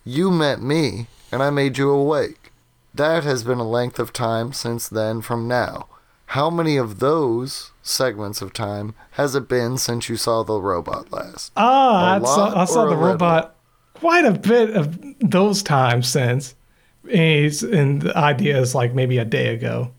You 0.06 0.30
met 0.32 0.62
me, 0.62 1.08
and 1.32 1.42
I 1.42 1.50
made 1.50 1.78
you 1.78 1.90
awake. 1.90 2.39
That 2.94 3.24
has 3.24 3.44
been 3.44 3.60
a 3.60 3.68
length 3.70 4.00
of 4.00 4.12
time 4.14 4.52
since 4.54 4.88
then 4.90 5.22
from 5.22 5.48
now. 5.48 5.88
How 6.28 6.50
many 6.50 6.78
of 6.78 7.00
those 7.00 7.72
segments 7.82 8.42
of 8.42 8.54
time 8.54 8.94
has 9.12 9.36
it 9.36 9.48
been 9.48 9.78
since 9.78 10.10
you 10.10 10.16
saw 10.16 10.44
the 10.44 10.60
robot 10.60 11.12
last? 11.12 11.52
Ah, 11.58 12.16
I 12.16 12.20
saw, 12.20 12.62
I 12.62 12.66
saw 12.66 12.86
the 12.88 12.96
robot 12.96 13.56
quite 13.96 14.26
a 14.26 14.32
bit 14.32 14.72
of 14.76 15.00
those 15.20 15.64
times 15.64 16.08
since. 16.08 16.56
And, 17.12 17.64
and 17.64 18.02
the 18.04 18.16
idea 18.16 18.60
is 18.60 18.76
like 18.76 18.94
maybe 18.94 19.18
a 19.18 19.26
day 19.26 19.54
ago. 19.54 19.92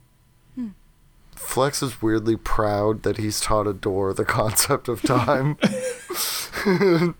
Flex 1.34 1.82
is 1.82 2.00
weirdly 2.00 2.36
proud 2.36 3.02
that 3.02 3.16
he's 3.16 3.40
taught 3.40 3.66
a 3.66 3.72
door 3.72 4.12
the 4.12 4.24
concept 4.40 4.88
of 4.88 5.02
time. 5.02 5.56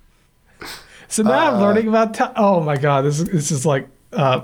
So 1.08 1.24
now 1.24 1.32
Uh, 1.32 1.52
I'm 1.54 1.60
learning 1.60 1.88
about 1.88 2.14
time. 2.14 2.32
Oh 2.36 2.60
my 2.60 2.76
god, 2.76 3.02
this 3.02 3.18
is, 3.18 3.24
this 3.28 3.50
is 3.50 3.66
like, 3.66 3.88
uh, 4.12 4.42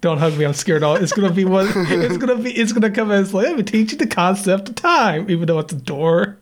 don't 0.00 0.18
hug 0.18 0.36
me, 0.38 0.44
I'm 0.44 0.52
scared. 0.54 0.82
All 0.82 0.96
it's 0.96 1.12
gonna 1.12 1.32
be 1.32 1.44
what 1.44 1.66
it's 1.76 2.16
gonna 2.16 2.36
be. 2.36 2.52
It's 2.52 2.72
gonna 2.72 2.90
come 2.90 3.10
as 3.10 3.32
like, 3.34 3.46
let 3.46 3.56
me 3.56 3.62
teach 3.62 3.92
you 3.92 3.98
the 3.98 4.06
concept 4.06 4.68
of 4.68 4.74
time, 4.74 5.28
even 5.30 5.46
though 5.46 5.58
it's 5.58 5.72
a 5.72 5.76
door. 5.76 6.38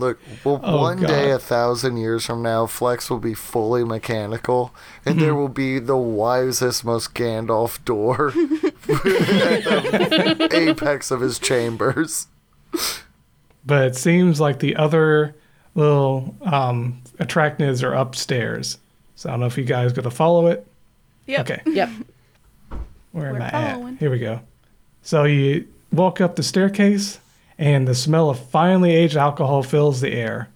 Look, 0.00 0.20
well, 0.44 0.60
Oh, 0.62 0.82
one 0.82 1.00
day, 1.00 1.32
a 1.32 1.40
thousand 1.40 1.96
years 1.96 2.24
from 2.24 2.40
now, 2.40 2.66
Flex 2.66 3.10
will 3.10 3.18
be 3.18 3.34
fully 3.34 3.82
mechanical, 3.82 4.72
and 5.04 5.16
Mm-hmm. 5.16 5.24
there 5.24 5.34
will 5.34 5.48
be 5.48 5.80
the 5.80 5.96
wisest, 5.96 6.84
most 6.84 7.14
Gandalf 7.14 7.84
door 7.84 8.28
at 8.28 8.34
the 8.86 10.48
apex 10.70 11.10
of 11.10 11.20
his 11.20 11.40
chambers. 11.40 12.28
But 13.66 13.86
it 13.86 13.96
seems 13.96 14.40
like 14.40 14.60
the 14.60 14.76
other 14.76 15.34
little 15.74 16.36
um, 16.42 17.02
attractants 17.18 17.82
are 17.82 17.92
upstairs. 17.94 18.78
So 19.16 19.28
I 19.28 19.32
don't 19.32 19.40
know 19.40 19.46
if 19.46 19.58
you 19.58 19.64
guys 19.64 19.92
gonna 19.92 20.10
follow 20.12 20.46
it. 20.46 20.64
Yeah. 21.26 21.40
Okay. 21.40 21.60
Yep. 21.66 21.90
Where 23.12 23.28
am 23.28 23.34
We're 23.34 23.42
I 23.42 23.50
following. 23.50 23.94
at? 23.94 24.00
Here 24.00 24.10
we 24.10 24.18
go. 24.18 24.40
So 25.02 25.24
you 25.24 25.66
walk 25.92 26.20
up 26.20 26.36
the 26.36 26.42
staircase, 26.42 27.18
and 27.58 27.88
the 27.88 27.94
smell 27.94 28.30
of 28.30 28.38
finely 28.38 28.94
aged 28.94 29.16
alcohol 29.16 29.62
fills 29.62 30.00
the 30.00 30.12
air. 30.12 30.48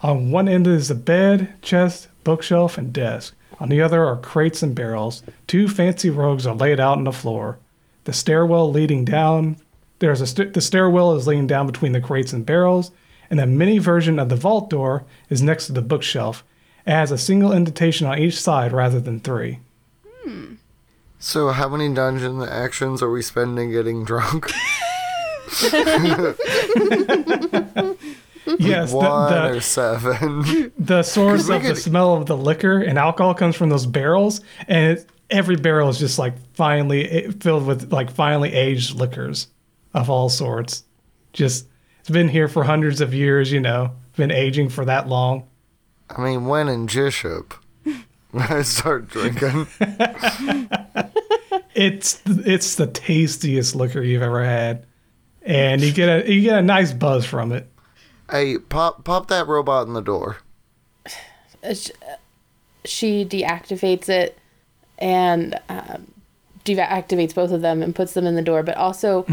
On 0.00 0.30
one 0.30 0.48
end 0.48 0.66
is 0.66 0.90
a 0.90 0.94
bed, 0.94 1.54
chest, 1.62 2.08
bookshelf, 2.24 2.78
and 2.78 2.92
desk. 2.92 3.34
On 3.60 3.68
the 3.68 3.80
other 3.82 4.04
are 4.04 4.16
crates 4.16 4.62
and 4.62 4.74
barrels. 4.74 5.22
Two 5.48 5.68
fancy 5.68 6.10
rugs 6.10 6.46
are 6.46 6.54
laid 6.54 6.78
out 6.78 6.98
on 6.98 7.04
the 7.04 7.12
floor. 7.12 7.58
The 8.04 8.12
stairwell 8.12 8.70
leading 8.70 9.04
down. 9.04 9.56
There's 9.98 10.20
a 10.20 10.26
st- 10.28 10.54
the 10.54 10.60
stairwell 10.60 11.16
is 11.16 11.26
leading 11.26 11.48
down 11.48 11.66
between 11.66 11.90
the 11.92 12.00
crates 12.00 12.32
and 12.32 12.46
barrels, 12.46 12.92
and 13.28 13.40
a 13.40 13.46
mini 13.46 13.78
version 13.78 14.20
of 14.20 14.28
the 14.28 14.36
vault 14.36 14.70
door 14.70 15.04
is 15.28 15.42
next 15.42 15.66
to 15.66 15.72
the 15.72 15.82
bookshelf. 15.82 16.44
It 16.86 16.92
has 16.92 17.10
a 17.10 17.18
single 17.18 17.50
indentation 17.52 18.06
on 18.06 18.18
each 18.18 18.40
side 18.40 18.72
rather 18.72 19.00
than 19.00 19.18
three. 19.18 19.58
Hmm. 20.22 20.54
So, 21.20 21.48
how 21.50 21.68
many 21.68 21.92
dungeon 21.92 22.42
actions 22.42 23.02
are 23.02 23.10
we 23.10 23.22
spending 23.22 23.70
getting 23.70 24.04
drunk? 24.04 24.50
Yes, 28.58 28.90
the, 28.92 28.96
One 28.96 29.30
the, 29.32 29.48
or 29.50 29.60
seven? 29.60 30.72
the 30.78 31.02
source 31.02 31.42
'Cause 31.42 31.48
we 31.50 31.56
of 31.56 31.62
the 31.62 31.68
could- 31.74 31.76
smell 31.82 32.14
of 32.14 32.24
the 32.26 32.36
liquor 32.36 32.78
and 32.80 32.98
alcohol 32.98 33.34
comes 33.34 33.54
from 33.56 33.68
those 33.68 33.84
barrels, 33.84 34.40
and 34.66 34.96
it, 34.98 35.06
every 35.28 35.56
barrel 35.56 35.90
is 35.90 35.98
just 35.98 36.18
like 36.18 36.32
finely 36.54 37.06
eh, 37.10 37.30
filled 37.40 37.66
with 37.66 37.92
like 37.92 38.10
finely 38.10 38.54
aged 38.54 38.94
liquors 38.94 39.48
of 39.92 40.08
all 40.08 40.30
sorts. 40.30 40.84
Just 41.34 41.66
it's 42.00 42.08
been 42.08 42.28
here 42.28 42.48
for 42.48 42.64
hundreds 42.64 43.02
of 43.02 43.12
years, 43.12 43.52
you 43.52 43.60
know, 43.60 43.92
been 44.16 44.30
aging 44.30 44.70
for 44.70 44.86
that 44.86 45.08
long. 45.08 45.46
I 46.08 46.22
mean, 46.22 46.46
when 46.46 46.68
in 46.70 46.88
Jishop, 46.88 47.52
I 48.34 48.62
start 48.62 49.08
drinking. 49.08 49.66
It's 51.74 52.20
it's 52.26 52.74
the 52.74 52.88
tastiest 52.88 53.76
liquor 53.76 54.02
you've 54.02 54.22
ever 54.22 54.44
had, 54.44 54.84
and 55.42 55.80
you 55.80 55.92
get 55.92 56.08
a 56.26 56.32
you 56.32 56.42
get 56.42 56.58
a 56.58 56.62
nice 56.62 56.92
buzz 56.92 57.24
from 57.24 57.52
it. 57.52 57.68
Hey, 58.28 58.58
pop 58.58 59.04
pop 59.04 59.28
that 59.28 59.46
robot 59.46 59.86
in 59.86 59.92
the 59.94 60.00
door. 60.02 60.38
Uh, 61.62 61.74
sh- 61.74 61.90
She 62.84 63.24
deactivates 63.24 64.08
it 64.08 64.38
and 64.98 65.58
um, 65.68 66.12
deactivates 66.64 67.34
both 67.34 67.50
of 67.52 67.60
them 67.62 67.82
and 67.82 67.94
puts 67.94 68.14
them 68.14 68.26
in 68.26 68.34
the 68.36 68.42
door. 68.42 68.62
But 68.64 68.76
also, 68.76 69.24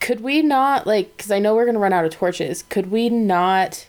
could 0.00 0.20
we 0.20 0.40
not 0.42 0.86
like? 0.86 1.14
Because 1.16 1.30
I 1.30 1.38
know 1.40 1.54
we're 1.54 1.66
gonna 1.66 1.78
run 1.78 1.92
out 1.94 2.04
of 2.06 2.12
torches. 2.12 2.62
Could 2.62 2.90
we 2.90 3.08
not 3.10 3.86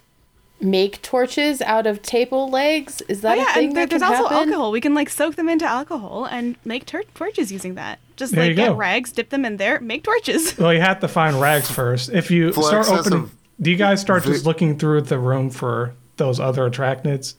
make 0.62 1.02
torches 1.02 1.62
out 1.62 1.88
of 1.88 2.02
table 2.02 2.50
legs? 2.50 3.02
Is 3.08 3.22
that 3.22 3.38
oh 3.38 3.42
a 3.42 3.44
yeah, 3.44 3.54
thing 3.54 3.68
and 3.70 3.76
there, 3.78 3.84
that 3.86 3.90
there's 3.90 4.02
can 4.02 4.12
also 4.12 4.30
happen? 4.30 4.50
alcohol. 4.50 4.72
We 4.72 4.82
can 4.82 4.94
like 4.94 5.10
soak 5.10 5.36
them 5.36 5.50
into 5.50 5.66
alcohol 5.66 6.26
and 6.26 6.56
make 6.66 6.86
tor- 6.86 7.04
torches 7.16 7.52
using 7.52 7.76
that. 7.76 8.00
Just 8.16 8.34
There 8.34 8.46
like 8.48 8.56
get 8.56 8.70
go. 8.70 8.76
rags, 8.76 9.12
dip 9.12 9.30
them 9.30 9.46
in 9.46 9.58
there, 9.58 9.80
make 9.80 10.04
torches. 10.04 10.58
Well, 10.60 10.74
you 10.74 10.82
have 10.82 11.00
to 11.00 11.08
find 11.08 11.40
rags 11.42 11.70
first. 11.70 12.10
If 12.10 12.30
you 12.32 12.54
Flex 12.54 12.88
start 12.88 13.00
opening, 13.06 13.32
do 13.60 13.72
you 13.72 13.78
guys 13.78 14.00
start 14.02 14.24
just 14.24 14.46
looking 14.46 14.78
through 14.78 15.02
the 15.02 15.18
room 15.20 15.50
for 15.50 15.94
those 16.18 16.40
other 16.40 16.70
attractants? 16.70 17.36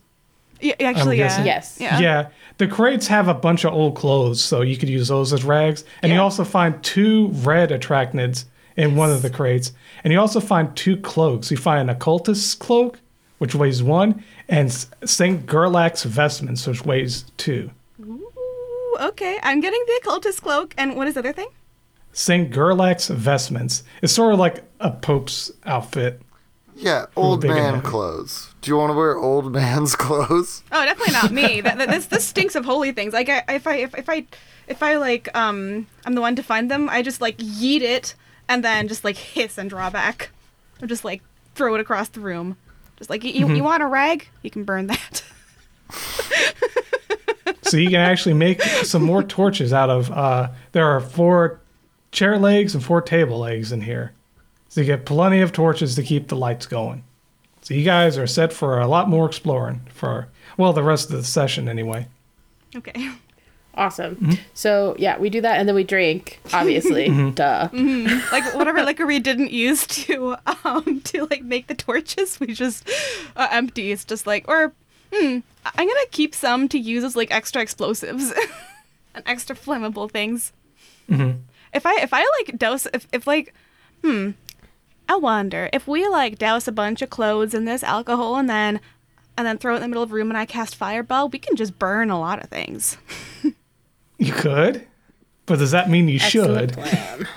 yeah, 0.60 0.74
actually, 0.80 1.18
yeah. 1.18 1.44
Yes. 1.44 1.78
Yeah. 1.80 1.98
Yeah, 1.98 2.28
the 2.58 2.68
crates 2.68 3.06
have 3.08 3.28
a 3.28 3.34
bunch 3.34 3.64
of 3.64 3.72
old 3.72 3.96
clothes, 3.96 4.40
so 4.42 4.60
you 4.62 4.76
could 4.76 4.88
use 4.88 5.08
those 5.08 5.32
as 5.32 5.44
rags. 5.44 5.84
And 6.02 6.12
you 6.12 6.20
also 6.20 6.44
find 6.44 6.80
two 6.84 7.28
red 7.42 7.70
attractants 7.70 8.44
in 8.76 8.94
one 8.96 9.10
of 9.10 9.22
the 9.22 9.30
crates. 9.30 9.72
And 10.04 10.12
you 10.12 10.18
also 10.20 10.40
find 10.40 10.74
two 10.76 10.96
cloaks. 10.96 11.50
You 11.50 11.56
find 11.56 11.88
an 11.90 11.94
occultist's 11.96 12.54
cloak, 12.54 12.98
which 13.42 13.56
weighs 13.56 13.82
one, 13.82 14.22
and 14.48 14.72
Saint 15.04 15.46
Gerlach's 15.46 16.04
vestments, 16.04 16.64
which 16.64 16.84
weighs 16.84 17.24
two. 17.36 17.72
Ooh, 18.00 18.96
okay, 19.00 19.40
I'm 19.42 19.58
getting 19.58 19.82
the 19.88 19.98
occultist 20.00 20.40
cloak. 20.40 20.72
And 20.78 20.94
what 20.94 21.08
is 21.08 21.14
the 21.14 21.20
other 21.20 21.32
thing? 21.32 21.48
Saint 22.12 22.52
Gerlach's 22.52 23.08
vestments. 23.08 23.82
It's 24.00 24.12
sort 24.12 24.32
of 24.32 24.38
like 24.38 24.62
a 24.78 24.92
pope's 24.92 25.50
outfit. 25.64 26.22
Yeah, 26.76 27.06
old 27.16 27.42
man 27.42 27.82
clothes. 27.82 28.54
Do 28.60 28.70
you 28.70 28.76
want 28.76 28.90
to 28.92 28.96
wear 28.96 29.16
old 29.16 29.50
man's 29.60 29.96
clothes? 29.96 30.62
Oh, 30.70 30.84
definitely 30.84 31.14
not 31.14 31.32
me. 31.32 31.60
that, 31.62 31.78
that, 31.78 31.88
this 31.88 32.06
this 32.06 32.24
stinks 32.24 32.54
of 32.54 32.64
holy 32.64 32.92
things. 32.92 33.12
Like 33.12 33.28
I, 33.28 33.42
if 33.48 33.66
I 33.66 33.74
if, 33.74 33.98
if 33.98 34.08
I 34.08 34.24
if 34.68 34.84
I 34.84 34.98
like 34.98 35.36
um 35.36 35.88
I'm 36.06 36.14
the 36.14 36.20
one 36.20 36.36
to 36.36 36.44
find 36.44 36.70
them, 36.70 36.88
I 36.88 37.02
just 37.02 37.20
like 37.20 37.38
yeet 37.38 37.80
it 37.80 38.14
and 38.48 38.62
then 38.62 38.86
just 38.86 39.02
like 39.02 39.16
hiss 39.16 39.58
and 39.58 39.68
draw 39.68 39.90
back, 39.90 40.30
or 40.80 40.86
just 40.86 41.04
like 41.04 41.22
throw 41.56 41.74
it 41.74 41.80
across 41.80 42.08
the 42.08 42.20
room. 42.20 42.56
Just 43.02 43.10
like 43.10 43.24
you, 43.24 43.52
you 43.52 43.64
want 43.64 43.82
a 43.82 43.86
rag, 43.88 44.28
you 44.42 44.50
can 44.52 44.62
burn 44.62 44.86
that. 44.86 45.24
so 47.62 47.76
you 47.76 47.90
can 47.90 47.98
actually 47.98 48.34
make 48.34 48.62
some 48.62 49.02
more 49.02 49.24
torches 49.24 49.72
out 49.72 49.90
of 49.90 50.08
uh, 50.12 50.50
there 50.70 50.86
are 50.86 51.00
four 51.00 51.60
chair 52.12 52.38
legs 52.38 52.76
and 52.76 52.84
four 52.84 53.02
table 53.02 53.40
legs 53.40 53.72
in 53.72 53.80
here. 53.80 54.12
So 54.68 54.82
you 54.82 54.86
get 54.86 55.04
plenty 55.04 55.40
of 55.40 55.50
torches 55.50 55.96
to 55.96 56.04
keep 56.04 56.28
the 56.28 56.36
lights 56.36 56.66
going. 56.66 57.02
So 57.62 57.74
you 57.74 57.84
guys 57.84 58.16
are 58.16 58.28
set 58.28 58.52
for 58.52 58.78
a 58.78 58.86
lot 58.86 59.08
more 59.08 59.26
exploring 59.26 59.80
for 59.92 60.28
well 60.56 60.72
the 60.72 60.84
rest 60.84 61.10
of 61.10 61.16
the 61.16 61.24
session 61.24 61.68
anyway. 61.68 62.06
Okay. 62.76 63.10
Awesome. 63.74 64.16
Mm-hmm. 64.16 64.32
So 64.54 64.94
yeah, 64.98 65.18
we 65.18 65.30
do 65.30 65.40
that 65.40 65.58
and 65.58 65.66
then 65.68 65.74
we 65.74 65.84
drink. 65.84 66.40
Obviously, 66.52 67.08
Mm-hmm. 67.08 67.30
duh. 67.30 67.68
like 68.32 68.54
whatever 68.54 68.82
liquor 68.82 69.06
we 69.06 69.18
didn't 69.18 69.50
use 69.50 69.86
to 69.86 70.36
um 70.64 71.00
to 71.04 71.26
like 71.30 71.42
make 71.42 71.66
the 71.68 71.74
torches 71.74 72.38
we 72.38 72.48
just 72.48 72.88
uh, 73.36 73.48
empty 73.50 73.90
it's 73.92 74.04
just 74.04 74.26
like 74.26 74.44
or 74.48 74.72
hmm 75.12 75.38
i'm 75.64 75.86
gonna 75.88 76.00
keep 76.10 76.34
some 76.34 76.68
to 76.68 76.78
use 76.78 77.04
as 77.04 77.16
like 77.16 77.30
extra 77.30 77.62
explosives 77.62 78.32
and 79.14 79.22
extra 79.26 79.54
flammable 79.56 80.10
things 80.10 80.52
if 81.08 81.84
i 81.86 81.94
if 82.00 82.12
i 82.12 82.24
like 82.38 82.58
douse 82.58 82.86
if, 82.94 83.06
if 83.12 83.26
like 83.26 83.54
hmm 84.02 84.30
i 85.08 85.16
wonder 85.16 85.68
if 85.72 85.86
we 85.86 86.06
like 86.08 86.38
douse 86.38 86.66
a 86.68 86.72
bunch 86.72 87.02
of 87.02 87.10
clothes 87.10 87.54
in 87.54 87.64
this 87.66 87.82
alcohol 87.82 88.36
and 88.36 88.48
then 88.50 88.80
and 89.36 89.46
then 89.46 89.56
throw 89.58 89.72
it 89.74 89.76
in 89.76 89.82
the 89.82 89.88
middle 89.88 90.02
of 90.02 90.08
the 90.10 90.14
room 90.14 90.30
and 90.30 90.38
i 90.38 90.44
cast 90.46 90.74
fireball 90.76 91.28
we 91.28 91.38
can 91.38 91.56
just 91.56 91.78
burn 91.78 92.10
a 92.10 92.18
lot 92.20 92.42
of 92.42 92.48
things 92.50 92.96
you 94.26 94.32
could 94.32 94.86
but 95.46 95.58
does 95.58 95.70
that 95.72 95.90
mean 95.90 96.08
you 96.08 96.18
Excellent 96.22 96.70
should 96.70 96.78
plan. 96.78 97.28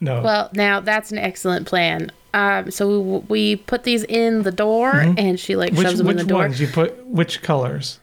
no 0.00 0.22
Well, 0.22 0.50
now 0.54 0.80
that's 0.80 1.12
an 1.12 1.18
excellent 1.18 1.66
plan. 1.66 2.10
Um, 2.32 2.70
so 2.72 3.00
we, 3.00 3.18
we 3.28 3.56
put 3.56 3.84
these 3.84 4.02
in 4.02 4.42
the 4.42 4.50
door, 4.50 4.90
and 5.16 5.38
she 5.38 5.54
like 5.54 5.70
Mm-hmm. 5.70 5.78
which, 5.78 5.86
shoves 5.86 5.98
them 5.98 6.08
in 6.08 6.16
the 6.16 6.24
door. 6.24 6.38
ones 6.40 6.60
you 6.60 6.66
put 6.66 7.06
which 7.06 7.42
colors 7.42 8.00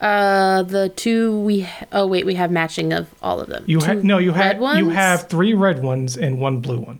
Uh, 0.00 0.62
the 0.64 0.88
two 0.88 1.38
we 1.40 1.68
oh 1.92 2.06
wait, 2.06 2.26
we 2.26 2.34
have 2.34 2.50
matching 2.50 2.92
of 2.92 3.06
all 3.22 3.40
of 3.40 3.48
them. 3.48 3.62
you 3.66 3.80
have 3.80 4.02
no 4.02 4.18
you 4.18 4.32
have 4.32 4.60
you 4.78 4.88
have 4.90 5.28
three 5.28 5.54
red 5.54 5.82
ones 5.82 6.16
and 6.16 6.40
one 6.40 6.60
blue 6.60 6.80
one 6.80 6.98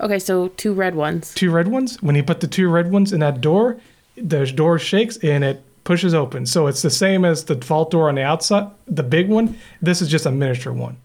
okay, 0.00 0.18
so 0.18 0.48
two 0.56 0.72
red 0.72 0.94
ones. 0.94 1.34
two 1.34 1.50
red 1.50 1.68
ones. 1.68 2.00
When 2.02 2.14
you 2.16 2.22
put 2.22 2.40
the 2.40 2.46
two 2.48 2.68
red 2.68 2.90
ones 2.90 3.12
in 3.12 3.20
that 3.20 3.40
door, 3.40 3.78
the 4.16 4.46
door 4.46 4.78
shakes 4.78 5.16
and 5.18 5.44
it 5.44 5.62
pushes 5.88 6.12
open. 6.12 6.44
So 6.44 6.66
it's 6.66 6.82
the 6.82 6.90
same 6.90 7.24
as 7.24 7.44
the 7.44 7.54
vault 7.54 7.90
door 7.92 8.10
on 8.10 8.16
the 8.16 8.22
outside, 8.22 8.70
the 8.86 9.02
big 9.02 9.30
one. 9.30 9.56
This 9.80 10.02
is 10.02 10.10
just 10.10 10.26
a 10.26 10.30
miniature 10.30 10.70
one. 10.70 10.98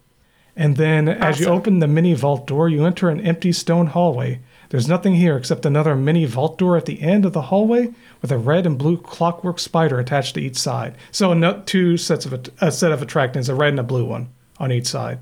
And 0.58 0.76
then 0.76 1.08
as 1.08 1.40
you 1.40 1.48
open 1.48 1.80
the 1.80 1.88
mini 1.88 2.14
vault 2.14 2.46
door, 2.48 2.68
you 2.68 2.86
enter 2.86 3.10
an 3.10 3.22
empty 3.22 3.54
stone 3.54 3.88
hallway. 3.88 4.42
There's 4.70 4.90
nothing 4.90 5.16
here 5.16 5.38
except 5.38 5.66
another 5.66 5.96
mini 5.96 6.26
vault 6.26 6.58
door 6.58 6.76
at 6.76 6.86
the 6.86 7.02
end 7.02 7.24
of 7.24 7.32
the 7.32 7.44
hallway 7.44 7.94
with 8.22 8.30
a 8.30 8.38
red 8.38 8.66
and 8.66 8.78
blue 8.78 8.98
clockwork 8.98 9.58
spider 9.58 10.00
attached 10.00 10.36
to 10.36 10.42
each 10.42 10.58
side. 10.58 10.96
So 11.12 11.34
no, 11.34 11.64
two 11.66 11.96
sets 11.96 12.26
of 12.26 12.34
a 12.60 12.70
set 12.70 12.92
of 12.92 13.00
attractants, 13.00 13.48
a 13.48 13.56
red 13.56 13.70
and 13.70 13.80
a 13.80 13.84
blue 13.84 14.04
one 14.04 14.34
on 14.60 14.74
each 14.74 14.88
side. 14.88 15.20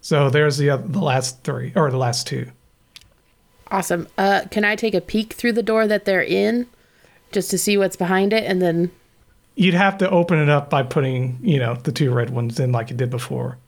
So 0.00 0.30
there's 0.30 0.58
the 0.58 0.70
oth- 0.70 0.92
the 0.92 1.00
last 1.00 1.42
three 1.42 1.72
or 1.74 1.90
the 1.90 1.96
last 1.96 2.28
two. 2.28 2.52
Awesome. 3.68 4.06
Uh, 4.16 4.42
can 4.48 4.64
I 4.64 4.76
take 4.76 4.94
a 4.94 5.00
peek 5.00 5.32
through 5.32 5.54
the 5.54 5.62
door 5.62 5.88
that 5.88 6.04
they're 6.04 6.22
in, 6.22 6.68
just 7.32 7.50
to 7.50 7.58
see 7.58 7.76
what's 7.76 7.96
behind 7.96 8.32
it, 8.32 8.44
and 8.44 8.60
then 8.62 8.90
you'd 9.54 9.74
have 9.74 9.98
to 9.98 10.08
open 10.10 10.38
it 10.38 10.48
up 10.48 10.70
by 10.70 10.82
putting 10.82 11.38
you 11.42 11.58
know 11.58 11.74
the 11.74 11.92
two 11.92 12.10
red 12.12 12.30
ones 12.30 12.58
in 12.60 12.72
like 12.72 12.88
you 12.90 12.96
did 12.96 13.10
before 13.10 13.58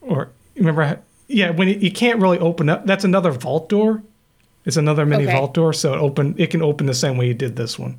or 0.00 0.30
remember 0.56 0.82
how- 0.82 0.98
yeah 1.28 1.50
when 1.50 1.68
it, 1.68 1.78
you 1.80 1.92
can't 1.92 2.20
really 2.20 2.38
open 2.40 2.68
up 2.68 2.84
that's 2.86 3.04
another 3.04 3.30
vault 3.30 3.68
door 3.68 4.02
it's 4.64 4.76
another 4.76 5.06
mini 5.06 5.24
Okay. 5.24 5.32
vault 5.32 5.54
door 5.54 5.72
so 5.72 5.94
it 5.94 5.98
open 5.98 6.34
it 6.38 6.48
can 6.48 6.60
open 6.60 6.86
the 6.86 6.94
same 6.94 7.16
way 7.16 7.28
you 7.28 7.34
did 7.34 7.54
this 7.54 7.78
one 7.78 7.96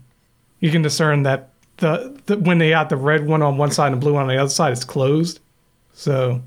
you 0.60 0.70
can 0.70 0.82
discern 0.82 1.24
that 1.24 1.50
the, 1.78 2.20
the 2.26 2.38
when 2.38 2.58
they 2.58 2.72
got 2.72 2.90
the 2.90 2.98
red 2.98 3.26
one 3.26 3.42
on 3.42 3.58
one 3.58 3.72
side 3.72 3.94
and 3.94 4.02
blue 4.02 4.12
one 4.14 4.24
on 4.24 4.28
the 4.28 4.38
other 4.38 4.50
side 4.50 4.74
it's 4.74 4.84
closed 4.84 5.40
so 5.94 6.42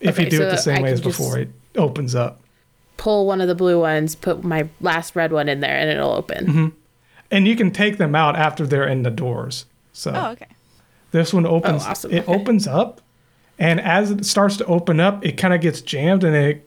if 0.00 0.14
Okay, 0.14 0.24
you 0.24 0.30
do 0.30 0.36
so 0.38 0.42
it 0.44 0.50
the 0.50 0.56
same 0.56 0.78
I 0.78 0.82
way 0.82 0.92
as 0.92 1.02
before 1.02 1.38
it 1.38 1.50
opens 1.76 2.14
up 2.14 2.40
pull 2.96 3.26
one 3.26 3.40
of 3.40 3.48
the 3.48 3.54
blue 3.54 3.80
ones, 3.80 4.14
put 4.14 4.44
my 4.44 4.68
last 4.80 5.16
red 5.16 5.32
one 5.32 5.48
in 5.48 5.58
there, 5.60 5.76
and 5.76 5.90
it'll 5.90 6.12
open. 6.12 6.46
Mm-hmm. 6.46 6.68
And 7.32 7.48
you 7.48 7.56
can 7.56 7.70
take 7.72 7.96
them 7.98 8.14
out 8.14 8.36
after 8.36 8.64
they're 8.66 8.86
in 8.86 9.02
the 9.02 9.10
doors 9.10 9.66
so 9.92 10.12
oh 10.14 10.30
okay 10.32 10.46
This 11.10 11.34
one 11.34 11.44
oh, 11.46 11.50
opens. 11.50 11.82
Oh, 11.84 11.90
awesome. 11.90 12.10
It 12.12 12.22
Okay. 12.28 12.32
opens 12.40 12.66
up, 12.66 13.00
and 13.58 13.78
as 13.80 14.10
it 14.10 14.24
starts 14.24 14.56
to 14.58 14.64
open 14.64 14.98
up, 15.00 15.24
it 15.26 15.32
kind 15.36 15.52
of 15.52 15.60
gets 15.60 15.82
jammed, 15.82 16.24
and 16.24 16.34
it 16.34 16.66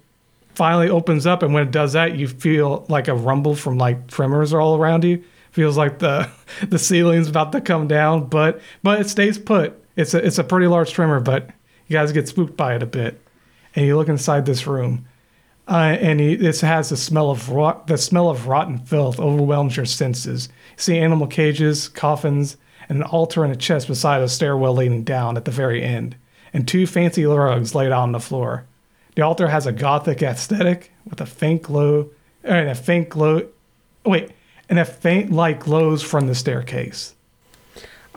finally 0.53 0.87
opens 0.87 1.25
up. 1.25 1.41
And 1.41 1.51
when 1.53 1.63
it 1.63 1.71
does 1.71 1.93
that, 1.93 2.15
you 2.15 2.27
feel 2.27 2.85
like 2.87 3.07
a 3.07 3.15
rumble 3.15 3.55
from 3.55 3.79
like 3.79 4.05
tremors 4.07 4.53
all 4.53 4.77
around 4.77 5.03
you. 5.03 5.23
Feels 5.51 5.77
like 5.77 5.97
the 5.97 6.29
the 6.69 6.77
ceiling's 6.77 7.27
about 7.27 7.51
to 7.53 7.61
come 7.61 7.87
down, 7.87 8.27
but 8.27 8.61
but 8.83 9.01
it 9.01 9.09
stays 9.09 9.39
put. 9.39 9.73
It's 9.95 10.13
a 10.13 10.23
it's 10.23 10.37
a 10.37 10.43
pretty 10.43 10.67
large 10.67 10.91
tremor, 10.93 11.19
but 11.19 11.49
you 11.87 11.93
guys 11.97 12.11
get 12.11 12.27
spooked 12.27 12.55
by 12.55 12.75
it 12.75 12.83
a 12.83 12.85
bit, 12.85 13.19
and 13.75 13.85
you 13.87 13.97
look 13.97 14.09
inside 14.09 14.45
this 14.45 14.67
room. 14.67 15.07
Uh, 15.67 15.97
and 15.99 16.19
he, 16.19 16.35
this 16.35 16.61
has 16.61 16.89
the 16.89 16.97
smell 16.97 17.31
of 17.31 17.49
rot. 17.49 17.87
The 17.87 17.97
smell 17.97 18.29
of 18.29 18.47
rotten 18.47 18.77
filth 18.77 19.19
overwhelms 19.19 19.75
your 19.75 19.85
senses. 19.85 20.47
You 20.77 20.81
see 20.81 20.97
animal 20.97 21.27
cages, 21.27 21.87
coffins, 21.87 22.57
and 22.87 22.99
an 22.99 23.03
altar 23.03 23.43
and 23.43 23.51
a 23.51 23.55
chest 23.55 23.87
beside 23.87 24.21
a 24.21 24.29
stairwell 24.29 24.75
leading 24.75 25.03
down 25.03 25.37
at 25.37 25.45
the 25.45 25.51
very 25.51 25.83
end, 25.83 26.15
and 26.53 26.67
two 26.67 26.85
fancy 26.85 27.25
rugs 27.25 27.73
laid 27.73 27.91
out 27.91 28.03
on 28.03 28.11
the 28.11 28.19
floor. 28.19 28.65
The 29.15 29.23
altar 29.23 29.47
has 29.47 29.65
a 29.65 29.71
gothic 29.71 30.21
aesthetic 30.21 30.91
with 31.09 31.19
a 31.21 31.25
faint 31.25 31.63
glow, 31.63 32.09
and 32.43 32.69
a 32.69 32.75
faint 32.75 33.09
glow. 33.09 33.47
Wait, 34.05 34.31
and 34.69 34.77
a 34.77 34.85
faint 34.85 35.31
light 35.31 35.59
glows 35.59 36.03
from 36.03 36.27
the 36.27 36.35
staircase. 36.35 37.15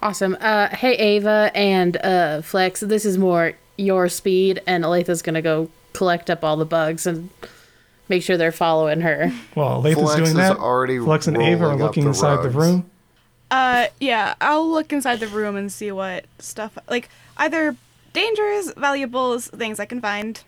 Awesome. 0.02 0.36
Uh, 0.40 0.68
hey 0.68 0.94
Ava 0.94 1.50
and 1.54 1.96
uh, 2.04 2.42
Flex, 2.42 2.80
this 2.80 3.04
is 3.04 3.16
more 3.16 3.54
your 3.76 4.08
speed, 4.08 4.60
and 4.66 4.84
Olathe's 4.84 5.22
gonna 5.22 5.42
go 5.42 5.70
collect 5.98 6.30
up 6.30 6.44
all 6.44 6.56
the 6.56 6.64
bugs 6.64 7.08
and 7.08 7.28
make 8.08 8.22
sure 8.22 8.36
they're 8.36 8.52
following 8.52 9.00
her. 9.00 9.32
Well, 9.56 9.82
Latha's 9.82 10.02
Flex 10.04 10.16
doing 10.16 10.36
that. 10.36 10.56
already 10.56 11.00
Flex 11.00 11.26
and 11.26 11.36
Ava 11.36 11.64
are 11.66 11.76
looking 11.76 12.04
the 12.04 12.10
inside 12.10 12.44
the 12.44 12.50
room. 12.50 12.88
Uh, 13.50 13.88
yeah, 13.98 14.34
I'll 14.40 14.70
look 14.70 14.92
inside 14.92 15.18
the 15.18 15.26
room 15.26 15.56
and 15.56 15.72
see 15.72 15.90
what 15.90 16.26
stuff, 16.38 16.78
like, 16.88 17.08
either 17.36 17.74
dangers, 18.12 18.72
valuables, 18.76 19.48
things 19.48 19.80
I 19.80 19.86
can 19.86 20.00
find. 20.00 20.40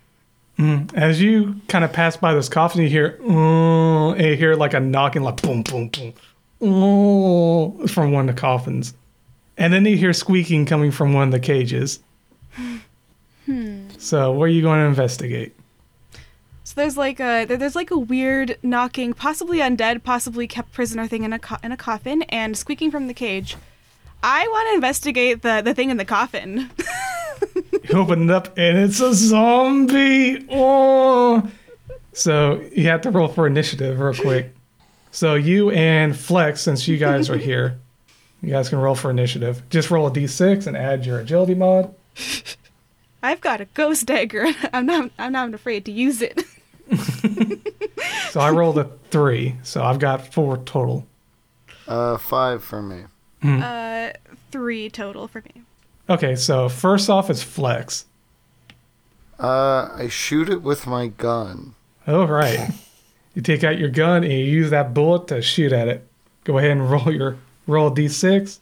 As 0.95 1.21
you 1.21 1.57
kind 1.69 1.85
of 1.85 1.93
pass 1.93 2.17
by 2.19 2.33
this 2.35 2.49
coffin, 2.51 2.83
you 2.83 2.89
hear, 2.89 3.19
and 3.27 4.21
you 4.21 4.37
hear 4.37 4.55
like 4.55 4.75
a 4.75 4.81
knocking, 4.81 5.23
like 5.23 5.41
boom, 5.41 5.63
boom, 5.63 5.89
boom, 5.89 6.13
"Uh," 6.61 7.89
from 7.89 8.13
one 8.13 8.29
of 8.29 8.37
the 8.37 8.41
coffins, 8.41 8.93
and 9.57 9.73
then 9.73 9.87
you 9.87 9.97
hear 9.97 10.13
squeaking 10.13 10.67
coming 10.67 10.91
from 10.91 11.15
one 11.15 11.29
of 11.29 11.33
the 11.33 11.41
cages. 11.41 12.01
So, 14.01 14.33
where 14.33 14.47
are 14.47 14.49
you 14.49 14.63
going 14.63 14.81
to 14.81 14.87
investigate? 14.87 15.55
So 16.65 16.75
there's 16.75 16.97
like 16.97 17.21
a 17.21 17.45
there's 17.45 17.77
like 17.77 17.91
a 17.91 17.99
weird 17.99 18.57
knocking, 18.63 19.13
possibly 19.13 19.59
undead, 19.59 20.03
possibly 20.05 20.47
kept 20.47 20.73
prisoner 20.73 21.07
thing 21.07 21.25
in 21.25 21.35
a 21.35 21.39
co- 21.39 21.59
in 21.63 21.71
a 21.71 21.77
coffin, 21.77 22.23
and 22.23 22.57
squeaking 22.57 22.91
from 22.91 23.09
the 23.09 23.15
cage. 23.15 23.57
I 24.23 24.47
want 24.49 24.69
to 24.71 24.75
investigate 24.75 25.43
the 25.43 25.61
the 25.63 25.75
thing 25.75 25.91
in 25.91 25.99
the 25.99 26.05
coffin. 26.07 26.71
You 27.73 27.91
open 27.99 28.25
it 28.25 28.31
up 28.31 28.57
and 28.57 28.79
it's 28.79 29.01
a 29.01 29.13
zombie. 29.13 30.47
Oh. 30.51 31.51
So 32.15 32.65
you 32.73 32.85
have 32.85 33.03
to 33.03 33.11
roll 33.11 33.29
for 33.29 33.47
initiative 33.47 34.01
real 34.01 34.15
quick. 34.15 34.55
So 35.11 35.35
you 35.35 35.71
and 35.71 36.17
Flex, 36.17 36.63
since 36.63 36.89
you 36.89 36.97
guys 36.97 37.29
are 37.29 37.37
here, 37.37 37.79
you 38.43 38.51
guys 38.51 38.69
can 38.71 38.79
roll 38.79 38.95
for 38.95 39.11
initiative. 39.11 39.63
Just 39.69 39.91
roll 39.91 40.07
a 40.07 40.11
d6 40.11 40.67
and 40.67 40.77
add 40.77 41.05
your 41.05 41.19
agility 41.19 41.55
mod. 41.55 41.95
I've 43.23 43.41
got 43.41 43.61
a 43.61 43.67
ghost 43.67 44.07
dagger. 44.07 44.47
I'm 44.73 44.87
not 44.87 45.11
I'm 45.19 45.33
not 45.33 45.55
afraid 45.55 45.85
to 45.87 45.93
use 45.93 46.23
it. 46.23 46.43
So 48.31 48.39
I 48.41 48.51
rolled 48.51 48.79
a 48.79 48.85
three, 49.11 49.57
so 49.65 49.83
I've 49.83 49.99
got 49.99 50.33
four 50.33 50.57
total. 50.59 51.07
Uh, 51.89 52.17
five 52.17 52.63
for 52.63 52.81
me. 52.81 53.05
Uh, 53.43 54.11
three 54.53 54.89
total 54.89 55.27
for 55.27 55.43
me. 55.43 55.63
Okay, 56.09 56.37
so 56.37 56.69
first 56.69 57.11
off 57.11 57.29
is 57.29 57.43
Flex. 57.43 58.05
Uh, 59.39 59.91
I 59.97 60.09
shoot 60.09 60.49
it 60.49 60.63
with 60.63 60.87
my 60.87 61.09
gun. 61.09 61.75
All 62.07 62.27
right. 62.29 62.71
You 63.35 63.43
take 63.43 63.65
out 63.65 63.79
your 63.79 63.89
gun 63.91 64.23
and 64.23 64.33
you 64.33 64.39
use 64.45 64.71
that 64.71 64.95
bullet 64.95 65.27
to 65.29 65.43
shoot 65.43 65.73
at 65.73 65.89
it. 65.89 66.07
Go 66.45 66.59
ahead 66.59 66.71
and 66.71 66.89
roll 66.91 67.11
your 67.13 67.37
roll 67.67 67.89
a 67.89 67.91
d6. 67.91 68.61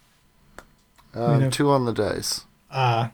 Uh, 1.14 1.36
know- 1.38 1.50
two 1.50 1.70
on 1.70 1.84
the 1.84 1.92
dice. 1.92 2.44
uh, 2.70 3.08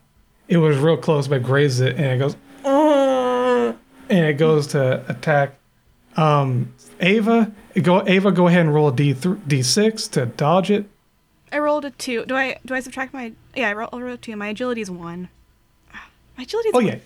it 0.48 0.56
was 0.58 0.76
real 0.78 0.96
close, 0.96 1.28
but 1.28 1.42
grazes 1.42 1.80
it, 1.80 1.96
and 1.96 2.06
it 2.06 2.18
goes, 2.18 2.36
"Arr!" 2.64 3.74
and 4.10 4.24
it 4.26 4.34
goes 4.34 4.66
to 4.68 5.04
attack. 5.08 5.54
Um, 6.16 6.72
Ava, 7.00 7.50
go 7.82 8.06
Ava, 8.06 8.30
go 8.30 8.46
ahead 8.46 8.60
and 8.60 8.74
roll 8.74 8.88
a 8.88 8.92
d 8.94 9.14
d6 9.14 10.10
to 10.12 10.26
dodge 10.26 10.70
it. 10.70 10.86
I 11.50 11.58
rolled 11.58 11.84
a 11.84 11.90
two. 11.90 12.24
Do 12.26 12.36
I 12.36 12.58
do 12.64 12.74
I 12.74 12.80
subtract 12.80 13.12
my? 13.14 13.32
Yeah, 13.54 13.68
I 13.70 13.72
rolled, 13.72 13.90
I 13.92 13.98
rolled 14.00 14.14
a 14.14 14.18
two. 14.18 14.36
My 14.36 14.48
agility 14.48 14.80
is 14.80 14.90
one. 14.90 15.28
My 16.36 16.42
agility 16.44 16.68
is 16.70 16.74
Oh 16.74 16.80
yeah, 16.80 16.96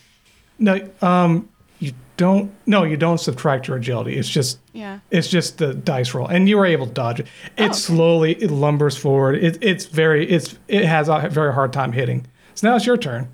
no, 0.59 0.89
um, 1.03 1.49
you 1.81 1.93
don't. 2.17 2.51
No, 2.67 2.83
you 2.85 2.97
don't 2.97 3.19
subtract 3.19 3.69
your 3.69 3.77
agility. 3.77 4.17
It's 4.17 4.29
just 4.29 4.59
yeah. 4.73 5.01
it's 5.11 5.29
just 5.29 5.59
the 5.59 5.75
dice 5.75 6.13
roll, 6.15 6.27
and 6.27 6.49
you 6.49 6.57
were 6.59 6.67
able 6.67 6.87
to 6.87 6.93
dodge 6.93 7.21
it. 7.21 7.27
It 7.57 7.63
Oh, 7.63 7.65
okay. 7.67 7.73
slowly 7.75 8.33
it 8.43 8.51
lumbers 8.51 8.97
forward. 8.99 9.37
It, 9.37 9.59
it's 9.63 9.85
very 9.87 10.29
it's 10.29 10.59
it 10.67 10.85
has 10.85 11.09
a 11.09 11.29
very 11.31 11.53
hard 11.53 11.73
time 11.73 11.93
hitting. 11.93 12.27
So 12.59 12.69
now 12.69 12.75
it's 12.75 12.87
your 12.87 12.97
turn. 12.97 13.29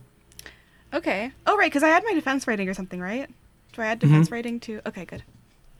Okay. 0.92 1.32
Oh 1.46 1.56
right, 1.56 1.70
because 1.70 1.82
I 1.82 1.88
had 1.88 2.04
my 2.04 2.12
defense 2.12 2.46
rating 2.46 2.68
or 2.68 2.74
something, 2.74 3.00
right? 3.00 3.26
Do 3.72 3.80
I 3.80 3.86
add 3.86 3.98
defense 3.98 4.30
rating 4.30 4.60
too? 4.60 4.82
Okay, 4.84 5.06
good. 5.06 5.22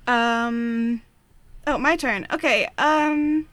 Um. 0.06 1.02
Oh, 1.66 1.76
my 1.76 1.94
turn. 1.96 2.26
Okay. 2.32 2.70
Um. 2.78 3.46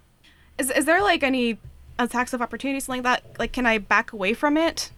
Is 0.58 0.72
is 0.72 0.86
there 0.86 1.02
like 1.02 1.24
any 1.24 1.58
attacks 2.00 2.32
of 2.32 2.42
opportunity, 2.42 2.80
something 2.80 3.04
like 3.04 3.22
that? 3.24 3.38
Like, 3.38 3.52
can 3.52 3.66
I 3.66 3.80
back 3.80 4.14
away 4.14 4.34
from 4.34 4.56
it 4.56 4.92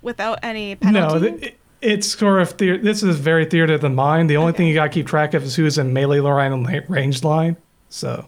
without 0.00 0.38
any 0.42 0.74
penalty? 0.74 1.30
No, 1.32 1.36
it, 1.36 1.58
it's 1.82 2.06
sort 2.08 2.40
of 2.40 2.56
theor- 2.56 2.82
this 2.82 3.02
is 3.02 3.18
very 3.18 3.44
theater 3.44 3.74
of 3.74 3.82
the 3.82 3.90
mind. 3.90 4.30
The 4.30 4.38
only 4.38 4.54
thing 4.54 4.68
you 4.68 4.74
gotta 4.74 4.88
keep 4.88 5.06
track 5.06 5.34
of 5.34 5.42
is 5.42 5.54
who's 5.56 5.76
in 5.76 5.92
melee 5.92 6.20
line 6.20 6.52
and 6.54 6.84
ranged 6.88 7.24
line. 7.24 7.58
So 7.90 8.26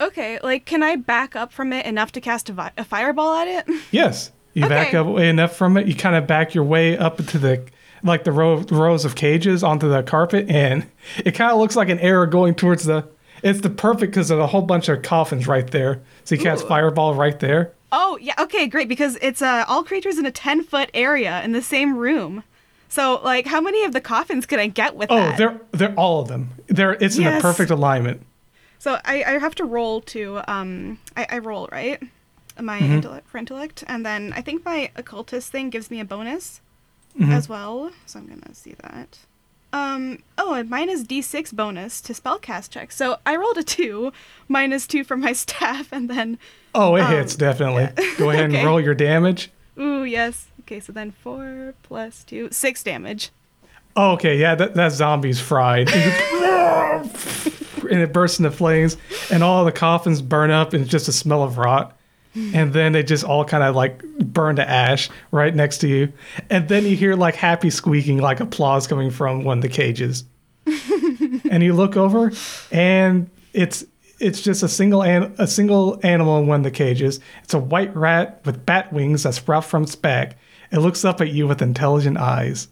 Okay, 0.00 0.38
like 0.44 0.64
can 0.64 0.84
I 0.84 0.94
back 0.94 1.34
up 1.34 1.52
from 1.52 1.72
it 1.72 1.86
enough 1.86 2.12
to 2.12 2.20
cast 2.20 2.48
a, 2.50 2.52
vi- 2.52 2.72
a 2.78 2.84
fireball 2.84 3.34
at 3.34 3.48
it? 3.48 3.82
yes, 3.90 4.30
you 4.60 4.68
back 4.68 4.94
up 4.94 5.06
way 5.06 5.28
enough 5.28 5.56
from 5.56 5.76
it. 5.76 5.86
You 5.86 5.94
kind 5.94 6.16
of 6.16 6.26
back 6.26 6.54
your 6.54 6.64
way 6.64 6.96
up 6.96 7.18
into 7.20 7.38
the 7.38 7.64
like 8.02 8.24
the 8.24 8.32
row 8.32 8.58
rows 8.70 9.04
of 9.04 9.14
cages 9.14 9.62
onto 9.62 9.88
the 9.88 10.02
carpet, 10.02 10.48
and 10.48 10.86
it 11.24 11.32
kind 11.32 11.52
of 11.52 11.58
looks 11.58 11.76
like 11.76 11.88
an 11.88 11.98
arrow 11.98 12.26
going 12.26 12.54
towards 12.54 12.84
the. 12.84 13.06
It's 13.42 13.60
the 13.60 13.70
perfect 13.70 14.12
because 14.12 14.28
there's 14.28 14.40
a 14.40 14.46
whole 14.46 14.62
bunch 14.62 14.88
of 14.88 15.02
coffins 15.02 15.46
right 15.46 15.66
there. 15.70 16.00
So 16.24 16.34
you 16.34 16.40
cast 16.42 16.64
Ooh. 16.64 16.68
fireball 16.68 17.14
right 17.14 17.38
there. 17.40 17.72
Oh 17.92 18.18
yeah, 18.20 18.34
okay, 18.38 18.66
great 18.66 18.88
because 18.88 19.18
it's 19.20 19.42
uh, 19.42 19.64
all 19.66 19.82
creatures 19.82 20.18
in 20.18 20.26
a 20.26 20.30
ten 20.30 20.62
foot 20.62 20.90
area 20.94 21.42
in 21.42 21.52
the 21.52 21.62
same 21.62 21.96
room. 21.96 22.44
So 22.88 23.20
like, 23.22 23.46
how 23.46 23.60
many 23.60 23.84
of 23.84 23.92
the 23.92 24.00
coffins 24.00 24.46
could 24.46 24.58
I 24.58 24.66
get 24.66 24.96
with 24.96 25.10
Oh, 25.10 25.16
that? 25.16 25.38
they're 25.38 25.60
they're 25.72 25.94
all 25.94 26.20
of 26.22 26.28
them. 26.28 26.50
They're 26.68 26.92
it's 26.94 27.16
in 27.16 27.24
the 27.24 27.38
perfect 27.40 27.70
alignment. 27.70 28.26
So 28.78 28.98
I, 29.04 29.22
I 29.24 29.38
have 29.38 29.54
to 29.56 29.64
roll 29.64 30.00
to 30.02 30.40
um 30.46 30.98
I, 31.16 31.26
I 31.30 31.38
roll 31.38 31.68
right 31.70 32.02
my 32.64 32.78
Mm-hmm. 32.80 32.92
intellect 32.94 33.28
for 33.28 33.38
intellect 33.38 33.84
and 33.86 34.04
then 34.04 34.32
I 34.34 34.40
think 34.40 34.64
my 34.64 34.90
occultist 34.96 35.50
thing 35.52 35.70
gives 35.70 35.90
me 35.90 36.00
a 36.00 36.04
bonus 36.04 36.60
Mm-hmm. 37.18 37.32
as 37.32 37.48
well. 37.48 37.90
So 38.06 38.18
I'm 38.20 38.26
gonna 38.28 38.54
see 38.54 38.74
that. 38.82 39.18
Um 39.72 40.22
oh 40.38 40.54
and 40.54 40.68
mine 40.70 40.88
is 40.88 41.02
D 41.04 41.22
six 41.22 41.52
bonus 41.52 42.00
to 42.02 42.12
spellcast 42.12 42.70
checks. 42.70 42.96
So 42.96 43.18
I 43.26 43.36
rolled 43.36 43.58
a 43.58 43.62
two, 43.64 44.12
minus 44.48 44.86
two 44.86 45.02
for 45.04 45.16
my 45.16 45.32
staff, 45.44 45.88
and 45.92 46.08
then 46.10 46.38
Oh, 46.74 46.94
it 46.96 47.06
hits 47.06 47.34
definitely. 47.34 47.88
Go 48.16 48.30
ahead 48.30 48.52
and 48.52 48.64
roll 48.66 48.80
your 48.80 48.94
damage. 48.94 49.50
ooh 49.78 50.04
yes. 50.04 50.46
Okay, 50.60 50.78
so 50.78 50.92
then 50.92 51.10
four 51.10 51.74
plus 51.82 52.22
two, 52.22 52.48
six 52.52 52.82
damage. 52.84 53.30
Oh, 53.96 54.12
okay, 54.12 54.38
yeah, 54.38 54.54
that, 54.54 54.74
that 54.74 54.92
zombie's 54.92 55.40
fried. 55.40 55.90
and 57.90 58.00
it 58.00 58.12
bursts 58.12 58.38
into 58.38 58.52
flames, 58.52 58.96
and 59.32 59.42
all 59.42 59.64
the 59.64 59.72
coffins 59.72 60.22
burn 60.22 60.50
up, 60.52 60.72
and 60.74 60.82
it's 60.82 60.90
just 60.90 61.08
a 61.08 61.12
smell 61.12 61.42
of 61.42 61.58
rot. 61.58 61.96
And 62.34 62.72
then 62.72 62.92
they 62.92 63.02
just 63.02 63.24
all 63.24 63.44
kind 63.44 63.64
of 63.64 63.74
like 63.74 64.02
burn 64.18 64.56
to 64.56 64.68
ash 64.68 65.10
right 65.32 65.54
next 65.54 65.78
to 65.78 65.88
you. 65.88 66.12
And 66.48 66.68
then 66.68 66.84
you 66.86 66.94
hear 66.96 67.16
like 67.16 67.34
happy 67.34 67.70
squeaking, 67.70 68.18
like 68.18 68.38
applause 68.40 68.86
coming 68.86 69.10
from 69.10 69.42
one 69.42 69.58
of 69.58 69.62
the 69.62 69.68
cages. 69.68 70.24
and 71.50 71.62
you 71.62 71.72
look 71.72 71.96
over, 71.96 72.30
and 72.70 73.28
it's 73.52 73.84
it's 74.20 74.42
just 74.42 74.62
a 74.62 74.68
single 74.68 75.02
an- 75.02 75.34
a 75.38 75.46
single 75.46 75.98
animal 76.04 76.38
in 76.38 76.46
one 76.46 76.60
of 76.60 76.64
the 76.64 76.70
cages. 76.70 77.18
It's 77.42 77.54
a 77.54 77.58
white 77.58 77.94
rat 77.96 78.40
with 78.44 78.64
bat 78.64 78.92
wings 78.92 79.24
that 79.24 79.34
sprout 79.34 79.64
from 79.64 79.82
its 79.82 79.96
back. 79.96 80.36
It 80.70 80.78
looks 80.78 81.04
up 81.04 81.20
at 81.20 81.30
you 81.30 81.48
with 81.48 81.60
intelligent 81.62 82.16
eyes. 82.18 82.68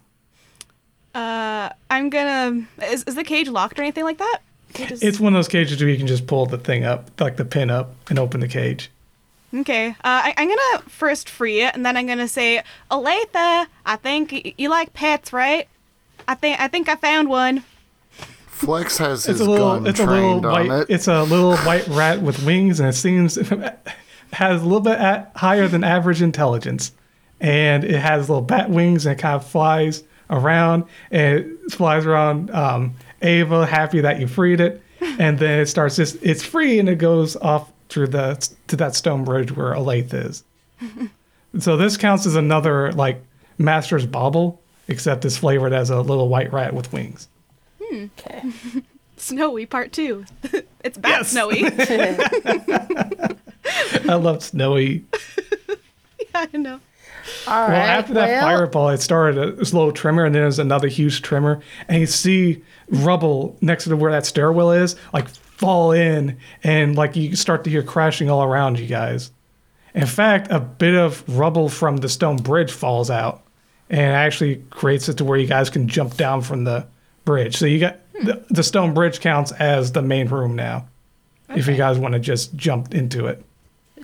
Uh, 1.15 1.71
I'm 1.91 2.11
gonna. 2.11 2.65
Is, 2.85 3.03
is 3.05 3.15
the 3.17 3.25
cage 3.25 3.49
locked 3.49 3.79
or 3.79 3.83
anything 3.83 4.05
like 4.05 4.19
that? 4.19 4.39
Is- 4.91 5.03
It's 5.03 5.19
one 5.19 5.33
of 5.35 5.39
those 5.39 5.49
cages 5.49 5.81
where 5.81 5.91
you 5.91 5.97
can 5.97 6.07
just 6.07 6.27
pull 6.27 6.47
the 6.47 6.59
thing 6.59 6.85
up, 6.85 7.11
like 7.21 7.37
the 7.37 7.45
pin 7.45 7.71
up, 7.71 7.95
and 8.11 8.19
open 8.19 8.41
the 8.41 8.49
cage. 8.49 8.91
Okay. 9.55 9.89
Uh, 9.89 9.95
I, 10.05 10.35
I'm 10.37 10.49
gonna 10.49 10.83
first 10.89 11.29
free 11.29 11.63
it, 11.63 11.75
and 11.75 11.85
then 11.87 11.97
I'm 11.97 12.07
gonna 12.07 12.29
say, 12.29 12.63
Olathe, 12.91 13.67
I 13.87 13.97
think 13.97 14.33
y- 14.33 14.55
you 14.59 14.69
like 14.69 14.93
pets, 14.93 15.33
right? 15.33 15.67
I 16.27 16.35
think 16.35 16.61
I 16.61 16.69
think 16.69 16.89
I 16.89 16.97
found 16.97 17.29
one. 17.29 17.65
Flex 18.47 18.99
has 18.99 19.21
It's 19.21 19.39
his 19.39 19.41
a 19.41 19.51
little, 19.51 19.67
gun 19.79 19.87
it's 19.87 20.01
a 20.01 20.05
little 20.05 20.41
trained 20.41 20.45
on 20.47 20.69
white, 20.69 20.81
it. 20.83 20.87
it's 20.91 21.07
a 21.09 21.23
little 21.23 21.57
white 21.59 21.87
rat 21.89 22.21
with 22.21 22.43
wings, 22.45 22.81
and 22.81 22.89
it 22.89 22.93
seems 22.95 23.37
has 24.33 24.61
a 24.61 24.65
little 24.65 24.81
bit 24.81 24.99
at, 24.99 25.33
higher 25.37 25.69
than 25.69 25.85
average 25.85 26.21
intelligence, 26.21 26.93
and 27.41 27.85
it 27.85 27.99
has 28.01 28.29
little 28.29 28.43
bat 28.43 28.69
wings, 28.69 29.07
and 29.07 29.17
it 29.19 29.23
kind 29.23 29.37
of 29.37 29.47
flies 29.47 30.03
around, 30.29 30.85
and 31.11 31.39
it 31.39 31.73
flies 31.73 32.05
around 32.05 32.51
um, 32.51 32.95
Ava, 33.23 33.65
happy 33.65 34.01
that 34.01 34.19
you 34.21 34.27
freed 34.27 34.61
it, 34.61 34.83
and 35.01 35.39
then 35.39 35.61
it 35.61 35.67
starts 35.67 35.97
just, 35.97 36.17
it's 36.21 36.45
free, 36.45 36.79
and 36.81 36.89
it 36.89 36.97
goes 36.99 37.37
off 37.37 37.73
through 37.89 38.09
the 38.09 38.49
to 38.69 38.77
that 38.77 38.95
stone 38.95 39.25
bridge 39.25 39.53
where 39.53 39.73
Olathe 39.75 40.13
is. 40.15 40.45
so 41.59 41.77
this 41.77 41.97
counts 41.97 42.27
as 42.27 42.35
another 42.37 42.93
like 42.93 43.23
Master's 43.59 44.07
Bauble, 44.07 44.61
except 44.89 45.25
it's 45.25 45.37
flavored 45.37 45.73
as 45.73 45.91
a 45.91 46.01
little 46.01 46.29
white 46.29 46.53
rat 46.53 46.75
with 46.75 46.93
wings. 46.93 47.29
Hmm. 47.83 48.07
Okay. 48.19 48.43
Snowy 49.17 49.67
part 49.67 49.93
two. 49.93 50.25
it's 50.85 50.97
bat 50.97 51.23
Yes. 51.23 51.31
snowy. 51.31 51.65
I 54.09 54.15
love 54.15 54.43
snowy. 54.45 55.05
yeah, 55.69 56.47
I 56.53 56.57
know. 56.57 56.81
All 57.47 57.63
right. 57.63 57.69
Well, 57.69 57.77
after 57.99 58.15
that 58.15 58.29
well, 58.29 58.43
fireball, 58.43 58.89
it 58.91 59.03
started 59.03 59.61
a 59.61 59.65
slow 59.65 59.91
tremor, 59.91 60.25
and 60.25 60.35
then 60.35 60.43
there's 60.43 60.59
another 60.59 60.89
huge 60.89 61.21
tremor, 61.23 61.61
and 61.89 62.01
you 62.01 62.07
see 62.07 62.63
rubble 62.91 63.57
next 63.61 63.85
to 63.85 63.97
where 63.97 64.13
that 64.13 64.25
stairwell 64.25 64.71
is, 64.73 64.97
like 65.13 65.27
fall 65.59 65.93
in, 65.93 66.39
and 66.63 66.97
like 66.97 67.17
you 67.17 67.37
start 67.37 67.65
to 67.65 67.71
hear 67.71 67.83
crashing 67.83 68.31
all 68.31 68.43
around 68.43 68.79
you 68.79 68.87
guys. 68.87 69.33
In 69.95 70.07
fact, 70.07 70.49
a 70.51 70.61
bit 70.61 70.95
of 70.95 71.25
rubble 71.29 71.69
from 71.69 71.99
the 71.99 72.09
stone 72.09 72.37
bridge 72.37 72.71
falls 72.71 73.11
out, 73.11 73.43
and 73.91 74.13
actually 74.15 74.63
creates 74.71 75.09
it 75.09 75.19
to 75.19 75.25
where 75.25 75.39
you 75.39 75.47
guys 75.47 75.69
can 75.69 75.89
jump 75.89 76.17
down 76.17 76.43
from 76.43 76.65
the 76.65 76.87
bridge. 77.25 77.57
So 77.57 77.67
you 77.67 77.81
got 77.81 77.99
hmm. 78.17 78.27
the, 78.27 78.45
the 78.51 78.63
stone 78.63 78.95
bridge 78.95 79.21
counts 79.21 79.53
as 79.53 79.93
the 79.93 80.03
main 80.03 80.29
room 80.29 80.55
now, 80.55 80.87
if 81.51 81.67
you 81.67 81.77
guys 81.77 81.99
want 81.99 82.15
to 82.15 82.21
just 82.21 82.55
jump 82.55 82.95
into 82.95 83.27
it. 83.27 83.45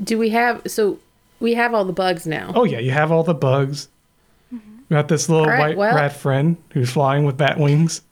Do 0.03 0.19
we 0.19 0.31
have 0.31 0.63
so 0.67 0.99
we 1.39 1.55
have 1.55 1.73
all 1.73 1.85
the 1.85 1.93
bugs 1.93 2.27
now? 2.27 2.53
Oh 2.55 2.65
yeah, 2.65 2.81
you 2.81 2.91
have 2.91 3.13
all 3.13 3.23
the 3.23 3.35
bugs. 3.35 3.89
We 4.51 4.95
got 4.95 5.09
this 5.09 5.29
little 5.29 5.47
right, 5.47 5.61
white 5.61 5.77
well- 5.77 5.95
rat 5.95 6.17
friend 6.17 6.57
who's 6.73 6.91
flying 6.91 7.25
with 7.25 7.37
bat 7.37 7.59
wings. 7.59 8.03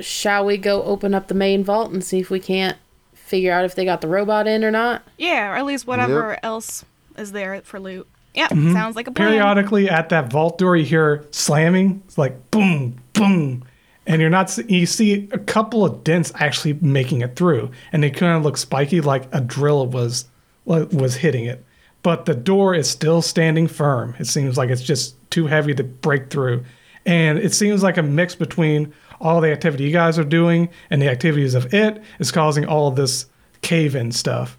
Shall 0.00 0.44
we 0.44 0.56
go 0.56 0.82
open 0.82 1.14
up 1.14 1.28
the 1.28 1.34
main 1.34 1.64
vault 1.64 1.90
and 1.92 2.02
see 2.04 2.18
if 2.18 2.30
we 2.30 2.40
can't 2.40 2.76
figure 3.14 3.52
out 3.52 3.64
if 3.64 3.74
they 3.74 3.84
got 3.84 4.00
the 4.00 4.08
robot 4.08 4.46
in 4.46 4.64
or 4.64 4.70
not? 4.70 5.02
Yeah, 5.18 5.52
or 5.52 5.56
at 5.56 5.64
least 5.64 5.86
whatever 5.86 6.38
else 6.42 6.84
is 7.16 7.32
there 7.32 7.60
for 7.62 7.80
loot. 7.80 8.06
Yeah, 8.34 8.48
Mm-hmm. 8.48 8.72
sounds 8.74 8.96
like 8.96 9.06
a 9.06 9.12
plan. 9.12 9.28
Periodically 9.30 9.88
at 9.88 10.10
that 10.10 10.30
vault 10.30 10.58
door, 10.58 10.76
you 10.76 10.84
hear 10.84 11.24
slamming. 11.30 12.02
It's 12.04 12.18
like 12.18 12.50
boom, 12.50 13.00
boom, 13.14 13.64
and 14.06 14.20
you're 14.20 14.28
not. 14.30 14.56
You 14.68 14.84
see 14.84 15.28
a 15.32 15.38
couple 15.38 15.84
of 15.86 16.04
dents 16.04 16.32
actually 16.34 16.74
making 16.74 17.22
it 17.22 17.34
through, 17.36 17.70
and 17.92 18.02
they 18.02 18.10
kind 18.10 18.36
of 18.36 18.42
look 18.44 18.58
spiky, 18.58 19.00
like 19.00 19.24
a 19.34 19.40
drill 19.40 19.86
was 19.86 20.26
was 20.66 21.16
hitting 21.16 21.46
it. 21.46 21.64
But 22.02 22.26
the 22.26 22.34
door 22.34 22.74
is 22.74 22.88
still 22.90 23.22
standing 23.22 23.66
firm. 23.68 24.14
It 24.18 24.26
seems 24.26 24.58
like 24.58 24.68
it's 24.70 24.82
just 24.82 25.14
too 25.30 25.46
heavy 25.46 25.74
to 25.74 25.82
break 25.82 26.28
through, 26.28 26.62
and 27.06 27.38
it 27.38 27.54
seems 27.54 27.82
like 27.82 27.96
a 27.96 28.02
mix 28.02 28.34
between 28.34 28.92
all 29.20 29.40
the 29.40 29.50
activity 29.52 29.84
you 29.84 29.92
guys 29.92 30.18
are 30.18 30.24
doing 30.24 30.68
and 30.90 31.00
the 31.00 31.08
activities 31.08 31.54
of 31.54 31.72
it 31.74 32.02
is 32.18 32.30
causing 32.32 32.66
all 32.66 32.88
of 32.88 32.96
this 32.96 33.26
cave-in 33.62 34.12
stuff. 34.12 34.56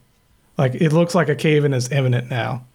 Like 0.58 0.76
it 0.76 0.92
looks 0.94 1.14
like 1.16 1.30
a 1.30 1.36
cave-in 1.36 1.74
is 1.74 1.92
imminent 1.92 2.30
now. 2.30 2.66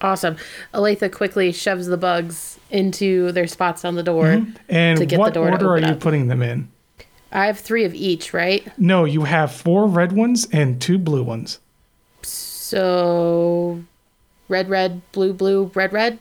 Awesome. 0.00 0.36
Olathe 0.74 1.10
quickly 1.12 1.50
shoves 1.52 1.86
the 1.86 1.96
bugs 1.96 2.58
into 2.70 3.32
their 3.32 3.46
spots 3.46 3.84
on 3.84 3.94
the 3.96 4.02
door. 4.02 4.26
Mm-hmm. 4.26 4.56
And 4.68 4.98
To 4.98 5.06
get 5.06 5.16
the 5.16 5.20
what 5.20 5.34
door 5.34 5.46
to 5.46 5.52
order 5.52 5.70
are 5.70 5.78
you 5.78 5.86
up. 5.94 6.00
putting 6.00 6.28
them 6.28 6.42
in? 6.42 6.68
I 7.32 7.46
have 7.46 7.58
three 7.58 7.84
of 7.84 7.94
each, 7.94 8.32
right? 8.32 8.66
No, 8.78 9.04
you 9.04 9.24
have 9.24 9.52
four 9.52 9.86
red 9.86 10.12
ones 10.12 10.46
and 10.52 10.80
two 10.80 10.98
blue 10.98 11.22
ones. 11.22 11.58
So 12.22 13.82
red, 14.48 14.68
red, 14.68 15.02
blue, 15.12 15.32
blue, 15.32 15.70
red, 15.74 15.92
red. 15.92 16.18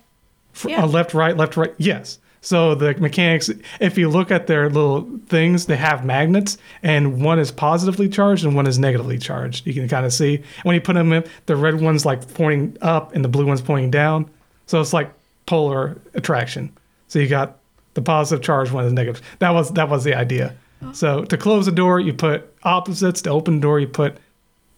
For, 0.53 0.69
Yeah. 0.69 0.83
uh, 0.83 0.87
left, 0.87 1.13
right, 1.13 1.35
left, 1.37 1.55
right. 1.55 1.73
Yes. 1.77 2.19
So 2.41 2.75
the 2.75 2.93
mechanics, 2.95 3.49
if 3.79 3.97
you 3.97 4.09
look 4.09 4.31
at 4.31 4.47
their 4.47 4.69
little 4.69 5.09
things, 5.27 5.65
they 5.65 5.75
have 5.75 6.05
magnets, 6.05 6.57
and 6.83 7.21
one 7.21 7.39
is 7.39 7.51
positively 7.51 8.07
charged 8.07 8.45
and 8.45 8.55
one 8.55 8.67
is 8.67 8.79
negatively 8.79 9.17
charged. 9.17 9.65
You 9.65 9.73
can 9.73 9.87
kind 9.87 10.05
of 10.05 10.13
see 10.13 10.43
when 10.63 10.75
you 10.75 10.81
put 10.81 10.93
them 10.93 11.11
in, 11.11 11.25
the 11.47 11.55
red 11.55 11.81
one's 11.81 12.05
like 12.05 12.33
pointing 12.35 12.77
up 12.81 13.15
and 13.15 13.23
the 13.23 13.29
blue 13.29 13.45
one's 13.45 13.61
pointing 13.61 13.91
down. 13.91 14.29
So 14.67 14.79
it's 14.79 14.93
like 14.93 15.11
polar 15.45 15.99
attraction. 16.13 16.71
So 17.07 17.19
you 17.19 17.27
got 17.27 17.57
the 17.95 18.01
positive 18.01 18.43
charge 18.43 18.71
one 18.71 18.85
is 18.85 18.93
negative. 18.93 19.21
That 19.39 19.51
was 19.51 19.71
that 19.71 19.89
was 19.89 20.03
the 20.03 20.13
idea. 20.13 20.55
Oh. 20.83 20.91
So 20.93 21.23
to 21.23 21.37
close 21.37 21.65
the 21.65 21.71
door, 21.71 21.99
you 21.99 22.13
put 22.13 22.53
opposites. 22.63 23.21
To 23.23 23.31
open 23.31 23.55
the 23.55 23.61
door, 23.61 23.79
you 23.79 23.87
put 23.87 24.17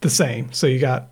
the 0.02 0.10
same. 0.10 0.52
So 0.54 0.66
you 0.66 0.80
got, 0.80 1.10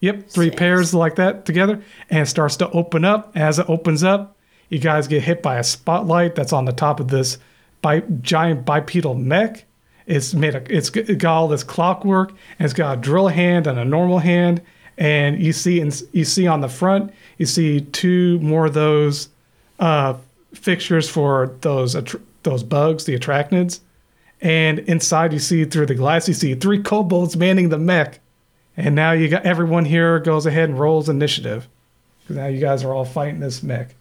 yep, 0.00 0.28
three 0.28 0.46
Six. 0.46 0.56
pairs 0.56 0.94
like 0.94 1.16
that 1.16 1.44
together, 1.44 1.82
and 2.08 2.20
it 2.20 2.26
starts 2.26 2.56
to 2.58 2.70
open 2.70 3.04
up. 3.04 3.32
As 3.36 3.58
it 3.58 3.68
opens 3.68 4.04
up, 4.04 4.36
you 4.68 4.78
guys 4.78 5.08
get 5.08 5.22
hit 5.22 5.42
by 5.42 5.58
a 5.58 5.64
spotlight 5.64 6.34
that's 6.34 6.52
on 6.52 6.64
the 6.64 6.72
top 6.72 7.00
of 7.00 7.08
this 7.08 7.38
bi- 7.82 8.02
giant 8.20 8.64
bipedal 8.64 9.14
mech. 9.14 9.64
It's 10.06 10.32
made 10.34 10.54
a, 10.54 10.62
it's 10.74 10.90
got 10.90 11.24
all 11.24 11.48
this 11.48 11.62
clockwork, 11.64 12.30
and 12.30 12.64
it's 12.64 12.72
got 12.74 12.98
a 12.98 13.00
drill 13.00 13.28
hand 13.28 13.66
and 13.66 13.78
a 13.78 13.84
normal 13.84 14.18
hand. 14.18 14.62
And 14.96 15.40
you 15.40 15.52
see, 15.52 15.80
in, 15.80 15.92
you 16.12 16.24
see 16.24 16.46
on 16.46 16.60
the 16.60 16.68
front, 16.68 17.12
you 17.36 17.46
see 17.46 17.82
two 17.82 18.38
more 18.40 18.66
of 18.66 18.74
those 18.74 19.28
uh, 19.78 20.14
fixtures 20.54 21.08
for 21.08 21.54
those 21.60 21.94
those 22.42 22.62
bugs, 22.62 23.04
the 23.04 23.18
arachnids. 23.18 23.80
And 24.40 24.78
inside, 24.80 25.32
you 25.32 25.38
see 25.40 25.64
through 25.64 25.86
the 25.86 25.94
glass, 25.94 26.28
you 26.28 26.34
see 26.34 26.54
three 26.54 26.82
kobolds 26.82 27.36
manning 27.36 27.68
the 27.68 27.78
mech. 27.78 28.20
And 28.76 28.94
now 28.94 29.12
you 29.12 29.28
got 29.28 29.44
everyone 29.44 29.84
here 29.84 30.18
goes 30.20 30.46
ahead 30.46 30.68
and 30.68 30.78
rolls 30.78 31.08
initiative. 31.08 31.68
'Cause 32.26 32.36
now 32.36 32.46
you 32.46 32.60
guys 32.60 32.84
are 32.84 32.92
all 32.94 33.04
fighting 33.04 33.40
this 33.40 33.62
mech. 33.62 33.94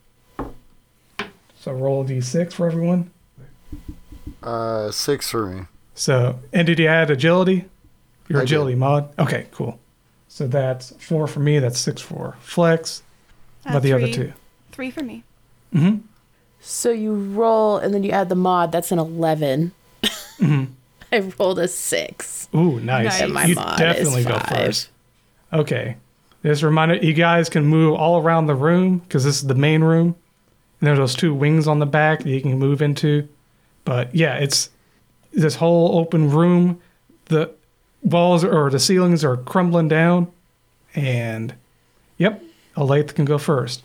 So 1.67 1.73
roll 1.73 2.01
a 2.01 2.05
d6 2.05 2.53
for 2.53 2.65
everyone. 2.65 3.11
Uh, 4.41 4.89
six 4.89 5.29
for 5.29 5.47
me. 5.47 5.63
So, 5.95 6.39
and 6.53 6.65
did 6.65 6.79
you 6.79 6.87
add 6.87 7.11
agility? 7.11 7.65
Your 8.29 8.39
I 8.39 8.41
did. 8.43 8.51
agility 8.51 8.75
mod? 8.75 9.09
Okay, 9.19 9.47
cool. 9.51 9.77
So 10.29 10.47
that's 10.47 10.91
four 10.97 11.27
for 11.27 11.41
me. 11.41 11.59
That's 11.59 11.77
six 11.77 12.01
for 12.01 12.37
Flex. 12.39 13.03
Uh, 13.65 13.73
But 13.73 13.83
the 13.83 13.91
other 13.91 14.07
two. 14.07 14.31
Three 14.71 14.91
for 14.91 15.03
me. 15.03 15.25
Mhm. 15.75 16.03
So 16.61 16.89
you 16.89 17.13
roll 17.13 17.79
and 17.79 17.93
then 17.93 18.03
you 18.03 18.11
add 18.11 18.29
the 18.29 18.35
mod. 18.35 18.71
That's 18.71 18.93
an 18.93 18.99
11. 18.99 19.73
I 20.41 21.19
rolled 21.37 21.59
a 21.59 21.67
six. 21.67 22.47
Ooh, 22.55 22.79
nice. 22.79 23.05
Nice. 23.07 23.21
And 23.21 23.33
my 23.33 23.43
you 23.43 23.55
mod 23.55 23.77
definitely 23.77 24.21
is 24.21 24.25
go 24.27 24.39
five. 24.39 24.47
first. 24.47 24.89
Okay. 25.51 25.97
Just 26.45 26.61
a 26.63 26.67
reminder, 26.67 26.95
you 26.95 27.13
guys 27.13 27.49
can 27.49 27.65
move 27.65 27.95
all 27.95 28.21
around 28.21 28.45
the 28.45 28.55
room 28.55 28.99
because 28.99 29.25
this 29.25 29.35
is 29.35 29.47
the 29.47 29.55
main 29.55 29.83
room. 29.83 30.15
And 30.79 30.87
there's 30.87 30.97
those 30.97 31.15
two 31.15 31.33
wings 31.33 31.67
on 31.67 31.79
the 31.79 31.85
back 31.85 32.19
that 32.19 32.29
you 32.29 32.41
can 32.41 32.57
move 32.57 32.81
into. 32.81 33.27
But 33.85 34.13
yeah, 34.13 34.35
it's 34.35 34.69
this 35.33 35.55
whole 35.55 35.97
open 35.97 36.29
room. 36.29 36.81
The 37.25 37.51
walls 38.03 38.43
or 38.43 38.69
the 38.69 38.79
ceilings 38.79 39.23
are 39.23 39.37
crumbling 39.37 39.87
down. 39.87 40.31
And 40.95 41.55
yep, 42.17 42.43
Olathe 42.75 43.13
can 43.15 43.25
go 43.25 43.37
first. 43.37 43.83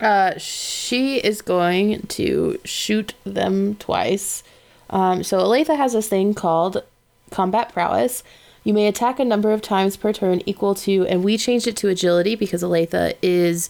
Uh, 0.00 0.36
she 0.36 1.18
is 1.18 1.42
going 1.42 2.02
to 2.08 2.58
shoot 2.64 3.14
them 3.24 3.76
twice. 3.76 4.42
Um, 4.90 5.22
so 5.22 5.38
Olathe 5.38 5.76
has 5.76 5.92
this 5.92 6.08
thing 6.08 6.34
called 6.34 6.82
combat 7.30 7.72
prowess. 7.72 8.24
You 8.64 8.74
may 8.74 8.86
attack 8.86 9.18
a 9.18 9.24
number 9.24 9.52
of 9.52 9.62
times 9.62 9.96
per 9.96 10.12
turn 10.12 10.42
equal 10.46 10.74
to, 10.76 11.06
and 11.06 11.24
we 11.24 11.36
changed 11.38 11.66
it 11.66 11.76
to 11.78 11.88
agility 11.88 12.34
because 12.34 12.62
Olathe 12.62 13.14
is 13.22 13.68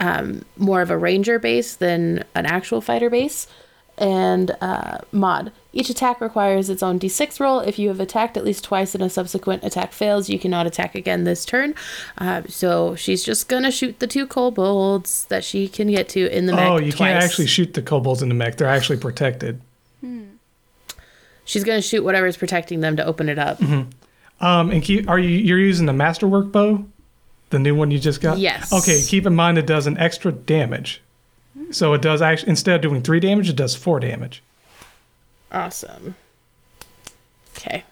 um, 0.00 0.44
more 0.56 0.82
of 0.82 0.90
a 0.90 0.98
ranger 0.98 1.38
base 1.38 1.76
than 1.76 2.24
an 2.34 2.46
actual 2.46 2.80
fighter 2.80 3.10
base. 3.10 3.46
And 3.98 4.56
uh, 4.62 4.98
mod. 5.12 5.52
Each 5.74 5.90
attack 5.90 6.22
requires 6.22 6.70
its 6.70 6.82
own 6.82 6.98
d6 6.98 7.38
roll. 7.38 7.60
If 7.60 7.78
you 7.78 7.88
have 7.88 8.00
attacked 8.00 8.38
at 8.38 8.44
least 8.44 8.64
twice 8.64 8.94
and 8.94 9.04
a 9.04 9.10
subsequent 9.10 9.62
attack 9.62 9.92
fails, 9.92 10.30
you 10.30 10.38
cannot 10.38 10.66
attack 10.66 10.94
again 10.94 11.24
this 11.24 11.44
turn. 11.44 11.74
Uh, 12.16 12.42
so 12.48 12.94
she's 12.94 13.22
just 13.22 13.46
gonna 13.46 13.70
shoot 13.70 13.98
the 13.98 14.06
two 14.06 14.26
kobolds 14.26 15.26
that 15.26 15.44
she 15.44 15.68
can 15.68 15.90
get 15.90 16.08
to 16.10 16.34
in 16.34 16.46
the 16.46 16.54
mech 16.54 16.70
oh, 16.70 16.78
you 16.78 16.94
can't 16.94 17.22
actually 17.22 17.46
shoot 17.46 17.74
the 17.74 17.82
kobolds 17.82 18.22
in 18.22 18.30
the 18.30 18.34
mech. 18.34 18.56
They're 18.56 18.66
actually 18.66 18.98
protected. 18.98 19.60
She's 21.44 21.64
gonna 21.64 21.82
shoot 21.82 22.02
whatever's 22.02 22.36
protecting 22.36 22.80
them 22.80 22.96
to 22.96 23.04
open 23.04 23.28
it 23.28 23.38
up. 23.38 23.60
Um, 24.40 24.70
and 24.70 25.08
are 25.08 25.18
you 25.18 25.28
you're 25.28 25.58
using 25.58 25.86
the 25.86 25.92
masterwork 25.92 26.52
bow, 26.52 26.86
the 27.50 27.58
new 27.58 27.74
one 27.74 27.90
you 27.90 27.98
just 27.98 28.20
got? 28.20 28.38
Yes. 28.38 28.72
Okay. 28.72 29.02
Keep 29.06 29.26
in 29.26 29.34
mind 29.34 29.58
it 29.58 29.66
does 29.66 29.86
an 29.86 29.98
extra 29.98 30.32
damage, 30.32 31.02
so 31.70 31.92
it 31.94 32.02
does 32.02 32.22
actually 32.22 32.50
instead 32.50 32.76
of 32.76 32.82
doing 32.82 33.02
three 33.02 33.20
damage, 33.20 33.48
it 33.48 33.56
does 33.56 33.74
four 33.76 34.00
damage. 34.00 34.42
Awesome. 35.52 36.14
Okay. 37.56 37.84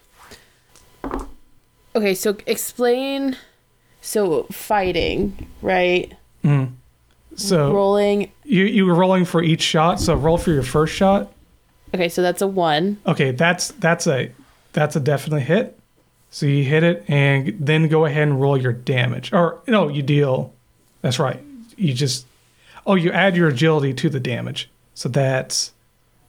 Okay, 1.94 2.14
so 2.14 2.36
explain. 2.46 3.36
So 4.00 4.44
fighting, 4.44 5.48
right? 5.60 6.12
Mm. 6.44 6.72
So 7.34 7.72
Rolling. 7.72 8.32
you 8.44 8.64
you 8.64 8.86
were 8.86 8.94
rolling 8.94 9.24
for 9.24 9.42
each 9.42 9.62
shot. 9.62 10.00
So 10.00 10.14
roll 10.14 10.38
for 10.38 10.50
your 10.50 10.62
first 10.62 10.94
shot. 10.94 11.32
Okay, 11.94 12.08
so 12.08 12.22
that's 12.22 12.42
a 12.42 12.46
one. 12.46 12.98
Okay, 13.06 13.32
that's 13.32 13.68
that's 13.72 14.06
a 14.06 14.32
that's 14.72 14.96
a 14.96 15.00
definite 15.00 15.40
hit. 15.40 15.77
So 16.30 16.46
you 16.46 16.62
hit 16.64 16.82
it, 16.82 17.04
and 17.08 17.56
then 17.58 17.88
go 17.88 18.04
ahead 18.04 18.24
and 18.28 18.40
roll 18.40 18.56
your 18.60 18.72
damage. 18.72 19.32
Or 19.32 19.60
no, 19.66 19.88
you 19.88 20.02
deal. 20.02 20.52
That's 21.00 21.18
right. 21.18 21.40
You 21.76 21.94
just 21.94 22.26
oh, 22.86 22.94
you 22.96 23.10
add 23.12 23.36
your 23.36 23.48
agility 23.48 23.94
to 23.94 24.08
the 24.10 24.20
damage. 24.20 24.70
So 24.94 25.08
that's 25.08 25.72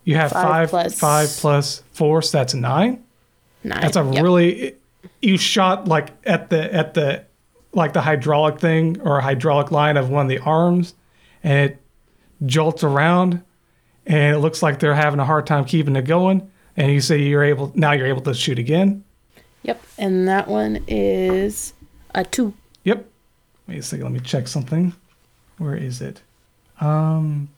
you 0.06 0.16
have 0.16 0.32
Five 0.32 0.44
five 0.44 0.70
plus- 0.70 1.00
five 1.00 1.30
plus 1.42 1.84
four. 1.92 2.22
So 2.22 2.38
that's 2.38 2.54
nine. 2.54 3.04
Nine. 3.64 3.82
That's 3.82 3.98
a 3.98 4.04
Yep. 4.10 4.24
really 4.24 4.76
you 5.22 5.38
shot 5.38 5.88
like 5.88 6.10
at 6.26 6.50
the 6.50 6.74
at 6.74 6.94
the 6.94 7.26
like 7.74 7.94
the 7.94 8.02
hydraulic 8.02 8.60
thing 8.60 9.00
or 9.02 9.20
hydraulic 9.22 9.70
line 9.72 9.98
of 9.98 10.10
one 10.10 10.26
of 10.26 10.30
the 10.30 10.40
arms, 10.40 10.94
and 11.44 11.72
it 11.72 11.78
jolts 12.46 12.84
around, 12.86 13.44
and 14.06 14.36
it 14.36 14.40
looks 14.40 14.64
like 14.64 14.80
they're 14.80 14.96
having 14.96 15.20
a 15.20 15.26
hard 15.26 15.46
time 15.46 15.66
keeping 15.66 15.96
it 15.98 16.04
going. 16.06 16.50
And 16.78 16.92
you 16.92 17.02
say 17.02 17.18
you're 17.22 17.44
able 17.44 17.72
now 17.76 17.92
you're 17.92 18.08
able 18.08 18.22
to 18.22 18.34
shoot 18.34 18.58
again. 18.60 19.04
Yep, 19.64 19.82
and 19.98 20.28
that 20.28 20.48
one 20.48 20.84
is 20.88 21.74
a 22.16 22.24
two. 22.24 22.54
Yep. 22.86 23.06
Wait 23.68 23.78
a 23.80 23.84
second. 23.84 24.04
Let 24.06 24.14
me 24.14 24.20
check 24.22 24.48
something. 24.48 24.94
Where 25.58 25.76
is 25.76 26.02
it? 26.02 26.22
Um, 26.80 27.50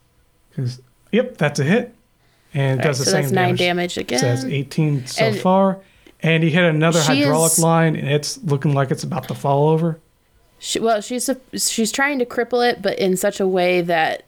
because 0.50 0.80
yep, 1.12 1.38
that's 1.38 1.60
a 1.60 1.64
hit, 1.64 1.94
and 2.54 2.80
it 2.80 2.84
All 2.84 2.88
right, 2.88 2.88
does 2.88 2.98
the 2.98 3.04
so 3.04 3.10
same 3.12 3.20
that's 3.22 3.32
nine 3.32 3.44
damage. 3.56 3.94
damage 3.94 3.98
again. 3.98 4.18
So 4.18 4.26
that's 4.26 4.44
18 4.44 5.06
so 5.06 5.24
And 5.24 5.38
far. 5.38 5.78
And 6.24 6.42
he 6.44 6.50
hit 6.50 6.62
another 6.64 7.00
hydraulic 7.00 7.52
is- 7.52 7.58
line, 7.58 7.96
and 7.96 8.08
it's 8.08 8.38
looking 8.44 8.74
like 8.74 8.90
it's 8.90 9.02
about 9.04 9.28
to 9.28 9.34
fall 9.34 9.68
over. 9.70 9.98
She, 10.58 10.78
well, 10.78 11.00
she's 11.00 11.28
a, 11.28 11.36
she's 11.56 11.90
trying 11.90 12.20
to 12.20 12.24
cripple 12.26 12.68
it, 12.68 12.80
but 12.82 12.96
in 12.98 13.16
such 13.16 13.40
a 13.40 13.46
way 13.46 13.80
that 13.80 14.24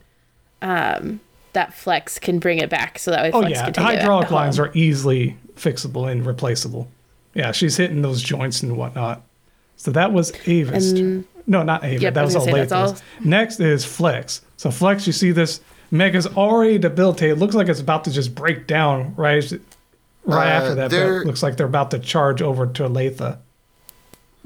um 0.63 1.21
that 1.53 1.73
Flex 1.75 2.19
can 2.19 2.39
bring 2.41 2.59
it 2.59 2.69
back, 2.71 2.99
so 2.99 3.11
that 3.13 3.23
way 3.23 3.31
Oh 3.33 3.47
yeah, 3.47 3.65
can 3.65 3.73
take 3.75 3.85
hydraulic 3.85 4.31
lines 4.33 4.57
home. 4.57 4.67
are 4.67 4.71
easily 4.75 5.37
fixable 5.57 6.11
and 6.11 6.25
replaceable. 6.27 6.89
Yeah, 7.35 7.53
she's 7.53 7.77
hitting 7.77 8.03
those 8.03 8.23
joints 8.23 8.63
and 8.63 8.77
whatnot. 8.77 9.23
So 9.77 9.91
that 9.91 10.13
was 10.13 10.33
Ava's. 10.47 10.93
And- 10.93 11.25
No, 11.47 11.63
not 11.63 11.85
Ava. 11.85 12.01
Yep, 12.03 12.15
that 12.15 12.23
was 12.25 12.35
was 12.35 12.45
gonna 12.47 12.57
say, 12.57 12.65
that's 12.65 12.93
Olathe's. 12.93 13.03
Next 13.25 13.61
is 13.61 13.85
Flex. 13.85 14.41
So 14.57 14.71
Flex, 14.71 15.07
you 15.07 15.13
see 15.13 15.31
this 15.33 15.61
Mega's 15.91 16.27
already 16.27 16.79
debilitated. 16.79 17.37
It 17.37 17.41
looks 17.41 17.55
like 17.55 17.69
it's 17.69 17.81
about 17.81 18.05
to 18.05 18.11
just 18.11 18.35
break 18.35 18.67
down 18.67 19.15
right 19.17 19.45
right 20.25 20.47
Uh, 20.47 20.51
after 20.51 20.75
that. 20.77 20.91
There- 20.91 21.21
it 21.23 21.27
looks 21.27 21.43
like 21.43 21.57
they're 21.59 21.67
about 21.67 21.91
to 21.91 21.99
charge 21.99 22.41
over 22.41 22.67
to 22.67 22.85
Olathe. 22.89 23.37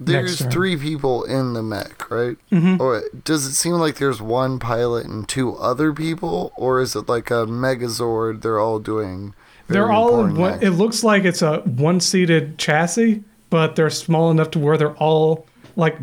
There's 0.01 0.41
three 0.47 0.77
people 0.77 1.25
in 1.25 1.55
the 1.55 1.63
mech, 1.63 2.09
right? 2.11 2.37
Mm-hmm. 2.53 2.81
Or 2.81 3.03
does 3.25 3.47
it 3.47 3.55
seem 3.55 3.75
like 3.75 3.97
there's 3.97 4.23
one 4.23 4.61
pilot 4.61 5.07
and 5.07 5.29
two 5.29 5.57
other 5.57 5.93
people, 5.93 6.53
or 6.57 6.81
is 6.81 6.95
it 6.95 7.09
like 7.09 7.31
a 7.33 7.47
Megazord? 7.47 8.43
They're 8.43 8.61
all 8.61 8.79
doing 8.79 9.35
they're 9.69 9.91
all 9.93 10.25
in 10.25 10.35
one. 10.35 10.63
It 10.63 10.71
looks 10.71 11.05
like 11.05 11.25
it's 11.25 11.43
a 11.43 11.59
one-seated 11.61 12.59
chassis, 12.59 13.23
but 13.51 13.77
they're 13.77 13.91
small 13.91 14.31
enough 14.31 14.51
to 14.53 14.59
where 14.59 14.77
they're 14.77 14.97
all 14.97 15.47
like 15.77 15.97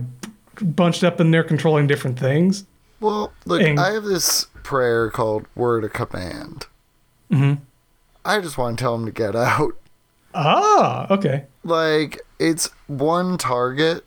bunched 0.61 1.03
up 1.03 1.19
and 1.19 1.33
they're 1.33 1.43
controlling 1.43 1.87
different 1.87 2.17
things. 2.19 2.65
Well, 2.99 3.33
look, 3.45 3.61
And- 3.61 3.79
I 3.79 3.91
have 3.93 4.03
this 4.03 4.47
prayer 4.63 5.09
called 5.09 5.45
Word 5.55 5.83
of 5.83 5.93
Command. 5.93 6.67
Mhm. 7.31 7.59
I 8.23 8.39
just 8.39 8.57
want 8.57 8.77
to 8.77 8.81
tell 8.83 8.95
them 8.97 9.05
to 9.05 9.11
get 9.11 9.35
out. 9.35 9.73
Ah, 10.33 11.07
okay. 11.11 11.45
Like, 11.63 12.21
it's 12.39 12.69
one 12.87 13.37
target. 13.37 14.05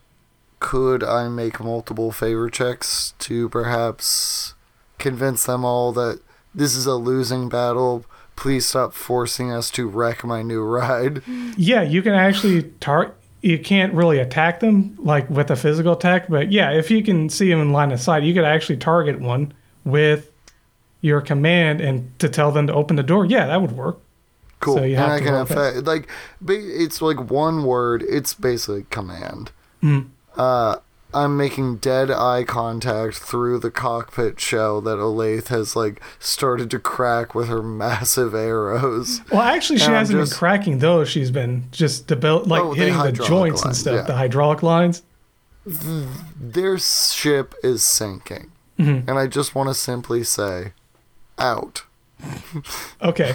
Could 0.60 1.04
I 1.04 1.28
make 1.28 1.60
multiple 1.60 2.10
favor 2.12 2.50
checks 2.50 3.14
to 3.20 3.48
perhaps 3.48 4.54
convince 4.98 5.44
them 5.44 5.64
all 5.64 5.92
that 5.92 6.20
this 6.54 6.74
is 6.74 6.86
a 6.86 6.94
losing 6.96 7.48
battle? 7.48 8.04
Please 8.38 8.66
stop 8.66 8.92
forcing 8.92 9.50
us 9.50 9.68
to 9.72 9.88
wreck 9.88 10.22
my 10.22 10.42
new 10.42 10.62
ride. 10.62 11.22
Yeah, 11.56 11.82
you 11.82 12.02
can 12.02 12.14
actually 12.14 12.62
tar. 12.78 13.14
You 13.42 13.58
can't 13.58 13.92
really 13.94 14.20
attack 14.20 14.60
them 14.60 14.94
like 15.00 15.28
with 15.28 15.50
a 15.50 15.56
physical 15.56 15.94
attack, 15.94 16.28
but 16.28 16.52
yeah, 16.52 16.70
if 16.70 16.88
you 16.88 17.02
can 17.02 17.28
see 17.28 17.50
them 17.50 17.60
in 17.60 17.72
line 17.72 17.90
of 17.90 18.00
sight, 18.00 18.22
you 18.22 18.32
could 18.32 18.44
actually 18.44 18.76
target 18.76 19.20
one 19.20 19.52
with 19.84 20.30
your 21.00 21.20
command 21.20 21.80
and 21.80 22.16
to 22.20 22.28
tell 22.28 22.52
them 22.52 22.68
to 22.68 22.72
open 22.74 22.94
the 22.94 23.02
door. 23.02 23.24
Yeah, 23.26 23.48
that 23.48 23.60
would 23.60 23.72
work. 23.72 23.98
Cool. 24.60 24.76
So 24.76 24.84
you 24.84 24.94
and 24.96 25.04
have 25.04 25.10
I 25.10 25.18
to 25.18 25.24
can 25.24 25.34
roll 25.34 25.44
that. 25.44 25.58
affect 25.76 25.86
like 25.86 26.08
it's 26.48 27.02
like 27.02 27.30
one 27.30 27.64
word. 27.64 28.04
It's 28.08 28.34
basically 28.34 28.86
command. 28.90 29.50
Hmm. 29.80 30.00
Uh, 30.36 30.76
I'm 31.14 31.36
making 31.38 31.76
dead 31.76 32.10
eye 32.10 32.44
contact 32.44 33.16
through 33.16 33.60
the 33.60 33.70
cockpit 33.70 34.38
shell 34.38 34.80
that 34.82 34.98
Olathe 34.98 35.48
has 35.48 35.74
like 35.74 36.02
started 36.18 36.70
to 36.70 36.78
crack 36.78 37.34
with 37.34 37.48
her 37.48 37.62
massive 37.62 38.34
arrows. 38.34 39.22
Well, 39.32 39.40
actually, 39.40 39.78
she 39.78 39.86
And 39.86 39.94
hasn't 39.94 40.18
just- 40.18 40.32
been 40.32 40.38
cracking 40.38 40.78
those. 40.80 41.08
She's 41.08 41.30
been 41.30 41.64
just 41.72 42.06
develop, 42.06 42.46
like 42.46 42.62
Oh, 42.62 42.72
hitting 42.72 42.92
the 42.94 43.00
hydraulic 43.00 43.28
joints 43.28 43.60
and 43.62 43.68
lines, 43.70 43.78
stuff, 43.78 43.94
yeah. 43.94 44.02
the 44.02 44.14
hydraulic 44.16 44.62
lines. 44.62 45.02
Their 46.38 46.78
ship 46.78 47.54
is 47.62 47.82
sinking, 47.82 48.52
Mm-hmm. 48.78 49.08
and 49.10 49.18
I 49.18 49.26
just 49.26 49.54
want 49.54 49.68
to 49.70 49.74
simply 49.74 50.22
say, 50.24 50.72
out. 51.38 51.84
Okay. 53.02 53.34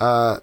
Uh, 0.00 0.40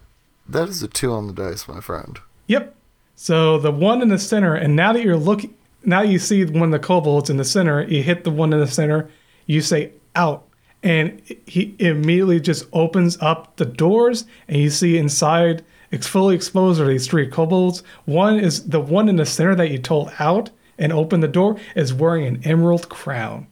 That 0.47 0.69
is 0.69 0.81
a 0.81 0.87
two 0.87 1.11
on 1.13 1.27
the 1.27 1.33
dice, 1.33 1.67
my 1.67 1.79
friend. 1.81 2.19
Yep. 2.47 2.75
So 3.15 3.57
the 3.59 3.71
one 3.71 4.01
in 4.01 4.07
the 4.09 4.17
center, 4.17 4.55
and 4.55 4.75
now 4.75 4.93
that 4.93 5.03
you're 5.03 5.17
looking, 5.17 5.53
now 5.83 6.01
you 6.01 6.19
see 6.19 6.45
one 6.45 6.73
of 6.73 6.81
the 6.81 6.85
kobolds 6.85 7.29
in 7.29 7.37
the 7.37 7.45
center. 7.45 7.83
You 7.83 8.03
hit 8.03 8.23
the 8.23 8.31
one 8.31 8.53
in 8.53 8.59
the 8.59 8.67
center. 8.67 9.09
You 9.45 9.61
say 9.61 9.91
out, 10.15 10.47
and 10.83 11.21
he 11.45 11.75
immediately 11.79 12.39
just 12.39 12.65
opens 12.73 13.17
up 13.21 13.55
the 13.57 13.65
doors, 13.65 14.25
and 14.47 14.57
you 14.57 14.69
see 14.69 14.97
inside. 14.97 15.63
It's 15.91 16.05
fully 16.07 16.35
exposed 16.35 16.79
are 16.79 16.87
these 16.87 17.07
three 17.07 17.27
kobolds. 17.27 17.81
One 18.05 18.39
is 18.39 18.69
the 18.69 18.79
one 18.79 19.09
in 19.09 19.15
the 19.15 19.25
center 19.25 19.55
that 19.55 19.71
you 19.71 19.79
told 19.79 20.11
out 20.19 20.51
and 20.77 20.93
opened 20.93 21.23
the 21.23 21.27
door 21.27 21.57
is 21.75 21.93
wearing 21.93 22.25
an 22.27 22.41
emerald 22.43 22.89
crown. 22.89 23.47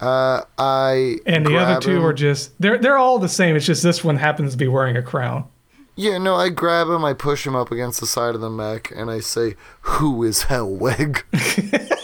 Uh, 0.00 0.42
I 0.58 1.18
And 1.26 1.46
the 1.46 1.56
other 1.56 1.80
two 1.80 1.96
him- 1.96 2.04
are 2.04 2.12
just 2.12 2.60
they're 2.60 2.78
they're 2.78 2.98
all 2.98 3.18
the 3.18 3.28
same. 3.28 3.56
It's 3.56 3.66
just 3.66 3.82
this 3.82 4.04
one 4.04 4.16
happens 4.16 4.52
to 4.52 4.58
be 4.58 4.68
wearing 4.68 4.96
a 4.96 5.02
crown. 5.02 5.44
Yeah, 5.98 6.18
no, 6.18 6.36
I 6.36 6.48
grab 6.48 6.86
him, 6.86 7.04
I 7.04 7.12
push 7.12 7.44
him 7.44 7.56
up 7.56 7.72
against 7.72 7.98
the 7.98 8.06
side 8.06 8.36
of 8.36 8.40
the 8.40 8.48
mech, 8.48 8.92
and 8.94 9.10
I 9.10 9.18
say, 9.18 9.56
"Who 9.80 10.22
is 10.22 10.44
Hellwig?" 10.44 11.24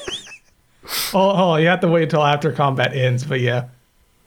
Oh, 1.14 1.52
oh, 1.52 1.56
you 1.56 1.68
have 1.68 1.80
to 1.80 1.88
wait 1.88 2.02
until 2.02 2.24
after 2.24 2.52
combat 2.52 2.94
ends, 2.94 3.24
but 3.24 3.40
yeah, 3.40 3.68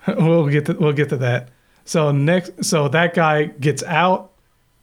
we'll 0.07 0.47
get 0.47 0.65
to 0.67 0.73
we'll 0.73 0.93
get 0.93 1.09
to 1.09 1.17
that. 1.17 1.49
So 1.83 2.11
next, 2.11 2.63
so 2.63 2.87
that 2.87 3.13
guy 3.13 3.45
gets 3.45 3.83
out 3.83 4.31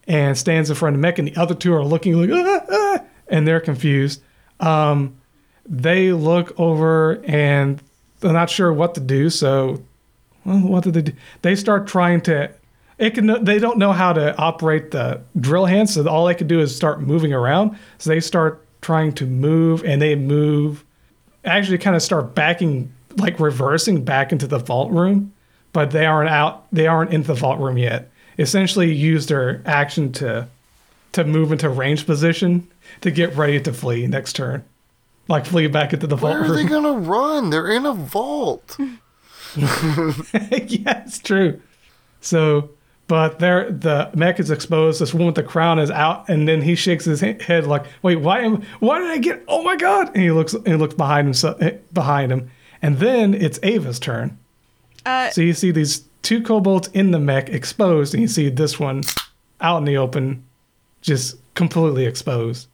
and 0.07 0.37
stands 0.37 0.69
in 0.69 0.77
front 0.77 0.95
of 0.95 1.01
the 1.01 1.03
mech, 1.03 1.19
and 1.19 1.29
the 1.29 1.37
other 1.37 1.55
two 1.55 1.73
are 1.75 1.83
looking 1.83 2.21
like, 2.21 2.31
ah, 2.33 2.65
ah, 2.71 3.05
and 3.29 3.49
they're 3.49 3.61
confused. 3.61 4.23
Um, 4.61 5.17
they 5.67 6.13
look 6.13 6.59
over 6.61 7.25
and 7.25 7.83
they're 8.21 8.33
not 8.33 8.51
sure 8.51 8.73
what 8.73 8.95
to 8.95 9.01
do. 9.01 9.31
So, 9.31 9.83
well, 10.45 10.61
what 10.61 10.85
did 10.85 10.95
they 10.95 11.03
do? 11.03 11.13
They 11.41 11.57
start 11.57 11.87
trying 11.87 12.21
to. 12.23 12.53
It 12.98 13.14
can. 13.14 13.44
They 13.44 13.58
don't 13.58 13.78
know 13.78 13.92
how 13.92 14.12
to 14.12 14.36
operate 14.36 14.90
the 14.90 15.23
drill 15.39 15.66
hand, 15.66 15.90
so 15.90 16.06
all 16.08 16.26
they 16.26 16.34
can 16.34 16.47
do 16.47 16.60
is 16.60 16.74
start 16.74 17.00
moving 17.00 17.32
around. 17.32 17.76
So 17.98 18.10
they 18.10 18.20
start 18.20 18.64
trying 18.81 19.12
to 19.14 19.26
move, 19.26 19.84
and 19.84 20.00
they 20.00 20.14
move 20.14 20.84
actually 21.44 21.78
kind 21.78 21.97
of 21.97 22.02
start 22.02 22.34
backing 22.34 22.92
like 23.16 23.39
reversing 23.39 24.05
back 24.05 24.32
into 24.32 24.47
the 24.47 24.58
vault 24.58 24.90
room 24.90 25.32
but 25.73 25.90
they 25.90 26.06
aren't 26.06 26.31
out 26.31 26.66
they 26.73 26.86
aren't 26.86 27.12
in 27.12 27.23
the 27.24 27.34
vault 27.34 27.60
room 27.60 27.76
yet 27.78 28.10
essentially 28.39 28.92
use 28.92 29.26
their 29.26 29.62
action 29.66 30.10
to 30.12 30.48
to 31.12 31.24
move 31.24 31.52
into 31.52 31.68
range 31.68 32.06
position 32.06 32.66
to 33.00 33.10
get 33.10 33.34
ready 33.36 33.60
to 33.60 33.73
flee 33.73 34.06
next 34.06 34.32
turn 34.34 34.64
like 35.28 35.47
flee 35.47 35.66
back 35.66 35.92
into 35.92 36.06
the 36.06 36.16
vault 36.16 36.34
Where 36.40 36.52
are 36.52 36.55
they 36.55 36.64
gonna 36.64 36.92
run? 36.92 37.50
They're 37.50 37.70
in 37.70 37.86
a 37.86 37.94
vault. 37.94 38.76
yeah 39.56 41.05
it's 41.05 41.18
true 41.20 41.60
so 42.20 42.70
but 43.15 43.39
there 43.39 43.70
the 43.70 44.10
mech 44.15 44.41
is 44.41 44.51
exposed. 44.51 45.01
This 45.01 45.15
one 45.15 45.26
with 45.26 45.36
the 45.36 45.43
crown 45.44 45.78
is 45.78 45.91
out 45.91 46.28
and 46.28 46.49
then 46.49 46.62
he 46.62 46.75
shakes 46.75 47.05
his 47.05 47.20
head 47.20 47.67
like 47.67 47.84
wait 48.02 48.17
why 48.17 48.41
am 48.41 48.62
why 48.81 48.99
did 48.99 49.10
i 49.10 49.18
get 49.18 49.44
oh 49.47 49.62
my 49.62 49.76
god! 49.76 50.09
And 50.09 50.23
he 50.23 50.33
looks 50.33 50.52
and 50.52 50.67
he 50.67 50.75
looks 50.75 50.94
behind 50.94 51.34
him 51.34 51.81
behind 51.93 52.33
him. 52.33 52.51
And 52.83 52.99
then 52.99 53.33
it's 53.33 53.60
ava's 53.62 53.99
turn. 54.01 54.36
Uh, 55.07 55.31
So 55.31 55.41
you 55.43 55.52
see 55.55 55.70
these 55.70 56.05
two 56.23 56.43
kobolds 56.43 56.89
in 56.89 57.12
the 57.12 57.18
mech 57.20 57.49
exposed, 57.49 58.15
and 58.15 58.20
you 58.20 58.28
see 58.28 58.49
this 58.49 58.81
one 58.81 59.02
out 59.60 59.78
in 59.78 59.84
the 59.84 59.97
open, 59.97 60.43
just 61.01 61.36
completely 61.55 62.05
exposed. 62.05 62.67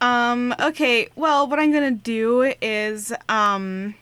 Um, 0.00 0.54
okay, 0.58 1.08
well, 1.14 1.46
what 1.46 1.58
I'm 1.58 1.72
gonna 1.72 1.90
do 1.90 2.54
is, 2.62 3.12
um, 3.28 3.94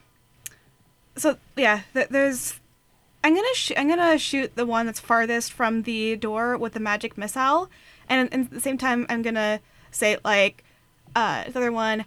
so 1.17 1.37
yeah, 1.57 1.81
th- 1.93 2.09
there's, 2.09 2.61
I'm 3.25 3.35
gonna 3.35 3.55
sh- 3.55 3.73
I'm 3.77 3.89
gonna 3.89 4.19
shoot 4.19 4.55
the 4.57 4.67
one 4.67 4.87
that's 4.87 5.01
farthest 5.01 5.53
from 5.53 5.83
the 5.83 6.17
door 6.17 6.57
with 6.57 6.73
the 6.75 6.81
magic 6.81 7.17
missile, 7.17 7.71
and, 8.09 8.29
and 8.33 8.47
at 8.47 8.51
the 8.51 8.61
same 8.61 8.79
time, 8.79 9.07
I'm 9.09 9.23
gonna 9.23 9.61
say 9.91 10.19
like, 10.25 10.65
uh, 11.15 11.45
the 11.45 11.59
other 11.59 11.73
one, 11.73 12.05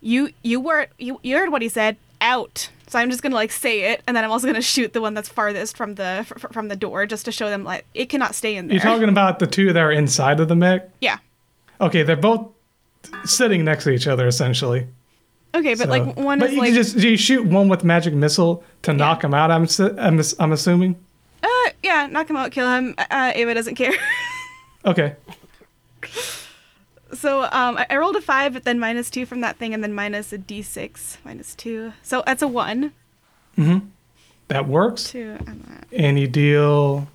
you 0.00 0.30
you 0.42 0.60
were 0.60 0.88
you, 0.98 1.20
you 1.22 1.36
heard 1.36 1.50
what 1.50 1.62
he 1.62 1.68
said, 1.68 1.96
out. 2.20 2.70
So 2.88 2.98
I'm 2.98 3.10
just 3.10 3.22
gonna 3.22 3.34
like 3.34 3.52
say 3.52 3.92
it, 3.92 4.02
and 4.06 4.16
then 4.16 4.24
I'm 4.24 4.30
also 4.30 4.46
gonna 4.46 4.62
shoot 4.62 4.92
the 4.92 5.00
one 5.00 5.14
that's 5.14 5.28
farthest 5.28 5.76
from 5.76 5.96
the 5.96 6.24
f- 6.28 6.46
from 6.52 6.68
the 6.68 6.76
door, 6.76 7.04
just 7.06 7.24
to 7.26 7.32
show 7.32 7.50
them 7.50 7.64
like 7.64 7.84
it 7.94 8.06
cannot 8.06 8.34
stay 8.34 8.56
in 8.56 8.68
there. 8.68 8.76
You're 8.76 8.82
talking 8.82 9.08
about 9.08 9.38
the 9.40 9.46
two 9.46 9.72
that 9.72 9.82
are 9.82 9.92
inside 9.92 10.40
of 10.40 10.48
the 10.48 10.56
mech? 10.56 10.88
yeah. 11.00 11.18
Okay, 11.80 12.02
they're 12.02 12.16
both 12.16 12.48
sitting 13.24 13.62
next 13.64 13.84
to 13.84 13.90
each 13.90 14.06
other 14.06 14.26
essentially. 14.26 14.86
Okay, 15.56 15.74
but 15.74 15.84
So- 15.84 15.88
like 15.90 16.16
one 16.16 16.38
but 16.38 16.48
is 16.50 16.54
you 16.54 16.60
like 16.60 16.74
just 16.74 16.96
you 16.96 17.16
shoot 17.16 17.44
one 17.46 17.68
with 17.68 17.82
magic 17.84 18.14
missile 18.14 18.62
to 18.82 18.92
knock 18.92 19.22
him 19.24 19.32
out. 19.34 19.50
I'm 19.50 19.66
I'm, 19.98 20.20
I'm 20.38 20.52
assuming. 20.52 20.96
Uh, 21.42 21.70
yeah, 21.82 22.06
knock 22.10 22.28
him 22.30 22.36
out, 22.36 22.50
kill 22.52 22.68
him. 22.70 22.94
Uh, 22.98 23.32
Ava 23.34 23.54
doesn't 23.54 23.74
care. 23.76 23.92
Okay, 24.84 25.16
so 27.12 27.42
um, 27.42 27.76
I, 27.76 27.86
I 27.90 27.96
rolled 27.96 28.14
a 28.16 28.20
five, 28.20 28.52
but 28.52 28.64
then 28.64 28.78
minus 28.78 29.10
two 29.10 29.26
from 29.26 29.40
that 29.40 29.56
thing, 29.56 29.74
and 29.74 29.82
then 29.82 29.92
minus 29.92 30.32
a 30.32 30.38
d6, 30.38 31.16
minus 31.24 31.54
two. 31.54 31.92
So 32.02 32.22
that's 32.26 32.42
a 32.42 32.48
one. 32.48 32.92
Mhm. 33.58 33.88
That 34.48 34.68
works. 34.68 35.10
Two, 35.10 35.36
and 35.46 35.64
that. 35.64 35.86
And 35.92 36.18
you 36.20 36.28
deal 36.28 37.08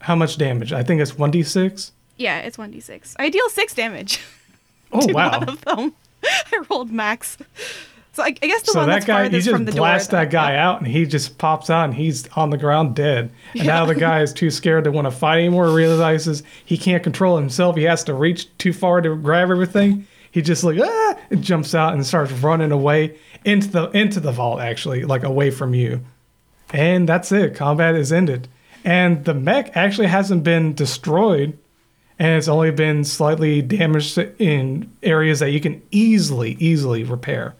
how 0.00 0.14
much 0.14 0.36
damage? 0.36 0.72
I 0.72 0.82
think 0.82 1.00
it's 1.00 1.16
one 1.16 1.30
d 1.30 1.42
six. 1.42 1.92
Yeah, 2.18 2.38
it's 2.40 2.58
one 2.58 2.72
d6. 2.72 3.14
I 3.18 3.28
deal 3.30 3.48
six 3.48 3.72
damage 3.74 4.20
Oh 4.92 5.06
wow! 5.12 5.40
One 6.22 6.32
of 6.32 6.50
them. 6.50 6.62
I 6.62 6.66
rolled 6.70 6.90
max. 6.90 7.38
So 8.12 8.22
I, 8.22 8.28
I 8.28 8.32
guess 8.32 8.62
the 8.62 8.72
So 8.72 8.78
one 8.78 8.88
that 8.88 8.94
that's 8.94 9.04
guy, 9.04 9.24
you 9.24 9.30
farthest 9.30 9.50
from 9.50 9.64
the 9.66 9.72
door 9.72 9.80
blast 9.80 10.10
door. 10.10 10.20
that 10.20 10.30
guy 10.30 10.56
out, 10.56 10.78
and 10.78 10.86
he 10.88 11.04
just 11.04 11.36
pops 11.36 11.68
out, 11.68 11.84
and 11.84 11.94
he's 11.94 12.26
on 12.28 12.48
the 12.48 12.56
ground 12.56 12.96
dead. 12.96 13.30
And 13.54 13.66
now 13.66 13.84
the 13.84 13.94
guy 13.94 14.22
is 14.22 14.32
too 14.34 14.50
scared 14.50 14.84
to 14.84 14.90
want 14.90 15.06
to 15.06 15.10
fight 15.10 15.40
anymore. 15.40 15.68
Realizes 15.68 16.42
he 16.64 16.78
can't 16.78 17.02
control 17.02 17.36
himself. 17.36 17.76
He 17.76 17.82
has 17.82 18.04
to 18.04 18.14
reach 18.14 18.48
too 18.56 18.72
far 18.72 19.02
to 19.02 19.14
grab 19.16 19.50
everything. 19.50 20.06
He 20.30 20.40
just 20.40 20.64
like 20.64 20.78
ah, 20.82 21.18
and 21.30 21.42
jumps 21.42 21.74
out 21.74 21.92
and 21.92 22.06
starts 22.06 22.32
running 22.32 22.72
away 22.72 23.18
into 23.44 23.68
the 23.68 23.90
into 23.90 24.20
the 24.20 24.32
vault. 24.32 24.60
Actually, 24.60 25.04
like 25.04 25.22
away 25.22 25.50
from 25.50 25.74
you. 25.74 26.00
And 26.72 27.06
that's 27.06 27.30
it. 27.32 27.54
Combat 27.54 27.94
is 27.94 28.12
ended. 28.12 28.48
And 28.84 29.24
the 29.24 29.34
mech 29.34 29.76
actually 29.76 30.06
hasn't 30.06 30.42
been 30.42 30.72
destroyed, 30.72 31.58
and 32.18 32.36
it's 32.36 32.48
only 32.48 32.70
been 32.70 33.04
slightly 33.04 33.60
damaged 33.62 34.16
in 34.38 34.90
areas 35.02 35.40
that 35.40 35.50
you 35.50 35.60
can 35.60 35.82
easily, 35.90 36.56
easily 36.58 37.04
repair. 37.04 37.54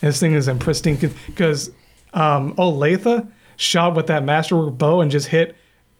And 0.00 0.08
this 0.08 0.18
thing 0.20 0.34
is 0.34 0.48
in 0.48 0.58
pristine 0.58 0.96
because 1.26 1.70
um, 2.12 2.54
Olathe 2.56 3.28
shot 3.56 3.94
with 3.94 4.08
that 4.08 4.24
masterwork 4.24 4.76
bow 4.76 5.00
and 5.00 5.10
just 5.10 5.28
hit 5.28 5.54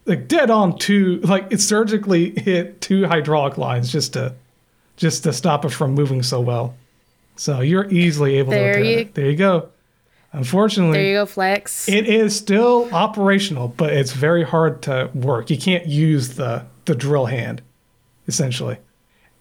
like 0.04 0.26
dead 0.26 0.50
on 0.50 0.76
two, 0.78 1.20
like 1.20 1.46
it 1.52 1.60
surgically 1.60 2.30
hit 2.38 2.80
two 2.80 3.06
hydraulic 3.06 3.56
lines 3.56 3.92
just 3.92 4.14
to 4.14 4.34
just 4.96 5.22
to 5.22 5.32
stop 5.32 5.64
it 5.64 5.70
from 5.70 5.94
moving 5.94 6.22
so 6.22 6.40
well. 6.40 6.74
So 7.36 7.60
you're 7.60 7.88
easily 7.90 8.36
able 8.38 8.50
There 8.50 8.72
to 8.74 8.78
repair 8.80 8.92
you- 8.92 8.98
it. 8.98 9.14
There 9.14 9.30
you 9.30 9.36
go. 9.36 9.68
Unfortunately, 10.34 10.96
There 10.98 11.06
you 11.08 11.14
go, 11.18 11.26
Flex. 11.26 11.88
it 11.88 12.06
is 12.08 12.34
still 12.34 12.88
operational, 12.92 13.68
but 13.68 13.92
it's 13.92 14.12
very 14.12 14.44
hard 14.44 14.80
to 14.82 15.10
work. 15.14 15.50
You 15.50 15.58
can't 15.58 15.86
use 15.86 16.30
the 16.36 16.64
the 16.86 16.94
drill 16.96 17.26
hand, 17.26 17.62
essentially. 18.28 18.78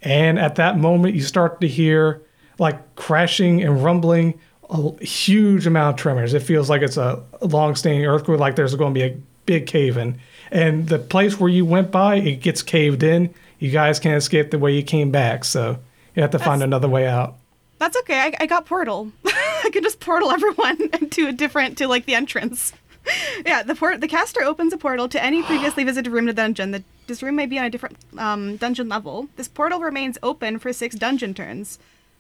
And 0.02 0.40
at 0.40 0.56
that 0.56 0.78
moment, 0.78 1.16
you 1.16 1.22
start 1.22 1.62
to 1.62 1.68
hear 1.68 2.22
like 2.58 2.96
crashing 2.96 3.62
and 3.62 3.84
rumbling, 3.84 4.40
a 4.70 5.04
huge 5.04 5.68
amount 5.68 5.96
of 5.96 6.02
tremors. 6.02 6.34
It 6.34 6.42
feels 6.42 6.70
like 6.70 6.82
it's 6.82 6.98
a 6.98 7.24
long-standing 7.42 8.06
earthquake, 8.06 8.40
like 8.40 8.56
there's 8.56 8.76
going 8.76 8.94
to 8.94 9.00
be 9.00 9.06
a 9.06 9.18
big 9.46 9.68
cave 9.68 9.98
in. 9.98 10.20
And 10.52 10.88
the 10.88 11.00
place 11.00 11.40
where 11.40 11.50
you 11.50 11.66
went 11.66 11.92
by, 11.92 12.16
it 12.16 12.42
gets 12.42 12.62
caved 12.62 13.04
in. 13.04 13.34
You 13.60 13.72
guys 13.72 14.00
can't 14.00 14.18
escape 14.18 14.52
the 14.52 14.60
way 14.60 14.76
you 14.76 14.84
came 14.84 15.12
back, 15.12 15.44
so 15.44 15.78
you 16.16 16.22
have 16.22 16.32
to 16.32 16.40
find 16.40 16.64
another 16.64 16.88
way 16.88 17.08
out. 17.08 17.36
That's 17.78 17.98
okay. 17.98 18.20
I, 18.20 18.34
I 18.42 18.46
got 18.46 18.66
portal. 18.66 19.12
I 19.26 19.70
can 19.72 19.84
just 19.84 20.00
portal 20.00 20.32
everyone 20.32 20.90
to 21.12 21.28
a 21.28 21.32
different 21.32 21.78
to 21.80 21.88
like 21.88 22.06
the 22.06 22.16
entrance. 22.16 22.74
yeah, 23.46 23.64
the 23.64 23.76
port 23.76 24.02
the 24.02 24.08
caster 24.08 24.44
opens 24.44 24.74
a 24.74 24.78
portal 24.78 25.08
to 25.10 25.24
any 25.24 25.44
previously 25.48 25.84
visited 25.84 26.12
room 26.12 26.24
in 26.24 26.28
the 26.28 26.34
dungeon. 26.34 26.72
The, 26.72 26.84
this 27.12 27.22
room 27.22 27.36
may 27.36 27.46
be 27.46 27.60
on 27.60 27.66
a 27.66 27.70
different 27.70 27.98
um, 28.18 28.56
dungeon 28.56 28.88
level. 28.88 29.28
This 29.36 29.48
portal 29.48 29.82
remains 29.82 30.18
open 30.24 30.58
for 30.60 30.72
six 30.72 30.96
dungeon 30.96 31.34
turns. 31.34 31.78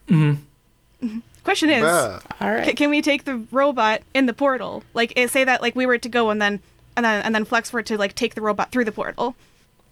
Mm-hmm. 0.09 1.19
Question 1.43 1.69
is, 1.71 1.83
Bruh. 1.83 2.21
All 2.39 2.63
ca- 2.65 2.73
can 2.73 2.89
we 2.89 3.01
take 3.01 3.23
the 3.23 3.37
robot 3.51 4.01
in 4.13 4.25
the 4.27 4.33
portal? 4.33 4.83
Like, 4.93 5.17
say 5.29 5.43
that 5.43 5.61
like 5.61 5.75
we 5.75 5.85
were 5.85 5.97
to 5.97 6.09
go 6.09 6.29
and 6.29 6.41
then 6.41 6.59
and 6.95 7.05
then 7.05 7.23
and 7.23 7.33
then 7.33 7.45
Flex 7.45 7.73
were 7.73 7.81
to 7.83 7.97
like 7.97 8.13
take 8.13 8.35
the 8.35 8.41
robot 8.41 8.71
through 8.71 8.85
the 8.85 8.91
portal. 8.91 9.35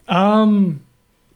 Um, 0.08 0.82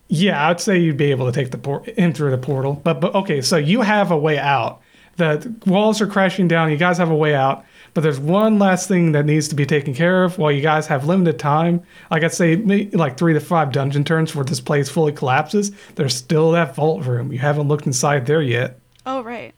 yeah, 0.09 0.47
I'd 0.49 0.59
say 0.59 0.77
you'd 0.77 0.97
be 0.97 1.11
able 1.11 1.25
to 1.25 1.31
take 1.31 1.51
the 1.51 1.57
port 1.57 1.87
in 1.87 2.13
through 2.13 2.31
the 2.31 2.37
portal. 2.37 2.79
But 2.83 2.99
but 2.99 3.15
okay, 3.15 3.41
so 3.41 3.57
you 3.57 3.81
have 3.81 4.11
a 4.11 4.17
way 4.17 4.37
out. 4.37 4.81
The 5.15 5.53
walls 5.65 6.01
are 6.01 6.07
crashing 6.07 6.47
down. 6.47 6.69
You 6.69 6.77
guys 6.77 6.97
have 6.97 7.09
a 7.11 7.15
way 7.15 7.33
out. 7.33 7.65
But 7.93 8.01
there's 8.01 8.19
one 8.19 8.57
last 8.57 8.87
thing 8.87 9.11
that 9.11 9.25
needs 9.25 9.47
to 9.49 9.55
be 9.55 9.65
taken 9.65 9.93
care 9.93 10.23
of 10.23 10.37
while 10.39 10.51
you 10.51 10.61
guys 10.61 10.87
have 10.87 11.05
limited 11.05 11.37
time. 11.37 11.83
Like 12.09 12.23
I'd 12.23 12.33
say, 12.33 12.55
maybe 12.55 12.97
like 12.97 13.17
three 13.17 13.33
to 13.33 13.39
five 13.39 13.71
dungeon 13.71 14.03
turns 14.03 14.33
where 14.33 14.45
this 14.45 14.59
place 14.59 14.89
fully 14.89 15.11
collapses. 15.11 15.71
There's 15.95 16.15
still 16.15 16.51
that 16.53 16.75
vault 16.75 17.05
room. 17.05 17.31
You 17.31 17.39
haven't 17.39 17.67
looked 17.67 17.85
inside 17.85 18.25
there 18.25 18.41
yet. 18.41 18.79
Oh 19.05 19.21
right. 19.21 19.53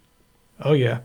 Oh 0.62 0.74
yeah. 0.74 1.00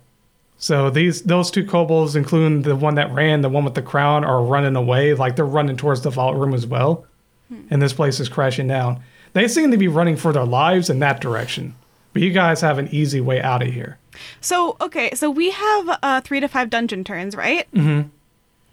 So 0.59 0.91
these 0.91 1.23
those 1.23 1.51
two 1.51 1.65
kobolds, 1.65 2.17
including 2.17 2.63
the 2.63 2.77
one 2.77 2.97
that 2.97 3.13
ran, 3.13 3.43
the 3.43 3.49
one 3.49 3.65
with 3.65 3.75
the 3.75 3.83
crown, 3.83 4.25
are 4.25 4.43
running 4.43 4.77
away. 4.77 5.15
Like 5.15 5.37
they're 5.37 5.47
running 5.47 5.77
towards 5.77 6.03
the 6.03 6.11
vault 6.11 6.37
room 6.37 6.53
as 6.53 6.67
well. 6.67 7.07
Hmm. 7.49 7.63
And 7.71 7.81
this 7.81 7.93
place 7.93 8.19
is 8.19 8.29
crashing 8.29 8.67
down. 8.67 9.03
They 9.33 9.47
seem 9.47 9.71
to 9.71 9.77
be 9.77 9.89
running 9.89 10.17
for 10.17 10.33
their 10.33 10.45
lives 10.45 10.91
in 10.91 10.99
that 10.99 11.21
direction. 11.21 11.77
But 12.13 12.23
you 12.23 12.33
guys 12.33 12.61
have 12.61 12.79
an 12.79 12.89
easy 12.91 13.21
way 13.21 13.41
out 13.41 13.63
of 13.63 13.73
here. 13.73 13.99
So 14.41 14.77
okay, 14.81 15.15
so 15.15 15.31
we 15.31 15.51
have 15.51 15.99
uh, 16.03 16.21
three 16.21 16.41
to 16.41 16.49
five 16.49 16.71
dungeon 16.71 17.05
turns, 17.05 17.35
right? 17.37 17.71
Mm-hmm. 17.73 18.09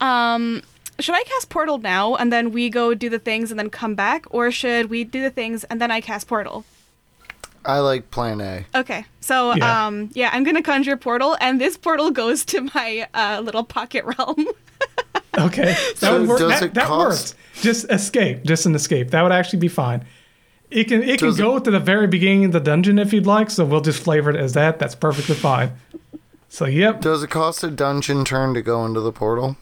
Um, 0.06 0.62
should 1.00 1.16
I 1.16 1.24
cast 1.24 1.50
portal 1.50 1.78
now 1.78 2.16
and 2.16 2.32
then 2.34 2.52
we 2.52 2.70
go 2.70 2.94
do 2.94 3.10
the 3.10 3.20
things 3.20 3.52
and 3.52 3.60
then 3.60 3.70
come 3.70 3.96
back, 3.96 4.26
or 4.30 4.52
should 4.52 4.90
we 4.90 5.04
do 5.04 5.22
the 5.22 5.30
things 5.30 5.64
and 5.66 5.80
then 5.82 5.92
I 5.92 6.02
cast 6.02 6.28
portal? 6.28 6.66
I 7.66 7.80
like 7.80 8.12
plan 8.12 8.40
A. 8.40 8.66
Okay, 8.76 9.06
so 9.20 9.54
Yeah. 9.56 9.88
um, 9.88 10.10
yeah, 10.14 10.30
I'm 10.32 10.44
gonna 10.44 10.62
conjure 10.64 10.96
portal, 10.98 11.36
and 11.42 11.60
this 11.60 11.78
portal 11.78 12.12
goes 12.12 12.46
to 12.46 12.62
my 12.74 13.08
uh, 13.14 13.42
little 13.44 13.64
pocket 13.64 14.06
realm. 14.06 14.48
Okay. 15.38 15.76
That 15.76 15.98
So 15.98 16.20
would 16.20 16.30
work. 16.30 16.40
does 16.40 16.50
That, 16.60 16.64
it 16.64 16.74
that 16.76 16.86
cost- 16.88 17.36
works. 17.36 17.36
Just 17.62 17.92
escape. 17.92 18.44
Just 18.44 18.66
an 18.66 18.74
escape. 18.76 19.12
That 19.12 19.22
would 19.24 19.32
actually 19.32 19.60
be 19.60 19.68
fine. 19.68 20.06
It 20.70 20.86
can 20.86 21.02
it 21.04 21.20
can 21.20 21.30
Does 21.30 21.40
it- 21.40 21.42
go 21.44 21.60
to 21.60 21.72
the 21.72 21.80
very 21.80 22.08
beginning 22.08 22.46
of 22.46 22.52
the 22.52 22.60
dungeon 22.60 23.00
if 23.00 23.14
you'd 23.14 23.26
like, 23.26 23.50
so 23.50 23.64
we'll 23.66 23.82
just 23.82 24.04
flavor 24.04 24.30
it 24.30 24.36
as 24.36 24.54
that. 24.54 24.80
That's 24.80 24.96
perfectly 24.96 25.36
fine. 25.36 25.72
So 26.50 26.66
yep. 26.66 27.02
Does 27.02 27.24
it 27.24 27.30
cost 27.30 27.64
a 27.64 27.70
dungeon 27.72 28.26
turn 28.26 28.54
to 28.54 28.62
go 28.62 28.86
into 28.86 29.00
the 29.02 29.12
portal? 29.12 29.58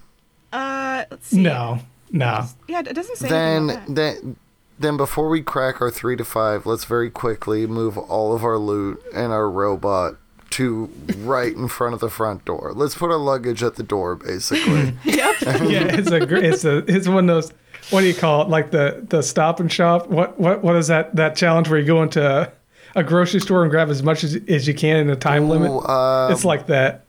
uh, 0.53 1.05
let's 1.11 1.27
see. 1.27 1.41
No. 1.41 1.79
No. 2.11 2.45
Yeah, 2.67 2.79
it 2.79 2.93
doesn't 2.93 3.17
say. 3.17 3.27
Then, 3.27 3.67
that. 3.67 3.83
then, 3.87 4.35
then 4.79 4.95
before 4.97 5.27
we 5.29 5.41
crack 5.41 5.81
our 5.81 5.91
three 5.91 6.15
to 6.15 6.23
five, 6.23 6.65
let's 6.65 6.85
very 6.85 7.09
quickly 7.09 7.67
move 7.67 7.97
all 7.97 8.33
of 8.35 8.43
our 8.43 8.57
loot 8.57 9.01
and 9.13 9.33
our 9.33 9.49
robot 9.49 10.15
to 10.51 10.89
right 11.17 11.53
in 11.53 11.67
front 11.67 11.93
of 11.93 11.99
the 11.99 12.09
front 12.09 12.45
door. 12.45 12.71
Let's 12.73 12.95
put 12.95 13.11
our 13.11 13.17
luggage 13.17 13.61
at 13.63 13.75
the 13.75 13.83
door, 13.83 14.15
basically. 14.15 14.93
Yep. 15.03 15.35
yeah, 15.41 15.95
it's 15.97 16.11
a 16.11 16.25
gr- 16.25 16.37
it's 16.37 16.63
a 16.63 16.77
it's 16.87 17.07
one 17.07 17.29
of 17.29 17.35
those 17.35 17.51
what 17.89 18.01
do 18.01 18.07
you 18.07 18.13
call 18.13 18.41
it? 18.43 18.49
Like 18.49 18.71
the 18.71 19.05
the 19.07 19.21
stop 19.21 19.59
and 19.59 19.71
shop. 19.71 20.07
What 20.07 20.39
what 20.39 20.63
what 20.63 20.75
is 20.75 20.87
that 20.87 21.15
that 21.15 21.35
challenge 21.35 21.69
where 21.69 21.79
you 21.79 21.85
go 21.85 22.01
into 22.03 22.25
a, 22.25 22.51
a 22.95 23.03
grocery 23.03 23.39
store 23.39 23.63
and 23.63 23.71
grab 23.71 23.89
as 23.89 24.03
much 24.03 24.23
as, 24.23 24.35
as 24.47 24.67
you 24.67 24.73
can 24.73 24.97
in 24.97 25.09
a 25.09 25.15
time 25.15 25.49
limit? 25.49 25.71
Ooh, 25.71 25.79
uh, 25.79 26.29
it's 26.31 26.45
like 26.45 26.67
that. 26.67 27.05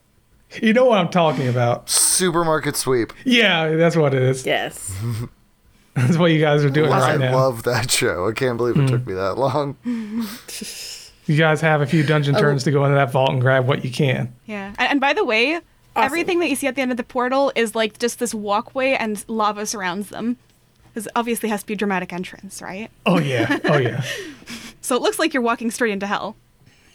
You 0.61 0.73
know 0.73 0.85
what 0.85 0.97
I'm 0.97 1.09
talking 1.09 1.47
about? 1.47 1.89
supermarket 1.89 2.75
sweep. 2.75 3.13
Yeah, 3.25 3.75
that's 3.75 3.95
what 3.95 4.13
it 4.13 4.21
is. 4.21 4.45
Yes. 4.45 4.95
That's 5.95 6.15
what 6.15 6.27
you 6.27 6.39
guys 6.39 6.63
are 6.63 6.69
doing 6.69 6.91
I 6.91 6.99
right 6.99 7.19
now. 7.19 7.35
love 7.35 7.63
that 7.63 7.89
show. 7.89 8.29
I 8.29 8.31
can't 8.31 8.55
believe 8.55 8.77
it 8.77 8.87
took 8.87 9.07
me 9.07 9.15
that 9.15 9.35
long. 9.39 9.75
you 11.25 11.37
guys 11.37 11.59
have 11.61 11.81
a 11.81 11.87
few 11.87 12.03
dungeon 12.03 12.35
turns 12.35 12.63
to 12.65 12.71
go 12.71 12.85
into 12.85 12.93
that 12.93 13.11
vault 13.11 13.31
and 13.31 13.41
grab 13.41 13.65
what 13.67 13.83
you 13.83 13.89
can. 13.89 14.31
Yeah, 14.45 14.75
and, 14.77 14.91
and 14.91 15.01
by 15.01 15.13
the 15.13 15.25
way, 15.25 15.59
everything 15.95 16.37
that 16.41 16.49
you 16.49 16.55
see 16.55 16.67
at 16.67 16.75
the 16.75 16.81
end 16.81 16.91
of 16.91 16.97
the 16.97 17.03
portal 17.03 17.51
is 17.55 17.73
like 17.73 17.97
just 17.97 18.19
this 18.19 18.31
walkway 18.31 18.91
and 18.91 19.25
lava 19.27 19.65
surrounds 19.65 20.09
them. 20.09 20.37
Because 20.97 21.11
obviously 21.15 21.47
has 21.49 21.61
to 21.61 21.67
be 21.67 21.73
a 21.73 21.77
dramatic 21.77 22.11
entrance, 22.11 22.59
right? 22.59 22.89
Oh 23.05 23.19
yeah. 23.19 23.59
Oh 23.65 23.77
yeah. 23.77 24.03
So 24.81 24.95
it 24.95 25.01
looks 25.03 25.19
like 25.19 25.31
you're 25.33 25.43
walking 25.43 25.69
straight 25.69 25.91
into 25.91 26.07
hell. 26.07 26.35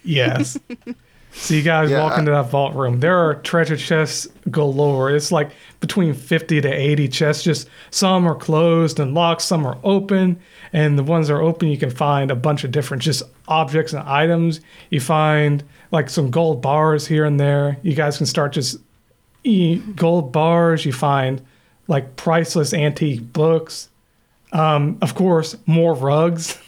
Yes. 0.02 0.58
So 1.34 1.54
you 1.54 1.62
guys 1.62 1.88
Yeah, 1.90 2.02
walk 2.02 2.14
I- 2.14 2.18
into 2.18 2.30
that 2.32 2.50
vault 2.50 2.74
room. 2.74 2.98
There 3.00 3.16
are 3.16 3.36
treasure 3.36 3.76
chests 3.76 4.26
galore. 4.50 5.10
It's 5.12 5.30
like 5.32 5.52
between 5.80 6.12
50 6.14 6.60
to 6.62 6.68
80 6.68 7.08
chests. 7.08 7.42
Just 7.44 7.68
some 7.90 8.26
are 8.26 8.34
closed 8.34 8.98
and 9.00 9.14
locked, 9.14 9.40
some 9.42 9.64
are 9.64 9.78
open. 9.84 10.38
And 10.74 10.98
the 10.98 11.02
ones 11.04 11.28
that 11.28 11.34
are 11.34 11.40
open, 11.40 11.68
you 11.68 11.78
can 11.78 11.88
find 11.90 12.30
a 12.30 12.34
bunch 12.36 12.64
of 12.64 12.70
different 12.72 13.02
just 13.04 13.22
objects 13.48 13.92
and 13.94 14.02
items. 14.06 14.60
You 14.90 15.00
find 15.00 15.62
like 15.92 16.10
some 16.10 16.30
gold 16.30 16.60
bars 16.60 17.06
here 17.06 17.24
and 17.24 17.38
there. 17.40 17.78
You 17.82 17.94
guys 17.94 18.16
can 18.18 18.26
start 18.26 18.52
just 18.52 18.76
eat 19.44 19.96
gold 19.96 20.32
bars. 20.32 20.84
You 20.84 20.92
find 20.92 21.40
like 21.88 22.16
priceless 22.16 22.74
antique 22.74 23.32
books. 23.32 23.88
Um, 24.52 24.98
of 25.02 25.14
course, 25.14 25.56
more 25.66 25.94
rugs. 25.94 26.58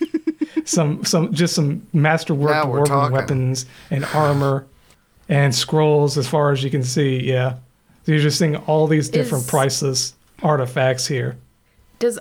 some 0.64 1.04
some 1.04 1.32
just 1.32 1.54
some 1.54 1.86
masterwork 1.92 2.52
dwarven 2.52 2.86
talking. 2.86 3.16
weapons 3.16 3.66
and 3.90 4.04
armor 4.06 4.66
and 5.28 5.54
scrolls 5.54 6.18
as 6.18 6.26
far 6.28 6.50
as 6.52 6.62
you 6.64 6.70
can 6.70 6.82
see 6.82 7.20
yeah 7.22 7.54
so 8.04 8.12
you're 8.12 8.20
just 8.20 8.38
seeing 8.38 8.56
all 8.56 8.86
these 8.88 9.08
different 9.08 9.44
Is- 9.44 9.50
priceless 9.50 10.14
artifacts 10.42 11.06
here 11.06 11.36
Does 12.00 12.18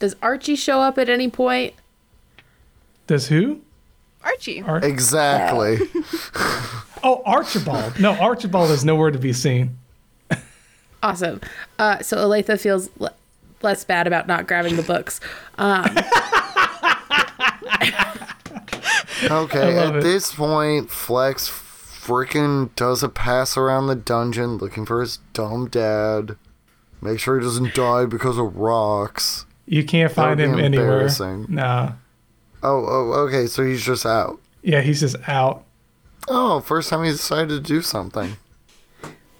does 0.00 0.14
Archie 0.22 0.56
show 0.56 0.80
up 0.80 0.98
at 0.98 1.08
any 1.08 1.28
point? 1.30 1.74
does 3.06 3.28
who 3.28 3.60
Archie. 4.24 4.60
Ar- 4.62 4.78
Exactly. 4.84 5.78
oh 7.04 7.22
archibald 7.24 7.98
no 8.00 8.12
archibald 8.14 8.70
is 8.72 8.84
nowhere 8.84 9.10
to 9.12 9.18
be 9.18 9.32
seen 9.32 9.76
Awesome. 11.02 11.40
Uh, 11.78 12.00
so 12.00 12.16
Olathe 12.16 12.58
feels 12.60 12.88
le- 12.98 13.12
less 13.64 13.84
bad 13.84 14.06
about 14.06 14.26
not 14.28 14.46
grabbing 14.46 14.76
the 14.76 14.82
books. 14.82 15.18
Um, 15.58 15.86
Okay, 19.30 19.78
at 19.78 19.96
it. 19.96 20.02
this 20.02 20.34
point, 20.34 20.90
Flex 20.90 21.48
freaking 21.48 22.74
does 22.74 23.02
a 23.02 23.08
pass 23.08 23.56
around 23.56 23.86
the 23.86 23.94
dungeon 23.94 24.58
looking 24.58 24.84
for 24.84 25.00
his 25.00 25.18
dumb 25.32 25.68
dad. 25.68 26.36
Make 27.00 27.20
sure 27.20 27.38
he 27.38 27.44
doesn't 27.44 27.74
die 27.74 28.04
because 28.06 28.36
of 28.38 28.56
rocks. 28.56 29.46
you 29.66 29.82
can't 29.84 30.12
find 30.12 30.38
him 30.40 30.58
anywhere 30.58 30.92
embarrassing. 30.92 31.46
nah 31.48 31.92
Oh, 32.62 32.84
oh, 32.86 33.12
okay, 33.26 33.46
so 33.46 33.64
he's 33.64 33.84
just 33.84 34.04
out. 34.04 34.40
yeah 34.62 34.80
he's 34.82 35.00
just 35.00 35.16
out 35.26 35.64
Oh, 36.28 36.60
first 36.60 36.88
time 36.90 37.04
he 37.04 37.10
decided 37.10 37.48
to 37.50 37.60
do 37.60 37.80
something. 37.82 38.36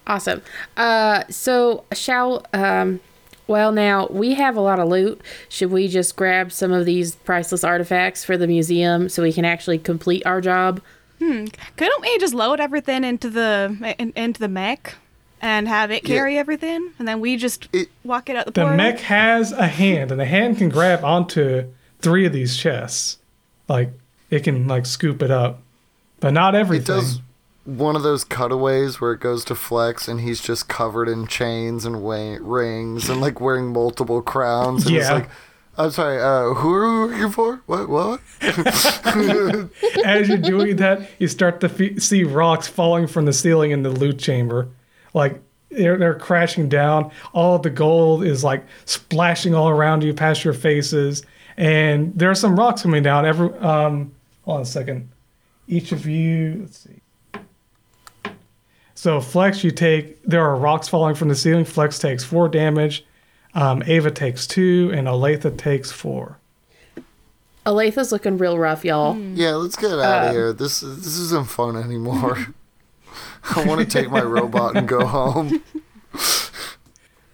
awesome. 0.07 0.41
Uh, 0.77 1.23
so 1.29 1.83
shall 1.93 2.45
um, 2.53 2.99
well 3.47 3.71
now 3.71 4.07
we 4.09 4.33
have 4.35 4.55
a 4.55 4.61
lot 4.61 4.79
of 4.79 4.87
loot. 4.89 5.21
Should 5.49 5.71
we 5.71 5.87
just 5.87 6.15
grab 6.15 6.51
some 6.51 6.71
of 6.71 6.85
these 6.85 7.15
priceless 7.15 7.63
artifacts 7.63 8.23
for 8.25 8.37
the 8.37 8.47
museum 8.47 9.09
so 9.09 9.21
we 9.23 9.33
can 9.33 9.45
actually 9.45 9.77
complete 9.79 10.25
our 10.25 10.41
job? 10.41 10.81
Hmm. 11.19 11.45
Couldn't 11.77 12.01
we 12.01 12.17
just 12.17 12.33
load 12.33 12.59
everything 12.59 13.03
into 13.03 13.29
the 13.29 13.95
in, 13.97 14.11
into 14.15 14.39
the 14.39 14.47
mech 14.49 14.95
and 15.41 15.67
have 15.67 15.91
it 15.91 16.07
Yeah. 16.07 16.15
carry 16.15 16.37
everything, 16.37 16.91
and 16.99 17.07
then 17.07 17.19
we 17.19 17.37
just 17.37 17.67
It- 17.71 17.89
walk 18.03 18.29
it 18.29 18.35
out 18.35 18.45
the, 18.45 18.51
the 18.51 18.61
portal? 18.61 18.77
mech 18.77 18.99
has 19.01 19.51
a 19.51 19.67
hand 19.67 20.11
and 20.11 20.19
the 20.19 20.25
hand 20.25 20.57
can 20.57 20.69
grab 20.69 21.03
onto 21.03 21.65
three 21.99 22.25
of 22.25 22.33
these 22.33 22.57
chests 22.57 23.17
like 23.67 23.91
it 24.29 24.43
can 24.43 24.67
like 24.67 24.85
scoop 24.85 25.21
it 25.23 25.31
up 25.31 25.61
but 26.19 26.33
not 26.33 26.53
It 26.55 26.59
everything 26.59 26.95
does 26.97 27.19
one 27.65 27.95
of 27.95 28.03
those 28.03 28.23
cutaways 28.23 29.01
where 29.01 29.11
it 29.13 29.19
goes 29.19 29.43
to 29.45 29.55
Flex 29.55 30.07
and 30.07 30.21
he's 30.21 30.39
just 30.39 30.67
covered 30.69 31.09
in 31.09 31.27
chains 31.27 31.83
and 31.85 32.01
wa- 32.01 32.37
rings 32.39 33.09
and 33.09 33.19
like 33.19 33.41
wearing 33.41 33.73
multiple 33.73 34.21
crowns. 34.21 34.85
And 34.85 34.95
it's 34.95 35.07
Yeah. 35.07 35.13
like, 35.13 35.29
I'm 35.77 35.91
sorry, 35.91 36.21
uh, 36.21 36.53
who 36.53 36.73
are 36.73 36.85
you 36.85 37.11
working 37.11 37.31
for? 37.31 37.61
What? 37.65 37.89
What? 37.89 38.21
as 40.05 40.27
you're 40.29 40.37
doing 40.37 40.77
that, 40.77 41.09
you 41.19 41.27
start 41.27 41.59
to 41.61 41.69
fe- 41.69 41.97
see 41.97 42.23
rocks 42.23 42.67
falling 42.67 43.07
from 43.07 43.25
the 43.25 43.33
ceiling 43.33 43.71
in 43.71 43.83
the 43.83 43.89
loot 43.89 44.19
chamber. 44.19 44.69
Like 45.13 45.41
they're, 45.69 45.97
they're 45.97 46.17
crashing 46.19 46.69
down. 46.69 47.11
All 47.33 47.59
the 47.59 47.69
gold 47.69 48.23
is 48.23 48.43
like 48.43 48.65
splashing 48.85 49.53
all 49.55 49.69
around 49.69 50.03
you 50.03 50.13
past 50.13 50.43
your 50.43 50.53
faces. 50.53 51.23
and 51.57 52.13
there 52.17 52.29
are 52.29 52.35
some 52.35 52.55
rocks 52.57 52.81
coming 52.83 53.03
down. 53.03 53.25
Every 53.25 53.49
um, 53.59 54.13
hold 54.43 54.57
on 54.57 54.61
a 54.61 54.65
second. 54.65 55.09
Each 55.67 55.91
of 55.91 56.05
you, 56.05 56.57
let's 56.61 56.77
see. 56.77 57.01
So 59.05 59.21
Flex, 59.21 59.63
you 59.63 59.69
take. 59.69 60.23
There 60.23 60.43
are 60.43 60.55
rocks 60.55 60.87
falling 60.87 61.13
from 61.13 61.27
the 61.27 61.35
ceiling. 61.35 61.63
Flex 61.63 61.99
takes 61.99 62.23
four 62.23 62.49
damage. 62.49 63.05
Um, 63.53 63.83
Ava 63.85 64.09
takes 64.09 64.47
two, 64.47 64.91
and 64.95 65.07
Olathe 65.07 65.55
takes 65.59 65.91
four. 65.91 66.39
Olathe's 67.67 68.11
looking 68.11 68.39
real 68.39 68.57
rough, 68.57 68.83
y'all. 68.83 69.15
Yeah, 69.15 69.51
let's 69.57 69.75
get 69.75 69.91
out 69.91 70.29
of 70.29 70.31
here. 70.31 70.53
This 70.53 70.79
this 70.79 71.19
isn't 71.19 71.47
fun 71.47 71.75
anymore. 71.75 72.47
I 73.55 73.63
want 73.67 73.79
to 73.79 73.85
take 73.85 74.09
my 74.09 74.23
robot 74.23 74.75
and 74.75 74.87
go 74.87 75.05
home. 75.05 75.61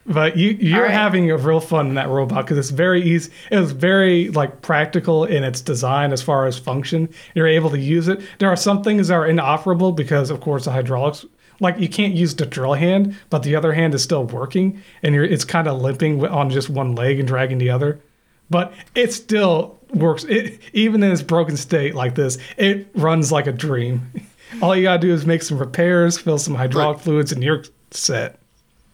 But 0.06 0.36
you 0.36 0.50
you're 0.60 0.80
All 0.80 0.84
right. 0.84 0.92
having 0.92 1.30
a 1.30 1.38
real 1.38 1.60
fun 1.60 1.88
in 1.88 1.96
that 1.96 2.10
robot 2.10 2.46
because 2.46 2.58
it's 2.58 2.70
very 2.70 3.02
easy. 3.02 3.32
It 3.52 3.60
was 3.60 3.72
very 3.72 4.30
like 4.30 4.62
practical 4.62 5.26
in 5.26 5.44
its 5.44 5.62
design 5.62 6.12
as 6.12 6.22
far 6.22 6.48
as 6.48 6.58
function. 6.58 7.08
You're 7.36 7.48
able 7.48 7.70
to 7.70 7.80
use 7.80 8.08
it. 8.08 8.20
There 8.40 8.50
are 8.50 8.56
some 8.56 8.84
things 8.84 9.08
that 9.08 9.14
are 9.14 9.28
inoperable 9.28 9.92
because 9.92 10.30
of 10.30 10.42
course 10.42 10.66
the 10.66 10.72
hydraulics. 10.72 11.26
Like 11.62 11.80
you 11.80 11.88
can't 11.88 12.14
use 12.14 12.36
the 12.36 12.46
drill 12.46 12.74
hand, 12.74 13.16
but 13.30 13.44
the 13.44 13.56
other 13.56 13.72
hand 13.72 13.94
is 13.94 14.04
still 14.04 14.26
working, 14.26 14.82
and 15.04 15.16
you're 15.16 15.24
it's 15.24 15.46
kind 15.46 15.68
of 15.68 15.80
limping 15.80 16.26
on 16.28 16.50
just 16.50 16.70
one 16.70 16.96
leg 16.96 17.20
and 17.20 17.28
dragging 17.28 17.60
the 17.60 17.70
other. 17.70 18.02
But 18.50 18.74
it 18.96 19.14
still 19.14 19.80
works. 19.94 20.26
It 20.26 20.60
even 20.74 21.04
in 21.04 21.12
its 21.12 21.22
broken 21.22 21.56
state 21.56 21.96
like 21.96 22.16
this, 22.16 22.38
it 22.58 22.90
runs 22.96 23.32
like 23.32 23.48
a 23.48 23.54
dream. 23.54 24.12
All 24.62 24.76
you 24.76 24.84
gotta 24.84 25.00
do 25.00 25.14
is 25.14 25.26
make 25.26 25.44
some 25.44 25.58
repairs, 25.58 26.18
fill 26.18 26.38
some 26.38 26.56
hydraulic 26.56 27.00
fluids, 27.00 27.32
and 27.32 27.42
you're 27.42 27.64
set. 27.92 28.40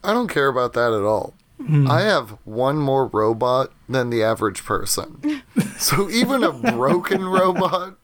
I 0.03 0.13
don't 0.13 0.27
care 0.27 0.47
about 0.47 0.73
that 0.73 0.93
at 0.93 1.01
all. 1.01 1.33
Hmm. 1.57 1.89
I 1.89 2.01
have 2.01 2.37
one 2.43 2.77
more 2.77 3.07
robot 3.07 3.71
than 3.89 4.09
the 4.09 4.23
average 4.23 4.63
person. 4.63 5.41
So 5.77 6.09
even 6.09 6.43
a 6.43 6.51
broken 6.51 7.23
robot. 7.23 7.97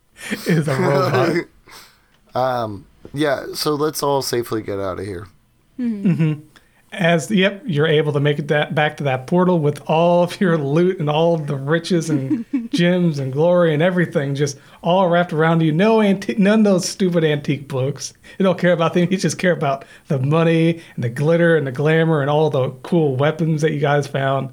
Is 0.45 0.67
a 0.67 0.79
robot. 0.79 1.45
Um, 2.35 2.87
Yeah, 3.13 3.45
so 3.53 3.75
let's 3.75 4.01
all 4.01 4.21
safely 4.21 4.61
get 4.61 4.79
out 4.79 4.99
of 4.99 5.05
here. 5.05 5.27
Hmm. 5.77 6.05
Mm-hmm. 6.05 6.39
as 6.91 7.31
yep 7.31 7.63
you're 7.65 7.87
able 7.87 8.13
to 8.13 8.19
make 8.19 8.37
it 8.37 8.47
that 8.49 8.75
back 8.75 8.95
to 8.97 9.03
that 9.03 9.25
portal 9.25 9.57
with 9.57 9.81
all 9.87 10.21
of 10.23 10.39
your 10.39 10.55
loot 10.55 10.99
and 10.99 11.09
all 11.09 11.33
of 11.33 11.47
the 11.47 11.55
riches 11.55 12.11
and 12.11 12.45
gems 12.71 13.17
and 13.17 13.33
glory 13.33 13.73
and 13.73 13.81
everything 13.81 14.35
just 14.35 14.59
all 14.83 15.09
wrapped 15.09 15.33
around 15.33 15.61
you. 15.61 15.71
No 15.71 15.99
antique 16.01 16.37
none 16.37 16.59
of 16.59 16.65
those 16.65 16.87
stupid 16.87 17.23
antique 17.23 17.67
books. 17.67 18.13
You 18.37 18.43
don't 18.43 18.59
care 18.59 18.73
about 18.73 18.93
them. 18.93 19.07
You 19.11 19.17
just 19.17 19.39
care 19.39 19.51
about 19.53 19.85
the 20.07 20.19
money 20.19 20.81
and 20.93 21.03
the 21.03 21.09
glitter 21.09 21.57
and 21.57 21.65
the 21.65 21.71
glamour 21.71 22.21
and 22.21 22.29
all 22.29 22.51
the 22.51 22.69
cool 22.83 23.15
weapons 23.15 23.61
that 23.63 23.71
you 23.73 23.79
guys 23.79 24.05
found 24.05 24.51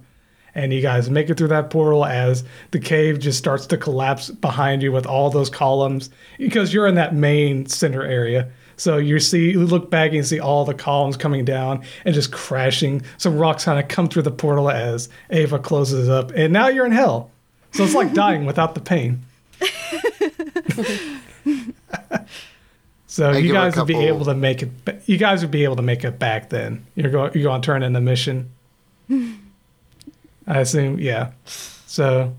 and 0.55 0.73
you 0.73 0.81
guys 0.81 1.09
make 1.11 1.31
it 1.31 1.37
through 1.37 1.49
that 1.49 1.71
portal 1.71 2.05
as 2.05 2.45
the 2.71 2.79
cave 2.79 3.19
just 3.19 3.39
starts 3.39 3.67
to 3.67 3.77
collapse 3.77 4.31
behind 4.31 4.83
you 4.83 4.93
with 4.93 5.07
all 5.07 5.31
those 5.31 5.51
columns 5.51 6.11
because 6.39 6.73
you're 6.75 6.87
in 6.87 6.95
that 6.97 7.15
main 7.15 7.67
center 7.67 8.03
area. 8.03 8.49
So 8.77 8.97
you 8.97 9.21
see, 9.21 9.51
you 9.51 9.67
look 9.67 9.91
back 9.91 10.07
and 10.09 10.17
you 10.17 10.23
see 10.23 10.41
all 10.41 10.65
the 10.65 10.73
columns 10.75 11.17
coming 11.17 11.45
down 11.45 11.83
and 12.07 12.15
just 12.15 12.33
crashing. 12.33 13.03
Some 13.19 13.37
rocks 13.37 13.65
kind 13.65 13.79
of 13.79 13.89
come 13.89 14.09
through 14.09 14.23
the 14.23 14.31
portal 14.31 14.71
as 14.71 15.11
Ava 15.29 15.59
closes 15.59 16.09
up, 16.09 16.31
and 16.35 16.51
now 16.53 16.69
you're 16.69 16.87
in 16.87 16.93
hell. 16.93 17.31
So 17.73 17.85
it's 17.85 17.95
like 17.95 18.15
dying 18.15 18.47
without 18.47 18.75
the 18.75 18.81
pain. 18.81 19.21
so 23.07 23.31
I 23.31 23.37
you 23.39 23.43
give 23.49 23.57
her 23.57 23.63
a 23.63 23.65
guys 23.71 23.77
would 23.77 23.87
be 23.87 23.97
able 23.97 24.25
to 24.25 24.35
make 24.35 24.63
it. 24.63 24.85
ba- 24.85 24.99
You 25.07 25.19
guys 25.19 25.43
would 25.43 25.51
be 25.51 25.65
able 25.65 25.77
to 25.77 25.83
make 25.83 26.03
it 26.05 26.19
back 26.19 26.49
then. 26.49 26.87
You're 26.95 27.11
going. 27.11 27.33
You're 27.35 27.45
going 27.45 27.61
to 27.61 27.67
turn 27.67 27.83
in 27.83 27.93
the 27.93 28.01
mission. 28.01 28.51
I 30.51 30.61
assume, 30.61 30.99
yeah. 30.99 31.31
So, 31.45 32.35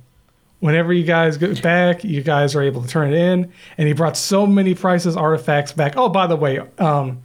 whenever 0.60 0.92
you 0.92 1.06
guys 1.06 1.38
go 1.38 1.56
back, 1.56 2.04
you 2.04 2.22
guys 2.22 2.56
are 2.56 2.62
able 2.62 2.82
to 2.82 2.88
turn 2.88 3.14
it 3.14 3.18
in, 3.18 3.52
and 3.78 3.88
he 3.88 3.94
brought 3.94 4.18
so 4.18 4.46
many 4.46 4.76
prices 4.76 5.16
artifacts 5.16 5.72
back. 5.72 5.94
Oh, 5.96 6.10
by 6.10 6.28
the 6.28 6.36
way, 6.36 6.60
um, 6.78 7.22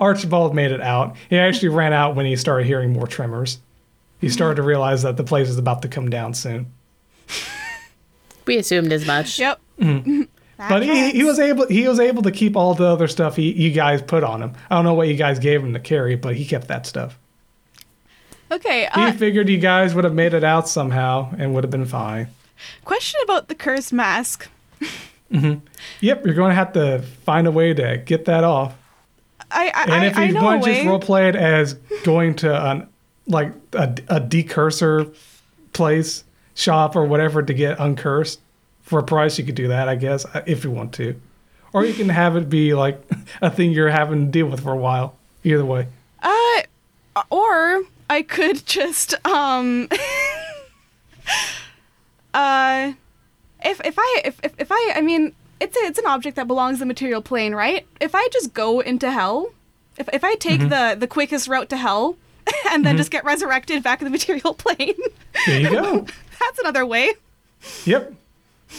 Archibald 0.00 0.54
made 0.54 0.72
it 0.72 0.80
out. 0.80 1.16
He 1.28 1.38
actually 1.38 1.68
ran 1.68 1.92
out 1.92 2.16
when 2.16 2.24
he 2.24 2.36
started 2.36 2.66
hearing 2.66 2.92
more 2.92 3.06
tremors. 3.06 3.58
He 4.18 4.30
started 4.30 4.56
to 4.56 4.62
realize 4.62 5.02
that 5.02 5.18
the 5.18 5.24
place 5.24 5.50
is 5.50 5.58
about 5.58 5.82
to 5.82 5.88
come 5.88 6.08
down 6.08 6.32
soon. 6.32 6.72
We 8.46 8.56
assumed 8.56 8.92
as 8.92 9.06
much. 9.06 9.38
Yep. 9.38 9.60
But 10.58 10.82
he, 10.82 11.10
he 11.10 11.22
was 11.22 11.38
able 11.38 11.68
he 11.68 11.86
was 11.86 12.00
able 12.00 12.22
to 12.22 12.32
keep 12.32 12.56
all 12.56 12.74
the 12.74 12.86
other 12.86 13.06
stuff 13.06 13.36
he, 13.36 13.52
you 13.52 13.70
guys 13.70 14.02
put 14.02 14.24
on 14.24 14.42
him. 14.42 14.54
I 14.70 14.74
don't 14.74 14.84
know 14.84 14.94
what 14.94 15.06
you 15.06 15.14
guys 15.14 15.38
gave 15.38 15.62
him 15.62 15.74
to 15.74 15.80
carry, 15.80 16.16
but 16.16 16.34
he 16.34 16.44
kept 16.44 16.66
that 16.68 16.86
stuff. 16.86 17.18
Okay. 18.50 18.88
He 18.94 19.00
Uh, 19.02 19.12
figured 19.12 19.48
you 19.48 19.58
guys 19.58 19.94
would 19.94 20.04
have 20.04 20.14
made 20.14 20.34
it 20.34 20.44
out 20.44 20.68
somehow 20.68 21.32
and 21.38 21.54
would 21.54 21.64
have 21.64 21.70
been 21.70 21.84
fine. 21.86 22.28
question 22.84 23.20
about 23.24 23.48
the 23.48 23.54
cursed 23.54 23.92
mask. 23.92 24.48
Yep, 25.30 26.24
you're 26.24 26.34
going 26.34 26.50
to 26.50 26.54
have 26.54 26.72
to 26.72 27.02
find 27.24 27.46
a 27.46 27.50
way 27.50 27.74
to 27.74 27.98
get 27.98 28.24
that 28.24 28.44
off. 28.44 28.74
I 29.50 29.70
I, 29.74 29.84
And 29.94 30.04
if 30.06 30.16
I, 30.16 30.22
I 30.22 30.24
you 30.26 30.32
know 30.34 30.42
want 30.42 30.62
to 30.64 30.70
just 30.70 30.82
way. 30.82 30.88
role 30.88 30.98
play 30.98 31.28
it 31.28 31.36
as 31.36 31.74
going 32.04 32.34
to 32.36 32.70
an 32.70 32.88
like 33.26 33.52
a, 33.74 33.94
a 34.08 34.20
decursor 34.20 35.06
place, 35.74 36.24
shop 36.54 36.96
or 36.96 37.04
whatever 37.04 37.42
to 37.42 37.52
get 37.52 37.78
uncursed 37.78 38.40
for 38.82 38.98
a 38.98 39.02
price, 39.02 39.38
you 39.38 39.44
could 39.44 39.54
do 39.54 39.68
that, 39.68 39.86
I 39.88 39.96
guess, 39.96 40.24
uh, 40.24 40.42
if 40.46 40.64
you 40.64 40.70
want 40.70 40.92
to. 40.94 41.20
Or 41.74 41.84
you 41.84 41.92
can 41.92 42.08
have 42.08 42.36
it 42.36 42.48
be 42.48 42.72
like 42.74 43.02
a 43.42 43.50
thing 43.50 43.72
you're 43.72 43.90
having 43.90 44.24
to 44.26 44.30
deal 44.30 44.46
with 44.46 44.60
for 44.62 44.72
a 44.72 44.76
while. 44.78 45.14
Either 45.44 45.64
way. 45.64 45.86
Uh, 46.22 46.62
or 47.30 47.82
I 48.10 48.22
could 48.22 48.64
just 48.66 49.14
um 49.26 49.88
uh 52.34 52.92
if 53.64 53.80
if 53.84 53.94
I 53.98 54.22
if, 54.24 54.38
if, 54.42 54.54
if 54.58 54.68
I 54.70 54.92
I 54.96 55.00
mean 55.00 55.34
it's 55.60 55.76
a, 55.76 55.80
it's 55.80 55.98
an 55.98 56.06
object 56.06 56.36
that 56.36 56.46
belongs 56.46 56.78
the 56.78 56.86
material 56.86 57.20
plane, 57.20 57.52
right? 57.54 57.84
If 58.00 58.14
I 58.14 58.28
just 58.32 58.54
go 58.54 58.78
into 58.80 59.10
hell, 59.10 59.50
if 59.98 60.08
if 60.12 60.22
I 60.24 60.34
take 60.36 60.60
Mm-hmm. 60.60 60.68
the 60.68 60.96
the 61.00 61.06
quickest 61.08 61.48
route 61.48 61.68
to 61.70 61.76
hell 61.76 62.16
and 62.70 62.84
then 62.86 62.96
just 62.96 63.10
get 63.10 63.24
resurrected 63.24 63.82
back 63.82 64.00
in 64.00 64.04
the 64.04 64.10
material 64.18 64.54
plane, 64.54 64.94
There 65.46 65.60
you 65.60 65.70
go. 65.70 66.06
that's 66.40 66.58
another 66.60 66.86
way. 66.86 67.12
yep. 67.84 68.12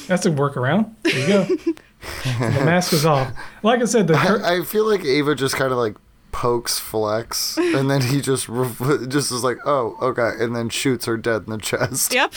That's 0.08 0.26
a 0.26 0.32
workaround. 0.32 0.94
There 1.04 1.20
you 1.20 1.28
go. 1.28 1.44
the 1.44 2.62
mask 2.64 2.94
is 2.94 3.06
off. 3.08 3.32
Like 3.64 3.82
I 3.82 3.86
said, 3.86 4.08
the 4.08 4.14
cur- 4.14 4.42
I, 4.44 4.60
I 4.60 4.64
feel 4.64 4.88
like 4.88 5.04
Ava 5.04 5.34
just 5.36 5.56
kind 5.56 5.72
of 5.72 5.78
like 5.80 5.96
pokes 6.32 6.80
Flex, 6.80 7.58
and 7.58 7.90
then 7.90 8.02
he 8.02 8.22
just 8.22 8.48
re- 8.50 9.06
just 9.08 9.32
is 9.32 9.44
like, 9.44 9.58
"Oh, 9.66 9.98
okay," 10.02 10.32
and 10.44 10.56
then 10.56 10.70
shoots 10.70 11.06
her 11.06 11.18
dead 11.18 11.44
in 11.46 11.52
the 11.52 11.58
chest. 11.58 12.14
Yep. 12.14 12.34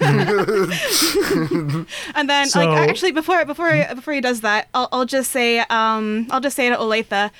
and 2.14 2.28
then, 2.28 2.46
So- 2.48 2.60
like, 2.60 2.88
actually, 2.88 3.12
before 3.12 3.44
before 3.44 3.70
before 3.94 4.14
he 4.14 4.20
does 4.20 4.40
that, 4.42 4.68
I'll, 4.74 4.88
I'll 4.92 5.04
just 5.06 5.30
say, 5.30 5.58
um, 5.60 6.26
I'll 6.30 6.40
just 6.40 6.56
say 6.56 6.68
to 6.68 6.76
Olathe, 6.76 7.30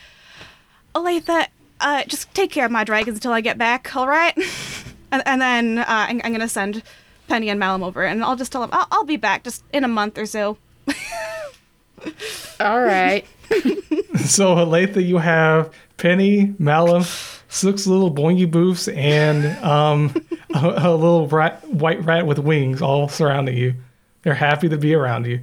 Olathe, 0.94 1.46
uh, 1.80 2.04
just 2.04 2.32
take 2.34 2.50
care 2.50 2.64
of 2.66 2.70
my 2.70 2.84
dragons 2.84 3.16
until 3.18 3.32
I 3.32 3.40
get 3.40 3.58
back, 3.58 3.94
all 3.96 4.06
right? 4.08 4.36
and, 5.12 5.22
and 5.26 5.40
then 5.40 5.78
uh, 5.78 5.84
I'm, 5.88 6.20
I'm 6.24 6.32
gonna 6.32 6.48
send 6.48 6.82
Penny 7.28 7.48
and 7.48 7.58
Malum 7.60 7.82
over, 7.82 8.04
and 8.04 8.22
I'll 8.24 8.36
just 8.36 8.52
tell 8.52 8.60
them 8.60 8.70
I'll, 8.72 8.86
I'll 8.90 9.04
be 9.04 9.16
back 9.16 9.44
just 9.44 9.64
in 9.72 9.84
a 9.84 9.88
month 9.88 10.18
or 10.18 10.26
so. 10.26 10.58
All 12.60 12.80
right. 12.80 13.24
So 14.28 14.56
Olathe, 14.56 15.06
you 15.06 15.18
have 15.18 15.72
Penny, 15.96 16.54
Malum, 16.58 17.04
six 17.48 17.86
little 17.86 18.12
boingy 18.12 18.50
boofs, 18.50 18.94
and 18.94 19.46
um, 19.64 20.14
a, 20.54 20.88
a 20.88 20.94
little 20.94 21.28
rat, 21.28 21.66
white 21.68 22.04
rat 22.04 22.26
with 22.26 22.38
wings 22.38 22.82
all 22.82 23.08
surrounding 23.08 23.56
you. 23.56 23.74
They're 24.22 24.34
happy 24.34 24.68
to 24.68 24.76
be 24.76 24.92
around 24.94 25.26
you. 25.26 25.40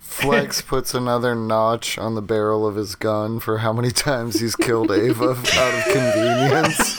Flex 0.00 0.60
puts 0.66 0.94
another 0.94 1.34
notch 1.34 1.96
on 1.98 2.14
the 2.14 2.22
barrel 2.22 2.66
of 2.66 2.74
his 2.76 2.94
gun 2.94 3.38
for 3.40 3.58
how 3.58 3.72
many 3.72 3.90
times 3.90 4.40
he's 4.40 4.56
killed 4.56 4.90
Ava 4.90 5.30
out 5.30 5.74
of 5.74 5.84
convenience. 5.92 6.98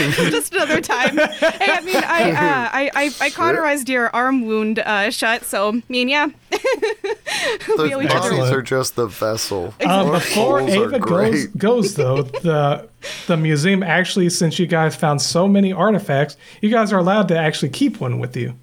just 0.30 0.52
another 0.54 0.80
time. 0.80 1.16
hey, 1.16 1.72
I 1.72 1.80
mean, 1.80 1.96
I 1.96 2.30
uh, 2.30 2.70
I, 2.72 2.90
I 2.94 3.10
I 3.20 3.30
cauterized 3.30 3.88
your 3.88 4.14
arm 4.14 4.46
wound 4.46 4.78
uh, 4.78 5.10
shut, 5.10 5.44
so 5.44 5.80
me 5.88 6.02
and 6.02 6.10
yeah. 6.10 6.28
The 6.50 7.74
We 7.78 7.92
always 7.92 8.08
bodies 8.08 8.30
Excellent. 8.32 8.54
are 8.54 8.62
just 8.62 8.96
the 8.96 9.06
vessel. 9.06 9.74
Um, 9.84 10.10
before 10.12 10.60
Ava 10.60 10.98
goes, 10.98 11.46
goes 11.48 11.94
though, 11.94 12.22
the 12.22 12.88
the 13.26 13.36
museum 13.36 13.82
actually, 13.82 14.30
since 14.30 14.58
you 14.58 14.66
guys 14.66 14.96
found 14.96 15.22
so 15.22 15.48
many 15.48 15.72
artifacts, 15.72 16.36
you 16.60 16.70
guys 16.70 16.92
are 16.92 16.98
allowed 16.98 17.28
to 17.28 17.38
actually 17.38 17.70
keep 17.70 18.00
one 18.00 18.18
with 18.18 18.36
you. 18.36 18.54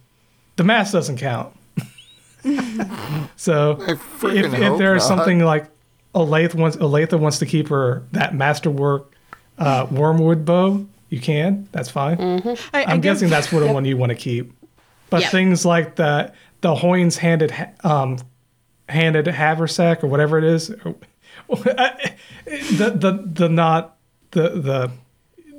The 0.57 0.63
mask 0.63 0.93
doesn't 0.93 1.17
count. 1.17 1.55
so 3.35 3.77
if, 3.81 4.23
if 4.23 4.77
there's 4.77 5.07
not. 5.09 5.17
something 5.17 5.39
like 5.39 5.67
Olathe 6.13 6.53
wants 6.55 6.77
Olathe 6.77 7.19
wants 7.19 7.39
to 7.39 7.45
keep 7.45 7.67
her 7.69 8.03
that 8.11 8.33
masterwork 8.33 9.13
uh, 9.57 9.87
wormwood 9.89 10.45
bow, 10.45 10.85
you 11.09 11.19
can. 11.19 11.67
That's 11.71 11.89
fine. 11.89 12.19
I, 12.21 12.57
I 12.73 12.83
I'm 12.85 12.97
give- 13.01 13.13
guessing 13.15 13.29
that's 13.29 13.51
what 13.51 13.61
the 13.61 13.71
one 13.71 13.85
you 13.85 13.97
want 13.97 14.09
to 14.11 14.15
keep. 14.15 14.53
But 15.09 15.21
Yep. 15.21 15.31
things 15.31 15.65
like 15.65 15.95
the 15.95 16.33
the 16.61 16.75
Hoynes 16.75 17.17
handed 17.17 17.53
um 17.83 18.17
handed 18.89 19.27
haversack 19.27 20.03
or 20.03 20.07
whatever 20.07 20.37
it 20.37 20.43
is, 20.43 20.67
the 21.47 22.15
the 22.95 23.23
the 23.33 23.49
not 23.49 23.97
the 24.31 24.49
the 24.49 24.91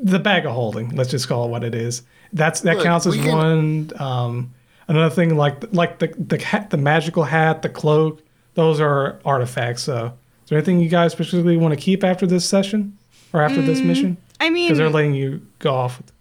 the 0.02 0.18
bag 0.18 0.46
of 0.46 0.52
holding. 0.52 0.90
Let's 0.90 1.10
just 1.10 1.28
call 1.28 1.46
it 1.46 1.48
what 1.50 1.64
it 1.64 1.74
is. 1.74 2.02
That's 2.32 2.60
that 2.60 2.76
Look, 2.76 2.84
counts 2.84 3.06
as 3.06 3.14
can- 3.16 3.36
one. 3.36 3.90
Um, 4.00 4.54
another 4.86 5.14
thing 5.14 5.36
like 5.36 5.72
like 5.72 5.98
the 5.98 6.08
the 6.18 6.38
hat, 6.42 6.70
the 6.70 6.76
magical 6.76 7.24
hat, 7.24 7.62
the 7.62 7.68
cloak. 7.68 8.22
Those 8.54 8.80
are 8.80 9.20
artifacts. 9.24 9.82
So, 9.84 10.06
is 10.44 10.48
there 10.50 10.58
anything 10.58 10.80
you 10.80 10.88
guys 10.88 11.14
particularly 11.14 11.56
want 11.56 11.72
to 11.74 11.80
keep 11.80 12.02
after 12.04 12.26
this 12.26 12.44
session 12.44 12.98
or 13.32 13.40
after 13.40 13.62
this 13.62 13.80
mission? 13.80 14.16
I 14.40 14.50
mean, 14.50 14.68
Because 14.68 14.78
they're 14.78 14.90
letting 14.90 15.14
you 15.14 15.40
go 15.58 15.74
off. 15.74 15.98
With, 15.98 16.12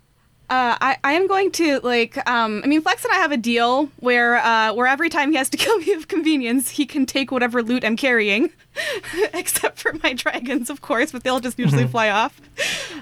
Uh, 0.49 0.77
I, 0.79 0.97
I 1.03 1.11
am 1.13 1.27
going 1.27 1.51
to 1.51 1.79
like 1.81 2.17
um 2.29 2.61
I 2.63 2.67
mean 2.67 2.81
Flex 2.81 3.03
and 3.03 3.11
I 3.13 3.17
have 3.17 3.33
a 3.33 3.37
deal 3.37 3.89
where 3.99 4.37
uh 4.37 4.73
where 4.73 4.87
every 4.87 5.09
time 5.09 5.31
he 5.31 5.37
has 5.37 5.49
to 5.49 5.57
kill 5.63 5.77
me 5.79 5.91
of 5.93 6.07
convenience 6.07 6.69
he 6.69 6.85
can 6.85 7.05
take 7.05 7.31
whatever 7.33 7.61
loot 7.61 7.83
I'm 7.83 7.97
carrying 7.97 8.49
except 9.33 9.77
for 9.79 9.91
my 10.03 10.13
dragons 10.13 10.69
of 10.69 10.79
course 10.79 11.11
but 11.11 11.23
they'll 11.23 11.41
just 11.41 11.59
usually 11.59 11.85
fly 11.85 12.09
off 12.09 12.39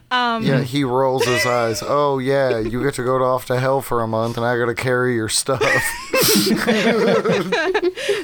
um 0.09 0.43
Yeah, 0.43 0.61
he 0.61 0.83
rolls 0.83 1.23
his 1.25 1.45
eyes. 1.45 1.83
Oh 1.87 2.17
yeah, 2.17 2.57
you 2.59 2.81
get 2.81 2.95
to 2.95 3.03
go 3.03 3.23
off 3.23 3.45
to 3.45 3.59
hell 3.59 3.79
for 3.81 4.01
a 4.01 4.07
month, 4.07 4.37
and 4.37 4.45
I 4.45 4.57
gotta 4.57 4.73
carry 4.75 5.13
your 5.13 5.29
stuff. 5.29 5.61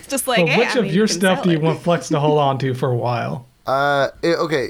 just 0.07 0.27
like 0.27 0.45
but 0.45 0.49
hey, 0.49 0.57
which 0.59 0.75
I 0.75 0.79
of 0.79 0.85
mean, 0.85 0.93
your 0.93 1.07
can 1.07 1.15
stuff 1.15 1.43
do 1.43 1.51
you 1.51 1.57
it. 1.57 1.61
want 1.61 1.81
Flex 1.81 2.09
to 2.09 2.19
hold 2.19 2.39
on 2.39 2.57
to 2.59 2.73
for 2.73 2.89
a 2.89 2.95
while? 2.95 3.45
Uh, 3.65 4.09
it, 4.21 4.35
okay, 4.37 4.69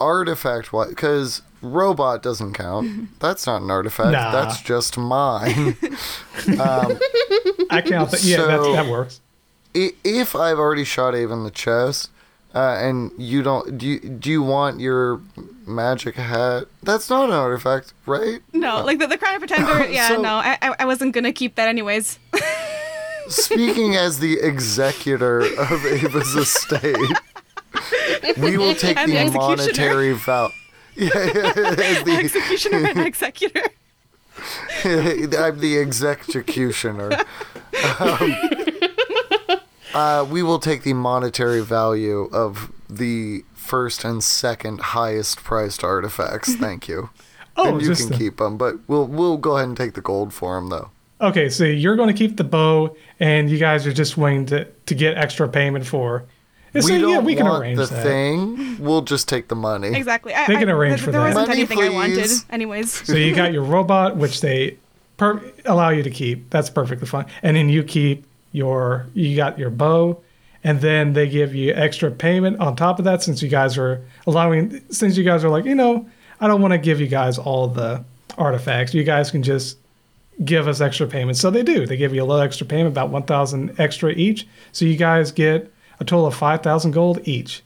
artifact 0.00 0.72
wise, 0.72 0.88
because 0.88 1.42
robot 1.62 2.22
doesn't 2.22 2.52
count. 2.54 3.08
That's 3.20 3.46
not 3.46 3.62
an 3.62 3.70
artifact. 3.70 4.12
Nah. 4.12 4.32
That's 4.32 4.60
just 4.62 4.96
mine. 4.98 5.76
I 6.48 7.82
count 7.84 8.10
that. 8.10 8.20
Yeah, 8.22 8.38
that's, 8.46 8.64
So- 8.64 8.72
that 8.72 8.86
works. 8.86 9.20
If 9.74 10.34
I've 10.34 10.58
already 10.58 10.84
shot 10.84 11.14
Ava 11.14 11.34
in 11.34 11.44
the 11.44 11.50
chest, 11.50 12.10
uh, 12.54 12.78
and 12.80 13.10
you 13.18 13.42
don't, 13.42 13.76
do 13.76 13.86
you, 13.86 14.00
do 14.00 14.30
you 14.30 14.42
want 14.42 14.80
your 14.80 15.20
magic 15.66 16.14
hat? 16.14 16.64
That's 16.82 17.10
not 17.10 17.28
an 17.28 17.34
artifact, 17.34 17.92
right? 18.06 18.40
no 18.54 18.82
like 18.82 18.98
the, 18.98 19.06
the 19.06 19.18
crown 19.18 19.34
of 19.34 19.40
pretender 19.40 19.86
yeah 19.90 20.08
So- 20.08 20.22
no 20.22 20.36
I, 20.36 20.56
I 20.62 20.74
I 20.78 20.84
wasn't 20.86 21.12
gonna 21.12 21.32
keep 21.32 21.56
that 21.56 21.68
anyways 21.68 22.18
Speaking 23.28 23.96
as 23.96 24.20
the 24.20 24.38
executor 24.40 25.40
of 25.40 25.84
Ava's 25.84 26.34
estate, 26.36 26.96
we 28.38 28.56
will 28.56 28.74
take 28.76 28.96
And 28.96 29.10
the, 29.10 29.24
the 29.24 29.30
monetary 29.36 30.12
val. 30.12 30.52
Yeah, 30.96 31.10
as 31.14 32.02
the, 32.04 32.16
executioner 32.18 32.86
and 32.88 33.00
executor 33.06 33.62
I'm 34.84 35.60
the 35.60 35.78
executioner. 35.78 37.12
Um, 37.98 38.36
uh, 39.94 40.26
we 40.28 40.42
will 40.42 40.58
take 40.58 40.82
the 40.82 40.92
monetary 40.92 41.62
value 41.62 42.28
of 42.32 42.70
the 42.88 43.44
first 43.54 44.04
and 44.04 44.22
second 44.22 44.80
highest 44.80 45.42
priced 45.42 45.82
artifacts. 45.82 46.54
Thank 46.54 46.86
you. 46.88 47.10
Oh, 47.56 47.68
and 47.74 47.82
you 47.82 47.94
can 47.94 48.10
the- 48.10 48.16
keep 48.16 48.36
them, 48.36 48.58
but 48.58 48.76
we'll 48.88 49.06
we'll 49.06 49.38
go 49.38 49.56
ahead 49.56 49.68
and 49.68 49.76
take 49.76 49.94
the 49.94 50.02
gold 50.02 50.34
for 50.34 50.54
them 50.56 50.68
though. 50.68 50.90
Okay, 51.18 51.48
so 51.48 51.64
you're 51.64 51.96
going 51.96 52.14
to 52.14 52.18
keep 52.18 52.36
the 52.36 52.44
bow, 52.44 52.94
and 53.18 53.48
you 53.48 53.56
guys 53.56 53.86
are 53.86 53.92
just 53.92 54.18
waiting 54.18 54.44
to, 54.46 54.66
to 54.66 54.94
get 54.94 55.16
extra 55.16 55.48
payment 55.48 55.86
for. 55.86 56.24
We 56.74 56.82
So, 56.82 57.00
don't 57.00 57.10
yeah, 57.10 57.18
we 57.20 57.34
can 57.34 57.46
want 57.46 57.62
arrange 57.62 57.78
the 57.78 57.86
that. 57.86 58.02
thing. 58.02 58.76
We'll 58.78 59.02
just 59.02 59.28
take 59.28 59.48
the 59.48 59.54
money. 59.56 59.94
exactly 59.96 60.34
I, 60.34 60.46
They 60.46 60.56
can 60.56 60.68
I- 60.68 60.72
arrange 60.72 60.96
there, 61.00 61.04
for 61.06 61.12
there 61.12 61.20
that. 61.22 61.28
wasn't 61.34 61.48
Money, 61.48 61.60
anything 61.60 61.78
I 61.80 61.88
wanted 61.88 62.30
anyways 62.50 62.92
So 63.06 63.14
you 63.14 63.34
got 63.34 63.52
your 63.52 63.62
robot, 63.62 64.16
which 64.16 64.40
they 64.40 64.76
per- 65.16 65.42
allow 65.64 65.88
you 65.90 66.02
to 66.02 66.10
keep. 66.10 66.50
That's 66.50 66.68
perfectly 66.70 67.06
fine. 67.06 67.26
And 67.42 67.56
then 67.56 67.68
you 67.68 67.82
keep 67.82 68.24
your 68.52 69.06
you 69.14 69.36
got 69.36 69.58
your 69.58 69.70
bow, 69.70 70.20
and 70.64 70.80
then 70.80 71.12
they 71.12 71.28
give 71.28 71.54
you 71.54 71.72
extra 71.74 72.10
payment 72.10 72.58
on 72.60 72.74
top 72.76 72.98
of 72.98 73.04
that 73.04 73.22
since 73.22 73.42
you 73.42 73.48
guys 73.48 73.76
are 73.78 74.02
allowing 74.26 74.82
since 74.90 75.16
you 75.16 75.24
guys 75.24 75.44
are 75.44 75.48
like 75.50 75.64
you 75.64 75.74
know 75.74 76.06
I 76.40 76.46
don't 76.48 76.60
want 76.60 76.72
to 76.72 76.78
give 76.78 77.00
you 77.00 77.06
guys 77.06 77.38
all 77.38 77.66
the 77.68 78.04
artifacts. 78.38 78.92
You 78.92 79.04
guys 79.04 79.30
can 79.30 79.42
just 79.42 79.78
give 80.44 80.68
us 80.68 80.80
extra 80.82 81.06
payments. 81.06 81.40
So 81.40 81.50
they 81.50 81.62
do. 81.62 81.86
They 81.86 81.96
give 81.96 82.14
you 82.14 82.22
a 82.22 82.26
little 82.26 82.42
extra 82.42 82.66
payment, 82.66 82.88
about 82.88 83.08
one 83.10 83.22
thousand 83.22 83.78
extra 83.80 84.10
each. 84.12 84.46
So 84.72 84.84
you 84.84 84.96
guys 84.96 85.32
get 85.32 85.72
a 86.00 86.04
total 86.04 86.26
of 86.26 86.34
five 86.34 86.62
thousand 86.62 86.92
gold 86.92 87.26
each. 87.26 87.62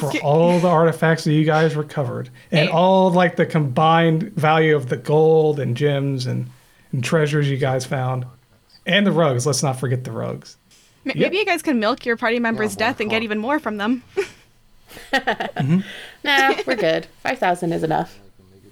For 0.00 0.10
all 0.22 0.58
the 0.58 0.68
artifacts 0.68 1.24
that 1.24 1.34
you 1.34 1.44
guys 1.44 1.76
recovered, 1.76 2.30
and 2.50 2.70
all 2.70 3.10
like 3.10 3.36
the 3.36 3.44
combined 3.44 4.32
value 4.32 4.74
of 4.74 4.88
the 4.88 4.96
gold 4.96 5.60
and 5.60 5.76
gems 5.76 6.26
and, 6.26 6.48
and 6.92 7.04
treasures 7.04 7.50
you 7.50 7.58
guys 7.58 7.84
found, 7.84 8.24
and 8.86 9.06
the 9.06 9.12
rugs. 9.12 9.46
Let's 9.46 9.62
not 9.62 9.78
forget 9.78 10.04
the 10.04 10.12
rugs. 10.12 10.56
M- 11.04 11.12
Yep. 11.14 11.16
maybe 11.16 11.36
you 11.36 11.44
guys 11.44 11.62
can 11.62 11.78
milk 11.78 12.04
your 12.04 12.16
party 12.16 12.40
member's 12.40 12.74
boy, 12.74 12.80
death 12.80 13.00
and 13.00 13.08
get 13.08 13.22
even 13.22 13.38
more 13.38 13.60
from 13.60 13.76
them 13.76 14.02
mm-hmm. 15.12 15.80
Nah, 16.24 16.54
we're 16.66 16.76
good. 16.76 17.06
5,000 17.22 17.72
is 17.72 17.82
enough. 17.82 18.18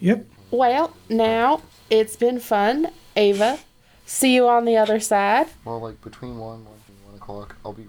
Yep. 0.00 0.26
Well, 0.50 0.96
now 1.08 1.62
it's 1.90 2.16
been 2.16 2.40
fun. 2.40 2.88
Ava, 3.16 3.58
see 4.06 4.34
you 4.34 4.48
on 4.48 4.64
the 4.64 4.76
other 4.76 4.98
side. 5.00 5.46
Well, 5.64 5.80
like 5.80 6.00
between 6.02 6.38
one, 6.38 6.64
one 6.64 6.74
and 6.88 7.06
one 7.06 7.14
o'clock, 7.14 7.56
I'll 7.64 7.72
be 7.72 7.86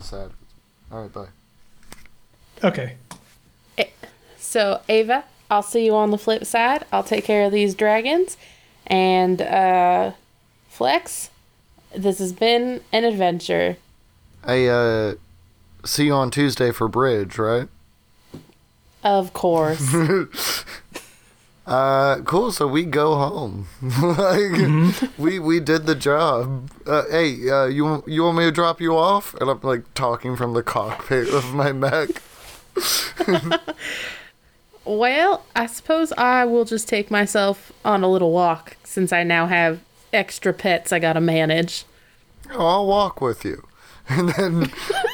running, 0.00 0.30
but 0.30 0.46
I 0.46 0.54
won't 0.54 0.78
be 0.78 0.84
sad. 0.84 0.92
All 0.92 1.02
right, 1.02 1.12
bye. 1.12 1.28
Okay. 2.62 2.96
So, 4.38 4.80
Ava, 4.88 5.24
I'll 5.50 5.62
see 5.62 5.84
you 5.84 5.94
on 5.94 6.10
the 6.10 6.18
flip 6.18 6.44
side. 6.44 6.84
I'll 6.92 7.04
take 7.04 7.24
care 7.24 7.44
of 7.44 7.52
these 7.52 7.74
dragons. 7.74 8.36
And, 8.86 9.40
uh, 9.40 10.12
Flex, 10.68 11.30
this 11.94 12.18
has 12.18 12.32
been 12.32 12.80
an 12.92 13.04
adventure. 13.04 13.76
I 14.42 14.66
uh, 14.66 15.14
see 15.84 16.06
you 16.06 16.14
on 16.14 16.30
Tuesday 16.30 16.72
for 16.72 16.88
bridge, 16.88 17.38
right? 17.38 17.68
Of 19.04 19.32
course. 19.32 19.80
Uh, 21.70 22.20
cool. 22.22 22.50
So 22.50 22.66
we 22.66 22.84
go 22.84 23.14
home. 23.14 23.68
like 24.02 25.08
we 25.16 25.38
we 25.38 25.60
did 25.60 25.86
the 25.86 25.94
job. 25.94 26.68
Uh, 26.84 27.04
hey, 27.08 27.48
uh, 27.48 27.66
you 27.66 27.84
want 27.84 28.08
you 28.08 28.24
want 28.24 28.38
me 28.38 28.44
to 28.44 28.50
drop 28.50 28.80
you 28.80 28.96
off? 28.96 29.34
And 29.34 29.48
I'm 29.48 29.60
like 29.62 29.94
talking 29.94 30.34
from 30.34 30.52
the 30.54 30.64
cockpit 30.64 31.32
of 31.32 31.54
my 31.54 31.70
mech. 31.70 32.08
well, 34.84 35.44
I 35.54 35.66
suppose 35.66 36.12
I 36.18 36.44
will 36.44 36.64
just 36.64 36.88
take 36.88 37.08
myself 37.08 37.70
on 37.84 38.02
a 38.02 38.08
little 38.08 38.32
walk 38.32 38.76
since 38.82 39.12
I 39.12 39.22
now 39.22 39.46
have 39.46 39.78
extra 40.12 40.52
pets 40.52 40.92
I 40.92 40.98
gotta 40.98 41.20
manage. 41.20 41.84
Oh, 42.50 42.66
I'll 42.66 42.86
walk 42.88 43.20
with 43.20 43.44
you. 43.44 43.64
And 44.10 44.28
then 44.30 44.70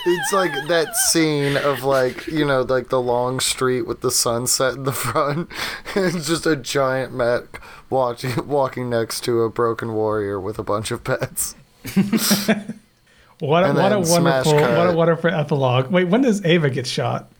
it's 0.07 0.33
like 0.33 0.53
that 0.69 0.97
scene 0.97 1.57
of 1.57 1.85
like 1.85 2.27
you 2.27 2.45
know 2.45 2.63
like 2.63 2.89
the 2.89 3.01
long 3.01 3.41
street 3.41 3.83
with 3.83 4.01
the 4.01 4.11
sunset 4.11 4.75
in 4.75 4.85
the 4.85 4.93
front. 4.93 5.51
it's 5.95 6.27
just 6.27 6.47
a 6.47 6.57
giant 6.57 7.13
mech 7.13 7.61
watching 7.91 8.47
walking 8.49 8.89
next 8.91 9.23
to 9.25 9.43
a 9.43 9.51
broken 9.51 9.93
warrior 9.93 10.41
with 10.41 10.59
a 10.59 10.63
bunch 10.63 10.91
of 10.91 11.05
pets. 11.05 11.55
What 13.39 13.65
a, 13.65 13.75
what 13.75 13.93
a 13.93 14.01
wonderful 14.01 14.55
what 14.55 14.89
a 14.89 14.93
wonderful 14.95 15.31
epilogue. 15.31 15.91
Wait, 15.91 16.05
when 16.05 16.23
does 16.23 16.43
Ava 16.45 16.71
get 16.71 16.87
shot? 16.87 17.31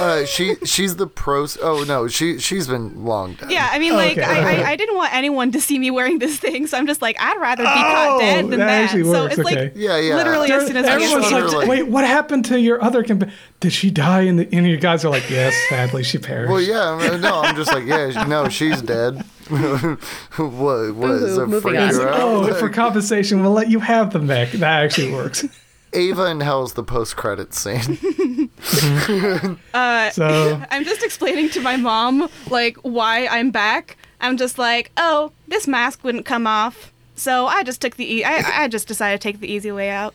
Uh, 0.00 0.24
she 0.24 0.54
she's 0.64 0.96
the 0.96 1.06
pro. 1.06 1.46
Oh 1.62 1.84
no, 1.86 2.08
she 2.08 2.38
she's 2.38 2.66
been 2.68 3.04
long 3.04 3.34
dead. 3.34 3.50
Yeah, 3.50 3.68
I 3.70 3.78
mean, 3.78 3.94
like, 3.94 4.12
Okay. 4.18 4.22
I, 4.22 4.62
I, 4.62 4.70
I 4.70 4.76
didn't 4.76 4.96
want 4.96 5.12
anyone 5.14 5.52
to 5.52 5.60
see 5.60 5.78
me 5.78 5.90
wearing 5.90 6.18
this 6.18 6.38
thing, 6.38 6.66
so 6.66 6.78
I'm 6.78 6.86
just 6.86 7.02
like, 7.02 7.16
I'd 7.20 7.38
rather 7.40 7.62
be 7.64 7.68
caught 7.68 8.08
Oh, 8.16 8.20
dead 8.20 8.44
than 8.44 8.50
that 8.60 8.66
that. 8.66 8.84
actually 8.84 9.04
so 9.04 9.26
it's 9.26 9.38
okay. 9.38 9.42
like, 9.64 9.72
Yeah, 9.74 9.98
yeah. 9.98 10.14
literally 10.16 10.50
as 10.52 10.66
soon 10.66 10.76
as 10.76 10.86
I 10.86 10.92
Everyone's 10.94 11.28
get 11.30 11.42
like, 11.44 11.52
like- 11.54 11.68
wait, 11.68 11.82
what 11.88 12.04
happened 12.04 12.44
to 12.46 12.60
your 12.60 12.82
other 12.82 13.02
compa- 13.02 13.30
Did 13.60 13.72
she 13.72 13.90
die 13.90 14.22
in 14.22 14.36
the? 14.36 14.48
And 14.52 14.66
you 14.66 14.76
guys 14.76 15.04
are 15.04 15.10
like, 15.10 15.28
yes, 15.30 15.54
sadly, 15.68 16.02
she 16.04 16.18
perished. 16.18 16.50
Well, 16.50 16.60
yeah, 16.60 17.16
no, 17.20 17.40
I'm 17.40 17.56
just 17.56 17.72
like, 17.72 17.84
yeah, 17.86 18.24
no, 18.26 18.48
she's 18.48 18.80
dead. 18.82 19.24
what? 19.48 20.94
What 20.94 21.10
is 21.10 21.36
Boo-hoo, 21.36 21.42
it? 21.42 21.46
moving 21.46 21.60
freak 21.60 21.80
on. 21.80 21.94
her 21.94 22.08
out? 22.08 22.20
Oh, 22.20 22.54
for 22.54 22.68
compensation, 22.68 23.40
we'll 23.42 23.52
let 23.52 23.70
you 23.70 23.80
have 23.80 24.12
the 24.12 24.18
mech. 24.20 24.52
That 24.52 24.84
actually 24.84 25.12
works. 25.12 25.44
Ava 25.92 26.26
in 26.26 26.40
Hell's 26.40 26.74
the 26.74 26.82
post-credit 26.84 27.54
scene. 27.54 28.50
Uh, 29.74 30.10
so 30.10 30.60
I'm 30.70 30.84
just 30.84 31.02
explaining 31.02 31.48
to 31.50 31.60
my 31.60 31.76
mom, 31.76 32.28
like, 32.50 32.76
why 32.78 33.26
I'm 33.28 33.50
back. 33.50 33.96
I'm 34.20 34.36
just 34.36 34.58
like, 34.58 34.90
oh, 34.96 35.32
this 35.46 35.66
mask 35.68 36.02
wouldn't 36.04 36.26
come 36.26 36.46
off. 36.46 36.92
So 37.14 37.46
I 37.46 37.62
just 37.62 37.80
took 37.80 37.96
the, 37.96 38.16
e- 38.16 38.24
I, 38.24 38.64
I 38.64 38.68
just 38.68 38.88
decided 38.88 39.20
to 39.20 39.28
take 39.28 39.40
the 39.40 39.50
easy 39.50 39.70
way 39.72 39.90
out. 39.90 40.14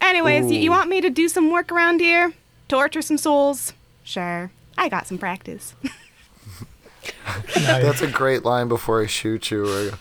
Anyways, 0.00 0.50
you, 0.50 0.58
you 0.58 0.70
want 0.70 0.88
me 0.88 1.00
to 1.00 1.10
do 1.10 1.28
some 1.28 1.50
work 1.50 1.70
around 1.70 2.00
here? 2.00 2.32
Torture 2.68 3.02
some 3.02 3.18
souls? 3.18 3.72
Sure. 4.04 4.50
I 4.76 4.88
got 4.88 5.06
some 5.06 5.18
practice. 5.18 5.74
nice. 5.82 7.54
That's 7.54 8.02
a 8.02 8.06
great 8.06 8.44
line 8.44 8.68
before 8.68 9.02
I 9.02 9.06
shoot 9.06 9.50
you. 9.50 9.92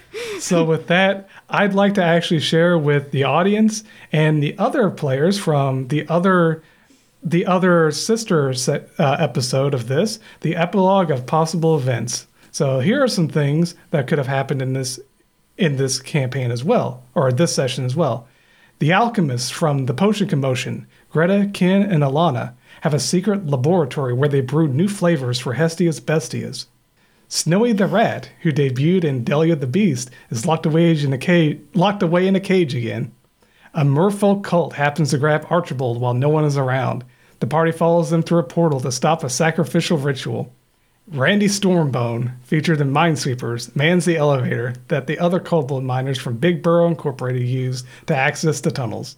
So 0.40 0.64
with 0.64 0.88
that, 0.88 1.28
I'd 1.48 1.74
like 1.74 1.94
to 1.94 2.04
actually 2.04 2.40
share 2.40 2.76
with 2.76 3.12
the 3.12 3.24
audience 3.24 3.84
and 4.12 4.42
the 4.42 4.58
other 4.58 4.90
players 4.90 5.38
from 5.38 5.88
the 5.88 6.06
other 6.08 6.62
the 7.22 7.46
other 7.46 7.90
sister 7.90 8.52
set, 8.52 8.90
uh, 8.98 9.16
episode 9.18 9.72
of 9.72 9.88
this, 9.88 10.18
the 10.42 10.56
epilogue 10.56 11.10
of 11.10 11.24
possible 11.24 11.76
events. 11.76 12.26
So 12.52 12.80
here 12.80 13.02
are 13.02 13.08
some 13.08 13.28
things 13.28 13.74
that 13.90 14.06
could 14.06 14.18
have 14.18 14.26
happened 14.26 14.60
in 14.60 14.74
this 14.74 15.00
in 15.56 15.76
this 15.76 15.98
campaign 15.98 16.50
as 16.50 16.62
well, 16.64 17.02
or 17.14 17.32
this 17.32 17.54
session 17.54 17.84
as 17.84 17.96
well. 17.96 18.28
The 18.80 18.92
alchemists 18.92 19.50
from 19.50 19.86
the 19.86 19.94
Potion 19.94 20.28
Commotion, 20.28 20.86
Greta, 21.10 21.48
Kin, 21.52 21.82
and 21.82 22.02
Alana, 22.02 22.54
have 22.80 22.92
a 22.92 22.98
secret 22.98 23.46
laboratory 23.46 24.12
where 24.12 24.28
they 24.28 24.40
brew 24.40 24.66
new 24.66 24.88
flavors 24.88 25.38
for 25.38 25.54
Hestia's 25.54 26.00
Bestias. 26.00 26.66
Snowy 27.28 27.72
the 27.72 27.86
Rat, 27.86 28.30
who 28.42 28.52
debuted 28.52 29.04
in 29.04 29.24
Delia 29.24 29.56
the 29.56 29.66
Beast, 29.66 30.10
is 30.30 30.44
locked 30.44 30.66
away 30.66 30.90
in 30.92 31.12
a 31.12 31.18
cage, 31.18 31.60
locked 31.74 32.02
away 32.02 32.26
in 32.26 32.36
a 32.36 32.40
cage 32.40 32.74
again. 32.74 33.12
A 33.74 33.84
merfolk 33.84 34.44
cult 34.44 34.74
happens 34.74 35.10
to 35.10 35.18
grab 35.18 35.46
Archibald 35.50 36.00
while 36.00 36.14
no 36.14 36.28
one 36.28 36.44
is 36.44 36.56
around. 36.56 37.04
The 37.40 37.46
party 37.46 37.72
follows 37.72 38.10
them 38.10 38.22
through 38.22 38.40
a 38.40 38.44
portal 38.44 38.80
to 38.80 38.92
stop 38.92 39.24
a 39.24 39.30
sacrificial 39.30 39.98
ritual. 39.98 40.52
Randy 41.08 41.48
Stormbone, 41.48 42.32
featured 42.42 42.80
in 42.80 42.90
Minesweepers, 42.90 43.74
mans 43.76 44.04
the 44.06 44.16
elevator 44.16 44.74
that 44.88 45.06
the 45.06 45.18
other 45.18 45.38
kobold 45.38 45.84
miners 45.84 46.18
from 46.18 46.38
Big 46.38 46.62
Burrow 46.62 46.86
Incorporated 46.88 47.42
used 47.46 47.86
to 48.06 48.16
access 48.16 48.60
the 48.60 48.70
tunnels. 48.70 49.16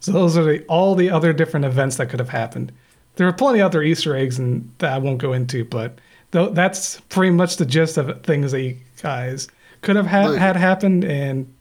So 0.00 0.12
those 0.12 0.36
are 0.38 0.44
the, 0.44 0.64
all 0.66 0.94
the 0.94 1.10
other 1.10 1.32
different 1.32 1.66
events 1.66 1.96
that 1.96 2.08
could 2.08 2.20
have 2.20 2.30
happened. 2.30 2.72
There 3.16 3.26
are 3.28 3.32
plenty 3.32 3.58
of 3.58 3.66
other 3.66 3.82
Easter 3.82 4.16
eggs 4.16 4.38
and 4.38 4.72
that 4.78 4.92
I 4.92 4.98
won't 4.98 5.18
go 5.18 5.32
into, 5.34 5.64
but 5.64 5.98
th- 6.32 6.52
that's 6.52 7.00
pretty 7.08 7.32
much 7.32 7.56
the 7.56 7.66
gist 7.66 7.98
of 7.98 8.22
things 8.22 8.52
that 8.52 8.62
you 8.62 8.76
guys 9.02 9.48
could 9.82 9.96
have 9.96 10.06
ha- 10.06 10.28
Look, 10.28 10.38
had 10.38 10.56
happened 10.56 11.04
and 11.04 11.52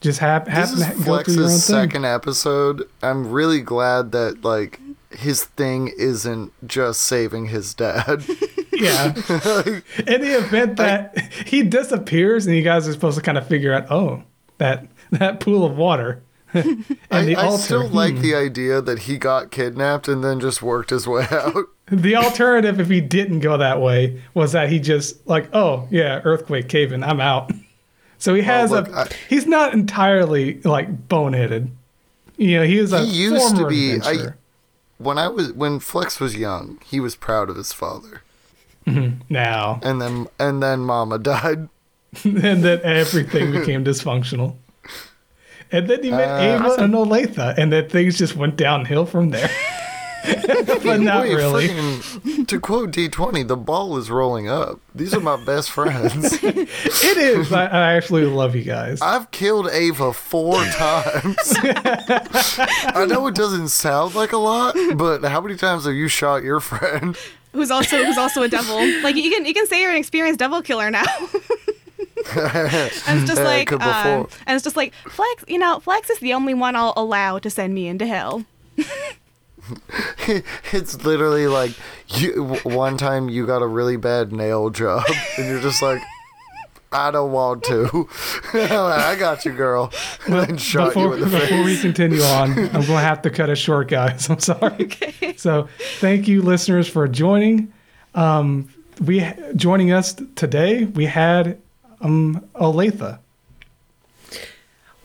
just 0.00 0.20
hap- 0.20 0.44
This 0.44 0.54
happen 0.54 0.74
is 0.74 0.80
to 0.82 0.88
go 0.88 0.94
through 0.94 1.34
your 1.34 1.42
own 1.44 1.48
Flex's 1.48 1.66
thing. 1.66 1.74
second 1.90 2.04
episode. 2.04 2.88
I'm 3.02 3.30
really 3.32 3.62
glad 3.62 4.12
that 4.12 4.44
like 4.44 4.80
his 5.10 5.44
thing 5.44 5.90
isn't 5.98 6.52
just 6.68 7.00
saving 7.00 7.46
his 7.46 7.74
dad. 7.74 8.22
Yeah. 8.80 9.06
In 10.06 10.20
the 10.20 10.38
event 10.38 10.76
that 10.76 11.18
he 11.46 11.62
disappears 11.62 12.46
and 12.46 12.54
you 12.56 12.62
guys 12.62 12.86
are 12.88 12.92
supposed 12.92 13.18
to 13.18 13.22
kind 13.22 13.38
of 13.38 13.46
figure 13.46 13.72
out, 13.72 13.90
oh, 13.90 14.22
that 14.58 14.86
that 15.10 15.40
pool 15.40 15.64
of 15.64 15.76
water. 15.76 16.22
and 16.54 16.84
I, 17.10 17.24
the 17.24 17.36
I 17.36 17.56
still 17.56 17.88
like 17.88 18.14
hmm. 18.14 18.22
the 18.22 18.34
idea 18.34 18.80
that 18.80 19.00
he 19.00 19.18
got 19.18 19.50
kidnapped 19.50 20.08
and 20.08 20.24
then 20.24 20.40
just 20.40 20.62
worked 20.62 20.90
his 20.90 21.06
way 21.06 21.26
out. 21.30 21.66
the 21.90 22.16
alternative 22.16 22.80
if 22.80 22.88
he 22.88 23.02
didn't 23.02 23.40
go 23.40 23.58
that 23.58 23.82
way 23.82 24.22
was 24.32 24.52
that 24.52 24.70
he 24.70 24.78
just 24.78 25.26
like, 25.26 25.54
oh 25.54 25.86
yeah, 25.90 26.20
earthquake 26.24 26.68
caving, 26.68 27.02
I'm 27.02 27.20
out. 27.20 27.50
So 28.16 28.34
he 28.34 28.42
has 28.42 28.70
look, 28.70 28.88
a 28.88 29.00
I- 29.00 29.08
he's 29.28 29.46
not 29.46 29.74
entirely 29.74 30.60
like 30.62 31.08
boneheaded. 31.08 31.70
You 32.38 32.58
know, 32.58 32.64
he 32.64 32.78
is 32.78 32.92
a 32.92 33.04
He 33.04 33.24
used 33.24 33.56
to 33.56 33.66
be- 33.66 34.00
I- 34.02 34.32
When 34.96 35.18
I 35.18 35.28
was 35.28 35.52
when 35.52 35.80
Flex 35.80 36.18
was 36.18 36.34
young, 36.34 36.80
he 36.84 36.98
was 36.98 37.14
proud 37.14 37.50
of 37.50 37.56
his 37.56 37.72
father. 37.72 38.22
Now. 39.28 39.80
And 39.82 40.00
then 40.00 40.26
and 40.38 40.62
then 40.62 40.80
Mama 40.80 41.18
died. 41.18 41.68
and 42.24 42.62
then 42.64 42.80
everything 42.82 43.52
became 43.52 43.84
dysfunctional. 43.84 44.56
And 45.70 45.88
then 45.88 46.02
he 46.02 46.10
met 46.10 46.28
Uh, 46.28 46.56
Ava 46.66 46.82
and 46.84 46.94
Olathe, 46.94 47.54
and 47.58 47.70
then 47.72 47.88
things 47.90 48.16
just 48.16 48.34
went 48.36 48.56
downhill 48.56 49.04
from 49.04 49.28
there. 49.30 49.50
but 50.82 51.00
not 51.00 51.22
Wait, 51.24 51.34
really. 51.34 51.68
freaking- 51.68 52.46
to 52.48 52.58
quote 52.58 52.90
D20, 52.90 53.46
the 53.46 53.56
ball 53.56 53.96
is 53.98 54.10
rolling 54.10 54.48
up. 54.48 54.80
These 54.94 55.12
are 55.14 55.20
my 55.20 55.36
best 55.44 55.70
friends. 55.70 56.38
It 56.42 57.16
is. 57.18 57.52
I, 57.52 57.66
I 57.66 57.92
actually 57.94 58.24
love 58.24 58.56
you 58.56 58.62
guys. 58.64 59.00
I've 59.02 59.30
killed 59.30 59.68
Ava 59.70 60.12
four 60.14 60.56
times. 60.64 61.36
I 61.54 63.06
know 63.08 63.26
it 63.26 63.34
doesn't 63.34 63.68
sound 63.68 64.14
like 64.14 64.32
a 64.32 64.36
lot, 64.38 64.74
but 64.96 65.22
how 65.24 65.40
many 65.40 65.56
times 65.56 65.84
have 65.84 65.94
you 65.94 66.08
shot 66.08 66.42
your 66.42 66.60
friend? 66.60 67.16
Who's 67.52 67.70
also 67.70 68.04
who's 68.04 68.18
also 68.18 68.42
a 68.42 68.48
devil. 68.48 68.76
Like 69.02 69.16
you 69.16 69.30
can 69.30 69.44
you 69.44 69.54
can 69.54 69.66
say 69.66 69.80
you're 69.80 69.90
an 69.90 69.96
experienced 69.96 70.38
devil 70.38 70.62
killer 70.62 70.90
now. 70.90 71.04
and 72.36 73.20
it's 73.20 73.26
just 73.26 73.42
like 73.42 73.68
could 73.68 73.82
uh, 73.82 74.26
and 74.46 74.54
it's 74.56 74.64
just 74.64 74.76
like 74.76 74.92
Flex. 75.08 75.44
You 75.48 75.58
know, 75.58 75.80
Flex 75.80 76.10
is 76.10 76.18
the 76.18 76.34
only 76.34 76.54
one 76.54 76.76
I'll 76.76 76.92
allow 76.96 77.38
to 77.38 77.50
send 77.50 77.74
me 77.74 77.88
into 77.88 78.06
hell. 78.06 78.44
It's 80.72 81.04
literally 81.04 81.46
like 81.46 81.72
you. 82.08 82.58
One 82.62 82.96
time 82.96 83.28
you 83.28 83.46
got 83.46 83.62
a 83.62 83.66
really 83.66 83.96
bad 83.96 84.32
nail 84.32 84.70
job, 84.70 85.04
and 85.36 85.46
you're 85.46 85.60
just 85.60 85.82
like, 85.82 86.00
I 86.90 87.10
don't 87.10 87.32
want 87.32 87.64
to. 87.64 88.08
I 88.54 89.16
got 89.18 89.44
you, 89.44 89.52
girl. 89.52 89.92
And 90.26 90.34
then 90.34 90.56
shot 90.56 90.88
before, 90.88 91.16
you 91.16 91.24
in 91.24 91.30
the 91.30 91.38
before 91.38 91.64
we 91.64 91.78
continue 91.80 92.20
on, 92.22 92.52
I'm 92.58 92.70
going 92.70 92.84
to 92.84 92.98
have 92.98 93.22
to 93.22 93.30
cut 93.30 93.50
it 93.50 93.56
short, 93.56 93.88
guys. 93.88 94.28
I'm 94.28 94.40
sorry. 94.40 94.84
Okay. 94.84 95.34
So, 95.36 95.68
thank 96.00 96.28
you, 96.28 96.42
listeners, 96.42 96.88
for 96.88 97.06
joining. 97.08 97.72
Um, 98.14 98.68
we 99.04 99.26
joining 99.56 99.92
us 99.92 100.14
today. 100.34 100.84
We 100.84 101.06
had 101.06 101.58
um, 102.00 102.46
Olathe. 102.54 103.18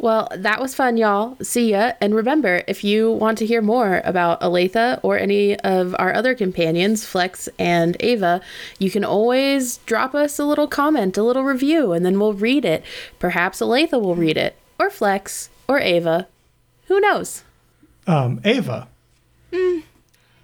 Well, 0.04 0.28
that 0.36 0.60
was 0.60 0.76
fun, 0.76 0.98
y'all. 0.98 1.38
See 1.42 1.72
ya. 1.72 1.94
And 2.02 2.14
remember, 2.14 2.62
if 2.68 2.84
you 2.84 3.10
want 3.10 3.38
to 3.38 3.46
hear 3.46 3.62
more 3.62 4.02
about 4.04 4.42
Olathe 4.42 5.00
or 5.02 5.18
any 5.18 5.58
of 5.62 5.96
our 5.98 6.14
other 6.14 6.36
companions, 6.36 7.06
Flex 7.06 7.48
and 7.58 7.96
Ava, 8.02 8.42
you 8.80 8.92
can 8.92 9.06
always 9.06 9.78
drop 9.86 10.14
us 10.14 10.38
a 10.38 10.44
little 10.44 10.68
comment, 10.68 11.18
a 11.18 11.24
little 11.24 11.46
review, 11.46 11.94
and 11.94 12.06
then 12.06 12.20
we'll 12.20 12.34
read 12.34 12.66
it. 12.66 12.84
Perhaps 13.18 13.62
Olathe 13.62 13.94
will 13.94 14.18
read 14.18 14.36
it, 14.36 14.58
or 14.78 14.90
Flex, 14.90 15.50
or 15.70 15.80
Ava. 15.80 16.28
Who 16.88 17.00
knows? 17.00 17.46
Um, 18.06 18.42
Ava. 18.44 18.90
Mm. 19.54 19.84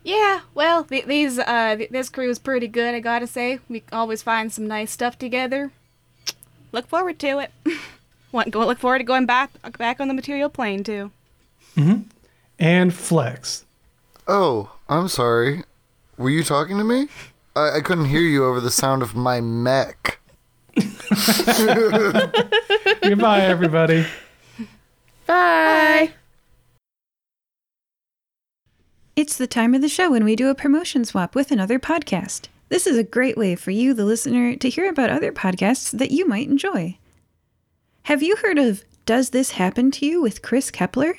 Yeah, 0.06 0.40
well, 0.56 0.86
th- 0.86 1.06
these 1.06 1.38
uh 1.38 1.76
th- 1.76 1.90
this 1.90 2.08
crew 2.08 2.30
is 2.30 2.40
pretty 2.40 2.70
good. 2.70 2.96
I 2.96 3.02
gotta 3.02 3.28
say, 3.28 3.60
we 3.68 3.84
always 3.92 4.24
find 4.24 4.54
some 4.54 4.68
nice 4.68 4.92
stuff 4.92 5.20
together. 5.20 5.74
Look 6.72 6.88
forward 6.88 7.20
to 7.20 7.40
it. 7.40 7.52
Want 8.32 8.52
go 8.52 8.66
look 8.66 8.78
forward 8.80 9.00
to 9.00 9.04
going 9.04 9.26
back 9.26 9.52
back 9.78 10.00
on 10.00 10.08
the 10.08 10.14
material 10.14 10.50
plane 10.50 10.84
too. 10.84 11.12
Mm-hmm. 11.76 12.02
and 12.60 12.94
Flex. 12.94 13.66
Oh, 14.28 14.72
I'm 14.88 15.08
sorry. 15.08 15.64
Were 16.18 16.30
you 16.30 16.44
talking 16.44 16.78
to 16.78 16.84
me? 16.84 17.08
I, 17.56 17.78
I 17.78 17.82
couldn't 17.82 18.06
hear 18.06 18.22
you 18.22 18.46
over 18.46 18.60
the 18.60 18.70
sound 18.70 19.02
of 19.02 19.16
my 19.16 19.42
mech. 19.42 20.20
Goodbye, 23.02 23.42
everybody. 23.42 24.06
Bye. 25.26 26.12
It's 29.16 29.38
the 29.38 29.48
time 29.48 29.74
of 29.74 29.82
the 29.82 29.90
show 29.90 30.12
when 30.12 30.24
we 30.24 30.36
do 30.36 30.50
a 30.50 30.56
promotion 30.56 31.04
swap 31.06 31.34
with 31.36 31.52
another 31.52 31.80
podcast. 31.80 32.48
This 32.70 32.86
is 32.86 32.98
a 32.98 33.04
great 33.04 33.36
way 33.36 33.56
for 33.56 33.72
you, 33.72 33.94
the 33.96 34.06
listener, 34.06 34.56
to 34.56 34.70
hear 34.70 34.88
about 34.88 35.10
other 35.10 35.32
podcasts 35.32 35.98
that 35.98 36.12
you 36.12 36.28
might 36.28 36.48
enjoy. 36.48 36.99
Have 38.04 38.24
you 38.24 38.36
heard 38.38 38.58
of 38.58 38.84
Does 39.06 39.30
This 39.30 39.52
Happen 39.52 39.92
to 39.92 40.06
You 40.06 40.22
with 40.22 40.42
Chris 40.42 40.72
Kepler? 40.72 41.18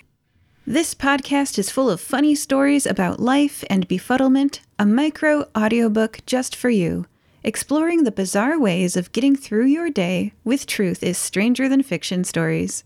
This 0.67 0.95
podcast 0.95 1.59
is 1.59 1.71
full 1.71 1.89
of 1.89 2.01
funny 2.01 2.35
stories 2.35 2.87
about 2.87 3.21
life 3.21 3.65
and 3.71 3.89
befuddlement, 3.89 4.61
a 4.79 4.87
micro 4.87 5.49
audiobook 5.57 6.21
just 6.27 6.55
for 6.55 6.69
you, 6.71 7.07
exploring 7.43 8.05
the 8.05 8.13
bizarre 8.13 8.59
ways 8.59 8.97
of 8.97 9.13
getting 9.13 9.37
through 9.37 9.67
your 9.67 9.91
day 9.91 10.33
with 10.45 10.67
truth 10.67 11.03
is 11.03 11.17
stranger 11.17 11.69
than 11.69 11.83
fiction 11.83 12.25
stories. 12.25 12.85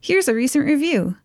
Here's 0.00 0.28
a 0.28 0.34
recent 0.34 0.64
review. 0.64 1.16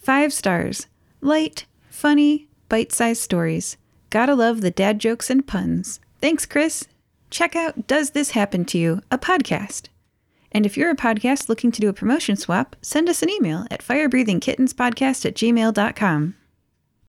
Five 0.00 0.32
stars. 0.32 0.86
Light, 1.20 1.66
funny, 1.90 2.48
bite 2.68 2.92
sized 2.92 3.22
stories. 3.22 3.76
Gotta 4.08 4.34
love 4.34 4.60
the 4.60 4.70
dad 4.70 4.98
jokes 4.98 5.30
and 5.30 5.46
puns. 5.46 6.00
Thanks, 6.20 6.46
Chris. 6.46 6.86
Check 7.28 7.54
out 7.54 7.86
Does 7.86 8.10
This 8.10 8.30
Happen 8.30 8.64
to 8.66 8.78
You, 8.78 9.02
a 9.10 9.18
podcast. 9.18 9.88
And 10.52 10.66
if 10.66 10.76
you're 10.76 10.90
a 10.90 10.96
podcast 10.96 11.48
looking 11.48 11.70
to 11.72 11.80
do 11.80 11.88
a 11.88 11.92
promotion 11.92 12.36
swap, 12.36 12.76
send 12.82 13.08
us 13.08 13.22
an 13.22 13.30
email 13.30 13.66
at 13.70 13.84
firebreathingkittenspodcast 13.84 15.26
at 15.26 15.34
gmail.com. 15.34 16.34